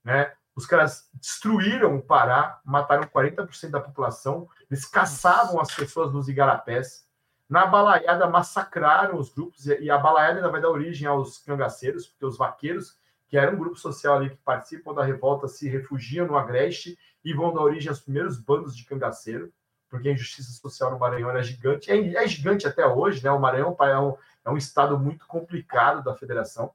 Né? 0.03 0.31
Os 0.59 0.65
caras 0.65 1.09
destruíram 1.13 1.95
o 1.95 2.01
Pará, 2.01 2.59
mataram 2.65 3.03
40% 3.03 3.69
da 3.69 3.79
população, 3.79 4.45
eles 4.69 4.83
caçavam 4.83 5.61
as 5.61 5.73
pessoas 5.73 6.11
nos 6.11 6.27
igarapés. 6.27 7.07
Na 7.47 7.65
balaiada, 7.65 8.27
massacraram 8.27 9.17
os 9.17 9.33
grupos, 9.33 9.67
e 9.67 9.89
a 9.89 9.97
balaiada 9.97 10.39
ainda 10.39 10.51
vai 10.51 10.59
dar 10.59 10.69
origem 10.69 11.07
aos 11.07 11.37
cangaceiros, 11.37 12.07
porque 12.07 12.25
os 12.25 12.37
vaqueiros, 12.37 12.97
que 13.29 13.37
era 13.37 13.49
um 13.49 13.57
grupo 13.57 13.77
social 13.77 14.17
ali 14.17 14.31
que 14.31 14.35
participam 14.35 14.93
da 14.93 15.01
revolta, 15.01 15.47
se 15.47 15.69
refugiam 15.69 16.27
no 16.27 16.37
Agreste 16.37 16.99
e 17.23 17.33
vão 17.33 17.53
dar 17.53 17.61
origem 17.61 17.87
aos 17.87 18.01
primeiros 18.01 18.37
bandos 18.37 18.75
de 18.75 18.83
cangaceiro, 18.83 19.53
porque 19.89 20.09
a 20.09 20.11
injustiça 20.11 20.51
social 20.51 20.91
no 20.91 20.99
Maranhão 20.99 21.29
era 21.29 21.41
gigante, 21.41 21.89
é, 21.89 22.15
é 22.15 22.27
gigante 22.27 22.67
até 22.67 22.85
hoje, 22.85 23.23
né? 23.23 23.31
O 23.31 23.39
Maranhão 23.39 23.77
é 23.79 23.97
um, 23.97 24.17
é 24.43 24.49
um 24.49 24.57
estado 24.57 24.99
muito 24.99 25.25
complicado 25.25 26.03
da 26.03 26.13
federação. 26.13 26.73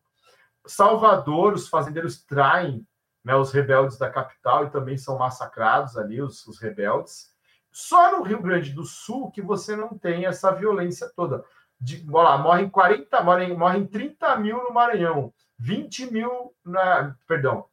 Salvador, 0.65 1.53
os 1.53 1.69
fazendeiros 1.69 2.25
traem 2.25 2.87
né, 3.25 3.35
os 3.35 3.51
rebeldes 3.51 3.97
da 3.97 4.11
capital 4.11 4.67
e 4.67 4.71
também 4.71 4.99
são 4.99 5.19
massacrados 5.19 5.97
ali, 5.97 6.21
os, 6.21 6.47
os 6.47 6.59
rebeldes. 6.59 7.33
Só 7.73 8.17
no 8.17 8.23
Rio 8.23 8.41
Grande 8.41 8.73
do 8.73 8.85
Sul 8.85 9.31
que 9.31 9.41
você 9.41 9.75
não 9.75 9.97
tem 9.97 10.27
essa 10.27 10.53
violência 10.53 11.11
toda. 11.17 11.45
De, 11.81 12.05
lá, 12.09 12.37
morrem 12.39 12.69
40, 12.69 13.23
morrem, 13.23 13.57
morrem 13.57 13.87
30 13.87 14.37
mil 14.37 14.63
no 14.63 14.73
Maranhão, 14.73 15.33
20 15.59 16.13
mil, 16.13 16.55
na, 16.65 17.17
perdão, 17.27 17.67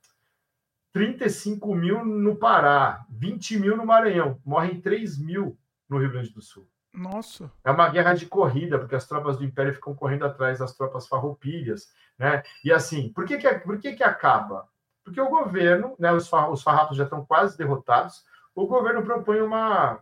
35 0.94 1.76
mil 1.76 2.04
no 2.04 2.36
Pará, 2.36 3.06
20 3.10 3.60
mil 3.60 3.78
no 3.78 3.86
Maranhão, 3.86 4.40
morrem 4.44 4.82
3 4.82 5.20
mil 5.20 5.58
no 5.88 6.00
Rio 6.00 6.12
Grande 6.12 6.34
do 6.34 6.42
Sul. 6.42 6.68
Nossa. 6.94 7.52
É 7.64 7.72
uma 7.72 7.90
guerra 7.90 8.14
de 8.14 8.26
corrida, 8.26 8.78
porque 8.78 8.96
as 8.96 9.08
tropas 9.08 9.38
do 9.38 9.46
Império 9.46 9.74
ficam 9.74 9.96
correndo 9.96 10.26
atrás 10.26 10.60
das 10.60 10.76
tropas 10.76 11.08
farroupilhas, 11.08 11.94
né? 12.18 12.44
E 12.64 12.72
assim, 12.72 13.12
por 13.14 13.26
que 13.26 13.38
que, 13.38 13.50
por 13.60 13.80
que, 13.80 13.94
que 13.94 14.04
acaba? 14.04 14.68
Porque 15.04 15.20
o 15.20 15.30
governo, 15.30 15.96
né, 15.98 16.12
os, 16.12 16.32
os 16.32 16.64
farrapos 16.64 16.98
já 16.98 17.06
estão 17.06 17.26
quase 17.26 17.58
derrotados, 17.58 18.24
o 18.54 18.68
governo 18.68 19.04
propõe 19.04 19.42
uma, 19.42 20.00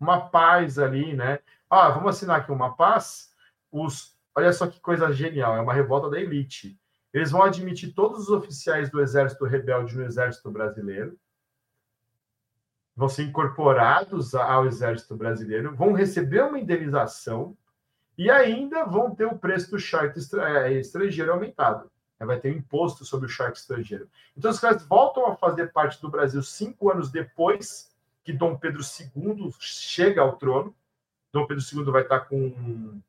uma 0.00 0.28
paz 0.28 0.78
ali, 0.78 1.14
né? 1.14 1.38
Ah, 1.70 1.88
vamos 1.90 2.16
assinar 2.16 2.40
aqui 2.40 2.50
uma 2.50 2.74
paz. 2.74 3.32
Os, 3.70 4.16
olha 4.34 4.52
só 4.52 4.66
que 4.66 4.80
coisa 4.80 5.12
genial, 5.12 5.56
é 5.56 5.60
uma 5.60 5.72
revolta 5.72 6.10
da 6.10 6.20
elite. 6.20 6.78
Eles 7.12 7.30
vão 7.30 7.42
admitir 7.42 7.94
todos 7.94 8.22
os 8.22 8.30
oficiais 8.30 8.90
do 8.90 9.00
exército 9.00 9.44
rebelde 9.44 9.96
no 9.96 10.04
exército 10.04 10.50
brasileiro, 10.50 11.18
vão 12.96 13.08
ser 13.08 13.24
incorporados 13.24 14.34
ao 14.34 14.66
exército 14.66 15.14
brasileiro, 15.14 15.74
vão 15.74 15.92
receber 15.92 16.42
uma 16.42 16.58
indenização 16.58 17.56
e 18.16 18.30
ainda 18.30 18.84
vão 18.84 19.14
ter 19.14 19.26
o 19.26 19.38
preço 19.38 19.70
do 19.70 19.78
charter 19.78 20.22
é, 20.40 20.72
estrangeiro 20.72 21.32
aumentado. 21.32 21.90
Né, 22.22 22.26
vai 22.26 22.38
ter 22.38 22.52
um 22.52 22.58
imposto 22.58 23.04
sobre 23.04 23.26
o 23.26 23.28
charque 23.28 23.58
estrangeiro. 23.58 24.08
Então, 24.36 24.50
os 24.50 24.60
caras 24.60 24.86
voltam 24.86 25.26
a 25.26 25.36
fazer 25.36 25.72
parte 25.72 26.00
do 26.00 26.08
Brasil 26.08 26.40
cinco 26.42 26.90
anos 26.90 27.10
depois 27.10 27.90
que 28.22 28.32
Dom 28.32 28.56
Pedro 28.56 28.80
II 28.80 29.52
chega 29.58 30.22
ao 30.22 30.36
trono. 30.36 30.72
Dom 31.32 31.46
Pedro 31.46 31.64
II 31.64 31.84
vai 31.90 32.02
estar 32.02 32.20
com 32.20 33.00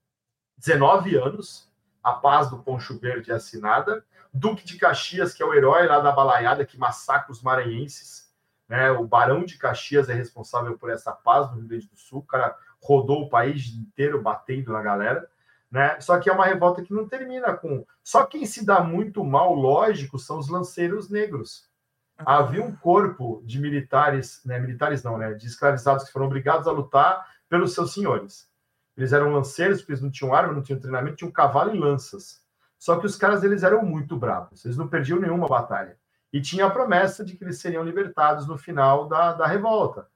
19 0.57 1.15
anos, 1.15 1.72
a 2.02 2.14
paz 2.14 2.49
do 2.49 2.57
Poncho 2.57 2.98
Verde 2.98 3.31
é 3.31 3.35
assinada. 3.35 4.03
Duque 4.34 4.65
de 4.65 4.77
Caxias, 4.77 5.34
que 5.34 5.44
é 5.44 5.45
o 5.45 5.53
herói 5.53 5.85
lá 5.85 5.99
da 5.99 6.11
balaiada 6.11 6.65
que 6.65 6.80
massacra 6.80 7.31
os 7.31 7.44
maranhenses. 7.44 8.34
Né? 8.68 8.90
O 8.91 9.06
Barão 9.06 9.45
de 9.45 9.60
Caxias 9.60 10.10
é 10.10 10.14
responsável 10.14 10.76
por 10.76 10.90
essa 10.90 11.11
paz 11.11 11.52
no 11.52 11.57
Rio 11.57 11.68
Grande 11.68 11.88
do 11.88 11.98
Sul. 11.98 12.19
O 12.19 12.26
cara 12.26 12.57
rodou 12.81 13.22
o 13.22 13.30
país 13.30 13.68
inteiro 13.68 14.22
batendo 14.22 14.73
na 14.73 14.81
galera. 14.81 15.30
Né? 15.74 16.00
Só 16.00 16.20
que 16.20 16.30
é 16.30 16.32
uma 16.32 16.45
revolta 16.45 16.84
que 16.84 16.94
não 16.94 17.08
termina 17.08 17.52
com. 17.52 17.84
Só 18.04 18.28
quem 18.28 18.45
se 18.45 18.64
dá 18.64 18.84
muito 18.84 19.26
mal, 19.26 19.56
lógico, 19.56 20.20
são 20.20 20.38
os 20.38 20.48
lanceiros 20.48 21.10
negros. 21.10 21.68
Havia 22.16 22.64
um 22.64 22.76
corpo 22.76 23.41
de 23.44 23.60
militares, 23.60 24.40
né, 24.45 24.60
militares 24.60 25.02
não, 25.02 25.18
né, 25.18 25.34
de 25.34 25.48
escravizados 25.48 26.04
que 26.04 26.12
foram 26.12 26.28
obrigados 26.28 26.68
a 26.68 26.72
lutar 26.72 27.28
pelos 27.50 27.74
seus 27.74 27.91
senhores. 27.91 28.48
Eles 28.95 29.14
eram 29.14 29.34
lanceiros, 29.34 29.80
porque 29.80 29.94
eles 29.94 30.04
não 30.04 30.12
tinham 30.12 30.32
arma, 30.32 30.54
não 30.54 30.62
tinham 30.62 30.80
treinamento, 30.80 31.16
tinham 31.16 31.32
cavalo 31.32 31.76
e 31.76 31.80
lanças. 31.80 32.40
Só 32.78 33.00
que 33.00 33.08
os 33.08 33.16
caras 33.16 33.44
eles 33.44 33.64
eram 33.64 33.84
muito 33.84 34.16
bravos, 34.16 34.64
eles 34.66 34.78
não 34.78 34.88
perdiam 34.88 35.20
nenhuma 35.20 35.48
batalha. 35.48 35.98
E 36.32 36.40
tinha 36.40 36.68
a 36.68 36.70
promessa 36.70 37.26
de 37.26 37.36
que 37.36 37.44
eles 37.44 37.60
seriam 37.60 37.84
libertados 37.84 38.45
no 38.45 38.60
final 38.60 39.08
da, 39.08 39.34
da 39.34 39.48
revolta. 39.48 40.08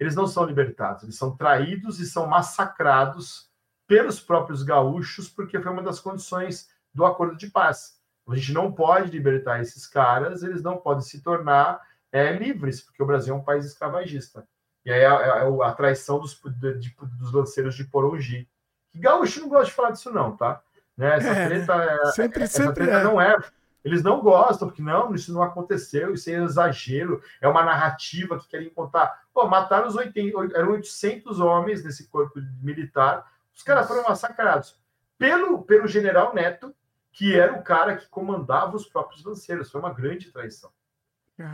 Eles 0.00 0.16
não 0.16 0.26
são 0.26 0.44
libertados, 0.44 1.04
eles 1.04 1.16
são 1.16 1.36
traídos 1.36 2.00
e 2.00 2.06
são 2.06 2.26
massacrados 2.26 3.53
pelos 3.86 4.20
próprios 4.20 4.62
gaúchos, 4.62 5.28
porque 5.28 5.60
foi 5.60 5.72
uma 5.72 5.82
das 5.82 6.00
condições 6.00 6.68
do 6.92 7.04
acordo 7.04 7.36
de 7.36 7.48
paz. 7.48 7.98
A 8.28 8.34
gente 8.34 8.52
não 8.52 8.72
pode 8.72 9.10
libertar 9.10 9.60
esses 9.60 9.86
caras, 9.86 10.42
eles 10.42 10.62
não 10.62 10.78
podem 10.78 11.02
se 11.02 11.22
tornar 11.22 11.80
é, 12.10 12.32
livres, 12.32 12.80
porque 12.80 13.02
o 13.02 13.06
Brasil 13.06 13.34
é 13.34 13.36
um 13.36 13.42
país 13.42 13.66
escravagista. 13.66 14.46
E 14.84 14.92
aí 14.92 15.00
é 15.00 15.06
a, 15.06 15.16
a, 15.16 15.38
é 15.40 15.64
a 15.64 15.72
traição 15.72 16.18
dos, 16.18 16.40
de, 16.78 16.94
dos 17.18 17.32
lanceiros 17.32 17.74
de 17.74 17.84
Porongi. 17.84 18.48
Que 18.90 18.98
gaúcho 18.98 19.40
não 19.40 19.48
gosta 19.48 19.66
de 19.66 19.72
falar 19.72 19.90
disso, 19.90 20.12
não, 20.12 20.36
tá? 20.36 20.62
Né? 20.96 21.16
Essa 21.16 21.28
é, 21.28 21.46
treta, 21.48 21.74
é, 21.74 22.06
sempre, 22.12 22.42
essa 22.44 22.62
sempre 22.62 22.74
treta 22.74 22.98
é. 22.98 23.04
não 23.04 23.20
é. 23.20 23.36
Eles 23.84 24.02
não 24.02 24.22
gostam, 24.22 24.68
porque 24.68 24.80
não, 24.80 25.14
isso 25.14 25.32
não 25.32 25.42
aconteceu, 25.42 26.14
isso 26.14 26.30
é 26.30 26.42
exagero, 26.42 27.22
é 27.38 27.46
uma 27.46 27.62
narrativa 27.62 28.38
que 28.38 28.48
querem 28.48 28.70
contar. 28.70 29.24
Pô, 29.32 29.46
mataram 29.46 29.86
os 29.86 29.94
80, 29.94 30.56
eram 30.56 30.72
800 30.72 31.38
homens 31.38 31.84
nesse 31.84 32.08
corpo 32.08 32.40
militar, 32.62 33.30
os 33.54 33.62
caras 33.62 33.86
foram 33.86 34.02
massacrados 34.02 34.78
pelo, 35.18 35.62
pelo 35.62 35.86
general 35.86 36.34
Neto, 36.34 36.74
que 37.12 37.38
era 37.38 37.54
o 37.54 37.62
cara 37.62 37.96
que 37.96 38.08
comandava 38.08 38.76
os 38.76 38.86
próprios 38.86 39.24
lanceiros. 39.24 39.70
Foi 39.70 39.80
uma 39.80 39.92
grande 39.92 40.32
traição. 40.32 40.70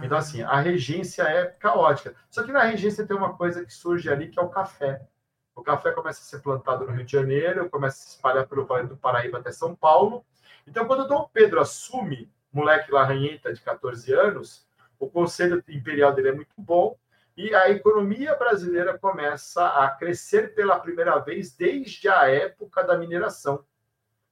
Então, 0.03 0.19
assim, 0.19 0.43
a 0.43 0.61
regência 0.61 1.23
é 1.23 1.47
caótica. 1.47 2.15
Só 2.31 2.43
que 2.43 2.53
na 2.53 2.63
regência 2.63 3.07
tem 3.07 3.17
uma 3.17 3.35
coisa 3.35 3.65
que 3.65 3.73
surge 3.73 4.11
ali, 4.11 4.29
que 4.29 4.39
é 4.39 4.43
o 4.43 4.49
café. 4.49 5.07
O 5.55 5.63
café 5.63 5.91
começa 5.93 6.21
a 6.21 6.25
ser 6.25 6.41
plantado 6.41 6.87
no 6.87 6.93
Rio 6.93 7.05
de 7.05 7.13
Janeiro, 7.13 7.69
começa 7.69 7.99
a 7.99 8.01
se 8.03 8.09
espalhar 8.17 8.47
pelo 8.47 8.67
Vale 8.67 8.89
do 8.89 8.97
Paraíba 8.97 9.39
até 9.39 9.51
São 9.51 9.75
Paulo. 9.75 10.25
Então, 10.67 10.87
quando 10.87 11.09
Dom 11.09 11.29
Pedro 11.33 11.61
assume, 11.61 12.31
moleque 12.53 12.93
larranheta 12.93 13.53
de 13.53 13.61
14 13.61 14.13
anos, 14.13 14.67
o 14.99 15.09
conselho 15.09 15.63
imperial 15.69 16.13
dele 16.13 16.29
é 16.29 16.35
muito 16.35 16.55
bom 16.59 16.97
e 17.37 17.55
a 17.55 17.71
economia 17.71 18.35
brasileira 18.35 18.99
começa 18.99 19.67
a 19.67 19.91
crescer 19.91 20.55
pela 20.55 20.79
primeira 20.79 21.19
vez 21.19 21.55
desde 21.55 22.09
a 22.09 22.29
época 22.29 22.83
da 22.83 22.99
mineração. 22.99 23.65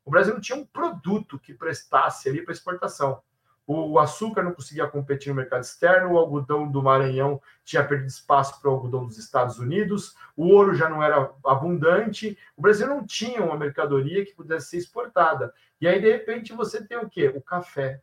O 0.04 0.10
Brasil 0.10 0.34
não 0.34 0.40
tinha 0.40 0.58
um 0.58 0.64
produto 0.64 1.38
que 1.38 1.52
prestasse 1.52 2.28
ali 2.28 2.42
para 2.42 2.52
exportação. 2.52 3.22
O 3.66 3.98
açúcar 3.98 4.42
não 4.42 4.54
conseguia 4.54 4.86
competir 4.86 5.28
no 5.28 5.34
mercado 5.34 5.62
externo, 5.62 6.12
o 6.12 6.18
algodão 6.18 6.66
do 6.66 6.82
Maranhão 6.82 7.38
tinha 7.62 7.84
perdido 7.84 8.08
espaço 8.08 8.58
para 8.58 8.70
o 8.70 8.72
algodão 8.72 9.04
dos 9.04 9.18
Estados 9.18 9.58
Unidos, 9.58 10.16
o 10.34 10.46
ouro 10.48 10.74
já 10.74 10.88
não 10.88 11.02
era 11.02 11.30
abundante, 11.44 12.38
o 12.56 12.62
Brasil 12.62 12.86
não 12.86 13.06
tinha 13.06 13.44
uma 13.44 13.58
mercadoria 13.58 14.24
que 14.24 14.34
pudesse 14.34 14.70
ser 14.70 14.78
exportada. 14.78 15.52
E 15.78 15.86
aí, 15.86 16.00
de 16.00 16.10
repente, 16.10 16.54
você 16.54 16.82
tem 16.82 16.96
o 16.96 17.10
quê? 17.10 17.28
O 17.28 17.42
café. 17.42 18.00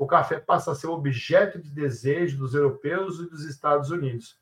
O 0.00 0.06
café 0.06 0.40
passa 0.40 0.72
a 0.72 0.74
ser 0.74 0.86
objeto 0.86 1.58
de 1.58 1.70
desejo 1.70 2.38
dos 2.38 2.54
europeus 2.54 3.20
e 3.20 3.28
dos 3.28 3.44
Estados 3.44 3.90
Unidos. 3.90 4.34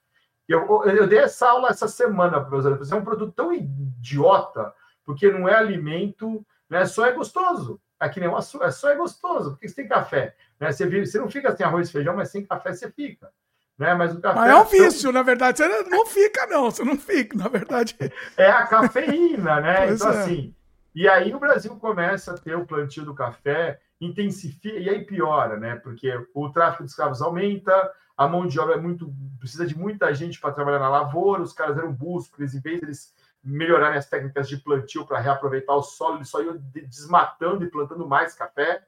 Eu, 0.47 0.85
eu 0.85 1.05
dei 1.09 1.19
essa 1.19 1.49
aula 1.49 1.71
essa 1.71 1.89
semana 1.89 2.41
para 2.41 2.57
europeus. 2.57 2.93
É 2.93 2.95
um 2.95 3.05
produto 3.05 3.33
tão 3.33 3.53
idiota, 3.53 4.73
porque 5.05 5.33
não 5.33 5.49
é 5.49 5.57
alimento, 5.57 6.47
né? 6.71 6.87
só 6.87 7.05
é 7.07 7.13
gostoso. 7.13 7.81
É 7.99 8.09
que 8.09 8.21
nem 8.21 8.29
o 8.29 8.37
açúcar, 8.37 8.67
é 8.67 8.71
só 8.71 8.89
é 8.89 8.95
gostoso, 8.95 9.51
porque 9.51 9.69
você 9.69 9.75
tem 9.75 9.89
café. 9.89 10.37
Né? 10.61 10.71
Você, 10.71 10.87
vive, 10.87 11.09
você 11.09 11.19
não 11.19 11.29
fica 11.29 11.57
sem 11.57 11.67
arroz 11.67 11.89
e 11.89 11.93
feijão, 11.93 12.15
mas 12.15 12.31
sem 12.31 12.47
café 12.47 12.73
você 12.73 12.89
fica. 12.93 13.29
Né? 13.77 13.93
Mas 13.95 14.15
o 14.15 14.21
café. 14.21 14.39
Mas 14.39 14.51
é 14.51 14.55
um 14.55 14.65
vício, 14.65 15.03
tão... 15.03 15.13
na 15.13 15.23
verdade. 15.25 15.59
Você 15.59 15.67
não 15.89 16.07
fica, 16.07 16.47
não. 16.47 16.71
Você 16.71 16.85
não 16.85 16.97
fica, 16.97 17.37
na 17.37 17.49
verdade. 17.49 17.97
É 18.37 18.49
a 18.49 18.65
cafeína, 18.65 19.61
né? 19.61 19.87
Pois 19.89 20.01
então, 20.01 20.13
é. 20.13 20.23
assim. 20.23 20.55
E 20.95 21.09
aí 21.09 21.35
o 21.35 21.41
Brasil 21.41 21.75
começa 21.79 22.33
a 22.33 22.39
ter 22.39 22.57
o 22.57 22.65
plantio 22.65 23.05
do 23.05 23.13
café, 23.13 23.81
intensifica, 24.01 24.79
e 24.79 24.89
aí 24.89 25.05
piora, 25.05 25.57
né? 25.59 25.77
Porque 25.77 26.13
o 26.35 26.51
tráfico 26.51 26.85
de 26.85 26.91
escravos 26.91 27.21
aumenta, 27.21 27.93
a 28.17 28.27
mão 28.27 28.47
de 28.47 28.59
obra 28.59 28.75
é 28.75 28.81
muito. 28.81 29.15
precisa 29.39 29.67
de 29.67 29.77
muita 29.77 30.13
gente 30.15 30.41
para 30.41 30.53
trabalhar 30.53 30.81
na 30.81 30.89
lavoura, 30.89 31.43
os 31.43 31.53
caras 31.53 31.79
eram 31.79 31.97
eles, 32.39 32.55
em 32.55 32.61
vez 32.61 32.81
deles 32.81 33.15
melhorarem 33.43 33.99
as 33.99 34.09
técnicas 34.09 34.49
de 34.49 34.57
plantio 34.59 35.07
para 35.07 35.21
reaproveitar 35.21 35.75
o 35.75 35.83
solo, 35.83 36.17
eles 36.17 36.29
só 36.29 36.43
iam 36.43 36.59
desmatando 36.89 37.65
e 37.65 37.71
plantando 37.71 38.07
mais 38.07 38.35
café. 38.35 38.85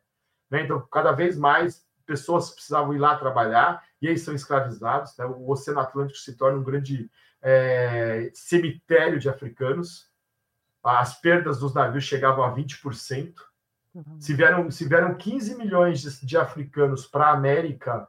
Né? 0.51 0.62
Então, 0.65 0.81
cada 0.91 1.12
vez 1.12 1.39
mais 1.39 1.87
pessoas 2.05 2.51
precisavam 2.51 2.93
ir 2.93 2.99
lá 2.99 3.16
trabalhar 3.16 3.85
e 4.03 4.09
aí 4.09 4.19
são 4.19 4.35
escravizados. 4.35 5.16
Né? 5.16 5.24
O 5.24 5.49
Oceano 5.49 5.81
Atlântico 5.81 6.19
se 6.19 6.37
torna 6.37 6.59
um 6.59 6.65
grande 6.65 7.09
é, 7.41 8.31
cemitério 8.35 9.19
de 9.19 9.28
africanos. 9.28 10.11
As 10.82 11.20
perdas 11.20 11.61
dos 11.61 11.73
navios 11.73 12.05
chegavam 12.05 12.45
a 12.45 12.53
20%. 12.53 13.35
Uhum. 13.94 14.20
Se 14.20 14.34
vieram, 14.34 14.70
se 14.70 14.86
vieram 14.86 15.14
15 15.14 15.56
milhões 15.56 16.00
de, 16.00 16.26
de 16.26 16.36
africanos 16.36 17.06
para 17.06 17.26
a 17.26 17.32
América 17.32 18.08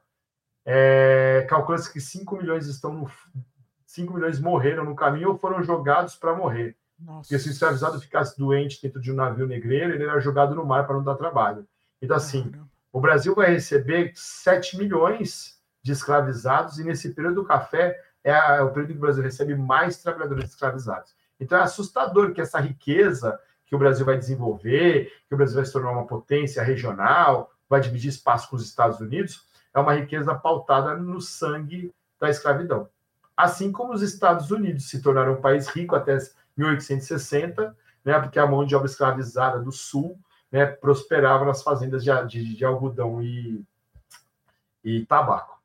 é, 0.65 1.45
Calcula-se 1.49 1.91
que 1.91 1.99
5 1.99 2.37
milhões 2.37 2.67
estão 2.67 2.93
no 2.93 3.11
5 3.85 4.13
milhões 4.13 4.39
morreram 4.39 4.85
no 4.85 4.95
caminho 4.95 5.29
ou 5.31 5.37
foram 5.37 5.61
jogados 5.61 6.15
para 6.15 6.33
morrer. 6.33 6.77
Nossa. 6.97 7.21
Porque 7.21 7.39
se 7.39 7.49
o 7.49 7.51
escravizado 7.51 7.99
ficasse 7.99 8.37
doente 8.37 8.81
dentro 8.81 9.01
de 9.01 9.11
um 9.11 9.15
navio 9.15 9.45
negreiro, 9.45 9.93
ele 9.93 10.03
era 10.03 10.19
jogado 10.21 10.55
no 10.55 10.65
mar 10.65 10.85
para 10.85 10.95
não 10.95 11.03
dar 11.03 11.15
trabalho. 11.15 11.67
Então, 12.01 12.15
assim, 12.15 12.53
o 12.93 13.01
Brasil 13.01 13.35
vai 13.35 13.51
receber 13.51 14.13
7 14.15 14.77
milhões 14.77 15.59
de 15.83 15.91
escravizados, 15.91 16.79
e 16.79 16.85
nesse 16.85 17.13
período 17.13 17.41
do 17.41 17.45
café 17.45 17.99
é, 18.23 18.31
a, 18.31 18.55
é 18.55 18.61
o 18.61 18.69
período 18.69 18.93
que 18.93 18.97
o 18.97 19.01
Brasil 19.01 19.23
recebe 19.23 19.55
mais 19.55 20.01
trabalhadores 20.01 20.51
escravizados. 20.51 21.13
Então 21.37 21.57
é 21.57 21.61
assustador 21.61 22.31
que 22.31 22.39
essa 22.39 22.61
riqueza 22.61 23.37
que 23.71 23.75
o 23.75 23.79
Brasil 23.79 24.05
vai 24.05 24.17
desenvolver, 24.17 25.13
que 25.29 25.33
o 25.33 25.37
Brasil 25.37 25.55
vai 25.55 25.65
se 25.65 25.71
tornar 25.71 25.91
uma 25.91 26.05
potência 26.05 26.61
regional, 26.61 27.53
vai 27.69 27.79
dividir 27.79 28.09
espaço 28.09 28.49
com 28.49 28.57
os 28.57 28.65
Estados 28.65 28.99
Unidos, 28.99 29.47
é 29.73 29.79
uma 29.79 29.93
riqueza 29.93 30.35
pautada 30.35 30.93
no 30.97 31.21
sangue 31.21 31.95
da 32.19 32.29
escravidão. 32.29 32.89
Assim 33.35 33.71
como 33.71 33.93
os 33.93 34.01
Estados 34.01 34.51
Unidos 34.51 34.89
se 34.89 35.01
tornaram 35.01 35.35
um 35.35 35.41
país 35.41 35.69
rico 35.69 35.95
até 35.95 36.17
1860, 36.57 37.73
né, 38.03 38.19
porque 38.19 38.39
a 38.39 38.45
mão 38.45 38.65
de 38.65 38.75
obra 38.75 38.87
escravizada 38.87 39.57
do 39.61 39.71
Sul 39.71 40.19
né, 40.51 40.65
prosperava 40.65 41.45
nas 41.45 41.63
fazendas 41.63 42.03
de, 42.03 42.11
de, 42.27 42.53
de 42.53 42.65
algodão 42.65 43.23
e, 43.23 43.63
e 44.83 45.05
tabaco. 45.05 45.60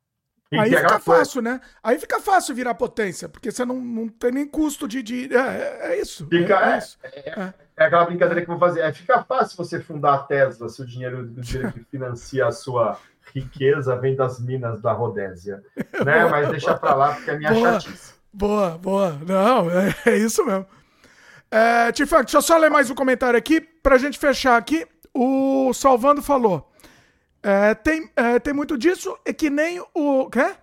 Aí 0.53 0.71
fica 0.71 0.99
fácil, 1.01 1.43
né? 1.43 1.61
Aí 1.83 1.99
fica 1.99 2.21
fácil 2.21 2.55
virar 2.55 2.75
potência, 2.75 3.29
porque 3.29 3.51
você 3.51 3.65
não, 3.65 3.81
não 3.81 4.09
tem 4.09 4.31
nem 4.31 4.47
custo 4.47 4.87
de. 4.87 5.03
de 5.03 5.35
é, 5.35 5.39
é, 5.39 5.79
é 5.93 6.01
isso. 6.01 6.27
Fica, 6.29 6.55
é, 6.55 6.75
é, 6.75 6.79
isso. 6.79 6.99
É, 7.03 7.31
é, 7.31 7.55
é, 7.77 7.85
aquela 7.85 8.05
brincadeira 8.05 8.45
que 8.45 8.51
eu 8.51 8.57
vou 8.57 8.69
fazer. 8.69 8.81
É, 8.81 8.93
fica 8.93 9.25
fácil 9.25 9.57
você 9.57 9.81
fundar 9.81 10.15
a 10.15 10.19
Tesla 10.19 10.69
se 10.69 10.81
o 10.81 10.87
dinheiro, 10.87 11.23
o 11.23 11.41
dinheiro 11.41 11.73
que 11.73 11.85
financia 11.85 12.47
a 12.47 12.53
sua 12.53 12.97
riqueza 13.35 13.97
vem 13.97 14.15
das 14.15 14.41
minas 14.41 14.81
da 14.81 14.93
Rodésia. 14.93 15.63
Né? 16.05 16.27
Mas 16.27 16.51
deixa 16.51 16.75
para 16.75 16.95
lá, 16.95 17.15
porque 17.15 17.31
é 17.31 17.39
minha 17.39 17.53
boa, 17.53 17.81
chatice. 17.81 18.15
Boa, 18.33 18.71
boa. 18.79 19.19
Não, 19.27 19.71
é, 19.71 19.95
é 20.05 20.17
isso 20.17 20.45
mesmo. 20.45 20.67
É, 21.51 21.91
Tifan, 21.91 22.19
deixa 22.19 22.37
eu 22.37 22.43
só 22.43 22.57
ler 22.59 22.71
mais 22.71 22.91
um 22.91 22.95
comentário 22.95 23.39
aqui, 23.39 23.61
para 23.61 23.95
a 23.95 23.99
gente 23.99 24.19
fechar 24.19 24.57
aqui. 24.57 24.87
O 25.15 25.73
Salvando 25.73 26.23
falou. 26.23 26.71
É, 27.49 27.77
tem, 27.77 28.11
é, 28.17 28.41
tem 28.41 28.53
muito 28.53 28.77
disso, 28.77 29.17
é 29.25 29.33
que 29.33 29.49
nem 29.49 29.81
o. 29.95 30.29
Quê? 30.29 30.57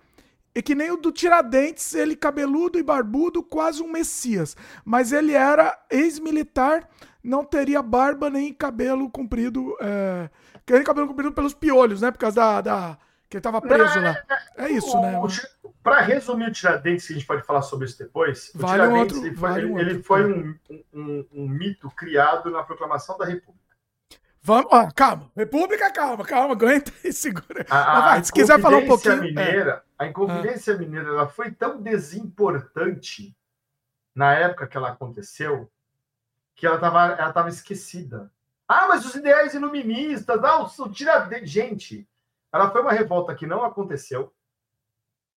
É 0.54 0.62
que 0.62 0.76
nem 0.76 0.92
o 0.92 0.98
do 0.98 1.14
Tiradentes, 1.14 1.96
ele 1.96 2.14
cabeludo 2.14 2.78
e 2.78 2.84
barbudo, 2.84 3.42
quase 3.42 3.82
um 3.82 3.90
Messias. 3.90 4.58
Mas 4.84 5.14
ele 5.14 5.32
era 5.32 5.80
ex-militar, 5.90 6.88
não 7.24 7.46
teria 7.46 7.82
barba 7.82 8.30
nem 8.30 8.54
cabelo 8.54 9.10
comprido. 9.10 9.78
É, 9.80 10.30
querendo 10.66 10.86
cabelo 10.86 11.08
comprido 11.08 11.32
pelos 11.32 11.54
piolhos, 11.54 12.02
né? 12.02 12.12
Por 12.12 12.18
causa 12.18 12.36
da. 12.36 12.62
da 12.62 12.98
que 13.30 13.38
ele 13.38 13.42
tava 13.42 13.62
preso 13.62 14.02
lá. 14.02 14.22
É 14.58 14.70
isso, 14.70 15.00
né? 15.00 15.14
Para 15.82 16.02
resumir 16.02 16.50
o 16.50 16.52
Tiradentes, 16.52 17.08
que 17.08 17.14
a 17.14 17.16
gente 17.16 17.26
pode 17.26 17.44
falar 17.44 17.62
sobre 17.62 17.86
isso 17.86 17.98
depois, 17.98 18.52
vale 18.54 18.84
o 18.84 18.86
Tiradentes 18.86 19.18
um 19.18 19.22
outro, 19.22 19.28
ele 19.28 19.36
foi, 19.36 19.50
vale 19.50 19.66
um, 19.66 19.80
ele 19.80 20.04
foi 20.04 20.34
um, 20.34 20.56
um, 20.94 21.26
um, 21.34 21.48
mito 21.48 21.90
criado 21.92 22.52
na 22.52 22.62
proclamação 22.62 23.18
da 23.18 23.26
República. 23.26 23.63
Vamos, 24.46 24.68
ó, 24.72 24.90
calma, 24.94 25.32
República, 25.36 25.92
calma, 25.92 26.26
calma, 26.26 26.54
aguenta 26.54 26.92
e 27.04 27.14
segura. 27.14 27.66
A, 27.70 28.02
vai, 28.02 28.24
se 28.24 28.32
quiser 28.32 28.60
falar 28.60 28.78
um 28.78 28.88
pouquinho. 28.88 29.22
Mineira, 29.22 29.84
é. 30.00 30.04
A 30.04 30.08
Inconfidência 30.08 30.74
ah. 30.74 30.78
Mineira 30.78 31.08
ela 31.08 31.28
foi 31.28 31.50
tão 31.52 31.82
desimportante 31.82 33.36
na 34.14 34.34
época 34.34 34.68
que 34.68 34.76
ela 34.76 34.90
aconteceu 34.90 35.72
que 36.56 36.66
ela 36.66 36.76
estava 36.76 37.14
ela 37.14 37.34
tava 37.34 37.50
esquecida. 37.50 38.32
Ah, 38.68 38.88
mas 38.88 39.06
os 39.06 39.16
ideais 39.16 39.54
iluministas, 39.54 40.44
ah, 40.44 40.64
o, 40.64 40.90
tira 40.90 41.28
Gente, 41.44 42.08
ela 42.52 42.70
foi 42.70 42.82
uma 42.82 42.92
revolta 42.92 43.36
que 43.36 43.48
não 43.48 43.64
aconteceu. 43.64 44.34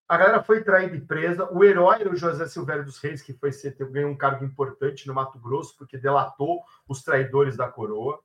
A 0.09 0.17
galera 0.17 0.43
foi 0.43 0.63
traída 0.63 0.95
e 0.95 1.01
presa. 1.01 1.51
O 1.53 1.65
herói 1.65 2.01
era 2.01 2.11
o 2.11 2.17
José 2.17 2.47
Silvério 2.47 2.85
dos 2.85 2.99
Reis, 2.99 3.23
que 3.23 3.33
foi 3.33 3.51
ser, 3.51 3.75
ganhou 3.91 4.11
um 4.11 4.17
cargo 4.17 4.45
importante 4.45 5.07
no 5.07 5.15
Mato 5.15 5.39
Grosso, 5.39 5.77
porque 5.77 5.99
delatou 5.99 6.63
os 6.87 7.03
traidores 7.03 7.57
da 7.57 7.69
coroa. 7.69 8.21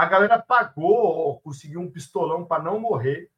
A 0.00 0.06
galera 0.06 0.38
pagou, 0.38 1.40
conseguiu 1.40 1.80
um 1.80 1.90
pistolão 1.90 2.44
para 2.44 2.62
não 2.62 2.80
morrer 2.80 3.30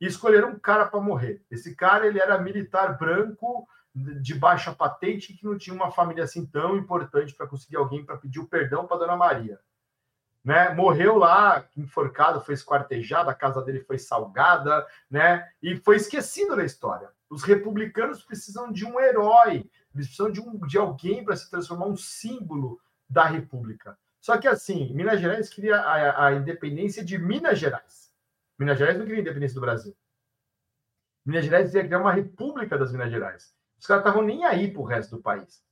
e 0.00 0.06
escolheram 0.06 0.50
um 0.50 0.58
cara 0.58 0.86
para 0.86 1.00
morrer. 1.00 1.44
Esse 1.50 1.76
cara 1.76 2.06
ele 2.06 2.18
era 2.18 2.38
militar 2.38 2.98
branco 2.98 3.68
de 3.94 4.34
baixa 4.34 4.74
patente 4.74 5.32
que 5.34 5.44
não 5.44 5.56
tinha 5.56 5.74
uma 5.74 5.90
família 5.90 6.24
assim 6.24 6.44
tão 6.46 6.76
importante 6.76 7.34
para 7.34 7.46
conseguir 7.46 7.76
alguém 7.76 8.04
para 8.04 8.16
pedir 8.16 8.40
o 8.40 8.46
perdão 8.46 8.86
para 8.86 8.98
Dona 8.98 9.16
Maria 9.16 9.60
né? 10.44 10.72
Morreu 10.72 11.18
lá, 11.18 11.68
enforcado, 11.76 12.40
foi 12.40 12.54
esquartejado, 12.54 13.28
a 13.28 13.34
casa 13.34 13.60
dele 13.62 13.80
foi 13.80 13.98
salgada, 13.98 14.86
né? 15.10 15.46
E 15.62 15.76
foi 15.76 15.96
esquecido 15.96 16.56
na 16.56 16.64
história. 16.64 17.10
Os 17.28 17.42
republicanos 17.42 18.22
precisam 18.22 18.72
de 18.72 18.86
um 18.86 18.98
herói, 18.98 19.70
precisam 19.92 20.30
de, 20.30 20.40
um, 20.40 20.58
de 20.66 20.78
alguém 20.78 21.22
para 21.22 21.36
se 21.36 21.50
transformar 21.50 21.86
um 21.86 21.96
símbolo 21.96 22.80
da 23.08 23.24
república. 23.24 23.98
Só 24.28 24.36
que 24.36 24.46
assim, 24.46 24.92
Minas 24.92 25.22
Gerais 25.22 25.48
queria 25.48 25.80
a, 25.80 26.26
a 26.26 26.34
independência 26.34 27.02
de 27.02 27.16
Minas 27.16 27.58
Gerais. 27.58 28.12
Minas 28.58 28.78
Gerais 28.78 28.98
não 28.98 29.06
queria 29.06 29.20
a 29.20 29.22
independência 29.22 29.54
do 29.54 29.62
Brasil. 29.62 29.96
Minas 31.24 31.46
Gerais 31.46 31.70
queria 31.70 31.86
criar 31.86 32.00
uma 32.00 32.12
república 32.12 32.76
das 32.76 32.92
Minas 32.92 33.10
Gerais. 33.10 33.56
Os 33.80 33.86
caras 33.86 34.02
estavam 34.02 34.22
nem 34.22 34.44
aí 34.44 34.70
para 34.70 34.82
o 34.82 34.84
resto 34.84 35.16
do 35.16 35.22
país. 35.22 35.64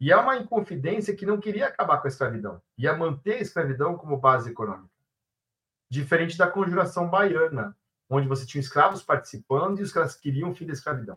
E 0.00 0.10
é 0.10 0.16
uma 0.16 0.36
inconfidência 0.36 1.14
que 1.14 1.24
não 1.24 1.38
queria 1.38 1.68
acabar 1.68 1.98
com 1.98 2.08
a 2.08 2.10
escravidão, 2.10 2.60
ia 2.76 2.92
manter 2.92 3.34
a 3.34 3.42
escravidão 3.42 3.96
como 3.96 4.16
base 4.16 4.50
econômica. 4.50 4.90
Diferente 5.88 6.36
da 6.36 6.50
conjuração 6.50 7.08
baiana, 7.08 7.78
onde 8.10 8.26
você 8.26 8.44
tinha 8.44 8.60
escravos 8.60 9.00
participando 9.00 9.78
e 9.78 9.84
os 9.84 9.92
caras 9.92 10.16
queriam 10.16 10.50
o 10.50 10.54
fim 10.56 10.66
da 10.66 10.72
escravidão. 10.72 11.16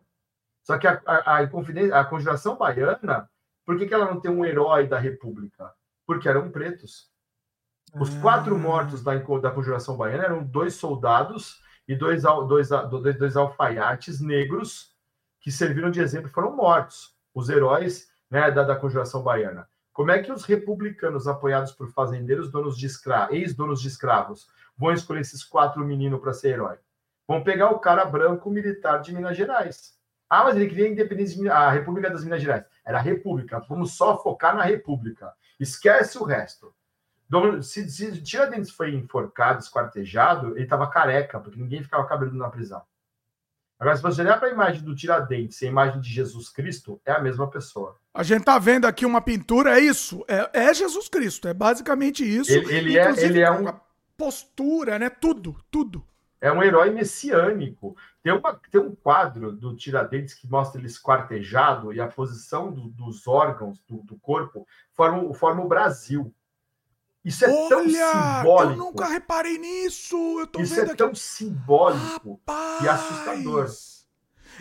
Só 0.62 0.78
que 0.78 0.86
a, 0.86 1.02
a, 1.04 1.40
a, 1.40 2.00
a 2.00 2.06
conjuração 2.06 2.56
baiana, 2.56 3.28
por 3.66 3.76
que, 3.76 3.88
que 3.88 3.94
ela 3.96 4.06
não 4.06 4.22
tem 4.22 4.30
um 4.30 4.46
herói 4.46 4.86
da 4.88 5.00
república? 5.00 5.74
Porque 6.10 6.28
eram 6.28 6.50
pretos. 6.50 7.08
Os 7.94 8.10
quatro 8.16 8.56
ah. 8.56 8.58
mortos 8.58 9.04
da, 9.04 9.14
da 9.14 9.52
conjuração 9.52 9.96
baiana 9.96 10.24
eram 10.24 10.44
dois 10.44 10.74
soldados 10.74 11.62
e 11.88 11.96
dois, 11.96 12.24
dois, 12.48 12.70
dois, 12.70 13.16
dois 13.16 13.38
alfaiates 13.38 14.20
negros 14.20 14.96
que 15.40 15.52
serviram 15.52 15.92
de 15.92 16.02
exemplo 16.02 16.28
e 16.28 16.34
foram 16.34 16.56
mortos. 16.56 17.16
Os 17.32 17.48
heróis 17.48 18.10
né, 18.28 18.50
da, 18.50 18.64
da 18.64 18.76
Conjuração 18.76 19.22
Baiana. 19.22 19.70
Como 19.94 20.10
é 20.10 20.18
que 20.18 20.32
os 20.32 20.46
republicanos 20.46 21.28
apoiados 21.28 21.74
por 21.74 21.92
fazendeiros, 21.92 22.50
donos 22.50 22.76
de 22.76 22.88
ex-donos 23.30 23.80
de 23.80 23.88
escravos, 23.88 24.50
vão 24.76 24.92
escolher 24.92 25.22
esses 25.22 25.44
quatro 25.44 25.86
meninos 25.86 26.20
para 26.20 26.34
ser 26.34 26.54
herói? 26.54 26.80
Vão 27.28 27.44
pegar 27.44 27.70
o 27.70 27.78
cara 27.78 28.04
branco 28.04 28.50
militar 28.50 29.00
de 29.00 29.14
Minas 29.14 29.38
Gerais. 29.38 29.96
Ah, 30.30 30.44
mas 30.44 30.56
ele 30.56 30.68
queria 30.68 30.86
a 30.86 30.90
independência, 30.90 31.52
a 31.52 31.72
República 31.72 32.10
das 32.10 32.24
Minas 32.24 32.42
Gerais. 32.42 32.64
Era 32.86 33.00
a 33.00 33.02
República. 33.02 33.60
Vamos 33.68 33.94
só 33.94 34.22
focar 34.22 34.56
na 34.56 34.64
República. 34.64 35.34
Esquece 35.60 36.18
o 36.18 36.24
resto. 36.24 36.74
Se, 37.62 37.90
se 37.90 38.22
Tiradentes 38.22 38.72
foi 38.72 38.94
enforcado, 38.94 39.60
esquartejado, 39.60 40.56
ele 40.56 40.64
estava 40.64 40.90
careca, 40.90 41.40
porque 41.40 41.60
ninguém 41.60 41.84
ficava 41.84 42.08
cabeludo 42.08 42.38
na 42.38 42.50
prisão. 42.50 42.82
Agora, 43.80 43.96
se 43.96 44.04
você 44.04 44.22
olhar 44.22 44.38
para 44.40 44.50
a 44.50 44.52
imagem 44.52 44.84
do 44.84 44.96
Tiradentes 44.96 45.62
e 45.62 45.66
a 45.66 45.70
imagem 45.70 46.02
de 46.02 46.10
Jesus 46.10 46.50
Cristo, 46.50 47.00
é 47.06 47.12
a 47.12 47.22
mesma 47.22 47.50
pessoa. 47.50 47.98
A 48.14 48.24
gente 48.24 48.44
tá 48.44 48.60
vendo 48.60 48.86
aqui 48.86 49.06
uma 49.06 49.22
pintura, 49.22 49.78
é 49.78 49.80
isso. 49.80 50.26
É, 50.28 50.68
é 50.68 50.74
Jesus 50.74 51.08
Cristo, 51.08 51.48
é 51.48 51.54
basicamente 51.54 52.24
isso. 52.24 52.52
Ele, 52.52 52.76
ele 52.76 52.98
é, 52.98 53.10
ele 53.24 53.42
é 53.42 53.50
um. 53.50 53.72
Postura, 54.18 55.00
né? 55.00 55.10
Tudo, 55.10 55.56
tudo. 55.72 56.06
É 56.42 56.52
um 56.52 56.64
herói 56.64 56.90
messiânico. 56.90 57.96
Tem, 58.24 58.32
uma, 58.32 58.60
tem 58.72 58.80
um 58.80 58.96
quadro 58.96 59.52
do 59.52 59.76
Tiradentes 59.76 60.34
que 60.34 60.50
mostra 60.50 60.80
ele 60.80 60.88
esquartejado 60.88 61.94
e 61.94 62.00
a 62.00 62.08
posição 62.08 62.72
do, 62.72 62.90
dos 62.90 63.28
órgãos 63.28 63.80
do, 63.88 63.98
do 64.04 64.18
corpo 64.20 64.66
forma, 64.94 65.34
forma 65.34 65.64
o 65.64 65.68
Brasil. 65.68 66.34
Isso 67.24 67.44
é 67.44 67.50
Olha, 67.50 67.70
tão 67.70 67.90
simbólico. 67.90 68.74
Eu 68.74 68.78
nunca 68.78 69.06
reparei 69.08 69.58
nisso. 69.58 70.16
Isso 70.58 70.80
é 70.80 70.84
aqui. 70.84 70.96
tão 70.96 71.14
simbólico 71.14 72.40
Rapaz. 72.48 72.84
e 72.84 72.88
assustador. 72.90 73.70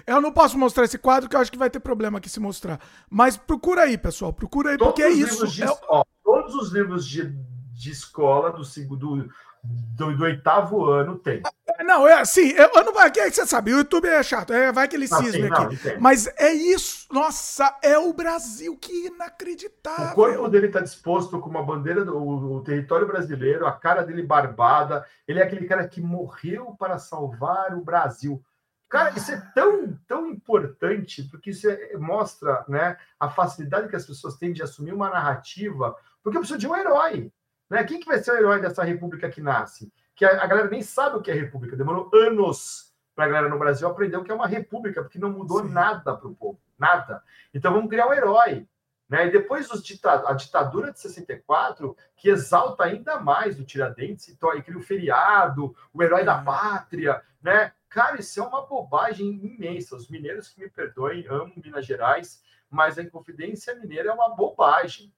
Eu 0.06 0.20
não 0.20 0.32
posso 0.32 0.58
mostrar 0.58 0.84
esse 0.84 0.98
quadro, 0.98 1.28
que 1.28 1.36
eu 1.36 1.40
acho 1.40 1.50
que 1.50 1.58
vai 1.58 1.70
ter 1.70 1.80
problema 1.80 2.18
aqui 2.18 2.28
se 2.28 2.40
mostrar. 2.40 2.80
Mas 3.08 3.36
procura 3.36 3.82
aí, 3.82 3.96
pessoal. 3.96 4.32
Procura 4.32 4.70
aí, 4.70 4.78
todos 4.78 4.92
porque 4.92 5.02
é 5.02 5.10
isso. 5.10 5.46
De, 5.46 5.62
é... 5.62 5.78
Ó, 5.88 6.04
todos 6.22 6.54
os 6.54 6.72
livros 6.72 7.06
de, 7.06 7.32
de 7.72 7.90
escola 7.90 8.52
do, 8.52 8.62
do, 8.96 9.30
do, 9.62 10.16
do 10.16 10.24
oitavo 10.24 10.84
ano 10.86 11.18
tem. 11.18 11.42
Não, 11.84 12.06
é 12.06 12.20
assim, 12.20 12.50
eu, 12.50 12.70
eu 12.74 12.84
não 12.84 12.92
vai, 12.92 13.10
que 13.10 13.30
você 13.30 13.46
sabe, 13.46 13.72
o 13.72 13.78
YouTube 13.78 14.06
é 14.08 14.22
chato, 14.22 14.52
é, 14.52 14.72
vai 14.72 14.88
que 14.88 14.96
ele 14.96 15.06
cisma 15.06 15.46
aqui. 15.46 15.76
Mas 16.00 16.26
é 16.36 16.52
isso, 16.52 17.06
nossa, 17.12 17.76
é 17.82 17.96
o 17.98 18.12
Brasil, 18.12 18.76
que 18.76 19.06
inacreditável. 19.06 20.12
O 20.12 20.14
corpo 20.14 20.48
dele 20.48 20.66
está 20.66 20.80
disposto 20.80 21.38
com 21.38 21.48
uma 21.48 21.62
bandeira 21.62 22.04
do 22.04 22.16
o, 22.16 22.62
território 22.62 23.06
brasileiro, 23.06 23.66
a 23.66 23.72
cara 23.72 24.02
dele 24.02 24.22
barbada, 24.22 25.06
ele 25.26 25.40
é 25.40 25.42
aquele 25.42 25.66
cara 25.66 25.86
que 25.86 26.00
morreu 26.00 26.74
para 26.78 26.98
salvar 26.98 27.74
o 27.74 27.84
Brasil. 27.84 28.42
Cara, 28.88 29.10
isso 29.16 29.30
é 29.30 29.40
tão, 29.54 29.98
tão 30.06 30.26
importante, 30.26 31.22
porque 31.24 31.50
isso 31.50 31.68
é, 31.68 31.96
mostra 31.96 32.64
né, 32.68 32.96
a 33.20 33.28
facilidade 33.28 33.88
que 33.88 33.96
as 33.96 34.06
pessoas 34.06 34.36
têm 34.36 34.52
de 34.52 34.62
assumir 34.62 34.92
uma 34.92 35.10
narrativa, 35.10 35.94
porque 36.22 36.38
precisa 36.38 36.58
de 36.58 36.66
um 36.66 36.74
herói. 36.74 37.30
Né? 37.68 37.84
Quem 37.84 38.00
que 38.00 38.06
vai 38.06 38.18
ser 38.18 38.32
o 38.32 38.36
herói 38.36 38.60
dessa 38.60 38.82
república 38.82 39.28
que 39.28 39.40
nasce? 39.40 39.92
Que 40.14 40.24
a, 40.24 40.42
a 40.42 40.46
galera 40.46 40.68
nem 40.68 40.82
sabe 40.82 41.16
o 41.16 41.22
que 41.22 41.30
é 41.30 41.34
república. 41.34 41.76
Demorou 41.76 42.10
anos 42.14 42.92
para 43.14 43.24
a 43.24 43.28
galera 43.28 43.48
no 43.48 43.58
Brasil 43.58 43.88
aprender 43.88 44.16
o 44.16 44.24
que 44.24 44.30
é 44.30 44.34
uma 44.34 44.46
república, 44.46 45.02
porque 45.02 45.18
não 45.18 45.30
mudou 45.30 45.62
Sim. 45.62 45.72
nada 45.72 46.16
para 46.16 46.28
o 46.28 46.34
povo. 46.34 46.60
Nada. 46.78 47.22
Então 47.52 47.72
vamos 47.72 47.90
criar 47.90 48.06
um 48.06 48.12
herói. 48.12 48.66
Né? 49.08 49.26
E 49.26 49.30
depois 49.30 49.70
os 49.70 49.82
a 50.04 50.32
ditadura 50.34 50.92
de 50.92 51.00
64, 51.00 51.96
que 52.14 52.28
exalta 52.28 52.84
ainda 52.84 53.18
mais 53.18 53.58
o 53.58 53.64
Tiradentes, 53.64 54.28
então, 54.28 54.54
e 54.54 54.62
cria 54.62 54.78
o 54.78 54.82
feriado, 54.82 55.74
o 55.92 56.02
herói 56.02 56.24
da 56.24 56.42
pátria, 56.42 57.22
né? 57.42 57.72
Cara, 57.88 58.20
isso 58.20 58.38
é 58.38 58.42
uma 58.42 58.66
bobagem 58.66 59.26
imensa. 59.26 59.96
Os 59.96 60.08
mineiros 60.08 60.50
que 60.50 60.60
me 60.60 60.68
perdoem, 60.68 61.26
amo 61.26 61.54
Minas 61.56 61.86
Gerais, 61.86 62.42
mas 62.68 62.98
a 62.98 63.02
Inconfidência 63.02 63.74
Mineira 63.76 64.10
é 64.10 64.12
uma 64.12 64.36
bobagem. 64.36 65.12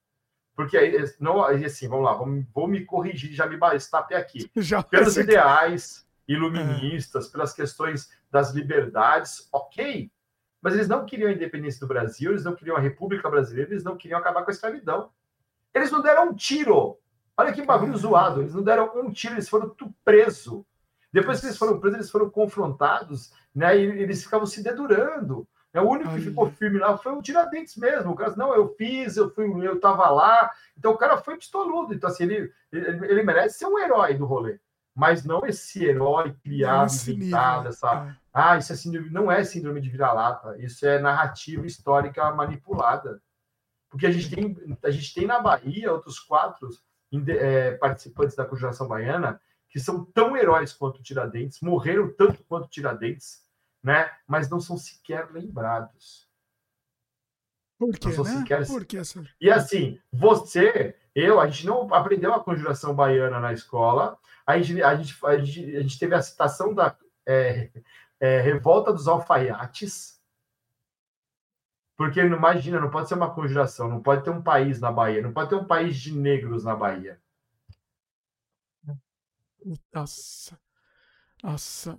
Porque 0.60 0.76
aí, 0.76 0.94
não, 1.18 1.42
assim, 1.42 1.88
vamos 1.88 2.04
lá, 2.04 2.12
vamos, 2.12 2.44
vou 2.52 2.68
me 2.68 2.84
corrigir, 2.84 3.32
já 3.32 3.46
me 3.46 3.56
estapei 3.74 4.14
aqui. 4.14 4.50
Já 4.60 4.82
Pelos 4.82 5.16
ideais 5.16 6.06
iluministas, 6.28 7.28
é. 7.28 7.32
pelas 7.32 7.54
questões 7.54 8.10
das 8.30 8.52
liberdades, 8.52 9.48
ok. 9.50 10.12
Mas 10.60 10.74
eles 10.74 10.86
não 10.86 11.06
queriam 11.06 11.30
a 11.30 11.32
independência 11.32 11.80
do 11.80 11.86
Brasil, 11.86 12.32
eles 12.32 12.44
não 12.44 12.54
queriam 12.54 12.76
a 12.76 12.78
República 12.78 13.30
Brasileira, 13.30 13.70
eles 13.70 13.82
não 13.82 13.96
queriam 13.96 14.20
acabar 14.20 14.42
com 14.42 14.50
a 14.50 14.52
escravidão. 14.52 15.10
Eles 15.74 15.90
não 15.90 16.02
deram 16.02 16.28
um 16.28 16.34
tiro. 16.34 16.98
Olha 17.38 17.54
que 17.54 17.62
bagulho 17.62 17.96
zoado. 17.96 18.42
Eles 18.42 18.52
não 18.52 18.62
deram 18.62 18.92
um 18.96 19.10
tiro, 19.10 19.36
eles 19.36 19.48
foram 19.48 19.74
presos. 20.04 20.62
Depois 21.10 21.40
que 21.40 21.46
eles 21.46 21.56
foram 21.56 21.80
presos, 21.80 22.00
eles 22.00 22.10
foram 22.10 22.28
confrontados, 22.28 23.32
né? 23.54 23.78
E 23.78 24.02
eles 24.02 24.22
ficavam 24.22 24.44
se 24.44 24.62
dedurando. 24.62 25.48
É 25.72 25.80
o 25.80 25.88
único 25.88 26.12
que 26.14 26.20
ficou 26.20 26.50
firme 26.50 26.78
lá 26.78 26.98
foi 26.98 27.12
o 27.12 27.22
Tiradentes 27.22 27.76
mesmo. 27.76 28.10
O 28.10 28.14
cara, 28.16 28.34
não, 28.36 28.54
eu 28.54 28.74
fiz, 28.76 29.16
eu 29.16 29.30
fui, 29.30 29.46
eu 29.66 29.78
tava 29.78 30.08
lá. 30.10 30.50
Então 30.76 30.92
o 30.92 30.96
cara 30.96 31.16
foi 31.18 31.36
pistoludo. 31.36 31.94
Então, 31.94 32.10
assim, 32.10 32.24
ele, 32.24 32.52
ele, 32.72 33.06
ele 33.06 33.22
merece 33.22 33.58
ser 33.58 33.66
um 33.66 33.78
herói 33.78 34.14
do 34.14 34.26
rolê. 34.26 34.58
Mas 34.94 35.24
não 35.24 35.46
esse 35.46 35.84
herói 35.84 36.34
criado, 36.42 36.90
inventado, 36.92 37.68
essa. 37.68 38.08
É. 38.08 38.20
Ah, 38.34 38.58
isso 38.58 38.72
é 38.72 38.76
síndrome, 38.76 39.10
não 39.10 39.30
é 39.30 39.44
síndrome 39.44 39.80
de 39.80 39.88
vira-lata. 39.88 40.56
Isso 40.58 40.84
é 40.84 40.98
narrativa 40.98 41.64
histórica 41.64 42.30
manipulada. 42.32 43.22
Porque 43.88 44.06
a 44.06 44.10
gente 44.10 44.34
tem, 44.34 44.78
a 44.82 44.90
gente 44.90 45.14
tem 45.14 45.26
na 45.26 45.40
Bahia 45.40 45.92
outros 45.92 46.18
quatro 46.18 46.68
é, 47.28 47.72
participantes 47.72 48.36
da 48.36 48.44
Conjuração 48.44 48.88
Baiana 48.88 49.40
que 49.68 49.78
são 49.78 50.04
tão 50.04 50.36
heróis 50.36 50.72
quanto 50.72 51.02
Tiradentes, 51.02 51.60
morreram 51.60 52.12
tanto 52.12 52.42
quanto 52.44 52.68
Tiradentes, 52.68 53.40
né? 53.82 54.10
Mas 54.26 54.48
não 54.48 54.60
são 54.60 54.76
sequer 54.76 55.30
lembrados. 55.32 56.28
Por 57.78 57.98
quê, 57.98 58.08
né? 58.08 58.24
Sequer... 58.24 58.66
Por 58.66 58.84
quê, 58.84 59.00
E 59.40 59.50
assim, 59.50 59.98
você, 60.12 60.94
eu, 61.14 61.40
a 61.40 61.46
gente 61.48 61.66
não 61.66 61.92
aprendeu 61.94 62.34
a 62.34 62.44
conjuração 62.44 62.94
baiana 62.94 63.40
na 63.40 63.52
escola. 63.52 64.18
A 64.46 64.58
gente, 64.60 64.82
a 64.82 64.94
gente, 64.94 65.26
a 65.26 65.38
gente, 65.38 65.76
a 65.76 65.80
gente 65.80 65.98
teve 65.98 66.14
a 66.14 66.20
citação 66.20 66.74
da 66.74 66.94
é, 67.26 67.70
é, 68.20 68.40
revolta 68.40 68.92
dos 68.92 69.08
alfaiates. 69.08 70.20
Porque 71.96 72.20
imagina, 72.20 72.80
não 72.80 72.90
pode 72.90 73.08
ser 73.08 73.14
uma 73.14 73.32
conjuração, 73.32 73.88
não 73.88 74.02
pode 74.02 74.24
ter 74.24 74.30
um 74.30 74.42
país 74.42 74.80
na 74.80 74.90
Bahia, 74.90 75.22
não 75.22 75.32
pode 75.32 75.50
ter 75.50 75.56
um 75.56 75.66
país 75.66 75.96
de 75.96 76.16
negros 76.16 76.64
na 76.64 76.74
Bahia. 76.74 77.20
Nossa. 79.92 80.58
Nossa. 81.42 81.98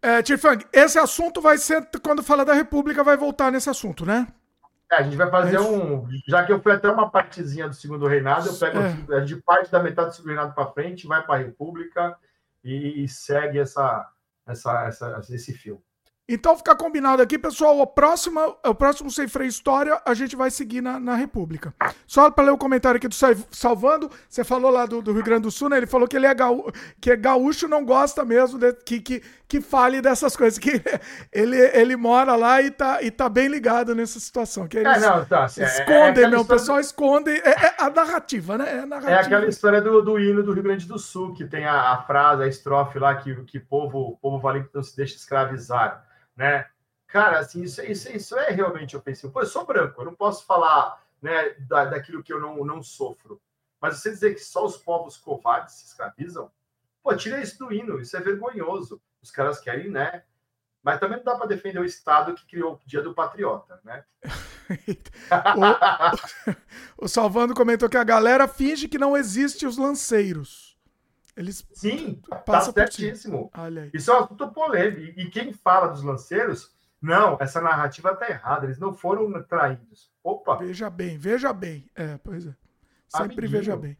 É, 0.00 0.22
Tifang, 0.22 0.64
esse 0.72 0.98
assunto 0.98 1.40
vai 1.40 1.58
ser, 1.58 1.88
quando 2.02 2.22
fala 2.22 2.44
da 2.44 2.54
República, 2.54 3.02
vai 3.02 3.16
voltar 3.16 3.50
nesse 3.50 3.68
assunto, 3.68 4.06
né? 4.06 4.28
É, 4.90 4.96
a 4.96 5.02
gente 5.02 5.16
vai 5.16 5.30
fazer 5.30 5.56
é 5.56 5.60
um. 5.60 6.08
Já 6.26 6.44
que 6.44 6.52
eu 6.52 6.62
fui 6.62 6.72
até 6.72 6.88
uma 6.88 7.10
partezinha 7.10 7.68
do 7.68 7.74
segundo 7.74 8.06
reinado, 8.06 8.48
eu 8.48 8.54
pego 8.54 8.78
é. 9.12 9.20
de 9.20 9.36
parte 9.36 9.70
da 9.70 9.82
metade 9.82 10.10
do 10.10 10.14
segundo 10.14 10.30
reinado 10.30 10.54
para 10.54 10.72
frente, 10.72 11.06
vai 11.06 11.22
para 11.22 11.34
a 11.34 11.38
República 11.38 12.16
e, 12.64 13.04
e, 13.04 13.08
segue 13.08 13.58
essa, 13.58 14.10
essa, 14.46 14.86
essa, 14.86 15.20
esse 15.30 15.52
fio. 15.52 15.82
Então 16.30 16.54
fica 16.58 16.76
combinado 16.76 17.22
aqui, 17.22 17.38
pessoal. 17.38 17.80
O 17.80 17.86
próximo, 17.86 18.38
o 18.62 18.74
próximo 18.74 19.10
Sem 19.10 19.26
Freio 19.26 19.48
História 19.48 19.98
a 20.04 20.12
gente 20.12 20.36
vai 20.36 20.50
seguir 20.50 20.82
na, 20.82 21.00
na 21.00 21.14
República. 21.14 21.72
Só 22.06 22.30
para 22.30 22.44
ler 22.44 22.50
o 22.50 22.58
comentário 22.58 22.98
aqui 22.98 23.08
do 23.08 23.14
Salvando, 23.50 24.10
você 24.28 24.44
falou 24.44 24.70
lá 24.70 24.84
do, 24.84 25.00
do, 25.00 25.14
Rio 25.14 25.24
Grande 25.24 25.44
do 25.44 25.50
Sul, 25.50 25.70
né? 25.70 25.78
Ele 25.78 25.86
falou 25.86 26.06
que 26.06 26.14
ele 26.14 26.26
é 26.26 26.34
gaúcho, 26.34 26.70
que 27.00 27.10
é 27.10 27.16
gaúcho 27.16 27.66
não 27.66 27.82
gosta 27.82 28.26
mesmo 28.26 28.58
de, 28.58 28.74
que, 28.74 29.00
que, 29.00 29.22
que 29.48 29.62
fale 29.62 30.02
dessas 30.02 30.36
coisas. 30.36 30.58
Que 30.58 30.82
ele, 31.32 31.56
ele 31.56 31.96
mora 31.96 32.36
lá 32.36 32.60
e 32.60 32.70
tá, 32.70 33.02
e 33.02 33.10
tá 33.10 33.26
bem 33.26 33.48
ligado 33.48 33.94
nessa 33.94 34.20
situação. 34.20 34.68
Que 34.68 34.78
eles 34.78 35.02
é, 35.02 35.08
não, 35.08 35.24
tá, 35.24 35.44
assim, 35.44 35.62
escondem, 35.62 36.24
é, 36.24 36.26
é 36.26 36.28
meu. 36.28 36.40
O 36.40 36.44
pessoal 36.44 36.78
esconde. 36.78 37.30
É, 37.30 37.48
é, 37.48 37.74
a 37.78 37.88
narrativa, 37.88 38.58
né? 38.58 38.80
É, 38.80 38.84
narrativa. 38.84 39.12
é 39.12 39.18
aquela 39.18 39.46
história 39.46 39.80
do, 39.80 40.02
do 40.02 40.18
hino 40.18 40.42
do 40.42 40.52
Rio 40.52 40.62
Grande 40.62 40.86
do 40.86 40.98
Sul, 40.98 41.32
que 41.32 41.46
tem 41.46 41.64
a, 41.64 41.92
a 41.92 42.02
frase, 42.02 42.42
a 42.42 42.46
estrofe 42.46 42.98
lá, 42.98 43.14
que, 43.14 43.34
que 43.44 43.58
povo, 43.58 44.18
povo 44.20 44.38
valente 44.38 44.68
não 44.74 44.82
se 44.82 44.94
deixa 44.94 45.16
escravizar 45.16 46.06
né? 46.38 46.66
Cara, 47.08 47.40
assim, 47.40 47.62
isso, 47.62 47.82
isso, 47.82 48.08
isso 48.10 48.38
é 48.38 48.50
realmente 48.50 48.96
ofensivo. 48.96 49.32
Pô, 49.32 49.40
eu 49.40 49.46
sou 49.46 49.66
branco, 49.66 50.00
eu 50.00 50.04
não 50.04 50.14
posso 50.14 50.46
falar 50.46 51.02
né, 51.20 51.50
da, 51.60 51.86
daquilo 51.86 52.22
que 52.22 52.32
eu 52.32 52.40
não, 52.40 52.64
não 52.64 52.82
sofro. 52.82 53.40
Mas 53.80 53.98
você 53.98 54.10
dizer 54.10 54.34
que 54.34 54.40
só 54.40 54.64
os 54.64 54.76
povos 54.76 55.16
covardes 55.16 55.74
se 55.74 55.86
escravizam, 55.86 56.50
pô, 57.02 57.14
tira 57.16 57.40
isso 57.40 57.58
do 57.58 57.72
hino, 57.72 58.00
isso 58.00 58.16
é 58.16 58.20
vergonhoso. 58.20 59.02
Os 59.20 59.32
caras 59.32 59.58
querem, 59.58 59.90
né? 59.90 60.22
Mas 60.82 61.00
também 61.00 61.18
não 61.18 61.24
dá 61.24 61.34
para 61.34 61.46
defender 61.46 61.80
o 61.80 61.84
Estado 61.84 62.34
que 62.34 62.46
criou 62.46 62.74
o 62.74 62.80
Dia 62.86 63.02
do 63.02 63.14
Patriota, 63.14 63.80
né? 63.82 64.04
o, 66.98 67.04
o 67.04 67.08
Salvando 67.08 67.54
comentou 67.54 67.88
que 67.88 67.96
a 67.96 68.04
galera 68.04 68.46
finge 68.46 68.86
que 68.86 68.98
não 68.98 69.16
existe 69.16 69.66
os 69.66 69.76
lanceiros. 69.76 70.67
Eles 71.38 71.64
Sim, 71.72 72.20
tá 72.44 72.60
certíssimo. 72.62 73.48
Isso 73.94 74.10
é 74.10 74.14
um 74.14 74.24
assunto 74.24 74.48
polêmico. 74.50 75.20
E 75.20 75.30
quem 75.30 75.52
fala 75.52 75.86
dos 75.86 76.02
lanceiros, 76.02 76.74
não, 77.00 77.38
essa 77.40 77.60
narrativa 77.60 78.12
tá 78.16 78.28
errada. 78.28 78.66
Eles 78.66 78.80
não 78.80 78.92
foram 78.92 79.40
traídos. 79.44 80.10
Opa! 80.22 80.56
Veja 80.56 80.90
bem, 80.90 81.16
veja 81.16 81.52
bem. 81.52 81.88
É, 81.94 82.18
pois 82.18 82.44
é. 82.44 82.54
Sempre 83.06 83.46
Amiguinho. 83.46 83.50
veja 83.50 83.76
bem. 83.76 83.96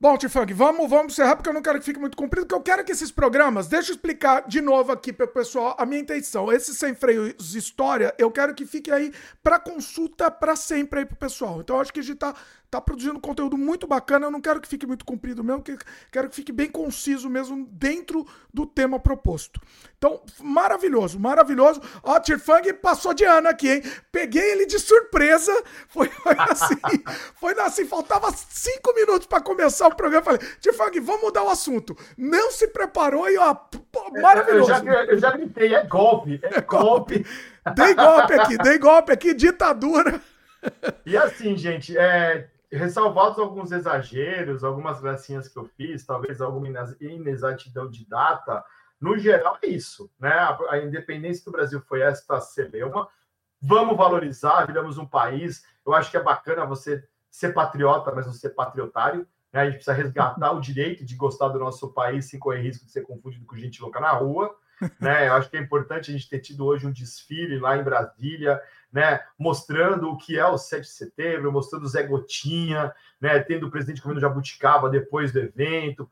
Bom, 0.00 0.16
Tifang, 0.16 0.54
vamos, 0.54 0.88
vamos 0.88 1.12
encerrar 1.12 1.34
porque 1.34 1.48
eu 1.48 1.52
não 1.52 1.60
quero 1.60 1.80
que 1.80 1.84
fique 1.84 1.98
muito 1.98 2.16
comprido, 2.16 2.46
porque 2.46 2.54
eu 2.54 2.62
quero 2.62 2.84
que 2.84 2.92
esses 2.92 3.10
programas, 3.10 3.66
deixa 3.66 3.90
eu 3.90 3.96
explicar 3.96 4.46
de 4.46 4.60
novo 4.60 4.92
aqui 4.92 5.12
para 5.12 5.26
o 5.26 5.28
pessoal 5.28 5.74
a 5.76 5.84
minha 5.84 6.00
intenção. 6.00 6.52
Esse 6.52 6.72
Sem 6.72 6.94
Freios 6.94 7.56
História, 7.56 8.14
eu 8.16 8.30
quero 8.30 8.54
que 8.54 8.64
fique 8.64 8.92
aí 8.92 9.12
para 9.42 9.58
consulta 9.58 10.30
para 10.30 10.54
sempre 10.54 11.00
aí 11.00 11.04
pro 11.04 11.16
pessoal. 11.16 11.60
Então, 11.60 11.74
eu 11.74 11.82
acho 11.82 11.92
que 11.92 11.98
a 11.98 12.02
gente 12.04 12.18
tá 12.18 12.32
tá 12.70 12.80
produzindo 12.80 13.18
conteúdo 13.20 13.56
muito 13.56 13.86
bacana. 13.86 14.26
Eu 14.26 14.30
não 14.30 14.40
quero 14.40 14.60
que 14.60 14.68
fique 14.68 14.86
muito 14.86 15.04
comprido 15.04 15.42
mesmo, 15.42 15.64
quero 16.10 16.28
que 16.28 16.36
fique 16.36 16.52
bem 16.52 16.70
conciso 16.70 17.28
mesmo 17.28 17.66
dentro 17.70 18.26
do 18.52 18.66
tema 18.66 18.98
proposto. 18.98 19.60
Então, 19.96 20.22
maravilhoso, 20.40 21.18
maravilhoso. 21.18 21.80
Ó, 22.02 22.18
Tirfang 22.20 22.72
passou 22.74 23.14
de 23.14 23.24
ano 23.24 23.48
aqui, 23.48 23.70
hein? 23.70 23.82
Peguei 24.12 24.52
ele 24.52 24.66
de 24.66 24.78
surpresa. 24.78 25.52
Foi, 25.88 26.08
foi 26.08 26.36
assim, 26.38 26.76
foi 27.34 27.60
assim, 27.60 27.84
faltava 27.84 28.30
cinco 28.32 28.94
minutos 28.94 29.26
para 29.26 29.42
começar 29.42 29.88
o 29.88 29.94
programa. 29.94 30.24
Falei, 30.24 30.40
Tirfang, 30.60 31.00
vamos 31.00 31.22
mudar 31.22 31.42
o 31.42 31.50
assunto. 31.50 31.96
Não 32.16 32.50
se 32.50 32.68
preparou 32.68 33.28
e 33.28 33.38
ó, 33.38 33.56
maravilhoso. 34.20 34.70
Eu 34.70 34.84
já, 34.84 35.04
eu 35.04 35.18
já 35.18 35.30
gritei, 35.32 35.74
é 35.74 35.84
golpe, 35.84 36.38
é, 36.42 36.58
é 36.58 36.60
golpe. 36.60 37.26
Dei 37.74 37.94
golpe 37.94 38.34
aqui, 38.34 38.58
dei 38.58 38.78
golpe 38.78 39.12
aqui, 39.12 39.34
ditadura. 39.34 40.20
E 41.04 41.16
assim, 41.16 41.56
gente, 41.56 41.96
é, 41.96 42.48
ressalvados 42.70 43.38
alguns 43.38 43.72
exageros, 43.72 44.62
algumas 44.62 45.00
gracinhas 45.00 45.48
que 45.48 45.58
eu 45.58 45.64
fiz, 45.64 46.04
talvez 46.04 46.40
alguma 46.40 46.68
inexatidão 47.00 47.90
de 47.90 48.06
data, 48.06 48.62
no 49.00 49.16
geral 49.16 49.58
é 49.62 49.68
isso, 49.68 50.10
né? 50.18 50.32
A, 50.68 50.78
independência 50.78 51.44
do 51.44 51.52
Brasil 51.52 51.80
foi 51.80 52.00
esta 52.00 52.40
celeuma. 52.40 53.08
Vamos 53.60 53.96
valorizar, 53.96 54.66
viramos 54.66 54.98
um 54.98 55.06
país. 55.06 55.64
Eu 55.86 55.94
acho 55.94 56.10
que 56.10 56.16
é 56.16 56.22
bacana 56.22 56.66
você 56.66 57.06
ser 57.30 57.52
patriota, 57.52 58.12
mas 58.14 58.26
não 58.26 58.32
ser 58.32 58.50
patriotário. 58.50 59.26
Né? 59.52 59.60
A 59.60 59.64
gente 59.66 59.74
precisa 59.74 59.92
resgatar 59.92 60.52
o 60.52 60.60
direito 60.60 61.04
de 61.04 61.14
gostar 61.14 61.48
do 61.48 61.58
nosso 61.58 61.92
país 61.92 62.28
sem 62.28 62.40
correr 62.40 62.60
risco 62.60 62.84
de 62.84 62.90
ser 62.92 63.02
confundido 63.02 63.46
com 63.46 63.56
gente 63.56 63.80
louca 63.80 64.00
na 64.00 64.10
rua. 64.10 64.54
Né? 65.00 65.28
Eu 65.28 65.34
acho 65.34 65.50
que 65.50 65.56
é 65.56 65.60
importante 65.60 66.10
a 66.10 66.12
gente 66.12 66.28
ter 66.28 66.40
tido 66.40 66.64
hoje 66.64 66.86
um 66.86 66.92
desfile 66.92 67.58
lá 67.58 67.76
em 67.76 67.82
Brasília, 67.82 68.60
né, 68.92 69.20
mostrando 69.38 70.10
o 70.10 70.16
que 70.16 70.38
é 70.38 70.46
o 70.46 70.56
7 70.56 70.82
de 70.82 70.90
setembro, 70.90 71.52
mostrando 71.52 71.84
o 71.84 71.88
Zé 71.88 72.02
Gotinha, 72.02 72.92
né, 73.20 73.38
tendo 73.40 73.66
o 73.66 73.70
presidente 73.70 74.00
comendo 74.00 74.20
jabuticaba 74.20 74.88
depois 74.88 75.32
do 75.32 75.40
evento, 75.40 76.08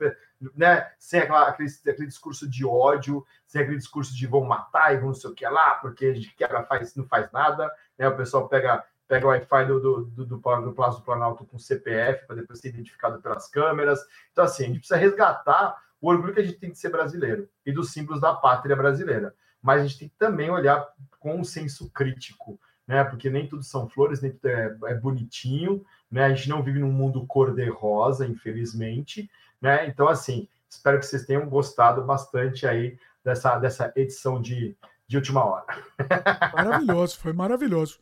né, 0.54 0.90
sem 0.98 1.20
aquela, 1.20 1.48
aquele, 1.48 1.70
aquele, 1.88 2.06
discurso 2.06 2.48
de 2.48 2.66
ódio, 2.66 3.24
sem 3.46 3.62
aquele 3.62 3.78
discurso 3.78 4.14
de 4.14 4.26
vão 4.26 4.44
matar 4.44 4.94
e 4.94 4.98
vão 4.98 5.08
não 5.08 5.14
sei 5.14 5.30
o 5.30 5.34
que 5.34 5.46
lá, 5.48 5.76
porque 5.76 6.06
a 6.06 6.14
gente 6.14 6.34
quebra, 6.34 6.64
faz, 6.64 6.94
não 6.94 7.06
faz 7.06 7.30
nada, 7.32 7.70
né, 7.98 8.08
o 8.08 8.16
pessoal 8.16 8.48
pega 8.48 8.84
pega 9.08 9.24
o 9.24 9.28
Wi-Fi 9.28 9.66
do, 9.66 9.80
do, 9.80 10.04
do, 10.04 10.26
do, 10.26 10.36
do 10.36 10.72
do 10.72 11.02
Planalto 11.02 11.44
com 11.44 11.58
CPF 11.60 12.26
para 12.26 12.34
depois 12.36 12.58
ser 12.58 12.70
identificado 12.70 13.22
pelas 13.22 13.48
câmeras. 13.48 14.00
Então, 14.32 14.44
assim, 14.44 14.64
a 14.64 14.66
gente 14.66 14.78
precisa 14.80 14.98
resgatar 14.98 15.76
o 16.00 16.08
orgulho 16.10 16.34
que 16.34 16.40
a 16.40 16.44
gente 16.44 16.58
tem 16.58 16.72
de 16.72 16.78
ser 16.78 16.90
brasileiro 16.90 17.48
e 17.64 17.72
dos 17.72 17.92
símbolos 17.92 18.20
da 18.20 18.34
pátria 18.34 18.76
brasileira. 18.76 19.34
Mas 19.66 19.82
a 19.82 19.86
gente 19.86 19.98
tem 19.98 20.08
que 20.08 20.16
também 20.18 20.48
olhar 20.48 20.86
com 21.18 21.40
um 21.40 21.44
senso 21.44 21.90
crítico 21.90 22.58
né? 22.86 23.02
Porque 23.04 23.28
nem 23.28 23.48
tudo 23.48 23.62
são 23.62 23.88
flores, 23.88 24.22
nem 24.22 24.30
tudo 24.30 24.48
é, 24.48 24.76
é 24.86 24.94
bonitinho, 24.94 25.84
né? 26.10 26.24
A 26.24 26.34
gente 26.34 26.48
não 26.48 26.62
vive 26.62 26.78
num 26.78 26.92
mundo 26.92 27.26
cor-de-rosa, 27.26 28.26
infelizmente, 28.26 29.28
né? 29.60 29.86
Então, 29.88 30.08
assim, 30.08 30.48
espero 30.68 30.98
que 31.00 31.06
vocês 31.06 31.26
tenham 31.26 31.48
gostado 31.48 32.02
bastante 32.02 32.66
aí 32.66 32.98
dessa, 33.24 33.58
dessa 33.58 33.92
edição 33.96 34.40
de, 34.40 34.76
de 35.08 35.16
última 35.16 35.44
hora. 35.44 35.66
Maravilhoso, 36.54 37.18
foi 37.18 37.32
maravilhoso. 37.32 37.98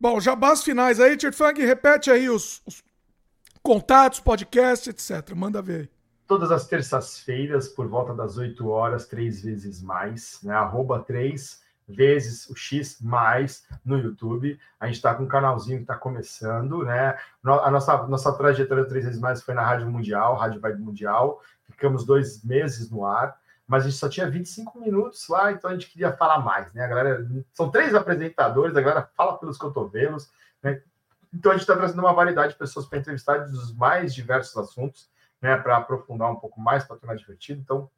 Bom, 0.00 0.20
jabás 0.20 0.64
finais 0.64 0.98
aí, 0.98 1.16
Tio 1.16 1.32
Funk, 1.32 1.62
repete 1.64 2.10
aí 2.10 2.28
os, 2.28 2.60
os, 2.66 2.82
contatos, 3.62 4.20
podcast, 4.20 4.90
etc. 4.90 5.34
Manda 5.34 5.62
ver 5.62 5.80
aí. 5.80 5.93
Todas 6.26 6.50
as 6.50 6.66
terças-feiras, 6.66 7.68
por 7.68 7.86
volta 7.86 8.14
das 8.14 8.38
8 8.38 8.68
horas, 8.68 9.06
três 9.06 9.42
vezes 9.42 9.82
mais, 9.82 10.40
né? 10.42 10.54
Arroba 10.54 11.00
3 11.00 11.62
vezes 11.86 12.48
o 12.48 12.56
X 12.56 12.98
mais 13.00 13.66
no 13.84 13.98
YouTube. 13.98 14.58
A 14.80 14.86
gente 14.86 14.96
está 14.96 15.14
com 15.14 15.24
um 15.24 15.28
canalzinho 15.28 15.78
que 15.78 15.84
está 15.84 15.96
começando, 15.96 16.84
né? 16.84 17.18
A 17.44 17.70
nossa, 17.70 18.06
nossa 18.06 18.32
trajetória 18.32 18.86
três 18.86 19.04
vezes 19.04 19.20
mais 19.20 19.42
foi 19.42 19.54
na 19.54 19.62
Rádio 19.62 19.90
Mundial, 19.90 20.34
Rádio 20.36 20.60
Vibe 20.60 20.82
Mundial. 20.82 21.42
Ficamos 21.70 22.04
dois 22.04 22.42
meses 22.42 22.90
no 22.90 23.04
ar, 23.04 23.38
mas 23.66 23.82
a 23.82 23.88
gente 23.88 23.98
só 23.98 24.08
tinha 24.08 24.28
25 24.28 24.78
minutos 24.78 25.28
lá, 25.28 25.52
então 25.52 25.70
a 25.70 25.74
gente 25.74 25.90
queria 25.90 26.12
falar 26.12 26.38
mais, 26.38 26.72
né? 26.72 26.84
A 26.84 26.88
galera, 26.88 27.26
são 27.52 27.70
três 27.70 27.94
apresentadores, 27.94 28.76
a 28.76 28.80
galera 28.80 29.08
fala 29.16 29.38
pelos 29.38 29.58
cotovelos, 29.58 30.30
né? 30.62 30.80
Então 31.32 31.50
a 31.50 31.54
gente 31.54 31.62
está 31.62 31.76
trazendo 31.76 31.98
uma 31.98 32.12
variedade 32.12 32.52
de 32.52 32.58
pessoas 32.58 32.86
para 32.86 32.98
entrevistar 32.98 33.38
dos 33.38 33.74
mais 33.74 34.14
diversos 34.14 34.56
assuntos, 34.56 35.10
né? 35.44 35.58
Para 35.58 35.76
aprofundar 35.76 36.32
um 36.32 36.36
pouco 36.36 36.58
mais, 36.58 36.84
para 36.84 36.96
tornar 36.96 37.16
divertido. 37.16 37.60
Então, 37.60 37.90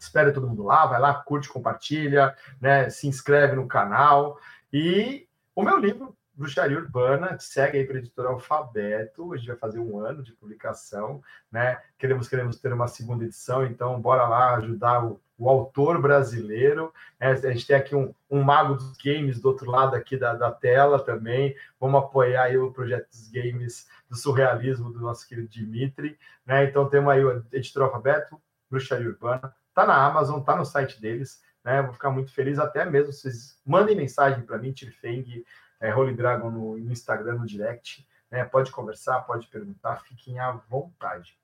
Espera 0.00 0.32
todo 0.32 0.48
mundo 0.48 0.62
lá, 0.62 0.86
vai 0.86 0.98
lá, 0.98 1.12
curte, 1.12 1.46
compartilha, 1.46 2.34
né? 2.58 2.88
Se 2.88 3.06
inscreve 3.06 3.54
no 3.54 3.68
canal. 3.68 4.40
E 4.72 5.28
o 5.54 5.62
meu 5.62 5.76
livro, 5.76 6.16
Bruxaria 6.32 6.78
Urbana, 6.78 7.38
segue 7.38 7.76
aí 7.76 7.84
para 7.84 7.96
a 7.96 7.98
editora 7.98 8.30
Alfabeto. 8.30 9.34
A 9.34 9.36
gente 9.36 9.48
vai 9.48 9.58
fazer 9.58 9.78
um 9.78 10.00
ano 10.00 10.22
de 10.22 10.32
publicação, 10.32 11.22
né? 11.52 11.78
Queremos, 11.98 12.28
queremos 12.28 12.58
ter 12.58 12.72
uma 12.72 12.88
segunda 12.88 13.24
edição, 13.24 13.66
então 13.66 14.00
bora 14.00 14.26
lá 14.26 14.54
ajudar 14.54 15.04
o, 15.04 15.20
o 15.40 15.48
autor 15.48 16.00
brasileiro. 16.00 16.92
É, 17.18 17.30
a 17.30 17.34
gente 17.34 17.66
tem 17.66 17.74
aqui 17.74 17.96
um, 17.96 18.14
um, 18.30 18.42
mago 18.42 18.74
dos 18.74 18.94
games 18.98 19.40
do 19.40 19.48
outro 19.48 19.70
lado 19.70 19.96
aqui 19.96 20.18
da, 20.18 20.34
da 20.34 20.52
tela 20.52 21.02
também. 21.02 21.56
Vamos 21.80 21.98
apoiar 22.02 22.44
aí 22.44 22.58
o 22.58 22.70
projeto 22.70 23.08
dos 23.08 23.26
games 23.28 23.88
do 24.08 24.16
surrealismo 24.16 24.92
do 24.92 25.00
nosso 25.00 25.26
querido 25.26 25.48
Dimitri. 25.48 26.18
Né? 26.44 26.64
Então 26.64 26.86
temos 26.90 27.10
aí 27.10 27.24
o 27.24 27.42
editor 27.50 27.84
Alfabeto, 27.84 28.38
Bruxaria 28.70 29.08
Urbana. 29.08 29.54
Tá 29.74 29.86
na 29.86 29.96
Amazon, 30.04 30.42
tá 30.42 30.54
no 30.54 30.66
site 30.66 31.00
deles. 31.00 31.42
Né? 31.64 31.80
Vou 31.80 31.94
ficar 31.94 32.10
muito 32.10 32.32
feliz, 32.34 32.58
até 32.58 32.84
mesmo 32.84 33.10
vocês 33.10 33.58
mandem 33.64 33.96
mensagem 33.96 34.42
para 34.44 34.58
mim, 34.58 34.72
Tirfeng, 34.72 35.42
é, 35.80 35.94
Holy 35.94 36.14
Dragon 36.14 36.50
no, 36.50 36.76
no 36.76 36.92
Instagram, 36.92 37.36
no 37.36 37.46
direct. 37.46 38.06
Né? 38.30 38.44
Pode 38.44 38.70
conversar, 38.70 39.22
pode 39.22 39.46
perguntar, 39.46 40.02
fiquem 40.02 40.38
à 40.38 40.52
vontade. 40.52 41.34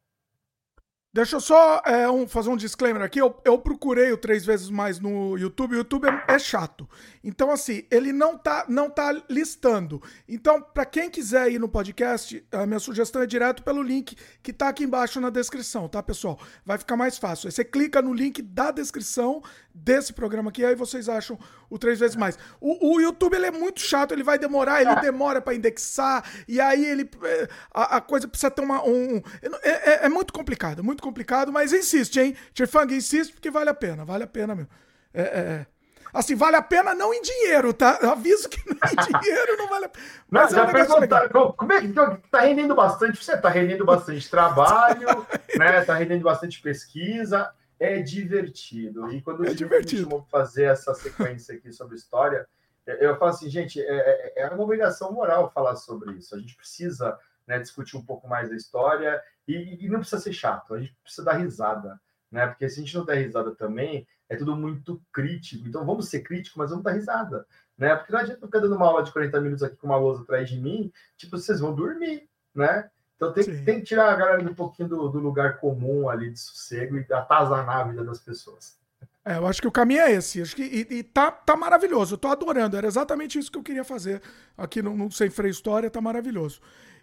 Deixa 1.17 1.37
eu 1.37 1.41
só 1.41 1.81
é, 1.87 2.11
um, 2.11 2.29
fazer 2.29 2.51
um 2.51 2.57
disclaimer 2.59 3.01
aqui. 3.01 3.19
Eu, 3.19 3.35
eu, 3.43 3.59
procurei 3.59 4.13
o 4.13 4.19
três 4.19 4.45
vezes 4.45 4.69
mais 4.69 5.01
no 5.01 5.35
YouTube. 5.39 5.75
O 5.75 5.79
YouTube 5.79 6.07
é, 6.07 6.35
é, 6.35 6.39
chato. 6.39 6.87
Então, 7.25 7.51
assim, 7.51 7.85
ele 7.91 8.13
não 8.13 8.37
tá, 8.37 8.67
não 8.69 8.91
tá 8.91 9.11
listando. 9.27 10.03
Então, 10.29 10.61
para 10.61 10.85
quem 10.85 11.09
quiser 11.09 11.51
ir 11.51 11.59
no 11.59 11.71
podcast, 11.71 12.47
a 12.53 12.67
minha 12.67 12.79
sugestão 12.79 13.23
é 13.23 13.27
direto 13.27 13.63
pelo 13.63 13.83
link 13.83 14.15
que 14.43 14.53
tá 14.53 14.69
aqui 14.69 14.85
embaixo 14.85 15.19
na 15.19 15.31
descrição, 15.31 15.89
tá, 15.89 16.03
pessoal? 16.03 16.39
Vai 16.67 16.77
ficar 16.77 16.99
mais 16.99 17.17
fácil. 17.17 17.49
Aí 17.49 17.53
você 17.53 17.65
clica 17.65 18.03
no 18.03 18.13
link 18.13 18.43
da 18.43 18.71
descrição 18.71 19.43
desse 19.75 20.13
programa 20.13 20.49
aqui, 20.51 20.65
aí 20.65 20.75
vocês 20.75 21.09
acham 21.09 21.39
o 21.69 21.79
três 21.79 21.99
vezes 21.99 22.17
mais. 22.17 22.39
O, 22.61 22.95
o 22.95 23.01
YouTube 23.01 23.35
ele 23.35 23.47
é 23.47 23.51
muito 23.51 23.81
chato, 23.81 24.13
ele 24.13 24.23
vai 24.23 24.39
demorar, 24.39 24.81
ele 24.81 24.95
demora 24.97 25.41
para 25.41 25.55
indexar, 25.55 26.25
e 26.49 26.61
aí 26.61 26.85
ele 26.85 27.09
é, 27.23 27.49
a, 27.73 27.97
a, 27.97 28.01
coisa 28.01 28.27
precisa 28.27 28.51
ter 28.51 28.63
uma, 28.63 28.83
um. 28.85 29.17
É, 29.63 29.71
é, 29.71 30.07
é, 30.07 30.09
muito 30.09 30.33
complicado, 30.33 30.83
muito 30.83 31.03
complicado, 31.03 31.06
mas 31.53 31.73
insiste, 31.73 32.19
hein? 32.19 32.37
Tirfang, 32.53 32.95
insiste 32.95 33.33
porque 33.33 33.51
vale 33.51 33.71
a 33.71 33.75
pena, 33.75 34.05
vale 34.05 34.25
a 34.25 34.27
pena 34.27 34.55
mesmo. 34.55 34.71
É, 35.13 35.23
é, 35.23 35.25
é, 35.25 35.67
Assim, 36.13 36.35
vale 36.35 36.57
a 36.57 36.63
pena 36.63 36.95
não 36.95 37.13
em 37.13 37.21
dinheiro, 37.21 37.73
tá? 37.73 37.99
Eu 38.01 38.11
aviso 38.11 38.49
que 38.49 38.59
não 38.67 38.77
em 38.77 39.21
dinheiro 39.21 39.57
não 39.59 39.69
vale 39.69 39.85
a 39.87 39.89
pena. 39.89 40.07
Mas 40.31 40.53
não, 40.53 40.61
é 40.61 40.67
um 40.67 40.73
perguntar, 40.73 41.29
como 41.29 41.73
é 41.73 41.81
que 41.81 41.93
tá 42.31 42.41
rendendo 42.41 42.75
bastante? 42.75 43.23
Você 43.23 43.37
tá 43.37 43.49
rendendo 43.49 43.85
bastante 43.85 44.31
trabalho, 44.31 45.07
né? 45.59 45.85
Tá 45.85 45.95
rendendo 45.95 46.23
bastante 46.23 46.61
pesquisa 46.61 47.53
é 47.79 48.01
divertido. 48.01 49.13
E 49.13 49.21
quando 49.23 49.47
é 49.47 49.55
divertido. 49.55 50.09
me 50.09 50.25
fazer 50.31 50.65
essa 50.65 50.95
sequência 50.95 51.55
aqui 51.55 51.73
sobre 51.73 51.97
história, 51.97 52.47
eu 52.87 53.17
falo 53.17 53.31
assim, 53.31 53.51
gente, 53.51 53.81
é, 53.81 53.85
é, 53.87 54.43
é 54.43 54.49
uma 54.49 54.63
obrigação 54.63 55.13
moral 55.13 55.51
falar 55.51 55.77
sobre 55.77 56.13
isso. 56.13 56.35
A 56.35 56.39
gente 56.39 56.57
precisa 56.57 57.19
né, 57.47 57.59
discutir 57.59 57.97
um 57.97 58.05
pouco 58.05 58.29
mais 58.29 58.49
da 58.49 58.57
história 58.57 59.23
e, 59.47 59.85
e, 59.85 59.89
não 59.89 60.01
precisa 60.01 60.21
ser 60.21 60.33
chato, 60.33 60.75
a 60.75 60.81
gente 60.81 60.95
precisa 61.03 61.25
dar 61.25 61.35
risada, 61.35 62.01
né? 62.31 62.47
Porque 62.47 62.69
se 62.69 62.81
a 62.81 62.83
gente 62.83 62.97
não 62.97 63.05
der 63.05 63.25
risada 63.25 63.55
também, 63.55 64.07
é 64.29 64.37
tudo 64.37 64.57
muito 64.57 65.01
crítico. 65.13 65.69
Então 65.69 65.87
vamos 65.87 66.09
ser 66.09 66.21
críticos, 66.21 66.57
mas 66.57 66.71
vamos 66.71 66.85
dar 66.85 66.93
risada, 66.93 67.47
né? 67.79 67.95
Porque 67.95 68.13
não 68.13 68.21
adianta 68.21 68.47
ficar 68.47 68.59
dando 68.59 68.75
uma 68.75 68.87
aula 68.87 69.05
de 69.05 69.13
40 69.13 69.41
minutos 69.41 69.63
aqui 69.63 69.77
com 69.77 69.87
uma 69.87 69.97
lousa 69.97 70.23
atrás 70.23 70.49
de 70.49 70.61
mim, 70.61 70.93
tipo, 71.17 71.39
vocês 71.39 71.61
vão 71.61 71.75
dormir, 71.75 72.29
né? 72.55 72.91
Então 73.15 73.33
tem, 73.33 73.65
tem 73.65 73.79
que 73.79 73.87
tirar 73.87 74.13
a 74.13 74.17
galera 74.17 74.43
um 74.43 74.55
pouquinho 74.55 74.89
do, 74.89 75.09
do, 75.09 75.19
lugar 75.19 75.59
comum 75.59 76.09
ali 76.09 76.31
de 76.31 76.39
sossego 76.39 76.99
e 76.99 77.13
atazanar 77.13 77.81
a 77.81 77.85
vida 77.85 78.05
das 78.05 78.21
pessoas. 78.21 78.77
É, 79.25 79.39
eu 79.39 79.47
acho 79.47 79.61
que 79.61 79.67
o 79.67 79.73
caminho 79.73 80.03
é 80.03 80.13
esse. 80.13 80.43
Acho 80.43 80.55
que, 80.55 80.63
e, 80.63 80.99
e 80.99 81.03
tá, 81.03 81.31
tá 81.33 81.57
maravilhoso. 81.57 82.15
Eu 82.15 82.19
tô 82.19 82.29
adorando. 82.29 82.77
Era 82.77 82.87
exatamente 82.87 83.39
isso 83.39 83.51
que 83.51 83.59
eu 83.59 83.63
queria 83.63 83.85
fazer 83.85 84.21
aqui 84.57 84.83
no, 84.83 84.95
no 84.95 85.11
Sem 85.11 85.31
Freio 85.31 85.51
História. 85.51 85.91
Tá 85.91 86.01
maravilhoso. 86.01 86.61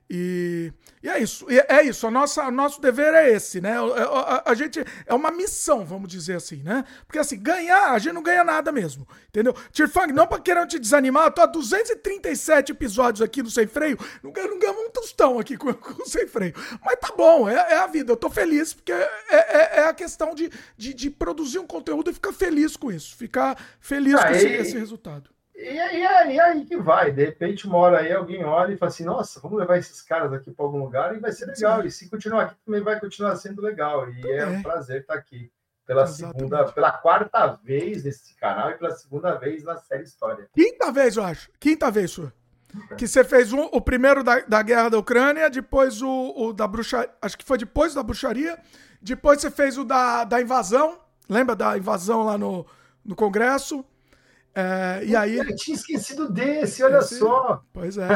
E, 0.09 0.71
e 1.01 1.09
é 1.09 1.19
isso, 1.19 1.45
e 1.49 1.57
é 1.57 1.83
isso. 1.83 2.05
A 2.05 2.11
nossa, 2.11 2.47
o 2.47 2.51
nosso 2.51 2.79
dever 2.81 3.13
é 3.13 3.31
esse, 3.31 3.59
né? 3.61 3.77
A, 3.77 3.81
a, 3.81 4.51
a, 4.51 4.53
gente 4.53 4.83
é 5.05 5.13
uma 5.13 5.31
missão, 5.31 5.85
vamos 5.85 6.09
dizer 6.09 6.35
assim, 6.35 6.57
né? 6.57 6.83
Porque 7.07 7.17
assim, 7.17 7.41
ganhar, 7.41 7.91
a 7.91 7.99
gente 7.99 8.13
não 8.13 8.21
ganha 8.21 8.43
nada 8.43 8.71
mesmo, 8.71 9.07
entendeu? 9.29 9.55
Tirfang, 9.71 10.11
não 10.13 10.27
pra 10.27 10.39
querer 10.39 10.67
te 10.67 10.77
desanimar, 10.77 11.27
eu 11.27 11.31
tô 11.31 11.41
há 11.41 11.45
237 11.45 12.73
episódios 12.73 13.21
aqui 13.21 13.41
no 13.41 13.49
Sem 13.49 13.65
Freio, 13.65 13.97
não 14.21 14.31
ganho 14.31 14.53
um 14.53 14.91
tostão 14.91 15.39
aqui 15.39 15.57
com, 15.57 15.73
com 15.73 16.03
o 16.03 16.05
Sem 16.05 16.27
Freio. 16.27 16.53
Mas 16.83 16.99
tá 16.99 17.13
bom, 17.15 17.49
é, 17.49 17.55
é, 17.55 17.79
a 17.79 17.87
vida, 17.87 18.11
eu 18.11 18.17
tô 18.17 18.29
feliz, 18.29 18.73
porque 18.73 18.91
é, 18.91 19.09
é, 19.29 19.79
é 19.79 19.83
a 19.87 19.93
questão 19.93 20.35
de, 20.35 20.51
de, 20.77 20.93
de, 20.93 21.09
produzir 21.09 21.59
um 21.59 21.67
conteúdo 21.67 22.11
e 22.11 22.13
ficar 22.13 22.33
feliz 22.33 22.75
com 22.75 22.91
isso, 22.91 23.15
ficar 23.15 23.57
feliz 23.79 24.15
ah, 24.15 24.27
com 24.27 24.33
esse, 24.33 24.47
esse 24.47 24.77
resultado. 24.77 25.32
E, 25.55 25.73
e, 25.73 25.79
aí, 25.79 26.39
aí 26.39 26.65
que 26.65 26.77
vai, 26.77 27.11
de 27.11 27.25
repente 27.25 27.67
mora 27.67 27.99
aí, 27.99 28.11
alguém 28.11 28.43
olha 28.43 28.73
e 28.73 28.77
fala 28.77 28.91
assim, 28.91 29.03
nossa, 29.03 29.39
vamos 29.39 29.59
levar 29.59 29.77
esses 29.77 30.01
caras 30.01 30.33
aqui 30.33 30.51
para 30.51 30.65
algum 30.65 30.79
lugar 30.79 31.15
e 31.15 31.19
vai 31.19 31.31
ser 31.31 31.45
legal. 31.45 31.81
Sim. 31.81 31.87
E 31.87 31.91
se 31.91 32.09
continuar 32.09 32.43
aqui, 32.43 32.55
também 32.65 32.81
vai 32.81 32.99
continuar 32.99 33.35
sendo 33.35 33.61
legal. 33.61 34.09
E 34.09 34.31
é, 34.31 34.37
é 34.39 34.45
um 34.47 34.63
prazer 34.63 35.01
estar 35.01 35.13
aqui 35.13 35.51
pela 35.85 36.03
Exatamente. 36.03 36.37
segunda, 36.37 36.71
pela 36.71 36.91
quarta 36.91 37.47
vez 37.63 38.03
nesse 38.03 38.35
canal 38.35 38.71
e 38.71 38.77
pela 38.77 38.91
segunda 38.91 39.35
vez 39.35 39.63
na 39.63 39.77
série 39.77 40.03
História. 40.03 40.49
Quinta 40.53 40.91
vez, 40.91 41.17
eu 41.17 41.23
acho. 41.23 41.51
Quinta 41.59 41.91
vez, 41.91 42.11
senhor. 42.11 42.33
Que 42.97 43.07
você 43.07 43.23
fez 43.23 43.53
um, 43.53 43.65
o 43.65 43.79
primeiro 43.79 44.23
da, 44.23 44.39
da 44.39 44.61
guerra 44.63 44.89
da 44.89 44.97
Ucrânia, 44.97 45.49
depois 45.49 46.01
o, 46.01 46.33
o 46.35 46.53
da 46.53 46.67
bruxaria. 46.67 47.13
Acho 47.21 47.37
que 47.37 47.45
foi 47.45 47.57
depois 47.59 47.93
da 47.93 48.01
bruxaria. 48.01 48.57
Depois 48.99 49.39
você 49.39 49.51
fez 49.51 49.77
o 49.77 49.83
da, 49.83 50.23
da 50.23 50.41
invasão. 50.41 50.99
Lembra 51.29 51.55
da 51.55 51.77
invasão 51.77 52.23
lá 52.23 52.37
no, 52.37 52.65
no 53.05 53.15
Congresso? 53.15 53.85
É, 54.55 55.01
e 55.03 55.15
aí. 55.15 55.37
Eu 55.37 55.55
tinha 55.55 55.75
esquecido 55.75 56.29
desse, 56.29 56.83
olha 56.83 56.97
esse, 56.97 57.17
só. 57.17 57.63
Pois 57.73 57.97
é. 57.97 58.07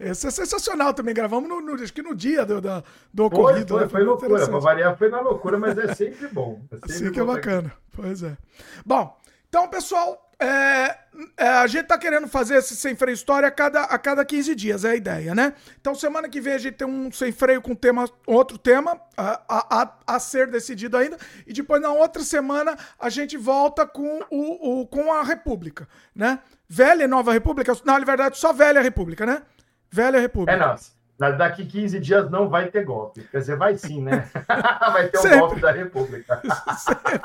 Esse 0.00 0.26
é 0.26 0.30
sensacional 0.30 0.94
também. 0.94 1.14
Gravamos 1.14 1.48
no, 1.48 1.60
no, 1.60 1.74
acho 1.74 1.92
que 1.92 2.02
no 2.02 2.14
dia 2.14 2.46
do, 2.46 2.60
do, 2.60 2.84
do 3.12 3.24
ocorrido. 3.26 3.68
Foi, 3.68 3.80
foi, 3.80 3.88
foi 3.88 4.02
loucura. 4.02 4.46
Pra 4.48 4.58
variar 4.58 4.96
foi 4.96 5.10
na 5.10 5.20
loucura, 5.20 5.58
mas 5.58 5.76
é 5.76 5.94
sempre 5.94 6.28
bom. 6.28 6.60
É 6.70 6.76
sempre 6.76 6.92
Sim, 6.92 7.12
que 7.12 7.20
é 7.20 7.24
bacana. 7.24 7.72
Pois 7.92 8.22
é. 8.22 8.36
Bom, 8.86 9.14
então, 9.48 9.68
pessoal, 9.68 10.27
é, 10.40 10.96
é, 11.36 11.48
a 11.48 11.66
gente 11.66 11.86
tá 11.86 11.98
querendo 11.98 12.28
fazer 12.28 12.56
esse 12.56 12.76
sem 12.76 12.94
freio 12.94 13.14
história 13.14 13.48
a 13.48 13.50
cada, 13.50 13.82
a 13.84 13.98
cada 13.98 14.24
15 14.24 14.54
dias, 14.54 14.84
é 14.84 14.90
a 14.90 14.96
ideia, 14.96 15.34
né? 15.34 15.52
Então, 15.80 15.94
semana 15.94 16.28
que 16.28 16.40
vem 16.40 16.54
a 16.54 16.58
gente 16.58 16.74
tem 16.74 16.86
um 16.86 17.10
sem 17.10 17.32
freio 17.32 17.60
com 17.60 17.74
tema, 17.74 18.08
outro 18.24 18.56
tema 18.56 19.00
a, 19.16 19.82
a, 19.82 19.96
a 20.06 20.20
ser 20.20 20.46
decidido 20.46 20.96
ainda. 20.96 21.18
E 21.46 21.52
depois, 21.52 21.82
na 21.82 21.90
outra 21.90 22.22
semana, 22.22 22.76
a 22.98 23.10
gente 23.10 23.36
volta 23.36 23.84
com, 23.86 24.20
o, 24.30 24.80
o, 24.80 24.86
com 24.86 25.12
a 25.12 25.24
República, 25.24 25.88
né? 26.14 26.38
Velha 26.68 27.04
e 27.04 27.08
Nova 27.08 27.32
República? 27.32 27.72
Na 27.84 27.98
verdade, 27.98 28.38
só 28.38 28.52
Velha 28.52 28.80
República, 28.80 29.26
né? 29.26 29.42
Velha 29.90 30.20
República. 30.20 30.52
É 30.52 30.56
nossa. 30.56 30.97
Daqui 31.18 31.66
15 31.66 31.98
dias 31.98 32.30
não 32.30 32.48
vai 32.48 32.70
ter 32.70 32.84
golpe. 32.84 33.26
Quer 33.30 33.38
dizer, 33.38 33.56
vai 33.56 33.76
sim, 33.76 34.00
né? 34.02 34.30
vai 34.92 35.08
ter 35.08 35.18
o 35.18 35.26
um 35.26 35.38
golpe 35.40 35.60
da 35.60 35.72
República. 35.72 36.40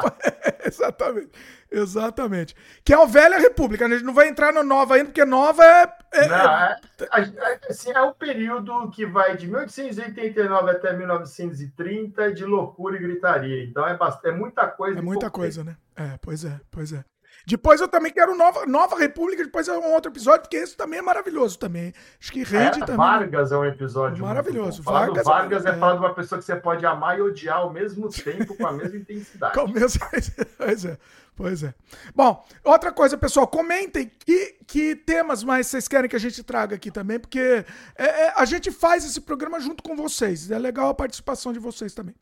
Exatamente. 0.65 1.29
Exatamente. 1.69 2.55
Que 2.83 2.91
é 2.91 2.97
o 2.97 3.07
Velha 3.07 3.37
República. 3.37 3.87
Né? 3.87 3.95
A 3.95 3.97
gente 3.99 4.07
não 4.07 4.13
vai 4.13 4.27
entrar 4.27 4.51
no 4.51 4.63
Nova 4.63 4.95
ainda, 4.95 5.05
porque 5.05 5.23
Nova 5.25 5.63
é. 5.63 5.95
é, 6.11 6.27
não, 6.27 6.37
é, 6.37 6.77
é, 6.99 7.59
assim, 7.69 7.91
é 7.91 8.01
o 8.01 8.13
período 8.13 8.89
que 8.89 9.05
vai 9.05 9.37
de 9.37 9.47
1889 9.47 10.71
até 10.71 10.93
1930 10.93 12.33
de 12.33 12.45
loucura 12.45 12.95
e 12.95 12.99
gritaria. 12.99 13.63
Então 13.63 13.87
é, 13.87 13.95
bastante, 13.95 14.33
é 14.33 14.37
muita 14.37 14.67
coisa. 14.67 14.99
É 14.99 15.01
muita 15.01 15.29
coisa, 15.29 15.63
tempo. 15.63 15.77
né? 15.95 16.13
É, 16.13 16.17
pois 16.19 16.43
é, 16.43 16.59
pois 16.71 16.93
é. 16.93 17.03
Depois 17.45 17.81
eu 17.81 17.87
também 17.87 18.11
quero 18.11 18.35
Nova, 18.35 18.65
Nova 18.65 18.97
República, 18.97 19.43
depois 19.43 19.67
é 19.67 19.73
um 19.73 19.93
outro 19.93 20.11
episódio, 20.11 20.41
porque 20.41 20.57
esse 20.57 20.77
também 20.77 20.99
é 20.99 21.01
maravilhoso 21.01 21.59
também. 21.59 21.93
Acho 22.19 22.31
que 22.31 22.43
rende 22.43 22.81
é, 22.81 22.85
também. 22.85 22.97
Vargas 22.97 23.51
é 23.51 23.57
um 23.57 23.65
episódio 23.65 24.23
maravilhoso. 24.23 24.81
Vargas, 24.81 25.25
Vargas 25.25 25.65
é, 25.65 25.69
é 25.69 25.73
falar 25.73 25.93
de 25.93 25.99
uma 25.99 26.13
pessoa 26.13 26.39
que 26.39 26.45
você 26.45 26.55
pode 26.55 26.85
amar 26.85 27.17
e 27.17 27.21
odiar 27.21 27.57
ao 27.57 27.71
mesmo 27.71 28.09
tempo, 28.09 28.55
com 28.55 28.65
a 28.65 28.71
mesma 28.71 28.97
intensidade. 28.97 29.53
com 29.59 29.67
mesmo... 29.67 30.01
pois 30.57 30.85
é. 30.85 30.97
Pois 31.35 31.63
é. 31.63 31.73
Bom, 32.13 32.45
outra 32.63 32.91
coisa, 32.91 33.17
pessoal, 33.17 33.47
comentem 33.47 34.11
que, 34.19 34.55
que 34.67 34.95
temas 34.95 35.43
mais 35.43 35.65
vocês 35.65 35.87
querem 35.87 36.07
que 36.07 36.15
a 36.15 36.19
gente 36.19 36.43
traga 36.43 36.75
aqui 36.75 36.91
também, 36.91 37.19
porque 37.19 37.65
é, 37.95 38.05
é, 38.05 38.33
a 38.35 38.45
gente 38.45 38.71
faz 38.71 39.03
esse 39.03 39.19
programa 39.19 39.59
junto 39.59 39.81
com 39.81 39.95
vocês. 39.95 40.51
É 40.51 40.59
legal 40.59 40.89
a 40.89 40.93
participação 40.93 41.51
de 41.51 41.57
vocês 41.57 41.93
também. 41.93 42.15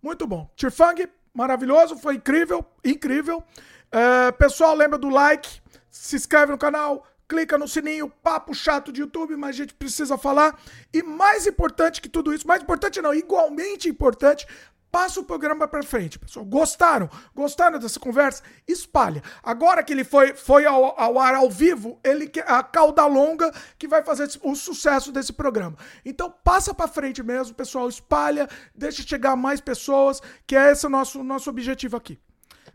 Muito 0.00 0.24
bom. 0.24 0.48
Tirfang, 0.54 1.08
maravilhoso, 1.34 1.96
foi 1.96 2.14
incrível, 2.14 2.64
incrível. 2.84 3.42
Uh, 3.88 4.32
pessoal, 4.36 4.74
lembra 4.74 4.98
do 4.98 5.08
like, 5.08 5.60
se 5.90 6.16
inscreve 6.16 6.52
no 6.52 6.58
canal, 6.58 7.06
clica 7.26 7.58
no 7.58 7.68
sininho, 7.68 8.10
papo 8.22 8.54
chato 8.54 8.92
de 8.92 9.00
YouTube, 9.00 9.36
mas 9.36 9.50
a 9.50 9.58
gente 9.58 9.74
precisa 9.74 10.18
falar. 10.18 10.58
E 10.92 11.02
mais 11.02 11.46
importante 11.46 12.00
que 12.00 12.08
tudo 12.08 12.32
isso, 12.32 12.46
mais 12.46 12.62
importante 12.62 13.00
não, 13.00 13.14
igualmente 13.14 13.88
importante, 13.88 14.46
passa 14.90 15.20
o 15.20 15.24
programa 15.24 15.68
para 15.68 15.82
frente, 15.82 16.18
pessoal. 16.18 16.44
Gostaram? 16.44 17.08
Gostaram 17.34 17.78
dessa 17.78 18.00
conversa? 18.00 18.42
Espalha. 18.66 19.22
Agora 19.42 19.82
que 19.82 19.92
ele 19.92 20.04
foi, 20.04 20.34
foi 20.34 20.64
ao, 20.64 20.98
ao 20.98 21.18
ar 21.18 21.34
ao 21.34 21.50
vivo, 21.50 22.00
ele 22.02 22.30
a 22.46 22.62
cauda 22.62 23.04
longa 23.06 23.52
que 23.78 23.86
vai 23.86 24.02
fazer 24.02 24.28
o 24.42 24.54
sucesso 24.54 25.12
desse 25.12 25.32
programa. 25.32 25.76
Então 26.04 26.34
passa 26.42 26.72
para 26.74 26.88
frente 26.88 27.22
mesmo, 27.22 27.54
pessoal. 27.54 27.88
Espalha, 27.88 28.48
deixa 28.74 29.02
chegar 29.02 29.36
mais 29.36 29.60
pessoas, 29.60 30.20
que 30.46 30.56
é 30.56 30.72
esse 30.72 30.86
o 30.86 30.90
nosso, 30.90 31.22
nosso 31.22 31.50
objetivo 31.50 31.96
aqui. 31.96 32.18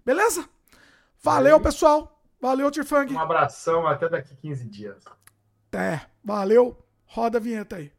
Beleza? 0.05 0.47
Valeu, 1.23 1.59
pessoal. 1.61 2.21
Valeu, 2.41 2.69
Tirfang. 2.69 3.13
Um 3.13 3.19
abração, 3.19 3.87
até 3.87 4.09
daqui 4.09 4.35
15 4.35 4.65
dias. 4.67 5.05
Até. 5.69 6.05
Valeu. 6.21 6.77
Roda 7.05 7.37
a 7.37 7.41
vinheta 7.41 7.77
aí. 7.77 7.93